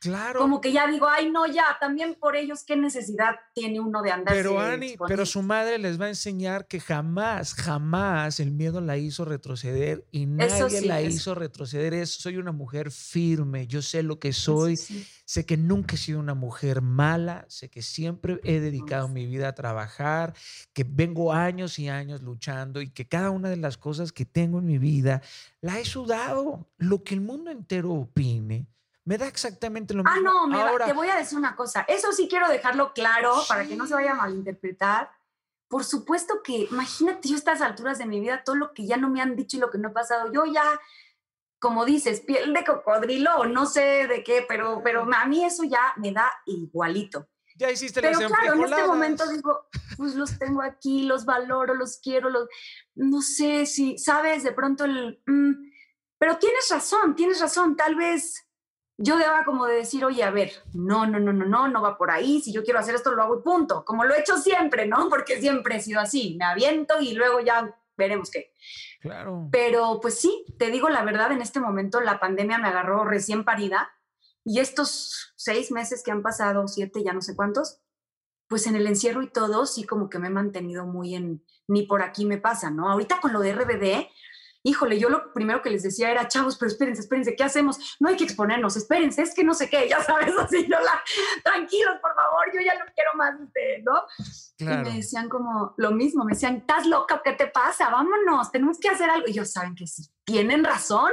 Claro. 0.00 0.38
Como 0.38 0.60
que 0.60 0.70
ya 0.70 0.86
digo, 0.86 1.08
ay, 1.08 1.28
no, 1.28 1.46
ya, 1.46 1.76
también 1.80 2.14
por 2.14 2.36
ellos, 2.36 2.62
¿qué 2.64 2.76
necesidad 2.76 3.34
tiene 3.52 3.80
uno 3.80 4.00
de 4.00 4.12
andar? 4.12 4.32
Pero 4.32 4.60
Ani, 4.60 4.94
pero 5.08 5.26
su 5.26 5.42
madre 5.42 5.76
les 5.78 6.00
va 6.00 6.04
a 6.04 6.08
enseñar 6.08 6.68
que 6.68 6.78
jamás, 6.78 7.52
jamás 7.54 8.38
el 8.38 8.52
miedo 8.52 8.80
la 8.80 8.96
hizo 8.96 9.24
retroceder 9.24 10.06
y 10.12 10.26
nadie 10.26 10.82
la 10.82 11.02
hizo 11.02 11.34
retroceder. 11.34 11.94
Eso, 11.94 12.20
soy 12.20 12.36
una 12.36 12.52
mujer 12.52 12.92
firme, 12.92 13.66
yo 13.66 13.82
sé 13.82 14.04
lo 14.04 14.20
que 14.20 14.32
soy, 14.32 14.76
sé 14.76 15.44
que 15.44 15.56
nunca 15.56 15.96
he 15.96 15.98
sido 15.98 16.20
una 16.20 16.34
mujer 16.34 16.80
mala, 16.80 17.44
sé 17.48 17.68
que 17.68 17.82
siempre 17.82 18.38
he 18.44 18.60
dedicado 18.60 19.08
mi 19.08 19.26
vida 19.26 19.48
a 19.48 19.54
trabajar, 19.56 20.32
que 20.74 20.84
vengo 20.84 21.32
años 21.32 21.76
y 21.80 21.88
años 21.88 22.22
luchando 22.22 22.82
y 22.82 22.90
que 22.90 23.08
cada 23.08 23.30
una 23.30 23.50
de 23.50 23.56
las 23.56 23.76
cosas 23.76 24.12
que 24.12 24.24
tengo 24.24 24.60
en 24.60 24.66
mi 24.66 24.78
vida 24.78 25.22
la 25.60 25.80
he 25.80 25.84
sudado. 25.84 26.68
Lo 26.76 27.02
que 27.02 27.14
el 27.14 27.20
mundo 27.20 27.50
entero 27.50 27.92
opine 27.94 28.68
me 29.08 29.16
da 29.16 29.26
exactamente 29.26 29.94
lo 29.94 30.02
ah, 30.04 30.12
mismo. 30.12 30.30
Ah, 30.30 30.46
no, 30.46 30.68
Ahora, 30.68 30.84
te 30.84 30.92
voy 30.92 31.08
a 31.08 31.16
decir 31.16 31.38
una 31.38 31.56
cosa. 31.56 31.80
Eso 31.88 32.12
sí 32.12 32.28
quiero 32.28 32.46
dejarlo 32.46 32.92
claro 32.92 33.32
para 33.48 33.66
que 33.66 33.74
no 33.74 33.86
se 33.86 33.94
vaya 33.94 34.10
a 34.10 34.16
malinterpretar. 34.16 35.10
Por 35.66 35.82
supuesto 35.84 36.42
que, 36.44 36.68
imagínate 36.70 37.26
yo 37.26 37.36
a 37.36 37.38
estas 37.38 37.62
alturas 37.62 37.96
de 37.96 38.04
mi 38.04 38.20
vida, 38.20 38.44
todo 38.44 38.56
lo 38.56 38.74
que 38.74 38.86
ya 38.86 38.98
no 38.98 39.08
me 39.08 39.22
han 39.22 39.34
dicho 39.34 39.56
y 39.56 39.60
lo 39.60 39.70
que 39.70 39.78
no 39.78 39.88
ha 39.88 39.92
pasado. 39.94 40.30
Yo 40.30 40.44
ya, 40.44 40.78
como 41.58 41.86
dices, 41.86 42.20
piel 42.20 42.52
de 42.52 42.66
cocodrilo 42.66 43.34
o 43.36 43.46
no 43.46 43.64
sé 43.64 44.06
de 44.08 44.22
qué, 44.22 44.44
pero, 44.46 44.82
pero 44.84 45.08
a 45.10 45.24
mí 45.24 45.42
eso 45.42 45.64
ya 45.64 45.94
me 45.96 46.12
da 46.12 46.30
igualito. 46.44 47.30
Ya 47.56 47.70
hiciste 47.70 48.02
Pero 48.02 48.18
claro, 48.18 48.52
en 48.52 48.62
este 48.62 48.86
momento 48.86 49.26
digo, 49.26 49.68
pues 49.96 50.16
los 50.16 50.38
tengo 50.38 50.60
aquí, 50.60 51.04
los 51.04 51.24
valoro, 51.24 51.74
los 51.74 51.96
quiero, 51.96 52.28
los, 52.28 52.46
no 52.94 53.22
sé 53.22 53.64
si, 53.64 53.96
sabes, 53.96 54.42
de 54.42 54.52
pronto 54.52 54.84
el... 54.84 55.22
Mm, 55.24 55.72
pero 56.18 56.36
tienes 56.36 56.68
razón, 56.70 57.16
tienes 57.16 57.40
razón, 57.40 57.74
tal 57.74 57.94
vez 57.94 58.47
yo 59.00 59.16
deba 59.16 59.44
como 59.44 59.66
de 59.66 59.76
decir, 59.76 60.04
oye, 60.04 60.24
a 60.24 60.30
ver, 60.30 60.52
no, 60.74 61.06
no, 61.06 61.20
no, 61.20 61.32
no, 61.32 61.46
no, 61.46 61.68
no 61.68 61.82
va 61.82 61.96
por 61.96 62.10
ahí, 62.10 62.40
si 62.40 62.52
yo 62.52 62.64
quiero 62.64 62.80
hacer 62.80 62.96
esto 62.96 63.12
lo 63.12 63.22
hago 63.22 63.38
y 63.38 63.42
punto, 63.42 63.84
como 63.84 64.04
lo 64.04 64.14
he 64.14 64.20
hecho 64.20 64.36
siempre, 64.36 64.86
¿no? 64.86 65.08
Porque 65.10 65.40
siempre 65.40 65.76
he 65.76 65.80
sido 65.80 66.00
así, 66.00 66.36
me 66.36 66.44
aviento 66.44 67.00
y 67.00 67.14
luego 67.14 67.40
ya 67.40 67.74
veremos 67.96 68.30
qué. 68.30 68.52
Claro. 69.00 69.48
Pero 69.52 70.00
pues 70.02 70.18
sí, 70.18 70.44
te 70.58 70.70
digo 70.72 70.88
la 70.88 71.04
verdad, 71.04 71.30
en 71.30 71.40
este 71.40 71.60
momento 71.60 72.00
la 72.00 72.18
pandemia 72.18 72.58
me 72.58 72.68
agarró 72.68 73.04
recién 73.04 73.44
parida 73.44 73.90
y 74.44 74.58
estos 74.58 75.32
seis 75.36 75.70
meses 75.70 76.02
que 76.04 76.10
han 76.10 76.22
pasado, 76.22 76.66
siete, 76.66 77.04
ya 77.04 77.12
no 77.12 77.22
sé 77.22 77.36
cuántos, 77.36 77.80
pues 78.48 78.66
en 78.66 78.74
el 78.74 78.86
encierro 78.86 79.22
y 79.22 79.30
todo, 79.30 79.66
sí 79.66 79.84
como 79.84 80.10
que 80.10 80.18
me 80.18 80.26
he 80.26 80.30
mantenido 80.30 80.86
muy 80.86 81.14
en, 81.14 81.44
ni 81.68 81.84
por 81.84 82.02
aquí 82.02 82.24
me 82.24 82.38
pasa, 82.38 82.70
¿no? 82.70 82.90
Ahorita 82.90 83.20
con 83.20 83.32
lo 83.32 83.40
de 83.40 83.52
RBD, 83.52 84.08
híjole, 84.62 84.98
yo 84.98 85.08
lo 85.08 85.32
primero 85.32 85.62
que 85.62 85.70
les 85.70 85.82
decía 85.82 86.10
era, 86.10 86.28
chavos, 86.28 86.56
pero 86.56 86.70
espérense, 86.70 87.02
espérense, 87.02 87.36
¿qué 87.36 87.44
hacemos? 87.44 87.96
No 88.00 88.08
hay 88.08 88.16
que 88.16 88.24
exponernos, 88.24 88.76
espérense, 88.76 89.22
es 89.22 89.34
que 89.34 89.44
no 89.44 89.54
sé 89.54 89.70
qué, 89.70 89.88
ya 89.88 90.02
sabes, 90.04 90.34
así, 90.38 90.66
la, 90.66 90.80
tranquilos, 91.44 91.96
por 92.00 92.14
favor, 92.14 92.46
yo 92.52 92.60
ya 92.60 92.74
no 92.78 92.84
quiero 92.94 93.14
más 93.14 93.38
de 93.52 93.82
¿no? 93.82 94.02
Y 94.58 94.64
me 94.64 94.96
decían 94.96 95.28
como 95.28 95.74
lo 95.76 95.92
mismo, 95.92 96.24
me 96.24 96.32
decían, 96.32 96.56
¿estás 96.56 96.86
loca? 96.86 97.22
¿Qué 97.24 97.32
te 97.32 97.46
pasa? 97.46 97.90
Vámonos, 97.90 98.50
tenemos 98.50 98.78
que 98.78 98.88
hacer 98.88 99.08
algo. 99.08 99.28
Y 99.28 99.32
yo, 99.32 99.44
¿saben 99.44 99.74
que 99.74 99.86
sí? 99.86 100.10
Tienen 100.24 100.64
razón, 100.64 101.12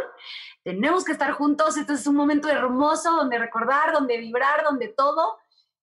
tenemos 0.64 1.06
que 1.06 1.12
estar 1.12 1.32
juntos, 1.34 1.78
este 1.78 1.94
es 1.94 2.08
un 2.08 2.16
momento 2.16 2.50
hermoso 2.50 3.12
donde 3.12 3.38
recordar, 3.38 3.94
donde 3.94 4.18
vibrar, 4.18 4.64
donde 4.64 4.90
todo. 4.90 5.38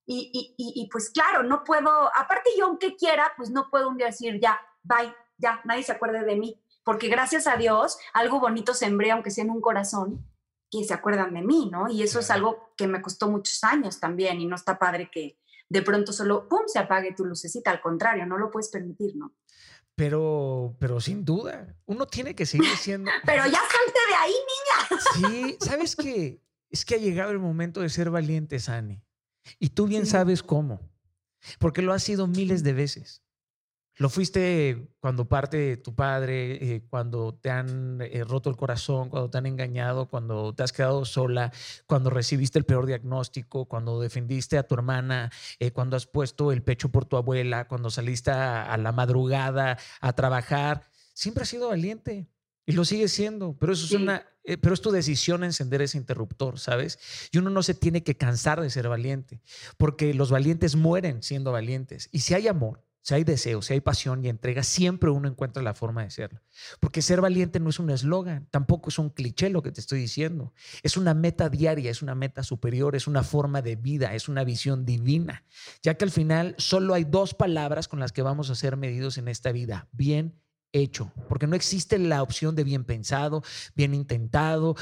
Y, 0.04 0.30
y, 0.34 0.54
y, 0.58 0.82
y 0.82 0.88
pues 0.88 1.10
claro, 1.10 1.44
no 1.44 1.62
puedo, 1.62 2.10
aparte 2.16 2.50
yo 2.58 2.66
aunque 2.66 2.96
quiera, 2.96 3.32
pues 3.36 3.50
no 3.50 3.70
puedo 3.70 3.88
un 3.88 3.96
día 3.96 4.06
decir, 4.06 4.40
ya, 4.40 4.60
bye, 4.82 5.14
ya, 5.38 5.60
nadie 5.64 5.84
se 5.84 5.92
acuerde 5.92 6.24
de 6.24 6.36
mí 6.36 6.61
porque 6.84 7.08
gracias 7.08 7.46
a 7.46 7.56
Dios 7.56 7.98
algo 8.12 8.40
bonito 8.40 8.74
sembré, 8.74 9.10
aunque 9.10 9.30
sea 9.30 9.44
en 9.44 9.50
un 9.50 9.60
corazón, 9.60 10.26
que 10.70 10.84
se 10.84 10.94
acuerdan 10.94 11.34
de 11.34 11.42
mí, 11.42 11.68
¿no? 11.70 11.90
Y 11.90 12.02
eso 12.02 12.20
es 12.20 12.30
algo 12.30 12.72
que 12.76 12.86
me 12.86 13.02
costó 13.02 13.30
muchos 13.30 13.62
años 13.62 14.00
también 14.00 14.40
y 14.40 14.46
no 14.46 14.56
está 14.56 14.78
padre 14.78 15.10
que 15.12 15.38
de 15.68 15.82
pronto 15.82 16.12
solo, 16.12 16.48
¡pum!, 16.48 16.62
se 16.66 16.78
apague 16.78 17.14
tu 17.14 17.24
lucecita, 17.24 17.70
al 17.70 17.80
contrario, 17.80 18.26
no 18.26 18.38
lo 18.38 18.50
puedes 18.50 18.68
permitir, 18.68 19.16
¿no? 19.16 19.34
Pero, 19.94 20.74
pero 20.78 21.00
sin 21.00 21.24
duda, 21.24 21.76
uno 21.84 22.06
tiene 22.06 22.34
que 22.34 22.46
seguir 22.46 22.76
siendo. 22.78 23.10
pero 23.24 23.44
ya 23.44 23.60
salte 23.60 24.00
de 24.08 24.14
ahí, 24.14 24.34
niña. 24.52 25.02
Sí, 25.14 25.56
¿sabes 25.60 25.96
qué? 25.96 26.40
Es 26.70 26.84
que 26.84 26.94
ha 26.94 26.98
llegado 26.98 27.30
el 27.30 27.38
momento 27.38 27.80
de 27.80 27.90
ser 27.90 28.10
valiente, 28.10 28.58
Sani. 28.58 29.02
Y 29.58 29.70
tú 29.70 29.86
bien 29.86 30.06
sabes 30.06 30.42
cómo. 30.42 30.80
Porque 31.58 31.82
lo 31.82 31.92
has 31.92 32.02
sido 32.02 32.26
miles 32.26 32.62
de 32.62 32.72
veces. 32.72 33.22
Lo 33.98 34.08
fuiste 34.08 34.88
cuando 35.00 35.28
parte 35.28 35.76
tu 35.76 35.94
padre, 35.94 36.52
eh, 36.54 36.82
cuando 36.88 37.34
te 37.34 37.50
han 37.50 38.00
eh, 38.00 38.24
roto 38.24 38.48
el 38.48 38.56
corazón, 38.56 39.10
cuando 39.10 39.28
te 39.28 39.36
han 39.36 39.44
engañado, 39.44 40.08
cuando 40.08 40.54
te 40.54 40.62
has 40.62 40.72
quedado 40.72 41.04
sola, 41.04 41.52
cuando 41.86 42.08
recibiste 42.08 42.58
el 42.58 42.64
peor 42.64 42.86
diagnóstico, 42.86 43.66
cuando 43.66 44.00
defendiste 44.00 44.56
a 44.56 44.62
tu 44.62 44.74
hermana, 44.74 45.30
eh, 45.58 45.72
cuando 45.72 45.96
has 45.96 46.06
puesto 46.06 46.52
el 46.52 46.62
pecho 46.62 46.88
por 46.88 47.04
tu 47.04 47.18
abuela, 47.18 47.68
cuando 47.68 47.90
saliste 47.90 48.30
a, 48.30 48.74
la 48.78 48.92
madrugada 48.92 49.76
a 50.00 50.12
trabajar. 50.14 50.82
Siempre 51.12 51.42
has 51.42 51.50
sido 51.50 51.68
valiente 51.68 52.26
y 52.64 52.72
lo 52.72 52.86
sigues 52.86 53.12
siendo, 53.12 53.58
pero 53.58 53.74
eso 53.74 53.84
es 53.84 53.92
una, 53.92 54.24
pero 54.62 54.72
es 54.72 54.80
tu 54.80 54.90
decisión 54.90 55.44
encender 55.44 55.82
ese 55.82 55.98
interruptor, 55.98 56.58
¿sabes? 56.58 57.28
Y 57.30 57.36
uno 57.36 57.50
no 57.50 57.62
se 57.62 57.74
tiene 57.74 58.02
que 58.02 58.16
cansar 58.16 58.62
de 58.62 58.70
ser 58.70 58.88
valiente, 58.88 59.42
porque 59.76 60.14
los 60.14 60.30
valientes 60.30 60.76
mueren 60.76 61.22
siendo 61.22 61.52
valientes. 61.52 62.08
Y 62.10 62.20
si 62.20 62.32
hay 62.32 62.48
amor, 62.48 62.82
si 63.02 63.14
hay 63.14 63.24
deseo, 63.24 63.62
si 63.62 63.74
hay 63.74 63.80
pasión 63.80 64.24
y 64.24 64.28
entrega, 64.28 64.62
siempre 64.62 65.10
uno 65.10 65.28
encuentra 65.28 65.62
la 65.62 65.74
forma 65.74 66.04
de 66.04 66.10
serlo. 66.10 66.40
Porque 66.78 67.02
ser 67.02 67.20
valiente 67.20 67.58
no 67.58 67.68
es 67.68 67.80
un 67.80 67.90
eslogan, 67.90 68.46
tampoco 68.50 68.90
es 68.90 68.98
un 68.98 69.10
cliché 69.10 69.50
lo 69.50 69.62
que 69.62 69.72
te 69.72 69.80
estoy 69.80 69.98
diciendo. 69.98 70.54
Es 70.84 70.96
una 70.96 71.12
meta 71.12 71.48
diaria, 71.48 71.90
es 71.90 72.00
una 72.00 72.14
meta 72.14 72.44
superior, 72.44 72.94
es 72.94 73.08
una 73.08 73.24
forma 73.24 73.60
de 73.60 73.74
vida, 73.74 74.14
es 74.14 74.28
una 74.28 74.44
visión 74.44 74.86
divina. 74.86 75.44
Ya 75.82 75.94
que 75.94 76.04
al 76.04 76.12
final 76.12 76.54
solo 76.58 76.94
hay 76.94 77.02
dos 77.04 77.34
palabras 77.34 77.88
con 77.88 77.98
las 77.98 78.12
que 78.12 78.22
vamos 78.22 78.50
a 78.50 78.54
ser 78.54 78.76
medidos 78.76 79.18
en 79.18 79.26
esta 79.26 79.50
vida. 79.50 79.88
Bien 79.90 80.40
hecho. 80.72 81.12
Porque 81.28 81.46
no 81.46 81.56
existe 81.56 81.98
la 81.98 82.22
opción 82.22 82.54
de 82.54 82.64
bien 82.64 82.84
pensado, 82.84 83.42
bien 83.74 83.94
intentado. 83.94 84.76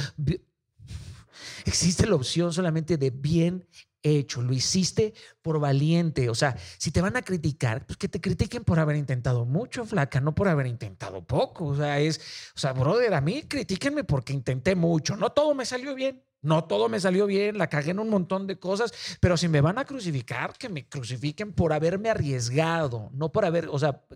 Existe 1.65 2.07
la 2.07 2.17
opción 2.17 2.53
solamente 2.53 2.97
de 2.99 3.11
bien 3.11 3.67
hecho, 4.03 4.43
lo 4.43 4.53
hiciste 4.53 5.15
por 5.43 5.61
valiente. 5.61 6.29
O 6.29 6.35
sea, 6.35 6.57
si 6.79 6.91
te 6.91 7.01
van 7.01 7.17
a 7.17 7.23
criticar, 7.23 7.87
pues 7.87 7.97
que 7.97 8.09
te 8.09 8.21
critiquen 8.21 8.65
por 8.65 8.79
haber 8.79 8.97
intentado 8.97 9.45
mucho, 9.45 9.85
flaca, 9.85 10.21
no 10.21 10.35
por 10.35 10.49
haber 10.49 10.67
intentado 10.67 11.25
poco. 11.25 11.67
O 11.67 11.77
sea, 11.77 11.99
es, 12.01 12.19
o 12.55 12.59
sea, 12.59 12.73
brother, 12.73 13.15
a 13.15 13.21
mí 13.21 13.43
critíquenme 13.43 14.05
porque 14.05 14.33
intenté 14.33 14.75
mucho. 14.75 15.17
No 15.17 15.31
todo 15.31 15.55
me 15.55 15.65
salió 15.65 15.95
bien. 15.95 16.23
No 16.43 16.65
todo 16.65 16.89
me 16.89 16.99
salió 16.99 17.27
bien, 17.27 17.59
la 17.59 17.69
cagué 17.69 17.91
en 17.91 17.99
un 17.99 18.09
montón 18.09 18.47
de 18.47 18.59
cosas, 18.59 19.19
pero 19.21 19.37
si 19.37 19.47
me 19.47 19.61
van 19.61 19.77
a 19.77 19.85
crucificar, 19.85 20.55
que 20.57 20.71
me 20.71 20.89
crucifiquen 20.89 21.53
por 21.53 21.75
haberme 21.75 22.09
arriesgado, 22.09 23.11
no 23.13 23.31
por 23.31 23.45
haber, 23.45 23.69
o 23.69 23.79
sea, 23.79 24.07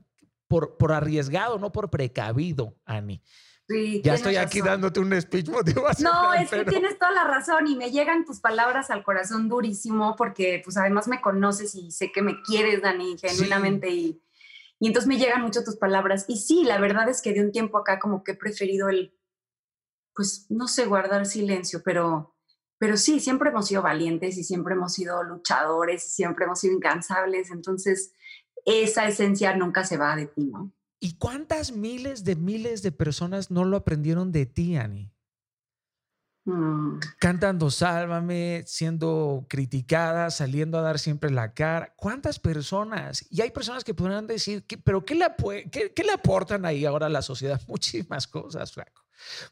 por, 0.48 0.78
por 0.78 0.92
arriesgado, 0.92 1.58
no 1.58 1.70
por 1.70 1.90
precavido, 1.90 2.78
Ani 2.86 3.20
ya 4.02 4.14
estoy 4.14 4.36
aquí 4.36 4.60
dándote 4.60 5.00
un 5.00 5.20
speech 5.20 5.48
motivacional. 5.48 6.12
No, 6.12 6.34
es 6.34 6.50
que 6.50 6.64
tienes 6.64 6.98
toda 6.98 7.12
la 7.12 7.24
razón 7.24 7.66
y 7.66 7.76
me 7.76 7.90
llegan 7.90 8.24
tus 8.24 8.40
palabras 8.40 8.90
al 8.90 9.02
corazón 9.02 9.48
durísimo 9.48 10.16
porque 10.16 10.60
pues 10.62 10.76
además 10.76 11.08
me 11.08 11.20
conoces 11.20 11.74
y 11.74 11.90
sé 11.90 12.12
que 12.12 12.22
me 12.22 12.42
quieres, 12.42 12.82
Dani, 12.82 13.16
genuinamente 13.18 13.88
y, 13.90 14.22
y 14.78 14.88
entonces 14.88 15.08
me 15.08 15.16
llegan 15.16 15.42
mucho 15.42 15.64
tus 15.64 15.76
palabras. 15.76 16.26
Y 16.28 16.38
sí, 16.38 16.64
la 16.64 16.78
verdad 16.78 17.08
es 17.08 17.22
que 17.22 17.32
de 17.32 17.40
un 17.40 17.52
tiempo 17.52 17.78
acá 17.78 17.98
como 17.98 18.22
que 18.22 18.32
he 18.32 18.36
preferido 18.36 18.88
el, 18.88 19.16
pues 20.14 20.46
no 20.50 20.68
sé, 20.68 20.84
guardar 20.84 21.24
silencio, 21.24 21.82
pero, 21.82 22.36
pero 22.78 22.96
sí, 22.98 23.18
siempre 23.18 23.50
hemos 23.50 23.66
sido 23.66 23.82
valientes 23.82 24.36
y 24.36 24.44
siempre 24.44 24.74
hemos 24.74 24.92
sido 24.92 25.22
luchadores 25.22 26.06
y 26.06 26.10
siempre 26.10 26.44
hemos 26.44 26.60
sido 26.60 26.74
incansables. 26.74 27.50
Entonces, 27.50 28.12
esa 28.66 29.06
esencia 29.06 29.56
nunca 29.56 29.84
se 29.84 29.96
va 29.96 30.16
de 30.16 30.26
ti, 30.26 30.44
¿no? 30.44 30.70
¿Y 31.00 31.16
cuántas 31.18 31.72
miles 31.72 32.24
de 32.24 32.36
miles 32.36 32.82
de 32.82 32.92
personas 32.92 33.50
no 33.50 33.64
lo 33.64 33.76
aprendieron 33.76 34.32
de 34.32 34.46
ti, 34.46 34.76
Ani? 34.76 35.12
Mm. 36.46 36.98
Cantando 37.18 37.70
Sálvame, 37.70 38.64
siendo 38.66 39.46
criticada, 39.48 40.30
saliendo 40.30 40.78
a 40.78 40.82
dar 40.82 40.98
siempre 40.98 41.30
la 41.30 41.54
cara. 41.54 41.94
¿Cuántas 41.96 42.38
personas? 42.38 43.26
Y 43.30 43.40
hay 43.40 43.50
personas 43.50 43.84
que 43.84 43.94
podrán 43.94 44.26
decir, 44.26 44.64
pero 44.84 45.04
qué 45.04 45.14
le, 45.14 45.26
qué 45.70 46.04
le 46.04 46.12
aportan 46.12 46.64
ahí 46.66 46.84
ahora 46.84 47.06
a 47.06 47.10
la 47.10 47.22
sociedad? 47.22 47.60
Muchísimas 47.68 48.26
cosas, 48.26 48.72
flaco 48.72 49.03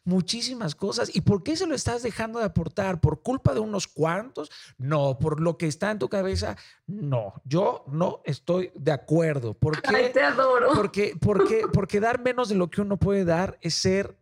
muchísimas 0.05 0.75
cosas. 0.75 1.15
¿Y 1.15 1.23
por 1.23 1.43
qué 1.43 1.57
se 1.57 1.67
lo 1.67 1.75
estás 1.75 2.03
dejando 2.03 2.39
de 2.39 2.47
aportar? 2.47 3.01
¿Por 3.01 3.23
culpa 3.23 3.55
de 3.55 3.61
unos 3.61 3.87
cuantos? 3.87 4.51
No, 4.79 5.19
por 5.19 5.41
lo 5.41 5.57
que 5.57 5.67
está 5.67 5.91
en 5.91 5.99
tu 5.99 6.09
cabeza, 6.09 6.57
no. 6.87 7.35
Yo 7.45 7.85
no 7.89 8.21
estoy 8.25 8.71
de 8.75 8.93
acuerdo. 8.93 9.55
¿Por 9.55 9.81
qué? 9.81 10.11
te 10.11 10.23
adoro. 10.23 10.71
Porque, 10.75 11.15
porque, 11.21 11.65
porque 11.73 12.01
dar 12.01 12.21
menos 12.21 12.49
de 12.49 12.55
lo 12.55 12.71
que 12.71 12.81
uno 12.81 12.97
puede 12.99 13.25
dar 13.25 13.59
es 13.61 13.75
ser 13.75 14.17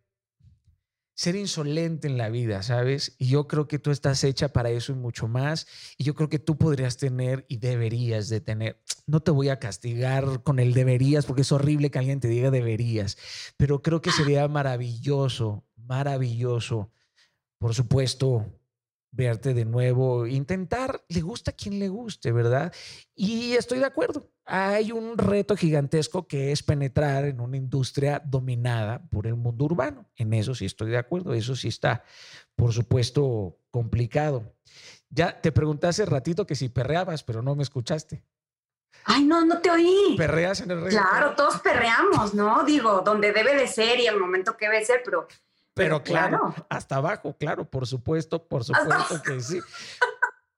ser 1.20 1.36
insolente 1.36 2.08
en 2.08 2.16
la 2.16 2.30
vida, 2.30 2.62
¿sabes? 2.62 3.14
Y 3.18 3.26
yo 3.26 3.46
creo 3.46 3.68
que 3.68 3.78
tú 3.78 3.90
estás 3.90 4.24
hecha 4.24 4.54
para 4.54 4.70
eso 4.70 4.92
y 4.92 4.94
mucho 4.94 5.28
más. 5.28 5.66
Y 5.98 6.04
yo 6.04 6.14
creo 6.14 6.30
que 6.30 6.38
tú 6.38 6.56
podrías 6.56 6.96
tener 6.96 7.44
y 7.46 7.58
deberías 7.58 8.30
de 8.30 8.40
tener. 8.40 8.80
No 9.06 9.20
te 9.20 9.30
voy 9.30 9.50
a 9.50 9.58
castigar 9.58 10.42
con 10.42 10.58
el 10.58 10.72
deberías 10.72 11.26
porque 11.26 11.42
es 11.42 11.52
horrible 11.52 11.90
que 11.90 11.98
alguien 11.98 12.20
te 12.20 12.28
diga 12.28 12.50
deberías, 12.50 13.18
pero 13.58 13.82
creo 13.82 14.00
que 14.00 14.12
sería 14.12 14.48
maravilloso, 14.48 15.62
maravilloso, 15.76 16.90
por 17.58 17.74
supuesto, 17.74 18.46
verte 19.12 19.54
de 19.54 19.64
nuevo, 19.64 20.26
intentar, 20.26 21.04
le 21.08 21.20
gusta 21.20 21.50
a 21.50 21.54
quien 21.54 21.78
le 21.78 21.88
guste, 21.88 22.32
¿verdad? 22.32 22.72
Y 23.14 23.52
estoy 23.52 23.78
de 23.78 23.86
acuerdo. 23.86 24.30
Hay 24.44 24.92
un 24.92 25.18
reto 25.18 25.56
gigantesco 25.56 26.26
que 26.26 26.52
es 26.52 26.62
penetrar 26.62 27.24
en 27.24 27.40
una 27.40 27.56
industria 27.56 28.22
dominada 28.24 29.02
por 29.10 29.26
el 29.26 29.36
mundo 29.36 29.64
urbano. 29.64 30.08
En 30.16 30.32
eso 30.32 30.54
sí 30.54 30.64
estoy 30.64 30.90
de 30.90 30.98
acuerdo, 30.98 31.34
eso 31.34 31.54
sí 31.56 31.68
está, 31.68 32.04
por 32.56 32.72
supuesto, 32.72 33.58
complicado. 33.70 34.54
Ya 35.08 35.40
te 35.40 35.52
pregunté 35.52 35.88
hace 35.88 36.04
ratito 36.06 36.46
que 36.46 36.54
si 36.54 36.68
perreabas, 36.68 37.22
pero 37.22 37.42
no 37.42 37.54
me 37.54 37.62
escuchaste. 37.62 38.24
Ay, 39.04 39.24
no, 39.24 39.44
no 39.44 39.60
te 39.60 39.70
oí. 39.70 40.14
¿Perreas 40.16 40.60
en 40.60 40.70
el 40.70 40.82
reggaetón? 40.82 41.08
Claro, 41.08 41.34
todos 41.34 41.60
perreamos, 41.60 42.34
¿no? 42.34 42.64
Digo, 42.64 43.02
donde 43.04 43.32
debe 43.32 43.54
de 43.54 43.66
ser 43.66 43.98
y 43.98 44.06
el 44.06 44.18
momento 44.18 44.56
que 44.56 44.66
debe 44.66 44.84
ser, 44.84 45.02
pero 45.04 45.26
pero 45.74 46.02
claro, 46.02 46.54
hasta 46.68 46.96
abajo, 46.96 47.36
claro, 47.38 47.64
por 47.68 47.86
supuesto, 47.86 48.46
por 48.46 48.64
supuesto 48.64 49.22
que 49.22 49.40
sí. 49.40 49.60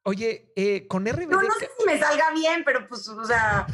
Oye, 0.04 0.52
eh, 0.56 0.86
con 0.88 1.06
RBD... 1.06 1.30
No, 1.30 1.42
no 1.42 1.54
sé 1.58 1.70
si 1.78 1.84
me 1.84 1.98
salga 1.98 2.32
bien, 2.32 2.62
pero 2.64 2.88
pues, 2.88 3.06
o 3.08 3.24
sea, 3.24 3.66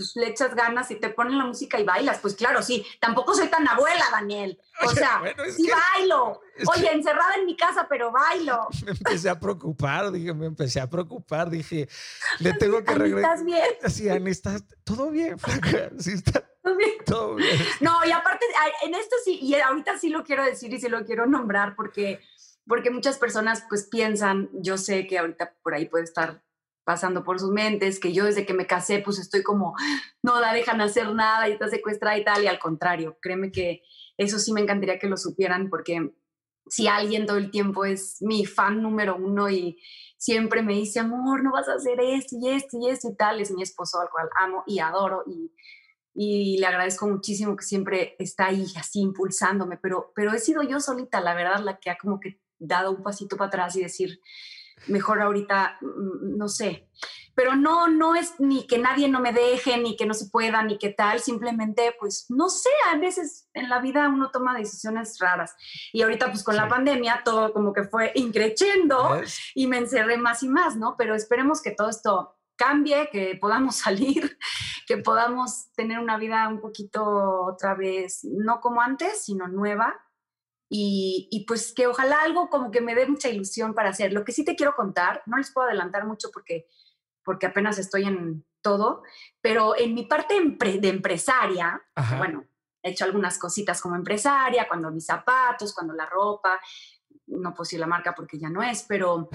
pues 0.00 0.16
le 0.16 0.28
echas 0.28 0.54
ganas 0.54 0.90
y 0.90 0.94
te 0.94 1.10
ponen 1.10 1.36
la 1.36 1.44
música 1.44 1.78
y 1.78 1.84
bailas. 1.84 2.20
Pues 2.20 2.34
claro, 2.34 2.62
sí. 2.62 2.86
Tampoco 3.00 3.34
soy 3.34 3.48
tan 3.48 3.68
abuela, 3.68 4.02
Daniel. 4.10 4.58
O 4.82 4.88
sea, 4.88 5.20
sí 5.54 5.68
bailo. 5.68 6.40
Oye, 6.74 6.90
encerrada 6.90 7.34
en 7.34 7.44
mi 7.44 7.54
casa, 7.54 7.86
pero 7.86 8.10
bailo. 8.10 8.66
Me 8.86 8.92
empecé 8.92 9.28
a 9.28 9.38
preocupar, 9.38 10.10
dije, 10.10 10.32
me 10.32 10.46
empecé 10.46 10.80
a 10.80 10.88
preocupar, 10.88 11.50
dije, 11.50 11.86
le 12.38 12.54
tengo 12.54 12.82
que 12.82 12.94
regresar. 12.94 13.34
¿Estás 13.34 13.44
bien? 13.44 13.64
Sí, 13.88 14.08
Ani, 14.08 14.30
¿estás 14.30 14.64
todo 14.84 15.10
bien, 15.10 15.38
flaca? 15.38 15.90
Sí, 15.98 16.12
está 16.12 16.42
todo 17.04 17.34
bien. 17.34 17.58
No, 17.80 17.92
y 18.06 18.12
aparte, 18.12 18.46
en 18.84 18.94
esto 18.94 19.16
sí, 19.24 19.38
y 19.42 19.54
ahorita 19.54 19.98
sí 19.98 20.08
lo 20.08 20.24
quiero 20.24 20.44
decir 20.44 20.72
y 20.72 20.80
sí 20.80 20.88
lo 20.88 21.04
quiero 21.04 21.26
nombrar 21.26 21.76
porque, 21.76 22.20
porque 22.66 22.90
muchas 22.90 23.18
personas 23.18 23.64
pues 23.68 23.84
piensan, 23.84 24.48
yo 24.54 24.78
sé 24.78 25.06
que 25.06 25.18
ahorita 25.18 25.54
por 25.62 25.74
ahí 25.74 25.86
puede 25.86 26.04
estar 26.04 26.42
pasando 26.84 27.22
por 27.24 27.38
sus 27.38 27.50
mentes, 27.50 28.00
que 28.00 28.12
yo 28.12 28.24
desde 28.24 28.46
que 28.46 28.54
me 28.54 28.66
casé 28.66 29.00
pues 29.00 29.18
estoy 29.18 29.42
como, 29.42 29.74
no 30.22 30.40
la 30.40 30.52
dejan 30.52 30.80
hacer 30.80 31.12
nada 31.14 31.48
y 31.48 31.52
está 31.52 31.68
secuestrada 31.68 32.18
y 32.18 32.24
tal, 32.24 32.42
y 32.42 32.46
al 32.46 32.58
contrario, 32.58 33.18
créeme 33.20 33.52
que 33.52 33.82
eso 34.16 34.38
sí 34.38 34.52
me 34.52 34.60
encantaría 34.60 34.98
que 34.98 35.08
lo 35.08 35.16
supieran 35.16 35.68
porque 35.70 36.12
si 36.68 36.88
alguien 36.88 37.26
todo 37.26 37.36
el 37.36 37.50
tiempo 37.50 37.84
es 37.84 38.18
mi 38.20 38.46
fan 38.46 38.82
número 38.82 39.16
uno 39.16 39.50
y 39.50 39.78
siempre 40.16 40.62
me 40.62 40.74
dice, 40.74 41.00
amor, 41.00 41.42
no 41.42 41.52
vas 41.52 41.68
a 41.68 41.74
hacer 41.74 41.98
esto 42.00 42.36
y 42.40 42.48
esto 42.50 42.78
y 42.80 42.88
esto 42.88 43.08
y 43.10 43.16
tal, 43.16 43.40
es 43.40 43.50
mi 43.50 43.62
esposo 43.62 44.00
al 44.00 44.10
cual 44.10 44.28
amo 44.36 44.62
y 44.66 44.78
adoro 44.78 45.24
y 45.26 45.52
y 46.14 46.58
le 46.58 46.66
agradezco 46.66 47.06
muchísimo 47.08 47.56
que 47.56 47.64
siempre 47.64 48.16
está 48.18 48.46
ahí 48.46 48.66
así 48.76 49.00
impulsándome, 49.00 49.76
pero, 49.76 50.12
pero 50.14 50.32
he 50.32 50.38
sido 50.38 50.62
yo 50.62 50.80
solita, 50.80 51.20
la 51.20 51.34
verdad, 51.34 51.60
la 51.60 51.78
que 51.78 51.90
ha 51.90 51.98
como 51.98 52.20
que 52.20 52.40
dado 52.58 52.90
un 52.90 53.02
pasito 53.02 53.36
para 53.36 53.48
atrás 53.48 53.76
y 53.76 53.82
decir, 53.82 54.20
mejor 54.86 55.20
ahorita, 55.20 55.78
mm, 55.80 56.36
no 56.36 56.48
sé. 56.48 56.88
Pero 57.34 57.54
no, 57.54 57.88
no 57.88 58.16
es 58.16 58.34
ni 58.38 58.66
que 58.66 58.78
nadie 58.78 59.08
no 59.08 59.20
me 59.20 59.32
deje, 59.32 59.78
ni 59.78 59.96
que 59.96 60.04
no 60.04 60.14
se 60.14 60.28
pueda, 60.28 60.62
ni 60.62 60.78
que 60.78 60.90
tal, 60.90 61.20
simplemente, 61.20 61.94
pues, 61.98 62.26
no 62.28 62.50
sé, 62.50 62.68
a 62.92 62.98
veces 62.98 63.48
en 63.54 63.68
la 63.68 63.80
vida 63.80 64.08
uno 64.08 64.30
toma 64.30 64.56
decisiones 64.56 65.18
raras. 65.18 65.54
Y 65.92 66.02
ahorita, 66.02 66.26
pues, 66.26 66.42
con 66.42 66.56
la 66.56 66.68
pandemia, 66.68 67.22
todo 67.24 67.52
como 67.52 67.72
que 67.72 67.84
fue 67.84 68.12
increciendo 68.14 69.22
y 69.54 69.66
me 69.66 69.78
encerré 69.78 70.18
más 70.18 70.42
y 70.42 70.48
más, 70.48 70.76
¿no? 70.76 70.96
Pero 70.98 71.14
esperemos 71.14 71.62
que 71.62 71.70
todo 71.70 71.88
esto 71.88 72.36
cambie, 72.60 73.08
que 73.10 73.38
podamos 73.40 73.76
salir, 73.86 74.38
que 74.86 74.98
podamos 74.98 75.72
tener 75.72 75.98
una 75.98 76.18
vida 76.18 76.46
un 76.48 76.60
poquito 76.60 77.02
otra 77.46 77.74
vez, 77.74 78.20
no 78.24 78.60
como 78.60 78.82
antes, 78.82 79.24
sino 79.24 79.48
nueva. 79.48 79.94
Y, 80.72 81.44
pues 81.48 81.72
que 81.74 81.88
ojalá 81.88 82.20
algo 82.22 82.48
como 82.48 82.70
que 82.70 82.80
me 82.80 82.94
dé 82.94 83.06
mucha 83.06 83.28
ilusión 83.28 83.74
para 83.74 83.90
hacer. 83.90 84.12
Lo 84.12 84.24
que 84.24 84.30
sí 84.30 84.44
te 84.44 84.54
quiero 84.54 84.76
contar, 84.76 85.20
no 85.26 85.36
les 85.36 85.50
puedo 85.50 85.66
adelantar 85.66 86.06
mucho 86.06 86.30
porque, 86.32 86.68
porque 87.24 87.46
apenas 87.46 87.76
estoy 87.78 88.04
en, 88.04 88.44
todo, 88.62 89.02
pero 89.40 89.76
en 89.76 89.94
mi 89.94 90.04
parte 90.04 90.34
de 90.34 90.88
empresaria, 90.88 91.82
bueno, 92.18 92.44
he 92.82 92.90
hecho 92.90 93.04
algunas 93.04 93.38
cositas 93.38 93.80
como 93.80 93.96
empresaria, 93.96 94.68
cuando 94.68 94.90
mis 94.90 95.06
zapatos, 95.06 95.74
cuando 95.74 95.94
la 95.94 96.06
ropa, 96.06 96.60
no 97.26 97.52
puedo 97.52 97.64
decir 97.64 97.80
la 97.80 97.86
marca 97.86 98.14
porque 98.14 98.38
ya 98.38 98.48
no 98.48 98.62
es, 98.62 98.84
pero, 98.88 99.28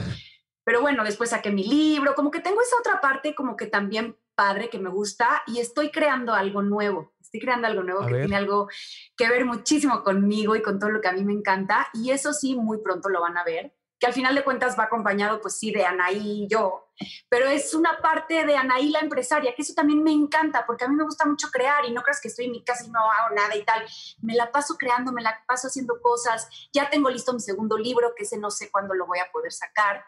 pero 0.64 0.82
bueno, 0.82 1.03
después 1.03 1.30
saqué 1.30 1.52
mi 1.52 1.64
libro, 1.64 2.16
como 2.16 2.32
que 2.32 2.40
tengo 2.40 2.62
esa 2.62 2.78
otra 2.80 3.02
parte 3.02 3.36
como 3.36 3.56
que 3.56 3.68
también 3.68 4.18
padre 4.36 4.70
que 4.70 4.80
me 4.80 4.90
gusta 4.90 5.44
y 5.48 5.60
estoy 5.60 5.91
creando 5.91 6.34
algo 6.34 6.62
nuevo, 6.62 7.14
estoy 7.26 7.40
creando 7.40 7.68
algo 7.68 7.84
nuevo 7.84 8.06
que 8.06 8.14
tiene 8.14 8.36
algo 8.36 8.70
que 9.18 9.30
ver 9.30 9.46
muchísimo 9.46 10.04
conmigo 10.04 10.56
y 10.56 10.62
con 10.62 10.80
todo 10.80 10.90
lo 10.90 11.02
que 11.02 11.08
a 11.08 11.14
mí 11.14 11.24
me 11.24 11.34
encanta 11.34 11.88
y 11.94 12.12
eso 12.12 12.34
sí, 12.34 12.56
muy 12.56 12.80
pronto 12.80 13.10
lo 13.10 13.22
van 13.22 13.38
a 13.38 13.44
ver 13.44 13.74
que 14.00 14.08
al 14.08 14.14
final 14.14 14.36
de 14.36 14.44
cuentas 14.44 14.78
va 14.78 14.86
acompañado, 14.86 15.40
pues 15.42 15.58
sí, 15.58 15.72
de 15.72 15.86
Anaí 15.86 16.44
y 16.44 16.48
yo, 16.48 16.90
pero 17.30 17.48
es 17.48 17.74
una 17.74 18.00
parte 18.02 18.46
de 18.46 18.58
Anaí 18.58 18.90
la 18.90 19.00
empresaria, 19.00 19.54
que 19.56 19.62
eso 19.62 19.74
también 19.74 20.04
me 20.04 20.12
encanta, 20.12 20.66
porque 20.66 20.86
a 20.86 20.88
mí 20.88 20.96
me 20.96 21.04
gusta 21.04 21.26
mucho 21.26 21.48
crear 21.50 21.86
y 21.86 21.92
no 21.92 22.02
creas 22.02 22.20
que 22.20 22.28
estoy 22.28 22.46
en 22.46 22.52
mi 22.52 22.64
casa 22.64 22.86
y 22.86 22.90
no 22.90 23.00
hago 23.00 23.36
nada 23.36 23.56
y 23.56 23.64
tal. 23.64 23.86
Me 24.22 24.36
la 24.36 24.52
paso 24.52 24.76
creando, 24.78 25.12
me 25.12 25.22
la 25.22 25.44
paso 25.48 25.68
haciendo 25.68 26.02
cosas. 26.02 26.50
Ya 26.74 26.90
tengo 26.90 27.10
listo 27.10 27.34
mi 27.34 27.40
segundo 27.40 27.78
libro, 27.78 28.14
que 28.16 28.24
ese 28.24 28.38
no 28.38 28.52
sé 28.52 28.70
cuándo 28.70 28.94
lo 28.94 29.08
voy 29.08 29.20
a 29.20 29.32
poder 29.32 29.52
sacar, 29.52 30.04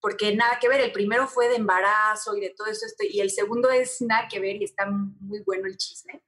porque 0.00 0.36
nada 0.36 0.58
que 0.58 0.68
ver, 0.68 0.80
el 0.80 0.92
primero 0.92 1.26
fue 1.26 1.48
de 1.48 1.56
embarazo 1.56 2.36
y 2.36 2.40
de 2.40 2.50
todo 2.50 2.66
eso, 2.66 2.84
y 3.00 3.20
el 3.20 3.30
segundo 3.30 3.70
es 3.70 4.02
nada 4.02 4.28
que 4.28 4.38
ver 4.38 4.56
y 4.56 4.64
está 4.64 4.86
muy 4.86 5.40
bueno 5.46 5.66
el 5.66 5.78
chisme. 5.78 6.22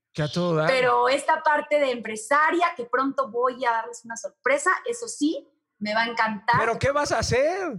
Pero 0.66 1.08
esta 1.08 1.42
parte 1.42 1.78
de 1.78 1.90
empresaria, 1.90 2.72
que 2.76 2.86
pronto 2.86 3.28
voy 3.30 3.64
a 3.64 3.70
darles 3.72 4.04
una 4.04 4.16
sorpresa, 4.16 4.70
eso 4.86 5.08
sí, 5.08 5.46
me 5.78 5.94
va 5.94 6.02
a 6.02 6.06
encantar. 6.06 6.58
¿Pero 6.58 6.78
qué 6.78 6.90
vas 6.90 7.12
a 7.12 7.18
hacer? 7.18 7.76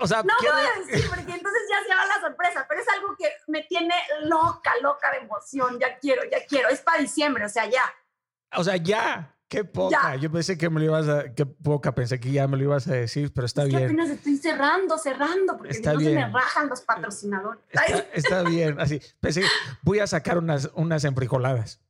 O 0.00 0.06
sea, 0.06 0.22
no 0.22 0.32
voy 0.40 0.48
a 0.48 0.80
decir, 0.80 1.10
porque 1.10 1.32
entonces 1.32 1.62
ya 1.68 1.82
se 1.86 1.94
va 1.94 2.06
la 2.06 2.20
sorpresa, 2.20 2.64
pero 2.68 2.80
es 2.80 2.88
algo 2.88 3.14
que 3.16 3.30
me 3.48 3.62
tiene 3.64 3.94
loca, 4.22 4.72
loca 4.80 5.10
de 5.10 5.18
emoción. 5.18 5.78
Ya 5.78 5.98
quiero, 5.98 6.22
ya 6.30 6.46
quiero. 6.46 6.68
Es 6.68 6.80
para 6.80 6.98
diciembre, 7.00 7.44
o 7.44 7.48
sea, 7.48 7.66
ya. 7.66 7.84
O 8.54 8.64
sea, 8.64 8.76
ya. 8.76 9.34
Qué 9.52 9.64
poca. 9.64 10.16
Yo 10.16 10.32
pensé 10.32 10.56
que 10.56 10.70
me 10.70 10.80
lo 10.80 10.86
ibas 10.86 11.08
a. 11.08 11.34
Qué 11.34 11.44
poca, 11.44 11.94
pensé 11.94 12.18
que 12.18 12.32
ya 12.32 12.48
me 12.48 12.56
lo 12.56 12.62
ibas 12.62 12.88
a 12.88 12.94
decir, 12.94 13.30
pero 13.34 13.44
está 13.44 13.64
es 13.64 13.68
bien. 13.68 13.80
Que 13.80 13.84
apenas 13.84 14.08
estoy 14.08 14.38
cerrando, 14.38 14.96
cerrando, 14.96 15.58
porque 15.58 15.78
no 15.78 16.00
se 16.00 16.14
me 16.14 16.26
rajan 16.30 16.70
los 16.70 16.80
patrocinadores. 16.80 17.60
Está, 18.14 18.44
bien, 18.44 18.80
así. 18.80 18.98
Pensé, 19.20 19.44
voy 19.82 19.98
a 19.98 20.06
sacar 20.06 20.38
unas, 20.38 20.70
unas 20.72 21.04
enfrijoladas. 21.04 21.82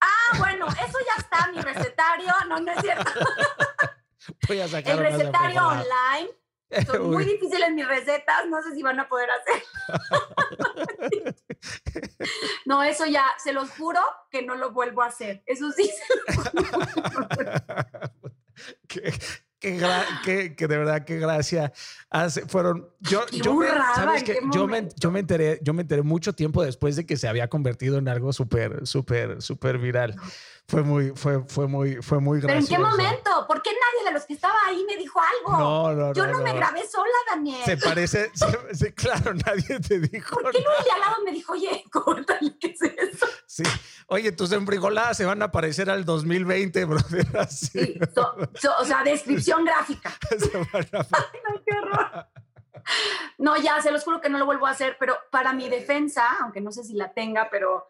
Ah, 0.00 0.38
bueno, 0.38 0.66
eso 0.66 0.98
ya 1.06 1.22
está, 1.22 1.52
mi 1.52 1.60
recetario. 1.60 2.32
No, 2.48 2.58
no 2.60 2.72
es 2.72 2.80
cierto. 2.80 3.10
Voy 4.48 4.60
a 4.60 4.68
sacar 4.68 4.96
el 4.96 5.12
recetario 5.12 5.60
online. 5.62 6.30
Son 6.86 7.10
muy 7.10 7.24
difíciles 7.24 7.72
mis 7.72 7.86
recetas, 7.86 8.46
no 8.48 8.62
sé 8.62 8.74
si 8.74 8.82
van 8.82 8.98
a 8.98 9.08
poder 9.08 9.28
hacer. 9.30 9.62
no, 12.66 12.82
eso 12.82 13.06
ya, 13.06 13.26
se 13.38 13.52
los 13.52 13.70
juro 13.70 14.00
que 14.30 14.42
no 14.42 14.54
lo 14.54 14.72
vuelvo 14.72 15.02
a 15.02 15.06
hacer. 15.06 15.42
Eso 15.46 15.70
sí. 15.72 15.90
que, 18.88 19.12
que, 20.56 20.68
de 20.68 20.78
verdad 20.78 21.04
qué 21.04 21.18
gracia 21.18 21.72
hace, 22.10 22.46
fueron 22.46 22.88
yo 23.00 23.24
yo 23.30 23.54
me, 23.54 23.68
sabes 23.94 24.22
que 24.22 24.38
yo 24.52 24.66
me, 24.66 24.88
yo 24.96 25.10
me 25.10 25.20
enteré 25.20 25.58
yo 25.62 25.72
me 25.72 25.82
enteré 25.82 26.02
mucho 26.02 26.34
tiempo 26.34 26.62
después 26.62 26.96
de 26.96 27.06
que 27.06 27.16
se 27.16 27.28
había 27.28 27.48
convertido 27.48 27.98
en 27.98 28.08
algo 28.08 28.32
súper 28.32 28.86
súper 28.86 29.40
súper 29.40 29.78
viral 29.78 30.16
fue 30.66 30.82
muy 30.82 31.10
fue 31.14 31.44
fue 31.46 31.68
muy 31.68 31.96
fue 31.96 32.20
muy 32.20 32.40
gracioso. 32.40 32.68
¿Pero 32.68 32.88
en 32.88 32.96
qué 32.96 33.02
momento? 33.02 33.46
¿Por 33.46 33.60
qué 33.60 33.70
nadie 33.70 34.06
de 34.06 34.12
los 34.12 34.24
que 34.24 34.32
estaba 34.32 34.54
ahí 34.66 34.82
me 34.88 34.96
dijo 34.96 35.20
algo? 35.20 35.58
No, 35.58 35.92
no, 35.92 36.12
yo 36.14 36.26
no, 36.26 36.38
me 36.40 36.54
grabé 36.54 36.86
sola, 36.88 37.12
Daniel. 37.30 37.62
Se 37.64 37.76
parece, 37.76 38.30
claro, 38.94 39.34
nadie 39.34 39.78
te 39.80 40.00
dijo. 40.00 40.36
¿Por 40.36 40.52
qué 40.52 40.62
no 40.62 40.70
el 40.78 40.84
de 40.84 40.90
al 40.90 41.00
lado 41.00 41.16
me 41.24 41.32
dijo, 41.32 41.52
oye, 41.52 41.84
córtale, 41.92 42.56
¿qué 42.58 42.68
es 42.68 42.82
eso? 42.82 43.26
Sí. 43.46 43.62
Oye, 44.06 44.32
tus 44.32 44.52
embrigoladas 44.52 45.16
se 45.16 45.24
van 45.24 45.42
a 45.42 45.50
parecer 45.50 45.90
al 45.90 46.04
2020, 46.04 46.84
brother. 46.84 47.26
Sí, 47.50 47.98
o 48.78 48.84
sea, 48.84 49.02
descripción 49.02 49.64
gráfica. 49.64 50.12
Ay, 50.30 50.88
no, 50.92 51.62
qué 51.64 51.78
horror. 51.78 52.26
No, 53.38 53.56
ya, 53.56 53.80
se 53.80 53.90
los 53.90 54.04
juro 54.04 54.20
que 54.20 54.28
no 54.28 54.38
lo 54.38 54.46
vuelvo 54.46 54.66
a 54.66 54.70
hacer, 54.70 54.96
pero 54.98 55.16
para 55.30 55.52
mi 55.52 55.68
defensa, 55.68 56.38
aunque 56.40 56.60
no 56.60 56.70
sé 56.70 56.84
si 56.84 56.94
la 56.94 57.12
tenga, 57.12 57.48
pero 57.50 57.86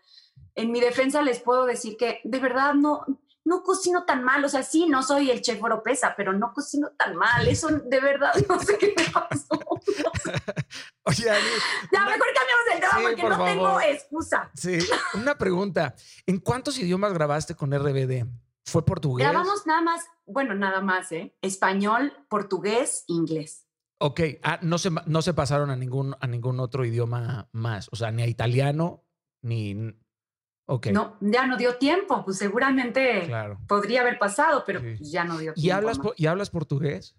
en 0.54 0.72
mi 0.72 0.80
defensa 0.80 1.22
les 1.22 1.40
puedo 1.40 1.66
decir 1.66 1.96
que 1.96 2.20
de 2.24 2.38
verdad 2.38 2.74
no, 2.74 3.04
no 3.44 3.62
cocino 3.62 4.04
tan 4.04 4.24
mal. 4.24 4.44
O 4.44 4.48
sea, 4.48 4.62
sí, 4.62 4.86
no 4.88 5.02
soy 5.02 5.30
el 5.30 5.42
chef 5.42 5.62
Oropesa, 5.62 6.14
pero 6.16 6.32
no 6.32 6.52
cocino 6.52 6.90
tan 6.98 7.16
mal. 7.16 7.46
Eso 7.46 7.68
de 7.68 8.00
verdad 8.00 8.32
no 8.48 8.58
sé 8.60 8.78
qué 8.78 8.94
me 8.96 9.04
pasó. 9.10 9.58
Oye, 11.06 11.24
ya, 11.92 12.04
mejor 12.04 12.26
cambiamos 12.34 12.66
el 12.74 12.80
tema 12.80 12.98
porque 13.02 13.22
no 13.22 13.44
tengo 13.44 13.80
excusa. 13.80 14.50
Sí, 14.54 14.78
una 15.14 15.36
pregunta. 15.36 15.94
¿En 16.26 16.38
cuántos 16.38 16.78
idiomas 16.78 17.12
grabaste 17.12 17.54
con 17.54 17.72
RBD? 17.72 18.26
¿Fue 18.64 18.84
portugués? 18.84 19.28
Grabamos 19.28 19.66
nada 19.66 19.82
más, 19.82 20.02
bueno, 20.24 20.54
nada 20.54 20.80
más, 20.80 21.12
¿eh? 21.12 21.36
Español, 21.42 22.14
portugués, 22.30 23.04
inglés. 23.08 23.66
Ok, 23.98 24.20
ah, 24.42 24.58
no, 24.62 24.78
se, 24.78 24.90
no 25.06 25.20
se 25.20 25.34
pasaron 25.34 25.70
a 25.70 25.76
ningún, 25.76 26.16
a 26.18 26.26
ningún 26.26 26.58
otro 26.60 26.84
idioma 26.84 27.48
más, 27.52 27.88
o 27.92 27.96
sea, 27.96 28.10
ni 28.10 28.22
a 28.22 28.26
italiano, 28.26 29.04
ni, 29.42 29.94
no, 30.92 31.16
ya 31.20 31.46
no 31.46 31.56
dio 31.56 31.76
tiempo, 31.76 32.24
pues 32.24 32.38
seguramente 32.38 33.30
podría 33.68 34.00
haber 34.00 34.18
pasado, 34.18 34.64
pero 34.66 34.80
pues 34.80 35.10
ya 35.10 35.24
no 35.24 35.38
dio 35.38 35.52
tiempo. 35.52 35.66
¿Y 35.66 35.70
hablas, 35.70 35.98
¿y 36.16 36.26
hablas 36.26 36.50
portugués? 36.50 37.14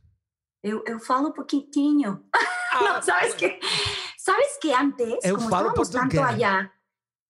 Eu, 0.63 0.81
falo 0.99 1.27
un 1.27 1.34
poquitinho. 1.34 2.23
Ah, 2.77 3.01
¿sabes 3.01 3.35
qué? 3.35 3.57
¿Sabes 4.17 4.57
que 4.59 4.73
antes, 4.73 5.19
como 5.31 5.43
estábamos 5.45 5.89
tanto 5.89 6.22
allá, 6.22 6.73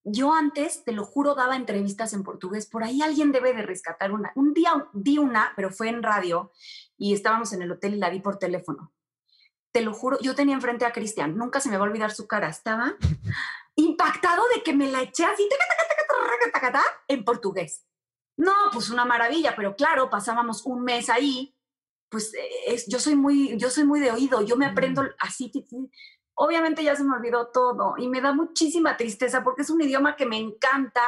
yo 0.04 0.34
antes, 0.34 0.84
te 0.84 0.92
lo 0.92 1.06
juro, 1.06 1.36
daba 1.36 1.56
entrevistas 1.56 2.14
en 2.14 2.24
portugués. 2.24 2.66
Por 2.66 2.84
ahí 2.84 3.04
alguien 3.04 3.32
debe 3.32 3.54
de 3.54 3.62
rescatar 3.62 4.12
una. 4.12 4.32
Un 4.34 4.54
día 4.54 4.88
di 4.94 5.20
una, 5.20 5.54
pero 5.56 5.70
fue 5.70 5.90
en 5.90 6.02
radio 6.02 6.52
y 6.98 7.14
estábamos 7.14 7.54
en 7.54 7.62
el 7.62 7.72
hotel 7.72 7.94
y 7.94 7.98
la 7.98 8.10
vi 8.10 8.22
por 8.22 8.40
teléfono. 8.40 8.92
Te 9.72 9.82
lo 9.82 9.94
juro, 9.94 10.18
yo 10.20 10.34
tenía 10.34 10.56
enfrente 10.56 10.86
a 10.86 10.94
Cristian, 10.94 11.38
nunca 11.38 11.60
se 11.60 11.70
me 11.70 11.78
va 11.78 11.86
a 11.86 11.90
olvidar 11.90 12.12
su 12.12 12.26
cara. 12.26 12.50
Estaba 12.50 12.96
impactado 13.76 14.44
de 14.56 14.64
que 14.64 14.74
me 14.74 14.92
la 14.92 15.04
eché 15.04 15.26
así 15.26 15.48
en 17.08 17.24
portugués. 17.24 17.86
No, 18.38 18.54
pues 18.74 18.90
una 18.90 19.06
maravilla, 19.06 19.56
pero 19.56 19.76
claro, 19.76 20.10
pasábamos 20.10 20.66
un 20.66 20.84
mes 20.84 21.10
ahí, 21.10 21.56
pues 22.10 22.34
eh, 22.34 22.50
es, 22.68 22.86
yo, 22.88 23.00
soy 23.00 23.16
muy, 23.16 23.58
yo 23.58 23.70
soy 23.70 23.86
muy 23.86 24.00
de 24.00 24.12
oído, 24.12 24.42
yo 24.42 24.58
me 24.58 24.66
aprendo 24.66 25.04
así, 25.20 25.52
obviamente 26.36 26.84
ya 26.84 26.96
se 26.96 27.04
me 27.04 27.16
olvidó 27.16 27.48
todo 27.48 27.96
y 27.98 28.10
me 28.10 28.22
da 28.22 28.34
muchísima 28.34 28.98
tristeza 28.98 29.44
porque 29.44 29.62
es 29.62 29.70
un 29.70 29.82
idioma 29.82 30.16
que 30.16 30.26
me 30.26 30.38
encanta 30.38 31.02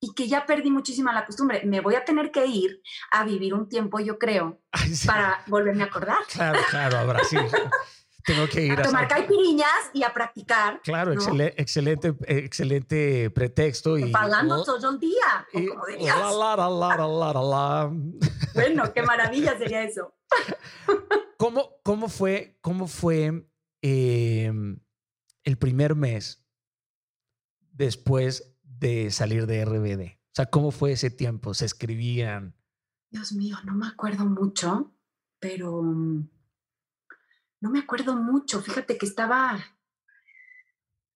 y 0.00 0.14
que 0.14 0.28
ya 0.28 0.46
perdí 0.46 0.70
muchísima 0.70 1.12
la 1.12 1.26
costumbre. 1.26 1.62
Me 1.64 1.80
voy 1.80 1.94
a 1.96 2.04
tener 2.04 2.30
que 2.30 2.46
ir 2.46 2.82
a 3.10 3.24
vivir 3.24 3.54
un 3.54 3.68
tiempo, 3.68 3.98
yo 3.98 4.18
creo, 4.18 4.60
para 5.06 5.42
volverme 5.46 5.84
a 5.84 5.86
acordar. 5.86 6.18
Claro, 6.32 6.60
claro, 6.70 6.98
a 6.98 7.04
Brasil. 7.04 7.40
Tengo 8.28 8.46
que 8.46 8.66
ir 8.66 8.78
a, 8.78 8.82
tomar 8.82 9.08
caipiriñas 9.08 9.88
y 9.94 10.02
a 10.02 10.12
practicar. 10.12 10.82
Claro, 10.82 11.12
excelente, 11.14 12.14
excelente 12.26 13.30
pretexto. 13.30 13.96
Y, 13.96 14.12
Pagando 14.12 14.62
todo 14.64 14.90
el 14.90 15.00
día. 15.00 15.46
bueno, 18.54 18.92
qué 18.92 19.00
maravilla 19.02 19.56
sería 19.56 19.82
eso. 19.82 20.14
¿Cómo, 21.38 21.80
cómo 21.82 22.10
fue, 22.10 22.58
cómo 22.60 22.86
fue 22.86 23.48
em, 23.80 24.78
el 25.44 25.56
primer 25.56 25.94
mes 25.94 26.44
después 27.72 28.58
de 28.62 29.10
salir 29.10 29.46
de 29.46 29.64
RBD? 29.64 30.18
O 30.18 30.34
sea, 30.34 30.46
¿cómo 30.46 30.70
fue 30.70 30.92
ese 30.92 31.10
tiempo? 31.10 31.54
¿Se 31.54 31.64
escribían? 31.64 32.54
Dios 33.10 33.32
mío, 33.32 33.56
no 33.64 33.74
me 33.74 33.86
acuerdo 33.86 34.26
mucho, 34.26 34.92
pero 35.40 35.82
mm, 35.82 36.28
no 37.60 37.70
me 37.70 37.80
acuerdo 37.80 38.16
mucho, 38.16 38.60
fíjate 38.60 38.98
que 38.98 39.06
estaba, 39.06 39.58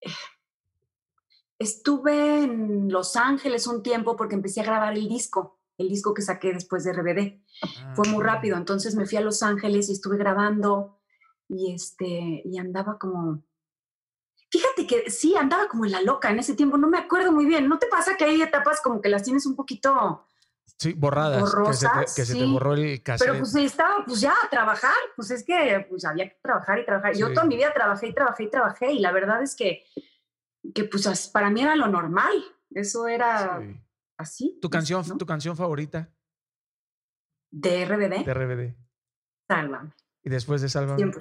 eh, 0.01 0.11
estuve 1.59 2.43
en 2.43 2.91
Los 2.91 3.17
Ángeles 3.17 3.67
un 3.67 3.83
tiempo 3.83 4.17
porque 4.17 4.35
empecé 4.35 4.61
a 4.61 4.65
grabar 4.65 4.95
el 4.95 5.09
disco, 5.09 5.61
el 5.79 5.89
disco 5.89 6.15
que 6.15 6.23
saqué 6.23 6.53
después 6.53 6.85
de 6.85 6.93
RBD. 6.93 7.95
Fue 7.95 8.09
muy 8.09 8.23
ah. 8.23 8.27
rápido, 8.27 8.57
entonces 8.57 8.95
me 8.95 9.07
fui 9.07 9.19
a 9.19 9.23
Los 9.23 9.43
Ángeles 9.43 9.89
y 9.89 9.93
estuve 9.93 10.17
grabando 10.17 10.99
y, 11.49 11.73
este, 11.73 12.43
y 12.45 12.59
andaba 12.59 12.99
como... 12.99 13.45
Fíjate 14.51 14.87
que 14.87 15.11
sí, 15.11 15.35
andaba 15.35 15.67
como 15.69 15.87
en 15.87 15.93
la 15.93 16.03
loca 16.03 16.31
en 16.31 16.39
ese 16.39 16.55
tiempo, 16.55 16.77
no 16.77 16.89
me 16.89 16.99
acuerdo 16.99 17.33
muy 17.33 17.47
bien. 17.47 17.69
¿No 17.69 17.79
te 17.79 17.87
pasa 17.87 18.17
que 18.19 18.25
hay 18.25 18.43
etapas 18.43 18.83
como 18.83 19.01
que 19.01 19.09
las 19.09 19.23
tienes 19.23 19.47
un 19.47 19.57
poquito 19.57 20.27
Sí, 20.83 20.95
borradas. 20.95 21.55
que 22.17 22.25
se 22.25 22.35
te, 22.35 22.45
borró 22.45 22.75
el 22.75 23.01
cassette. 23.05 23.29
Pero 23.29 23.39
pues 23.39 23.55
estaba, 23.55 24.05
pues 24.05 24.21
ya, 24.21 24.33
a 24.33 24.51
trabajar. 24.51 24.91
Pues 25.15 25.31
es 25.31 25.45
que 25.45 25.87
pues 25.89 26.05
había 26.05 26.29
que 26.29 26.37
trabajar 26.43 26.81
y 26.81 26.85
trabajar. 26.85 27.15
Yo 27.15 27.33
toda 27.33 27.47
mi 27.47 27.55
vida 27.55 27.73
trabajé 27.73 28.09
y 28.09 28.13
trabajé 28.13 28.43
y 28.43 28.51
trabajé. 28.51 28.93
Y 28.93 28.99
la 28.99 29.13
verdad 29.13 29.45
es 29.45 29.55
que, 29.55 29.85
que 30.75 30.83
pues 30.83 31.29
para 31.29 31.51
mí 31.51 31.63
era 31.63 31.77
lo 31.77 31.87
normal. 31.87 32.33
Eso 32.71 33.07
era 33.07 33.63
así. 34.17 34.59
¿Tu 34.61 34.69
canción, 34.69 35.17
¿Tu 35.17 35.25
canción 35.25 35.57
favorita? 35.57 36.11
De 37.53 37.85
RBD. 37.85 38.25
De 38.25 38.35
RBD. 38.35 38.75
Sálvame. 39.47 39.93
¿Y 40.25 40.31
después 40.31 40.63
de 40.63 40.69
Sálvame? 40.69 41.13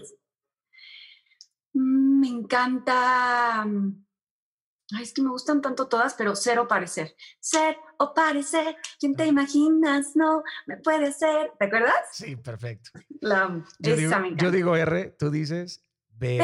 Mm, 1.74 2.20
me 2.20 2.28
encanta. 2.30 3.64
Mm, 3.64 4.06
Ay, 4.96 5.04
es 5.04 5.14
que 5.14 5.22
me 5.22 5.30
gustan 5.30 5.62
tanto 5.62 5.88
todas, 5.88 6.14
pero 6.16 6.36
ser 6.36 6.60
o 6.60 6.68
parecer. 6.68 7.16
Ser 7.40 7.78
o 7.98 8.14
parecer, 8.14 8.76
¿quién 9.00 9.16
te 9.16 9.26
imaginas? 9.26 10.16
No, 10.16 10.44
me 10.66 10.78
puede 10.78 11.14
ser. 11.14 11.52
¿Te 11.58 11.66
acuerdas? 11.66 11.96
Sí, 12.12 12.36
perfecto. 12.36 12.92
La, 13.22 13.64
Yo, 13.80 13.94
esa 13.94 14.20
digo, 14.20 14.38
yo 14.38 14.52
digo 14.52 14.76
R, 14.76 15.16
tú 15.18 15.30
dices 15.30 15.84
B. 16.22 16.40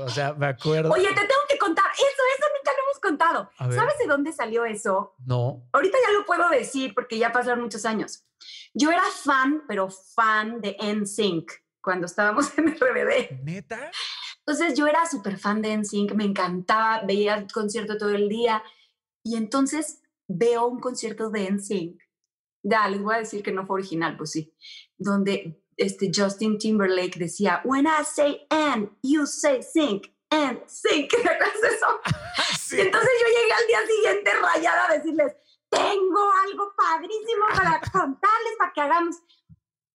O 0.00 0.08
sea, 0.08 0.34
me 0.34 0.46
acuerdo. 0.46 0.90
Oye, 0.90 1.08
te 1.08 1.14
tengo 1.14 1.42
que 1.48 1.58
contar. 1.58 1.84
Eso, 1.92 2.04
eso 2.04 2.46
nunca 2.56 2.72
lo 2.72 2.82
hemos 2.82 3.00
contado. 3.00 3.50
¿Sabes 3.74 3.98
de 3.98 4.06
dónde 4.06 4.32
salió 4.32 4.64
eso? 4.64 5.14
No. 5.24 5.68
Ahorita 5.72 5.98
ya 6.04 6.12
lo 6.12 6.24
puedo 6.26 6.48
decir 6.48 6.94
porque 6.94 7.18
ya 7.18 7.32
pasaron 7.32 7.62
muchos 7.62 7.84
años. 7.84 8.24
Yo 8.72 8.90
era 8.90 9.02
fan, 9.02 9.62
pero 9.68 9.88
fan 9.88 10.60
de 10.60 10.76
NSYNC 10.80 11.52
cuando 11.80 12.06
estábamos 12.06 12.50
en 12.58 12.74
RBD. 12.74 13.42
¿Neta? 13.44 13.90
Entonces 14.46 14.76
yo 14.76 14.86
era 14.86 15.06
súper 15.06 15.38
fan 15.38 15.62
de 15.62 15.76
NSYNC, 15.76 16.12
me 16.12 16.24
encantaba, 16.24 17.02
veía 17.06 17.34
el 17.34 17.50
concierto 17.50 17.96
todo 17.96 18.10
el 18.10 18.28
día 18.28 18.62
y 19.24 19.36
entonces 19.36 20.02
veo 20.28 20.66
un 20.66 20.80
concierto 20.80 21.30
de 21.30 21.50
NSYNC. 21.50 22.00
Ya, 22.62 22.88
les 22.88 23.02
voy 23.02 23.14
a 23.14 23.18
decir 23.18 23.42
que 23.42 23.52
no 23.52 23.66
fue 23.66 23.74
original, 23.74 24.16
pues 24.16 24.32
sí, 24.32 24.54
donde 24.96 25.62
este 25.76 26.10
Justin 26.14 26.58
Timberlake 26.58 27.18
decía, 27.18 27.62
When 27.64 27.86
I 27.86 28.04
say 28.04 28.46
and, 28.50 28.90
you 29.02 29.26
say 29.26 29.62
sync, 29.62 30.06
and 30.30 30.60
sync. 30.66 31.10
¿Te 31.10 31.16
acuerdas 31.16 31.60
de 31.62 31.68
eso? 31.68 31.86
sí. 32.58 32.76
Y 32.76 32.80
entonces 32.80 33.10
yo 33.20 33.26
llegué 33.28 33.52
al 33.52 33.66
día 33.66 33.78
siguiente 33.86 34.30
rayada 34.34 34.88
a 34.88 34.92
decirles, 34.94 35.36
tengo 35.68 36.20
algo 36.46 36.72
padrísimo 36.76 37.46
para 37.54 37.80
contarles, 37.92 38.54
para 38.58 38.72
que 38.72 38.80
hagamos. 38.80 39.16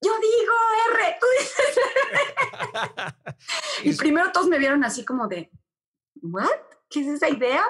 Yo 0.02 0.12
digo 0.20 0.54
R, 0.94 1.18
tú 1.20 1.28
dices 1.40 1.80
Y 3.84 3.94
primero 3.98 4.32
todos 4.32 4.48
me 4.48 4.58
vieron 4.58 4.84
así 4.84 5.04
como 5.04 5.28
de, 5.28 5.52
¿what? 6.22 6.48
¿Qué 6.90 7.02
es 7.02 7.08
esa 7.08 7.30
idea? 7.30 7.64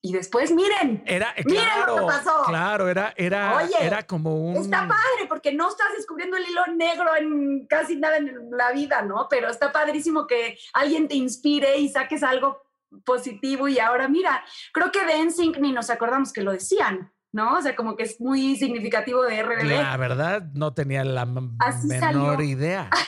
Y 0.00 0.12
después, 0.12 0.52
miren, 0.52 1.02
Era, 1.06 1.34
Miren 1.44 1.64
lo 1.64 1.86
que 1.86 1.86
claro, 1.86 2.06
pasó. 2.06 2.42
claro, 2.46 2.88
era, 2.88 3.12
era, 3.16 3.56
Oye, 3.56 3.74
era 3.80 4.06
como 4.06 4.50
un... 4.50 4.56
está 4.56 4.86
padre 4.86 5.26
porque 5.28 5.52
no 5.52 5.68
estás 5.68 5.88
descubriendo 5.96 6.36
el 6.36 6.48
hilo 6.48 6.66
negro 6.76 7.16
en 7.16 7.66
casi 7.66 7.96
nada 7.96 8.18
en 8.18 8.48
la 8.52 8.70
vida, 8.70 9.02
¿no? 9.02 9.26
Pero 9.28 9.48
está 9.48 9.72
padrísimo 9.72 10.28
que 10.28 10.56
alguien 10.72 11.08
te 11.08 11.16
inspire 11.16 11.78
y 11.78 11.88
saques 11.88 12.22
algo 12.22 12.62
positivo 13.04 13.66
y 13.66 13.80
ahora 13.80 14.08
mira, 14.08 14.44
creo 14.72 14.92
que 14.92 15.04
de 15.04 15.24
NSYNC 15.24 15.58
ni 15.58 15.72
nos 15.72 15.90
acordamos 15.90 16.32
que 16.32 16.42
lo 16.42 16.52
decían, 16.52 17.12
¿no? 17.32 17.56
O 17.58 17.62
sea, 17.62 17.74
como 17.76 17.96
que 17.96 18.04
es 18.04 18.20
muy 18.20 18.56
significativo 18.56 19.22
de 19.22 19.42
RBD. 19.42 19.64
La 19.64 19.96
verdad, 19.96 20.42
no 20.54 20.74
tenía 20.74 21.04
la 21.04 21.26
Así 21.58 21.86
menor 21.88 22.36
salió. 22.36 22.42
idea. 22.42 22.90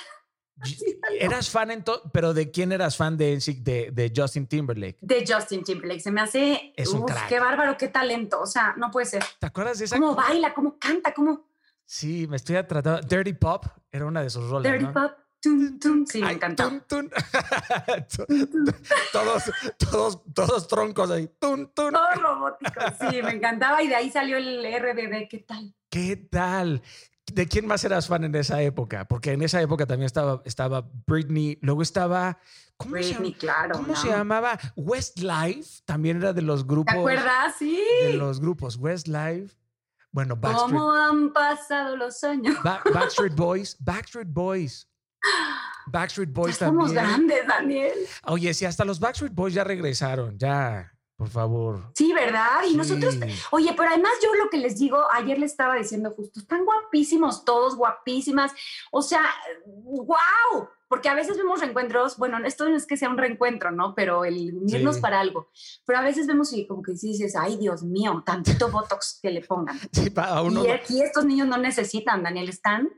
¿Eras 1.19 1.49
fan 1.49 1.71
entonces? 1.71 2.11
¿Pero 2.13 2.35
de 2.35 2.51
quién 2.51 2.71
eras 2.73 2.97
fan 2.97 3.17
de? 3.17 3.39
De, 3.63 3.91
de 3.93 4.13
Justin 4.15 4.47
Timberlake. 4.47 4.99
De 5.01 5.25
Justin 5.27 5.65
Timberlake, 5.65 6.01
se 6.01 6.11
me 6.11 6.21
hace, 6.21 6.75
Es 6.77 6.93
un 6.93 7.01
uf, 7.03 7.11
crack. 7.11 7.29
qué 7.29 7.41
bárbaro, 7.41 7.77
qué 7.79 7.89
talento, 7.89 8.41
o 8.41 8.47
sea, 8.47 8.75
no 8.77 8.91
puede 8.91 9.07
ser. 9.07 9.25
¿Te 9.39 9.47
acuerdas 9.47 9.79
de 9.79 9.87
esa? 9.87 9.99
¿Cómo 9.99 10.15
baila? 10.15 10.53
¿Cómo 10.53 10.79
canta? 10.79 11.15
¿Cómo 11.15 11.49
Sí, 11.87 12.27
me 12.29 12.37
estoy 12.37 12.63
tratando. 12.65 13.01
Dirty 13.01 13.33
Pop 13.33 13.65
era 13.91 14.05
una 14.07 14.23
de 14.23 14.31
sus 14.31 14.49
roles. 14.51 14.71
dirty 14.71 14.85
¿no? 14.85 14.93
pop? 14.93 15.13
Tum, 15.43 15.79
tum. 15.79 16.05
Sí, 16.07 16.21
me 16.23 16.33
encantó. 16.33 16.69
tun, 16.69 16.81
tun. 16.87 17.11
todos, 19.13 19.43
todos, 19.79 20.21
todos 20.35 20.69
troncos 20.69 21.11
ahí. 21.11 21.29
Tun, 21.39 21.73
tun. 21.75 21.93
Todo 21.93 22.11
robótico, 22.17 22.81
sí, 23.01 23.23
me 23.23 23.33
encantaba 23.33 23.83
y 23.83 23.89
de 23.89 23.95
ahí 23.97 24.11
salió 24.11 24.37
el 24.37 24.63
RBD, 24.63 25.29
¿qué 25.29 25.39
tal? 25.47 25.75
¿Qué 25.89 26.17
tal? 26.17 26.83
¿De 27.33 27.47
quién 27.47 27.67
más 27.67 27.85
eras 27.85 28.09
fan 28.09 28.25
en 28.25 28.35
esa 28.35 28.61
época? 28.63 29.07
Porque 29.07 29.33
en 29.33 29.43
esa 29.43 29.61
época 29.63 29.87
también 29.87 30.07
estaba, 30.07 30.43
estaba 30.45 30.89
Britney, 31.07 31.59
luego 31.63 31.83
estaba. 31.83 32.39
¿Cómo, 32.77 32.97
se, 32.97 33.01
Britney, 33.03 33.31
llama- 33.33 33.39
claro. 33.39 33.73
¿cómo 33.77 33.87
¿no? 33.89 33.97
se 33.97 34.09
llamaba? 34.09 34.59
Westlife 34.75 35.83
también 35.85 36.17
era 36.17 36.33
de 36.33 36.43
los 36.43 36.67
grupos. 36.67 36.93
¿Te 36.93 36.99
acuerdas? 36.99 37.55
Sí. 37.59 37.81
De 38.03 38.15
los 38.15 38.41
grupos 38.41 38.77
Westlife. 38.77 39.55
Bueno, 40.13 40.35
Backstreet, 40.37 40.73
¿Cómo 40.73 40.91
han 40.93 41.33
pasado 41.33 41.97
los 41.97 42.25
años? 42.25 42.57
Ba- 42.65 42.83
Backstreet 42.93 43.35
Boys. 43.37 43.77
Backstreet 43.79 44.29
Boys. 44.29 44.89
Backstreet 45.87 46.29
Ya 46.31 46.35
Boys 46.35 46.57
somos 46.57 46.95
también. 46.95 47.27
grandes, 47.29 47.47
Daniel. 47.47 47.93
Oye, 48.27 48.55
si 48.55 48.65
hasta 48.65 48.85
los 48.85 49.01
Backstreet 49.01 49.35
Boys 49.35 49.55
ya 49.55 49.65
regresaron, 49.65 50.39
ya, 50.39 50.93
por 51.17 51.29
favor. 51.29 51.91
Sí, 51.95 52.13
¿verdad? 52.13 52.63
Y 52.71 52.77
nosotros, 52.77 53.15
Sí. 53.15 53.21
oye, 53.51 53.75
pero 53.77 53.91
además 53.91 54.13
yo 54.23 54.35
lo 54.37 54.49
que 54.51 54.59
les 54.59 54.79
digo, 54.79 54.99
ayer 55.13 55.39
les 55.39 55.51
estaba 55.53 55.75
diciendo 55.75 56.13
justo, 56.17 56.41
están 56.41 56.65
guapísimos 56.65 57.45
todos, 57.45 57.77
guapísimas. 57.77 58.53
O 58.93 59.03
sea, 59.03 59.25
wow, 59.67 60.69
porque 60.89 61.09
a 61.09 61.15
veces 61.15 61.37
vemos 61.37 61.61
reencuentros, 61.61 62.17
bueno, 62.19 62.39
esto 62.45 62.69
no 62.69 62.77
es 62.77 62.87
que 62.87 62.97
sea 62.97 63.09
un 63.11 63.19
reencuentro, 63.19 63.71
¿no? 63.71 63.95
Pero 63.95 64.25
el 64.25 64.55
unirnos 64.57 64.97
Sí. 64.97 65.01
para 65.03 65.21
algo. 65.21 65.51
Pero 65.87 65.99
a 65.99 66.03
veces 66.03 66.27
vemos 66.27 66.53
y 66.53 66.67
como 66.67 66.83
que 66.83 66.93
dices, 66.93 67.37
ay, 67.37 67.57
Dios 67.59 67.83
mío, 67.83 68.23
tantito 68.25 68.71
Botox 68.71 69.19
que 69.23 69.31
le 69.31 69.43
pongan. 69.43 69.79
Sí, 69.93 70.11
pa- 70.11 70.25
a 70.29 70.43
uno, 70.43 70.65
Y 70.65 70.69
aquí 70.71 71.03
estos 71.03 71.25
niños 71.25 71.49
no 71.49 71.59
necesitan, 71.59 72.23
Daniel, 72.23 72.49
están, 72.49 72.89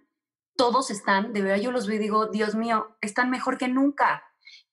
todos 0.56 0.90
están, 0.90 1.32
de 1.32 1.42
verdad 1.42 1.58
yo 1.62 1.70
los 1.72 1.86
veo 1.86 1.96
y 1.96 2.00
digo, 2.00 2.26
Dios 2.26 2.54
mío, 2.54 2.96
están 3.00 3.30
mejor 3.30 3.58
que 3.58 3.68
nunca. 3.68 4.22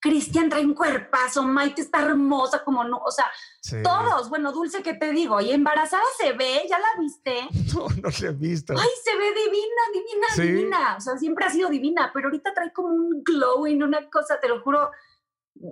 Cristian 0.01 0.47
trae 0.49 0.65
un 0.65 0.75
cuerpazo, 0.75 1.43
Maite 1.43 1.81
está 1.81 1.99
hermosa 2.01 2.63
como 2.63 2.83
no, 2.85 2.97
o 2.99 3.11
sea, 3.11 3.25
Sí. 3.61 3.75
todos, 3.83 4.29
bueno, 4.29 4.53
Dulce, 4.53 4.81
¿qué 4.81 4.93
te 4.93 5.11
digo? 5.11 5.41
Y 5.41 5.51
embarazada 5.51 6.03
se 6.17 6.31
ve, 6.33 6.61
¿ya 6.69 6.79
la 6.79 7.01
viste? 7.01 7.47
No, 7.75 7.87
no 8.01 8.09
lo 8.21 8.27
he 8.29 8.31
visto. 8.31 8.73
Ay, 8.77 8.87
se 9.03 9.15
ve 9.17 9.25
divina, 9.33 9.81
divina, 9.93 10.27
Sí. 10.35 10.41
divina. 10.43 10.95
O 10.97 11.01
sea, 11.01 11.17
siempre 11.17 11.45
ha 11.45 11.49
sido 11.49 11.69
divina, 11.69 12.11
pero 12.13 12.27
ahorita 12.27 12.53
trae 12.53 12.71
como 12.71 12.89
un 12.89 13.23
glowing, 13.23 13.83
una 13.83 14.09
cosa, 14.09 14.39
te 14.39 14.47
lo 14.47 14.61
juro, 14.61 14.89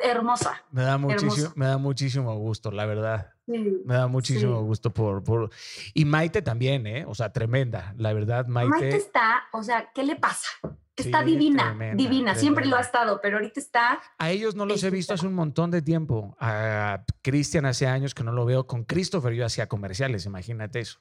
hermosa. 0.01 0.63
Me 0.71 0.83
da 0.83 0.97
muchísimo, 0.97 1.51
me 1.55 1.65
da 1.67 1.77
muchísimo 1.77 2.35
gusto, 2.37 2.71
la 2.71 2.85
verdad. 2.85 3.31
Sí. 3.45 3.81
Me 3.85 3.93
da 3.93 4.07
muchísimo 4.07 4.59
Sí. 4.59 4.65
gusto 4.65 4.93
por, 4.93 5.23
por. 5.23 5.49
Y 5.93 6.05
Maite 6.05 6.41
también, 6.41 6.85
¿eh? 6.87 7.05
O 7.07 7.15
sea, 7.15 7.31
tremenda. 7.31 7.93
La 7.97 8.13
verdad, 8.13 8.47
Maite. 8.47 8.69
Maite 8.69 8.95
está, 8.97 9.43
o 9.53 9.63
sea, 9.63 9.89
¿qué 9.93 10.03
le 10.03 10.15
pasa? 10.15 10.47
Está 10.95 11.19
Sí, 11.23 11.25
divina, 11.31 11.65
tremenda, 11.65 11.95
divina, 11.95 12.35
siempre 12.35 12.65
lo 12.65 12.75
ha 12.75 12.81
estado, 12.81 13.19
pero 13.21 13.37
ahorita 13.37 13.59
está 13.59 13.99
A 14.17 14.31
ellos 14.31 14.55
no 14.55 14.65
los 14.65 14.83
he 14.83 14.89
visto 14.89 15.13
hace 15.13 15.27
un 15.27 15.35
montón 15.35 15.69
de 15.69 15.83
tiempo. 15.83 16.35
A 16.39 17.03
Cristian 17.21 17.65
hace 17.67 17.85
años 17.85 18.15
que 18.15 18.23
no 18.23 18.31
lo 18.31 18.45
veo. 18.45 18.65
Con 18.65 18.83
Christopher 18.83 19.33
yo 19.33 19.45
hacía 19.45 19.67
comerciales, 19.67 20.25
imagínate 20.25 20.79
eso. 20.79 20.99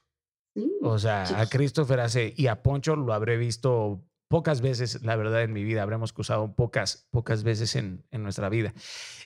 sí, 0.53 0.71
O 0.83 0.99
sea, 0.99 1.23
a. 1.23 1.47
Christopher 1.47 1.99
hace. 2.01 2.31
Y 2.37 2.45
a 2.45 2.61
Poncho 2.61 2.95
lo 2.95 3.11
habré 3.11 3.37
visto 3.37 4.03
pocas 4.27 4.61
veces, 4.61 5.01
la 5.03 5.15
verdad, 5.15 5.43
en 5.43 5.53
mi 5.53 5.63
vida. 5.63 5.83
Habremos 5.83 6.13
cruzado 6.13 6.55
pocas, 6.55 7.07
pocas 7.11 7.43
veces 7.43 7.75
en, 7.75 8.05
en 8.11 8.23
nuestra 8.23 8.49
vida. 8.49 8.73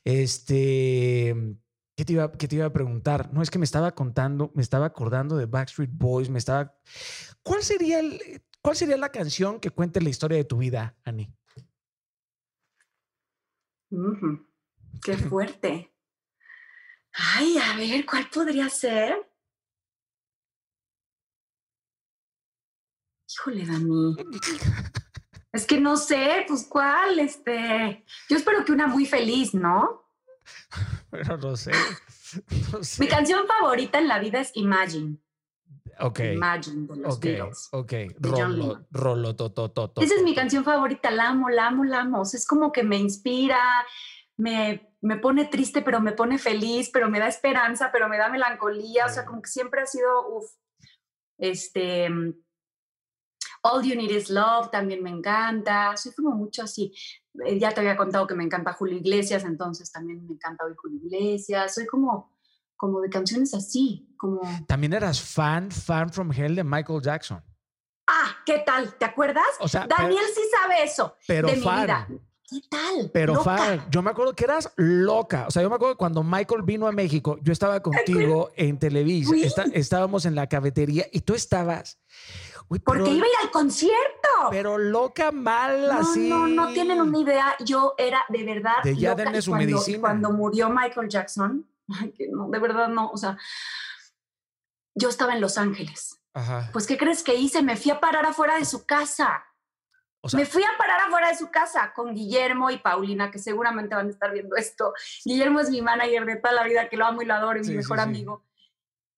Este. 0.03 1.57
¿Qué 1.95 2.05
te, 2.05 2.13
iba, 2.13 2.31
qué 2.31 2.47
te 2.47 2.55
iba 2.55 2.65
a 2.65 2.73
preguntar? 2.73 3.31
No, 3.33 3.41
es 3.41 3.51
que 3.51 3.59
me 3.59 3.65
estaba 3.65 3.93
contando, 3.93 4.51
me 4.55 4.63
estaba 4.63 4.87
acordando 4.87 5.35
de 5.37 5.45
Backstreet 5.45 5.91
Boys, 5.93 6.29
me 6.29 6.39
estaba... 6.39 6.75
¿Cuál 7.43 7.61
sería, 7.61 7.99
el, 7.99 8.41
¿Cuál 8.61 8.75
sería 8.75 8.97
la 8.97 9.09
canción 9.09 9.59
que 9.59 9.69
cuente 9.69 10.01
la 10.01 10.09
historia 10.09 10.37
de 10.37 10.45
tu 10.45 10.57
vida, 10.57 10.95
Ani? 11.03 11.31
Qué 15.03 15.17
fuerte. 15.29 15.93
Ay, 17.13 17.57
a 17.57 17.75
ver, 17.75 18.05
¿cuál 18.05 18.29
podría 18.33 18.69
ser? 18.69 19.30
Híjole, 23.33 23.65
Dani. 23.65 24.15
Es 25.53 25.65
que 25.65 25.79
no 25.79 25.97
sé, 25.97 26.45
pues 26.47 26.65
cuál, 26.69 27.19
este. 27.19 28.05
Yo 28.29 28.37
espero 28.37 28.63
que 28.63 28.71
una 28.71 28.87
muy 28.87 29.05
feliz, 29.05 29.53
¿no? 29.53 30.09
Pero 31.09 31.37
no 31.37 31.55
sé. 31.55 31.71
No 32.71 32.83
sé. 32.83 33.03
Mi 33.03 33.09
canción 33.09 33.45
favorita 33.47 33.99
en 33.99 34.07
la 34.07 34.19
vida 34.19 34.39
es 34.39 34.51
Imagine. 34.55 35.17
Ok. 35.99 36.19
Imagine 36.33 36.87
de 36.87 36.95
los 36.95 37.15
Ok, 37.17 37.23
Beatles. 37.23 37.69
ok. 37.71 37.93
John 38.23 38.57
Rolo, 38.57 38.87
rolo, 38.91 39.35
to, 39.35 39.51
to, 39.51 39.69
to, 39.71 39.91
Esa 40.01 40.15
es 40.15 40.23
mi 40.23 40.33
canción 40.33 40.63
favorita, 40.63 41.11
la 41.11 41.29
amo, 41.29 41.49
la 41.49 41.67
amo, 41.67 41.83
la 41.83 42.01
amo. 42.01 42.21
O 42.21 42.25
sea, 42.25 42.37
es 42.37 42.47
como 42.47 42.71
que 42.71 42.83
me 42.83 42.97
inspira, 42.97 43.59
me, 44.37 44.95
me 45.01 45.17
pone 45.17 45.45
triste, 45.45 45.81
pero 45.81 45.99
me 45.99 46.13
pone 46.13 46.37
feliz, 46.37 46.89
pero 46.91 47.09
me 47.09 47.19
da 47.19 47.27
esperanza, 47.27 47.91
pero 47.91 48.07
me 48.07 48.17
da 48.17 48.29
melancolía. 48.29 49.05
O 49.05 49.09
sea, 49.09 49.25
como 49.25 49.41
que 49.41 49.49
siempre 49.49 49.81
ha 49.81 49.85
sido, 49.85 50.27
uff, 50.29 50.49
este, 51.37 52.09
All 53.63 53.83
You 53.83 53.95
Need 53.95 54.09
Is 54.11 54.29
Love 54.29 54.71
también 54.71 55.03
me 55.03 55.09
encanta. 55.09 55.95
Soy 55.97 56.13
como 56.13 56.31
mucho 56.35 56.63
así. 56.63 56.93
Eh, 57.45 57.59
Ya 57.59 57.71
te 57.71 57.79
había 57.81 57.95
contado 57.97 58.25
que 58.27 58.35
me 58.35 58.43
encanta 58.43 58.73
Julio 58.73 58.97
Iglesias, 58.97 59.43
entonces 59.43 59.91
también 59.91 60.25
me 60.25 60.33
encanta 60.33 60.65
oír 60.65 60.75
Julio 60.75 60.99
Iglesias. 61.05 61.75
Soy 61.75 61.85
como, 61.85 62.33
como 62.75 62.99
de 63.01 63.09
canciones 63.09 63.53
así, 63.53 64.07
como... 64.17 64.41
También 64.67 64.93
eras 64.93 65.21
fan, 65.21 65.69
fan 65.71 66.11
from 66.11 66.31
hell 66.31 66.55
de 66.55 66.63
Michael 66.63 67.01
Jackson. 67.01 67.43
Ah, 68.07 68.35
¿qué 68.45 68.59
tal? 68.65 68.95
¿Te 68.97 69.05
acuerdas? 69.05 69.45
O 69.59 69.67
sea, 69.67 69.87
Daniel 69.87 70.25
sí 70.35 70.41
sabe 70.59 70.83
eso 70.83 71.15
pero 71.27 71.47
de 71.47 71.55
mi 71.55 71.61
fan. 71.61 71.81
vida. 71.85 72.07
¿Qué 72.49 72.59
tal? 72.69 73.09
Pero 73.13 73.35
Loca. 73.35 73.57
fan, 73.57 73.85
yo 73.89 74.01
me 74.01 74.09
acuerdo 74.09 74.33
que 74.35 74.43
eras 74.43 74.73
loca. 74.75 75.45
O 75.47 75.51
sea, 75.51 75.61
yo 75.63 75.69
me 75.69 75.75
acuerdo 75.77 75.93
que 75.93 75.99
cuando 75.99 76.21
Michael 76.21 76.63
vino 76.63 76.85
a 76.85 76.91
México, 76.91 77.37
yo 77.41 77.53
estaba 77.53 77.79
contigo 77.81 78.51
en 78.57 78.77
Televisa, 78.77 79.33
está- 79.37 79.63
estábamos 79.71 80.25
en 80.25 80.35
la 80.35 80.47
cafetería 80.49 81.05
y 81.13 81.21
tú 81.21 81.33
estabas. 81.33 82.01
Uy, 82.71 82.79
Porque 82.79 83.09
iba 83.09 83.25
a 83.25 83.29
ir 83.29 83.35
al 83.43 83.51
concierto. 83.51 84.29
pero 84.49 84.77
loca 84.77 85.33
mal 85.33 85.87
no, 85.89 85.99
así. 85.99 86.29
no, 86.29 86.47
no 86.47 86.71
tienen 86.71 87.01
una 87.01 87.17
idea. 87.17 87.55
Yo 87.59 87.95
era 87.97 88.23
de 88.29 88.45
verdad. 88.45 88.81
De 88.81 88.95
ya 88.95 89.09
loca. 89.13 89.41
su 89.41 89.51
cuando, 89.51 89.65
medicina. 89.65 89.99
Cuando 89.99 90.31
murió 90.31 90.69
Michael 90.69 91.09
Jackson, 91.09 91.67
Ay, 91.99 92.13
que 92.13 92.29
no, 92.29 92.47
de 92.49 92.59
verdad 92.59 92.87
no, 92.87 93.09
o 93.09 93.17
sea, 93.17 93.37
yo 94.95 95.09
estaba 95.09 95.33
en 95.33 95.41
Los 95.41 95.57
Ángeles. 95.57 96.21
Ajá. 96.33 96.69
Pues, 96.71 96.87
¿qué 96.87 96.97
crees 96.97 97.23
que 97.23 97.35
hice? 97.35 97.61
Me 97.61 97.75
fui 97.75 97.91
a 97.91 97.99
parar 97.99 98.25
afuera 98.25 98.55
de 98.57 98.63
su 98.63 98.85
casa. 98.85 99.43
me 100.31 100.45
fui 100.45 100.63
a 100.63 100.77
parar 100.77 101.01
afuera 101.01 101.27
de 101.27 101.35
su 101.35 101.51
casa 101.51 101.91
con 101.93 102.15
Guillermo 102.15 102.69
y 102.69 102.77
Paulina, 102.77 103.29
que 103.31 103.39
seguramente 103.39 103.95
van 103.95 104.07
a 104.07 104.11
estar 104.11 104.31
viendo 104.31 104.55
esto. 104.55 104.93
Guillermo 105.25 105.59
es 105.59 105.69
mi 105.69 105.81
manager 105.81 106.25
de 106.25 106.37
toda 106.37 106.53
la 106.53 106.63
vida, 106.63 106.87
que 106.87 106.95
lo 106.95 107.05
amo 107.05 107.21
y 107.21 107.25
lo 107.25 107.33
adoro, 107.33 107.59
y 107.59 107.67
mi 107.67 107.75
mejor 107.75 107.99
amigo. 107.99 108.45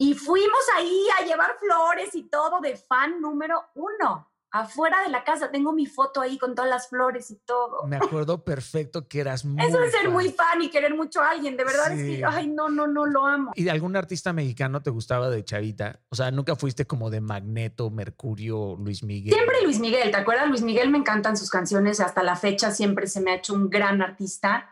Y 0.04 0.16
fuimos 0.16 0.60
ahí 0.76 1.06
a 1.18 1.26
llevar 1.26 1.56
flores 1.58 2.14
y 2.14 2.24
todo 2.24 2.60
de 2.60 2.76
fan 2.76 3.22
número 3.22 3.64
uno 3.76 4.30
afuera 4.52 5.02
de 5.02 5.10
la 5.10 5.24
casa. 5.24 5.50
Tengo 5.50 5.72
mi 5.72 5.86
foto 5.86 6.20
ahí 6.20 6.38
con 6.38 6.56
todas 6.56 6.70
las 6.70 6.90
flores 6.90 7.32
y 7.32 7.38
todo. 7.38 7.88
Me 7.88 7.96
acuerdo 7.96 8.44
perfecto 8.44 9.08
que 9.08 9.22
eras 9.22 9.46
muy. 9.46 9.64
Eso 9.66 9.82
es 9.82 9.94
ser 9.94 10.10
muy 10.10 10.30
fan 10.34 10.62
y 10.62 10.70
querer 10.70 10.94
mucho 10.94 11.22
a 11.22 11.30
alguien. 11.30 11.56
De 11.56 11.64
verdad 11.64 11.94
es 11.94 12.04
que, 12.04 12.26
ay, 12.26 12.48
no, 12.48 12.68
no, 12.68 12.86
no, 12.86 13.06
lo 13.06 13.26
amo. 13.26 13.54
¿Y 13.56 13.64
de 13.64 13.72
algún 13.72 13.96
artista 13.96 14.34
mexicano 14.34 14.84
te 14.84 14.90
gustaba 14.90 15.30
de 15.30 15.46
chavita? 15.46 16.02
O 16.10 16.18
sea, 16.18 16.32
nunca 16.32 16.58
fuiste 16.58 16.86
como 16.86 17.10
de 17.10 17.22
Magneto, 17.22 17.90
Mercurio, 17.90 18.76
Luis 18.78 19.04
Miguel. 19.04 19.34
Siempre 19.34 19.64
Luis 19.64 19.80
Miguel, 19.80 20.12
¿te 20.12 20.18
acuerdas? 20.18 20.50
Luis 20.50 20.64
Miguel 20.64 20.90
me 20.90 20.98
encantan 20.98 21.38
sus 21.38 21.50
canciones. 21.50 22.02
Hasta 22.02 22.24
la 22.24 22.36
fecha 22.36 22.72
siempre 22.72 23.08
se 23.08 23.22
me 23.22 23.32
ha 23.32 23.36
hecho 23.36 23.54
un 23.54 23.70
gran 23.70 24.02
artista. 24.02 24.70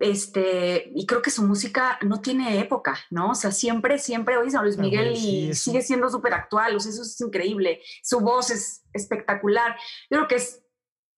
Este, 0.00 0.90
y 0.94 1.04
creo 1.04 1.20
que 1.20 1.30
su 1.30 1.42
música 1.42 1.98
no 2.00 2.22
tiene 2.22 2.58
época, 2.58 2.98
¿no? 3.10 3.32
O 3.32 3.34
sea, 3.34 3.52
siempre, 3.52 3.98
siempre 3.98 4.38
oís 4.38 4.54
a 4.54 4.62
Luis 4.62 4.78
Miguel 4.78 5.12
y 5.14 5.52
sigue 5.54 5.82
siendo 5.82 6.08
súper 6.08 6.32
actual, 6.32 6.74
o 6.74 6.80
sea, 6.80 6.90
eso 6.90 7.02
es 7.02 7.20
increíble. 7.20 7.82
Su 8.02 8.20
voz 8.20 8.50
es 8.50 8.82
espectacular. 8.94 9.76
Yo 10.08 10.16
creo 10.16 10.28
que 10.28 10.36
es, 10.36 10.64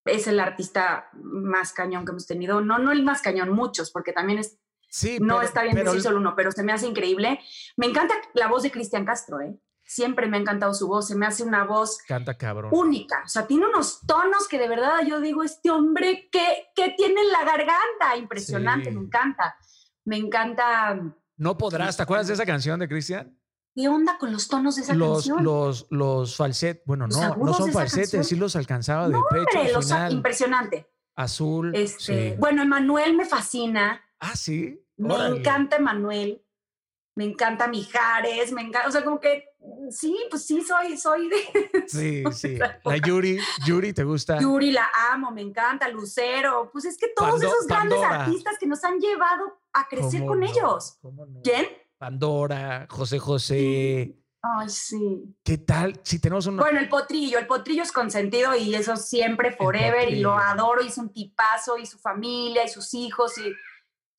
es 0.05 0.27
el 0.27 0.41
artista 0.41 1.09
más 1.15 1.73
cañón 1.73 2.05
que 2.05 2.11
hemos 2.11 2.27
tenido. 2.27 2.61
No, 2.61 2.81
no 2.81 2.91
el 2.91 3.05
más 3.05 3.23
cañón, 3.23 3.51
muchos, 3.51 3.93
porque 3.93 4.13
también 4.13 4.41
es, 4.41 4.59
sí, 4.91 5.19
no 5.21 5.43
está 5.43 5.63
bien 5.63 5.77
decir 5.77 6.03
solo 6.03 6.19
uno, 6.19 6.35
pero 6.35 6.51
se 6.51 6.65
me 6.65 6.73
hace 6.73 6.89
increíble. 6.89 7.39
Me 7.77 7.87
encanta 7.87 8.15
la 8.35 8.49
voz 8.49 8.65
de 8.65 8.73
Cristian 8.73 9.05
Castro, 9.05 9.41
¿eh? 9.41 9.57
Siempre 9.85 10.27
me 10.27 10.37
ha 10.37 10.41
encantado 10.41 10.75
su 10.75 10.89
voz, 10.89 11.09
se 11.09 11.15
me 11.15 11.27
hace 11.27 11.43
una 11.43 11.65
voz 11.65 11.99
Canta 12.07 12.37
cabrón. 12.37 12.71
única, 12.73 13.23
o 13.25 13.29
sea, 13.29 13.47
tiene 13.47 13.67
unos 13.67 14.01
tonos 14.07 14.49
que 14.49 14.59
de 14.59 14.69
verdad 14.69 15.01
yo 15.07 15.21
digo, 15.21 15.43
este 15.43 15.71
hombre, 15.71 16.29
¿qué, 16.31 16.69
qué 16.75 16.95
tiene 16.97 17.21
en 17.21 17.31
la 17.31 17.45
garganta? 17.45 18.17
Impresionante, 18.17 18.91
me 18.91 19.01
encanta, 19.01 19.57
me 20.05 20.17
encanta. 20.17 21.01
No 21.37 21.59
podrás, 21.59 21.97
¿te 21.97 22.03
acuerdas 22.03 22.29
de 22.29 22.35
esa 22.35 22.47
canción 22.47 22.79
de 22.81 22.89
Cristian? 22.89 23.39
¿Qué 23.75 23.89
onda 23.89 24.19
con 24.19 24.33
los 24.33 24.49
tonos 24.49 24.77
de 24.77 24.83
esa 24.83 24.95
los, 24.95 25.27
canción? 25.27 25.45
Los, 25.45 25.87
los 25.91 26.37
falsetes, 26.37 26.83
bueno, 26.85 27.07
no, 27.07 27.37
no 27.37 27.55
son 27.55 27.73
falsetes, 27.73 28.27
sí 28.27 28.37
los 28.37 28.55
alcanzaba 28.55 29.09
de 29.09 29.17
pecho. 29.31 29.73
Los, 29.73 29.91
impresionante. 30.11 30.89
Azul. 31.15 31.75
Este, 31.75 32.37
Bueno, 32.39 32.63
Emanuel 32.63 33.15
me 33.15 33.25
fascina. 33.25 34.03
Ah, 34.19 34.37
sí. 34.37 34.79
Me 34.97 35.15
encanta 35.27 35.77
Emanuel 35.77 36.43
me 37.15 37.25
encanta 37.25 37.69
Mijares, 37.69 38.53
me 38.53 38.63
encanta, 38.63 38.89
o 38.89 38.93
sea, 38.93 39.05
como 39.05 39.21
que 39.21 39.45
sí, 39.91 40.17
pues 40.31 40.47
sí, 40.47 40.61
soy, 40.63 40.97
soy 40.97 41.29
de... 41.29 41.85
Sí, 41.87 42.23
sí. 42.33 42.59
La 42.85 42.97
Yuri, 42.97 43.39
Yuri, 43.67 43.93
¿te 43.93 44.05
gusta? 44.05 44.41
Yuri 44.41 44.73
la 44.73 44.89
amo, 45.13 45.31
me 45.31 45.43
encanta, 45.43 45.89
Lucero, 45.89 46.71
pues 46.73 46.85
es 46.85 46.97
que 46.97 47.09
todos 47.15 47.43
esos 47.43 47.67
grandes 47.67 48.03
artistas 48.03 48.57
que 48.59 48.67
nos 48.67 48.83
han 48.85 48.99
llevado 48.99 49.61
a 49.73 49.89
crecer 49.89 50.25
con 50.25 50.43
ellos. 50.43 50.99
¿Quién? 51.43 51.67
Pandora, 51.99 52.87
José 52.91 53.19
José. 53.19 54.17
Ay, 54.43 54.69
sí. 54.69 55.37
¿Qué 55.45 55.59
tal? 55.59 56.01
Si 56.03 56.19
tenemos 56.19 56.47
un... 56.47 56.57
Bueno, 56.57 56.81
el 56.81 56.89
potrillo, 56.89 57.39
el 57.39 57.47
potrillo 57.47 57.85
es 57.85 57.93
consentido 57.93 58.57
y 58.57 58.75
eso 58.75 58.97
siempre, 58.97 59.53
forever, 59.53 60.09
y 60.09 60.19
lo 60.19 60.37
adoro, 60.37 60.83
y 60.83 60.89
es 60.89 60.99
un 60.99 61.13
tipazo, 61.13 61.79
y 61.79 61.87
su 61.87 61.99
familia, 61.99 62.65
y 62.65 62.69
sus 62.69 62.93
hijos, 62.95 63.39
y 63.39 63.53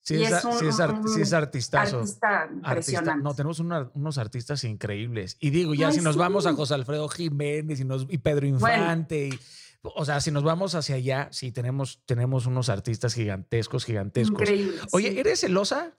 Sí, 0.04 0.22
es, 0.22 0.42
sí, 0.42 0.68
es, 0.68 0.76
sí 0.76 1.36
artistazo. 1.36 2.00
Artista 2.00 2.50
impresionante. 2.54 3.24
No, 3.24 3.34
tenemos 3.34 3.60
unos 3.62 4.18
artistas 4.18 4.66
increíbles. 4.66 5.38
Y 5.40 5.50
digo, 5.50 5.74
ya 5.74 5.94
si 5.94 6.02
nos 6.02 6.18
vamos 6.18 6.46
a 6.46 6.54
José 6.54 6.74
Alfredo 6.74 7.08
Jiménez 7.08 7.80
y, 7.80 7.86
nos, 7.86 8.06
y 8.10 8.18
Pedro 8.18 8.46
Infante, 8.46 9.30
y, 9.30 9.40
o 9.82 10.04
sea, 10.04 10.20
si 10.20 10.30
nos 10.30 10.44
vamos 10.44 10.76
hacia 10.76 10.96
allá, 10.96 11.30
sí 11.32 11.54
tenemos, 11.54 12.04
tenemos 12.06 12.46
unos 12.46 12.68
artistas 12.68 13.14
gigantescos, 13.14 13.86
gigantescos. 13.86 14.42
Increíbles. 14.42 14.82
Oye, 14.92 15.18
¿eres 15.18 15.40
celosa? 15.40 15.98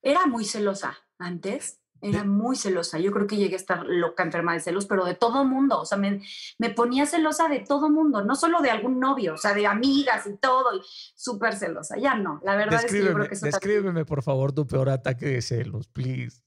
Era 0.00 0.26
muy 0.26 0.44
celosa 0.44 0.96
antes. 1.18 1.79
Era 2.02 2.24
muy 2.24 2.56
celosa. 2.56 2.98
Yo 2.98 3.12
creo 3.12 3.26
que 3.26 3.36
llegué 3.36 3.54
a 3.54 3.58
estar 3.58 3.84
loca, 3.84 4.22
enferma 4.22 4.54
de 4.54 4.60
celos, 4.60 4.86
pero 4.86 5.04
de 5.04 5.14
todo 5.14 5.44
mundo. 5.44 5.80
O 5.80 5.86
sea, 5.86 5.98
me, 5.98 6.22
me 6.58 6.70
ponía 6.70 7.06
celosa 7.06 7.48
de 7.48 7.60
todo 7.60 7.90
mundo, 7.90 8.24
no 8.24 8.34
solo 8.34 8.60
de 8.60 8.70
algún 8.70 8.98
novio, 9.00 9.34
o 9.34 9.36
sea, 9.36 9.52
de 9.52 9.66
amigas 9.66 10.26
y 10.26 10.36
todo, 10.36 10.76
y 10.76 10.80
súper 11.14 11.56
celosa. 11.56 11.98
Ya 11.98 12.14
no, 12.14 12.40
la 12.42 12.56
verdad 12.56 12.82
es 12.84 12.90
que 12.90 13.04
yo 13.04 13.12
creo 13.12 13.28
que 13.28 13.34
eso 13.34 13.46
Descríbeme, 13.46 14.04
por 14.04 14.22
favor, 14.22 14.52
tu 14.52 14.66
peor 14.66 14.88
ataque 14.88 15.26
de 15.26 15.42
celos, 15.42 15.88
please. 15.88 16.42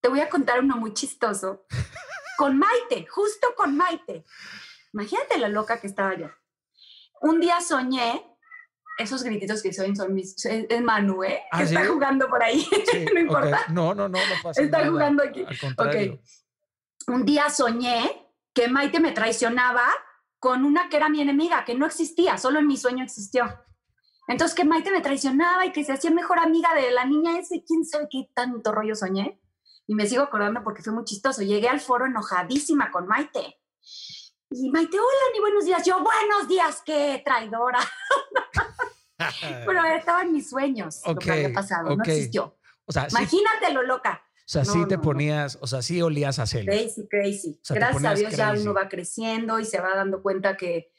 Te 0.00 0.08
voy 0.08 0.20
a 0.20 0.28
contar 0.28 0.60
uno 0.60 0.76
muy 0.76 0.92
chistoso. 0.94 1.66
con 2.36 2.58
Maite, 2.58 3.06
justo 3.06 3.48
con 3.54 3.76
Maite. 3.76 4.24
Imagínate 4.94 5.38
la 5.38 5.48
loca 5.48 5.78
que 5.78 5.86
estaba 5.86 6.16
yo. 6.16 6.28
Un 7.20 7.38
día 7.38 7.60
soñé 7.60 8.29
esos 8.98 9.22
grititos 9.22 9.62
que 9.62 9.72
son 9.72 9.96
son 9.96 10.14
mis. 10.14 10.44
Es 10.44 10.82
Manu, 10.82 11.24
¿eh? 11.24 11.40
¿Ah, 11.50 11.62
está 11.62 11.86
jugando 11.86 12.28
por 12.28 12.42
ahí. 12.42 12.66
no 13.14 13.20
importa. 13.20 13.64
No, 13.68 13.94
no, 13.94 14.08
no, 14.08 14.18
no 14.18 14.34
pasa 14.42 14.62
Está 14.62 14.86
jugando 14.86 15.22
aquí. 15.22 15.44
Al 15.46 15.58
contrario. 15.58 16.20
Un 17.06 17.24
día 17.24 17.48
soñé 17.50 18.28
que 18.52 18.68
Maite 18.68 19.00
me 19.00 19.12
traicionaba 19.12 19.84
con 20.38 20.64
una 20.64 20.88
que 20.88 20.96
era 20.96 21.08
mi 21.08 21.20
enemiga, 21.20 21.64
que 21.64 21.74
no 21.74 21.86
existía, 21.86 22.38
solo 22.38 22.58
en 22.58 22.66
mi 22.66 22.76
sueño 22.76 23.04
existió. 23.04 23.44
Entonces, 24.26 24.54
que 24.54 24.64
Maite 24.64 24.90
me 24.90 25.00
traicionaba 25.00 25.66
y 25.66 25.72
que 25.72 25.84
se 25.84 25.92
hacía 25.92 26.10
mejor 26.10 26.38
amiga 26.38 26.74
de 26.74 26.90
la 26.92 27.04
niña 27.04 27.38
ese, 27.38 27.64
quién 27.64 27.84
sabe 27.84 28.06
qué 28.10 28.30
tanto 28.34 28.72
rollo 28.72 28.94
soñé. 28.94 29.40
Y 29.86 29.94
me 29.94 30.06
sigo 30.06 30.22
acordando 30.22 30.62
porque 30.62 30.82
fue 30.82 30.92
muy 30.92 31.04
chistoso. 31.04 31.42
Llegué 31.42 31.68
al 31.68 31.80
foro 31.80 32.06
enojadísima 32.06 32.90
con 32.90 33.06
Maite. 33.06 33.59
Y 34.52 34.68
Maite, 34.70 34.98
hola, 34.98 35.32
ni 35.32 35.38
buenos 35.38 35.64
días. 35.64 35.84
Yo, 35.86 36.02
buenos 36.02 36.48
días, 36.48 36.82
qué 36.84 37.22
traidora. 37.24 37.78
Pero 39.66 39.84
estaba 39.84 40.22
en 40.22 40.32
mis 40.32 40.50
sueños 40.50 41.02
lo 41.06 41.14
que 41.14 41.30
había 41.30 41.52
pasado, 41.52 41.94
no 41.94 42.02
existió. 42.02 42.58
O 42.84 42.92
sea, 42.92 43.06
Imagínatelo, 43.08 43.82
loca. 43.84 44.24
O 44.34 44.52
sea, 44.52 44.64
sí 44.64 44.84
te 44.88 44.98
ponías, 44.98 45.56
o 45.60 45.68
sea, 45.68 45.82
sí 45.82 46.02
olías 46.02 46.40
a 46.40 46.46
celos. 46.46 46.74
Crazy, 46.74 47.06
crazy. 47.06 47.60
Gracias 47.68 48.04
a 48.04 48.14
Dios 48.14 48.36
ya 48.36 48.52
uno 48.52 48.74
va 48.74 48.88
creciendo 48.88 49.60
y 49.60 49.64
se 49.64 49.80
va 49.80 49.94
dando 49.94 50.20
cuenta 50.20 50.56
que... 50.56 50.92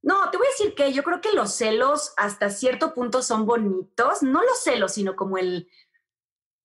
No, 0.00 0.30
te 0.30 0.38
voy 0.38 0.46
a 0.46 0.50
decir 0.50 0.74
que 0.74 0.94
yo 0.94 1.02
creo 1.02 1.20
que 1.20 1.32
los 1.34 1.52
celos 1.52 2.14
hasta 2.16 2.48
cierto 2.48 2.94
punto 2.94 3.22
son 3.22 3.44
bonitos. 3.44 4.22
No 4.22 4.42
los 4.42 4.62
celos, 4.62 4.94
sino 4.94 5.14
como 5.14 5.36
el... 5.36 5.68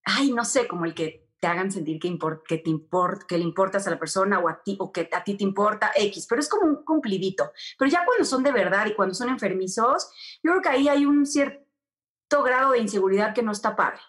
Ay, 0.06 0.32
no 0.32 0.46
sé, 0.46 0.70
como 0.70 0.86
el 0.86 0.96
que 0.96 1.27
te 1.40 1.48
hagan 1.48 1.72
sentir 1.72 2.00
que, 2.00 2.18
que, 2.48 2.58
te 2.58 2.70
import 2.70 3.24
que 3.24 3.38
le 3.38 3.44
importas 3.44 3.86
a 3.88 3.92
la 3.92 4.00
persona 4.00 4.40
o 4.40 4.50
a 4.50 4.62
ti, 4.64 4.76
o 4.80 4.92
que 4.92 5.10
a 5.12 5.24
ti 5.24 5.36
te 5.36 5.44
importa 5.44 5.92
X, 5.96 6.26
pero 6.28 6.42
es 6.42 6.50
como 6.50 6.66
un 6.66 6.84
cumplidito. 6.84 7.52
Pero 7.78 7.92
ya 7.92 8.04
cuando 8.06 8.26
son 8.26 8.44
de 8.44 8.52
verdad 8.52 8.88
y 8.88 8.96
cuando 8.96 9.14
son 9.14 9.30
enfermizos, 9.30 10.10
yo 10.44 10.52
creo 10.52 10.62
que 10.62 10.70
ahí 10.70 10.88
hay 10.88 11.06
un 11.06 11.26
cierto 11.26 12.44
grado 12.44 12.72
de 12.72 12.80
inseguridad 12.80 13.34
que 13.34 13.44
no 13.44 13.52
está 13.52 13.76
padre. 13.76 14.00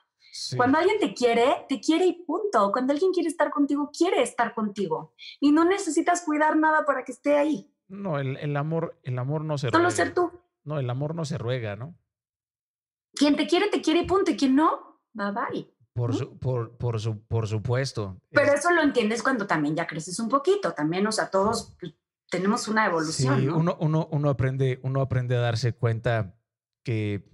Cuando 0.57 0.79
alguien 0.79 0.99
te 1.01 1.15
quiere, 1.15 1.67
te 1.69 1.81
quiere 1.81 2.07
y 2.07 2.13
punto. 2.13 2.71
Cuando 2.73 2.93
alguien 2.93 3.13
quiere 3.13 3.29
estar 3.29 3.51
contigo, 3.51 3.91
quiere 3.97 4.23
estar 4.23 4.55
contigo. 4.55 5.15
Y 5.41 5.51
no 5.51 5.65
necesitas 5.65 6.23
cuidar 6.23 6.57
nada 6.57 6.85
para 6.85 7.05
que 7.05 7.13
esté 7.13 7.37
ahí. 7.37 7.69
No, 7.89 8.19
el, 8.19 8.37
el 8.37 8.57
amor, 8.57 8.99
el 9.03 9.19
amor 9.19 9.45
no 9.45 9.59
se 9.59 9.71
Solo 9.71 9.85
ruega. 9.85 9.91
ser 9.91 10.15
tú. 10.15 10.31
No, 10.65 10.79
el 10.79 10.89
amor 10.89 11.15
no 11.15 11.25
se 11.25 11.39
ruega, 11.39 11.77
¿no? 11.77 11.95
Quien 13.15 13.37
te 13.37 13.47
quiere, 13.47 13.69
te 13.69 13.83
quiere 13.83 14.01
y 14.01 14.07
punto. 14.07 14.31
Y 14.31 14.37
quien 14.37 14.55
no, 14.55 15.01
bye 15.13 15.33
bye. 15.33 15.78
Por, 15.99 16.39
por, 16.39 16.77
por, 16.77 17.01
su, 17.01 17.20
por 17.27 17.47
supuesto. 17.47 18.20
Pero 18.31 18.52
eso 18.52 18.70
lo 18.70 18.83
entiendes 18.83 19.23
cuando 19.23 19.47
también 19.47 19.75
ya 19.77 19.86
creces 19.86 20.18
un 20.18 20.28
poquito, 20.28 20.73
también, 20.73 21.07
o 21.07 21.12
sea, 21.12 21.31
todos 21.31 21.75
pues, 21.81 21.94
tenemos 22.31 22.68
una 22.68 22.86
evolución. 22.86 23.41
Sí, 23.41 23.49
uno, 23.49 23.77
uno, 23.81 24.09
uno, 24.10 24.31
aprende, 24.31 24.81
uno 24.83 25.01
aprende 25.01 25.36
a 25.36 25.41
darse 25.41 25.73
cuenta 25.75 26.36
que 26.85 27.28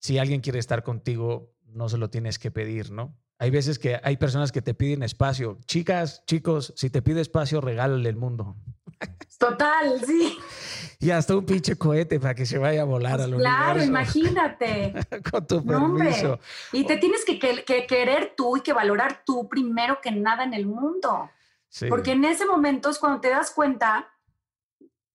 si 0.00 0.18
alguien 0.18 0.40
quiere 0.40 0.58
estar 0.58 0.82
contigo, 0.82 1.54
no 1.66 1.88
se 1.88 1.98
lo 1.98 2.10
tienes 2.10 2.38
que 2.38 2.50
pedir, 2.50 2.90
¿no? 2.90 3.16
Hay 3.38 3.50
veces 3.50 3.78
que 3.78 3.98
hay 4.02 4.18
personas 4.18 4.52
que 4.52 4.60
te 4.60 4.74
piden 4.74 5.02
espacio. 5.02 5.58
Chicas, 5.64 6.24
chicos, 6.26 6.74
si 6.76 6.90
te 6.90 7.00
pide 7.00 7.22
espacio, 7.22 7.62
regálale 7.62 8.08
el 8.08 8.16
mundo. 8.16 8.56
Total, 9.38 10.00
sí. 10.04 10.38
Y 10.98 11.10
hasta 11.10 11.34
un 11.34 11.46
pinche 11.46 11.76
cohete 11.76 12.20
para 12.20 12.34
que 12.34 12.44
se 12.44 12.58
vaya 12.58 12.82
a 12.82 12.84
volar 12.84 13.16
pues 13.16 13.24
a 13.24 13.26
lo 13.28 13.38
Claro, 13.38 13.82
imagínate. 13.82 14.94
Con 15.30 15.46
tu 15.46 15.64
permiso. 15.64 16.38
Y 16.72 16.84
te 16.84 16.98
tienes 16.98 17.24
que, 17.24 17.38
querer 17.38 18.34
tú 18.36 18.58
y 18.58 18.60
que 18.60 18.74
valorar 18.74 19.22
tú 19.24 19.48
primero 19.48 20.00
que 20.02 20.10
nada 20.10 20.44
en 20.44 20.52
el 20.52 20.66
mundo. 20.66 21.30
Porque 21.88 22.12
en 22.12 22.24
ese 22.24 22.44
momento 22.44 22.90
es 22.90 22.98
cuando 22.98 23.20
te 23.20 23.30
das 23.30 23.50
cuenta 23.52 24.12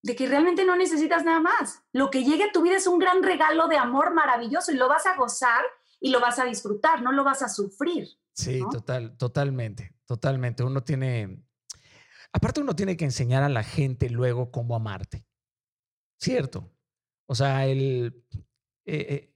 de 0.01 0.15
que 0.15 0.27
realmente 0.27 0.65
no 0.65 0.75
necesitas 0.75 1.23
nada 1.23 1.39
más. 1.39 1.83
Lo 1.91 2.09
que 2.09 2.23
llegue 2.23 2.45
a 2.45 2.51
tu 2.51 2.61
vida 2.61 2.77
es 2.77 2.87
un 2.87 2.97
gran 2.97 3.21
regalo 3.21 3.67
de 3.67 3.77
amor 3.77 4.13
maravilloso 4.13 4.71
y 4.71 4.75
lo 4.75 4.87
vas 4.87 5.05
a 5.05 5.15
gozar 5.15 5.63
y 5.99 6.09
lo 6.09 6.19
vas 6.19 6.39
a 6.39 6.45
disfrutar, 6.45 7.01
no 7.01 7.11
lo 7.11 7.23
vas 7.23 7.41
a 7.41 7.49
sufrir. 7.49 8.07
Sí, 8.33 8.61
total, 8.71 9.17
totalmente, 9.17 9.95
totalmente. 10.05 10.63
Uno 10.63 10.83
tiene, 10.83 11.44
aparte 12.35 12.59
uno 12.59 12.75
tiene 12.75 12.97
que 12.97 13.05
enseñar 13.05 13.43
a 13.43 13.49
la 13.49 13.63
gente 13.63 14.09
luego 14.09 14.51
cómo 14.51 14.75
amarte. 14.75 15.25
Cierto. 16.19 16.69
O 17.27 17.33
sea, 17.33 17.65
el, 17.65 18.25
eh, 18.85 19.05
eh, 19.09 19.35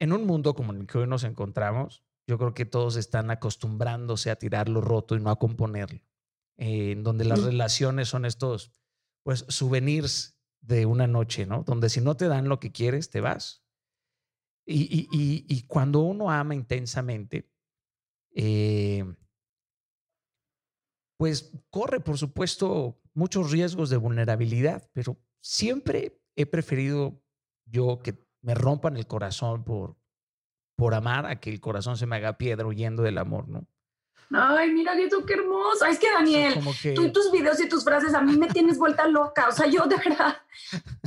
en 0.00 0.14
un 0.14 0.24
mundo 0.24 0.54
como 0.54 0.72
el 0.72 0.86
que 0.86 0.96
hoy 0.96 1.06
nos 1.06 1.24
encontramos, 1.24 2.04
yo 2.26 2.38
creo 2.38 2.54
que 2.54 2.64
todos 2.64 2.96
están 2.96 3.30
acostumbrándose 3.30 4.30
a 4.30 4.36
tirar 4.36 4.70
lo 4.70 4.80
roto 4.80 5.14
y 5.14 5.20
no 5.20 5.30
a 5.30 5.38
componerlo, 5.38 6.00
eh, 6.56 6.92
en 6.92 7.04
donde 7.04 7.26
las 7.26 7.42
relaciones 7.42 8.08
son 8.08 8.24
estos, 8.24 8.72
pues, 9.22 9.44
souvenirs 9.48 10.38
de 10.62 10.86
una 10.86 11.06
noche, 11.06 11.44
¿no? 11.44 11.64
Donde 11.64 11.90
si 11.90 12.00
no 12.00 12.16
te 12.16 12.28
dan 12.28 12.48
lo 12.48 12.60
que 12.60 12.72
quieres, 12.72 13.10
te 13.10 13.20
vas. 13.20 13.62
Y, 14.64 15.08
y, 15.10 15.66
cuando 15.66 16.00
uno 16.00 16.30
ama 16.30 16.54
intensamente, 16.54 17.50
eh, 18.34 19.04
pues 21.18 21.52
corre, 21.70 22.00
por 22.00 22.16
supuesto, 22.16 22.98
muchos 23.12 23.50
riesgos 23.50 23.90
de 23.90 23.96
vulnerabilidad, 23.96 24.88
pero 24.92 25.18
siempre 25.40 26.22
he 26.36 26.46
preferido 26.46 27.20
yo 27.66 27.98
que 27.98 28.24
me 28.40 28.54
rompan 28.54 28.96
el 28.96 29.06
corazón 29.06 29.64
por, 29.64 29.96
por 30.76 30.94
amar 30.94 31.26
a 31.26 31.40
que 31.40 31.50
el 31.50 31.60
corazón 31.60 31.96
se 31.96 32.06
me 32.06 32.16
haga 32.16 32.38
piedra 32.38 32.66
huyendo 32.66 33.02
del 33.02 33.18
amor, 33.18 33.48
¿no? 33.48 33.66
Ay, 34.30 34.70
mira 34.72 34.92
eso, 34.92 35.24
qué 35.24 35.34
hermoso. 35.34 35.86
Es 35.86 35.98
que 35.98 36.10
Daniel, 36.12 36.60
tú 36.94 37.02
y 37.02 37.12
tus 37.12 37.32
videos 37.32 37.58
y 37.60 37.68
tus 37.68 37.82
frases 37.82 38.14
a 38.14 38.20
mí 38.20 38.36
me 38.36 38.46
tienes 38.46 38.76
vuelta 38.76 39.08
loca. 39.08 39.48
O 39.48 39.52
sea, 39.52 39.66
yo 39.66 39.86
de 39.86 39.96
verdad 39.96 40.36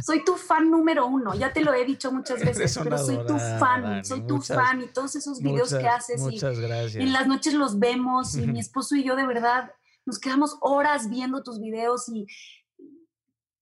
soy 0.04 0.26
tu 0.26 0.36
fan 0.36 0.72
número 0.72 1.06
uno. 1.06 1.36
Ya 1.36 1.54
te 1.54 1.62
lo 1.62 1.72
he 1.74 1.86
dicho 1.86 2.12
muchas 2.12 2.44
veces, 2.44 2.80
pero 2.84 2.98
soy 2.98 3.20
tu 3.26 3.38
fan, 3.38 4.04
soy 4.04 4.26
tu 4.26 4.42
fan 4.42 4.82
y 4.82 4.88
todos 4.88 5.16
esos 5.16 5.40
videos 5.40 5.74
que 5.74 5.88
haces. 5.88 6.20
Muchas 6.20 6.60
gracias. 6.60 6.96
En 6.96 7.14
las 7.14 7.28
noches 7.28 7.54
los 7.54 7.78
vemos 7.78 8.36
y 8.36 8.48
mi 8.48 8.60
esposo 8.66 8.96
y 8.96 9.04
yo 9.04 9.16
de 9.16 9.28
verdad 9.28 9.72
nos 10.06 10.20
quedamos 10.20 10.58
horas 10.62 11.10
viendo 11.10 11.44
tus 11.44 11.60
videos 11.60 12.10
y 12.10 12.28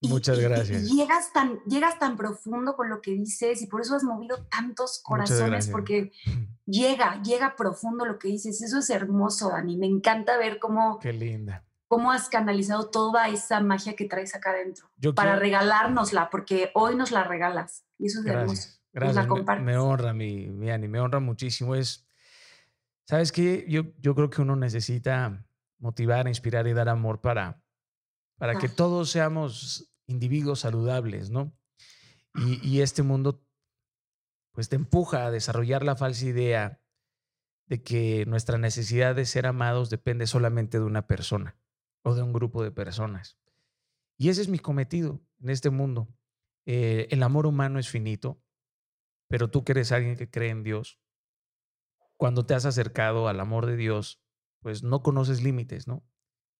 Muchas 0.01 0.39
gracias. 0.39 0.89
llegas, 0.89 1.33
tan, 1.33 1.59
llegas 1.65 1.99
tan 1.99 2.15
profundo 2.15 2.75
con 2.75 2.89
lo 2.89 3.01
que 3.01 3.11
dices 3.11 3.61
y 3.61 3.67
por 3.67 3.81
eso 3.81 3.95
has 3.95 4.03
movido 4.03 4.45
tantos 4.45 5.01
corazones, 5.03 5.67
porque 5.67 6.11
llega, 6.65 7.21
llega 7.21 7.55
profundo 7.57 8.05
lo 8.05 8.17
que 8.17 8.29
dices. 8.29 8.61
Eso 8.61 8.79
es 8.79 8.89
hermoso, 8.89 9.49
Dani. 9.49 9.77
Me 9.77 9.87
encanta 9.87 10.37
ver 10.37 10.59
cómo... 10.59 10.99
Qué 10.99 11.11
linda. 11.11 11.65
Cómo 11.89 12.11
has 12.11 12.29
canalizado 12.29 12.89
toda 12.89 13.27
esa 13.29 13.59
magia 13.61 13.95
que 13.95 14.05
traes 14.05 14.35
acá 14.35 14.51
adentro 14.51 14.89
para 15.15 15.35
regalárnosla, 15.35 16.29
porque 16.29 16.71
hoy 16.75 16.95
nos 16.95 17.11
la 17.11 17.23
regalas. 17.23 17.83
Y 17.97 18.05
eso 18.05 18.19
es 18.19 18.27
hermoso. 18.27 18.69
Gracias. 18.93 19.27
Me, 19.61 19.77
honra, 19.77 20.13
mi, 20.13 20.47
mi 20.47 20.69
Ani, 20.69 20.87
me 20.87 20.99
honra 20.99 21.19
muchísimo. 21.19 21.75
Es, 21.75 22.07
¿sabes 23.05 23.31
qué? 23.31 23.65
Yo, 23.67 23.85
yo 23.99 24.13
creo 24.13 24.29
que 24.29 24.43
uno 24.43 24.55
necesita 24.55 25.43
motivar, 25.79 26.27
inspirar 26.27 26.67
y 26.67 26.73
dar 26.73 26.89
amor 26.89 27.21
para, 27.21 27.63
para 28.37 28.57
que 28.57 28.69
todos 28.69 29.09
seamos 29.09 29.95
individuos 30.07 30.59
saludables, 30.61 31.29
¿no? 31.29 31.53
Y, 32.35 32.81
este 32.81 33.03
mundo, 33.03 33.43
pues 34.53 34.69
te 34.69 34.75
empuja 34.75 35.25
a 35.25 35.31
desarrollar 35.31 35.83
la 35.83 35.95
falsa 35.95 36.25
idea 36.25 36.81
de 37.67 37.81
que 37.81 38.25
nuestra 38.27 38.57
necesidad 38.57 39.15
de 39.15 39.25
ser 39.25 39.45
amados 39.45 39.89
depende 39.89 40.27
solamente 40.27 40.79
de 40.79 40.85
una 40.85 41.07
persona 41.07 41.59
o 42.03 42.15
de 42.15 42.21
un 42.21 42.31
grupo 42.31 42.63
de 42.63 42.71
personas. 42.71 43.37
Y 44.17 44.29
ese 44.29 44.41
es 44.41 44.47
mi 44.47 44.59
cometido 44.59 45.21
en 45.41 45.49
este 45.49 45.69
mundo. 45.69 46.07
Eh, 46.65 47.07
el 47.09 47.23
amor 47.23 47.45
humano 47.45 47.79
es 47.79 47.89
finito, 47.89 48.41
pero 49.27 49.49
tú 49.49 49.63
que 49.63 49.73
eres 49.73 49.91
alguien 49.91 50.15
que 50.15 50.29
cree 50.29 50.49
en 50.49 50.63
Dios, 50.63 50.99
cuando 52.15 52.45
te 52.45 52.53
has 52.53 52.65
acercado 52.65 53.27
al 53.27 53.39
amor 53.39 53.65
de 53.65 53.75
Dios, 53.75 54.18
pues 54.59 54.83
no 54.83 55.03
conoces 55.03 55.41
límites, 55.43 55.87
¿no? 55.87 56.03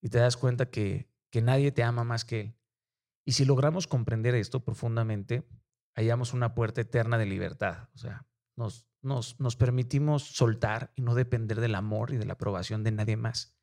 Y 0.02 0.10
te 0.10 0.20
das 0.20 0.38
cuenta 0.38 0.70
que 0.70 1.10
que 1.30 1.42
nadie 1.42 1.72
te 1.72 1.84
ama 1.84 2.04
más 2.04 2.26
que 2.26 2.42
Él. 2.42 2.56
Y 3.26 3.34
si 3.34 3.46
logramos 3.46 3.88
comprender 3.88 4.36
esto 4.36 4.64
profundamente, 4.64 5.48
hallamos 5.96 6.34
una 6.34 6.56
puerta 6.56 6.82
eterna 6.82 7.18
de 7.18 7.26
libertad. 7.26 7.90
O 7.94 7.98
sea, 7.98 8.26
nos, 8.56 8.88
nos, 9.02 9.40
nos 9.40 9.56
permitimos 9.56 10.24
soltar 10.24 10.92
y 10.96 11.02
no 11.02 11.14
depender 11.14 11.60
del 11.62 11.76
amor 11.76 12.12
y 12.12 12.18
de 12.18 12.26
la 12.26 12.34
aprobación 12.34 12.84
de 12.84 12.92
nadie 12.92 13.18
más. 13.18 13.56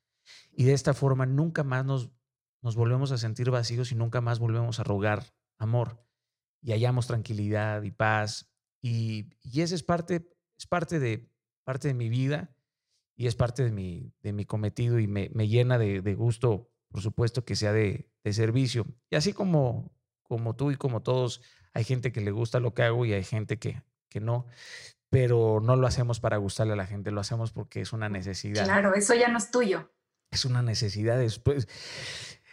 Y 0.51 0.63
de 0.63 0.73
esta 0.73 0.93
forma 0.93 1.25
nunca 1.25 1.63
más 1.63 1.85
nos, 1.85 2.11
nos 2.61 2.75
volvemos 2.75 3.11
a 3.11 3.17
sentir 3.17 3.51
vacíos 3.51 3.91
y 3.91 3.95
nunca 3.95 4.21
más 4.21 4.39
volvemos 4.39 4.79
a 4.79 4.83
rogar 4.83 5.25
amor. 5.57 6.01
Y 6.61 6.71
hallamos 6.71 7.07
tranquilidad 7.07 7.83
y 7.83 7.91
paz. 7.91 8.49
Y, 8.81 9.29
y 9.41 9.61
esa 9.61 9.75
es 9.75 9.83
parte, 9.83 10.33
es 10.57 10.67
parte 10.67 10.99
de, 10.99 11.29
parte 11.65 11.89
de 11.89 11.93
mi 11.93 12.09
vida 12.09 12.55
y 13.17 13.27
es 13.27 13.35
parte 13.35 13.65
de 13.65 13.71
mi, 13.71 14.13
de 14.21 14.31
mi 14.31 14.45
cometido 14.45 14.99
y 14.99 15.07
me, 15.07 15.29
me 15.33 15.49
llena 15.49 15.77
de, 15.77 16.01
de 16.01 16.15
gusto 16.15 16.69
por 16.89 17.01
supuesto 17.01 17.45
que 17.45 17.55
sea 17.55 17.73
de, 17.73 18.09
servicio. 18.31 18.85
Y 19.09 19.15
así 19.15 19.31
como, 19.31 19.89
como 20.23 20.55
tú 20.55 20.71
y 20.71 20.75
como 20.75 21.01
todos, 21.01 21.41
hay 21.73 21.85
gente 21.85 22.11
que 22.11 22.19
le 22.19 22.31
gusta 22.31 22.59
lo 22.59 22.73
que 22.73 22.83
hago 22.83 23.05
y 23.05 23.13
hay 23.13 23.23
gente 23.23 23.57
que, 23.57 23.81
que 24.09 24.19
no, 24.19 24.47
pero 25.09 25.61
no 25.61 25.77
lo 25.77 25.87
hacemos 25.87 26.19
para 26.19 26.35
gustarle 26.35 26.73
a 26.73 26.75
la 26.75 26.85
gente, 26.85 27.11
lo 27.11 27.21
hacemos 27.21 27.53
porque 27.53 27.79
es 27.79 27.93
una 27.93 28.09
necesidad. 28.09 28.65
Claro, 28.65 28.93
eso 28.95 29.13
ya 29.13 29.29
no 29.29 29.37
es 29.37 29.49
tuyo. 29.49 29.93
Es 30.29 30.43
una 30.43 30.61
necesidad. 30.61 31.17
Después, 31.17 31.69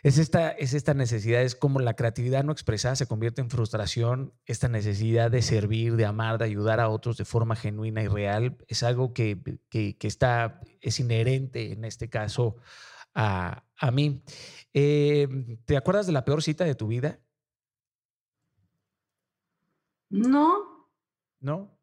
es 0.04 0.18
esta, 0.18 0.50
es 0.50 0.74
esta 0.74 0.92
necesidad, 0.92 1.40
es 1.42 1.56
como 1.56 1.80
la 1.80 1.94
creatividad 1.96 2.44
no 2.44 2.52
expresada 2.52 2.94
se 2.94 3.06
convierte 3.06 3.40
en 3.40 3.48
frustración, 3.48 4.34
esta 4.44 4.68
necesidad 4.68 5.30
de 5.30 5.40
servir, 5.40 5.96
de 5.96 6.04
amar, 6.04 6.36
de 6.36 6.44
ayudar 6.44 6.78
a 6.78 6.90
otros 6.90 7.16
de 7.16 7.24
forma 7.24 7.56
genuina 7.56 8.02
y 8.02 8.08
real, 8.08 8.58
es 8.68 8.82
algo 8.82 9.14
que, 9.14 9.40
que, 9.70 9.96
que 9.96 10.06
está, 10.06 10.60
es 10.82 11.00
inherente 11.00 11.72
en 11.72 11.86
este 11.86 12.10
caso 12.10 12.56
a, 13.14 13.64
a 13.78 13.90
mí. 13.90 14.22
Em, 14.74 15.56
¿Te 15.64 15.78
acuerdas 15.78 16.06
de 16.06 16.12
la 16.12 16.26
peor 16.26 16.42
cita 16.42 16.64
de 16.64 16.74
tu 16.74 16.86
vida? 16.86 17.18
No. 20.10 20.90
¿No? 21.40 21.73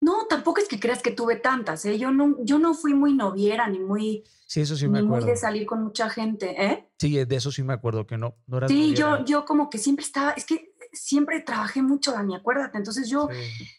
No, 0.00 0.26
tampoco 0.28 0.60
es 0.60 0.68
que 0.68 0.80
creas 0.80 1.02
que 1.02 1.10
tuve 1.10 1.36
tantas, 1.36 1.84
¿eh? 1.84 1.98
Yo 1.98 2.10
no, 2.10 2.36
yo 2.42 2.58
no 2.58 2.72
fui 2.74 2.94
muy 2.94 3.12
noviera 3.12 3.68
ni 3.68 3.80
muy... 3.80 4.24
Sí, 4.46 4.62
eso 4.62 4.74
sí 4.74 4.88
me 4.88 5.00
acuerdo. 5.00 5.26
Muy 5.26 5.30
de 5.30 5.36
salir 5.36 5.66
con 5.66 5.82
mucha 5.82 6.08
gente, 6.08 6.64
¿eh? 6.64 6.90
Sí, 6.98 7.22
de 7.24 7.36
eso 7.36 7.52
sí 7.52 7.62
me 7.62 7.74
acuerdo 7.74 8.06
que 8.06 8.16
no. 8.16 8.34
no 8.46 8.66
sí, 8.66 8.94
yo, 8.94 9.24
yo 9.24 9.44
como 9.44 9.68
que 9.68 9.78
siempre 9.78 10.04
estaba, 10.04 10.32
es 10.32 10.44
que 10.44 10.74
siempre 10.92 11.40
trabajé 11.40 11.82
mucho, 11.82 12.12
Dani, 12.12 12.34
acuérdate. 12.34 12.78
Entonces 12.78 13.08
yo 13.08 13.28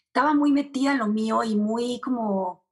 estaba 0.06 0.34
muy 0.34 0.52
metida 0.52 0.92
en 0.92 0.98
lo 0.98 1.08
mío 1.08 1.42
y 1.42 1.56
muy 1.56 2.00
como, 2.00 2.64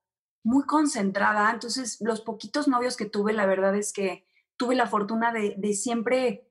muy 0.43 0.65
concentrada. 0.65 1.51
Entonces 1.51 1.99
los 2.01 2.21
poquitos 2.21 2.69
novios 2.69 2.97
que 2.97 3.07
tuve, 3.07 3.33
la 3.33 3.47
verdad 3.47 3.75
es 3.77 3.93
que 3.93 4.27
tuve 4.57 4.75
la 4.75 4.87
fortuna 4.87 5.33
de, 5.33 5.75
siempre 5.75 6.50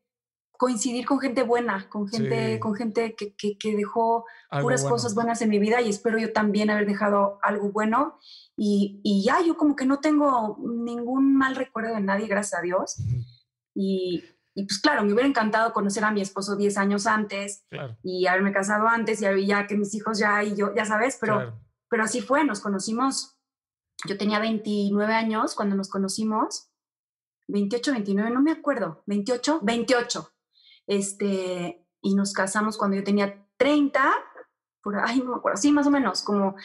coincidir 0.59 1.05
con 1.05 1.21
gente 1.21 1.43
buena, 1.43 1.87
con 1.87 2.09
gente, 2.09 2.59
con 2.59 2.75
gente 2.75 3.15
que, 3.15 3.33
que, 3.33 3.77
dejó 3.77 4.25
puras 4.61 4.83
cosas 4.83 5.15
buenas 5.15 5.41
en 5.41 5.47
mi 5.47 5.57
vida 5.57 5.79
y 5.79 5.87
espero 5.87 6.17
yo 6.19 6.33
también 6.33 6.69
haber 6.69 6.85
dejado 6.85 7.39
algo 7.43 7.71
bueno. 7.71 8.19
Y, 8.57 8.99
y, 9.01 9.23
ya 9.23 9.41
yo 9.41 9.55
como 9.55 9.77
que 9.77 9.85
no 9.85 10.01
tengo 10.01 10.57
ningún 10.59 11.33
mal 11.33 11.55
recuerdo 11.55 11.95
de 11.95 12.01
nadie, 12.01 12.27
gracias 12.27 12.59
a 12.59 12.61
Dios. 12.61 12.97
y, 13.73 14.21
y, 14.53 14.65
pues 14.65 14.79
claro, 14.79 15.05
me 15.05 15.13
hubiera 15.13 15.29
encantado 15.29 15.71
conocer 15.71 16.03
a 16.03 16.11
mi 16.11 16.19
esposo 16.19 16.57
10 16.57 16.77
años 16.77 17.07
antes 17.07 17.65
y 18.03 18.27
haberme 18.27 18.51
casado 18.51 18.85
antes 18.89 19.21
y 19.21 19.45
ya 19.45 19.65
que 19.65 19.77
mis 19.77 19.95
hijos 19.95 20.19
ya 20.19 20.43
y 20.43 20.57
yo, 20.57 20.75
ya 20.75 20.83
sabes, 20.83 21.17
pero, 21.21 21.57
pero 21.89 22.03
así 22.03 22.19
fue, 22.19 22.43
nos 22.43 22.59
conocimos, 22.59 23.37
yo 24.05 24.17
tenía 24.17 24.39
29 24.39 25.13
años 25.13 25.55
cuando 25.55 25.77
nos 25.77 25.89
conocimos. 25.89 26.65
28, 27.47 27.93
29, 27.93 28.29
no 28.29 28.41
me 28.41 28.51
acuerdo, 28.51 29.03
28, 29.07 29.61
28. 29.63 30.33
Este, 30.89 31.85
y 32.01 32.15
nos 32.15 32.33
casamos 32.33 32.75
cuando 32.75 32.97
yo 32.97 33.03
tenía 33.03 33.45
30, 33.57 34.11
por 34.81 34.97
ahí 34.97 35.19
no 35.19 35.31
me 35.31 35.35
acuerdo, 35.35 35.61
sí, 35.61 35.71
más 35.71 35.85
o 35.85 35.91
menos, 35.91 36.23
como, 36.23 36.55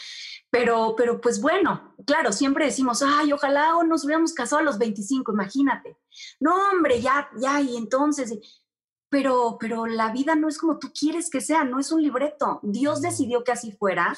pero, 0.51 0.95
pero 0.97 1.21
pues 1.21 1.43
bueno, 1.43 1.95
claro, 2.07 2.33
siempre 2.33 2.65
decimos, 2.65 3.03
ay, 3.03 3.35
ojalá 3.35 3.75
nos 3.87 4.05
hubiéramos 4.05 4.33
casado 4.33 4.61
a 4.61 4.65
los 4.65 4.79
25, 4.79 5.31
imagínate. 5.33 5.99
No, 6.41 6.57
hombre, 6.71 7.03
ya, 7.03 7.29
ya, 7.37 7.61
y 7.61 7.77
entonces, 7.77 8.64
pero, 9.15 9.59
pero 9.61 9.87
la 9.87 10.11
vida 10.11 10.35
no 10.35 10.49
es 10.49 10.59
como 10.59 10.81
tú 10.81 10.91
quieres 10.93 11.31
que 11.31 11.41
sea, 11.41 11.63
no 11.63 11.79
es 11.79 11.93
un 11.93 12.03
libreto. 12.03 12.59
Dios 12.65 13.01
decidió 13.01 13.45
que 13.45 13.53
así 13.53 13.71
fuera. 13.71 14.13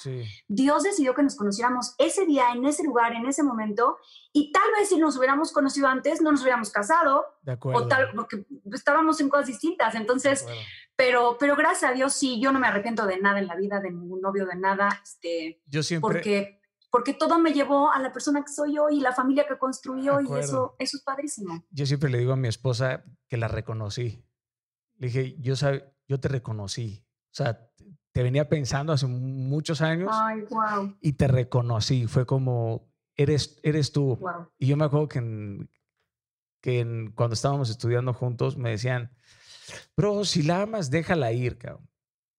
Dios 0.49 0.84
decidió 0.84 1.15
que 1.15 1.23
nos 1.23 1.36
conociéramos 1.36 1.94
ese 1.99 2.25
día, 2.25 2.44
en 2.55 2.65
ese 2.65 2.83
lugar, 2.83 3.12
en 3.12 3.26
ese 3.26 3.42
momento, 3.42 3.99
y 4.33 4.52
tal 4.52 4.70
vez 4.78 4.89
si 4.89 4.97
nos 4.97 5.18
hubiéramos 5.18 5.52
conocido 5.52 5.86
antes, 5.86 6.23
no 6.23 6.33
nos 6.33 6.41
hubiéramos 6.41 6.70
casado. 6.70 7.26
De 7.42 7.52
acuerdo. 7.52 7.84
O 7.84 7.89
tal, 7.89 8.08
porque 8.16 8.47
estábamos 8.73 9.20
en 9.20 9.28
cosas 9.28 9.49
distintas. 9.49 9.94
Entonces, 9.94 10.47
pero, 10.97 11.36
pero 11.39 11.57
gracias 11.57 11.91
a 11.91 11.94
Dios, 11.94 12.15
sí, 12.15 12.41
yo 12.41 12.50
no 12.50 12.58
me 12.58 12.66
arrepiento 12.66 13.05
de 13.05 13.20
nada 13.20 13.39
en 13.39 13.49
la 13.49 13.57
vida, 13.57 13.81
de 13.81 13.91
ningún 13.91 14.23
novio, 14.23 14.47
de 14.47 14.57
nada. 14.57 14.89
Este, 15.02 15.60
yo 15.66 15.83
siempre. 15.83 16.08
Porque 16.10 16.60
porque 16.91 17.12
todo 17.12 17.39
me 17.39 17.52
llevó 17.52 17.92
a 17.92 17.99
la 17.99 18.10
persona 18.10 18.42
que 18.42 18.50
soy 18.50 18.76
yo 18.76 18.89
y 18.89 19.00
la 19.00 19.12
familia 19.12 19.47
que 19.47 19.58
construyó 19.58 20.18
y 20.23 20.25
eso, 20.39 20.76
eso 20.78 20.97
es 20.97 21.02
padrísimo. 21.05 21.62
Yo 21.70 21.84
siempre 21.84 22.08
le 22.08 22.16
digo 22.16 22.33
a 22.33 22.36
mi 22.36 22.49
esposa 22.49 23.05
que 23.28 23.36
la 23.36 23.49
reconocí. 23.49 24.25
Le 24.99 25.08
dije, 25.08 25.36
yo, 25.41 25.55
yo 26.07 26.20
te 26.20 26.28
reconocí. 26.28 27.05
O 27.31 27.34
sea, 27.36 27.70
te 28.12 28.23
venía 28.23 28.49
pensando 28.49 28.92
hace 28.92 29.07
muchos 29.07 29.83
años 29.83 30.10
Ay, 30.12 30.42
wow. 30.49 30.97
y 31.00 31.12
te 31.12 31.28
reconocí. 31.28 32.07
Fue 32.07 32.25
como, 32.25 32.91
eres, 33.15 33.60
eres 33.62 33.92
tú. 33.92 34.18
Y 34.58 34.68
yo 34.68 34.76
me 34.76 34.86
acuerdo 34.86 35.08
que, 35.08 35.68
que 36.62 37.10
cuando 37.15 37.34
estábamos 37.34 37.68
estudiando 37.70 38.15
juntos 38.15 38.57
me 38.57 38.70
decían, 38.70 39.15
bro, 39.97 40.25
si 40.25 40.42
la 40.42 40.62
amas, 40.62 40.91
déjala 40.91 41.33
ir, 41.33 41.58
cabrón. 41.58 41.89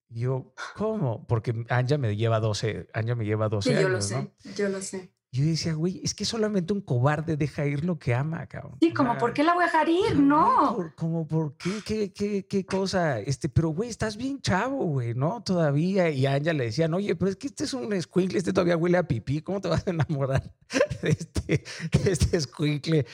Y 0.09 0.21
yo, 0.21 0.53
¿cómo? 0.75 1.27
Porque 1.27 1.65
Anja 1.69 1.97
me 1.97 2.15
lleva 2.15 2.39
12, 2.39 2.87
Anja 2.93 3.15
me 3.15 3.25
lleva 3.25 3.49
12 3.49 3.69
sí, 3.75 3.81
yo 3.81 3.89
lo 3.89 4.01
sé, 4.01 4.33
yo 4.55 4.69
lo 4.69 4.81
sé. 4.81 5.13
Yo 5.37 5.45
decía, 5.45 5.73
güey, 5.73 6.01
es 6.03 6.15
que 6.15 6.25
solamente 6.25 6.73
un 6.73 6.81
cobarde 6.81 7.37
deja 7.37 7.63
ir 7.63 7.85
lo 7.85 7.99
que 7.99 8.15
ama, 8.15 8.47
cabrón. 8.47 8.77
Sí, 8.81 8.91
como, 8.91 9.19
¿por 9.19 9.33
qué 9.33 9.43
la 9.43 9.53
voy 9.53 9.65
a 9.65 9.67
dejar 9.67 9.87
ir? 9.87 10.17
No. 10.17 10.91
como, 10.95 11.27
¿por 11.27 11.55
qué? 11.57 11.83
¿Qué, 11.85 12.11
qué, 12.11 12.47
qué 12.47 12.65
cosa? 12.65 13.19
Este, 13.19 13.47
pero, 13.47 13.69
güey, 13.69 13.87
estás 13.87 14.17
bien 14.17 14.41
chavo, 14.41 14.85
güey, 14.85 15.13
¿no? 15.13 15.43
Todavía. 15.43 16.09
Y 16.09 16.25
a 16.25 16.33
Anja 16.33 16.53
le 16.53 16.65
decían, 16.65 16.91
oye, 16.95 17.15
pero 17.15 17.29
es 17.29 17.35
que 17.35 17.45
este 17.45 17.65
es 17.65 17.75
un 17.75 17.93
escuincle, 17.93 18.39
este 18.39 18.51
todavía 18.51 18.77
huele 18.77 18.97
a 18.97 19.07
pipí. 19.07 19.41
¿Cómo 19.41 19.61
te 19.61 19.67
vas 19.67 19.85
a 19.85 19.91
enamorar 19.91 20.41
de 21.03 21.09
este, 21.09 21.63
de 22.03 22.11
este 22.11 22.37
escuincle? 22.37 23.05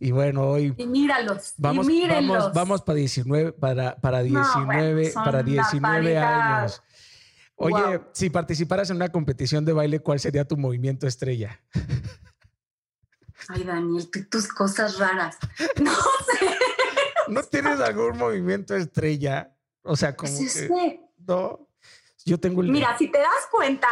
Y 0.00 0.10
bueno, 0.10 0.48
hoy. 0.48 0.74
Y 0.76 0.86
míralos. 0.88 1.54
Vamos, 1.58 1.88
y 1.88 2.08
vamos, 2.08 2.52
vamos 2.54 2.82
para 2.82 2.96
19, 2.96 3.52
para, 3.52 3.94
para 4.00 4.24
19, 4.24 5.12
para 5.14 5.44
19 5.44 6.18
años. 6.18 6.82
Oye, 7.58 8.00
si 8.12 8.30
participaras 8.30 8.88
en 8.90 8.96
una 8.96 9.10
competición 9.10 9.64
de 9.64 9.72
baile, 9.72 10.00
¿cuál 10.00 10.20
sería 10.20 10.46
tu 10.46 10.56
movimiento 10.56 11.06
estrella? 11.06 11.60
Ay, 13.48 13.64
Daniel, 13.64 14.08
tus 14.30 14.48
cosas 14.48 14.98
raras. 14.98 15.36
No 15.82 15.92
sé. 15.92 16.56
¿No 17.28 17.42
tienes 17.42 17.80
algún 17.80 18.16
movimiento 18.16 18.74
estrella? 18.74 19.54
O 19.82 19.96
sea, 19.96 20.16
como 20.16 20.32
que, 20.32 21.00
no. 21.26 21.68
Yo 22.24 22.38
tengo 22.38 22.62
el 22.62 22.70
Mira, 22.70 22.96
si 22.98 23.08
te 23.10 23.18
das 23.18 23.48
cuenta, 23.50 23.88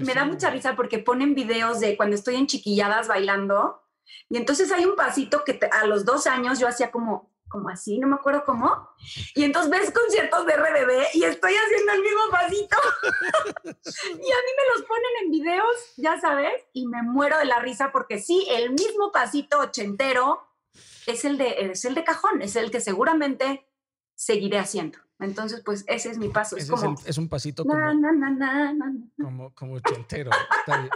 me 0.00 0.14
da 0.14 0.24
mucha 0.24 0.50
risa 0.50 0.74
porque 0.74 0.98
ponen 0.98 1.34
videos 1.34 1.80
de 1.80 1.96
cuando 1.96 2.16
estoy 2.16 2.36
en 2.36 2.46
chiquilladas 2.46 3.08
bailando 3.08 3.82
y 4.28 4.36
entonces 4.38 4.72
hay 4.72 4.84
un 4.84 4.96
pasito 4.96 5.44
que 5.44 5.58
a 5.70 5.86
los 5.86 6.04
dos 6.04 6.26
años 6.26 6.58
yo 6.58 6.66
hacía 6.68 6.90
como 6.90 7.31
como 7.52 7.68
así, 7.68 7.98
no 7.98 8.08
me 8.08 8.16
acuerdo 8.16 8.44
cómo. 8.44 8.88
Y 9.34 9.44
entonces 9.44 9.70
ves 9.70 9.92
conciertos 9.92 10.46
de 10.46 10.56
RBD 10.56 11.14
y 11.14 11.24
estoy 11.24 11.52
haciendo 11.52 11.92
el 11.92 12.00
mismo 12.00 12.20
pasito. 12.30 12.76
y 13.64 13.68
a 13.68 13.72
mí 13.74 14.52
me 14.56 14.74
los 14.74 14.86
ponen 14.88 15.10
en 15.22 15.30
videos, 15.30 15.76
ya 15.98 16.18
sabes, 16.18 16.64
y 16.72 16.86
me 16.86 17.02
muero 17.02 17.38
de 17.38 17.44
la 17.44 17.60
risa 17.60 17.92
porque 17.92 18.18
sí, 18.18 18.46
el 18.50 18.70
mismo 18.70 19.12
pasito 19.12 19.60
ochentero 19.60 20.40
es 21.06 21.24
el 21.26 21.36
de, 21.36 21.70
es 21.72 21.84
el 21.84 21.94
de 21.94 22.04
cajón, 22.04 22.40
es 22.40 22.56
el 22.56 22.70
que 22.70 22.80
seguramente 22.80 23.66
seguiré 24.14 24.58
haciendo. 24.58 24.98
Entonces, 25.20 25.62
pues 25.64 25.84
ese 25.86 26.10
es 26.10 26.18
mi 26.18 26.28
paso. 26.30 26.56
Es, 26.56 26.68
como, 26.68 26.96
es, 27.04 27.16
un 27.16 27.28
pasito 27.28 27.64
como, 27.64 27.78
como, 29.20 29.54
como 29.54 29.74
ochentero. 29.74 30.30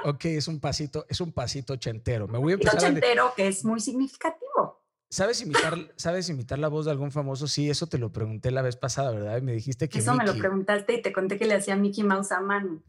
ok, 0.05 0.25
es 0.25 0.49
un 0.49 0.59
pasito, 0.59 1.07
es 1.09 1.21
un 1.21 1.33
pasito 1.33 1.75
ochentero. 1.75 2.27
Me 2.27 2.39
voy 2.39 2.53
a 2.53 2.55
empezar 2.55 2.77
ochentero 2.77 3.33
que 3.37 3.47
es 3.47 3.65
muy 3.65 3.79
significativo. 3.79 4.46
¿Sabes 5.09 5.41
imitar, 5.41 5.93
¿Sabes 5.97 6.29
imitar 6.29 6.59
la 6.59 6.69
voz 6.69 6.87
de 6.87 6.91
algún 6.91 7.13
famoso? 7.13 7.47
Sí, 7.47 7.71
eso 7.71 7.87
te 7.87 7.99
lo 7.99 8.13
pregunté 8.13 8.51
la 8.51 8.63
vez 8.63 8.77
pasada, 8.77 9.13
¿verdad? 9.13 9.39
Y 9.39 9.43
me 9.43 9.53
dijiste 9.53 9.89
que. 9.89 9.99
Eso 9.99 10.15
me 10.15 10.27
lo 10.27 10.37
preguntaste 10.37 10.95
y 10.95 11.03
te 11.03 11.13
conté 11.13 11.39
que 11.39 11.47
le 11.47 11.55
hacía 11.55 11.77
Mickey 11.77 12.03
Mouse 12.03 12.33
a 12.33 12.41
Manu. 12.41 12.83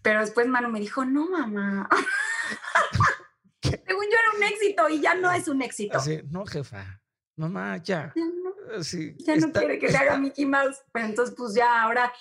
Pero 0.00 0.20
después 0.20 0.46
Manu 0.46 0.70
me 0.70 0.80
dijo, 0.80 1.04
no, 1.04 1.28
mamá. 1.30 1.88
Según 3.62 4.04
yo 4.04 4.16
era 4.16 4.36
un 4.36 4.42
éxito 4.44 4.88
y 4.88 5.00
ya 5.00 5.14
no 5.14 5.30
es 5.30 5.46
un 5.46 5.60
éxito. 5.60 5.98
Así, 5.98 6.20
no, 6.30 6.46
jefa. 6.46 7.02
Mamá, 7.36 7.76
ya. 7.76 8.12
Ya 8.16 8.24
no, 8.24 8.82
ya 9.18 9.36
no 9.36 9.52
quiere 9.52 9.78
que 9.78 9.88
le 9.88 9.96
haga 9.96 10.18
Mickey 10.18 10.46
Mouse. 10.46 10.78
Pero 10.90 11.06
entonces, 11.06 11.34
pues 11.36 11.54
ya 11.54 11.82
ahora. 11.82 12.12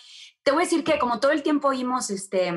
Te 0.43 0.51
voy 0.51 0.61
a 0.61 0.65
decir 0.65 0.83
que 0.83 0.99
como 0.99 1.19
todo 1.19 1.31
el 1.31 1.41
tiempo 1.41 1.69
oímos, 1.69 2.09
este, 2.09 2.53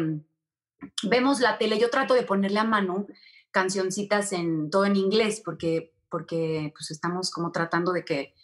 vemos 1.05 1.41
la 1.41 1.59
tele, 1.59 1.79
yo 1.79 1.91
trato 1.91 2.15
de 2.15 2.23
ponerle 2.23 2.59
a 2.59 2.65
Manu 2.65 3.07
cancioncitas 3.51 4.33
en 4.33 4.71
todo 4.71 4.85
en 4.85 4.97
inglés, 4.97 5.43
porque 5.45 5.93
porque 6.11 6.73
pues 6.77 6.91
estamos 6.91 7.31
como 7.31 7.53
tratando 7.53 7.93
de 7.93 8.05
que, 8.05 8.35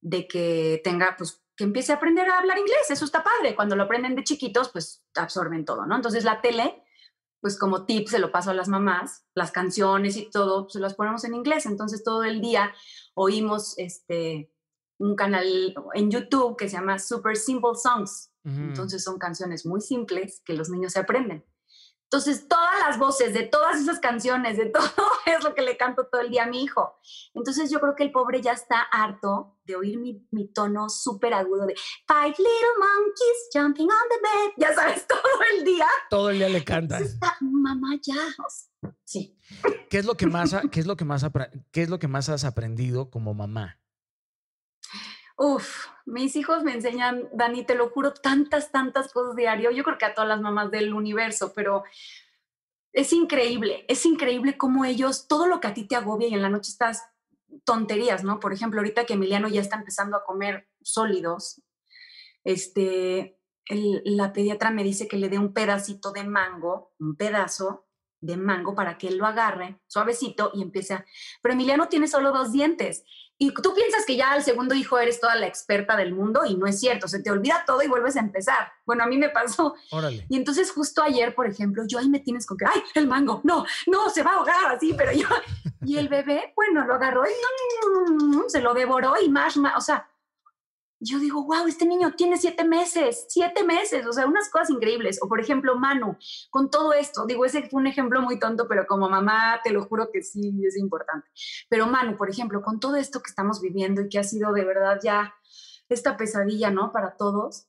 de 0.00 0.26
que 0.28 0.80
tenga, 0.84 1.16
pues 1.16 1.42
que 1.56 1.64
empiece 1.64 1.92
a 1.92 1.96
aprender 1.96 2.28
a 2.30 2.38
hablar 2.38 2.56
inglés, 2.56 2.88
eso 2.88 3.04
está 3.04 3.24
padre, 3.24 3.56
cuando 3.56 3.74
lo 3.74 3.82
aprenden 3.82 4.14
de 4.14 4.22
chiquitos, 4.22 4.70
pues 4.70 5.04
absorben 5.16 5.64
todo, 5.64 5.86
¿no? 5.86 5.96
Entonces 5.96 6.22
la 6.22 6.40
tele, 6.40 6.84
pues 7.40 7.58
como 7.58 7.84
tip 7.84 8.06
se 8.06 8.20
lo 8.20 8.30
paso 8.30 8.50
a 8.50 8.54
las 8.54 8.68
mamás, 8.68 9.24
las 9.34 9.50
canciones 9.50 10.16
y 10.16 10.30
todo, 10.30 10.68
pues 10.68 10.76
las 10.76 10.94
ponemos 10.94 11.24
en 11.24 11.34
inglés, 11.34 11.66
entonces 11.66 12.04
todo 12.04 12.22
el 12.22 12.40
día 12.40 12.72
oímos 13.14 13.76
este, 13.76 14.52
un 14.98 15.16
canal 15.16 15.74
en 15.94 16.10
YouTube 16.10 16.56
que 16.56 16.68
se 16.68 16.76
llama 16.76 17.00
Super 17.00 17.36
Simple 17.36 17.74
Songs, 17.74 18.32
entonces 18.44 19.04
son 19.04 19.18
canciones 19.18 19.66
muy 19.66 19.82
simples 19.82 20.40
que 20.42 20.54
los 20.54 20.70
niños 20.70 20.92
se 20.92 21.00
aprenden. 21.00 21.44
Entonces, 22.10 22.48
todas 22.48 22.80
las 22.86 22.98
voces 22.98 23.34
de 23.34 23.42
todas 23.42 23.78
esas 23.78 24.00
canciones, 24.00 24.56
de 24.56 24.66
todo, 24.70 24.88
es 25.26 25.44
lo 25.44 25.54
que 25.54 25.60
le 25.60 25.76
canto 25.76 26.06
todo 26.06 26.22
el 26.22 26.30
día 26.30 26.44
a 26.44 26.46
mi 26.46 26.62
hijo. 26.62 26.98
Entonces, 27.34 27.70
yo 27.70 27.80
creo 27.80 27.94
que 27.94 28.02
el 28.02 28.12
pobre 28.12 28.40
ya 28.40 28.52
está 28.52 28.80
harto 28.80 29.58
de 29.64 29.76
oír 29.76 29.98
mi, 29.98 30.26
mi 30.30 30.48
tono 30.48 30.88
súper 30.88 31.34
agudo 31.34 31.66
de 31.66 31.74
Five 32.06 32.34
little 32.38 32.76
monkeys 32.78 33.48
jumping 33.52 33.86
on 33.86 34.08
the 34.08 34.16
bed. 34.22 34.52
Ya 34.56 34.74
sabes, 34.74 35.06
todo 35.08 35.20
el 35.54 35.64
día. 35.64 35.86
Todo 36.08 36.30
el 36.30 36.38
día 36.38 36.48
le 36.48 36.64
canta. 36.64 36.98
mamá, 37.40 37.98
ya. 38.02 38.14
Sí. 39.04 39.36
¿Qué 39.90 39.98
es 39.98 40.06
lo 40.06 40.16
que 40.16 40.26
más, 40.26 40.56
qué 40.70 40.80
es 40.80 40.86
lo 40.86 40.96
que 40.96 41.04
más, 41.04 41.26
qué 41.72 41.82
es 41.82 41.90
lo 41.90 41.98
que 41.98 42.08
más 42.08 42.30
has 42.30 42.44
aprendido 42.44 43.10
como 43.10 43.34
mamá? 43.34 43.78
Uf, 45.38 45.86
mis 46.04 46.34
hijos 46.34 46.64
me 46.64 46.72
enseñan, 46.72 47.28
Dani, 47.32 47.64
te 47.64 47.76
lo 47.76 47.90
juro, 47.90 48.12
tantas, 48.12 48.72
tantas 48.72 49.12
cosas 49.12 49.36
diario. 49.36 49.70
Yo 49.70 49.84
creo 49.84 49.96
que 49.96 50.04
a 50.04 50.12
todas 50.12 50.28
las 50.28 50.40
mamás 50.40 50.72
del 50.72 50.92
universo, 50.92 51.52
pero 51.54 51.84
es 52.92 53.12
increíble, 53.12 53.84
es 53.86 54.04
increíble 54.04 54.58
cómo 54.58 54.84
ellos, 54.84 55.28
todo 55.28 55.46
lo 55.46 55.60
que 55.60 55.68
a 55.68 55.74
ti 55.74 55.86
te 55.86 55.94
agobia 55.94 56.26
y 56.26 56.34
en 56.34 56.42
la 56.42 56.48
noche 56.48 56.72
estás 56.72 57.04
tonterías, 57.64 58.24
¿no? 58.24 58.40
Por 58.40 58.52
ejemplo, 58.52 58.80
ahorita 58.80 59.06
que 59.06 59.14
Emiliano 59.14 59.46
ya 59.48 59.60
está 59.60 59.76
empezando 59.76 60.16
a 60.16 60.24
comer 60.24 60.68
sólidos, 60.82 61.62
este, 62.42 63.38
la 63.68 64.32
pediatra 64.32 64.72
me 64.72 64.82
dice 64.82 65.06
que 65.06 65.18
le 65.18 65.28
dé 65.28 65.38
un 65.38 65.52
pedacito 65.52 66.10
de 66.10 66.24
mango, 66.24 66.94
un 66.98 67.14
pedazo 67.14 67.87
de 68.20 68.36
mango 68.36 68.74
para 68.74 68.98
que 68.98 69.08
él 69.08 69.18
lo 69.18 69.26
agarre 69.26 69.80
suavecito 69.86 70.50
y 70.54 70.62
empiece 70.62 70.94
a... 70.94 71.04
Pero 71.42 71.54
Emiliano 71.54 71.88
tiene 71.88 72.08
solo 72.08 72.32
dos 72.32 72.52
dientes 72.52 73.04
y 73.40 73.52
tú 73.54 73.72
piensas 73.72 74.04
que 74.04 74.16
ya 74.16 74.32
al 74.32 74.42
segundo 74.42 74.74
hijo 74.74 74.98
eres 74.98 75.20
toda 75.20 75.36
la 75.36 75.46
experta 75.46 75.96
del 75.96 76.12
mundo 76.12 76.44
y 76.44 76.56
no 76.56 76.66
es 76.66 76.80
cierto, 76.80 77.06
se 77.06 77.22
te 77.22 77.30
olvida 77.30 77.62
todo 77.64 77.82
y 77.82 77.86
vuelves 77.86 78.16
a 78.16 78.20
empezar. 78.20 78.72
Bueno, 78.84 79.04
a 79.04 79.06
mí 79.06 79.16
me 79.16 79.28
pasó. 79.28 79.76
Órale. 79.92 80.26
Y 80.28 80.36
entonces 80.36 80.72
justo 80.72 81.02
ayer, 81.02 81.34
por 81.36 81.46
ejemplo, 81.46 81.84
yo 81.86 82.00
ahí 82.00 82.08
me 82.08 82.18
tienes 82.18 82.46
con 82.46 82.58
que, 82.58 82.66
ay, 82.66 82.82
el 82.96 83.06
mango, 83.06 83.40
no, 83.44 83.64
no, 83.86 84.10
se 84.10 84.24
va 84.24 84.32
a 84.32 84.34
ahogar 84.34 84.74
así, 84.74 84.94
pero 84.94 85.12
yo... 85.12 85.26
Y 85.86 85.96
el 85.96 86.08
bebé, 86.08 86.52
bueno, 86.56 86.84
lo 86.84 86.94
agarró 86.94 87.22
y 87.24 88.50
se 88.50 88.60
lo 88.60 88.74
devoró 88.74 89.14
y 89.22 89.28
más, 89.30 89.56
más, 89.56 89.74
o 89.76 89.80
sea, 89.80 90.10
yo 91.00 91.18
digo, 91.18 91.44
wow, 91.44 91.66
este 91.66 91.86
niño 91.86 92.12
tiene 92.16 92.36
siete 92.36 92.64
meses, 92.64 93.26
siete 93.28 93.64
meses, 93.64 94.06
o 94.06 94.12
sea, 94.12 94.26
unas 94.26 94.50
cosas 94.50 94.70
increíbles. 94.70 95.18
O 95.22 95.28
por 95.28 95.40
ejemplo, 95.40 95.76
Manu, 95.78 96.16
con 96.50 96.70
todo 96.70 96.92
esto, 96.92 97.24
digo, 97.26 97.44
ese 97.44 97.68
fue 97.68 97.80
un 97.80 97.86
ejemplo 97.86 98.20
muy 98.20 98.38
tonto, 98.38 98.66
pero 98.68 98.86
como 98.86 99.08
mamá 99.08 99.60
te 99.62 99.70
lo 99.70 99.84
juro 99.84 100.10
que 100.12 100.22
sí 100.22 100.60
es 100.66 100.76
importante. 100.76 101.28
Pero 101.68 101.86
Manu, 101.86 102.16
por 102.16 102.30
ejemplo, 102.30 102.62
con 102.62 102.80
todo 102.80 102.96
esto 102.96 103.20
que 103.20 103.30
estamos 103.30 103.60
viviendo 103.60 104.02
y 104.02 104.08
que 104.08 104.18
ha 104.18 104.24
sido 104.24 104.52
de 104.52 104.64
verdad 104.64 104.98
ya 105.02 105.34
esta 105.88 106.16
pesadilla, 106.16 106.70
¿no? 106.70 106.92
Para 106.92 107.16
todos, 107.16 107.68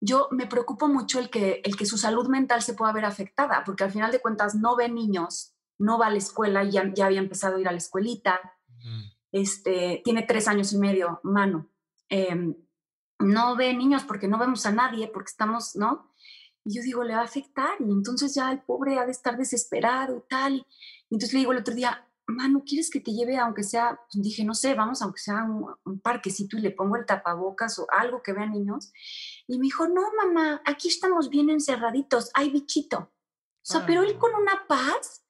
yo 0.00 0.28
me 0.30 0.46
preocupo 0.46 0.88
mucho 0.88 1.18
el 1.18 1.30
que, 1.30 1.62
el 1.64 1.76
que 1.76 1.86
su 1.86 1.96
salud 1.96 2.28
mental 2.28 2.62
se 2.62 2.74
pueda 2.74 2.92
ver 2.92 3.04
afectada, 3.04 3.62
porque 3.64 3.84
al 3.84 3.90
final 3.90 4.12
de 4.12 4.20
cuentas 4.20 4.54
no 4.54 4.76
ve 4.76 4.88
niños, 4.88 5.54
no 5.78 5.98
va 5.98 6.06
a 6.06 6.10
la 6.10 6.18
escuela, 6.18 6.64
ya, 6.64 6.92
ya 6.94 7.06
había 7.06 7.20
empezado 7.20 7.56
a 7.56 7.60
ir 7.60 7.68
a 7.68 7.72
la 7.72 7.78
escuelita, 7.78 8.40
este, 9.32 10.00
tiene 10.04 10.22
tres 10.22 10.48
años 10.48 10.72
y 10.72 10.78
medio, 10.78 11.20
Manu. 11.22 11.68
Em, 12.08 12.54
no 13.18 13.56
ve 13.56 13.74
niños 13.74 14.04
porque 14.04 14.28
no 14.28 14.38
vemos 14.38 14.66
a 14.66 14.72
nadie, 14.72 15.08
porque 15.08 15.30
estamos, 15.30 15.76
¿no? 15.76 16.12
Y 16.64 16.74
yo 16.76 16.82
digo, 16.82 17.04
le 17.04 17.14
va 17.14 17.20
a 17.20 17.24
afectar 17.24 17.76
y 17.80 17.90
entonces 17.90 18.34
ya 18.34 18.50
el 18.50 18.60
pobre 18.60 18.98
ha 18.98 19.06
de 19.06 19.12
estar 19.12 19.36
desesperado 19.36 20.16
y 20.16 20.28
tal. 20.28 20.54
Y, 20.54 21.14
entonces 21.14 21.32
le 21.32 21.40
digo 21.40 21.52
el 21.52 21.58
otro 21.58 21.74
día, 21.74 22.08
Manu, 22.26 22.64
¿quieres 22.64 22.90
que 22.90 23.00
te 23.00 23.12
lleve 23.12 23.36
aunque 23.38 23.62
sea, 23.62 24.00
pues 24.12 24.22
dije, 24.22 24.44
no 24.44 24.54
sé, 24.54 24.74
vamos 24.74 25.00
aunque 25.00 25.20
sea 25.20 25.44
un, 25.44 25.66
un, 25.84 26.00
parquecito 26.00 26.56
y 26.56 26.60
le 26.60 26.72
pongo 26.72 26.96
el 26.96 27.06
tapabocas 27.06 27.78
o 27.78 27.86
algo 27.92 28.20
que 28.22 28.32
vean 28.32 28.50
niños? 28.50 28.92
Y 29.46 29.58
me 29.58 29.64
dijo, 29.64 29.86
no, 29.86 30.02
mamá, 30.16 30.60
aquí 30.64 30.88
estamos 30.88 31.30
bien 31.30 31.50
encerraditos, 31.50 32.30
hay 32.34 32.50
bichito. 32.50 32.98
O 32.98 33.72
sea, 33.72 33.84
pero 33.84 34.02
él 34.02 34.12
ah. 34.14 34.18
con 34.18 34.34
una 34.34 34.66
paz, 34.68 35.24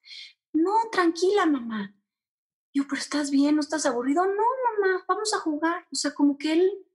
no, 0.53 0.71
tranquila, 0.91 1.47
mamá. 1.47 1.95
Yo, 2.71 2.83
pero 2.87 3.01
estás 3.01 3.31
bien, 3.31 3.55
no 3.55 3.61
estás 3.61 3.87
aburrido. 3.87 4.23
No, 4.25 4.31
mamá, 4.33 5.03
vamos 5.07 5.33
a 5.33 5.39
jugar. 5.39 5.87
O 5.91 5.95
sea, 5.95 6.13
como 6.13 6.37
que 6.37 6.53
él 6.53 6.86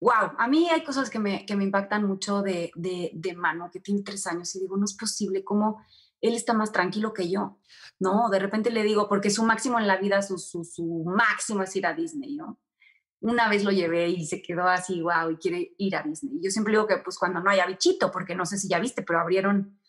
wow, 0.00 0.32
a 0.38 0.48
mí 0.48 0.68
hay 0.70 0.84
cosas 0.84 1.10
que 1.10 1.18
me, 1.18 1.44
que 1.44 1.56
me 1.56 1.64
impactan 1.64 2.04
mucho 2.04 2.42
de, 2.42 2.70
de, 2.74 3.10
de, 3.14 3.34
Mano, 3.34 3.70
que 3.72 3.80
tiene 3.80 4.02
tres 4.02 4.26
años, 4.26 4.54
y 4.54 4.60
digo, 4.60 4.76
no 4.76 4.84
es 4.84 4.96
posible, 4.96 5.44
como 5.44 5.82
él 6.20 6.34
está 6.34 6.52
más 6.52 6.72
tranquilo 6.72 7.12
que 7.12 7.30
yo, 7.30 7.58
¿no? 7.98 8.28
De 8.28 8.38
repente 8.38 8.70
le 8.70 8.82
digo, 8.82 9.08
porque 9.08 9.30
su 9.30 9.44
máximo 9.44 9.78
en 9.78 9.86
la 9.86 9.96
vida, 9.96 10.22
su, 10.22 10.38
su, 10.38 10.64
su 10.64 11.04
máximo 11.06 11.62
es 11.62 11.74
ir 11.76 11.86
a 11.86 11.94
Disney, 11.94 12.36
¿no? 12.36 12.60
Una 13.20 13.48
vez 13.48 13.64
lo 13.64 13.72
llevé 13.72 14.08
y 14.08 14.26
se 14.26 14.40
quedó 14.40 14.68
así, 14.68 15.02
wow, 15.02 15.30
y 15.30 15.36
quiere 15.36 15.74
ir 15.78 15.96
a 15.96 16.02
Disney. 16.02 16.38
Yo 16.40 16.50
siempre 16.50 16.72
digo 16.72 16.86
que 16.86 16.98
pues 16.98 17.18
cuando 17.18 17.40
no 17.40 17.50
haya 17.50 17.66
bichito, 17.66 18.12
porque 18.12 18.36
no 18.36 18.46
sé 18.46 18.58
si 18.58 18.68
ya 18.68 18.78
viste, 18.78 19.02
pero 19.02 19.20
abrieron 19.20 19.80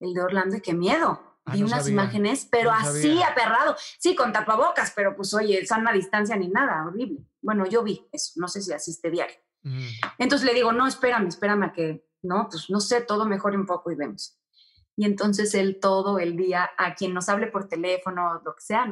el 0.00 0.12
de 0.12 0.22
Orlando 0.22 0.56
y 0.56 0.60
qué 0.60 0.74
miedo. 0.74 1.20
Ah, 1.46 1.54
Vi 1.54 1.62
unas 1.62 1.88
imágenes, 1.88 2.46
pero 2.50 2.70
así 2.70 3.22
aperrado. 3.22 3.76
Sí, 3.98 4.14
con 4.14 4.32
tapabocas, 4.32 4.92
pero 4.94 5.16
pues 5.16 5.32
oye, 5.32 5.64
sana 5.66 5.92
distancia 5.92 6.36
ni 6.36 6.48
nada, 6.48 6.86
horrible. 6.86 7.26
Bueno, 7.40 7.66
yo 7.66 7.82
vi 7.82 8.06
eso, 8.12 8.32
no 8.36 8.48
sé 8.48 8.60
si 8.60 8.72
asiste 8.72 9.10
diario. 9.10 9.36
Entonces 10.18 10.46
le 10.46 10.54
digo, 10.54 10.72
no, 10.72 10.86
espérame, 10.86 11.28
espérame 11.28 11.64
a 11.64 11.72
que, 11.72 12.06
no, 12.22 12.48
pues 12.50 12.68
no 12.70 12.80
sé, 12.80 13.00
todo 13.00 13.24
mejore 13.24 13.56
un 13.56 13.66
poco 13.66 13.90
y 13.90 13.94
vemos. 13.94 14.38
Y 14.96 15.06
entonces 15.06 15.54
él 15.54 15.80
todo 15.80 16.18
el 16.18 16.36
día, 16.36 16.70
a 16.76 16.94
quien 16.94 17.14
nos 17.14 17.28
hable 17.28 17.48
por 17.48 17.68
teléfono, 17.68 18.40
lo 18.44 18.54
que 18.54 18.60
sea, 18.60 18.86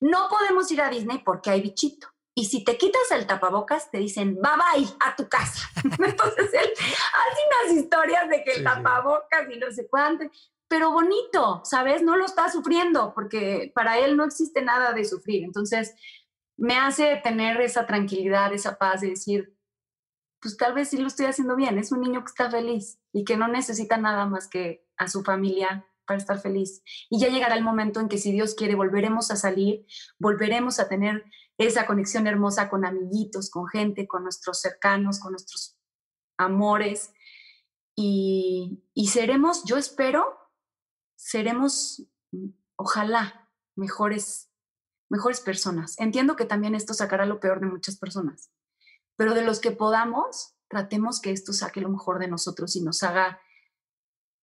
no 0.00 0.28
podemos 0.28 0.70
ir 0.72 0.80
a 0.80 0.90
Disney 0.90 1.18
porque 1.24 1.50
hay 1.50 1.60
bichito. 1.60 2.08
Y 2.34 2.46
si 2.46 2.64
te 2.64 2.78
quitas 2.78 3.10
el 3.10 3.26
tapabocas, 3.26 3.90
te 3.90 3.98
dicen, 3.98 4.36
bye 4.36 4.52
bye, 4.52 4.88
a 5.00 5.14
tu 5.14 5.28
casa. 5.28 5.68
entonces 5.84 6.50
él 6.54 6.70
hace 6.72 7.66
unas 7.66 7.82
historias 7.82 8.28
de 8.28 8.42
que 8.42 8.52
el 8.52 8.64
tapabocas 8.64 9.50
y 9.50 9.58
no 9.58 9.70
sé 9.70 9.88
cuánto, 9.88 10.24
pero 10.68 10.92
bonito, 10.92 11.62
¿sabes? 11.64 12.02
No 12.02 12.16
lo 12.16 12.24
está 12.24 12.48
sufriendo 12.48 13.12
porque 13.14 13.72
para 13.74 13.98
él 13.98 14.16
no 14.16 14.24
existe 14.24 14.62
nada 14.62 14.92
de 14.92 15.04
sufrir. 15.04 15.42
Entonces 15.44 15.94
me 16.56 16.76
hace 16.78 17.20
tener 17.24 17.60
esa 17.60 17.86
tranquilidad, 17.86 18.52
esa 18.52 18.78
paz 18.78 19.00
de 19.00 19.10
decir, 19.10 19.52
pues 20.40 20.56
tal 20.56 20.74
vez 20.74 20.88
sí 20.88 20.98
lo 20.98 21.06
estoy 21.06 21.26
haciendo 21.26 21.56
bien. 21.56 21.78
Es 21.78 21.92
un 21.92 22.00
niño 22.00 22.20
que 22.20 22.30
está 22.30 22.50
feliz 22.50 22.98
y 23.12 23.24
que 23.24 23.36
no 23.36 23.48
necesita 23.48 23.96
nada 23.96 24.26
más 24.26 24.48
que 24.48 24.86
a 24.96 25.08
su 25.08 25.22
familia 25.22 25.86
para 26.06 26.18
estar 26.18 26.40
feliz. 26.40 26.82
Y 27.08 27.20
ya 27.20 27.28
llegará 27.28 27.54
el 27.54 27.64
momento 27.64 28.00
en 28.00 28.08
que 28.08 28.18
si 28.18 28.32
Dios 28.32 28.54
quiere 28.54 28.74
volveremos 28.74 29.30
a 29.30 29.36
salir, 29.36 29.86
volveremos 30.18 30.80
a 30.80 30.88
tener 30.88 31.24
esa 31.58 31.86
conexión 31.86 32.26
hermosa 32.26 32.70
con 32.70 32.84
amiguitos, 32.84 33.50
con 33.50 33.68
gente, 33.68 34.08
con 34.08 34.22
nuestros 34.22 34.60
cercanos, 34.60 35.20
con 35.20 35.32
nuestros 35.32 35.78
amores. 36.38 37.12
Y, 37.94 38.82
y 38.94 39.08
seremos, 39.08 39.64
yo 39.64 39.76
espero, 39.76 40.38
seremos, 41.16 42.02
ojalá, 42.76 43.48
mejores, 43.76 44.50
mejores 45.10 45.40
personas. 45.40 45.98
Entiendo 45.98 46.34
que 46.34 46.46
también 46.46 46.74
esto 46.74 46.94
sacará 46.94 47.26
lo 47.26 47.40
peor 47.40 47.60
de 47.60 47.66
muchas 47.66 47.96
personas, 47.96 48.50
pero 49.20 49.34
de 49.34 49.44
los 49.44 49.60
que 49.60 49.70
podamos, 49.70 50.56
tratemos 50.66 51.20
que 51.20 51.30
esto 51.30 51.52
saque 51.52 51.82
lo 51.82 51.90
mejor 51.90 52.18
de 52.18 52.26
nosotros 52.26 52.74
y 52.74 52.80
nos 52.80 53.02
haga 53.02 53.38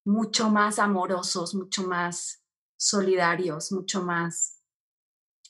mucho 0.06 0.52
más 0.52 0.78
amorosos, 0.78 1.56
mucho 1.56 1.88
más 1.88 2.44
solidarios, 2.78 3.72
mucho 3.72 4.04
más, 4.04 4.62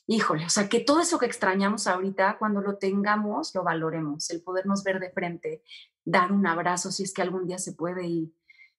híjole, 0.06 0.46
o 0.46 0.48
sea, 0.48 0.70
que 0.70 0.80
todo 0.80 1.00
eso 1.02 1.18
que 1.18 1.26
extrañamos 1.26 1.86
ahorita, 1.86 2.38
cuando 2.38 2.62
lo 2.62 2.78
tengamos, 2.78 3.54
lo 3.54 3.62
valoremos, 3.64 4.30
el 4.30 4.42
podernos 4.42 4.82
ver 4.82 4.98
de 4.98 5.10
frente, 5.10 5.62
dar 6.06 6.32
un 6.32 6.46
abrazo 6.46 6.90
si 6.90 7.02
es 7.02 7.12
que 7.12 7.20
algún 7.20 7.46
día 7.46 7.58
se 7.58 7.74
puede 7.74 8.06
y, 8.06 8.34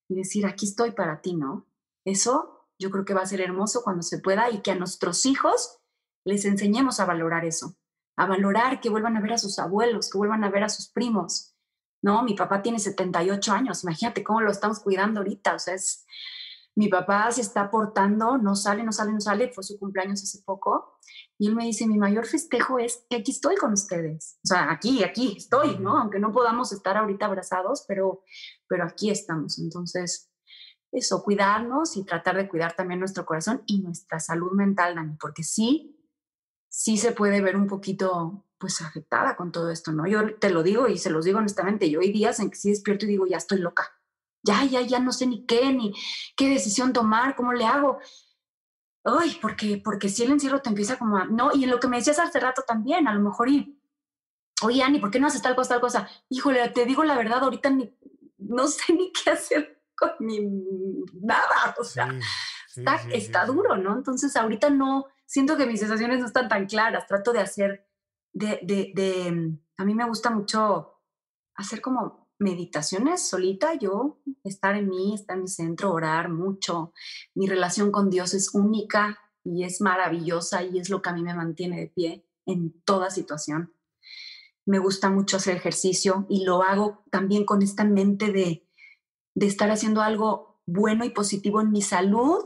y 0.08 0.16
decir, 0.16 0.48
aquí 0.48 0.66
estoy 0.66 0.94
para 0.94 1.22
ti, 1.22 1.36
¿no? 1.36 1.68
Eso 2.06 2.66
yo 2.80 2.90
creo 2.90 3.06
que 3.06 3.14
va 3.14 3.22
a 3.22 3.28
ser 3.28 3.42
hermoso 3.42 3.84
cuando 3.84 4.02
se 4.02 4.18
pueda 4.18 4.50
y 4.50 4.64
que 4.64 4.72
a 4.72 4.76
nuestros 4.76 5.28
hijos 5.28 5.78
les 6.26 6.44
enseñemos 6.46 7.00
a 7.00 7.06
valorar 7.06 7.46
eso, 7.46 7.78
a 8.20 8.26
valorar 8.26 8.82
que 8.82 8.90
vuelvan 8.90 9.16
a 9.16 9.22
ver 9.22 9.32
a 9.32 9.38
sus 9.38 9.60
abuelos, 9.60 10.10
que 10.10 10.18
vuelvan 10.18 10.44
a 10.44 10.50
ver 10.50 10.64
a 10.64 10.70
sus 10.70 10.90
primos. 10.90 11.56
No, 12.02 12.22
mi 12.22 12.34
papá 12.34 12.62
tiene 12.62 12.78
78 12.78 13.54
años, 13.54 13.84
imagínate 13.84 14.26
cómo 14.26 14.42
lo 14.42 14.52
estamos 14.52 14.82
cuidando 14.82 15.22
ahorita, 15.22 15.56
o 15.56 15.60
sea, 15.60 15.74
es, 15.74 16.06
mi 16.76 16.90
papá 16.90 17.32
se 17.32 17.40
está 17.40 17.72
portando, 17.72 18.38
no 18.38 18.56
sale, 18.56 18.84
no 18.84 18.92
sale, 18.92 19.14
no 19.14 19.22
sale, 19.22 19.54
fue 19.54 19.64
su 19.64 19.80
cumpleaños 19.80 20.22
hace 20.22 20.44
poco, 20.44 21.00
y 21.38 21.48
él 21.48 21.56
me 21.56 21.64
dice, 21.64 21.88
mi 21.88 21.98
mayor 21.98 22.26
festejo 22.26 22.78
es 22.78 23.06
que 23.10 23.18
aquí 23.18 23.32
estoy 23.32 23.56
con 23.56 23.72
ustedes, 23.72 24.38
o 24.44 24.48
sea, 24.48 24.70
aquí, 24.70 25.02
aquí 25.04 25.36
estoy, 25.38 25.80
¿no? 25.80 25.98
Aunque 25.98 26.20
no 26.20 26.34
podamos 26.34 26.74
estar 26.74 26.98
ahorita 26.98 27.26
abrazados, 27.26 27.86
pero, 27.88 28.24
pero 28.68 28.84
aquí 28.84 29.12
estamos, 29.12 29.60
entonces, 29.60 30.30
eso, 30.92 31.24
cuidarnos 31.24 31.96
y 31.96 32.04
tratar 32.04 32.36
de 32.36 32.50
cuidar 32.50 32.76
también 32.76 33.00
nuestro 33.00 33.26
corazón 33.26 33.64
y 33.66 33.82
nuestra 33.82 34.20
salud 34.20 34.52
mental, 34.52 34.96
Dani, 34.96 35.16
porque 35.20 35.44
sí, 35.44 35.99
sí 36.70 36.98
se 36.98 37.12
puede 37.12 37.42
ver 37.42 37.56
un 37.56 37.68
poquito 37.68 38.46
pues 38.58 38.82
afectada 38.82 39.36
con 39.36 39.52
todo 39.52 39.72
esto, 39.72 39.92
¿no? 39.92 40.06
Yo 40.06 40.36
te 40.36 40.50
lo 40.50 40.64
digo 40.64 40.88
y 40.88 40.98
se 40.98 41.10
los 41.10 41.26
digo 41.26 41.40
honestamente, 41.40 41.90
yo 41.90 42.02
hay 42.02 42.12
días 42.12 42.40
en 42.40 42.50
que 42.50 42.58
sí 42.58 42.70
despierto 42.70 43.06
y 43.06 43.10
digo, 43.10 43.26
ya 43.26 43.38
estoy 43.38 43.60
loca, 43.60 44.00
ya, 44.44 44.64
ya, 44.66 44.82
ya 44.82 45.00
no 45.00 45.12
sé 45.14 45.28
ni 45.28 45.46
qué, 45.46 45.74
ni 45.74 45.94
qué 46.36 46.50
decisión 46.50 46.94
tomar, 46.94 47.36
cómo 47.36 47.54
le 47.54 47.66
hago. 47.66 48.00
Ay, 49.06 49.38
porque, 49.42 49.82
porque 49.84 50.10
si 50.10 50.24
el 50.24 50.32
encierro 50.32 50.62
te 50.62 50.70
empieza 50.70 51.00
como 51.00 51.18
a, 51.18 51.26
no, 51.26 51.52
y 51.54 51.64
en 51.64 51.70
lo 51.70 51.80
que 51.80 51.88
me 51.88 51.98
decías 51.98 52.20
hace 52.20 52.40
rato 52.40 52.64
también, 52.68 53.08
a 53.08 53.14
lo 53.14 53.22
mejor 53.22 53.50
y, 53.50 53.82
oye, 54.62 54.84
Ani, 54.84 55.00
¿por 55.00 55.10
qué 55.10 55.22
no 55.22 55.28
haces 55.28 55.42
tal 55.42 55.56
cosa, 55.56 55.76
tal 55.76 55.82
cosa? 55.82 56.10
Híjole, 56.28 56.68
te 56.70 56.86
digo 56.86 57.04
la 57.06 57.16
verdad, 57.16 57.44
ahorita 57.44 57.70
ni, 57.70 57.98
no 58.38 58.68
sé 58.68 58.94
ni 58.94 59.12
qué 59.14 59.32
hacer 59.32 59.82
con 59.96 60.12
mi 60.20 60.40
nada, 61.14 61.76
o 61.78 61.84
sea, 61.84 62.14
está, 62.76 62.96
está 63.12 63.46
duro, 63.46 63.78
¿no? 63.78 63.96
Entonces 63.96 64.36
ahorita 64.36 64.70
no, 64.70 65.08
siento 65.30 65.58
que 65.58 65.68
mis 65.68 65.80
sensaciones 65.80 66.20
no 66.20 66.26
están 66.26 66.50
tan 66.50 66.66
claras, 66.66 67.06
trato 67.06 67.32
de 67.32 67.40
hacer, 67.40 67.88
de, 68.34 68.60
de, 68.64 68.92
de, 68.96 69.60
a 69.78 69.86
mí 69.86 69.94
me 69.94 70.08
gusta 70.08 70.32
mucho 70.32 71.04
hacer 71.56 71.82
como 71.82 72.28
meditaciones 72.40 73.30
solita, 73.30 73.76
yo, 73.76 74.22
estar 74.44 74.76
en 74.76 74.90
mí, 74.90 75.14
estar 75.14 75.38
en 75.38 75.44
mi 75.44 75.48
centro, 75.48 75.94
orar 75.94 76.30
mucho. 76.30 76.94
Mi 77.36 77.46
relación 77.46 77.92
con 77.92 78.10
Dios 78.10 78.34
es 78.34 78.56
única 78.56 79.20
y 79.44 79.66
es 79.66 79.82
maravillosa 79.82 80.64
y 80.64 80.80
es 80.80 80.90
lo 80.90 81.04
que 81.04 81.10
a 81.10 81.14
mí 81.14 81.22
me 81.22 81.36
mantiene 81.36 81.80
de 81.80 81.88
pie 81.88 82.26
en 82.48 82.82
toda 82.84 83.12
situación. 83.12 83.76
Me 84.66 84.80
gusta 84.80 85.12
mucho 85.12 85.38
hacer 85.38 85.56
ejercicio 85.56 86.26
y 86.28 86.44
lo 86.44 86.64
hago 86.64 87.04
también 87.12 87.46
con 87.46 87.62
esta 87.62 87.84
mente 87.84 88.32
de, 88.32 88.68
de 89.36 89.46
estar 89.46 89.70
haciendo 89.70 90.02
algo 90.02 90.60
bueno 90.66 91.06
y 91.06 91.12
positivo 91.12 91.62
en 91.62 91.72
mi 91.72 91.84
salud 91.84 92.46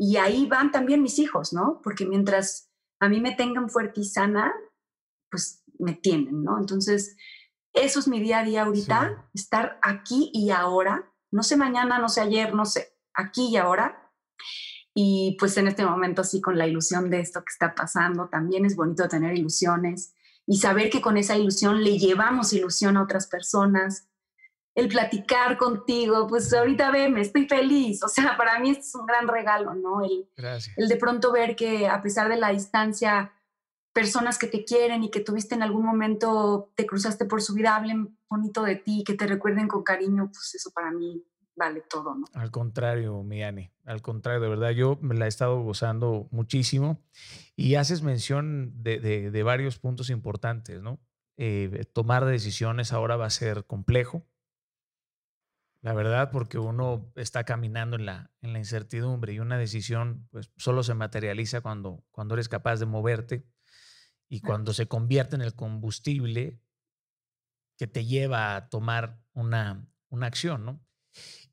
y 0.00 0.16
ahí 0.16 0.46
van 0.46 0.70
también 0.70 1.02
mis 1.02 1.18
hijos, 1.18 1.52
¿no? 1.52 1.80
Porque 1.82 2.06
mientras 2.06 2.70
a 3.00 3.08
mí 3.08 3.20
me 3.20 3.34
tengan 3.34 3.68
fuerte 3.68 4.00
y 4.02 4.04
sana, 4.04 4.54
pues 5.28 5.64
me 5.80 5.92
tienen, 5.94 6.44
¿no? 6.44 6.56
Entonces, 6.56 7.16
eso 7.72 7.98
es 7.98 8.06
mi 8.06 8.20
día 8.20 8.38
a 8.38 8.44
día 8.44 8.62
ahorita, 8.62 9.28
estar 9.34 9.80
aquí 9.82 10.30
y 10.32 10.50
ahora, 10.50 11.12
no 11.32 11.42
sé 11.42 11.56
mañana, 11.56 11.98
no 11.98 12.08
sé 12.08 12.20
ayer, 12.20 12.54
no 12.54 12.64
sé, 12.64 12.96
aquí 13.12 13.48
y 13.48 13.56
ahora. 13.56 14.12
Y 14.94 15.36
pues 15.40 15.56
en 15.56 15.66
este 15.66 15.84
momento 15.84 16.22
sí, 16.22 16.40
con 16.40 16.56
la 16.56 16.68
ilusión 16.68 17.10
de 17.10 17.18
esto 17.18 17.40
que 17.40 17.50
está 17.52 17.74
pasando, 17.74 18.28
también 18.28 18.64
es 18.64 18.76
bonito 18.76 19.08
tener 19.08 19.36
ilusiones 19.36 20.14
y 20.46 20.58
saber 20.58 20.90
que 20.90 21.00
con 21.00 21.16
esa 21.16 21.36
ilusión 21.36 21.82
le 21.82 21.98
llevamos 21.98 22.52
ilusión 22.52 22.96
a 22.96 23.02
otras 23.02 23.26
personas, 23.26 24.08
el 24.78 24.86
platicar 24.86 25.58
contigo, 25.58 26.28
pues 26.28 26.54
ahorita 26.54 26.92
me 26.92 27.20
estoy 27.20 27.48
feliz. 27.48 28.00
O 28.04 28.08
sea, 28.08 28.36
para 28.38 28.60
mí 28.60 28.70
es 28.70 28.94
un 28.94 29.06
gran 29.06 29.26
regalo, 29.26 29.74
¿no? 29.74 30.04
El, 30.04 30.28
el 30.76 30.88
de 30.88 30.96
pronto 30.96 31.32
ver 31.32 31.56
que 31.56 31.88
a 31.88 32.00
pesar 32.00 32.28
de 32.28 32.36
la 32.36 32.50
distancia, 32.50 33.32
personas 33.92 34.38
que 34.38 34.46
te 34.46 34.64
quieren 34.64 35.02
y 35.02 35.10
que 35.10 35.18
tuviste 35.18 35.56
en 35.56 35.64
algún 35.64 35.84
momento, 35.84 36.70
te 36.76 36.86
cruzaste 36.86 37.24
por 37.24 37.42
su 37.42 37.54
vida, 37.54 37.74
hablen 37.74 38.16
bonito 38.30 38.62
de 38.62 38.76
ti, 38.76 39.02
que 39.04 39.14
te 39.14 39.26
recuerden 39.26 39.66
con 39.66 39.82
cariño, 39.82 40.30
pues 40.32 40.54
eso 40.54 40.70
para 40.70 40.92
mí 40.92 41.24
vale 41.56 41.82
todo, 41.90 42.14
¿no? 42.14 42.26
Al 42.34 42.52
contrario, 42.52 43.24
Miani, 43.24 43.72
al 43.84 44.00
contrario, 44.00 44.40
de 44.40 44.48
verdad, 44.48 44.70
yo 44.70 44.96
me 45.02 45.16
la 45.16 45.24
he 45.24 45.28
estado 45.28 45.60
gozando 45.60 46.28
muchísimo 46.30 47.02
y 47.56 47.74
haces 47.74 48.02
mención 48.02 48.80
de, 48.84 49.00
de, 49.00 49.42
varios 49.42 49.80
puntos 49.80 50.08
importantes, 50.08 50.80
¿no? 50.80 51.00
Eh, 51.36 51.84
tomar 51.92 52.24
decisiones 52.26 52.92
ahora 52.92 53.16
va 53.16 53.26
a 53.26 53.30
ser 53.30 53.64
complejo, 53.64 54.24
la 55.80 55.94
verdad, 55.94 56.30
porque 56.32 56.58
uno 56.58 57.12
está 57.14 57.44
caminando 57.44 57.96
en 57.96 58.06
la, 58.06 58.32
en 58.40 58.52
la 58.52 58.58
incertidumbre 58.58 59.32
y 59.32 59.38
una 59.38 59.58
decisión 59.58 60.26
pues 60.30 60.50
solo 60.56 60.82
se 60.82 60.94
materializa 60.94 61.60
cuando, 61.60 62.04
cuando 62.10 62.34
eres 62.34 62.48
capaz 62.48 62.76
de 62.80 62.86
moverte 62.86 63.46
y 64.28 64.40
cuando 64.40 64.72
se 64.72 64.88
convierte 64.88 65.36
en 65.36 65.42
el 65.42 65.54
combustible 65.54 66.60
que 67.76 67.86
te 67.86 68.04
lleva 68.04 68.56
a 68.56 68.68
tomar 68.68 69.22
una, 69.32 69.88
una 70.08 70.26
acción, 70.26 70.64
¿no? 70.64 70.84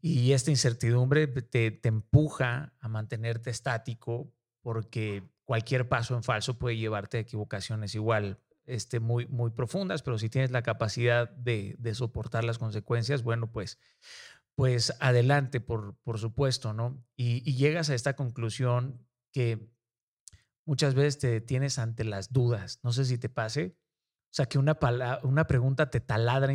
Y 0.02 0.34
esta 0.34 0.52
incertidumbre 0.52 1.28
te, 1.28 1.72
te 1.72 1.88
empuja 1.88 2.76
a 2.80 2.88
mantenerte 2.88 3.52
estático 3.52 4.34
porque 4.62 5.24
cualquier 5.44 5.88
paso 5.88 6.16
en 6.16 6.24
falso 6.24 6.58
puede 6.58 6.78
llevarte 6.78 7.18
a 7.18 7.22
equivocaciones 7.22 7.94
igual 7.96 8.40
este, 8.66 9.00
muy, 9.00 9.28
muy 9.28 9.52
profundas, 9.52 10.02
pero 10.02 10.18
si 10.18 10.30
tienes 10.30 10.52
la 10.52 10.64
capacidad 10.64 11.30
de, 11.30 11.76
de 11.80 11.96
soportar 11.96 12.44
las 12.44 12.58
consecuencias, 12.58 13.24
bueno, 13.24 13.52
pues, 13.52 13.80
pues 14.56 14.94
adelante, 15.00 15.60
por, 15.60 15.98
por 16.04 16.18
supuesto, 16.18 16.74
¿no? 16.74 17.04
Y, 17.16 17.42
llegas 17.56 17.90
a 17.90 17.96
esta 17.96 18.16
conclusión 18.16 19.06
que 19.32 19.70
muchas 20.66 20.96
veces 20.96 21.20
te 21.20 21.28
detienes 21.28 21.78
ante 21.78 22.06
las 22.06 22.32
dudas. 22.32 22.80
No 22.82 22.94
sé 22.94 23.06
si 23.06 23.18
te 23.18 23.30
pase. 23.30 23.78
O 24.32 24.36
sea, 24.36 24.48
que 24.48 24.58
una, 24.58 24.78
una 25.24 25.48
pregunta 25.48 25.90
te 25.90 26.02
taladra 26.02 26.54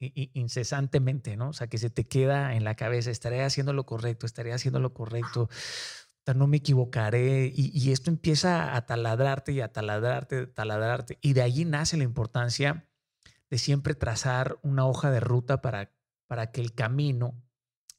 incesantemente, 0.00 1.36
¿no? 1.36 1.50
O 1.50 1.52
sea, 1.52 1.66
que 1.66 1.78
se 1.78 1.88
te 1.88 2.06
queda 2.06 2.54
en 2.54 2.64
la 2.64 2.74
cabeza, 2.74 3.10
estaré 3.10 3.42
haciendo 3.42 3.72
lo 3.72 3.86
correcto, 3.86 4.26
estaré 4.26 4.52
haciendo 4.52 4.80
lo 4.80 4.92
correcto 4.92 5.48
no 6.34 6.46
me 6.46 6.58
equivocaré. 6.58 7.52
Y, 7.54 7.90
esto 7.90 8.10
empieza 8.10 8.76
a 8.76 8.86
taladrarte 8.86 9.52
y 9.52 9.60
a 9.60 9.72
taladrarte, 9.72 10.46
taladrarte. 10.46 11.18
Y 11.20 11.32
de 11.32 11.42
allí 11.42 11.64
nace 11.64 11.96
la 11.96 12.04
importancia 12.04 12.88
de 13.50 13.58
siempre 13.58 13.94
trazar 13.94 14.58
una 14.62 14.86
hoja 14.86 15.10
de 15.10 15.20
ruta 15.20 15.60
para, 15.60 15.92
para 16.26 16.52
que 16.52 16.60
el 16.60 16.74
camino 16.74 17.42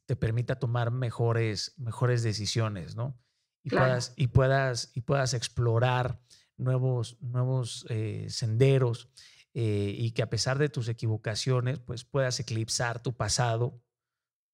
te 0.06 0.16
permita 0.16 0.56
tomar 0.56 0.92
mejores, 0.92 1.74
mejores 1.78 2.24
decisiones, 2.24 2.96
¿no? 2.96 3.20
Y, 3.64 3.70
puedas, 3.70 4.14
y, 4.18 4.28
puedas, 4.28 4.92
y 4.94 5.02
puedas 5.02 5.34
explorar 5.34 6.20
nuevos, 6.58 7.18
nuevos 7.22 7.86
eh, 7.90 8.28
senderos. 8.30 9.10
eh, 9.54 9.94
y 9.96 10.12
que 10.12 10.24
a 10.24 10.30
pesar 10.30 10.58
de 10.58 10.68
tus 10.68 10.88
equivocaciones, 10.88 11.80
pues 11.80 12.04
puedas 12.04 12.40
eclipsar 12.40 13.04
tu 13.04 13.16
pasado 13.16 13.80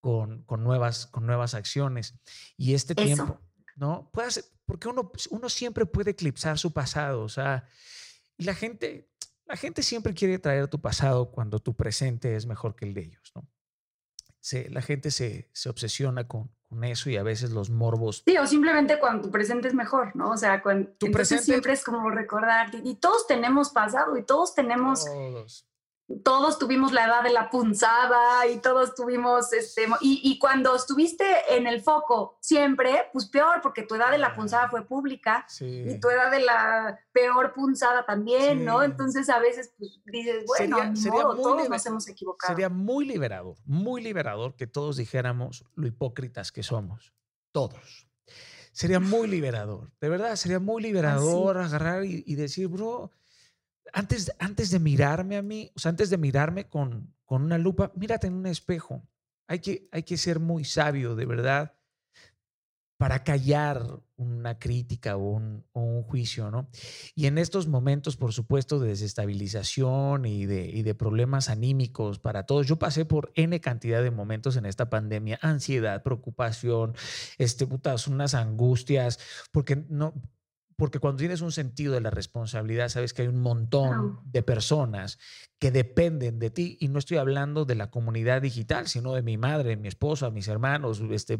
con, 0.01 0.43
con 0.43 0.63
nuevas, 0.63 1.07
con 1.07 1.25
nuevas 1.25 1.53
acciones. 1.53 2.19
Y 2.57 2.73
este 2.73 2.95
tiempo, 2.95 3.39
¿no? 3.79 4.09
Puedes, 4.11 4.51
porque 4.65 4.87
uno, 4.87 5.11
uno 5.31 5.49
siempre 5.49 5.85
puede 5.85 6.11
eclipsar 6.11 6.59
su 6.59 6.71
pasado, 6.71 7.21
o 7.21 7.29
sea, 7.29 7.67
y 8.37 8.43
la 8.43 8.53
gente, 8.53 9.09
la 9.45 9.55
gente 9.55 9.81
siempre 9.81 10.13
quiere 10.13 10.37
traer 10.37 10.67
tu 10.67 10.79
pasado 10.79 11.31
cuando 11.31 11.59
tu 11.59 11.75
presente 11.75 12.35
es 12.35 12.45
mejor 12.45 12.75
que 12.75 12.85
el 12.85 12.93
de 12.93 13.01
ellos, 13.01 13.31
¿no? 13.35 13.47
Se, 14.41 14.69
la 14.69 14.81
gente 14.81 15.11
se, 15.11 15.49
se 15.53 15.69
obsesiona 15.69 16.27
con, 16.27 16.49
con 16.69 16.83
eso 16.83 17.09
y 17.09 17.17
a 17.17 17.23
veces 17.23 17.51
los 17.51 17.69
morbos. 17.69 18.23
Sí, 18.25 18.37
o 18.37 18.47
simplemente 18.47 18.99
cuando 18.99 19.23
tu 19.23 19.31
presente 19.31 19.67
es 19.67 19.73
mejor, 19.73 20.15
¿no? 20.15 20.31
O 20.31 20.37
sea, 20.37 20.61
cuando 20.61 20.91
tu 20.91 21.11
presente 21.11 21.43
siempre 21.43 21.73
es 21.73 21.83
como 21.83 22.09
recordar 22.09 22.71
y 22.83 22.95
todos 22.95 23.27
tenemos 23.27 23.71
pasado 23.71 24.15
y 24.15 24.23
todos 24.23 24.55
tenemos 24.55 25.03
todos 25.05 25.68
todos 26.23 26.57
tuvimos 26.57 26.91
la 26.91 27.05
edad 27.05 27.23
de 27.23 27.31
la 27.31 27.49
punzada 27.49 28.47
y 28.47 28.57
todos 28.57 28.95
tuvimos, 28.95 29.53
este, 29.53 29.87
y, 30.01 30.39
cuando 30.39 30.75
estuviste 30.75 31.23
en 31.49 31.67
el 31.67 31.81
foco 31.81 32.37
siempre, 32.41 33.09
pues 33.13 33.27
peor, 33.27 33.61
porque 33.61 33.83
tu 33.83 33.95
edad 33.95 34.11
de 34.11 34.17
la 34.17 34.35
punzada 34.35 34.69
fue 34.69 34.85
pública 34.85 35.45
y 35.59 35.99
tu 35.99 36.09
edad 36.09 36.31
de 36.31 36.39
la 36.41 36.99
peor 37.11 37.53
punzada 37.53 38.05
también, 38.05 38.65
¿no? 38.65 38.81
Entonces 38.81 39.29
a 39.29 39.39
veces 39.39 39.73
pues, 39.77 40.01
dices, 40.05 40.45
bueno, 40.47 40.95
sería, 40.95 41.21
todos 41.21 41.69
nos 41.69 41.85
hemos 41.85 42.07
equivocado. 42.07 42.53
Sería 42.53 42.69
muy 42.69 43.05
liberador, 43.05 43.57
muy 43.65 44.01
liberador 44.01 44.55
que 44.55 44.65
todos 44.65 44.97
dijéramos 44.97 45.65
lo 45.75 45.85
hipócritas 45.85 46.51
que 46.51 46.63
somos, 46.63 47.13
todos. 47.51 48.07
Sería 48.71 48.99
muy 48.99 49.27
liberador, 49.27 49.91
de 49.99 50.09
verdad, 50.09 50.35
sería 50.35 50.59
muy 50.59 50.81
liberador 50.81 51.57
agarrar 51.57 52.05
y 52.05 52.35
decir, 52.35 52.67
bro, 52.67 53.11
antes, 53.93 54.31
antes 54.39 54.71
de 54.71 54.79
mirarme 54.79 55.37
a 55.37 55.41
mí, 55.41 55.71
o 55.75 55.79
sea, 55.79 55.89
antes 55.89 56.09
de 56.09 56.17
mirarme 56.17 56.67
con, 56.67 57.13
con 57.25 57.43
una 57.43 57.57
lupa, 57.57 57.91
mírate 57.95 58.27
en 58.27 58.33
un 58.33 58.45
espejo. 58.45 59.03
Hay 59.47 59.59
que, 59.59 59.87
hay 59.91 60.03
que 60.03 60.17
ser 60.17 60.39
muy 60.39 60.63
sabio, 60.63 61.15
de 61.15 61.25
verdad, 61.25 61.73
para 62.99 63.23
callar 63.23 64.01
una 64.17 64.59
crítica 64.59 65.15
o 65.15 65.31
un, 65.31 65.65
un, 65.71 66.03
juicio, 66.03 66.51
¿no? 66.51 66.69
Y 67.15 67.27
en 67.27 67.37
estos 67.37 67.67
momentos, 67.67 68.17
por 68.17 68.33
supuesto, 68.33 68.77
de 68.77 68.89
desestabilización 68.89 70.25
y 70.25 70.45
de, 70.45 70.67
y 70.67 70.81
de 70.83 70.95
problemas 70.95 71.49
anímicos 71.49 72.19
para 72.19 72.45
todos, 72.45 72.67
yo 72.67 72.77
pasé 72.77 73.05
por 73.05 73.31
N 73.35 73.57
cantidad 73.61 74.03
de 74.03 74.11
momentos 74.11 74.57
en 74.57 74.65
esta 74.65 74.89
pandemia, 74.89 75.39
ansiedad, 75.41 76.03
preocupación, 76.03 76.93
este, 77.37 77.65
putas, 77.65 78.07
unas 78.07 78.33
angustias, 78.33 79.17
porque 79.53 79.77
no, 79.87 80.13
porque 80.79 80.99
cuando 80.99 81.19
tienes 81.19 81.41
un 81.41 81.51
sentido 81.51 81.93
de 81.93 81.99
la 81.99 82.09
responsabilidad, 82.09 82.87
sabes 82.87 83.13
que 83.13 83.23
hay 83.23 83.27
un 83.27 83.41
montón 83.41 84.21
de 84.23 84.41
personas 84.41 85.19
que 85.59 85.71
dependen 85.71 86.39
de 86.39 86.49
ti. 86.49 86.77
Y 86.79 86.87
no 86.87 86.99
estoy 86.99 87.17
hablando 87.17 87.65
de 87.65 87.75
la 87.75 87.91
comunidad 87.91 88.41
digital, 88.41 88.87
sino 88.87 89.13
de 89.13 89.21
mi 89.21 89.37
madre, 89.37 89.75
mi 89.75 89.89
esposa, 89.89 90.31
mis 90.31 90.47
hermanos, 90.47 91.03
este, 91.11 91.33
eh, 91.33 91.39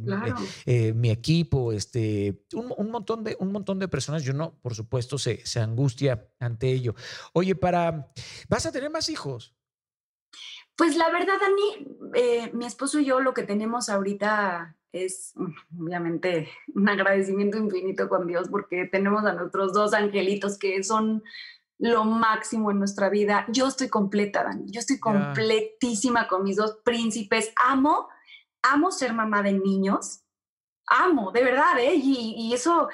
eh, 0.66 0.94
mi 0.94 1.10
equipo, 1.10 1.72
este, 1.72 2.44
un, 2.54 2.92
montón 2.92 3.24
de, 3.24 3.38
un 3.40 3.54
montón 3.54 3.80
de 3.80 3.88
personas. 3.88 4.24
Yo 4.24 4.34
no, 4.34 4.60
por 4.62 4.76
supuesto, 4.76 5.18
se, 5.18 5.46
se 5.46 5.62
angustia 5.62 6.28
ante 6.42 6.70
ello. 6.70 6.94
Oye, 7.32 7.56
para, 7.56 8.12
¿vas 8.50 8.66
a 8.66 8.74
tener 8.74 8.90
más 8.90 9.08
hijos? 9.08 9.56
Pues 10.80 10.96
la 10.96 11.10
verdad, 11.10 11.34
Dani, 11.42 11.88
eh, 12.14 12.52
mi 12.54 12.66
esposo 12.66 13.02
y 13.02 13.06
yo 13.06 13.20
lo 13.20 13.34
que 13.34 13.44
tenemos 13.44 13.90
ahorita 13.90 14.78
es 14.94 15.34
obviamente 15.78 16.48
un 16.74 16.88
agradecimiento 16.88 17.58
infinito 17.58 18.08
con 18.08 18.26
Dios 18.26 18.48
porque 18.50 18.86
tenemos 18.86 19.26
a 19.26 19.34
nuestros 19.34 19.74
dos 19.74 19.94
angelitos 19.94 20.58
que 20.58 20.82
son 20.86 21.22
lo 21.80 22.06
máximo 22.06 22.72
en 22.72 22.80
nuestra 22.80 23.10
vida. 23.10 23.46
Yo 23.50 23.68
estoy 23.68 23.90
completa, 23.90 24.46
Dani. 24.46 24.72
Yo 24.72 24.80
estoy 24.80 25.02
completísima 25.02 26.30
con 26.30 26.44
mis 26.44 26.56
dos 26.56 26.80
príncipes. 26.86 27.52
Amo, 27.62 28.08
amo 28.62 28.90
ser 28.90 29.12
mamá 29.12 29.44
de 29.44 29.52
niños. 29.52 30.22
Amo, 30.88 31.34
de 31.34 31.44
verdad, 31.44 31.78
¿eh? 31.78 31.96
Y, 31.96 32.36
y 32.38 32.54
eso, 32.54 32.88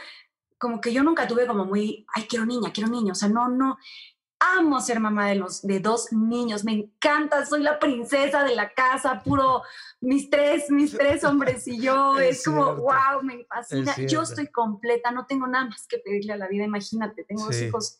como 0.57 0.81
que 0.81 0.91
yo 0.91 1.03
nunca 1.03 1.27
tuve 1.27 1.45
como 1.45 1.65
muy, 1.65 2.07
ay, 2.15 2.23
quiero 2.27 2.47
niña, 2.47 2.73
quiero 2.73 2.89
niño. 2.89 3.11
O 3.11 3.15
sea, 3.15 3.29
no, 3.29 3.47
no 3.47 3.77
amo 4.39 4.81
ser 4.81 4.99
mamá 4.99 5.29
de, 5.29 5.35
los, 5.35 5.61
de 5.61 5.79
dos 5.79 6.11
niños, 6.11 6.63
me 6.63 6.73
encanta, 6.73 7.45
soy 7.45 7.63
la 7.63 7.79
princesa 7.79 8.43
de 8.43 8.55
la 8.55 8.73
casa, 8.73 9.21
puro 9.23 9.61
mis 10.01 10.29
tres, 10.29 10.69
mis 10.69 10.95
tres 10.95 11.23
hombres 11.23 11.67
y 11.67 11.81
yo, 11.81 12.19
es, 12.19 12.43
como, 12.43 12.75
wow, 12.75 13.23
me 13.23 13.45
fascina, 13.45 13.95
yo 14.05 14.23
estoy 14.23 14.47
completa, 14.47 15.11
no 15.11 15.25
tengo 15.25 15.47
nada 15.47 15.65
más 15.65 15.87
que 15.87 15.99
pedirle 15.99 16.33
a 16.33 16.37
la 16.37 16.47
vida, 16.47 16.65
imagínate, 16.65 17.23
tengo 17.23 17.45
dos 17.45 17.61
hijos, 17.61 17.97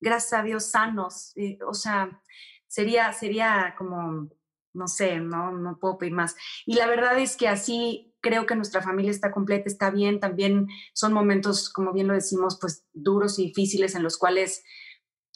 gracias 0.00 0.32
a 0.34 0.42
Dios, 0.42 0.70
sanos, 0.70 1.32
eh, 1.36 1.58
o 1.66 1.74
sea, 1.74 2.20
sería, 2.66 3.12
sería 3.12 3.74
como, 3.76 4.28
no 4.74 4.88
sé, 4.88 5.18
no, 5.20 5.52
no 5.52 5.78
puedo 5.78 5.98
pedir 5.98 6.12
más. 6.12 6.36
Y 6.66 6.74
la 6.74 6.86
verdad 6.86 7.18
es 7.18 7.36
que 7.36 7.48
así 7.48 8.14
creo 8.20 8.46
que 8.46 8.56
nuestra 8.56 8.82
familia 8.82 9.10
está 9.10 9.30
completa, 9.30 9.68
está 9.68 9.90
bien, 9.90 10.20
también 10.20 10.68
son 10.92 11.12
momentos, 11.12 11.70
como 11.70 11.92
bien 11.92 12.08
lo 12.08 12.14
decimos, 12.14 12.58
pues 12.60 12.84
duros 12.92 13.38
y 13.38 13.46
difíciles 13.46 13.94
en 13.94 14.02
los 14.02 14.18
cuales 14.18 14.64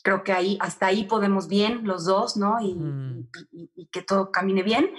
creo 0.03 0.25
que 0.25 0.33
ahí, 0.33 0.59
hasta 0.61 0.87
ahí 0.87 1.05
podemos 1.05 1.49
bien 1.49 1.85
los 1.85 2.05
dos, 2.05 2.37
¿no? 2.37 2.61
Y, 2.61 2.77
y, 3.53 3.87
que 3.87 4.03
todo 4.03 4.31
camine 4.31 4.63
bien. 4.63 4.91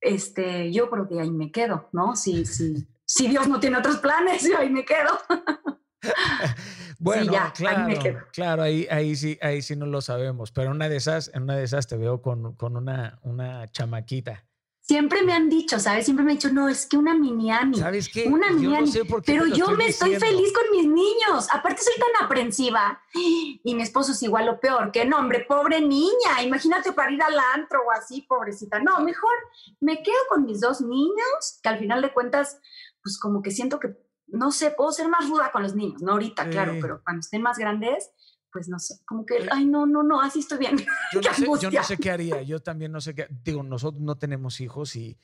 Este, 0.00 0.72
yo 0.72 0.90
creo 0.90 1.08
que 1.08 1.20
ahí 1.20 1.30
me 1.30 1.50
quedo, 1.50 1.88
¿no? 1.92 2.14
Si, 2.14 2.44
si, 2.44 2.86
si 3.06 3.28
Dios 3.28 3.48
no 3.48 3.60
tiene 3.60 3.78
otros 3.78 3.98
planes, 3.98 4.42
yo 4.48 4.58
ahí 4.58 4.70
me 4.70 4.84
quedo. 4.84 5.18
bueno, 6.98 7.32
claro, 7.54 7.86
ahí 7.86 8.16
claro, 8.32 8.62
ahí, 8.62 8.86
ahí, 8.90 9.16
sí, 9.16 9.38
ahí 9.40 9.62
sí 9.62 9.76
no 9.76 9.86
lo 9.86 10.00
sabemos, 10.00 10.52
pero 10.52 10.70
una 10.70 10.88
de 10.88 10.96
esas, 10.96 11.30
en 11.34 11.44
una 11.44 11.56
de 11.56 11.64
esas 11.64 11.86
te 11.86 11.96
veo 11.96 12.20
con, 12.20 12.54
con 12.54 12.76
una, 12.76 13.18
una 13.22 13.66
chamaquita 13.68 14.44
Siempre 14.86 15.22
me 15.22 15.32
han 15.32 15.48
dicho, 15.48 15.80
¿sabes? 15.80 16.04
Siempre 16.04 16.26
me 16.26 16.32
han 16.32 16.36
dicho, 16.36 16.52
no, 16.52 16.68
es 16.68 16.84
que 16.84 16.98
una 16.98 17.14
mini 17.14 17.50
Ani. 17.50 17.78
¿Sabes 17.78 18.06
qué? 18.10 18.28
Una 18.28 18.50
mini 18.50 18.76
Ani. 18.76 18.92
pero 19.24 19.46
yo 19.46 19.70
me 19.70 19.86
estoy 19.86 20.16
feliz 20.16 20.52
con 20.52 20.70
mis 20.76 20.86
niños. 20.86 21.48
Aparte, 21.50 21.80
soy 21.80 21.94
tan 21.94 22.26
aprensiva. 22.26 23.00
Y 23.14 23.74
mi 23.74 23.80
esposo 23.82 24.12
es 24.12 24.22
igual 24.22 24.46
o 24.50 24.60
peor. 24.60 24.92
Que 24.92 25.06
no, 25.06 25.16
hombre, 25.16 25.46
pobre 25.48 25.80
niña. 25.80 26.42
Imagínate 26.44 26.92
para 26.92 27.10
ir 27.10 27.22
al 27.22 27.34
antro 27.54 27.80
o 27.86 27.90
así, 27.92 28.26
pobrecita. 28.28 28.78
No, 28.78 29.00
mejor 29.00 29.32
me 29.80 30.02
quedo 30.02 30.18
con 30.28 30.44
mis 30.44 30.60
dos 30.60 30.82
niños, 30.82 31.60
que 31.62 31.68
al 31.70 31.78
final 31.78 32.02
de 32.02 32.12
cuentas, 32.12 32.60
pues 33.02 33.18
como 33.18 33.40
que 33.40 33.52
siento 33.52 33.80
que, 33.80 33.96
no 34.26 34.52
sé, 34.52 34.70
puedo 34.70 34.92
ser 34.92 35.08
más 35.08 35.30
ruda 35.30 35.50
con 35.50 35.62
los 35.62 35.74
niños. 35.74 36.02
No 36.02 36.12
ahorita, 36.12 36.50
claro, 36.50 36.74
pero 36.78 37.00
cuando 37.02 37.20
estén 37.20 37.40
más 37.40 37.56
grandes, 37.56 38.10
pues 38.54 38.68
no 38.68 38.78
sé, 38.78 38.94
como 39.04 39.26
que, 39.26 39.48
ay, 39.50 39.66
no, 39.66 39.84
no, 39.84 40.04
no, 40.04 40.20
así 40.20 40.38
estoy 40.38 40.58
bien. 40.58 40.76
Yo 41.12 41.20
no, 41.20 41.34
sé, 41.34 41.44
yo 41.60 41.70
no 41.72 41.82
sé 41.82 41.96
qué 41.96 42.12
haría, 42.12 42.40
yo 42.42 42.60
también 42.60 42.92
no 42.92 43.00
sé 43.00 43.12
qué, 43.12 43.26
digo, 43.42 43.64
nosotros 43.64 44.00
no 44.00 44.16
tenemos 44.16 44.60
hijos 44.60 44.94
y, 44.94 45.18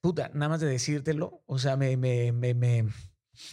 puta, 0.00 0.30
nada 0.32 0.50
más 0.50 0.60
de 0.60 0.68
decírtelo, 0.68 1.42
o 1.46 1.58
sea, 1.58 1.76
me, 1.76 1.96
me, 1.96 2.30
me, 2.30 2.54
me, 2.54 2.86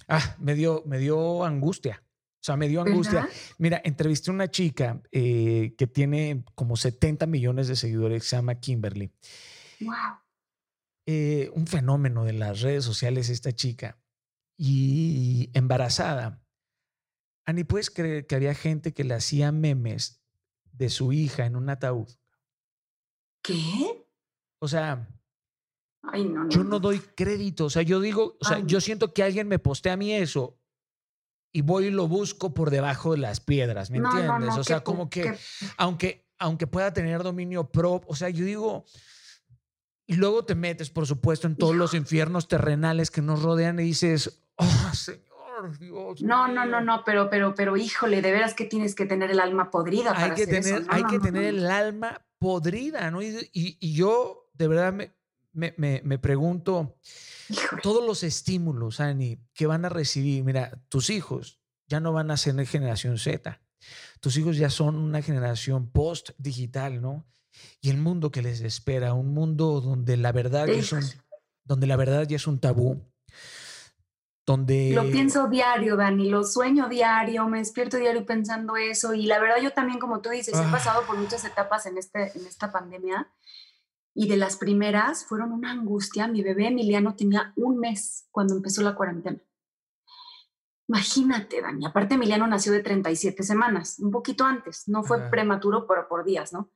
ah, 0.08 0.36
me, 0.38 0.54
dio, 0.54 0.84
me 0.86 1.00
dio 1.00 1.44
angustia. 1.44 2.04
O 2.04 2.46
sea, 2.46 2.56
me 2.56 2.68
dio 2.68 2.82
angustia. 2.82 3.28
Mira, 3.58 3.82
entrevisté 3.84 4.30
a 4.30 4.36
una 4.36 4.52
chica 4.52 5.02
eh, 5.12 5.74
que 5.76 5.88
tiene 5.88 6.46
como 6.54 6.78
70 6.78 7.26
millones 7.26 7.68
de 7.68 7.76
seguidores, 7.76 8.26
se 8.26 8.36
llama 8.36 8.60
Kimberly. 8.60 9.12
Wow. 9.80 9.96
Eh, 11.08 11.50
un 11.56 11.66
fenómeno 11.66 12.24
de 12.24 12.34
las 12.34 12.62
redes 12.62 12.86
sociales 12.86 13.30
esta 13.30 13.52
chica. 13.52 13.98
Y 14.56 15.50
embarazada, 15.56 16.45
Ani, 17.46 17.64
¿puedes 17.64 17.90
creer 17.90 18.26
que 18.26 18.36
había 18.36 18.56
gente 18.56 18.94
que 18.94 19.04
le 19.04 19.14
hacía 19.14 19.52
memes 19.52 20.22
de 20.72 20.90
su 20.90 21.14
hija 21.14 21.46
en 21.46 21.56
un 21.56 21.70
ataúd? 21.70 22.08
¿Qué? 23.42 24.08
O 24.60 24.68
sea, 24.68 25.08
yo 26.50 26.64
no 26.64 26.80
doy 26.80 27.00
crédito. 27.00 27.66
O 27.66 27.70
sea, 27.70 27.84
yo 27.84 28.00
digo, 28.00 28.38
o 28.40 28.46
sea, 28.46 28.60
yo 28.60 28.82
siento 28.82 29.14
que 29.14 29.24
alguien 29.24 29.48
me 29.48 29.60
postea 29.60 29.94
a 29.94 29.98
mí 29.98 30.14
eso 30.14 30.60
y 31.52 31.62
voy 31.62 31.86
y 31.86 31.92
lo 31.92 32.08
busco 32.08 32.54
por 32.54 32.70
debajo 32.70 33.14
de 33.14 33.20
las 33.20 33.40
piedras, 33.40 33.90
¿me 33.90 34.00
entiendes? 34.00 34.58
o 34.58 34.64
sea, 34.64 34.84
como 34.84 35.10
que, 35.10 35.38
aunque, 35.78 36.28
aunque 36.38 36.68
pueda 36.68 36.92
tener 36.92 37.24
dominio 37.24 37.72
propio, 37.72 38.10
o 38.10 38.16
sea, 38.16 38.30
yo 38.30 38.44
digo, 38.44 38.86
y 40.06 40.16
luego 40.16 40.44
te 40.44 40.54
metes, 40.54 40.90
por 40.90 41.08
supuesto, 41.08 41.48
en 41.48 41.56
todos 41.56 41.76
los 41.76 41.94
infiernos 41.94 42.50
terrenales 42.50 43.10
que 43.10 43.22
nos 43.22 43.42
rodean 43.42 43.80
y 43.80 43.84
dices, 43.84 44.44
oh, 44.58 44.92
Señor 44.94 45.25
no, 46.22 46.48
no, 46.48 46.66
no, 46.66 46.82
no, 46.82 47.04
pero, 47.06 47.30
pero, 47.30 47.56
pero, 47.56 47.78
híjole, 47.78 48.22
de 48.22 48.32
veras 48.32 48.54
que 48.54 48.66
tienes 48.66 48.96
que 48.96 49.06
tener 49.06 49.32
el 49.32 49.40
alma 49.40 49.72
podrida. 49.72 50.14
Hay 50.16 50.32
que 50.32 50.48
tener, 50.48 50.86
hay 50.90 51.04
que 51.06 51.20
tener 51.20 51.44
el 51.44 51.68
alma 51.68 52.26
podrida, 52.40 53.10
¿no? 53.12 53.22
Y, 53.22 53.94
yo, 53.94 54.50
de 54.54 54.68
verdad, 54.68 54.94
me, 54.94 55.14
me, 55.78 56.20
pregunto, 56.20 56.98
todos 57.82 58.06
los 58.06 58.24
estímulos, 58.24 59.00
Ani, 59.00 59.40
que 59.54 59.68
van 59.68 59.86
a 59.86 59.90
recibir, 59.90 60.44
mira, 60.44 60.72
tus 60.90 61.10
hijos 61.10 61.60
ya 61.88 62.00
no 62.00 62.14
van 62.14 62.32
a 62.32 62.38
ser 62.38 62.66
generación 62.66 63.18
Z, 63.18 63.62
tus 64.20 64.38
hijos 64.38 64.58
ya 64.58 64.70
son 64.70 64.96
una 64.96 65.22
generación 65.22 65.90
post-digital, 65.90 67.02
¿no? 67.02 67.26
Y 67.82 67.90
el 67.90 67.98
mundo 67.98 68.32
que 68.32 68.42
les 68.42 68.62
espera, 68.62 69.14
un 69.14 69.34
mundo 69.34 69.80
donde 69.80 70.18
la 70.18 70.32
verdad, 70.32 70.68
es 70.68 70.92
un, 70.92 71.04
donde 71.64 71.88
la 71.88 71.96
verdad 71.96 72.28
ya 72.28 72.36
es 72.36 72.48
un 72.48 72.60
tabú, 72.60 73.02
donde... 74.46 74.92
Lo 74.94 75.04
pienso 75.04 75.48
diario, 75.48 75.96
Dani, 75.96 76.30
lo 76.30 76.44
sueño 76.44 76.88
diario, 76.88 77.48
me 77.48 77.60
despierto 77.60 77.98
diario 77.98 78.26
pensando 78.26 78.76
eso 78.78 79.14
y 79.14 79.26
la 79.26 79.40
verdad 79.40 79.58
yo 79.62 79.72
también, 79.72 80.00
como 80.00 80.22
tú 80.22 80.30
dices, 80.30 80.54
he 80.54 80.64
ah. 80.64 80.72
pasado 80.72 81.06
por 81.06 81.18
muchas 81.18 81.44
etapas 81.46 81.86
en, 81.86 81.98
este, 81.98 82.38
en 82.38 82.46
esta 82.46 82.72
pandemia 82.72 83.32
y 84.14 84.28
de 84.28 84.38
las 84.38 84.58
primeras 84.58 85.26
fueron 85.26 85.52
una 85.52 85.72
angustia. 85.72 86.28
Mi 86.28 86.42
bebé 86.42 86.68
Emiliano 86.68 87.16
tenía 87.16 87.54
un 87.56 87.80
mes 87.80 88.28
cuando 88.32 88.56
empezó 88.56 88.82
la 88.82 88.96
cuarentena. 88.96 89.42
Imagínate, 90.88 91.62
Dani. 91.62 91.86
Aparte, 91.86 92.14
Emiliano 92.14 92.46
nació 92.48 92.72
de 92.72 92.82
37 92.82 93.44
semanas, 93.44 93.98
un 94.00 94.12
poquito 94.12 94.46
antes. 94.46 94.88
No 94.88 95.04
fue 95.04 95.30
prematuro, 95.30 95.88
pero 95.88 96.08
por 96.08 96.24
días, 96.24 96.54
¿no? 96.54 96.72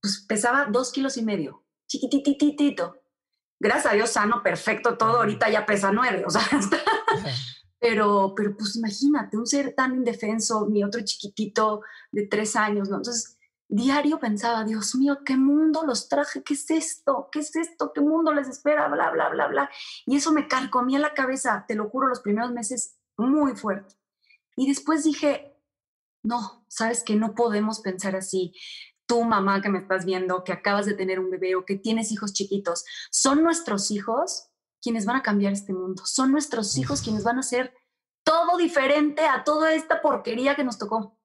Pues 0.00 0.24
pesaba 0.26 0.66
dos 0.66 0.92
kilos 0.92 1.16
y 1.16 1.24
medio, 1.24 1.64
chiquitititito. 1.86 3.03
Gracias 3.60 3.92
a 3.92 3.96
Dios, 3.96 4.10
sano, 4.10 4.42
perfecto, 4.42 4.96
todo. 4.96 5.18
Ahorita 5.18 5.48
ya 5.48 5.64
pesa 5.66 5.92
nueve, 5.92 6.24
o 6.26 6.30
sea, 6.30 6.42
Pero, 7.80 8.32
pero 8.34 8.56
pues 8.56 8.76
imagínate, 8.76 9.36
un 9.36 9.46
ser 9.46 9.74
tan 9.74 9.94
indefenso, 9.94 10.64
mi 10.64 10.82
otro 10.82 11.02
chiquitito 11.04 11.82
de 12.12 12.26
tres 12.26 12.56
años, 12.56 12.88
¿no? 12.88 12.96
Entonces, 12.96 13.36
diario 13.68 14.18
pensaba, 14.18 14.64
Dios 14.64 14.94
mío, 14.94 15.18
¿qué 15.22 15.36
mundo 15.36 15.84
los 15.84 16.08
traje? 16.08 16.42
¿Qué 16.42 16.54
es 16.54 16.70
esto? 16.70 17.28
¿Qué 17.30 17.40
es 17.40 17.54
esto? 17.56 17.92
¿Qué 17.92 18.00
mundo 18.00 18.32
les 18.32 18.48
espera? 18.48 18.88
Bla, 18.88 19.10
bla, 19.10 19.28
bla, 19.28 19.48
bla. 19.48 19.70
Y 20.06 20.16
eso 20.16 20.32
me 20.32 20.48
carcomía 20.48 20.98
la 20.98 21.12
cabeza, 21.12 21.66
te 21.68 21.74
lo 21.74 21.90
juro, 21.90 22.08
los 22.08 22.20
primeros 22.20 22.52
meses 22.52 22.96
muy 23.18 23.54
fuerte. 23.54 23.94
Y 24.56 24.66
después 24.68 25.04
dije, 25.04 25.54
no, 26.22 26.64
sabes 26.68 27.02
que 27.02 27.16
no 27.16 27.34
podemos 27.34 27.80
pensar 27.80 28.16
así. 28.16 28.54
Tú, 29.06 29.22
mamá, 29.24 29.60
que 29.60 29.68
me 29.68 29.78
estás 29.78 30.04
viendo, 30.04 30.44
que 30.44 30.52
acabas 30.52 30.86
de 30.86 30.94
tener 30.94 31.20
un 31.20 31.30
bebé 31.30 31.56
o 31.56 31.64
que 31.64 31.76
tienes 31.76 32.10
hijos 32.12 32.32
chiquitos, 32.32 32.84
son 33.10 33.42
nuestros 33.42 33.90
hijos 33.90 34.48
quienes 34.80 35.06
van 35.06 35.16
a 35.16 35.22
cambiar 35.22 35.52
este 35.52 35.72
mundo. 35.72 36.04
Son 36.06 36.30
nuestros 36.32 36.76
hijos 36.76 37.02
quienes 37.02 37.24
van 37.24 37.36
a 37.36 37.40
hacer 37.40 37.74
todo 38.22 38.56
diferente 38.56 39.26
a 39.26 39.44
toda 39.44 39.74
esta 39.74 40.00
porquería 40.00 40.54
que 40.56 40.64
nos 40.64 40.78
tocó. 40.78 41.18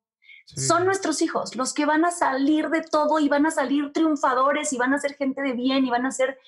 Son 0.45 0.83
nuestros 0.85 1.21
hijos 1.21 1.55
los 1.55 1.73
que 1.73 1.85
van 1.85 2.05
a 2.05 2.11
salir 2.11 2.69
de 2.69 2.81
todo 2.81 3.19
y 3.19 3.29
van 3.29 3.45
a 3.45 3.51
salir 3.51 3.93
triunfadores 3.93 4.73
y 4.73 4.77
van 4.77 4.93
a 4.93 4.99
ser 4.99 5.13
gente 5.13 5.41
de 5.41 5.53
bien 5.53 5.85
y 5.85 5.91
van 5.91 6.07
a 6.07 6.11
ser 6.11 6.39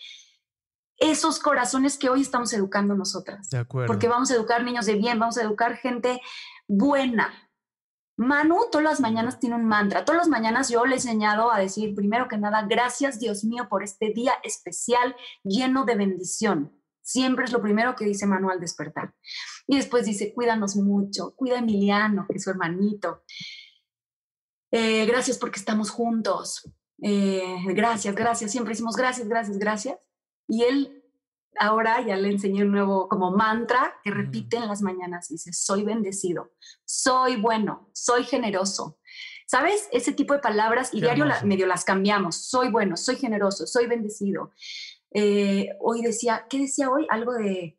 esos 0.98 1.40
corazones 1.40 1.98
que 1.98 2.10
hoy 2.10 2.22
estamos 2.22 2.54
educando 2.54 2.96
nosotras. 2.96 3.50
De 3.50 3.60
acuerdo. 3.60 3.88
Porque 3.88 4.08
vamos 4.08 4.32
a 4.32 4.36
educar 4.36 4.64
niños 4.64 4.86
de 4.86 4.96
bien, 4.96 5.20
vamos 5.20 5.38
a 5.38 5.44
educar 5.44 5.76
gente 5.78 6.22
buena. 6.68 7.51
Manu 8.22 8.70
todas 8.72 8.84
las 8.84 9.00
mañanas 9.00 9.40
tiene 9.40 9.56
un 9.56 9.66
mantra. 9.66 10.06
Todas 10.06 10.20
las 10.20 10.28
mañanas 10.28 10.70
yo 10.70 10.86
le 10.86 10.94
he 10.94 10.98
enseñado 10.98 11.52
a 11.52 11.58
decir, 11.58 11.96
primero 11.96 12.28
que 12.28 12.38
nada, 12.38 12.68
gracias 12.70 13.20
Dios 13.20 13.44
mío 13.44 13.68
por 13.68 13.82
este 13.84 14.12
día 14.14 14.34
especial 14.44 15.16
lleno 15.44 15.86
de 15.86 15.96
bendición. 15.96 16.72
Siempre 17.02 17.46
es 17.46 17.52
lo 17.52 17.64
primero 17.64 17.96
que 17.96 18.06
dice 18.06 18.28
Manu 18.28 18.52
al 18.52 18.60
despertar. 18.60 19.16
Y 19.66 19.78
después 19.78 20.06
dice, 20.06 20.34
cuídanos 20.36 20.76
mucho, 20.76 21.34
cuida 21.36 21.56
a 21.56 21.60
Emiliano, 21.60 22.28
que 22.30 22.38
es 22.38 22.44
su 22.44 22.52
hermanito. 22.52 23.24
Eh, 24.70 25.08
gracias 25.08 25.40
porque 25.40 25.60
estamos 25.60 25.90
juntos. 25.90 26.72
Eh, 27.02 27.58
gracias, 27.70 28.14
gracias. 28.14 28.52
Siempre 28.52 28.74
decimos 28.74 28.96
gracias, 28.96 29.28
gracias, 29.28 29.58
gracias. 29.58 29.98
Y 30.48 30.62
él 30.62 31.01
ahora 31.62 32.04
ya 32.06 32.16
le 32.16 32.30
enseñé 32.30 32.64
un 32.64 32.72
nuevo 32.72 33.08
como 33.08 33.32
mantra 33.32 34.00
que 34.04 34.10
repite 34.10 34.58
en 34.58 34.68
las 34.68 34.82
mañanas. 34.82 35.30
Dice, 35.30 35.54
soy 35.54 35.84
bendecido, 35.84 36.52
soy 36.86 37.36
bueno, 37.36 37.90
soy 37.94 38.24
generoso. 38.24 38.98
¿Sabes? 39.46 39.88
Ese 39.92 40.14
tipo 40.14 40.34
de 40.34 40.40
palabras 40.40 40.94
y 40.94 41.02
diario 41.02 41.26
medio 41.44 41.68
las 41.68 41.84
cambiamos. 41.84 42.38
Soy 42.38 42.70
bueno, 42.70 42.98
soy 42.98 43.18
generoso, 43.18 43.68
soy 43.68 43.86
bendecido. 43.86 44.52
Eh, 45.14 45.68
hoy 45.82 46.02
decía, 46.02 46.48
¿qué 46.50 46.58
decía 46.58 46.90
hoy? 46.90 47.06
Algo 47.10 47.34
de, 47.34 47.78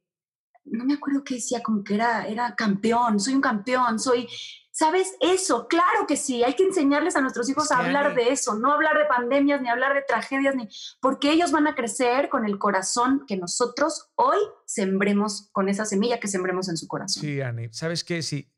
no 0.64 0.84
me 0.84 0.94
acuerdo 0.94 1.24
qué 1.24 1.34
decía, 1.34 1.62
como 1.62 1.82
que 1.84 1.94
era, 1.94 2.26
era 2.26 2.54
campeón, 2.54 3.20
soy 3.20 3.34
un 3.34 3.40
campeón, 3.40 3.98
soy 3.98 4.28
¿Sabes 4.74 5.14
eso? 5.20 5.68
Claro 5.68 6.06
que 6.08 6.16
sí, 6.16 6.42
hay 6.42 6.54
que 6.54 6.64
enseñarles 6.64 7.14
a 7.14 7.20
nuestros 7.20 7.46
hijos 7.50 7.70
a 7.70 7.78
hablar 7.78 8.14
de 8.14 8.30
eso, 8.30 8.54
no 8.54 8.72
hablar 8.72 8.96
de 8.96 9.04
pandemias, 9.04 9.60
ni 9.60 9.68
hablar 9.68 9.92
de 9.92 10.00
tragedias, 10.00 10.56
ni 10.56 10.66
porque 10.98 11.30
ellos 11.30 11.52
van 11.52 11.66
a 11.66 11.74
crecer 11.74 12.30
con 12.30 12.46
el 12.46 12.58
corazón 12.58 13.24
que 13.28 13.36
nosotros 13.36 14.10
hoy 14.14 14.38
sembremos, 14.64 15.50
con 15.52 15.68
esa 15.68 15.84
semilla 15.84 16.18
que 16.18 16.26
sembremos 16.26 16.70
en 16.70 16.78
su 16.78 16.88
corazón. 16.88 17.20
Sí, 17.20 17.42
Ani, 17.42 17.68
¿sabes 17.70 18.02
qué? 18.02 18.22
Si, 18.22 18.50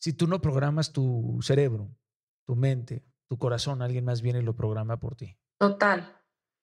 si 0.00 0.12
tú 0.12 0.26
no 0.26 0.40
programas 0.40 0.92
tu 0.92 1.38
cerebro, 1.42 1.96
tu 2.44 2.56
mente, 2.56 3.04
tu 3.28 3.38
corazón, 3.38 3.82
alguien 3.82 4.04
más 4.04 4.20
viene 4.20 4.40
y 4.40 4.42
lo 4.42 4.56
programa 4.56 4.98
por 4.98 5.14
ti. 5.14 5.38
Total. 5.58 6.21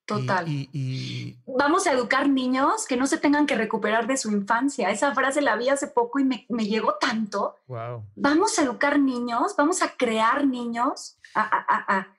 Total. 0.10 0.46
Y, 0.48 1.38
Vamos 1.46 1.88
a 1.88 1.94
educar 1.94 2.28
niños 2.30 2.86
que 2.88 2.98
no 2.98 3.06
se 3.06 3.18
tengan 3.18 3.46
que 3.46 3.56
recuperar 3.56 4.08
de 4.08 4.18
su 4.18 4.32
infancia. 4.32 4.90
Esa 4.90 5.14
frase 5.14 5.42
la 5.42 5.56
vi 5.56 5.70
hace 5.70 5.88
poco 5.88 6.20
y 6.20 6.24
me, 6.24 6.46
llegó 6.66 6.96
tanto. 6.96 7.56
Wow. 7.68 8.06
Vamos 8.16 8.58
a 8.58 8.64
educar 8.64 9.00
niños, 9.00 9.56
vamos 9.58 9.82
a 9.82 9.96
crear 9.96 10.48
niños. 10.48 11.18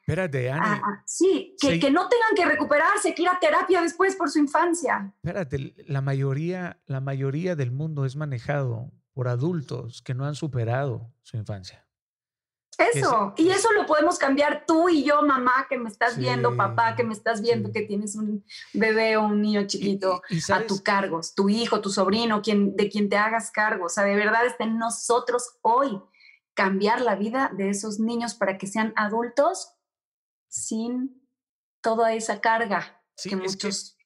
Espérate, 0.00 0.50
Ani. 0.50 0.80
sí, 1.04 1.56
que, 1.60 1.80
que, 1.80 1.90
no 1.90 2.08
tengan 2.08 2.34
que 2.36 2.44
recuperarse, 2.44 3.14
que 3.14 3.22
ir 3.22 3.28
a 3.28 3.40
terapia 3.40 3.82
después 3.82 4.14
por 4.14 4.30
su 4.30 4.38
infancia. 4.38 5.12
Espérate, 5.22 5.74
la 5.86 6.00
mayoría, 6.00 6.80
la 6.86 7.00
mayoría 7.00 7.56
del 7.56 7.72
mundo 7.72 8.04
es 8.04 8.14
manejado 8.14 8.92
por 9.12 9.26
adultos 9.28 10.02
que 10.02 10.14
no 10.14 10.24
han 10.24 10.34
superado 10.34 11.12
su 11.22 11.36
infancia. 11.36 11.86
Eso, 12.78 13.34
y 13.36 13.50
eso 13.50 13.72
lo 13.72 13.84
podemos 13.84 14.18
cambiar 14.18 14.64
tú 14.66 14.88
y 14.88 15.04
yo, 15.04 15.22
mamá, 15.22 15.66
que 15.68 15.76
me 15.76 15.90
estás 15.90 16.16
viendo, 16.16 16.56
papá, 16.56 16.96
que 16.96 17.04
me 17.04 17.12
estás 17.12 17.42
viendo, 17.42 17.72
que 17.72 17.82
tienes 17.82 18.16
un 18.16 18.44
bebé 18.72 19.16
o 19.18 19.24
un 19.24 19.42
niño 19.42 19.66
chiquito 19.66 20.22
a 20.50 20.62
tu 20.62 20.82
cargo, 20.82 21.20
tu 21.34 21.48
hijo, 21.50 21.80
tu 21.80 21.90
sobrino, 21.90 22.40
quien, 22.40 22.76
de 22.76 22.88
quien 22.88 23.08
te 23.08 23.16
hagas 23.16 23.50
cargo. 23.50 23.86
O 23.86 23.88
sea, 23.88 24.04
de 24.04 24.14
verdad 24.14 24.46
está 24.46 24.64
en 24.64 24.78
nosotros 24.78 25.58
hoy 25.60 26.00
cambiar 26.54 27.00
la 27.02 27.16
vida 27.16 27.50
de 27.54 27.68
esos 27.70 28.00
niños 28.00 28.34
para 28.34 28.56
que 28.56 28.66
sean 28.66 28.92
adultos 28.96 29.74
sin 30.48 31.22
toda 31.82 32.14
esa 32.14 32.40
carga 32.40 33.02
que 33.22 33.36
muchos... 33.36 33.96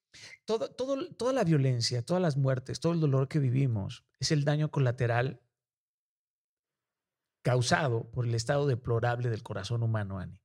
todo, 0.45 0.71
todo, 0.71 1.15
toda 1.15 1.33
la 1.33 1.45
violencia, 1.45 2.03
todas 2.03 2.23
las 2.23 2.37
muertes, 2.37 2.81
todo 2.81 2.93
el 2.93 3.01
dolor 3.01 3.29
que 3.29 3.39
vivimos 3.39 4.05
es 4.19 4.33
el 4.33 4.45
daño 4.45 4.71
colateral 4.71 5.41
causado 7.45 8.11
por 8.11 8.27
el 8.27 8.35
estado 8.35 8.67
deplorable 8.67 9.29
del 9.29 9.43
corazón 9.43 9.83
humano, 9.83 10.19
Ani. 10.19 10.41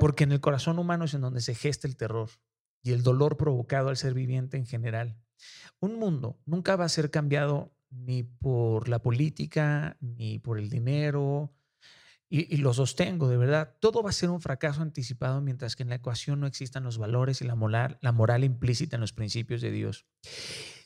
Porque 0.00 0.24
en 0.24 0.32
el 0.32 0.40
corazón 0.40 0.78
humano 0.78 1.04
es 1.04 1.14
en 1.14 1.20
donde 1.20 1.40
se 1.40 1.54
gesta 1.54 1.86
el 1.86 1.96
terror 1.96 2.28
y 2.82 2.92
el 2.92 3.02
dolor 3.02 3.36
provocado 3.36 3.88
al 3.88 3.96
ser 3.96 4.14
viviente 4.14 4.56
en 4.56 4.66
general. 4.66 5.16
Un 5.78 5.98
mundo 5.98 6.40
nunca 6.44 6.74
va 6.74 6.84
a 6.84 6.88
ser 6.88 7.10
cambiado 7.10 7.72
ni 7.90 8.24
por 8.24 8.88
la 8.88 8.98
política, 8.98 9.96
ni 10.00 10.40
por 10.40 10.58
el 10.58 10.68
dinero, 10.68 11.54
y, 12.28 12.52
y, 12.54 12.58
lo 12.58 12.74
sostengo, 12.74 13.28
de 13.28 13.38
verdad, 13.38 13.76
todo 13.80 14.02
va 14.02 14.10
a 14.10 14.12
ser 14.12 14.28
un 14.28 14.42
fracaso 14.42 14.82
anticipado 14.82 15.40
mientras 15.40 15.76
que 15.76 15.82
en 15.82 15.88
la 15.88 15.94
ecuación 15.94 16.40
no 16.40 16.46
existan 16.46 16.84
los 16.84 16.98
valores 16.98 17.40
y 17.40 17.46
la 17.46 17.54
moral, 17.54 17.96
la 18.02 18.12
moral 18.12 18.44
implícita 18.44 18.96
en 18.96 19.00
los 19.00 19.14
principios 19.14 19.62
de 19.62 19.70
Dios. 19.70 20.04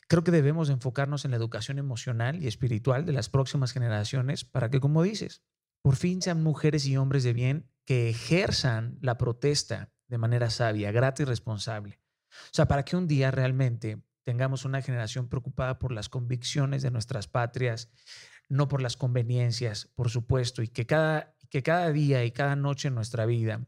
Creo 0.07 0.23
que 0.23 0.31
debemos 0.31 0.69
enfocarnos 0.69 1.25
en 1.25 1.31
la 1.31 1.37
educación 1.37 1.79
emocional 1.79 2.41
y 2.41 2.47
espiritual 2.47 3.05
de 3.05 3.13
las 3.13 3.29
próximas 3.29 3.71
generaciones 3.71 4.45
para 4.45 4.69
que, 4.69 4.79
como 4.79 5.03
dices, 5.03 5.43
por 5.81 5.95
fin 5.95 6.21
sean 6.21 6.43
mujeres 6.43 6.85
y 6.85 6.97
hombres 6.97 7.23
de 7.23 7.33
bien 7.33 7.69
que 7.85 8.09
ejerzan 8.09 8.97
la 9.01 9.17
protesta 9.17 9.91
de 10.07 10.17
manera 10.17 10.49
sabia, 10.49 10.91
grata 10.91 11.23
y 11.23 11.25
responsable. 11.25 11.99
O 12.31 12.53
sea, 12.53 12.67
para 12.67 12.83
que 12.83 12.95
un 12.95 13.07
día 13.07 13.31
realmente 13.31 14.01
tengamos 14.23 14.65
una 14.65 14.81
generación 14.81 15.27
preocupada 15.27 15.79
por 15.79 15.91
las 15.91 16.09
convicciones 16.09 16.81
de 16.81 16.91
nuestras 16.91 17.27
patrias, 17.27 17.89
no 18.49 18.67
por 18.67 18.81
las 18.81 18.97
conveniencias, 18.97 19.91
por 19.95 20.09
supuesto, 20.09 20.61
y 20.61 20.67
que 20.67 20.85
cada, 20.85 21.35
que 21.49 21.63
cada 21.63 21.91
día 21.91 22.23
y 22.23 22.31
cada 22.31 22.55
noche 22.55 22.87
en 22.87 22.95
nuestra 22.95 23.25
vida 23.25 23.67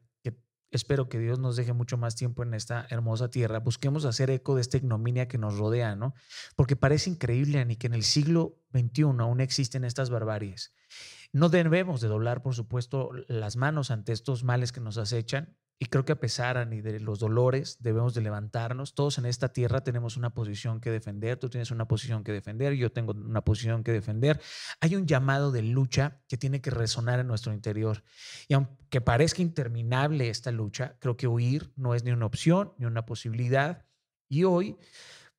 espero 0.76 1.10
que 1.10 1.20
Dios 1.20 1.40
nos 1.40 1.56
deje 1.56 1.74
mucho 1.74 1.98
más 1.98 2.16
tiempo 2.16 2.44
en 2.44 2.54
esta 2.54 2.86
hermosa 2.90 3.30
tierra, 3.30 3.60
busquemos 3.60 4.06
hacer 4.06 4.30
eco 4.30 4.56
de 4.56 4.62
esta 4.62 4.78
ignominia 4.78 5.28
que 5.28 5.38
nos 5.38 5.58
rodea, 5.58 5.96
¿no? 5.96 6.14
Porque 6.56 6.76
parece 6.76 7.10
increíble, 7.10 7.60
Ani, 7.60 7.76
que 7.76 7.88
en 7.88 7.94
el 7.94 8.04
siglo 8.04 8.60
XXI 8.74 9.04
aún 9.20 9.42
existen 9.42 9.86
estas 9.86 10.10
barbaries. 10.10 10.74
No 11.32 11.50
debemos 11.50 12.02
de 12.02 12.08
doblar, 12.08 12.42
por 12.42 12.56
supuesto, 12.56 13.10
las 13.28 13.56
manos 13.56 13.92
ante 13.92 14.14
estos 14.14 14.44
males 14.44 14.72
que 14.72 14.80
nos 14.80 14.98
acechan, 14.98 15.58
y 15.78 15.88
creo 15.88 16.06
que 16.06 16.14
a 16.14 16.20
pesar 16.20 16.66
ni 16.68 16.82
de 16.82 17.00
los 17.02 17.20
dolores 17.20 17.78
debemos 17.82 18.14
de 18.14 18.22
levantarnos. 18.22 18.96
Todos 18.96 19.18
en 19.18 19.26
esta 19.26 19.50
tierra 19.50 19.84
tenemos 19.84 20.16
una 20.16 20.34
posición 20.34 20.80
que 20.80 20.90
defender. 20.90 21.38
Tú 21.38 21.50
tienes 21.50 21.70
una 21.70 21.86
posición 21.88 22.24
que 22.24 22.32
defender, 22.32 22.74
yo 22.74 22.92
tengo 22.92 23.12
una 23.12 23.42
posición 23.42 23.84
que 23.84 23.92
defender. 23.92 24.40
Hay 24.80 24.96
un 24.96 25.06
llamado 25.06 25.52
de 25.52 25.64
lucha 25.64 26.22
que 26.30 26.38
tiene 26.38 26.62
que 26.62 26.70
resonar 26.70 27.20
en 27.20 27.28
nuestro 27.28 27.54
interior. 27.54 28.04
Y 28.48 28.54
aunque 28.54 29.02
parezca 29.02 29.42
interminable 29.42 30.30
esta 30.30 30.52
lucha, 30.52 30.96
creo 31.00 31.18
que 31.18 31.28
huir 31.28 31.74
no 31.76 31.94
es 31.94 32.04
ni 32.04 32.12
una 32.12 32.26
opción 32.26 32.74
ni 32.78 32.86
una 32.86 33.06
posibilidad. 33.06 33.86
Y 34.30 34.46
hoy 34.46 34.78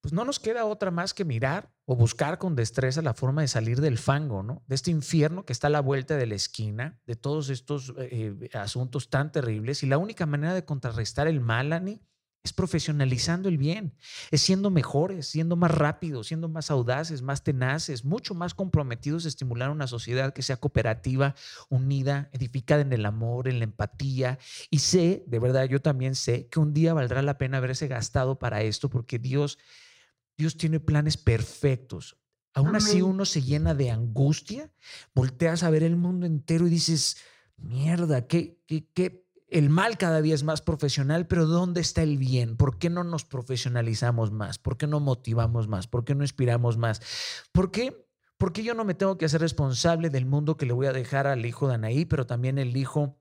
pues 0.00 0.12
no 0.12 0.25
nos 0.25 0.39
queda 0.39 0.65
otra 0.65 0.91
más 0.91 1.15
que 1.15 1.25
mirar 1.25 1.73
o 1.84 1.97
buscar 1.97 2.39
con 2.39 2.57
destreza 2.57 3.02
la 3.02 3.15
forma 3.15 3.42
de 3.42 3.49
salir 3.49 3.81
del 3.81 3.99
fango, 3.99 4.42
¿no? 4.42 4.62
De 4.66 4.75
este 4.75 4.91
infierno 4.91 5.44
que 5.44 5.52
está 5.52 5.66
a 5.66 5.70
la 5.70 5.81
vuelta 5.81 6.16
de 6.16 6.26
la 6.26 6.34
esquina, 6.34 7.00
de 7.07 7.16
todos 7.16 7.49
estos 7.49 7.94
eh, 7.99 8.50
asuntos 8.55 9.10
tan 9.10 9.33
terribles. 9.33 9.83
Y 9.83 9.86
la 9.86 9.99
única 9.99 10.26
manera 10.26 10.55
de 10.55 10.65
contrarrestar 10.65 11.28
el 11.28 11.41
mal, 11.41 11.73
Ani, 11.73 12.00
es 12.47 12.52
profesionalizando 12.52 13.49
el 13.49 13.58
bien, 13.58 13.92
es 14.31 14.41
siendo 14.41 14.70
mejores, 14.70 15.26
siendo 15.26 15.57
más 15.57 15.70
rápidos, 15.70 16.28
siendo 16.28 16.49
más 16.49 16.70
audaces, 16.70 17.20
más 17.20 17.42
tenaces, 17.42 18.05
mucho 18.05 18.34
más 18.34 18.55
comprometidos 18.55 19.25
a 19.25 19.28
estimular 19.28 19.70
una 19.70 19.89
sociedad 19.89 20.33
que 20.33 20.42
sea 20.42 20.57
cooperativa, 20.57 21.34
unida, 21.68 22.31
edificada 22.33 22.83
en 22.83 22.92
el 22.92 23.05
amor, 23.05 23.49
en 23.49 23.58
la 23.58 23.65
empatía. 23.65 24.39
Y 24.70 24.78
sé, 24.78 25.25
de 25.26 25.39
verdad, 25.41 25.65
yo 25.65 25.83
también 25.83 26.15
sé 26.15 26.47
que 26.47 26.60
un 26.60 26.73
día 26.73 26.94
valdrá 26.94 27.20
la 27.20 27.36
pena 27.36 27.58
haberse 27.58 27.89
gastado 27.89 28.39
para 28.39 28.62
esto 28.62 28.89
porque 28.89 29.18
Dios, 29.18 29.58
Dios 30.36 30.56
tiene 30.56 30.81
planes 30.81 31.16
perfectos. 31.16 32.16
Aún 32.55 32.74
así 32.74 33.02
uno 33.02 33.26
se 33.26 33.42
llena 33.42 33.74
de 33.74 33.90
angustia, 33.90 34.73
volteas 35.15 35.62
a 35.62 35.68
ver 35.68 35.82
el 35.82 35.97
mundo 35.97 36.24
entero 36.24 36.66
y 36.66 36.70
dices, 36.70 37.18
mierda, 37.58 38.26
qué, 38.26 38.58
qué, 38.66 38.89
qué 38.94 39.26
el 39.48 39.70
mal 39.70 39.98
cada 39.98 40.23
día 40.23 40.34
es 40.34 40.42
más 40.42 40.62
profesional, 40.62 41.26
pero 41.26 41.47
¿dónde 41.47 41.81
está 41.81 42.02
el 42.02 42.16
bien? 42.18 42.56
¿Por 42.56 42.78
qué 42.78 42.90
no 42.90 43.05
nos 43.05 43.24
profesionalizamos 43.24 44.32
más? 44.32 44.58
¿Por 44.58 44.76
qué 44.76 44.86
no 44.86 45.00
motivamos 45.00 45.68
más? 45.68 45.86
¿Por 45.86 46.05
qué 46.05 46.15
no 46.15 46.24
inspiramos 46.24 46.78
más? 46.78 47.00
¿Por 47.52 47.70
qué? 47.70 48.06
¿Por 48.39 48.52
qué 48.52 48.62
yo 48.62 48.74
no 48.74 48.84
me 48.84 48.94
tengo 48.94 49.16
que 49.18 49.26
hacer 49.26 49.40
responsable 49.40 50.10
del 50.10 50.26
mundo 50.26 50.56
que 50.56 50.66
le 50.66 50.73
voy 50.73 50.86
a 50.86 50.92
dejar 50.92 51.26
al 51.26 51.47
hijo 51.47 51.68
de 51.68 51.74
Anaí, 51.74 52.05
pero 52.05 52.26
también 52.26 52.58
el 52.58 52.76
hijo 52.76 53.18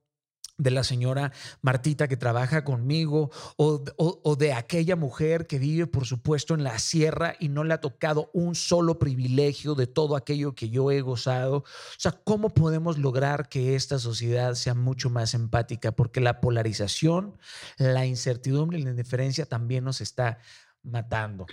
de 0.58 0.72
la 0.72 0.84
señora 0.84 1.32
Martita 1.61 2.08
que 2.08 2.17
trabaja 2.17 2.64
conmigo 2.64 3.32
o, 3.58 4.35
de 4.38 4.53
aquella 4.53 4.95
mujer 4.95 5.48
que 5.48 5.59
vive, 5.59 5.88
por 5.88 6.06
supuesto, 6.06 6.53
en 6.53 6.64
la 6.64 6.80
sierra 6.80 7.35
y 7.40 7.50
no 7.50 7.64
le 7.64 7.74
ha 7.74 7.82
tocado 7.82 8.30
un 8.34 8.56
solo 8.56 8.98
privilegio 9.00 9.75
de 9.75 9.88
todo 9.88 10.16
aquello 10.16 10.56
que 10.56 10.69
yo 10.69 10.92
he 10.92 11.01
gozado. 11.01 11.58
O 11.58 11.64
sea, 11.98 12.11
¿cómo 12.11 12.50
podemos 12.50 12.98
lograr 12.98 13.50
que 13.50 13.75
esta 13.75 14.00
sociedad 14.00 14.53
sea 14.56 14.74
mucho 14.74 15.09
más 15.09 15.34
empática? 15.34 15.92
Porque 15.92 16.22
la 16.22 16.40
polarización, 16.42 17.38
la 17.77 18.06
incertidumbre 18.06 18.80
y 18.80 18.84
la 18.84 18.92
indiferencia 18.92 19.45
también 19.45 19.84
nos 19.84 20.01
está 20.01 20.40
matando. 20.84 21.45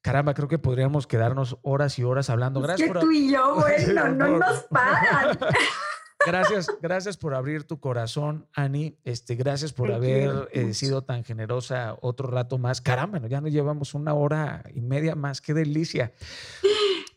Caramba, 0.00 0.34
creo 0.34 0.48
que 0.48 0.58
podríamos 0.58 1.06
quedarnos 1.06 1.58
horas 1.62 1.98
y 1.98 2.04
horas 2.04 2.30
hablando. 2.30 2.60
Gracias 2.60 2.92
que 2.92 2.98
tú 2.98 3.10
y 3.10 3.32
yo, 3.32 3.54
bueno, 3.86 4.08
no 4.10 4.38
nos 4.38 4.62
paran. 4.64 5.38
Gracias, 6.26 6.66
gracias 6.82 7.16
por 7.16 7.34
abrir 7.34 7.64
tu 7.64 7.80
corazón, 7.80 8.46
Ani. 8.52 8.98
Este, 9.04 9.34
gracias 9.34 9.72
por 9.72 9.92
haber 9.92 10.48
eh, 10.52 10.74
sido 10.74 11.02
tan 11.02 11.24
generosa 11.24 11.96
otro 12.00 12.28
rato 12.28 12.58
más. 12.58 12.80
Caramba, 12.80 13.20
ya 13.26 13.40
nos 13.40 13.52
llevamos 13.52 13.94
una 13.94 14.14
hora 14.14 14.62
y 14.74 14.80
media 14.80 15.14
más. 15.14 15.40
Qué 15.40 15.54
delicia. 15.54 16.12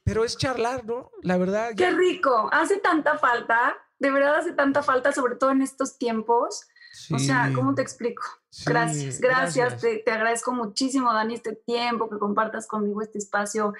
Pero 0.03 0.23
es 0.23 0.37
charlar, 0.37 0.85
¿no? 0.85 1.11
La 1.23 1.37
verdad. 1.37 1.71
Qué 1.75 1.91
rico. 1.91 2.49
Hace 2.51 2.77
tanta 2.77 3.17
falta. 3.17 3.75
De 3.99 4.09
verdad 4.11 4.35
hace 4.35 4.53
tanta 4.53 4.81
falta, 4.81 5.11
sobre 5.11 5.35
todo 5.35 5.51
en 5.51 5.61
estos 5.61 5.97
tiempos. 5.97 6.67
O 7.09 7.19
sea, 7.19 7.51
¿cómo 7.53 7.73
te 7.73 7.81
explico? 7.81 8.23
gracias, 8.65 9.19
gracias. 9.21 9.79
Te, 9.79 9.97
te, 9.99 10.11
agradezco 10.11 10.51
muchísimo, 10.51 11.13
Dani, 11.13 11.35
este 11.35 11.55
tiempo 11.55 12.09
que 12.09 12.19
compartas 12.19 12.67
conmigo 12.67 13.01
este 13.01 13.17
espacio 13.17 13.73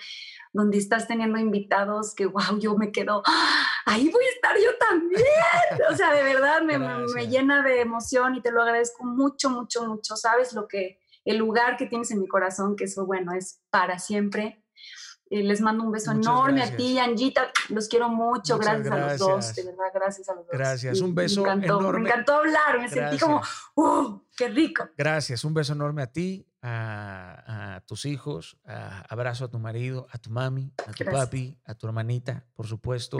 donde 0.53 0.77
estás 0.77 1.07
teniendo 1.07 1.37
invitados 1.37 2.15
que, 2.15 2.25
wow, 2.25 2.57
yo 2.59 2.77
me 2.77 2.91
quedo, 2.91 3.21
¡ah! 3.25 3.65
ahí 3.85 4.09
voy 4.09 4.23
a 4.23 4.29
estar 4.29 4.55
yo 4.55 4.77
también. 4.79 5.23
o 5.91 5.95
sea, 5.95 6.13
de 6.13 6.23
verdad 6.23 6.61
me, 6.61 6.77
me, 6.79 7.27
llena 7.27 7.63
de 7.63 7.81
emoción 7.81 8.35
y 8.35 8.41
te 8.41 8.51
lo 8.51 8.61
agradezco 8.61 9.03
mucho, 9.03 9.49
mucho, 9.49 9.85
mucho. 9.85 10.15
Sabes 10.15 10.53
lo 10.53 10.67
que, 10.67 10.99
el 11.25 11.37
lugar 11.37 11.77
que 11.77 11.85
tienes 11.85 12.11
en 12.11 12.21
mi 12.21 12.27
corazón, 12.27 12.75
que 12.75 12.85
eso, 12.85 13.05
bueno, 13.05 13.33
es 13.33 13.61
para 13.69 13.99
siempre. 13.99 14.60
Les 15.31 15.61
mando 15.61 15.85
un 15.85 15.91
beso 15.91 16.11
enorme 16.11 16.61
a 16.61 16.75
ti, 16.75 16.99
Angita. 16.99 17.51
Los 17.69 17.87
quiero 17.87 18.09
mucho. 18.09 18.57
Gracias, 18.57 18.91
a 18.91 18.97
los 18.97 19.17
dos. 19.17 19.55
De 19.55 19.63
verdad, 19.63 19.85
gracias 19.93 20.27
a 20.27 20.35
los 20.35 20.45
dos. 20.45 20.51
Gracias. 20.51 20.99
un 20.99 21.15
beso 21.15 21.43
me 21.43 21.51
encantó, 21.51 21.79
enorme. 21.79 21.99
Me 22.01 22.09
encantó 22.09 22.33
hablar. 22.33 22.79
Me 22.79 22.89
sentí 22.89 23.17
como, 23.17 23.41
¡uh! 23.75 24.19
¡Qué 24.35 24.49
rico! 24.49 24.89
Gracias. 24.97 25.45
Un 25.45 25.53
beso 25.53 25.71
enorme 25.71 26.01
a 26.01 26.07
ti, 26.07 26.45
a, 26.61 27.81
tus 27.87 28.05
hijos. 28.05 28.57
abrazo 29.07 29.45
a 29.45 29.47
tu 29.49 29.57
marido, 29.57 30.05
a 30.11 30.17
tu 30.17 30.31
mami, 30.31 30.73
a 30.85 30.91
tu 30.91 31.05
papi, 31.05 31.57
a 31.63 31.75
tu 31.75 31.87
hermanita, 31.87 32.45
por 32.53 32.67
supuesto, 32.67 33.17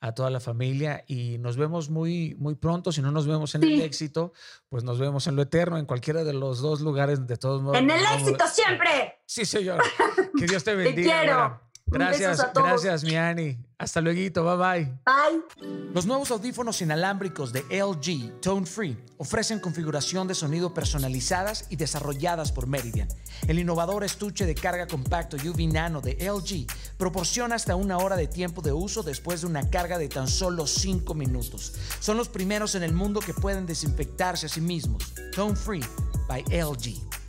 a 0.00 0.12
toda 0.14 0.30
la 0.30 0.40
familia. 0.40 1.04
Y 1.06 1.36
nos 1.36 1.58
vemos 1.58 1.90
muy, 1.90 2.34
muy 2.38 2.54
pronto. 2.54 2.92
Si 2.92 3.02
no 3.02 3.10
nos 3.10 3.26
vemos 3.26 3.54
en 3.54 3.64
el 3.64 3.82
éxito, 3.82 4.32
pues 4.70 4.84
nos 4.84 4.98
vemos 4.98 5.26
en 5.26 5.36
lo 5.36 5.42
eterno, 5.42 5.76
en 5.76 5.84
cualquiera 5.84 6.24
de 6.24 6.32
los 6.32 6.62
dos 6.62 6.80
lugares, 6.80 7.26
de 7.26 7.36
todos 7.36 7.60
modos. 7.60 7.76
¡En 7.76 7.90
el 7.90 8.02
éxito 8.18 8.46
siempre! 8.46 9.21
Sí, 9.32 9.46
señor. 9.46 9.82
Que 10.38 10.46
Dios 10.46 10.62
te 10.64 10.74
bendiga. 10.74 11.20
te 11.20 11.24
quiero. 11.24 11.60
Gracias, 11.86 12.46
gracias, 12.54 13.04
mi 13.04 13.16
Ani. 13.16 13.58
Hasta 13.78 14.00
luego, 14.00 14.44
bye 14.44 14.56
bye. 14.56 14.98
Bye. 15.04 15.90
Los 15.94 16.06
nuevos 16.06 16.30
audífonos 16.30 16.80
inalámbricos 16.80 17.52
de 17.52 17.60
LG 17.62 18.40
Tone 18.40 18.66
Free 18.66 18.96
ofrecen 19.18 19.60
configuración 19.60 20.26
de 20.26 20.34
sonido 20.34 20.74
personalizadas 20.74 21.66
y 21.70 21.76
desarrolladas 21.76 22.50
por 22.52 22.66
Meridian. 22.66 23.08
El 23.46 23.58
innovador 23.58 24.04
estuche 24.04 24.46
de 24.46 24.54
carga 24.54 24.86
compacto 24.86 25.36
UV 25.36 25.72
Nano 25.72 26.00
de 26.00 26.12
LG 26.14 26.66
proporciona 26.96 27.54
hasta 27.54 27.76
una 27.76 27.98
hora 27.98 28.16
de 28.16 28.26
tiempo 28.26 28.62
de 28.62 28.72
uso 28.72 29.02
después 29.02 29.42
de 29.42 29.46
una 29.46 29.70
carga 29.70 29.98
de 29.98 30.08
tan 30.08 30.28
solo 30.28 30.66
5 30.66 31.14
minutos. 31.14 31.74
Son 32.00 32.16
los 32.16 32.28
primeros 32.28 32.74
en 32.74 32.82
el 32.82 32.92
mundo 32.92 33.20
que 33.20 33.34
pueden 33.34 33.66
desinfectarse 33.66 34.46
a 34.46 34.48
sí 34.48 34.60
mismos. 34.60 35.12
Tone 35.34 35.56
Free 35.56 35.84
by 36.28 36.42
LG. 36.50 37.21